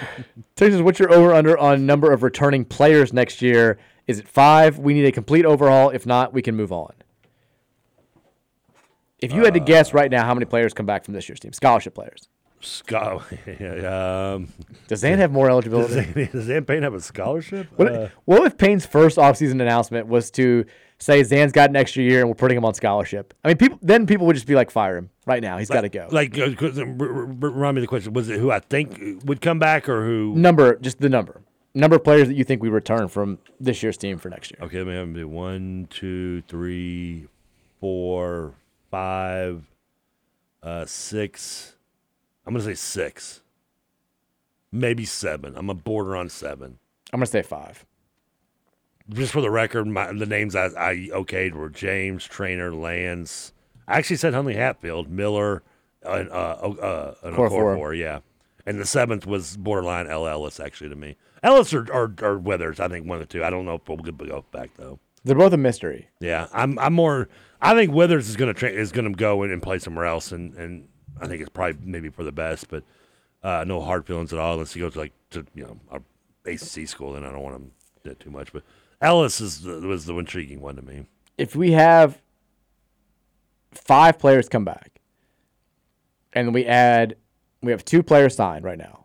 Texas, 0.56 0.80
what's 0.80 0.98
your 0.98 1.12
over 1.12 1.32
under 1.32 1.56
on 1.58 1.86
number 1.86 2.10
of 2.12 2.22
returning 2.22 2.64
players 2.64 3.12
next 3.12 3.42
year? 3.42 3.78
Is 4.06 4.18
it 4.18 4.28
five? 4.28 4.78
We 4.78 4.94
need 4.94 5.04
a 5.06 5.12
complete 5.12 5.44
overhaul. 5.44 5.90
If 5.90 6.06
not, 6.06 6.32
we 6.32 6.42
can 6.42 6.56
move 6.56 6.72
on. 6.72 6.92
If 9.20 9.32
you 9.32 9.44
had 9.44 9.54
to 9.54 9.60
guess 9.60 9.94
right 9.94 10.10
now 10.10 10.24
how 10.24 10.34
many 10.34 10.46
players 10.46 10.74
come 10.74 10.86
back 10.86 11.04
from 11.04 11.14
this 11.14 11.28
year's 11.28 11.38
team, 11.38 11.52
scholarship 11.52 11.94
players, 11.94 12.28
Scho- 12.60 13.22
um, 14.36 14.48
does 14.88 15.00
Zan 15.00 15.18
have 15.18 15.30
more 15.30 15.48
eligibility? 15.48 15.94
Does 15.94 16.04
Zan, 16.14 16.28
does 16.32 16.44
Zan 16.46 16.64
Payne 16.64 16.82
have 16.82 16.94
a 16.94 17.00
scholarship? 17.00 17.68
What, 17.76 17.92
Uh, 17.92 18.08
what 18.24 18.42
if 18.44 18.58
Payne's 18.58 18.84
first 18.86 19.18
offseason 19.18 19.60
announcement 19.60 20.08
was 20.08 20.30
to 20.32 20.64
say 20.98 21.22
Zan's 21.22 21.52
got 21.52 21.70
an 21.70 21.76
extra 21.76 22.02
year 22.02 22.20
and 22.20 22.28
we're 22.28 22.34
putting 22.34 22.56
him 22.56 22.64
on 22.64 22.74
scholarship? 22.74 23.32
I 23.44 23.48
mean, 23.48 23.56
people 23.58 23.78
then 23.80 24.06
people 24.06 24.26
would 24.26 24.34
just 24.34 24.46
be 24.48 24.56
like, 24.56 24.72
fire 24.72 24.96
him 24.96 25.10
right 25.24 25.42
now. 25.42 25.58
He's 25.58 25.68
got 25.70 25.82
to 25.82 25.88
go. 25.88 26.08
Like, 26.10 26.36
uh, 26.36 26.52
'cause, 26.54 26.78
r- 26.80 26.84
r- 26.88 26.94
remind 26.96 27.76
me 27.76 27.80
of 27.80 27.82
the 27.82 27.86
question: 27.86 28.12
Was 28.12 28.28
it 28.28 28.40
who 28.40 28.50
I 28.50 28.58
think 28.58 29.22
would 29.24 29.40
come 29.40 29.60
back, 29.60 29.88
or 29.88 30.04
who? 30.04 30.34
number, 30.36 30.76
just 30.76 30.98
the 31.00 31.08
number, 31.08 31.42
number 31.74 31.96
of 31.96 32.04
players 32.04 32.28
that 32.28 32.34
you 32.34 32.44
think 32.44 32.62
we 32.62 32.68
return 32.68 33.08
from 33.08 33.38
this 33.60 33.82
year's 33.82 33.96
team 33.96 34.18
for 34.18 34.28
next 34.28 34.50
year. 34.50 34.58
Okay, 34.62 34.78
let 34.78 34.86
me 34.86 34.92
have 34.94 35.06
them 35.06 35.14
do 35.14 35.28
one, 35.28 35.86
two, 35.90 36.42
three, 36.42 37.26
four, 37.80 38.54
five, 38.90 39.64
uh, 40.62 40.84
six. 40.86 41.74
I'm 42.46 42.52
gonna 42.54 42.64
say 42.64 42.74
six, 42.74 43.40
maybe 44.70 45.04
seven. 45.04 45.54
I'm 45.56 45.70
a 45.70 45.74
border 45.74 46.16
on 46.16 46.28
seven. 46.28 46.78
I'm 47.12 47.18
gonna 47.20 47.26
say 47.26 47.42
five. 47.42 47.84
Just 49.10 49.32
for 49.32 49.40
the 49.40 49.50
record, 49.50 49.86
my, 49.86 50.12
the 50.12 50.26
names 50.26 50.54
I, 50.54 50.66
I 50.66 50.94
okayed 51.12 51.52
were 51.52 51.68
James, 51.68 52.24
Traynor, 52.24 52.72
Lands. 52.72 53.52
I 53.88 53.98
actually 53.98 54.16
said 54.16 54.32
Huntley 54.32 54.54
Hatfield, 54.54 55.10
Miller, 55.10 55.62
and 56.04 56.30
uh, 56.30 56.56
o- 56.62 56.76
uh, 56.76 57.14
and 57.24 57.36
Okorafor. 57.36 57.76
Okorafor, 57.76 57.98
yeah. 57.98 58.20
And 58.64 58.78
the 58.78 58.86
seventh 58.86 59.26
was 59.26 59.56
borderline 59.56 60.06
El 60.06 60.26
Ellis, 60.28 60.60
actually, 60.60 60.88
to 60.90 60.96
me. 60.96 61.16
Ellis 61.42 61.74
or, 61.74 61.86
or, 61.92 62.14
or 62.22 62.38
Withers, 62.38 62.78
I 62.80 62.88
think 62.88 63.06
one 63.06 63.20
of 63.20 63.28
the 63.28 63.32
two. 63.32 63.44
I 63.44 63.50
don't 63.50 63.64
know 63.64 63.74
if 63.74 63.88
we'll 63.88 63.98
go 63.98 64.44
back, 64.52 64.70
though. 64.76 64.98
They're 65.24 65.36
both 65.36 65.52
a 65.52 65.56
mystery. 65.56 66.08
Yeah, 66.20 66.46
I'm 66.52 66.78
I'm 66.78 66.94
more. 66.94 67.28
I 67.60 67.74
think 67.74 67.92
Withers 67.92 68.28
is 68.28 68.36
gonna 68.36 68.54
tra- 68.54 68.70
is 68.70 68.90
gonna 68.90 69.12
go 69.12 69.42
in 69.42 69.52
and 69.52 69.62
play 69.62 69.78
somewhere 69.78 70.04
else, 70.04 70.32
and, 70.32 70.54
and 70.54 70.88
I 71.20 71.28
think 71.28 71.40
it's 71.40 71.50
probably 71.50 71.78
maybe 71.84 72.08
for 72.08 72.24
the 72.24 72.32
best. 72.32 72.68
But 72.68 72.82
uh, 73.42 73.64
no 73.66 73.80
hard 73.80 74.06
feelings 74.06 74.32
at 74.32 74.38
all 74.38 74.54
unless 74.54 74.74
he 74.74 74.80
goes 74.80 74.96
like 74.96 75.12
to 75.30 75.46
you 75.54 75.64
know 75.64 75.80
our 75.90 76.02
ACC 76.44 76.88
school. 76.88 77.12
Then 77.12 77.24
I 77.24 77.30
don't 77.30 77.42
want 77.42 77.56
him 77.56 77.70
to 78.02 78.10
do 78.10 78.14
too 78.16 78.30
much. 78.30 78.52
But 78.52 78.64
Ellis 79.00 79.40
is 79.40 79.62
the, 79.62 79.80
was 79.80 80.06
the 80.06 80.16
intriguing 80.16 80.60
one 80.60 80.76
to 80.76 80.82
me. 80.82 81.06
If 81.38 81.54
we 81.54 81.72
have 81.72 82.20
five 83.72 84.18
players 84.18 84.48
come 84.48 84.64
back, 84.64 85.00
and 86.32 86.52
we 86.52 86.66
add, 86.66 87.16
we 87.62 87.70
have 87.70 87.84
two 87.84 88.02
players 88.02 88.34
signed 88.34 88.64
right 88.64 88.78
now, 88.78 89.04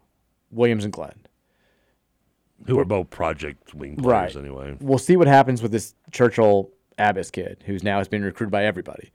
Williams 0.52 0.84
and 0.84 0.94
Glenn. 0.94 1.27
Who 2.68 2.80
are 2.80 2.86
both 2.86 3.10
project 3.10 3.74
wing 3.74 3.96
players 3.96 4.36
anyway. 4.36 4.78
We'll 4.80 4.98
see 4.98 5.16
what 5.16 5.28
happens 5.28 5.62
with 5.62 5.72
this 5.72 5.96
Churchill 6.12 6.70
Abass 7.00 7.32
kid, 7.32 7.64
who's 7.66 7.84
now 7.84 7.98
has 8.00 8.08
been 8.08 8.24
recruited 8.24 8.52
by 8.52 8.66
everybody. 8.66 9.12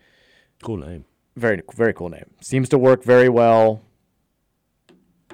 Cool 0.62 0.78
name. 0.78 1.04
Very 1.36 1.62
very 1.74 1.92
cool 1.92 2.08
name. 2.08 2.30
Seems 2.40 2.68
to 2.70 2.78
work 2.78 3.04
very 3.04 3.28
well 3.28 3.82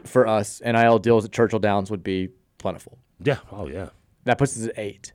for 0.04 0.26
us. 0.26 0.60
NIL 0.64 0.98
deals 0.98 1.24
at 1.24 1.32
Churchill 1.32 1.58
Downs 1.58 1.90
would 1.90 2.02
be 2.02 2.28
plentiful. 2.58 2.98
Yeah. 3.22 3.38
Oh 3.52 3.68
yeah. 3.68 3.90
That 4.24 4.38
puts 4.38 4.56
us 4.56 4.66
at 4.66 4.78
eight. 4.78 5.12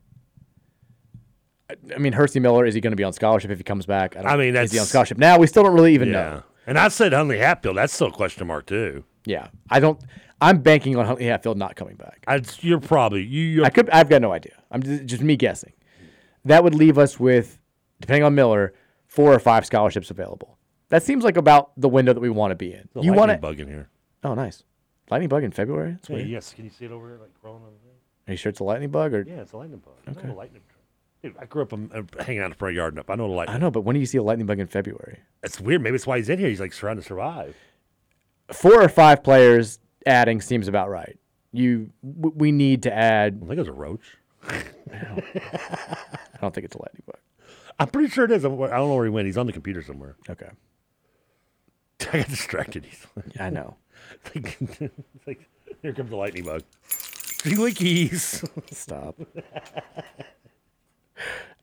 I- 1.69 1.75
I 1.95 1.97
mean, 1.97 2.13
Hercy 2.13 2.39
Miller 2.39 2.65
is 2.65 2.73
he 2.73 2.81
going 2.81 2.91
to 2.91 2.97
be 2.97 3.03
on 3.03 3.13
scholarship 3.13 3.51
if 3.51 3.57
he 3.57 3.63
comes 3.63 3.85
back? 3.85 4.13
don't- 4.13 4.25
I 4.25 4.37
mean, 4.37 4.55
is 4.55 4.71
he 4.71 4.79
on 4.79 4.85
scholarship 4.85 5.17
now? 5.17 5.37
We 5.37 5.47
still 5.47 5.63
don't 5.63 5.73
really 5.73 5.93
even 5.93 6.09
yeah. 6.09 6.13
know. 6.13 6.43
And 6.65 6.77
I 6.77 6.87
said 6.87 7.13
Huntley 7.13 7.39
Hatfield. 7.39 7.77
That's 7.77 7.93
still 7.93 8.07
a 8.07 8.11
question 8.11 8.47
mark 8.47 8.65
too. 8.65 9.03
Yeah, 9.25 9.47
I 9.69 9.79
don't. 9.79 9.99
I'm 10.41 10.59
banking 10.59 10.97
on 10.97 11.05
Huntley 11.05 11.25
Hatfield 11.25 11.57
not 11.57 11.75
coming 11.75 11.95
back. 11.95 12.23
I, 12.27 12.41
you're 12.59 12.79
probably 12.81 13.23
you. 13.23 13.41
You're, 13.43 13.65
I 13.65 13.69
could. 13.69 13.89
I've 13.89 14.09
got 14.09 14.21
no 14.21 14.31
idea. 14.33 14.53
I'm 14.71 14.83
just, 14.83 15.05
just 15.05 15.21
me 15.23 15.35
guessing. 15.37 15.73
That 16.45 16.63
would 16.63 16.75
leave 16.75 16.97
us 16.97 17.19
with, 17.19 17.57
depending 18.01 18.23
on 18.23 18.35
Miller, 18.35 18.73
four 19.07 19.33
or 19.33 19.39
five 19.39 19.65
scholarships 19.65 20.11
available. 20.11 20.57
That 20.89 21.03
seems 21.03 21.23
like 21.23 21.37
about 21.37 21.71
the 21.77 21.87
window 21.87 22.13
that 22.13 22.19
we 22.19 22.29
want 22.29 22.51
to 22.51 22.55
be 22.55 22.73
in. 22.73 22.89
The 22.93 23.01
you 23.01 23.13
want 23.13 23.29
lightning 23.29 23.37
to? 23.37 23.41
bug 23.41 23.59
in 23.61 23.67
here. 23.67 23.89
Oh, 24.25 24.33
nice. 24.33 24.63
Lightning 25.09 25.29
bug 25.29 25.43
in 25.43 25.51
February. 25.51 25.91
That's 25.93 26.07
Hey, 26.09 26.15
weird. 26.15 26.27
yes. 26.29 26.53
Can 26.53 26.65
you 26.65 26.71
see 26.71 26.85
it 26.85 26.91
over 26.91 27.07
there, 27.07 27.17
like 27.17 27.33
crawling 27.41 27.63
on 27.63 27.69
the 27.71 27.79
thing? 27.79 27.95
Are 28.27 28.31
you 28.31 28.37
sure 28.37 28.49
it's 28.49 28.59
a 28.59 28.63
lightning 28.63 28.89
bug 28.89 29.13
or? 29.13 29.23
Yeah, 29.27 29.41
it's 29.41 29.53
a 29.53 29.57
lightning 29.57 29.79
bug. 29.79 29.93
I 30.07 30.11
Okay. 30.11 30.27
know 30.27 30.33
a 30.33 30.35
lightning. 30.35 30.61
Dude, 31.21 31.35
I 31.39 31.45
grew 31.45 31.61
up 31.61 31.71
um, 31.73 31.89
uh, 31.93 32.01
hanging 32.23 32.41
out 32.41 32.45
in 32.45 32.51
the 32.51 32.57
front 32.57 32.75
yard, 32.75 32.93
and 32.93 32.99
up. 32.99 33.09
I 33.09 33.15
know 33.15 33.27
the 33.29 33.33
lightning. 33.33 33.55
I 33.55 33.59
know, 33.59 33.71
but 33.71 33.81
when 33.81 33.93
do 33.93 33.99
you 34.01 34.05
see 34.05 34.17
a 34.17 34.23
lightning 34.23 34.45
bug 34.45 34.59
in 34.59 34.67
February? 34.67 35.19
It's 35.41 35.59
weird. 35.59 35.81
Maybe 35.81 35.95
it's 35.95 36.05
why 36.05 36.17
he's 36.17 36.27
in 36.29 36.37
here. 36.39 36.49
He's 36.49 36.59
like 36.59 36.73
trying 36.73 36.97
to 36.97 37.01
survive. 37.01 37.55
Four 38.51 38.81
or 38.81 38.89
five 38.89 39.23
players 39.23 39.79
adding 40.05 40.41
seems 40.41 40.67
about 40.67 40.89
right. 40.89 41.17
You, 41.51 41.91
w- 42.03 42.33
we 42.35 42.51
need 42.51 42.83
to 42.83 42.93
add. 42.93 43.39
I 43.43 43.47
think 43.47 43.59
it's 43.59 43.69
a 43.69 43.73
roach. 43.73 44.17
I 44.47 44.63
don't 46.41 46.53
think 46.53 46.65
it's 46.65 46.75
a 46.75 46.81
lightning 46.81 47.03
bug. 47.05 47.17
I'm 47.79 47.87
pretty 47.87 48.09
sure 48.09 48.25
it 48.25 48.31
is. 48.31 48.43
I'm- 48.45 48.61
I 48.61 48.67
don't 48.67 48.89
know 48.89 48.95
where 48.95 49.05
he 49.05 49.11
went. 49.11 49.25
He's 49.27 49.37
on 49.37 49.45
the 49.47 49.53
computer 49.53 49.81
somewhere. 49.81 50.15
Okay. 50.29 50.49
I 52.11 52.17
got 52.19 52.27
distracted. 52.27 52.85
easily. 52.85 53.23
I 53.39 53.49
know. 53.49 53.77
It's 54.25 54.35
like, 54.35 54.57
it's 54.81 55.27
like, 55.27 55.49
here 55.81 55.93
comes 55.93 56.09
the 56.09 56.15
lightning 56.17 56.43
bug. 56.43 56.63
Keys. 57.75 58.43
Stop. 58.71 59.19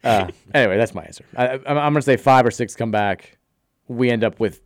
Uh, 0.02 0.28
anyway, 0.54 0.76
that's 0.78 0.94
my 0.94 1.02
answer. 1.02 1.24
I, 1.36 1.48
I'm, 1.54 1.62
I'm 1.66 1.74
going 1.92 1.94
to 1.96 2.02
say 2.02 2.16
five 2.16 2.46
or 2.46 2.50
six 2.50 2.74
come 2.74 2.90
back. 2.90 3.38
We 3.88 4.10
end 4.10 4.24
up 4.24 4.40
with 4.40 4.60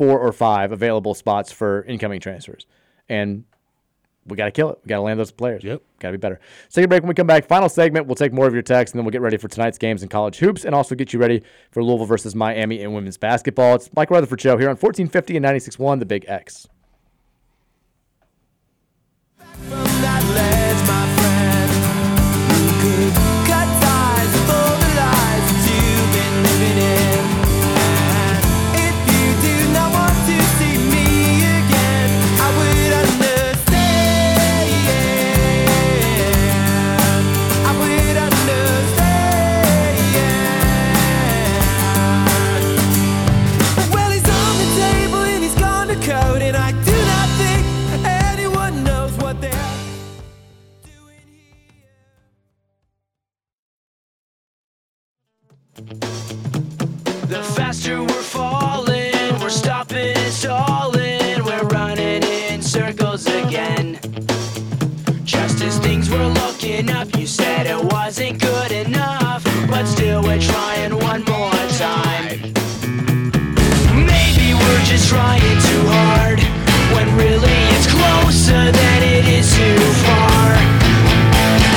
four 0.00 0.18
or 0.18 0.32
five 0.32 0.72
available 0.72 1.12
spots 1.12 1.52
for 1.52 1.82
incoming 1.82 2.20
transfers. 2.20 2.64
And 3.10 3.44
we 4.24 4.34
got 4.34 4.46
to 4.46 4.50
kill 4.50 4.70
it. 4.70 4.78
We 4.82 4.88
got 4.88 4.96
to 4.96 5.02
land 5.02 5.20
those 5.20 5.30
players. 5.30 5.62
Yep. 5.62 5.82
Got 5.98 6.08
to 6.08 6.12
be 6.12 6.18
better. 6.18 6.40
Take 6.70 6.86
a 6.86 6.88
break 6.88 7.02
when 7.02 7.08
we 7.08 7.14
come 7.14 7.26
back. 7.26 7.46
Final 7.46 7.68
segment. 7.68 8.06
We'll 8.06 8.14
take 8.14 8.32
more 8.32 8.46
of 8.46 8.54
your 8.54 8.62
text, 8.62 8.94
and 8.94 8.98
then 8.98 9.04
we'll 9.04 9.12
get 9.12 9.20
ready 9.20 9.36
for 9.36 9.48
tonight's 9.48 9.76
games 9.76 10.02
in 10.02 10.08
college 10.08 10.38
hoops 10.38 10.64
and 10.64 10.74
also 10.74 10.94
get 10.94 11.12
you 11.12 11.18
ready 11.18 11.42
for 11.70 11.84
Louisville 11.84 12.06
versus 12.06 12.34
Miami 12.34 12.80
in 12.80 12.94
women's 12.94 13.18
basketball. 13.18 13.74
It's 13.74 13.90
Mike 13.94 14.10
Rutherford 14.10 14.40
Show 14.40 14.56
here 14.56 14.70
on 14.70 14.76
1450 14.76 15.36
and 15.36 15.44
96.1, 15.44 15.98
The 15.98 16.06
Big 16.06 16.24
X. 16.26 16.66
stopping 60.00 60.16
and 60.16 60.32
stalling, 60.32 61.44
we're 61.44 61.68
running 61.68 62.22
in 62.22 62.62
circles 62.62 63.26
again. 63.26 63.98
Just 65.24 65.62
as 65.62 65.78
things 65.78 66.10
were 66.10 66.26
looking 66.26 66.90
up, 66.90 67.14
you 67.16 67.26
said 67.26 67.66
it 67.66 67.82
wasn't 67.92 68.40
good 68.40 68.72
enough, 68.72 69.44
but 69.68 69.86
still 69.86 70.22
we're 70.22 70.40
trying 70.40 70.94
one 70.96 71.22
more 71.24 71.62
time. 71.78 72.40
Maybe 74.06 74.54
we're 74.54 74.84
just 74.84 75.08
trying 75.08 75.40
too 75.40 75.84
hard, 75.86 76.40
when 76.94 77.06
really 77.16 77.58
it's 77.76 77.86
closer 77.86 78.72
than 78.72 79.02
it 79.02 79.24
is 79.28 79.54
too 79.54 79.78
far. 80.04 80.48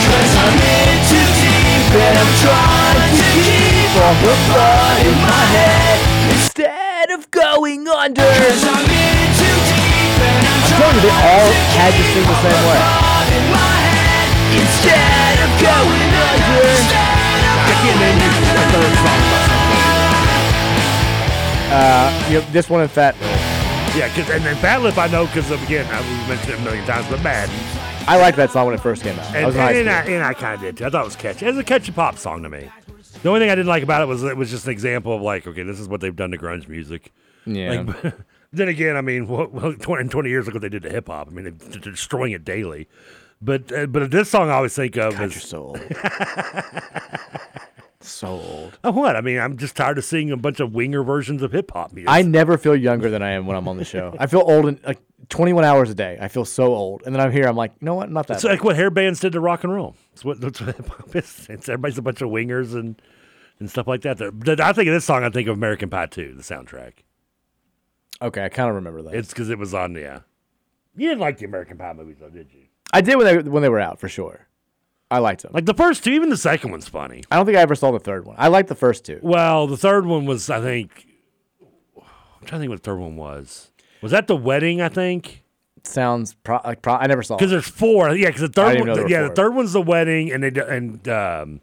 Cause 0.07 0.33
I'm 0.43 0.57
in 0.79 0.97
too 1.11 1.27
deep 1.41 1.91
and 2.05 2.17
I'm 2.21 2.33
trying 2.43 3.15
to 3.19 3.29
keep 3.45 3.91
all 4.01 4.15
the 4.21 4.35
blood 4.49 5.05
in 5.05 5.15
my 5.21 5.45
head 5.55 5.92
of 7.13 7.29
going 7.31 7.87
under. 7.87 8.21
I'm 8.23 8.85
in 8.89 9.29
too 9.37 9.57
deep 9.69 10.17
and 10.17 10.43
I'm 10.47 10.61
I'm 10.63 10.69
telling 10.73 10.97
you, 10.97 11.01
they 11.05 11.13
all 11.13 11.51
had 11.77 11.91
to 11.93 12.03
sing 12.13 12.25
the 12.25 12.37
same 12.41 12.61
way. 12.65 12.79
in 13.37 13.45
my 13.53 13.77
head 13.93 14.29
instead 14.57 15.35
of 15.45 15.51
going 15.61 16.11
under. 16.17 16.73
I 17.63 17.73
can't 17.81 17.99
name 18.01 18.17
you 18.17 18.29
a 18.33 18.65
third 18.73 18.93
song 19.03 19.21
Uh, 21.73 22.27
you 22.29 22.39
know, 22.39 22.45
this 22.51 22.69
one 22.69 22.81
in 22.81 22.87
Fat. 22.87 23.15
Yeah, 23.95 24.09
cause, 24.15 24.29
and 24.29 24.43
then 24.43 24.55
Fat 24.57 24.81
Lip 24.81 24.97
I 24.97 25.07
know 25.07 25.25
because 25.27 25.49
again 25.51 25.85
I- 25.93 26.01
we've 26.01 26.27
mentioned 26.29 26.53
it 26.53 26.59
a 26.59 26.61
million 26.63 26.85
times, 26.85 27.05
but 27.09 27.21
Madden. 27.23 27.55
I 28.07 28.17
liked 28.17 28.37
that 28.37 28.51
song 28.51 28.65
when 28.65 28.75
it 28.75 28.81
first 28.81 29.01
came 29.03 29.17
out. 29.17 29.25
I 29.31 29.37
And, 29.37 29.45
was 29.47 29.55
in 29.55 29.61
and. 29.61 29.89
I, 29.89 30.03
and 30.05 30.23
I 30.23 30.33
kind 30.33 30.55
of 30.55 30.61
did 30.61 30.77
too. 30.77 30.85
I 30.85 30.89
thought 30.89 31.03
it 31.03 31.05
was 31.05 31.15
catchy. 31.15 31.45
It 31.45 31.49
was 31.49 31.57
a 31.59 31.63
catchy 31.63 31.91
pop 31.91 32.17
song 32.17 32.43
to 32.43 32.49
me. 32.49 32.69
The 33.23 33.29
only 33.29 33.39
thing 33.39 33.49
I 33.49 33.55
didn't 33.55 33.69
like 33.69 33.83
about 33.83 34.01
it 34.01 34.07
was 34.07 34.21
it 34.23 34.35
was 34.35 34.51
just 34.51 34.65
an 34.65 34.71
example 34.71 35.15
of 35.15 35.21
like, 35.21 35.47
okay, 35.47 35.63
this 35.63 35.79
is 35.79 35.87
what 35.87 36.01
they've 36.01 36.15
done 36.15 36.31
to 36.31 36.37
grunge 36.37 36.67
music. 36.67 37.13
Yeah. 37.45 37.81
Like, 37.81 38.13
then 38.53 38.67
again, 38.67 38.97
I 38.97 39.01
mean, 39.01 39.27
what, 39.27 39.51
what, 39.53 39.81
20, 39.81 40.09
20 40.09 40.29
years 40.29 40.47
ago, 40.47 40.59
they 40.59 40.69
did 40.69 40.83
to 40.83 40.89
hip 40.89 41.07
hop. 41.07 41.29
I 41.29 41.31
mean, 41.31 41.57
they're 41.57 41.79
destroying 41.79 42.33
it 42.33 42.43
daily. 42.43 42.87
But 43.41 43.71
uh, 43.71 43.87
but 43.87 44.11
this 44.11 44.29
song 44.29 44.49
I 44.49 44.53
always 44.53 44.75
think 44.75 44.97
of 44.97 45.19
as 45.19 45.41
so 45.41 45.63
old. 45.63 45.79
so 48.07 48.27
old. 48.27 48.79
Oh, 48.83 48.91
what? 48.91 49.15
I 49.15 49.21
mean, 49.21 49.39
I'm 49.39 49.57
just 49.57 49.75
tired 49.75 49.97
of 49.97 50.05
seeing 50.05 50.31
a 50.31 50.37
bunch 50.37 50.59
of 50.59 50.73
winger 50.73 51.03
versions 51.03 51.41
of 51.41 51.51
hip 51.51 51.71
hop 51.71 51.93
music. 51.93 52.09
I 52.09 52.21
never 52.21 52.57
feel 52.57 52.75
younger 52.75 53.09
than 53.09 53.21
I 53.21 53.31
am 53.31 53.45
when 53.45 53.55
I'm 53.57 53.67
on 53.67 53.77
the 53.77 53.85
show. 53.85 54.15
I 54.19 54.27
feel 54.27 54.41
old 54.45 54.65
in 54.67 54.79
like 54.85 54.99
21 55.29 55.63
hours 55.63 55.89
a 55.89 55.95
day. 55.95 56.17
I 56.21 56.27
feel 56.27 56.45
so 56.45 56.73
old, 56.75 57.03
and 57.05 57.13
then 57.15 57.21
I'm 57.21 57.31
here. 57.31 57.45
I'm 57.45 57.55
like, 57.55 57.71
you 57.79 57.85
know 57.85 57.95
what? 57.95 58.11
Not 58.11 58.27
that. 58.27 58.35
It's 58.35 58.43
like 58.43 58.63
what 58.63 58.75
hair 58.75 58.89
bands 58.89 59.19
did 59.19 59.33
to 59.33 59.39
rock 59.39 59.63
and 59.63 59.73
roll. 59.73 59.95
It's 60.13 60.23
what, 60.25 60.39
that's 60.41 60.59
what 60.61 60.75
hip 60.75 60.87
hop 60.87 61.15
is. 61.15 61.47
It's 61.49 61.69
everybody's 61.69 61.97
a 61.97 62.01
bunch 62.01 62.21
of 62.21 62.29
wingers 62.29 62.73
and 62.73 63.01
and 63.59 63.69
stuff 63.69 63.87
like 63.87 64.01
that. 64.01 64.17
There- 64.17 64.31
I 64.61 64.73
think 64.73 64.87
of 64.87 64.93
this 64.93 65.05
song. 65.05 65.23
I 65.23 65.29
think 65.29 65.47
of 65.47 65.55
American 65.55 65.89
Pie 65.89 66.07
2, 66.07 66.33
the 66.35 66.43
soundtrack. 66.43 66.93
Okay, 68.21 68.43
I 68.43 68.49
kind 68.49 68.69
of 68.69 68.75
remember 68.75 69.01
that. 69.03 69.15
It's 69.15 69.29
because 69.29 69.49
it 69.49 69.57
was 69.57 69.73
on. 69.73 69.95
Yeah, 69.95 70.19
you 70.95 71.07
didn't 71.09 71.21
like 71.21 71.37
the 71.37 71.45
American 71.45 71.77
Pie 71.77 71.93
movies, 71.93 72.17
though, 72.19 72.29
did 72.29 72.51
you? 72.53 72.61
I 72.93 73.01
did 73.01 73.15
when 73.17 73.25
they 73.25 73.49
when 73.49 73.63
they 73.63 73.69
were 73.69 73.79
out 73.79 73.99
for 73.99 74.07
sure. 74.07 74.47
I 75.13 75.19
liked 75.19 75.43
them. 75.43 75.51
Like 75.53 75.65
the 75.65 75.75
first 75.75 76.03
two, 76.03 76.11
even 76.11 76.29
the 76.29 76.37
second 76.37 76.71
one's 76.71 76.87
funny. 76.87 77.23
I 77.29 77.35
don't 77.35 77.45
think 77.45 77.55
I 77.57 77.61
ever 77.61 77.75
saw 77.75 77.91
the 77.91 77.99
third 77.99 78.25
one. 78.25 78.35
I 78.39 78.47
liked 78.47 78.67
the 78.67 78.75
first 78.75 79.05
two. 79.05 79.19
Well, 79.21 79.67
the 79.67 79.77
third 79.77 80.07
one 80.07 80.25
was, 80.25 80.49
I 80.49 80.59
think. 80.59 81.05
I'm 81.95 82.47
trying 82.47 82.47
to 82.47 82.59
think 82.59 82.69
what 82.71 82.81
the 82.81 82.89
third 82.89 82.99
one 82.99 83.15
was. 83.15 83.71
Was 84.01 84.11
that 84.11 84.25
the 84.25 84.35
wedding? 84.35 84.81
I 84.81 84.89
think. 84.89 85.43
Sounds 85.83 86.33
pro- 86.43 86.61
like 86.65 86.81
pro- 86.81 86.95
I 86.95 87.05
never 87.05 87.21
saw. 87.21 87.37
Because 87.37 87.51
there's 87.51 87.67
four. 87.67 88.15
Yeah, 88.15 88.27
because 88.29 88.41
the 88.41 88.47
third 88.47 88.79
one, 88.79 88.89
were 88.89 89.07
yeah, 89.07 89.19
four. 89.19 89.29
the 89.29 89.35
third 89.35 89.55
one's 89.55 89.73
the 89.73 89.81
wedding, 89.81 90.31
and 90.31 90.43
they 90.43 90.61
and 90.61 91.07
um, 91.07 91.61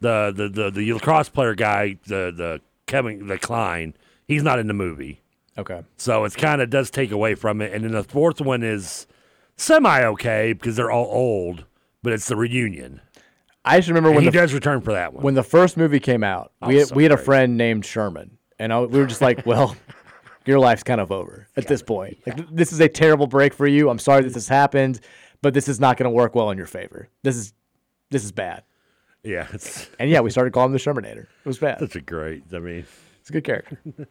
the, 0.00 0.32
the 0.34 0.48
the 0.48 0.70
the 0.70 0.92
lacrosse 0.94 1.28
player 1.28 1.54
guy, 1.54 1.98
the 2.06 2.32
the 2.34 2.60
Kevin 2.86 3.28
the 3.28 3.38
Klein, 3.38 3.94
he's 4.26 4.42
not 4.42 4.58
in 4.58 4.66
the 4.66 4.74
movie. 4.74 5.22
Okay. 5.56 5.82
So 5.98 6.24
it's 6.24 6.34
kind 6.36 6.60
of 6.60 6.70
does 6.70 6.90
take 6.90 7.12
away 7.12 7.36
from 7.36 7.60
it, 7.60 7.72
and 7.72 7.84
then 7.84 7.92
the 7.92 8.02
fourth 8.04 8.40
one 8.40 8.62
is 8.62 9.06
semi 9.56 10.02
okay 10.02 10.52
because 10.52 10.76
they're 10.76 10.90
all 10.90 11.06
old, 11.06 11.64
but 12.08 12.14
it's 12.14 12.26
the 12.28 12.36
reunion. 12.36 13.02
I 13.66 13.76
just 13.76 13.88
remember 13.88 14.08
And 14.08 14.16
when 14.16 14.24
he 14.24 14.30
the, 14.30 14.38
does 14.38 14.54
return 14.54 14.80
for 14.80 14.92
that 14.94 15.12
one. 15.12 15.22
when 15.22 15.34
the 15.34 15.42
first 15.42 15.76
movie 15.76 16.00
came 16.00 16.24
out. 16.24 16.52
Oh, 16.62 16.68
we 16.68 16.76
had, 16.76 16.86
so 16.88 16.94
we 16.94 17.02
had 17.02 17.12
a 17.12 17.18
friend 17.18 17.58
named 17.58 17.84
Sherman, 17.84 18.38
and 18.58 18.72
I, 18.72 18.80
we 18.80 18.98
were 18.98 19.06
just 19.06 19.20
like, 19.20 19.44
well. 19.44 19.76
Your 20.46 20.58
life's 20.58 20.82
kind 20.82 20.98
of 20.98 21.12
over 21.12 21.46
at 21.58 21.66
this 21.68 21.82
point. 21.82 22.16
Like 22.26 22.36
th- 22.36 22.48
this 22.50 22.72
is 22.72 22.80
a 22.80 22.88
terrible 22.88 23.26
break 23.26 23.52
for 23.52 23.66
you. 23.66 23.90
I'm 23.90 23.98
sorry 23.98 24.22
that 24.22 24.32
this 24.32 24.48
happened, 24.48 25.00
but 25.42 25.52
this 25.52 25.68
is 25.68 25.78
not 25.78 25.98
going 25.98 26.04
to 26.04 26.10
work 26.10 26.34
well 26.34 26.48
in 26.50 26.56
your 26.56 26.66
favor. 26.66 27.10
This 27.22 27.36
is 27.36 27.52
this 28.10 28.24
is 28.24 28.32
bad. 28.32 28.62
yeah, 29.22 29.46
it's 29.52 29.90
And 29.98 30.08
yeah, 30.08 30.20
we 30.20 30.30
started 30.30 30.54
calling 30.54 30.68
him 30.68 30.72
the 30.72 30.78
Shermanator. 30.78 31.24
It 31.24 31.28
was 31.44 31.58
bad. 31.58 31.80
such 31.80 31.96
a 31.96 32.00
great. 32.00 32.44
I 32.54 32.60
mean, 32.60 32.86
A 33.28 33.32
good 33.32 33.44
character. 33.44 33.78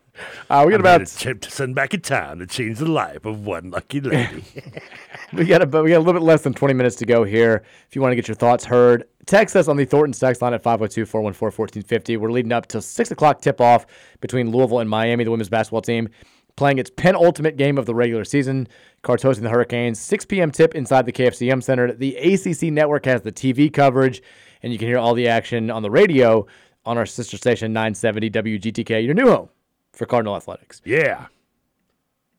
Uh, 0.50 0.64
we 0.66 0.72
got 0.72 0.80
about 0.80 1.02
made 1.02 1.08
a 1.08 1.18
trip 1.18 1.42
to 1.42 1.52
send 1.52 1.76
back 1.76 1.94
in 1.94 2.02
time 2.02 2.40
to 2.40 2.48
change 2.48 2.80
the 2.80 2.90
life 2.90 3.24
of 3.24 3.46
one 3.46 3.70
lucky 3.70 4.02
lady. 4.02 4.44
we 5.34 5.46
got 5.46 5.62
about 5.62 5.84
we 5.84 5.92
got 5.92 5.98
a 5.98 6.00
little 6.00 6.14
bit 6.14 6.24
less 6.24 6.42
than 6.42 6.56
20 6.56 6.74
minutes 6.74 6.96
to 6.96 7.06
go 7.06 7.24
here. 7.24 7.64
If 7.88 7.96
you 7.96 8.02
want 8.02 8.14
to 8.14 8.16
get 8.16 8.28
your 8.28 8.34
thoughts 8.34 8.66
heard, 8.66 9.04
text 9.28 9.56
us 9.56 9.68
on 9.68 9.78
the 9.78 9.86
Thornton 9.86 10.14
text 10.14 10.42
line 10.42 10.54
at 10.54 10.64
502-414-1450. 10.64 12.18
We're 12.18 12.32
leading 12.32 12.52
up 12.52 12.66
to 12.68 12.82
six 12.82 13.12
o'clock 13.12 13.42
tip 13.42 13.62
off 13.62 13.86
between 14.22 14.50
Louisville 14.50 14.80
and 14.80 14.90
Miami, 14.90 15.24
the 15.24 15.30
women's 15.30 15.50
basketball 15.50 15.82
team, 15.82 16.10
playing 16.56 16.80
its 16.80 16.90
penultimate 16.90 17.58
game 17.58 17.78
of 17.78 17.86
the 17.86 17.94
regular 17.94 18.26
season. 18.26 18.68
Cards 19.04 19.22
hosting 19.22 19.44
the 19.44 19.52
Hurricanes. 19.52 20.00
6 20.00 20.26
p.m. 20.26 20.50
tip 20.50 20.74
inside 20.74 21.06
the 21.06 21.14
KFC 21.14 21.48
Yum! 21.48 21.62
Center. 21.62 21.92
The 21.92 22.16
ACC 22.16 22.74
network 22.74 23.06
has 23.06 23.22
the 23.22 23.32
TV 23.32 23.72
coverage, 23.72 24.24
and 24.64 24.74
you 24.74 24.80
can 24.80 24.88
hear 24.88 24.98
all 24.98 25.14
the 25.14 25.28
action 25.28 25.70
on 25.70 25.84
the 25.84 25.92
radio 25.92 26.48
on 26.88 26.98
our 26.98 27.06
sister 27.06 27.38
station 27.38 27.74
970 27.74 28.30
WGTK, 28.32 29.06
your 29.06 29.14
new 29.14 29.28
home 29.28 29.50
for 29.94 30.06
Cardinal 30.06 30.36
Athletics. 30.36 30.82
yeah, 30.86 31.28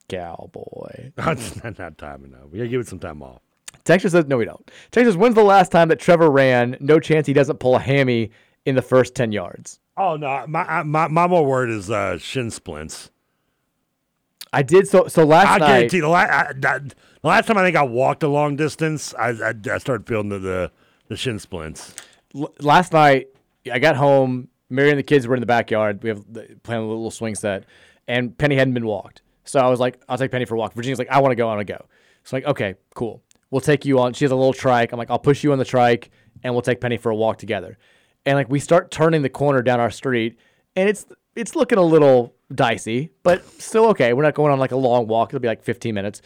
Cowboy. 0.09 1.13
it's 1.19 1.63
not, 1.63 1.79
not 1.79 1.99
time 1.99 2.25
enough. 2.25 2.49
We 2.51 2.59
gotta 2.59 2.69
give 2.69 2.81
it 2.81 2.89
some 2.89 2.99
time 2.99 3.23
off. 3.23 3.43
Texas 3.85 4.13
says, 4.13 4.27
no, 4.27 4.37
we 4.39 4.45
don't. 4.45 4.71
Texas, 4.91 5.17
when's 5.17 5.35
the 5.35 5.43
last 5.45 5.71
time 5.71 5.89
that 5.89 5.99
Trevor 5.99 6.31
ran? 6.31 6.77
No 6.81 6.99
chance 7.01 7.27
he 7.27 7.33
doesn't 7.33 7.59
pull 7.59 7.77
a 7.77 7.79
hammy 7.79 8.31
in 8.65 8.75
the 8.75 8.83
first 8.83 9.15
10 9.15 9.33
yards. 9.33 9.81
Oh 9.97 10.17
no, 10.17 10.45
my 10.47 10.83
my 10.85 11.09
my 11.09 11.27
more 11.27 11.45
word 11.45 11.71
is 11.71 11.91
uh, 11.91 12.19
shin 12.19 12.51
splints. 12.53 13.11
I 14.53 14.63
did 14.63 14.87
so. 14.87 15.09
So 15.09 15.25
last 15.25 15.49
I 15.49 15.59
night, 15.59 15.67
guarantee 15.67 16.01
the, 16.01 16.09
la- 16.09 16.19
I, 16.19 16.53
the 16.55 16.95
last 17.25 17.47
time 17.47 17.59
I 17.59 17.65
think 17.65 17.77
I 17.77 17.83
walked 17.83 18.23
a 18.23 18.29
long 18.29 18.55
distance, 18.55 19.13
I 19.19 19.31
I, 19.31 19.55
I 19.73 19.79
started 19.79 20.07
feeling 20.07 20.29
the, 20.29 20.39
the 20.39 20.73
the 21.09 21.17
shin 21.17 21.41
splints. 21.41 21.95
l- 22.37 22.55
last 22.61 22.93
night, 22.93 23.27
I 23.71 23.79
got 23.79 23.97
home. 23.97 24.49
Mary 24.71 24.91
and 24.91 24.99
the 24.99 25.03
kids 25.03 25.27
were 25.27 25.35
in 25.35 25.41
the 25.41 25.47
backyard. 25.47 26.03
We 26.03 26.11
have 26.11 26.25
playing 26.63 26.83
a 26.83 26.87
little 26.87 27.11
swing 27.11 27.35
set, 27.35 27.65
and 28.07 28.37
Penny 28.37 28.57
hadn't 28.57 28.75
been 28.75 28.87
walked. 28.87 29.23
So 29.45 29.61
I 29.61 29.69
was 29.69 29.81
like, 29.81 30.01
I'll 30.09 30.19
take 30.19 30.31
Penny 30.31 30.45
for 30.45 30.55
a 30.55 30.59
walk. 30.59 30.75
Virginia's 30.75 30.99
like, 30.99 31.09
I 31.09 31.21
want 31.21 31.33
to 31.33 31.37
go. 31.37 31.49
I 31.49 31.55
want 31.57 31.67
to 31.67 31.73
go. 31.73 31.87
So 32.25 32.37
I'm 32.37 32.43
like, 32.43 32.51
okay, 32.51 32.75
cool. 32.95 33.23
We'll 33.51 33.63
take 33.63 33.87
you 33.87 33.99
on. 33.99 34.13
She 34.13 34.25
has 34.27 34.33
a 34.33 34.37
little 34.37 34.53
trike. 34.53 34.93
I'm 34.93 34.99
like, 34.99 35.11
I'll 35.11 35.19
push 35.19 35.43
you 35.43 35.53
on 35.53 35.59
the 35.59 35.65
trike, 35.65 36.11
and 36.43 36.55
we'll 36.55 36.63
take 36.63 36.81
Penny 36.81 36.99
for 36.99 37.11
a 37.11 37.17
walk 37.17 37.39
together. 37.39 37.79
And 38.27 38.37
like, 38.37 38.51
we 38.51 38.61
start 38.61 38.91
turning 38.91 39.23
the 39.23 39.31
corner 39.31 39.63
down 39.63 39.81
our 39.81 39.91
street, 39.91 40.39
and 40.77 40.89
it's 40.89 41.07
it's 41.35 41.57
looking 41.57 41.79
a 41.79 41.83
little 41.83 42.35
dicey, 42.55 43.11
but 43.23 43.45
still 43.61 43.87
okay. 43.87 44.13
We're 44.13 44.25
not 44.25 44.35
going 44.35 44.53
on 44.53 44.59
like 44.59 44.73
a 44.73 44.77
long 44.77 45.07
walk. 45.07 45.31
It'll 45.31 45.41
be 45.41 45.49
like 45.49 45.63
15 45.63 45.95
minutes. 45.95 46.21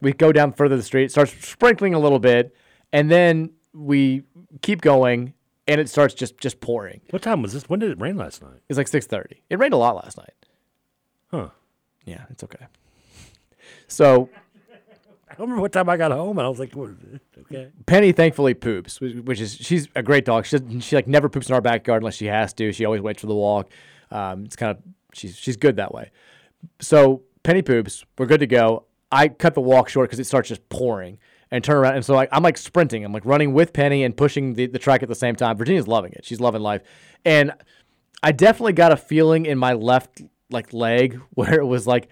We 0.00 0.12
go 0.12 0.30
down 0.30 0.52
further 0.52 0.76
the 0.76 0.82
street, 0.82 1.10
starts 1.10 1.34
sprinkling 1.44 1.94
a 1.94 1.98
little 1.98 2.18
bit, 2.20 2.54
and 2.92 3.10
then 3.10 3.50
we 3.72 4.22
keep 4.62 4.80
going, 4.80 5.34
and 5.68 5.80
it 5.80 5.88
starts 5.88 6.14
just 6.14 6.38
just 6.38 6.60
pouring. 6.60 7.00
What 7.10 7.22
time 7.22 7.42
was 7.42 7.52
this? 7.52 7.68
When 7.68 7.78
did 7.78 7.90
it 7.90 8.00
rain 8.00 8.16
last 8.16 8.42
night? 8.42 8.60
It's 8.68 8.76
like 8.76 8.88
6:30. 8.88 9.42
It 9.48 9.58
rained 9.58 9.74
a 9.74 9.76
lot 9.76 9.94
last 9.94 10.16
night. 10.16 10.34
Huh. 11.30 11.50
Yeah, 12.04 12.24
it's 12.30 12.42
okay. 12.44 12.66
So 13.90 14.28
I 15.30 15.34
don't 15.34 15.40
remember 15.46 15.62
what 15.62 15.72
time 15.72 15.88
I 15.88 15.96
got 15.96 16.10
home, 16.10 16.38
and 16.38 16.44
I 16.44 16.48
was 16.48 16.58
like, 16.58 16.74
what 16.74 16.90
is 16.90 16.96
it? 17.14 17.20
okay. 17.40 17.68
Penny 17.86 18.12
thankfully 18.12 18.54
poops, 18.54 19.00
which 19.00 19.14
which 19.16 19.40
is 19.40 19.54
she's 19.54 19.88
a 19.94 20.02
great 20.02 20.24
dog. 20.24 20.46
She 20.46 20.58
she 20.80 20.96
like 20.96 21.06
never 21.06 21.28
poops 21.28 21.48
in 21.48 21.54
our 21.54 21.60
backyard 21.60 22.02
unless 22.02 22.16
she 22.16 22.26
has 22.26 22.52
to. 22.54 22.72
She 22.72 22.84
always 22.84 23.00
waits 23.00 23.20
for 23.20 23.26
the 23.26 23.34
walk. 23.34 23.70
Um, 24.10 24.44
it's 24.44 24.56
kind 24.56 24.70
of 24.70 24.82
she's 25.12 25.36
she's 25.36 25.56
good 25.56 25.76
that 25.76 25.92
way. 25.94 26.10
So 26.80 27.22
Penny 27.42 27.62
poops. 27.62 28.04
We're 28.18 28.26
good 28.26 28.40
to 28.40 28.46
go. 28.46 28.84
I 29.10 29.28
cut 29.28 29.54
the 29.54 29.60
walk 29.60 29.88
short 29.88 30.08
because 30.08 30.18
it 30.18 30.26
starts 30.26 30.48
just 30.48 30.68
pouring, 30.68 31.18
and 31.50 31.62
turn 31.64 31.76
around. 31.76 31.96
And 31.96 32.04
so 32.04 32.14
like 32.14 32.28
I'm 32.32 32.42
like 32.42 32.58
sprinting. 32.58 33.04
I'm 33.04 33.12
like 33.12 33.24
running 33.24 33.52
with 33.52 33.72
Penny 33.72 34.04
and 34.04 34.16
pushing 34.16 34.54
the, 34.54 34.66
the 34.66 34.78
trike 34.78 35.02
at 35.02 35.08
the 35.08 35.14
same 35.14 35.36
time. 35.36 35.56
Virginia's 35.56 35.88
loving 35.88 36.12
it. 36.12 36.24
She's 36.24 36.40
loving 36.40 36.62
life. 36.62 36.82
And 37.24 37.52
I 38.22 38.32
definitely 38.32 38.72
got 38.72 38.92
a 38.92 38.96
feeling 38.96 39.46
in 39.46 39.58
my 39.58 39.72
left 39.72 40.22
like 40.50 40.72
leg 40.72 41.20
where 41.34 41.54
it 41.54 41.66
was 41.66 41.86
like, 41.86 42.08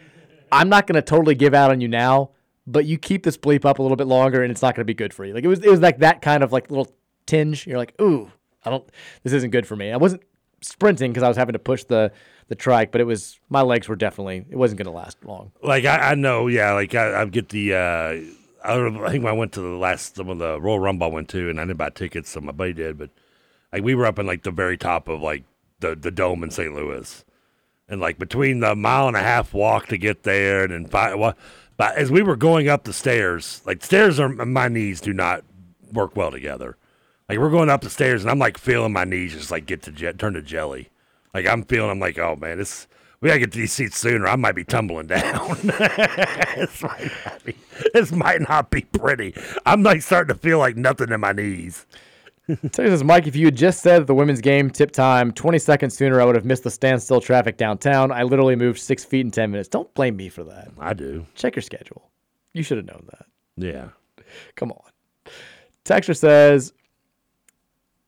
I'm 0.51 0.69
not 0.69 0.87
gonna 0.87 1.03
totally 1.03 1.35
give 1.35 1.55
out 1.55 1.71
on 1.71 1.81
you 1.81 1.89
now, 1.89 2.31
but 2.67 2.85
you 2.85 2.99
keep 2.99 3.25
this 3.25 3.37
bleep 3.37 3.65
up 3.65 3.79
a 3.79 3.83
little 3.83 3.97
bit 3.97 4.07
longer 4.07 4.43
and 4.43 4.51
it's 4.51 4.63
not 4.63 4.75
gonna 4.75 4.85
be 4.85 4.95
good 4.95 5.13
for 5.13 5.25
you. 5.25 5.35
Like 5.35 5.45
it 5.45 5.49
was 5.49 5.61
it 5.61 5.71
was 5.71 5.81
like 5.81 5.99
that 5.99 6.23
kind 6.23 6.43
of 6.43 6.53
like 6.53 6.71
little 6.71 6.91
tinge. 7.27 7.67
You're 7.67 7.79
like, 7.79 7.95
ooh, 8.01 8.31
I 8.65 8.71
don't 8.71 8.89
this 9.23 9.33
isn't 9.33 9.51
good 9.51 9.67
for 9.67 9.77
me. 9.77 9.93
I 9.93 9.97
wasn't 9.97 10.23
sprinting 10.63 11.13
because 11.13 11.23
I 11.23 11.29
was 11.29 11.37
having 11.37 11.53
to 11.55 11.59
push 11.59 11.85
the 11.85 12.13
the 12.49 12.55
trike, 12.55 12.93
but 12.93 13.01
it 13.01 13.05
was 13.05 13.41
my 13.49 13.63
legs 13.63 13.89
were 13.89 13.97
definitely 13.97 14.45
it 14.49 14.57
wasn't 14.57 14.79
gonna 14.79 14.97
last 14.97 15.25
long. 15.25 15.51
Like 15.63 15.85
I, 15.85 16.13
I 16.13 16.15
know, 16.15 16.47
yeah. 16.47 16.73
Like 16.73 16.95
I, 16.95 17.23
I 17.23 17.25
get 17.27 17.49
the. 17.49 17.75
Uh, 17.75 18.36
I, 18.67 19.11
think 19.11 19.25
I 19.25 19.33
went 19.33 19.53
to 19.53 19.61
the 19.61 19.77
last 19.77 20.17
some 20.17 20.29
of 20.29 20.39
the 20.39 20.61
Royal 20.61 20.81
Rumble 20.81 21.07
I 21.07 21.11
went 21.11 21.29
to, 21.31 21.49
and 21.49 21.61
I 21.61 21.65
didn't 21.65 21.79
buy 21.79 21.91
tickets, 21.91 22.31
so 22.31 22.41
my 22.41 22.53
buddy 22.53 22.73
did. 22.73 22.99
But 22.99 23.11
like 23.73 23.83
we 23.83 23.95
were 23.95 24.07
up 24.07 24.19
in 24.19 24.27
like 24.27 24.43
the 24.43 24.51
very 24.51 24.77
top 24.77 25.09
of 25.09 25.21
like 25.21 25.45
the 25.81 25.95
the 25.95 26.11
dome 26.11 26.43
in 26.43 26.51
St. 26.51 26.75
Louis, 26.75 27.25
and 27.89 28.01
like 28.01 28.19
between 28.19 28.61
the 28.61 28.75
mile 28.75 29.09
and 29.09 29.17
a 29.17 29.23
half 29.23 29.55
walk 29.55 29.87
to 29.89 29.99
get 29.99 30.25
there, 30.25 30.65
and 30.65 30.73
then 30.73 30.87
five, 30.87 31.19
well, 31.19 31.35
but 31.77 31.97
as 31.97 32.11
we 32.11 32.23
were 32.23 32.37
going 32.37 32.69
up 32.69 32.85
the 32.85 32.93
stairs, 32.93 33.63
like 33.65 33.85
stairs 33.85 34.19
are 34.19 34.29
my 34.29 34.69
knees 34.69 35.01
do 35.01 35.13
not 35.13 35.45
work 35.93 36.17
well 36.17 36.31
together. 36.31 36.77
Like 37.29 37.39
we're 37.39 37.51
going 37.51 37.71
up 37.71 37.83
the 37.83 37.91
stairs, 37.91 38.23
and 38.23 38.31
I'm 38.31 38.39
like 38.39 38.59
feeling 38.59 38.93
my 38.93 39.05
knees 39.05 39.33
just 39.33 39.51
like 39.51 39.67
get 39.67 39.83
to 39.83 39.93
je- 39.93 40.13
turn 40.13 40.35
to 40.35 40.43
jelly. 40.43 40.91
Like 41.35 41.47
I'm 41.47 41.65
feeling, 41.65 41.91
I'm 41.91 42.01
like, 42.01 42.19
oh 42.19 42.37
man, 42.37 42.59
this 42.59 42.87
we 43.21 43.29
gotta 43.29 43.41
get 43.41 43.53
to 43.53 43.59
these 43.59 43.73
seats 43.73 43.99
sooner. 43.99 44.27
I 44.27 44.37
might 44.37 44.55
be 44.55 44.65
tumbling 44.65 45.07
down. 45.07 45.57
this, 45.63 46.83
might 46.83 47.11
not 47.25 47.45
be, 47.45 47.57
this 47.95 48.13
might 48.13 48.49
not 48.49 48.71
be 48.71 48.83
pretty. 48.83 49.35
I'm 49.65 49.83
like 49.83 50.03
starting 50.03 50.35
to 50.35 50.41
feel 50.41 50.59
like 50.59 50.77
nothing 50.77 51.11
in 51.11 51.21
my 51.21 51.33
knees. 51.33 51.87
Texas 52.47 52.75
says, 52.75 53.05
Mike, 53.05 53.27
if 53.27 53.35
you 53.35 53.47
had 53.47 53.57
just 53.57 53.83
said 53.83 54.07
the 54.07 54.15
women's 54.15 54.41
game 54.41 54.71
tip 54.71 54.93
time 54.93 55.33
20 55.33 55.59
seconds 55.59 55.97
sooner, 55.97 56.21
I 56.21 56.25
would 56.25 56.37
have 56.37 56.45
missed 56.45 56.63
the 56.63 56.71
standstill 56.71 57.21
traffic 57.21 57.57
downtown. 57.57 58.13
I 58.13 58.23
literally 58.23 58.55
moved 58.55 58.79
six 58.79 59.05
feet 59.05 59.23
in 59.25 59.33
10 59.33 59.51
minutes. 59.51 59.69
Don't 59.69 59.93
blame 59.95 60.17
me 60.17 60.29
for 60.29 60.45
that. 60.45 60.69
I 60.79 60.95
do. 60.95 61.27
Check 61.35 61.57
your 61.57 61.63
schedule. 61.63 62.09
You 62.53 62.63
should 62.63 62.77
have 62.77 62.87
known 62.87 63.09
that. 63.11 63.27
Yeah. 63.57 63.89
Come 64.55 64.71
on. 64.71 65.33
Texture 65.85 66.15
says, 66.15 66.73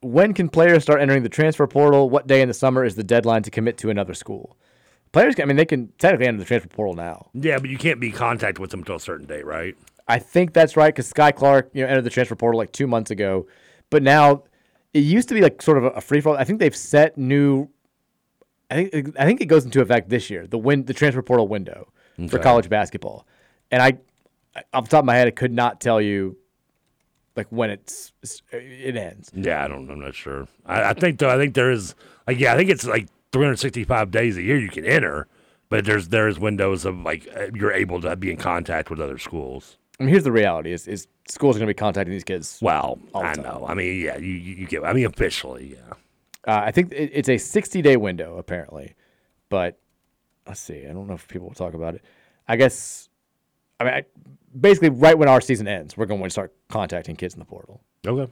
when 0.03 0.35
can 0.35 0.49
players 0.49 0.85
start 0.85 1.01
entering 1.01 1.25
the 1.25 1.29
transfer 1.29 1.67
portal? 1.67 2.09
What 2.09 2.29
day 2.29 2.41
in 2.41 2.49
the 2.49 2.55
summer 2.55 2.85
is 2.85 2.95
the 2.95 3.05
deadline 3.05 3.43
to 3.43 3.51
commit 3.51 3.77
to 3.79 3.91
another 3.91 4.15
school? 4.15 4.57
Players, 5.13 5.35
can, 5.35 5.45
I 5.45 5.47
mean, 5.47 5.57
they 5.57 5.65
can 5.65 5.89
technically 5.99 6.27
enter 6.27 6.41
the 6.41 6.45
transfer 6.45 6.69
portal 6.69 6.95
now. 6.95 7.31
Yeah, 7.35 7.59
but 7.59 7.71
you 7.71 7.79
can't 7.79 8.01
be 8.01 8.09
in 8.09 8.13
contact 8.13 8.59
with 8.59 8.71
them 8.71 8.81
until 8.81 8.97
a 8.97 9.01
certain 9.01 9.27
date, 9.27 9.47
right? 9.47 9.75
I 10.07 10.19
think 10.19 10.53
that's 10.53 10.77
right 10.77 10.95
because 10.95 11.13
Skyy 11.13 11.35
Clark, 11.35 11.71
you 11.73 11.83
know, 11.83 11.89
entered 11.89 12.05
the 12.05 12.11
transfer 12.11 12.35
portal 12.35 12.59
like 12.59 12.73
two 12.73 12.87
months 12.87 13.11
ago, 13.11 13.47
but 13.91 14.03
now 14.03 14.45
it 14.95 15.01
used 15.01 15.29
to 15.29 15.35
be 15.35 15.41
like 15.41 15.61
sort 15.63 15.79
of 15.79 15.85
a 15.85 16.01
free 16.01 16.21
for 16.21 16.31
all. 16.31 16.37
I 16.37 16.45
think 16.45 16.61
they've 16.61 16.75
set 16.75 17.19
new. 17.19 17.69
I 18.71 18.89
think 18.89 19.17
I 19.19 19.25
think 19.25 19.41
it 19.41 19.47
goes 19.47 19.65
into 19.65 19.81
effect 19.81 20.09
this 20.09 20.31
year. 20.31 20.47
The 20.47 20.59
win 20.59 20.85
the 20.85 20.95
transfer 20.95 21.23
portal 21.23 21.47
window 21.47 21.93
for 22.29 22.39
college 22.39 22.69
basketball, 22.69 23.27
and 23.71 23.83
I, 23.83 23.99
off 24.73 24.85
the 24.85 24.91
top 24.91 25.01
of 25.01 25.05
my 25.05 25.15
head, 25.15 25.29
I 25.29 25.31
could 25.31 25.53
not 25.53 25.81
tell 25.81 26.01
you, 26.01 26.37
like 27.37 27.47
when 27.51 27.71
it's 27.71 28.13
it 28.51 28.97
ends. 28.97 29.31
Yeah, 29.35 29.65
I 29.65 29.69
don't. 29.69 29.91
I'm 29.91 30.01
not 30.01 30.15
sure. 30.15 30.49
I, 30.67 30.91
I 30.91 30.93
think 30.95 31.19
though. 31.19 31.31
I 31.31 31.37
think 31.37 31.55
there 31.55 31.71
is 31.71 31.95
like 32.27 32.39
yeah. 32.39 32.55
I 32.55 32.57
think 32.57 32.71
it's 32.71 32.85
like 32.85 33.09
365 33.33 34.11
days 34.11 34.37
a 34.37 34.43
year 34.43 34.59
you 34.59 34.69
can 34.69 34.85
enter, 34.85 35.27
but 35.69 35.85
there's 35.85 36.09
there's 36.09 36.39
windows 36.39 36.85
of 36.85 36.99
like 37.01 37.29
uh, 37.37 37.47
you're 37.55 37.73
able 37.73 38.01
to 38.01 38.17
be 38.17 38.31
in 38.31 38.37
contact 38.37 38.91
with 38.91 39.01
other 39.01 39.19
schools. 39.19 39.77
I 40.01 40.05
mean, 40.05 40.11
here's 40.11 40.25
the 40.25 40.33
reality: 40.33 40.73
is 40.73 40.87
is 40.89 41.07
schools 41.29 41.57
are 41.57 41.59
going 41.59 41.67
to 41.69 41.75
be 41.75 41.79
contacting 41.79 42.13
these 42.13 42.25
kids. 42.25 42.59
Well, 42.63 42.99
the 43.13 43.19
I 43.19 43.35
know. 43.35 43.67
I 43.69 43.75
mean, 43.75 44.01
yeah, 44.05 44.17
you 44.17 44.33
you, 44.33 44.55
you 44.57 44.67
get. 44.67 44.85
I 44.85 44.93
mean, 44.93 45.07
officially, 45.07 45.75
yeah. 45.77 45.95
Uh, 46.47 46.63
I 46.65 46.71
think 46.71 46.93
it, 46.93 47.11
it's 47.13 47.29
a 47.29 47.37
60 47.37 47.83
day 47.83 47.97
window 47.97 48.39
apparently, 48.39 48.95
but 49.51 49.79
let's 50.47 50.61
see. 50.61 50.87
I 50.87 50.93
don't 50.93 51.07
know 51.07 51.15
if 51.15 51.29
people 51.29 51.49
will 51.49 51.55
talk 51.55 51.75
about 51.75 51.95
it. 51.95 52.03
I 52.47 52.57
guess. 52.57 53.09
I 53.81 53.85
mean, 53.85 53.93
I, 53.95 54.05
basically, 54.59 54.89
right 54.91 55.19
when 55.19 55.29
our 55.29 55.41
season 55.41 55.69
ends, 55.69 55.97
we're 55.97 56.07
going 56.07 56.23
to 56.23 56.31
start 56.31 56.55
contacting 56.69 57.17
kids 57.17 57.35
in 57.35 57.39
the 57.41 57.45
portal, 57.45 57.83
Okay. 58.07 58.31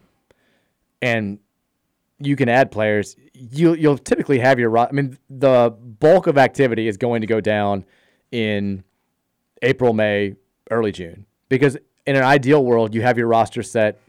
and 1.02 1.38
you 2.18 2.36
can 2.36 2.48
add 2.48 2.70
players. 2.70 3.16
You 3.34 3.74
you'll 3.74 3.98
typically 3.98 4.38
have 4.38 4.58
your. 4.58 4.76
I 4.76 4.90
mean, 4.92 5.18
the 5.28 5.70
bulk 5.70 6.26
of 6.26 6.38
activity 6.38 6.88
is 6.88 6.96
going 6.96 7.20
to 7.20 7.26
go 7.26 7.40
down 7.40 7.84
in 8.32 8.84
April, 9.62 9.92
May, 9.92 10.34
early 10.70 10.92
June, 10.92 11.26
because 11.48 11.76
in 12.06 12.16
an 12.16 12.22
ideal 12.22 12.64
world, 12.64 12.94
you 12.94 13.02
have 13.02 13.18
your 13.18 13.26
roster 13.26 13.62
set 13.62 14.00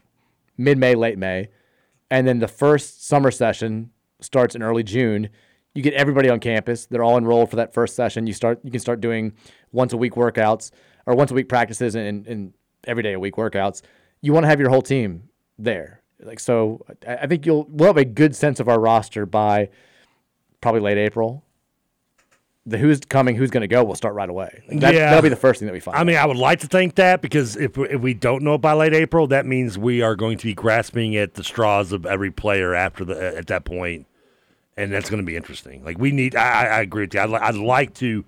mid 0.56 0.78
May, 0.78 0.94
late 0.94 1.18
May, 1.18 1.48
and 2.10 2.26
then 2.26 2.38
the 2.38 2.48
first 2.48 3.06
summer 3.06 3.30
session 3.30 3.90
starts 4.20 4.54
in 4.54 4.62
early 4.62 4.82
June. 4.82 5.28
You 5.74 5.82
get 5.82 5.94
everybody 5.94 6.28
on 6.28 6.40
campus; 6.40 6.86
they're 6.86 7.04
all 7.04 7.18
enrolled 7.18 7.50
for 7.50 7.56
that 7.56 7.74
first 7.74 7.94
session. 7.94 8.26
You 8.26 8.32
start, 8.32 8.60
you 8.64 8.70
can 8.70 8.80
start 8.80 9.00
doing 9.00 9.34
once 9.70 9.92
a 9.92 9.96
week 9.96 10.14
workouts 10.14 10.70
or 11.06 11.14
once 11.14 11.30
a 11.30 11.34
week 11.34 11.48
practices 11.48 11.94
and, 11.94 12.26
and 12.26 12.54
every 12.84 13.02
day 13.02 13.12
a 13.12 13.20
week 13.20 13.36
workouts. 13.36 13.82
You 14.22 14.32
want 14.32 14.44
to 14.44 14.48
have 14.48 14.60
your 14.60 14.70
whole 14.70 14.82
team 14.82 15.28
there, 15.58 16.02
like 16.22 16.40
so. 16.40 16.84
I, 17.06 17.16
I 17.16 17.26
think 17.26 17.46
you'll 17.46 17.66
we'll 17.70 17.88
have 17.88 17.96
a 17.96 18.04
good 18.04 18.34
sense 18.36 18.60
of 18.60 18.68
our 18.68 18.78
roster 18.80 19.26
by 19.26 19.68
probably 20.60 20.80
late 20.80 20.98
April. 20.98 21.42
The 22.66 22.76
who's 22.76 23.00
coming, 23.00 23.34
who's 23.34 23.50
going 23.50 23.62
to 23.62 23.66
go, 23.68 23.82
will 23.82 23.94
start 23.94 24.14
right 24.14 24.28
away. 24.28 24.62
Like 24.68 24.80
that, 24.80 24.92
Yeah. 24.92 25.06
that'll 25.08 25.22
be 25.22 25.30
the 25.30 25.36
first 25.36 25.58
thing 25.58 25.66
that 25.68 25.72
we 25.72 25.80
find. 25.80 25.96
I 25.96 26.04
mean, 26.04 26.16
I 26.16 26.26
would 26.26 26.36
like 26.36 26.60
to 26.60 26.66
think 26.66 26.96
that 26.96 27.22
because 27.22 27.56
if 27.56 27.78
if 27.78 28.00
we 28.02 28.12
don't 28.12 28.42
know 28.42 28.54
it 28.56 28.60
by 28.60 28.74
late 28.74 28.92
April, 28.92 29.26
that 29.28 29.46
means 29.46 29.78
we 29.78 30.02
are 30.02 30.14
going 30.14 30.36
to 30.36 30.44
be 30.44 30.52
grasping 30.54 31.16
at 31.16 31.32
the 31.34 31.42
straws 31.44 31.92
of 31.92 32.04
every 32.04 32.30
player 32.30 32.74
after 32.74 33.06
the 33.06 33.38
at 33.38 33.46
that 33.46 33.64
point, 33.64 34.06
and 34.76 34.92
that's 34.92 35.08
going 35.08 35.22
to 35.22 35.26
be 35.26 35.34
interesting. 35.36 35.82
Like 35.82 35.98
we 35.98 36.10
need, 36.12 36.36
I, 36.36 36.42
I 36.42 36.64
I 36.64 36.80
agree 36.82 37.04
with 37.04 37.14
you. 37.14 37.20
I'd, 37.20 37.30
I'd 37.32 37.54
like 37.54 37.94
to 37.94 38.24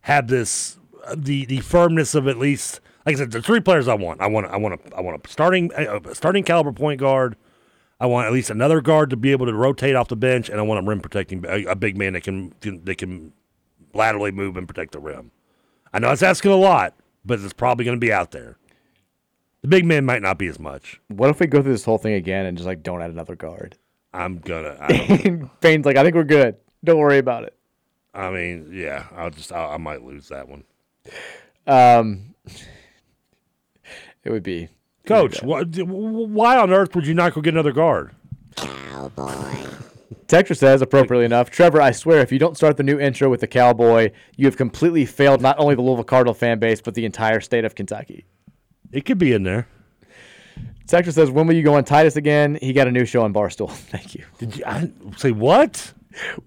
have 0.00 0.26
this 0.26 0.78
uh, 1.04 1.14
the 1.16 1.44
the 1.44 1.60
firmness 1.60 2.16
of 2.16 2.26
at 2.26 2.38
least 2.38 2.80
like 3.06 3.14
I 3.16 3.18
said, 3.20 3.30
the 3.30 3.40
three 3.40 3.60
players 3.60 3.86
I 3.88 3.94
want. 3.94 4.20
I 4.20 4.26
want 4.26 4.46
I 4.48 4.56
want 4.56 4.74
a, 4.74 4.96
I 4.96 5.00
want 5.00 5.24
a 5.24 5.30
starting 5.30 5.72
a 5.74 6.14
starting 6.14 6.42
caliber 6.42 6.72
point 6.72 7.00
guard. 7.00 7.36
I 7.98 8.06
want 8.06 8.26
at 8.26 8.32
least 8.32 8.50
another 8.50 8.80
guard 8.82 9.10
to 9.10 9.16
be 9.16 9.32
able 9.32 9.46
to 9.46 9.54
rotate 9.54 9.94
off 9.94 10.08
the 10.08 10.16
bench, 10.16 10.50
and 10.50 10.60
I 10.60 10.62
want 10.62 10.84
a 10.84 10.86
rim 10.86 11.00
protecting 11.00 11.44
a, 11.46 11.64
a 11.64 11.76
big 11.76 11.96
man 11.96 12.12
that 12.12 12.24
can, 12.24 12.52
that 12.60 12.98
can 12.98 13.32
laterally 13.94 14.32
move 14.32 14.58
and 14.58 14.68
protect 14.68 14.92
the 14.92 14.98
rim. 14.98 15.30
I 15.94 15.98
know 15.98 16.10
it's 16.10 16.22
asking 16.22 16.50
a 16.50 16.56
lot, 16.56 16.94
but 17.24 17.40
it's 17.40 17.54
probably 17.54 17.86
going 17.86 17.96
to 17.98 18.04
be 18.04 18.12
out 18.12 18.32
there. 18.32 18.58
The 19.62 19.68
big 19.68 19.86
man 19.86 20.04
might 20.04 20.20
not 20.20 20.36
be 20.36 20.46
as 20.46 20.58
much. 20.58 21.00
what 21.08 21.30
if 21.30 21.40
we 21.40 21.46
go 21.46 21.62
through 21.62 21.72
this 21.72 21.86
whole 21.86 21.96
thing 21.96 22.12
again 22.12 22.44
and 22.44 22.56
just 22.58 22.66
like 22.66 22.82
don't 22.82 23.00
add 23.00 23.10
another 23.10 23.34
guard? 23.34 23.78
I'm 24.12 24.38
gonna. 24.38 24.76
I, 24.78 24.88
like, 25.62 25.96
I 25.96 26.02
think 26.02 26.14
we're 26.14 26.24
good. 26.24 26.56
Don't 26.84 26.98
worry 26.98 27.18
about 27.18 27.44
it. 27.44 27.56
I 28.12 28.30
mean, 28.30 28.70
yeah, 28.74 29.06
I'll 29.16 29.30
just. 29.30 29.52
I, 29.52 29.74
I 29.74 29.76
might 29.78 30.02
lose 30.02 30.28
that 30.28 30.48
one. 30.48 30.64
Um, 31.66 32.34
it 34.26 34.32
would 34.32 34.42
be 34.42 34.68
Coach, 35.06 35.40
why, 35.42 35.62
why 35.62 36.58
on 36.58 36.72
earth 36.72 36.96
would 36.96 37.06
you 37.06 37.14
not 37.14 37.32
go 37.32 37.40
get 37.40 37.54
another 37.54 37.72
guard? 37.72 38.10
Cowboy. 38.56 39.54
Texture 40.26 40.54
says, 40.54 40.82
appropriately 40.82 41.24
enough, 41.24 41.48
Trevor, 41.48 41.80
I 41.80 41.92
swear, 41.92 42.18
if 42.18 42.32
you 42.32 42.40
don't 42.40 42.56
start 42.56 42.76
the 42.76 42.82
new 42.82 42.98
intro 42.98 43.30
with 43.30 43.38
the 43.38 43.46
cowboy, 43.46 44.10
you 44.36 44.46
have 44.46 44.56
completely 44.56 45.06
failed 45.06 45.40
not 45.40 45.56
only 45.60 45.76
the 45.76 45.82
Louisville 45.82 46.02
Cardinal 46.02 46.34
fan 46.34 46.58
base, 46.58 46.80
but 46.80 46.94
the 46.94 47.04
entire 47.04 47.40
state 47.40 47.64
of 47.64 47.76
Kentucky. 47.76 48.24
It 48.90 49.04
could 49.04 49.18
be 49.18 49.32
in 49.32 49.44
there. 49.44 49.68
Texture 50.88 51.12
says, 51.12 51.30
when 51.30 51.46
will 51.46 51.54
you 51.54 51.62
go 51.62 51.74
on 51.74 51.84
Titus 51.84 52.16
again? 52.16 52.58
He 52.60 52.72
got 52.72 52.88
a 52.88 52.92
new 52.92 53.04
show 53.04 53.22
on 53.22 53.32
Barstool. 53.32 53.70
Thank 53.72 54.16
you. 54.16 54.24
Did 54.38 54.56
you 54.56 54.64
I, 54.66 54.90
say 55.16 55.30
what? 55.30 55.92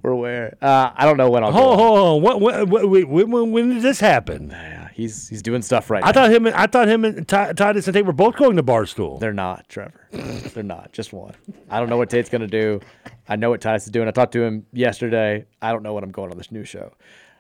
We're 0.02 0.12
aware. 0.12 0.58
Uh, 0.62 0.92
I 0.94 1.06
don't 1.06 1.16
know 1.16 1.30
when 1.30 1.46
I'll 1.46 1.52
Hold, 1.54 1.78
go. 1.78 1.84
hold 1.84 2.00
on. 2.00 2.22
What, 2.22 2.42
what, 2.42 2.68
what, 2.68 2.90
wait, 2.90 3.08
when, 3.08 3.32
when, 3.32 3.52
when 3.52 3.70
did 3.70 3.84
this 3.84 4.02
happen? 4.02 4.54
He's 5.00 5.30
he's 5.30 5.42
doing 5.42 5.62
stuff 5.62 5.90
right 5.90 6.04
I 6.04 6.08
now. 6.08 6.12
thought 6.14 6.32
him. 6.32 6.46
And, 6.46 6.56
I 6.56 6.68
thought 6.68 6.88
him 6.90 7.06
and 7.06 7.28
Ti- 7.28 7.54
Titus 7.56 7.88
and 7.88 7.94
Tate 7.96 8.06
were 8.06 8.12
both 8.12 8.36
going 8.36 8.58
to 8.58 8.64
Barstool. 8.64 9.20
They're 9.20 9.32
not, 9.34 9.70
Trevor. 9.70 10.08
They're 10.12 10.62
not. 10.64 10.92
Just 10.92 11.14
one. 11.14 11.36
I 11.70 11.80
don't 11.80 11.90
know 11.90 11.96
what 11.98 12.10
Tate's 12.10 12.30
going 12.30 12.42
to 12.42 12.48
do. 12.48 12.82
I 13.28 13.38
know 13.38 13.50
what 13.50 13.62
Titus 13.62 13.86
is 13.86 13.92
doing. 13.92 14.08
I 14.08 14.12
talked 14.12 14.34
to 14.34 14.44
him 14.44 14.66
yesterday. 14.74 15.46
I 15.62 15.72
don't 15.72 15.84
know 15.84 15.94
what 15.94 16.04
I'm 16.04 16.12
going 16.12 16.32
on 16.32 16.38
this 16.38 16.52
new 16.52 16.66
show. 16.66 16.92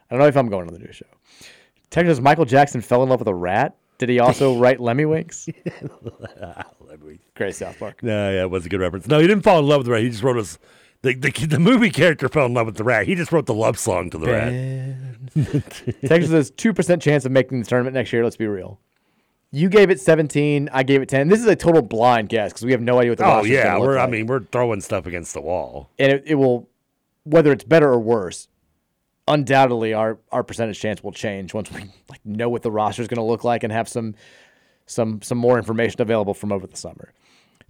I 0.09 0.15
don't 0.15 0.19
know 0.21 0.27
if 0.27 0.37
I'm 0.37 0.47
going 0.47 0.67
on 0.67 0.73
the 0.73 0.79
new 0.79 0.91
show. 0.93 1.05
Texas 1.89 2.19
Michael 2.21 2.45
Jackson 2.45 2.79
fell 2.81 3.03
in 3.03 3.09
love 3.09 3.19
with 3.19 3.27
a 3.27 3.35
rat. 3.35 3.75
Did 3.97 4.07
he 4.07 4.19
also 4.19 4.57
write 4.59 4.77
Lemmiwinks? 4.79 5.53
Great 7.35 7.55
South 7.55 7.77
Park. 7.77 8.01
No, 8.03 8.31
yeah, 8.31 8.41
it 8.43 8.49
was 8.49 8.65
a 8.65 8.69
good 8.69 8.79
reference. 8.79 9.07
No, 9.07 9.19
he 9.19 9.27
didn't 9.27 9.43
fall 9.43 9.59
in 9.59 9.65
love 9.67 9.79
with 9.79 9.85
the 9.87 9.91
rat. 9.91 10.03
He 10.03 10.09
just 10.09 10.23
wrote 10.23 10.37
us. 10.37 10.57
The, 11.01 11.13
the, 11.13 11.31
the 11.45 11.59
movie 11.59 11.89
character 11.89 12.27
fell 12.27 12.45
in 12.45 12.53
love 12.53 12.65
with 12.65 12.75
the 12.75 12.83
rat. 12.83 13.05
He 13.07 13.15
just 13.15 13.31
wrote 13.31 13.45
the 13.45 13.53
love 13.53 13.79
song 13.79 14.09
to 14.09 14.17
the 14.17 14.27
rat. 14.27 16.01
Texas 16.05 16.29
says, 16.29 16.51
2% 16.51 17.01
chance 17.01 17.23
of 17.25 17.31
making 17.31 17.61
the 17.61 17.65
tournament 17.65 17.93
next 17.93 18.11
year. 18.11 18.23
Let's 18.23 18.35
be 18.35 18.47
real. 18.47 18.79
You 19.51 19.69
gave 19.69 19.89
it 19.89 19.99
17. 19.99 20.69
I 20.71 20.83
gave 20.83 21.01
it 21.01 21.09
10. 21.09 21.29
This 21.29 21.39
is 21.39 21.45
a 21.47 21.55
total 21.55 21.81
blind 21.81 22.29
guess 22.29 22.51
because 22.51 22.65
we 22.65 22.71
have 22.73 22.81
no 22.81 22.99
idea 22.99 23.11
what 23.11 23.17
the 23.17 23.25
Oh 23.25 23.43
yeah, 23.43 23.77
we're. 23.79 23.97
I 23.97 24.07
mean, 24.07 24.27
we're 24.27 24.41
throwing 24.41 24.81
stuff 24.81 25.05
against 25.07 25.33
the 25.33 25.41
wall. 25.41 25.89
and 25.97 26.11
it, 26.11 26.23
it 26.27 26.35
will 26.35 26.69
whether 27.23 27.51
it's 27.51 27.63
better 27.63 27.89
or 27.89 27.99
worse 27.99 28.47
undoubtedly 29.27 29.93
our 29.93 30.17
our 30.31 30.43
percentage 30.43 30.79
chance 30.79 31.03
will 31.03 31.11
change 31.11 31.53
once 31.53 31.71
we 31.71 31.81
like 32.09 32.23
know 32.25 32.49
what 32.49 32.63
the 32.63 32.71
roster 32.71 33.01
is 33.01 33.07
going 33.07 33.17
to 33.17 33.23
look 33.23 33.43
like 33.43 33.63
and 33.63 33.71
have 33.71 33.87
some 33.87 34.15
some 34.85 35.21
some 35.21 35.37
more 35.37 35.57
information 35.57 36.01
available 36.01 36.33
from 36.33 36.51
over 36.51 36.65
the 36.67 36.77
summer. 36.77 37.13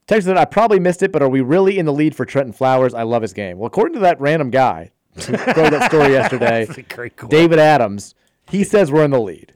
Text 0.10 0.26
said, 0.26 0.38
I 0.38 0.46
probably 0.46 0.80
missed 0.80 1.04
it, 1.04 1.12
but 1.12 1.22
are 1.22 1.30
we 1.30 1.42
really 1.42 1.78
in 1.78 1.86
the 1.86 1.94
lead 1.94 2.16
for 2.16 2.26
Trenton 2.26 2.52
Flowers? 2.52 2.96
I 2.96 3.04
love 3.04 3.22
his 3.22 3.32
game. 3.32 3.60
Well, 3.60 3.68
according 3.68 3.94
to 3.94 4.00
that 4.00 4.20
random 4.20 4.50
guy 4.50 4.90
who 5.14 5.34
wrote 5.34 5.70
that 5.70 5.92
story 5.92 6.14
yesterday, 6.14 6.66
That's 6.66 6.80
a 6.80 6.82
great 6.82 7.16
quote. 7.16 7.30
David 7.30 7.60
Adams, 7.60 8.16
he 8.50 8.64
says 8.64 8.92
we're 8.92 9.06
in 9.06 9.12
the 9.12 9.22
lead. 9.22 9.54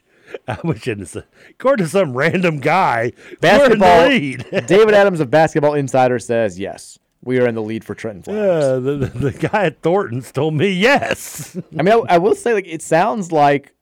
I 0.48 0.60
wish 0.64 0.88
it 0.88 1.16
according 1.50 1.88
to 1.88 1.90
some 1.90 2.16
random 2.16 2.60
guy. 2.60 3.14
Basketball. 3.42 3.88
We're 3.88 4.12
in 4.12 4.38
the 4.38 4.46
lead. 4.52 4.66
David 4.68 4.94
Adams 4.94 5.20
of 5.22 5.32
Basketball 5.32 5.74
Insider 5.74 6.20
says 6.20 6.60
yes, 6.60 7.00
we 7.24 7.40
are 7.40 7.48
in 7.48 7.56
the 7.56 7.64
lead 7.64 7.84
for 7.84 7.96
Trenton 7.96 8.22
Flowers. 8.22 8.64
Yeah, 8.64 8.74
the, 8.74 8.98
the, 9.08 9.32
the 9.32 9.48
guy 9.48 9.66
at 9.66 9.82
Thornton's 9.82 10.32
told 10.32 10.54
me 10.54 10.70
yes. 10.70 11.58
I 11.80 11.82
mean, 11.82 11.96
I, 11.96 12.14
I 12.14 12.18
will 12.20 12.36
say, 12.36 12.54
like, 12.54 12.68
it 12.68 12.84
sounds 12.84 13.32
like, 13.32 13.74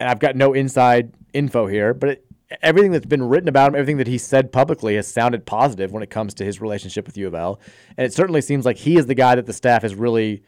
and 0.00 0.08
I've 0.08 0.18
got 0.18 0.34
no 0.34 0.54
inside 0.54 1.12
info 1.32 1.68
here, 1.68 1.94
but 1.94 2.08
it, 2.08 2.25
everything 2.62 2.92
that's 2.92 3.06
been 3.06 3.28
written 3.28 3.48
about 3.48 3.68
him, 3.68 3.74
everything 3.74 3.96
that 3.98 4.06
he 4.06 4.18
said 4.18 4.52
publicly, 4.52 4.96
has 4.96 5.08
sounded 5.08 5.46
positive 5.46 5.92
when 5.92 6.02
it 6.02 6.10
comes 6.10 6.34
to 6.34 6.44
his 6.44 6.60
relationship 6.60 7.06
with 7.06 7.16
U 7.16 7.26
of 7.26 7.34
L. 7.34 7.60
And 7.96 8.06
it 8.06 8.12
certainly 8.12 8.40
seems 8.40 8.64
like 8.64 8.76
he 8.76 8.96
is 8.96 9.06
the 9.06 9.14
guy 9.14 9.34
that 9.34 9.46
the 9.46 9.52
staff 9.52 9.82
has 9.82 9.94
really 9.94 10.42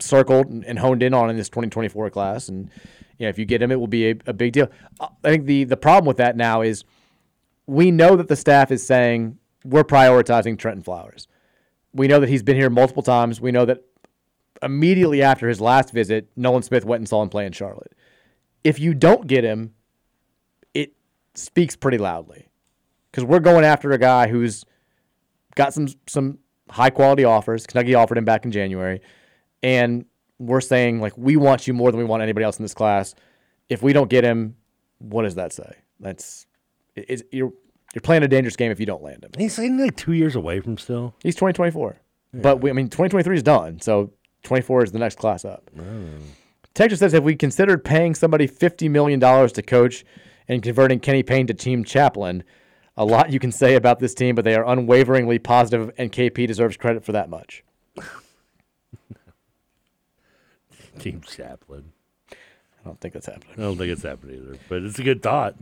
circled 0.00 0.46
and, 0.46 0.64
and 0.64 0.78
honed 0.78 1.02
in 1.02 1.14
on 1.14 1.30
in 1.30 1.36
this 1.36 1.48
2024 1.48 2.10
class. 2.10 2.48
And 2.48 2.70
you 3.18 3.26
know, 3.26 3.30
if 3.30 3.38
you 3.38 3.44
get 3.44 3.60
him, 3.60 3.72
it 3.72 3.80
will 3.80 3.88
be 3.88 4.10
a, 4.10 4.14
a 4.26 4.32
big 4.32 4.52
deal. 4.52 4.68
I 5.00 5.08
think 5.22 5.46
the 5.46 5.64
the 5.64 5.76
problem 5.76 6.06
with 6.06 6.18
that 6.18 6.36
now 6.36 6.62
is 6.62 6.84
we 7.66 7.90
know 7.90 8.16
that 8.16 8.28
the 8.28 8.36
staff 8.36 8.70
is 8.70 8.86
saying 8.86 9.38
we're 9.64 9.84
prioritizing 9.84 10.58
Trenton 10.58 10.82
Flowers. 10.82 11.26
We 11.92 12.06
know 12.06 12.20
that 12.20 12.28
he's 12.28 12.42
been 12.42 12.56
here 12.56 12.70
multiple 12.70 13.02
times. 13.02 13.40
We 13.40 13.50
know 13.50 13.64
that 13.64 13.82
immediately 14.62 15.22
after 15.22 15.48
his 15.48 15.60
last 15.60 15.92
visit, 15.92 16.28
Nolan 16.36 16.62
Smith 16.62 16.84
went 16.84 17.00
and 17.00 17.08
saw 17.08 17.22
him 17.22 17.28
play 17.28 17.46
in 17.46 17.52
Charlotte. 17.52 17.92
If 18.62 18.78
you 18.78 18.94
don't 18.94 19.26
get 19.26 19.44
him, 19.44 19.74
speaks 21.38 21.76
pretty 21.76 21.98
loudly 21.98 22.48
because 23.10 23.24
we're 23.24 23.40
going 23.40 23.64
after 23.64 23.90
a 23.92 23.98
guy 23.98 24.28
who's 24.28 24.64
got 25.54 25.74
some 25.74 25.88
some 26.06 26.38
high 26.70 26.90
quality 26.90 27.24
offers. 27.24 27.66
Kentucky 27.66 27.94
offered 27.94 28.18
him 28.18 28.24
back 28.24 28.44
in 28.44 28.52
January, 28.52 29.00
and 29.62 30.04
we're 30.38 30.60
saying 30.60 31.00
like 31.00 31.16
we 31.16 31.36
want 31.36 31.66
you 31.66 31.74
more 31.74 31.90
than 31.90 31.98
we 31.98 32.04
want 32.04 32.22
anybody 32.22 32.44
else 32.44 32.58
in 32.58 32.64
this 32.64 32.74
class. 32.74 33.14
If 33.68 33.82
we 33.82 33.92
don't 33.92 34.08
get 34.08 34.24
him, 34.24 34.56
what 34.98 35.22
does 35.22 35.34
that 35.34 35.52
say? 35.52 35.72
That's 36.00 36.46
is 36.94 37.24
you're 37.30 37.52
you're 37.94 38.02
playing 38.02 38.22
a 38.22 38.28
dangerous 38.28 38.56
game 38.56 38.70
if 38.70 38.80
you 38.80 38.86
don't 38.86 39.02
land 39.02 39.24
him. 39.24 39.30
He's 39.36 39.58
like, 39.58 39.70
like 39.72 39.96
two 39.96 40.12
years 40.12 40.36
away 40.36 40.60
from 40.60 40.76
still. 40.76 41.14
He's 41.22 41.34
2024. 41.34 41.96
But 42.34 42.60
we, 42.60 42.68
I 42.68 42.74
mean, 42.74 42.88
2023 42.88 43.36
is 43.36 43.42
done. 43.42 43.80
So 43.80 44.12
24 44.42 44.84
is 44.84 44.92
the 44.92 44.98
next 44.98 45.18
class 45.18 45.44
up. 45.44 45.70
Oh. 45.78 45.84
Texas 46.74 47.00
says, 47.00 47.12
have 47.12 47.24
we 47.24 47.34
considered 47.34 47.84
paying 47.84 48.14
somebody 48.14 48.46
$50 48.46 48.90
million 48.90 49.18
to 49.18 49.62
coach 49.62 50.04
and 50.48 50.62
converting 50.62 51.00
Kenny 51.00 51.22
Payne 51.22 51.46
to 51.46 51.54
team 51.54 51.84
chaplain? 51.84 52.42
A 52.96 53.04
lot 53.04 53.30
you 53.30 53.38
can 53.38 53.52
say 53.52 53.76
about 53.76 54.00
this 54.00 54.14
team, 54.14 54.34
but 54.34 54.44
they 54.44 54.56
are 54.56 54.66
unwaveringly 54.66 55.38
positive, 55.38 55.92
and 55.98 56.10
KP 56.10 56.46
deserves 56.48 56.76
credit 56.76 57.04
for 57.04 57.12
that 57.12 57.30
much. 57.30 57.62
Team 60.98 61.20
chaplain. 61.20 61.92
I 62.32 62.34
don't 62.84 63.00
think 63.00 63.14
that's 63.14 63.26
happening. 63.26 63.54
I 63.56 63.60
don't 63.60 63.76
think 63.76 63.92
it's 63.92 64.02
happening 64.02 64.42
either, 64.42 64.58
but 64.68 64.82
it's 64.82 64.98
a 64.98 65.04
good 65.04 65.22
thought. 65.22 65.54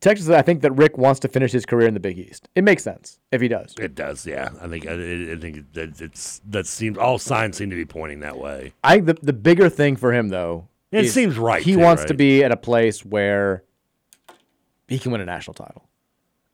Texas 0.00 0.28
I 0.28 0.42
think 0.42 0.60
that 0.60 0.72
Rick 0.72 0.98
wants 0.98 1.20
to 1.20 1.28
finish 1.28 1.52
his 1.52 1.64
career 1.64 1.88
in 1.88 1.94
the 1.94 2.00
Big 2.00 2.18
East. 2.18 2.48
It 2.54 2.64
makes 2.64 2.82
sense 2.82 3.18
if 3.32 3.40
he 3.40 3.48
does. 3.48 3.74
It 3.78 3.94
does, 3.94 4.26
yeah. 4.26 4.50
I 4.60 4.68
think 4.68 4.86
I, 4.86 4.92
I 4.92 5.36
think 5.36 5.72
that 5.72 6.00
it's 6.02 6.42
that 6.50 6.66
seems 6.66 6.98
all 6.98 7.18
signs 7.18 7.56
seem 7.56 7.70
to 7.70 7.76
be 7.76 7.86
pointing 7.86 8.20
that 8.20 8.36
way. 8.36 8.74
I 8.82 9.00
the, 9.00 9.14
the 9.14 9.32
bigger 9.32 9.70
thing 9.70 9.96
for 9.96 10.12
him, 10.12 10.28
though, 10.28 10.68
It 10.94 11.06
is 11.06 11.14
seems 11.14 11.38
right, 11.38 11.62
He 11.62 11.72
too, 11.72 11.78
wants 11.80 12.04
to 12.06 12.14
be 12.14 12.44
at 12.44 12.52
a 12.52 12.56
place 12.56 13.04
where 13.04 13.64
he 14.88 14.98
can 14.98 15.12
win 15.12 15.20
a 15.20 15.24
national 15.24 15.54
title. 15.54 15.88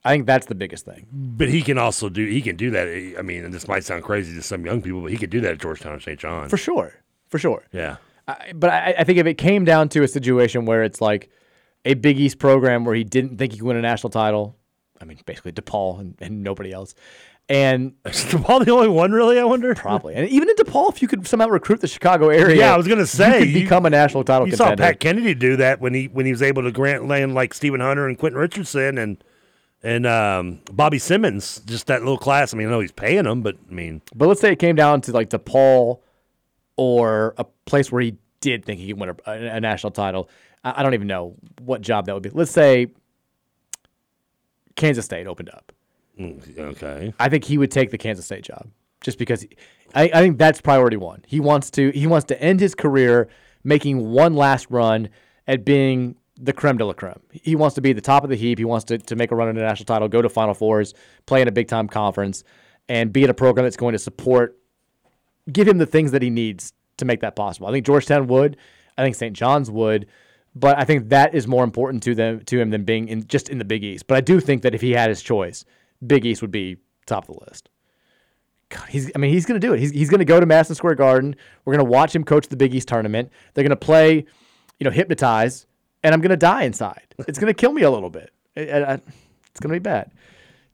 I 0.05 0.12
think 0.12 0.27
that's 0.27 0.47
the 0.47 0.55
biggest 0.55 0.86
thing. 0.86 1.07
But 1.12 1.49
he 1.49 1.62
can 1.62 1.77
also 1.77 2.09
do 2.09 2.25
he 2.25 2.41
can 2.41 2.57
do 2.57 2.70
that. 2.70 2.89
I 3.19 3.23
mean, 3.23 3.44
and 3.44 3.52
this 3.52 3.69
might 3.69 3.85
sound 3.85 4.02
crazy 4.02 4.35
to 4.35 4.43
some 4.43 4.65
young 4.65 4.81
people, 4.81 5.02
but 5.02 5.10
he 5.10 5.19
could 5.19 5.31
do 5.31 5.41
that 5.43 5.52
at 5.52 5.59
Georgetown 5.59 5.93
and 5.93 6.02
St. 6.02 6.19
John. 6.19 6.49
For 6.49 6.57
sure. 6.57 6.94
For 7.28 7.39
sure. 7.39 7.65
Yeah. 7.73 7.97
I, 8.27 8.52
but 8.55 8.70
I, 8.70 8.94
I 8.99 9.05
think 9.05 9.19
if 9.19 9.27
it 9.27 9.35
came 9.35 9.65
down 9.65 9.89
to 9.91 10.02
a 10.02 10.09
situation 10.09 10.65
where 10.65 10.83
it's 10.83 11.01
like 11.01 11.31
a 11.85 11.94
Big 11.94 12.19
East 12.19 12.39
program 12.39 12.85
where 12.85 12.94
he 12.94 13.05
didn't 13.05 13.36
think 13.36 13.52
he 13.52 13.59
could 13.59 13.67
win 13.67 13.77
a 13.77 13.83
national 13.83 14.10
title, 14.10 14.57
I 15.01 15.05
mean, 15.05 15.19
basically 15.27 15.52
DePaul 15.52 16.01
and, 16.01 16.15
and 16.20 16.43
nobody 16.43 16.73
else. 16.73 16.94
And 17.50 17.94
is 18.06 18.24
DePaul 18.26 18.64
the 18.64 18.70
only 18.70 18.86
one, 18.88 19.10
really? 19.10 19.38
I 19.38 19.44
wonder. 19.44 19.74
Probably. 19.74 20.14
And 20.14 20.28
even 20.28 20.48
in 20.48 20.54
DePaul, 20.54 20.88
if 20.94 21.02
you 21.02 21.08
could 21.08 21.26
somehow 21.26 21.48
recruit 21.48 21.80
the 21.80 21.88
Chicago 21.88 22.28
area, 22.28 22.56
Yeah, 22.56 22.72
I 22.72 22.76
was 22.76 22.86
gonna 22.86 23.04
say, 23.04 23.40
you 23.40 23.44
could 23.46 23.48
you- 23.48 23.62
become 23.62 23.84
a 23.86 23.90
national 23.90 24.22
title 24.22 24.48
You 24.48 24.54
saw. 24.54 24.74
Pat 24.76 25.00
Kennedy 25.00 25.34
do 25.34 25.56
that 25.56 25.80
when 25.80 25.92
he 25.92 26.06
when 26.06 26.24
he 26.26 26.32
was 26.32 26.42
able 26.42 26.62
to 26.62 26.70
grant 26.70 27.08
land 27.08 27.34
like 27.34 27.52
Stephen 27.52 27.80
Hunter 27.80 28.06
and 28.08 28.16
Quentin 28.16 28.40
Richardson 28.40 28.96
and 28.98 29.22
and 29.82 30.06
um, 30.06 30.60
Bobby 30.72 30.98
Simmons. 31.00 31.60
Just 31.66 31.88
that 31.88 32.00
little 32.02 32.18
class. 32.18 32.54
I 32.54 32.56
mean, 32.56 32.68
I 32.68 32.70
know 32.70 32.80
he's 32.80 32.92
paying 32.92 33.24
them, 33.24 33.42
but 33.42 33.56
I 33.68 33.74
mean, 33.74 34.00
But 34.14 34.28
let's 34.28 34.40
say 34.40 34.52
it 34.52 34.60
came 34.60 34.76
down 34.76 35.00
to 35.02 35.12
like 35.12 35.30
DePaul 35.30 35.98
or 36.76 37.34
a 37.36 37.44
place 37.66 37.90
where 37.90 38.00
he 38.00 38.16
did 38.40 38.64
think 38.64 38.78
he 38.78 38.86
could 38.88 39.00
win 39.00 39.08
a, 39.26 39.32
a 39.32 39.60
national 39.60 39.90
title. 39.90 40.30
I, 40.62 40.74
I 40.76 40.82
don't 40.84 40.94
even 40.94 41.08
know 41.08 41.34
what 41.62 41.80
job 41.80 42.06
that 42.06 42.14
would 42.14 42.22
be. 42.22 42.30
Let's 42.30 42.52
say 42.52 42.88
Kansas 44.76 45.04
State 45.04 45.26
opened 45.26 45.50
up. 45.50 45.72
Mm, 46.20 46.58
okay. 46.58 47.15
I 47.18 47.28
think 47.28 47.44
he 47.44 47.58
would 47.58 47.70
take 47.70 47.90
the 47.90 47.99
Kansas 47.99 48.26
State 48.26 48.44
job 48.44 48.68
just 49.00 49.18
because 49.18 49.42
he, 49.42 49.50
I, 49.94 50.05
I 50.05 50.20
think 50.20 50.39
that's 50.39 50.60
priority 50.60 50.97
one. 50.97 51.24
He 51.26 51.40
wants 51.40 51.70
to 51.73 51.90
he 51.90 52.07
wants 52.07 52.26
to 52.26 52.40
end 52.40 52.60
his 52.60 52.74
career 52.74 53.28
making 53.65 54.10
one 54.10 54.34
last 54.34 54.66
run 54.70 55.08
at 55.47 55.65
being 55.65 56.16
the 56.40 56.52
creme 56.52 56.78
de 56.78 56.84
la 56.84 56.92
creme. 56.92 57.20
He 57.31 57.55
wants 57.55 57.74
to 57.74 57.81
be 57.81 57.92
the 57.92 58.00
top 58.00 58.24
of 58.24 58.31
the 58.31 58.36
heap. 58.36 58.58
He 58.58 58.65
wants 58.65 58.84
to, 58.86 58.99
to 58.99 59.16
make 59.16 59.31
a 59.31 59.36
run 59.36 59.49
at 59.49 59.57
a 59.57 59.60
national 59.60 59.84
title, 59.84 60.08
go 60.08 60.23
to 60.23 60.28
Final 60.28 60.55
Fours, 60.55 60.94
play 61.26 61.42
in 61.42 61.49
a 61.49 61.52
big 61.52 61.68
time 61.68 61.86
conference, 61.86 62.44
and 62.89 63.12
be 63.12 63.24
in 63.24 63.31
a 63.31 63.34
program 63.34 63.65
that's 63.65 63.76
going 63.76 63.92
to 63.92 63.99
support, 63.99 64.58
give 65.52 65.68
him 65.68 65.78
the 65.78 65.86
things 65.86 66.12
that 66.12 66.23
he 66.23 66.31
needs 66.31 66.73
to 66.97 67.05
make 67.05 67.20
that 67.20 67.36
possible. 67.36 67.68
I 67.68 67.73
think 67.73 67.84
Georgetown 67.84 68.26
would. 68.28 68.57
I 68.97 69.02
think 69.02 69.16
St. 69.16 69.36
John's 69.36 69.70
would. 69.70 70.07
But 70.55 70.78
I 70.78 70.84
think 70.84 71.10
that 71.10 71.34
is 71.34 71.47
more 71.47 71.62
important 71.62 72.02
to 72.05 72.15
them 72.15 72.40
to 72.40 72.60
him 72.60 72.70
than 72.70 72.84
being 72.84 73.08
in 73.08 73.26
just 73.26 73.49
in 73.49 73.58
the 73.58 73.65
Big 73.65 73.84
East. 73.84 74.07
But 74.07 74.16
I 74.16 74.20
do 74.20 74.40
think 74.40 74.62
that 74.62 74.74
if 74.74 74.81
he 74.81 74.92
had 74.92 75.08
his 75.08 75.23
choice, 75.23 75.65
Big 76.06 76.24
East 76.26 76.42
would 76.42 76.50
be 76.50 76.76
top 77.06 77.28
of 77.28 77.36
the 77.36 77.44
list. 77.48 77.68
God, 78.68 78.88
he's 78.88 79.10
I 79.14 79.18
mean 79.18 79.32
he's 79.32 79.46
going 79.46 79.60
to 79.60 79.66
do 79.66 79.74
it. 79.74 79.80
He's 79.80 79.90
he's 79.90 80.08
going 80.10 80.20
to 80.20 80.24
go 80.24 80.38
to 80.40 80.46
Madison 80.46 80.74
Square 80.76 80.94
Garden. 80.94 81.34
We're 81.64 81.74
going 81.74 81.84
to 81.84 81.90
watch 81.90 82.14
him 82.14 82.22
coach 82.24 82.46
the 82.48 82.56
Big 82.56 82.74
East 82.74 82.86
tournament. 82.88 83.30
They're 83.54 83.64
going 83.64 83.70
to 83.70 83.76
play, 83.76 84.14
you 84.78 84.84
know, 84.84 84.90
hypnotize, 84.90 85.66
and 86.04 86.14
I'm 86.14 86.20
going 86.20 86.30
to 86.30 86.36
die 86.36 86.62
inside. 86.64 87.14
It's 87.26 87.38
going 87.38 87.52
to 87.52 87.54
kill 87.58 87.72
me 87.72 87.82
a 87.82 87.90
little 87.90 88.10
bit. 88.10 88.32
I- 88.56 88.60
I- 88.68 88.92
I- 88.94 89.00
it's 89.50 89.58
going 89.60 89.70
to 89.70 89.74
be 89.74 89.78
bad. 89.80 90.12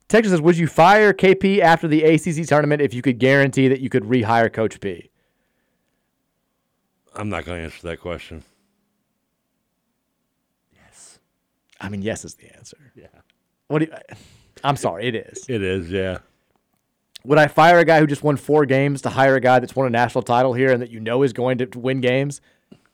Texas 0.07 0.31
says, 0.31 0.41
"Would 0.41 0.57
you 0.57 0.67
fire 0.67 1.11
KP 1.11 1.59
after 1.59 1.87
the 1.87 2.03
ACC 2.03 2.45
tournament 2.47 2.81
if 2.81 2.93
you 2.93 3.01
could 3.01 3.17
guarantee 3.19 3.67
that 3.67 3.81
you 3.81 3.89
could 3.89 4.03
rehire 4.03 4.53
Coach 4.53 4.79
P?" 4.79 5.09
I'm 7.15 7.29
not 7.29 7.45
going 7.45 7.57
to 7.57 7.63
answer 7.65 7.87
that 7.87 7.99
question. 7.99 8.43
Yes. 10.73 11.19
I 11.81 11.89
mean, 11.89 12.01
yes 12.03 12.23
is 12.23 12.35
the 12.35 12.55
answer. 12.55 12.77
Yeah. 12.95 13.07
What 13.67 13.79
do 13.79 13.85
you, 13.85 14.15
I'm 14.63 14.75
sorry, 14.75 15.07
it 15.07 15.15
is. 15.15 15.45
It 15.47 15.61
is, 15.61 15.89
yeah. 15.91 16.19
Would 17.25 17.37
I 17.37 17.47
fire 17.47 17.79
a 17.79 17.85
guy 17.85 17.99
who 17.99 18.07
just 18.07 18.23
won 18.23 18.37
four 18.37 18.65
games 18.65 19.01
to 19.01 19.09
hire 19.09 19.35
a 19.35 19.41
guy 19.41 19.59
that's 19.59 19.75
won 19.75 19.85
a 19.87 19.89
national 19.89 20.21
title 20.21 20.53
here 20.53 20.71
and 20.71 20.81
that 20.81 20.91
you 20.91 20.99
know 20.99 21.23
is 21.23 21.33
going 21.33 21.57
to 21.57 21.67
win 21.77 21.99
games? 21.99 22.39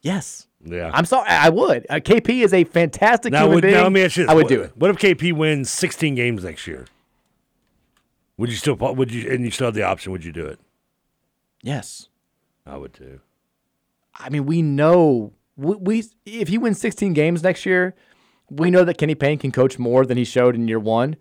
Yes. 0.01 0.47
Yeah. 0.65 0.89
I'm 0.93 1.05
sorry, 1.05 1.29
I 1.29 1.49
would. 1.49 1.85
Uh, 1.89 1.95
KP 1.95 2.43
is 2.43 2.53
a 2.53 2.63
fantastic 2.63 3.31
Now, 3.31 3.41
human 3.41 3.55
would, 3.55 3.61
being. 3.61 3.73
now 3.75 3.83
let 3.83 3.91
me 3.91 4.03
ask 4.03 4.17
you 4.17 4.23
this. 4.23 4.31
I 4.31 4.33
would 4.33 4.45
What- 4.45 4.49
do 4.49 4.61
it. 4.61 4.71
What 4.77 4.89
if 4.89 4.97
KP 4.97 5.33
wins 5.33 5.69
16 5.69 6.15
games 6.15 6.43
next 6.43 6.65
year? 6.67 6.87
Would 8.37 8.49
you 8.49 8.55
still? 8.55 8.75
Would 8.75 9.11
you? 9.11 9.29
And 9.31 9.45
you 9.45 9.51
still 9.51 9.67
have 9.67 9.75
the 9.75 9.83
option. 9.83 10.11
Would 10.11 10.25
you 10.25 10.31
do 10.31 10.45
it? 10.45 10.59
Yes. 11.61 12.07
I 12.65 12.77
would 12.77 12.93
too. 12.93 13.19
I 14.15 14.29
mean, 14.29 14.45
we 14.45 14.61
know 14.61 15.33
we, 15.55 15.75
we 15.75 16.03
if 16.25 16.47
he 16.47 16.57
wins 16.57 16.79
16 16.79 17.13
games 17.13 17.43
next 17.43 17.65
year, 17.65 17.93
we 18.49 18.71
know 18.71 18.83
that 18.83 18.97
Kenny 18.97 19.15
Payne 19.15 19.37
can 19.37 19.51
coach 19.51 19.77
more 19.77 20.05
than 20.05 20.17
he 20.17 20.23
showed 20.23 20.55
in 20.55 20.67
year 20.67 20.79
one. 20.79 21.15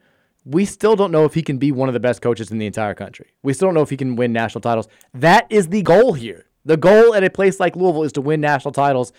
We 0.45 0.65
still 0.65 0.97
don't 0.97 1.13
know 1.13 1.25
if 1.25 1.35
he 1.35 1.43
can 1.43 1.59
be 1.59 1.71
one 1.71 1.89
of 1.89 1.93
the 1.93 2.01
best 2.01 2.21
coaches 2.21 2.51
in 2.51 2.59
the 2.59 2.67
entire 2.67 2.95
country. 2.95 3.33
We 3.43 3.53
still 3.53 3.69
don't 3.69 3.75
know 3.75 3.83
if 3.83 3.91
he 3.91 3.97
can 3.97 4.17
win 4.17 4.33
national 4.33 4.61
titles. 4.61 4.89
That 5.15 5.47
is 5.51 5.69
the 5.69 5.83
goal 5.83 6.15
here. 6.15 6.47
The 6.65 6.77
goal 6.77 7.15
at 7.15 7.25
a 7.25 7.31
place 7.31 7.61
like 7.61 7.77
Louisville 7.77 8.05
is 8.05 8.13
to 8.13 8.21
win 8.21 8.41
national 8.41 8.73
titles. 8.73 9.13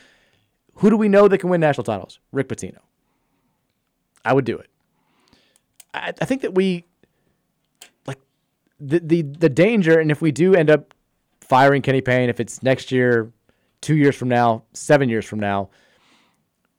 Who 0.76 0.90
do 0.90 0.98
we 0.98 1.08
know 1.08 1.27
that 1.27 1.38
can 1.38 1.50
win 1.50 1.61
national 1.61 1.84
titles? 1.84 2.19
Rick 2.32 2.50
Pitino. 2.50 2.80
I 4.26 4.34
would 4.34 4.45
do 4.45 4.58
it. 4.58 4.69
I, 5.93 6.14
I 6.19 6.26
think 6.26 6.42
that 6.42 6.56
we 6.56 6.85
like 8.08 8.19
the, 8.80 9.00
the 9.00 9.22
the 9.22 9.50
danger, 9.50 10.00
and 10.00 10.11
if 10.11 10.22
we 10.22 10.32
do 10.32 10.56
end 10.56 10.69
up 10.69 10.93
firing 11.42 11.82
Kenny 11.82 12.02
Payne, 12.02 12.30
if 12.30 12.40
it's 12.40 12.64
next 12.64 12.92
year, 12.92 13.32
two 13.82 13.95
years 13.95 14.16
from 14.16 14.30
now, 14.30 14.64
seven 14.74 15.10
years 15.10 15.26
from 15.26 15.40
now, 15.40 15.69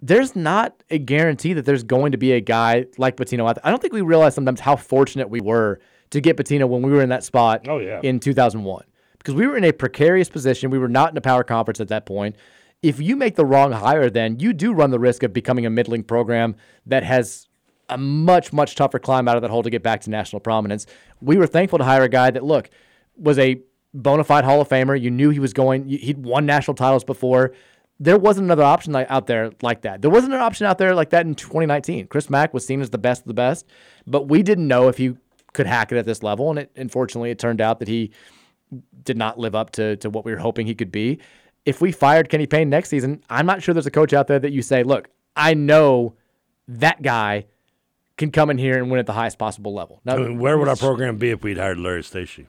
there's 0.06 0.36
not 0.36 0.82
a 0.90 0.98
guarantee 0.98 1.54
that 1.54 1.64
there's 1.64 1.82
going 1.82 2.12
to 2.12 2.18
be 2.18 2.32
a 2.32 2.40
guy 2.40 2.84
like 2.98 3.16
Pitino. 3.16 3.52
I 3.64 3.70
don't 3.70 3.80
think 3.80 3.94
we 3.94 4.02
realize 4.02 4.34
sometimes 4.34 4.60
how 4.60 4.76
fortunate 4.76 5.30
we 5.30 5.40
were 5.40 5.80
to 6.10 6.20
get 6.20 6.36
Pitino 6.36 6.68
when 6.68 6.82
we 6.82 6.90
were 6.90 7.00
in 7.00 7.08
that 7.08 7.24
spot 7.24 7.66
Oh, 7.66 7.78
yeah. 7.78 8.00
in 8.02 8.20
2001 8.20 8.84
because 9.18 9.34
we 9.34 9.46
were 9.46 9.56
in 9.56 9.64
a 9.64 9.72
precarious 9.72 10.28
position. 10.28 10.70
We 10.70 10.78
were 10.78 10.88
not 10.90 11.10
in 11.12 11.16
a 11.16 11.22
power 11.22 11.42
conference 11.42 11.80
at 11.80 11.88
that 11.88 12.04
point. 12.04 12.36
if 12.82 13.00
you 13.00 13.16
make 13.16 13.34
the 13.36 13.46
wrong 13.46 13.72
hire, 13.72 14.10
then 14.10 14.38
you 14.38 14.52
do 14.52 14.74
run 14.74 14.90
the 14.90 14.98
risk 14.98 15.22
of 15.22 15.32
becoming 15.32 15.64
a 15.64 15.70
middling 15.70 16.02
program 16.04 16.54
that 16.84 17.02
has 17.02 17.48
a 17.88 17.96
much, 17.96 18.52
much 18.52 18.74
tougher 18.74 18.98
climb 18.98 19.26
out 19.26 19.36
of 19.36 19.42
that 19.42 19.50
hole 19.50 19.62
to 19.62 19.70
get 19.70 19.82
back 19.82 20.02
to 20.02 20.10
national 20.10 20.40
prominence. 20.40 20.84
We 21.22 21.38
were 21.38 21.46
thankful 21.46 21.78
to 21.78 21.84
hire 21.84 22.02
a 22.02 22.08
guy 22.10 22.30
that, 22.30 22.44
look, 22.44 22.68
was 23.16 23.38
a 23.38 23.62
bona 23.94 24.24
fide 24.24 24.44
Hall 24.44 24.60
of 24.60 24.68
Famer. 24.68 25.00
You 25.00 25.10
knew 25.10 25.30
he 25.30 25.38
was 25.38 25.54
going, 25.54 25.88
he'd 25.88 26.18
won 26.18 26.44
national 26.44 26.74
titles 26.74 27.04
before. 27.04 27.54
There 28.04 28.18
wasn't 28.18 28.44
another 28.44 28.62
option 28.62 28.92
like, 28.92 29.10
out 29.10 29.26
there 29.26 29.50
like 29.62 29.80
that. 29.82 30.02
There 30.02 30.10
wasn't 30.10 30.34
an 30.34 30.40
option 30.40 30.66
out 30.66 30.76
there 30.76 30.94
like 30.94 31.10
that 31.10 31.24
in 31.24 31.34
2019. 31.34 32.08
Chris 32.08 32.28
Mack 32.28 32.52
was 32.52 32.66
seen 32.66 32.82
as 32.82 32.90
the 32.90 32.98
best 32.98 33.22
of 33.22 33.28
the 33.28 33.34
best, 33.34 33.66
but 34.06 34.28
we 34.28 34.42
didn't 34.42 34.68
know 34.68 34.88
if 34.88 34.98
he 34.98 35.16
could 35.54 35.66
hack 35.66 35.90
it 35.90 35.96
at 35.96 36.04
this 36.04 36.22
level. 36.22 36.50
And 36.50 36.58
it, 36.58 36.70
unfortunately, 36.76 37.30
it 37.30 37.38
turned 37.38 37.62
out 37.62 37.78
that 37.78 37.88
he 37.88 38.10
did 39.04 39.16
not 39.16 39.38
live 39.38 39.54
up 39.54 39.70
to, 39.72 39.96
to 39.96 40.10
what 40.10 40.26
we 40.26 40.32
were 40.32 40.38
hoping 40.38 40.66
he 40.66 40.74
could 40.74 40.92
be. 40.92 41.18
If 41.64 41.80
we 41.80 41.92
fired 41.92 42.28
Kenny 42.28 42.46
Payne 42.46 42.68
next 42.68 42.90
season, 42.90 43.22
I'm 43.30 43.46
not 43.46 43.62
sure 43.62 43.72
there's 43.72 43.86
a 43.86 43.90
coach 43.90 44.12
out 44.12 44.26
there 44.26 44.38
that 44.38 44.52
you 44.52 44.60
say, 44.60 44.82
look, 44.82 45.08
I 45.34 45.54
know 45.54 46.14
that 46.68 47.00
guy 47.00 47.46
can 48.18 48.30
come 48.30 48.50
in 48.50 48.58
here 48.58 48.76
and 48.76 48.90
win 48.90 49.00
at 49.00 49.06
the 49.06 49.14
highest 49.14 49.38
possible 49.38 49.72
level. 49.72 50.02
Now, 50.04 50.16
I 50.16 50.18
mean, 50.18 50.38
where 50.38 50.58
would 50.58 50.68
our 50.68 50.76
program 50.76 51.16
be 51.16 51.30
if 51.30 51.42
we'd 51.42 51.56
hired 51.56 51.78
Larry 51.78 52.02
Eustachy? 52.02 52.48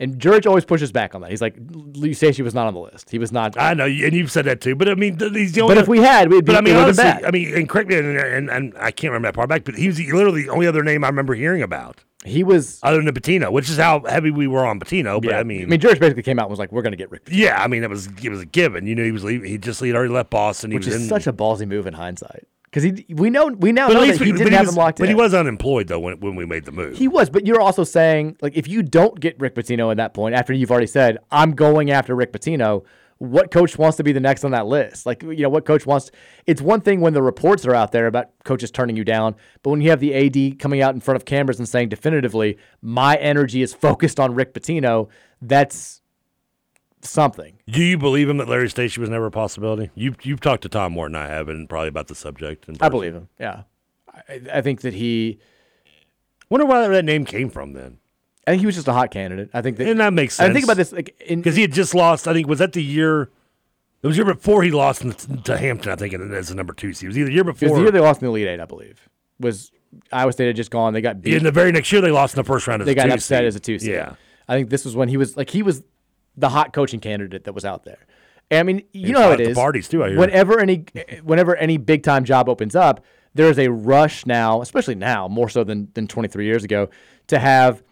And 0.00 0.20
George 0.20 0.46
always 0.46 0.64
pushes 0.64 0.92
back 0.92 1.16
on 1.16 1.22
that. 1.22 1.30
He's 1.30 1.40
like, 1.40 1.56
Lee 1.58 2.14
Stacey 2.14 2.42
was 2.42 2.54
not 2.54 2.68
on 2.68 2.74
the 2.74 2.80
list. 2.80 3.10
He 3.10 3.18
was 3.18 3.32
not. 3.32 3.58
I 3.58 3.74
know, 3.74 3.86
and 3.86 4.12
you've 4.12 4.30
said 4.30 4.44
that 4.44 4.60
too. 4.60 4.76
But 4.76 4.88
I 4.88 4.94
mean, 4.94 5.18
he's 5.18 5.52
the 5.52 5.62
only. 5.62 5.74
But 5.74 5.82
if 5.82 5.88
we 5.88 5.98
had, 5.98 6.30
we'd 6.30 6.44
be, 6.44 6.52
But 6.52 6.56
I 6.56 6.60
mean, 6.60 6.76
honestly. 6.76 7.04
I 7.04 7.30
mean, 7.32 7.52
and 7.54 7.68
correct 7.68 7.88
me, 7.88 7.96
and, 7.96 8.16
and, 8.16 8.48
and 8.48 8.74
I 8.78 8.92
can't 8.92 9.10
remember 9.10 9.28
that 9.28 9.34
far 9.34 9.48
back, 9.48 9.64
but 9.64 9.74
he 9.74 9.88
was 9.88 9.98
literally 10.00 10.44
the 10.44 10.50
only 10.50 10.68
other 10.68 10.84
name 10.84 11.02
I 11.02 11.08
remember 11.08 11.34
hearing 11.34 11.62
about. 11.62 12.04
He 12.24 12.44
was 12.44 12.78
other 12.82 13.02
than 13.02 13.12
Pitino, 13.12 13.50
which 13.50 13.68
is 13.70 13.76
how 13.76 14.02
heavy 14.04 14.30
we 14.30 14.46
were 14.46 14.64
on 14.64 14.78
Pitino. 14.78 15.20
But 15.20 15.30
Yeah. 15.30 15.38
I 15.40 15.42
mean, 15.42 15.62
I 15.62 15.66
mean, 15.66 15.80
George 15.80 15.98
basically 15.98 16.22
came 16.22 16.38
out 16.38 16.44
and 16.44 16.50
was 16.50 16.58
like, 16.58 16.70
"We're 16.72 16.82
going 16.82 16.92
to 16.92 16.96
get 16.96 17.10
Rick," 17.10 17.28
yeah, 17.30 17.62
I 17.62 17.66
mean, 17.68 17.82
it 17.82 17.90
was 17.90 18.08
it 18.22 18.28
was 18.28 18.40
a 18.40 18.46
given. 18.46 18.86
You 18.86 18.94
know, 18.94 19.04
he 19.04 19.12
was 19.12 19.24
leaving. 19.24 19.48
He 19.48 19.58
just 19.58 19.80
he'd 19.80 19.94
already 19.94 20.12
left 20.12 20.30
Boston. 20.30 20.70
He 20.70 20.76
which 20.76 20.86
was 20.86 20.96
is 20.96 21.02
in, 21.02 21.08
such 21.08 21.26
a 21.26 21.32
ballsy 21.32 21.66
move 21.66 21.86
in 21.86 21.94
hindsight. 21.94 22.46
Because 22.70 22.82
he, 22.82 23.06
we 23.14 23.30
know, 23.30 23.46
we 23.46 23.72
now 23.72 23.88
but 23.88 23.94
know 23.94 24.00
that 24.00 24.08
least 24.08 24.22
he 24.22 24.32
didn't 24.32 24.52
have 24.52 24.66
was, 24.66 24.74
him 24.74 24.78
locked 24.78 24.98
But 24.98 25.08
in. 25.08 25.16
But 25.16 25.20
he 25.20 25.22
was 25.22 25.34
unemployed 25.34 25.88
though 25.88 26.00
when 26.00 26.20
when 26.20 26.36
we 26.36 26.44
made 26.44 26.64
the 26.64 26.72
move. 26.72 26.98
He 26.98 27.08
was, 27.08 27.30
but 27.30 27.46
you're 27.46 27.60
also 27.60 27.82
saying 27.84 28.36
like 28.42 28.56
if 28.56 28.68
you 28.68 28.82
don't 28.82 29.18
get 29.18 29.38
Rick 29.40 29.54
Pitino 29.54 29.90
at 29.90 29.96
that 29.96 30.12
point, 30.12 30.34
after 30.34 30.52
you've 30.52 30.70
already 30.70 30.86
said 30.86 31.18
I'm 31.30 31.52
going 31.52 31.90
after 31.90 32.14
Rick 32.14 32.32
Pitino, 32.32 32.84
what 33.18 33.50
coach 33.50 33.78
wants 33.78 33.96
to 33.96 34.04
be 34.04 34.12
the 34.12 34.20
next 34.20 34.44
on 34.44 34.50
that 34.50 34.66
list? 34.66 35.06
Like 35.06 35.22
you 35.22 35.36
know 35.36 35.48
what 35.48 35.64
coach 35.64 35.86
wants? 35.86 36.10
It's 36.46 36.60
one 36.60 36.82
thing 36.82 37.00
when 37.00 37.14
the 37.14 37.22
reports 37.22 37.64
are 37.64 37.74
out 37.74 37.92
there 37.92 38.06
about 38.06 38.30
coaches 38.44 38.70
turning 38.70 38.96
you 38.96 39.04
down, 39.04 39.34
but 39.62 39.70
when 39.70 39.80
you 39.80 39.88
have 39.90 40.00
the 40.00 40.14
AD 40.14 40.58
coming 40.58 40.82
out 40.82 40.94
in 40.94 41.00
front 41.00 41.16
of 41.16 41.24
cameras 41.24 41.58
and 41.58 41.68
saying 41.68 41.88
definitively, 41.88 42.58
my 42.82 43.16
energy 43.16 43.62
is 43.62 43.72
focused 43.72 44.20
on 44.20 44.34
Rick 44.34 44.52
Pitino, 44.52 45.08
that's 45.40 46.02
something. 47.02 47.58
Do 47.68 47.82
you 47.82 47.98
believe 47.98 48.28
him 48.28 48.36
that 48.38 48.48
Larry 48.48 48.66
Eustachy 48.68 48.98
was 48.98 49.08
never 49.08 49.26
a 49.26 49.30
possibility? 49.30 49.90
You 49.94 50.14
you've 50.22 50.40
talked 50.40 50.62
to 50.62 50.68
Tom 50.68 50.92
Morton, 50.92 51.16
I 51.16 51.26
haven't, 51.26 51.68
probably 51.68 51.88
about 51.88 52.08
the 52.08 52.14
subject. 52.14 52.66
I 52.80 52.88
believe 52.88 53.14
him. 53.14 53.28
Yeah, 53.38 53.62
I, 54.28 54.40
I 54.54 54.60
think 54.60 54.80
that 54.82 54.94
he. 54.94 55.38
Wonder 56.50 56.66
where 56.66 56.88
that 56.88 57.04
name 57.04 57.24
came 57.24 57.50
from 57.50 57.74
then. 57.74 57.98
I 58.46 58.52
think 58.52 58.60
he 58.60 58.66
was 58.66 58.74
just 58.76 58.88
a 58.88 58.92
hot 58.94 59.10
candidate. 59.10 59.50
I 59.52 59.60
think 59.60 59.76
that, 59.76 59.86
And 59.88 60.00
that 60.00 60.14
makes 60.14 60.36
sense. 60.36 60.48
I 60.48 60.52
think 60.54 60.64
about 60.64 60.78
this 60.78 60.92
like 60.92 61.14
because 61.28 61.54
he 61.56 61.62
had 61.62 61.72
just 61.72 61.94
lost. 61.94 62.26
I 62.26 62.32
think 62.32 62.46
was 62.48 62.58
that 62.60 62.72
the 62.72 62.82
year. 62.82 63.30
It 64.02 64.06
was 64.06 64.16
the 64.16 64.24
year 64.24 64.32
before 64.34 64.62
he 64.62 64.70
lost 64.70 65.02
in- 65.02 65.12
to 65.12 65.58
Hampton. 65.58 65.92
I 65.92 65.96
think 65.96 66.14
and 66.14 66.32
as 66.32 66.48
the 66.48 66.54
number 66.54 66.72
two 66.72 66.94
seed. 66.94 67.06
It 67.06 67.08
was 67.08 67.18
either 67.18 67.26
the 67.26 67.32
year 67.32 67.42
It 67.42 67.46
was 67.48 67.58
before. 67.60 67.76
the 67.76 67.82
year 67.82 67.90
they 67.90 68.00
lost 68.00 68.22
in 68.22 68.26
the 68.26 68.30
Elite 68.30 68.46
Eight, 68.46 68.60
I 68.60 68.64
believe. 68.64 69.08
Was 69.40 69.70
Iowa 70.12 70.32
State 70.32 70.46
had 70.46 70.56
just 70.56 70.70
gone? 70.70 70.94
They 70.94 71.00
got 71.00 71.20
beat. 71.20 71.34
in 71.34 71.42
the 71.42 71.50
very 71.50 71.72
next 71.72 71.90
year 71.92 72.00
they 72.00 72.10
lost 72.12 72.34
in 72.34 72.38
the 72.40 72.44
first 72.44 72.66
round. 72.66 72.82
They 72.82 72.94
got 72.94 73.10
upset 73.10 73.40
seed. 73.40 73.46
as 73.48 73.56
a 73.56 73.60
two 73.60 73.78
seed. 73.78 73.90
Yeah, 73.90 74.14
I 74.48 74.56
think 74.56 74.70
this 74.70 74.84
was 74.84 74.96
when 74.96 75.08
he 75.08 75.16
was 75.16 75.36
like 75.36 75.50
he 75.50 75.62
was 75.62 75.82
the 76.38 76.50
hot 76.50 76.72
coaching 76.72 77.00
candidate 77.00 77.44
that 77.44 77.54
was 77.54 77.64
out 77.64 77.84
there. 77.84 78.06
And 78.50 78.60
I 78.60 78.62
mean, 78.62 78.82
you 78.92 79.02
was 79.02 79.10
know 79.12 79.22
how 79.22 79.30
it 79.32 79.44
the 79.44 79.54
parties, 79.54 79.88
too, 79.88 80.02
I 80.04 80.10
hear. 80.10 80.18
Whenever 80.18 80.58
any, 80.58 80.84
whenever 81.22 81.56
any 81.56 81.76
big 81.76 82.02
time 82.02 82.24
job 82.24 82.48
opens 82.48 82.74
up, 82.74 83.04
there 83.34 83.50
is 83.50 83.58
a 83.58 83.68
rush 83.68 84.24
now, 84.24 84.62
especially 84.62 84.94
now 84.94 85.28
more 85.28 85.48
so 85.48 85.64
than 85.64 85.88
than 85.94 86.06
23 86.06 86.44
years 86.46 86.64
ago, 86.64 86.88
to 87.26 87.38
have 87.38 87.82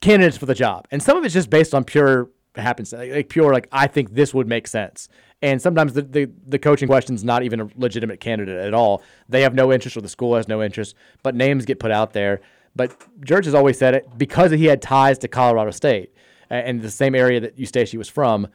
candidates 0.00 0.36
for 0.36 0.46
the 0.46 0.54
job. 0.54 0.86
And 0.90 1.02
some 1.02 1.16
of 1.16 1.24
it's 1.24 1.34
just 1.34 1.50
based 1.50 1.74
on 1.74 1.84
pure 1.84 2.28
happens, 2.54 2.92
like, 2.92 3.10
like 3.10 3.28
pure 3.28 3.52
like 3.52 3.68
I 3.72 3.86
think 3.86 4.14
this 4.14 4.34
would 4.34 4.46
make 4.46 4.66
sense. 4.66 5.08
And 5.40 5.62
sometimes 5.62 5.92
the, 5.92 6.02
the, 6.02 6.30
the 6.46 6.58
coaching 6.58 6.88
question's 6.88 7.22
not 7.22 7.44
even 7.44 7.60
a 7.60 7.68
legitimate 7.76 8.18
candidate 8.18 8.58
at 8.58 8.74
all. 8.74 9.02
They 9.28 9.42
have 9.42 9.54
no 9.54 9.72
interest 9.72 9.96
or 9.96 10.00
the 10.00 10.08
school 10.08 10.34
has 10.34 10.48
no 10.48 10.62
interest, 10.62 10.96
but 11.22 11.36
names 11.36 11.64
get 11.64 11.78
put 11.78 11.92
out 11.92 12.12
there. 12.12 12.40
But 12.74 12.96
George 13.24 13.44
has 13.44 13.54
always 13.54 13.78
said 13.78 13.94
it 13.94 14.06
because 14.18 14.50
he 14.50 14.66
had 14.66 14.82
ties 14.82 15.18
to 15.18 15.28
Colorado 15.28 15.70
State 15.70 16.12
and 16.50 16.82
the 16.82 16.90
same 16.90 17.14
area 17.14 17.40
that 17.40 17.56
Eustachy 17.56 17.98
was 17.98 18.08
from. 18.08 18.48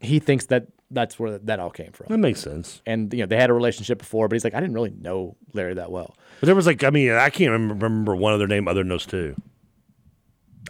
He 0.00 0.18
thinks 0.18 0.46
that 0.46 0.66
that's 0.90 1.18
where 1.18 1.38
that 1.38 1.60
all 1.60 1.70
came 1.70 1.92
from. 1.92 2.06
that 2.08 2.18
makes 2.18 2.40
sense. 2.40 2.80
And 2.86 3.12
you 3.12 3.20
know 3.20 3.26
they 3.26 3.36
had 3.36 3.50
a 3.50 3.52
relationship 3.52 3.98
before, 3.98 4.28
but 4.28 4.34
he's 4.34 4.44
like, 4.44 4.54
I 4.54 4.60
didn't 4.60 4.74
really 4.74 4.92
know 4.98 5.36
Larry 5.52 5.74
that 5.74 5.90
well. 5.90 6.16
But 6.40 6.46
there 6.46 6.56
was 6.56 6.66
like, 6.66 6.82
I 6.82 6.90
mean, 6.90 7.12
I 7.12 7.30
can't 7.30 7.50
remember, 7.50 7.74
remember 7.86 8.16
one 8.16 8.32
other 8.32 8.46
name 8.46 8.66
other 8.66 8.80
than 8.80 8.88
those 8.88 9.06
two. 9.06 9.36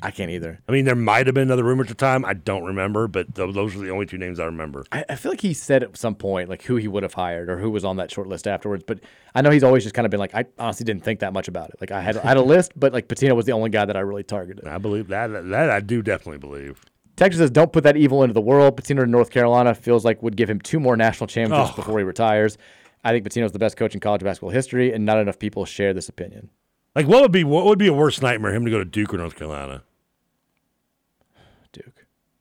I 0.02 0.10
can't 0.10 0.30
either. 0.30 0.60
I 0.68 0.72
mean, 0.72 0.84
there 0.86 0.94
might 0.94 1.26
have 1.26 1.34
been 1.34 1.42
another 1.48 1.64
rumor 1.64 1.82
at 1.82 1.88
the 1.88 1.94
time. 1.94 2.24
I 2.24 2.32
don't 2.32 2.64
remember, 2.64 3.06
but 3.06 3.34
th- 3.34 3.54
those 3.54 3.76
are 3.76 3.80
the 3.80 3.90
only 3.90 4.06
two 4.06 4.16
names 4.18 4.40
I 4.40 4.46
remember. 4.46 4.84
I, 4.92 5.04
I 5.10 5.14
feel 5.16 5.30
like 5.32 5.40
he 5.42 5.52
said 5.52 5.82
at 5.82 5.96
some 5.96 6.14
point 6.14 6.48
like 6.48 6.62
who 6.62 6.76
he 6.76 6.88
would 6.88 7.02
have 7.02 7.14
hired 7.14 7.50
or 7.50 7.58
who 7.58 7.70
was 7.70 7.84
on 7.84 7.96
that 7.96 8.10
short 8.10 8.26
list 8.26 8.46
afterwards. 8.46 8.82
But 8.86 9.00
I 9.34 9.42
know 9.42 9.50
he's 9.50 9.62
always 9.64 9.82
just 9.82 9.94
kind 9.94 10.06
of 10.06 10.10
been 10.10 10.20
like, 10.20 10.34
I 10.34 10.44
honestly 10.58 10.84
didn't 10.84 11.04
think 11.04 11.20
that 11.20 11.32
much 11.32 11.48
about 11.48 11.68
it. 11.70 11.76
Like 11.80 11.90
I 11.90 12.00
had 12.00 12.16
I 12.16 12.26
had 12.28 12.36
a 12.38 12.42
list, 12.42 12.72
but 12.76 12.92
like 12.92 13.08
Pitino 13.08 13.36
was 13.36 13.44
the 13.46 13.52
only 13.52 13.70
guy 13.70 13.84
that 13.84 13.96
I 13.96 14.00
really 14.00 14.22
targeted. 14.22 14.66
I 14.66 14.78
believe 14.78 15.08
that. 15.08 15.26
That 15.28 15.70
I 15.70 15.80
do 15.80 16.02
definitely 16.02 16.38
believe. 16.38 16.80
Texas 17.16 17.38
says, 17.40 17.50
don't 17.50 17.70
put 17.70 17.84
that 17.84 17.98
evil 17.98 18.22
into 18.22 18.32
the 18.32 18.40
world. 18.40 18.80
Pitino 18.80 19.00
to 19.00 19.06
North 19.06 19.28
Carolina 19.30 19.74
feels 19.74 20.04
like 20.06 20.22
would 20.22 20.36
give 20.36 20.48
him 20.48 20.58
two 20.60 20.80
more 20.80 20.96
national 20.96 21.26
championships 21.26 21.72
Oh. 21.74 21.82
before 21.82 21.98
he 21.98 22.04
retires. 22.04 22.56
I 23.04 23.10
think 23.12 23.26
Pitino's 23.26 23.52
the 23.52 23.58
best 23.58 23.76
coach 23.76 23.92
in 23.94 24.00
college 24.00 24.22
basketball 24.22 24.50
history, 24.50 24.92
and 24.92 25.04
not 25.04 25.18
enough 25.18 25.38
people 25.38 25.66
share 25.66 25.92
this 25.92 26.08
opinion. 26.08 26.48
Like, 26.94 27.06
what 27.06 27.22
would 27.22 27.32
be 27.32 27.44
what 27.44 27.66
would 27.66 27.78
be 27.78 27.86
a 27.86 27.92
worse 27.92 28.20
nightmare? 28.20 28.54
Him 28.54 28.64
to 28.64 28.70
go 28.70 28.78
to 28.78 28.84
Duke 28.84 29.14
or 29.14 29.18
North 29.18 29.36
Carolina? 29.36 29.82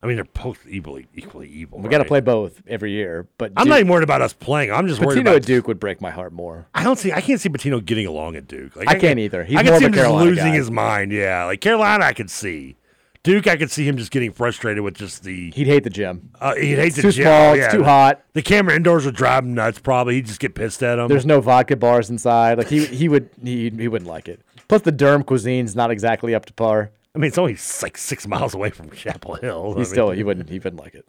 I 0.02 0.08
mean, 0.08 0.16
they're 0.16 0.24
both 0.24 0.66
equally 0.68 1.08
equally 1.14 1.50
evil. 1.50 1.80
We 1.80 1.90
got 1.90 1.98
to 1.98 2.03
right? 2.03 2.08
play 2.08 2.19
both 2.22 2.61
every 2.68 2.92
year, 2.92 3.28
but 3.38 3.52
I'm 3.58 3.66
Duke- 3.66 3.69
not 3.69 3.80
even 3.80 3.92
worried 3.92 4.03
about 4.03 4.22
us 4.22 4.32
playing. 4.32 4.72
I'm 4.72 4.88
just 4.88 5.02
worried 5.02 5.18
Pitino 5.18 5.22
about 5.22 5.36
at 5.38 5.45
Duke 5.45 5.68
would 5.68 5.80
break 5.80 6.00
my 6.00 6.10
heart 6.10 6.32
more. 6.32 6.68
I 6.74 6.84
don't 6.86 6.98
see. 6.98 7.11
I 7.11 7.19
can't 7.19 7.42
see 7.42 7.50
Pitino 7.50 7.84
getting 7.84 8.06
along 8.08 8.38
at 8.38 8.48
Duke. 8.48 8.76
Like, 8.78 8.88
I 8.88 8.95
can't 8.98 9.19
either. 9.19 9.44
He's 9.44 9.58
I 9.58 9.64
can 9.64 9.78
see 9.78 9.86
him 9.86 9.94
Carolina 9.94 10.30
just 10.32 10.38
losing 10.38 10.52
guy. 10.53 10.58
his 10.58 10.72
mind. 10.72 11.11
Yeah, 11.11 11.44
like 11.45 11.60
Carolina, 11.60 12.06
I 12.06 12.14
could 12.14 12.30
see. 12.30 12.78
Duke, 13.24 13.48
I 13.48 13.58
could 13.58 13.69
see 13.69 13.86
him 13.86 13.98
just 13.98 14.11
getting 14.11 14.32
frustrated 14.32 14.82
with 14.82 14.94
just 14.95 15.24
the. 15.26 15.52
He'd 15.52 15.68
hate 15.68 15.84
the 15.84 15.90
gym. 15.90 16.30
Uh, 16.40 16.56
he'd 16.56 16.76
hate 16.78 16.88
It's 16.88 16.95
the 16.95 17.02
too 17.02 17.11
gym. 17.11 17.24
small, 17.26 17.53
it's 17.56 17.60
Yeah. 17.66 17.72
too 17.72 17.84
hot. 17.84 18.24
The 18.32 18.42
camera 18.42 18.74
indoors 18.78 19.06
would 19.06 19.16
drive 19.16 19.44
him 19.44 19.53
nuts. 19.53 19.80
Probably 19.80 20.16
he'd 20.16 20.28
just 20.28 20.40
get 20.40 20.56
pissed 20.56 20.82
at 20.82 20.98
him. 20.98 21.10
There's 21.10 21.26
no 21.26 21.42
vodka 21.42 21.76
bars 21.76 22.10
inside. 22.10 22.58
Like 22.58 22.69
he 22.69 22.86
he 22.86 23.10
would 23.10 23.30
he, 23.44 23.69
he 23.69 23.90
wouldn't 23.90 24.10
like 24.10 24.30
it. 24.30 24.40
Plus 24.69 24.84
the 24.84 24.94
Durham 24.94 25.24
cuisine's 25.24 25.76
not 25.76 25.92
exactly 25.92 26.34
up 26.34 26.45
to 26.45 26.53
par. 26.53 26.92
I 27.15 27.17
mean, 27.19 27.27
it's 27.29 27.38
only 27.39 27.57
like 27.81 27.97
six 27.97 28.27
miles 28.27 28.53
away 28.53 28.69
from 28.69 28.91
Chapel 28.91 29.35
Hill. 29.35 29.65
I 29.65 29.69
He 29.69 29.75
mean- 29.77 29.85
still 29.85 30.11
he 30.11 30.23
wouldn't 30.23 30.47
he 30.49 30.59
wouldn't 30.59 30.79
like 30.81 30.93
it. 30.93 31.05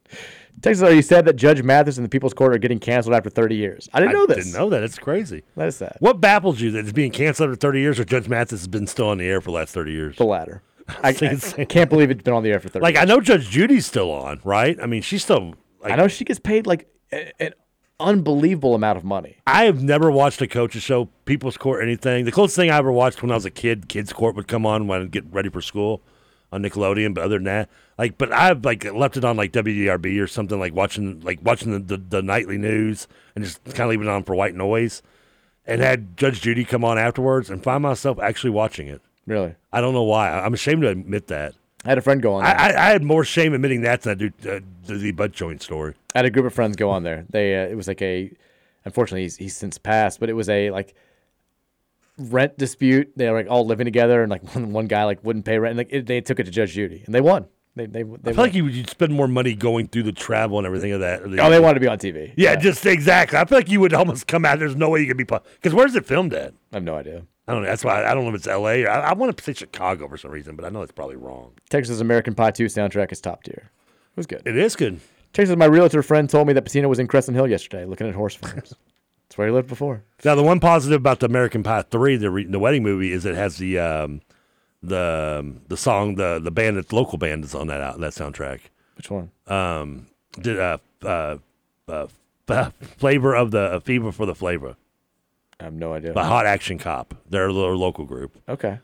Texas, 0.62 0.82
are 0.82 0.92
you 0.92 1.02
said 1.02 1.24
that 1.26 1.36
Judge 1.36 1.62
Mathis 1.62 1.96
and 1.98 2.04
the 2.04 2.08
People's 2.08 2.34
Court 2.34 2.54
are 2.54 2.58
getting 2.58 2.78
canceled 2.78 3.14
after 3.14 3.30
30 3.30 3.54
years? 3.54 3.88
I 3.92 4.00
didn't 4.00 4.14
know 4.14 4.26
this. 4.26 4.44
Didn't 4.46 4.52
know 4.58 4.70
that. 4.70 4.82
It's 4.82 4.98
crazy. 4.98 5.42
That 5.56 5.68
is 5.68 5.76
sad. 5.76 5.96
What 6.00 6.20
baffles 6.20 6.60
you 6.60 6.70
that 6.72 6.80
it's 6.80 6.92
being 6.92 7.12
canceled 7.12 7.50
after 7.50 7.56
30 7.60 7.80
years, 7.80 8.00
or 8.00 8.04
Judge 8.04 8.28
Mathis 8.28 8.60
has 8.60 8.68
been 8.68 8.86
still 8.86 9.08
on 9.08 9.18
the 9.18 9.26
air 9.26 9.40
for 9.40 9.50
the 9.50 9.56
last 9.56 9.72
30 9.74 9.92
years? 9.92 10.16
The 10.16 10.24
latter. 10.24 10.62
I, 11.02 11.10
it's- 11.10 11.54
I 11.58 11.64
can't 11.66 11.88
believe 11.90 12.10
it's 12.10 12.22
been 12.22 12.34
on 12.34 12.42
the 12.42 12.50
air 12.50 12.60
for 12.60 12.68
30. 12.68 12.82
Like 12.82 12.96
I 12.96 13.04
know 13.04 13.20
Judge 13.20 13.48
Judy's 13.48 13.86
still 13.86 14.10
on, 14.10 14.40
right? 14.44 14.78
I 14.82 14.86
mean, 14.86 15.02
she's 15.02 15.22
still. 15.22 15.54
Like, 15.82 15.92
I 15.92 15.96
know 15.96 16.08
she 16.08 16.24
gets 16.24 16.40
paid 16.40 16.66
like 16.66 16.88
an 17.12 17.52
unbelievable 18.00 18.74
amount 18.74 18.98
of 18.98 19.04
money. 19.04 19.36
I 19.46 19.64
have 19.64 19.82
never 19.82 20.10
watched 20.10 20.42
a 20.42 20.46
coach's 20.46 20.82
show, 20.82 21.08
People's 21.24 21.56
Court, 21.56 21.82
anything. 21.82 22.24
The 22.24 22.32
closest 22.32 22.56
thing 22.56 22.70
I 22.70 22.78
ever 22.78 22.90
watched 22.90 23.22
when 23.22 23.30
I 23.30 23.34
was 23.34 23.44
a 23.44 23.50
kid, 23.50 23.88
Kids 23.88 24.12
Court 24.12 24.34
would 24.34 24.48
come 24.48 24.66
on 24.66 24.86
when 24.86 25.02
I'd 25.02 25.10
get 25.10 25.24
ready 25.32 25.48
for 25.48 25.60
school 25.60 26.02
on 26.52 26.62
Nickelodeon. 26.62 27.14
But 27.14 27.24
other 27.24 27.36
than 27.36 27.44
that, 27.44 27.68
like, 27.98 28.18
but 28.18 28.32
I've 28.32 28.64
like 28.64 28.84
left 28.84 29.16
it 29.16 29.24
on 29.24 29.36
like 29.36 29.52
WDRB 29.52 30.20
or 30.20 30.26
something, 30.26 30.58
like 30.58 30.74
watching 30.74 31.20
like 31.20 31.40
watching 31.42 31.72
the, 31.72 31.96
the, 31.96 31.96
the 31.96 32.22
nightly 32.22 32.58
news 32.58 33.06
and 33.34 33.44
just 33.44 33.62
kind 33.64 33.80
of 33.80 33.90
leaving 33.90 34.06
it 34.06 34.10
on 34.10 34.24
for 34.24 34.34
white 34.34 34.54
noise, 34.54 35.02
and 35.66 35.80
had 35.80 36.16
Judge 36.16 36.40
Judy 36.40 36.64
come 36.64 36.84
on 36.84 36.98
afterwards 36.98 37.50
and 37.50 37.62
find 37.62 37.82
myself 37.82 38.18
actually 38.18 38.50
watching 38.50 38.88
it. 38.88 39.02
Really? 39.26 39.54
I 39.72 39.80
don't 39.80 39.94
know 39.94 40.02
why. 40.02 40.30
I'm 40.30 40.54
ashamed 40.54 40.82
to 40.82 40.88
admit 40.88 41.28
that. 41.28 41.54
I 41.84 41.88
had 41.88 41.98
a 41.98 42.02
friend 42.02 42.20
go 42.20 42.34
on. 42.34 42.44
I, 42.44 42.48
There. 42.48 42.78
I, 42.78 42.88
I 42.88 42.90
had 42.90 43.02
more 43.02 43.24
shame 43.24 43.54
admitting 43.54 43.82
that 43.82 44.02
than 44.02 44.10
I 44.10 44.14
do 44.14 44.26
uh, 44.48 44.60
the, 44.86 44.98
the 44.98 45.12
butt 45.12 45.32
joint 45.32 45.62
story. 45.62 45.94
I 46.14 46.18
had 46.18 46.26
a 46.26 46.30
group 46.30 46.46
of 46.46 46.52
friends 46.52 46.76
go 46.76 46.90
on 46.90 47.02
there. 47.02 47.24
They 47.30 47.56
uh, 47.56 47.68
it 47.68 47.76
was 47.76 47.88
like 47.88 48.02
a 48.02 48.30
unfortunately 48.84 49.22
he's, 49.22 49.36
he's 49.36 49.56
since 49.56 49.78
passed, 49.78 50.20
but 50.20 50.28
it 50.28 50.34
was 50.34 50.48
a 50.48 50.70
like 50.70 50.94
rent 52.18 52.58
dispute. 52.58 53.12
They 53.16 53.28
were 53.30 53.38
like 53.38 53.50
all 53.50 53.66
living 53.66 53.86
together, 53.86 54.22
and 54.22 54.30
like 54.30 54.54
one, 54.54 54.72
one 54.72 54.86
guy 54.86 55.04
like 55.04 55.24
wouldn't 55.24 55.44
pay 55.44 55.58
rent. 55.58 55.70
And, 55.70 55.78
like 55.78 55.88
it, 55.90 56.06
they 56.06 56.20
took 56.20 56.38
it 56.40 56.44
to 56.44 56.50
Judge 56.50 56.72
Judy, 56.72 57.02
and 57.06 57.14
they 57.14 57.20
won. 57.20 57.46
They 57.76 57.86
they, 57.86 58.02
they 58.02 58.32
I 58.32 58.34
feel 58.34 58.44
like 58.44 58.54
you 58.54 58.64
would 58.64 58.74
you'd 58.74 58.90
spend 58.90 59.12
more 59.12 59.28
money 59.28 59.54
going 59.54 59.88
through 59.88 60.02
the 60.02 60.12
travel 60.12 60.58
and 60.58 60.66
everything 60.66 60.92
of 60.92 61.00
that. 61.00 61.22
oh, 61.22 61.50
they 61.50 61.60
wanted 61.60 61.74
to 61.74 61.80
be 61.80 61.86
on 61.86 61.98
TV. 61.98 62.34
Yeah, 62.36 62.56
just 62.56 62.84
exactly. 62.84 63.38
I 63.38 63.44
feel 63.44 63.58
like 63.58 63.70
you 63.70 63.80
would 63.80 63.94
almost 63.94 64.26
come 64.26 64.44
out. 64.44 64.58
There's 64.58 64.76
no 64.76 64.90
way 64.90 65.00
you 65.00 65.06
could 65.06 65.16
be 65.16 65.24
because 65.24 65.72
where's 65.72 65.94
it 65.94 66.04
filmed 66.04 66.34
at? 66.34 66.52
I 66.72 66.76
have 66.76 66.82
no 66.82 66.96
idea. 66.96 67.22
I 67.50 67.52
don't 67.52 67.62
know. 67.62 67.68
That's 67.68 67.84
why 67.84 68.04
I 68.04 68.14
don't 68.14 68.22
know 68.22 68.30
if 68.30 68.36
it's 68.36 68.46
L.A. 68.46 68.84
or 68.84 68.90
I, 68.90 69.10
I 69.10 69.12
want 69.12 69.36
to 69.36 69.42
say 69.42 69.54
Chicago 69.54 70.06
for 70.06 70.16
some 70.16 70.30
reason, 70.30 70.54
but 70.54 70.64
I 70.64 70.68
know 70.68 70.82
it's 70.82 70.92
probably 70.92 71.16
wrong. 71.16 71.50
Texas 71.68 71.98
American 71.98 72.32
Pie 72.32 72.52
2 72.52 72.66
soundtrack 72.66 73.10
is 73.10 73.20
top 73.20 73.42
tier. 73.42 73.72
It 74.12 74.16
was 74.16 74.26
good. 74.26 74.42
It 74.44 74.56
is 74.56 74.76
good. 74.76 75.00
Texas, 75.32 75.56
my 75.56 75.64
realtor 75.64 76.04
friend 76.04 76.30
told 76.30 76.46
me 76.46 76.52
that 76.52 76.64
Pitino 76.64 76.88
was 76.88 77.00
in 77.00 77.08
Crescent 77.08 77.36
Hill 77.36 77.48
yesterday 77.48 77.84
looking 77.84 78.06
at 78.06 78.14
horse 78.14 78.36
farms. 78.36 78.72
That's 79.28 79.36
where 79.36 79.48
he 79.48 79.52
lived 79.52 79.66
before. 79.66 80.04
Now, 80.24 80.36
the 80.36 80.44
one 80.44 80.60
positive 80.60 81.00
about 81.00 81.18
the 81.18 81.26
American 81.26 81.64
Pie 81.64 81.82
three, 81.82 82.16
the 82.16 82.30
re- 82.30 82.44
the 82.44 82.60
wedding 82.60 82.84
movie, 82.84 83.10
is 83.10 83.26
it 83.26 83.34
has 83.34 83.56
the 83.56 83.80
um, 83.80 84.20
the 84.80 85.38
um, 85.40 85.62
the 85.66 85.76
song 85.76 86.14
the 86.14 86.38
the 86.38 86.52
band 86.52 86.76
the 86.76 86.94
local 86.94 87.18
band 87.18 87.44
is 87.44 87.54
on 87.54 87.66
that 87.66 87.80
out 87.80 87.98
that 87.98 88.12
soundtrack. 88.12 88.60
Which 88.96 89.10
one? 89.10 89.32
Um, 89.48 90.06
did 90.40 90.58
uh 90.58 90.78
uh, 91.04 91.38
uh, 91.88 92.06
uh 92.48 92.70
flavor 92.96 93.34
of 93.34 93.50
the 93.50 93.60
uh, 93.60 93.80
fever 93.80 94.12
for 94.12 94.26
the 94.26 94.36
flavor. 94.36 94.76
I 95.60 95.64
have 95.64 95.74
no 95.74 95.92
idea. 95.92 96.12
The 96.12 96.24
Hot 96.24 96.46
Action 96.46 96.78
Cop. 96.78 97.14
They're 97.28 97.46
a 97.48 97.52
little 97.52 97.76
local 97.76 98.04
group. 98.04 98.38
Okay. 98.48 98.78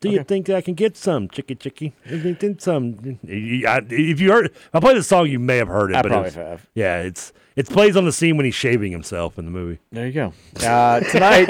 Do 0.00 0.10
you 0.10 0.24
think 0.24 0.48
I 0.50 0.60
can 0.60 0.74
get 0.74 0.96
some 0.96 1.28
chicky 1.28 1.54
chicky? 1.54 1.94
Do 2.08 2.16
you 2.18 2.34
think 2.34 2.60
some? 2.60 3.18
If 3.22 4.20
you 4.20 4.32
heard, 4.32 4.46
if 4.46 4.70
I 4.74 4.80
play 4.80 4.94
the 4.94 5.02
song, 5.02 5.28
you 5.28 5.38
may 5.38 5.58
have 5.58 5.68
heard 5.68 5.90
it. 5.90 5.96
I 5.96 6.02
but 6.02 6.08
probably 6.10 6.28
it's- 6.28 6.48
have. 6.48 6.66
Yeah, 6.74 7.02
it's 7.02 7.32
it 7.54 7.68
plays 7.68 7.96
on 7.96 8.04
the 8.04 8.12
scene 8.12 8.36
when 8.36 8.44
he's 8.44 8.54
shaving 8.54 8.90
himself 8.92 9.38
in 9.38 9.44
the 9.44 9.50
movie. 9.50 9.78
There 9.92 10.06
you 10.06 10.12
go. 10.12 10.32
Uh, 10.66 11.00
tonight, 11.00 11.46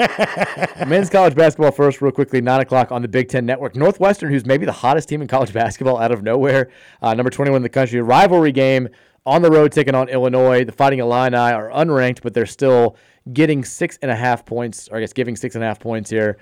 men's 0.87 1.09
college 1.09 1.35
basketball 1.35 1.71
first, 1.71 2.01
real 2.01 2.13
quickly, 2.13 2.39
9 2.39 2.61
o'clock 2.61 2.93
on 2.93 3.01
the 3.01 3.09
Big 3.09 3.27
Ten 3.27 3.45
Network. 3.45 3.75
Northwestern, 3.75 4.31
who's 4.31 4.45
maybe 4.45 4.65
the 4.65 4.71
hottest 4.71 5.09
team 5.09 5.21
in 5.21 5.27
college 5.27 5.51
basketball 5.51 5.97
out 5.97 6.13
of 6.13 6.23
nowhere, 6.23 6.69
uh, 7.01 7.13
number 7.13 7.29
21 7.29 7.57
in 7.57 7.61
the 7.63 7.67
country. 7.69 7.99
Rivalry 8.01 8.53
game 8.53 8.87
on 9.25 9.41
the 9.41 9.51
road 9.51 9.73
taking 9.73 9.95
on 9.95 10.07
Illinois. 10.07 10.63
The 10.63 10.71
Fighting 10.71 10.99
Illini 10.99 11.35
are 11.35 11.69
unranked, 11.71 12.21
but 12.21 12.33
they're 12.33 12.45
still 12.45 12.95
getting 13.33 13.63
six 13.63 13.97
and 14.01 14.11
a 14.11 14.15
half 14.15 14.45
points, 14.45 14.87
or 14.89 14.97
I 14.97 14.99
guess 15.01 15.13
giving 15.13 15.35
six 15.35 15.55
and 15.55 15.63
a 15.63 15.67
half 15.67 15.79
points 15.79 16.09
here. 16.09 16.37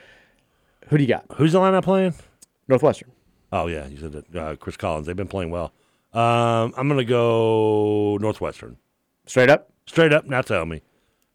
Who 0.88 0.98
do 0.98 1.04
you 1.04 1.10
got? 1.10 1.26
Who's 1.36 1.54
the 1.54 1.60
lineup 1.60 1.84
playing? 1.84 2.14
Northwestern. 2.68 3.12
Oh 3.52 3.68
yeah, 3.68 3.88
you 3.88 3.98
said 3.98 4.12
that. 4.12 4.36
Uh, 4.36 4.56
Chris 4.56 4.78
Collins. 4.78 5.08
They've 5.08 5.16
been 5.16 5.28
playing 5.28 5.52
well. 5.52 5.74
Um, 6.14 6.74
I'm 6.78 6.88
gonna 6.88 7.04
go 7.04 8.18
Northwestern. 8.22 8.78
Straight 9.26 9.50
up. 9.50 9.72
Straight 9.88 10.14
up. 10.14 10.26
Now 10.26 10.42
tell 10.42 10.66
me. 10.66 10.82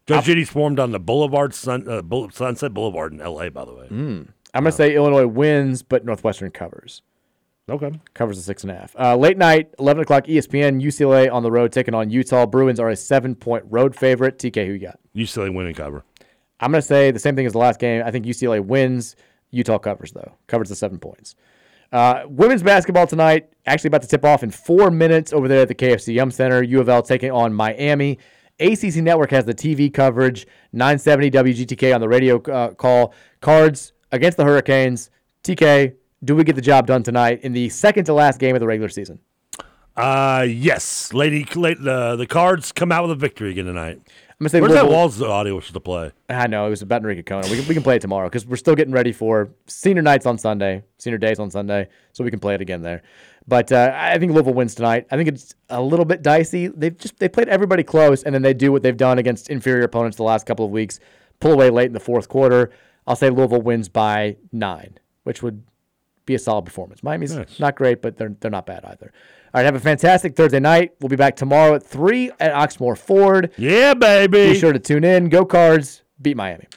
Judge 0.07 0.25
Judy's 0.25 0.49
formed 0.49 0.79
on 0.79 0.91
the 0.91 0.99
Boulevard 0.99 1.53
Sun, 1.53 1.87
uh, 1.87 2.01
Sunset 2.31 2.73
Boulevard 2.73 3.13
in 3.13 3.21
L.A. 3.21 3.49
By 3.49 3.65
the 3.65 3.73
way. 3.73 3.87
Mm. 3.87 4.27
I'm 4.53 4.63
going 4.63 4.71
to 4.71 4.75
say 4.75 4.95
Illinois 4.95 5.27
wins, 5.27 5.81
but 5.83 6.03
Northwestern 6.03 6.51
covers. 6.51 7.01
Okay. 7.69 7.91
Covers 8.13 8.37
the 8.37 8.43
six 8.43 8.63
and 8.63 8.71
a 8.71 8.75
half. 8.75 8.95
Uh, 8.99 9.15
late 9.15 9.37
night, 9.37 9.73
11 9.79 10.03
o'clock 10.03 10.25
ESPN, 10.25 10.81
UCLA 10.81 11.31
on 11.31 11.43
the 11.43 11.51
road 11.51 11.71
taking 11.71 11.93
on 11.93 12.09
Utah. 12.09 12.45
Bruins 12.45 12.79
are 12.79 12.89
a 12.89 12.95
seven 12.95 13.35
point 13.35 13.63
road 13.69 13.95
favorite. 13.95 14.37
TK, 14.39 14.65
who 14.65 14.73
you 14.73 14.79
got? 14.79 14.99
UCLA 15.15 15.53
win 15.53 15.67
and 15.67 15.75
cover. 15.75 16.03
I'm 16.59 16.71
going 16.71 16.81
to 16.81 16.87
say 16.87 17.11
the 17.11 17.19
same 17.19 17.35
thing 17.35 17.45
as 17.45 17.53
the 17.53 17.59
last 17.59 17.79
game. 17.79 18.03
I 18.05 18.11
think 18.11 18.25
UCLA 18.25 18.63
wins. 18.63 19.15
Utah 19.51 19.77
covers, 19.77 20.11
though. 20.11 20.33
Covers 20.47 20.69
the 20.69 20.75
seven 20.75 20.99
points. 20.99 21.35
Uh, 21.91 22.23
women's 22.27 22.63
basketball 22.63 23.05
tonight, 23.05 23.49
actually 23.65 23.89
about 23.89 24.01
to 24.01 24.07
tip 24.07 24.23
off 24.23 24.43
in 24.43 24.51
four 24.51 24.89
minutes 24.89 25.33
over 25.33 25.47
there 25.47 25.61
at 25.61 25.67
the 25.67 25.75
KFC 25.75 26.13
Yum 26.13 26.31
Center. 26.31 26.63
U 26.63 26.79
of 26.79 26.87
L 26.87 27.01
taking 27.01 27.31
on 27.31 27.53
Miami. 27.53 28.17
ACC 28.59 28.97
Network 28.97 29.31
has 29.31 29.45
the 29.45 29.53
TV 29.53 29.93
coverage. 29.93 30.47
970 30.71 31.31
WGTK 31.31 31.93
on 31.93 31.99
the 31.99 32.07
radio 32.07 32.41
uh, 32.43 32.73
call. 32.73 33.13
Cards 33.41 33.93
against 34.11 34.37
the 34.37 34.45
Hurricanes. 34.45 35.09
TK, 35.43 35.95
do 36.23 36.35
we 36.35 36.43
get 36.43 36.55
the 36.55 36.61
job 36.61 36.87
done 36.87 37.03
tonight 37.03 37.41
in 37.43 37.53
the 37.53 37.69
second 37.69 38.05
to 38.05 38.13
last 38.13 38.39
game 38.39 38.55
of 38.55 38.59
the 38.59 38.67
regular 38.67 38.89
season? 38.89 39.19
Uh 39.95 40.45
yes, 40.47 41.13
lady. 41.13 41.43
the 41.43 42.15
the 42.17 42.27
cards 42.27 42.71
come 42.71 42.91
out 42.91 43.03
with 43.03 43.11
a 43.11 43.15
victory 43.15 43.51
again 43.51 43.65
tonight. 43.65 43.99
I'm 44.41 44.45
gonna 44.45 44.49
say 44.49 44.61
Where's 44.61 44.73
that 44.73 44.87
Walz 44.87 45.21
audio 45.21 45.55
was 45.55 45.67
to 45.69 45.79
play? 45.79 46.11
I 46.29 46.47
know 46.47 46.65
it 46.65 46.69
was 46.69 46.81
about 46.81 47.03
Norika 47.03 47.23
Konno. 47.23 47.49
We 47.49 47.57
can, 47.57 47.67
we 47.67 47.73
can 47.73 47.83
play 47.83 47.97
it 47.97 48.01
tomorrow 48.01 48.27
because 48.27 48.45
we're 48.45 48.55
still 48.55 48.73
getting 48.73 48.93
ready 48.93 49.11
for 49.11 49.51
senior 49.67 50.01
nights 50.01 50.25
on 50.25 50.37
Sunday, 50.37 50.83
senior 50.97 51.17
days 51.17 51.39
on 51.39 51.51
Sunday, 51.51 51.89
so 52.13 52.23
we 52.23 52.31
can 52.31 52.39
play 52.39 52.55
it 52.55 52.61
again 52.61 52.81
there. 52.81 53.03
But 53.47 53.71
uh, 53.71 53.91
I 53.93 54.17
think 54.17 54.31
Louisville 54.31 54.53
wins 54.53 54.75
tonight. 54.75 55.07
I 55.11 55.17
think 55.17 55.27
it's 55.27 55.53
a 55.69 55.81
little 55.81 56.05
bit 56.05 56.21
dicey. 56.21 56.67
They've 56.67 56.97
just 56.97 57.19
they 57.19 57.27
played 57.27 57.49
everybody 57.49 57.83
close, 57.83 58.23
and 58.23 58.33
then 58.33 58.41
they 58.41 58.53
do 58.53 58.71
what 58.71 58.81
they've 58.81 58.97
done 58.97 59.19
against 59.19 59.49
inferior 59.49 59.83
opponents 59.83 60.17
the 60.17 60.23
last 60.23 60.45
couple 60.45 60.65
of 60.65 60.71
weeks, 60.71 60.99
pull 61.39 61.51
away 61.51 61.69
late 61.69 61.87
in 61.87 61.93
the 61.93 61.99
fourth 61.99 62.29
quarter. 62.29 62.71
I'll 63.05 63.15
say 63.15 63.29
Louisville 63.29 63.61
wins 63.61 63.89
by 63.89 64.37
nine, 64.51 64.97
which 65.23 65.43
would 65.43 65.63
be 66.25 66.35
a 66.35 66.39
solid 66.39 66.65
performance. 66.65 67.03
Miami's 67.03 67.59
not 67.59 67.75
great, 67.75 68.01
but 68.01 68.17
they're 68.17 68.35
they're 68.39 68.51
not 68.51 68.65
bad 68.65 68.85
either. 68.85 69.11
All 69.53 69.59
right, 69.59 69.65
have 69.65 69.75
a 69.75 69.79
fantastic 69.79 70.35
Thursday 70.35 70.59
night. 70.61 70.93
We'll 71.01 71.09
be 71.09 71.17
back 71.17 71.35
tomorrow 71.35 71.75
at 71.75 71.83
three 71.83 72.31
at 72.39 72.53
Oxmoor 72.53 72.97
Ford. 72.97 73.51
Yeah, 73.57 73.93
baby. 73.93 74.53
Be 74.53 74.59
sure 74.59 74.71
to 74.71 74.79
tune 74.79 75.03
in. 75.03 75.27
Go 75.29 75.43
Cards. 75.45 76.03
Beat 76.21 76.37
Miami. 76.37 76.67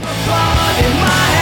in 0.00 0.04
my 0.04 1.37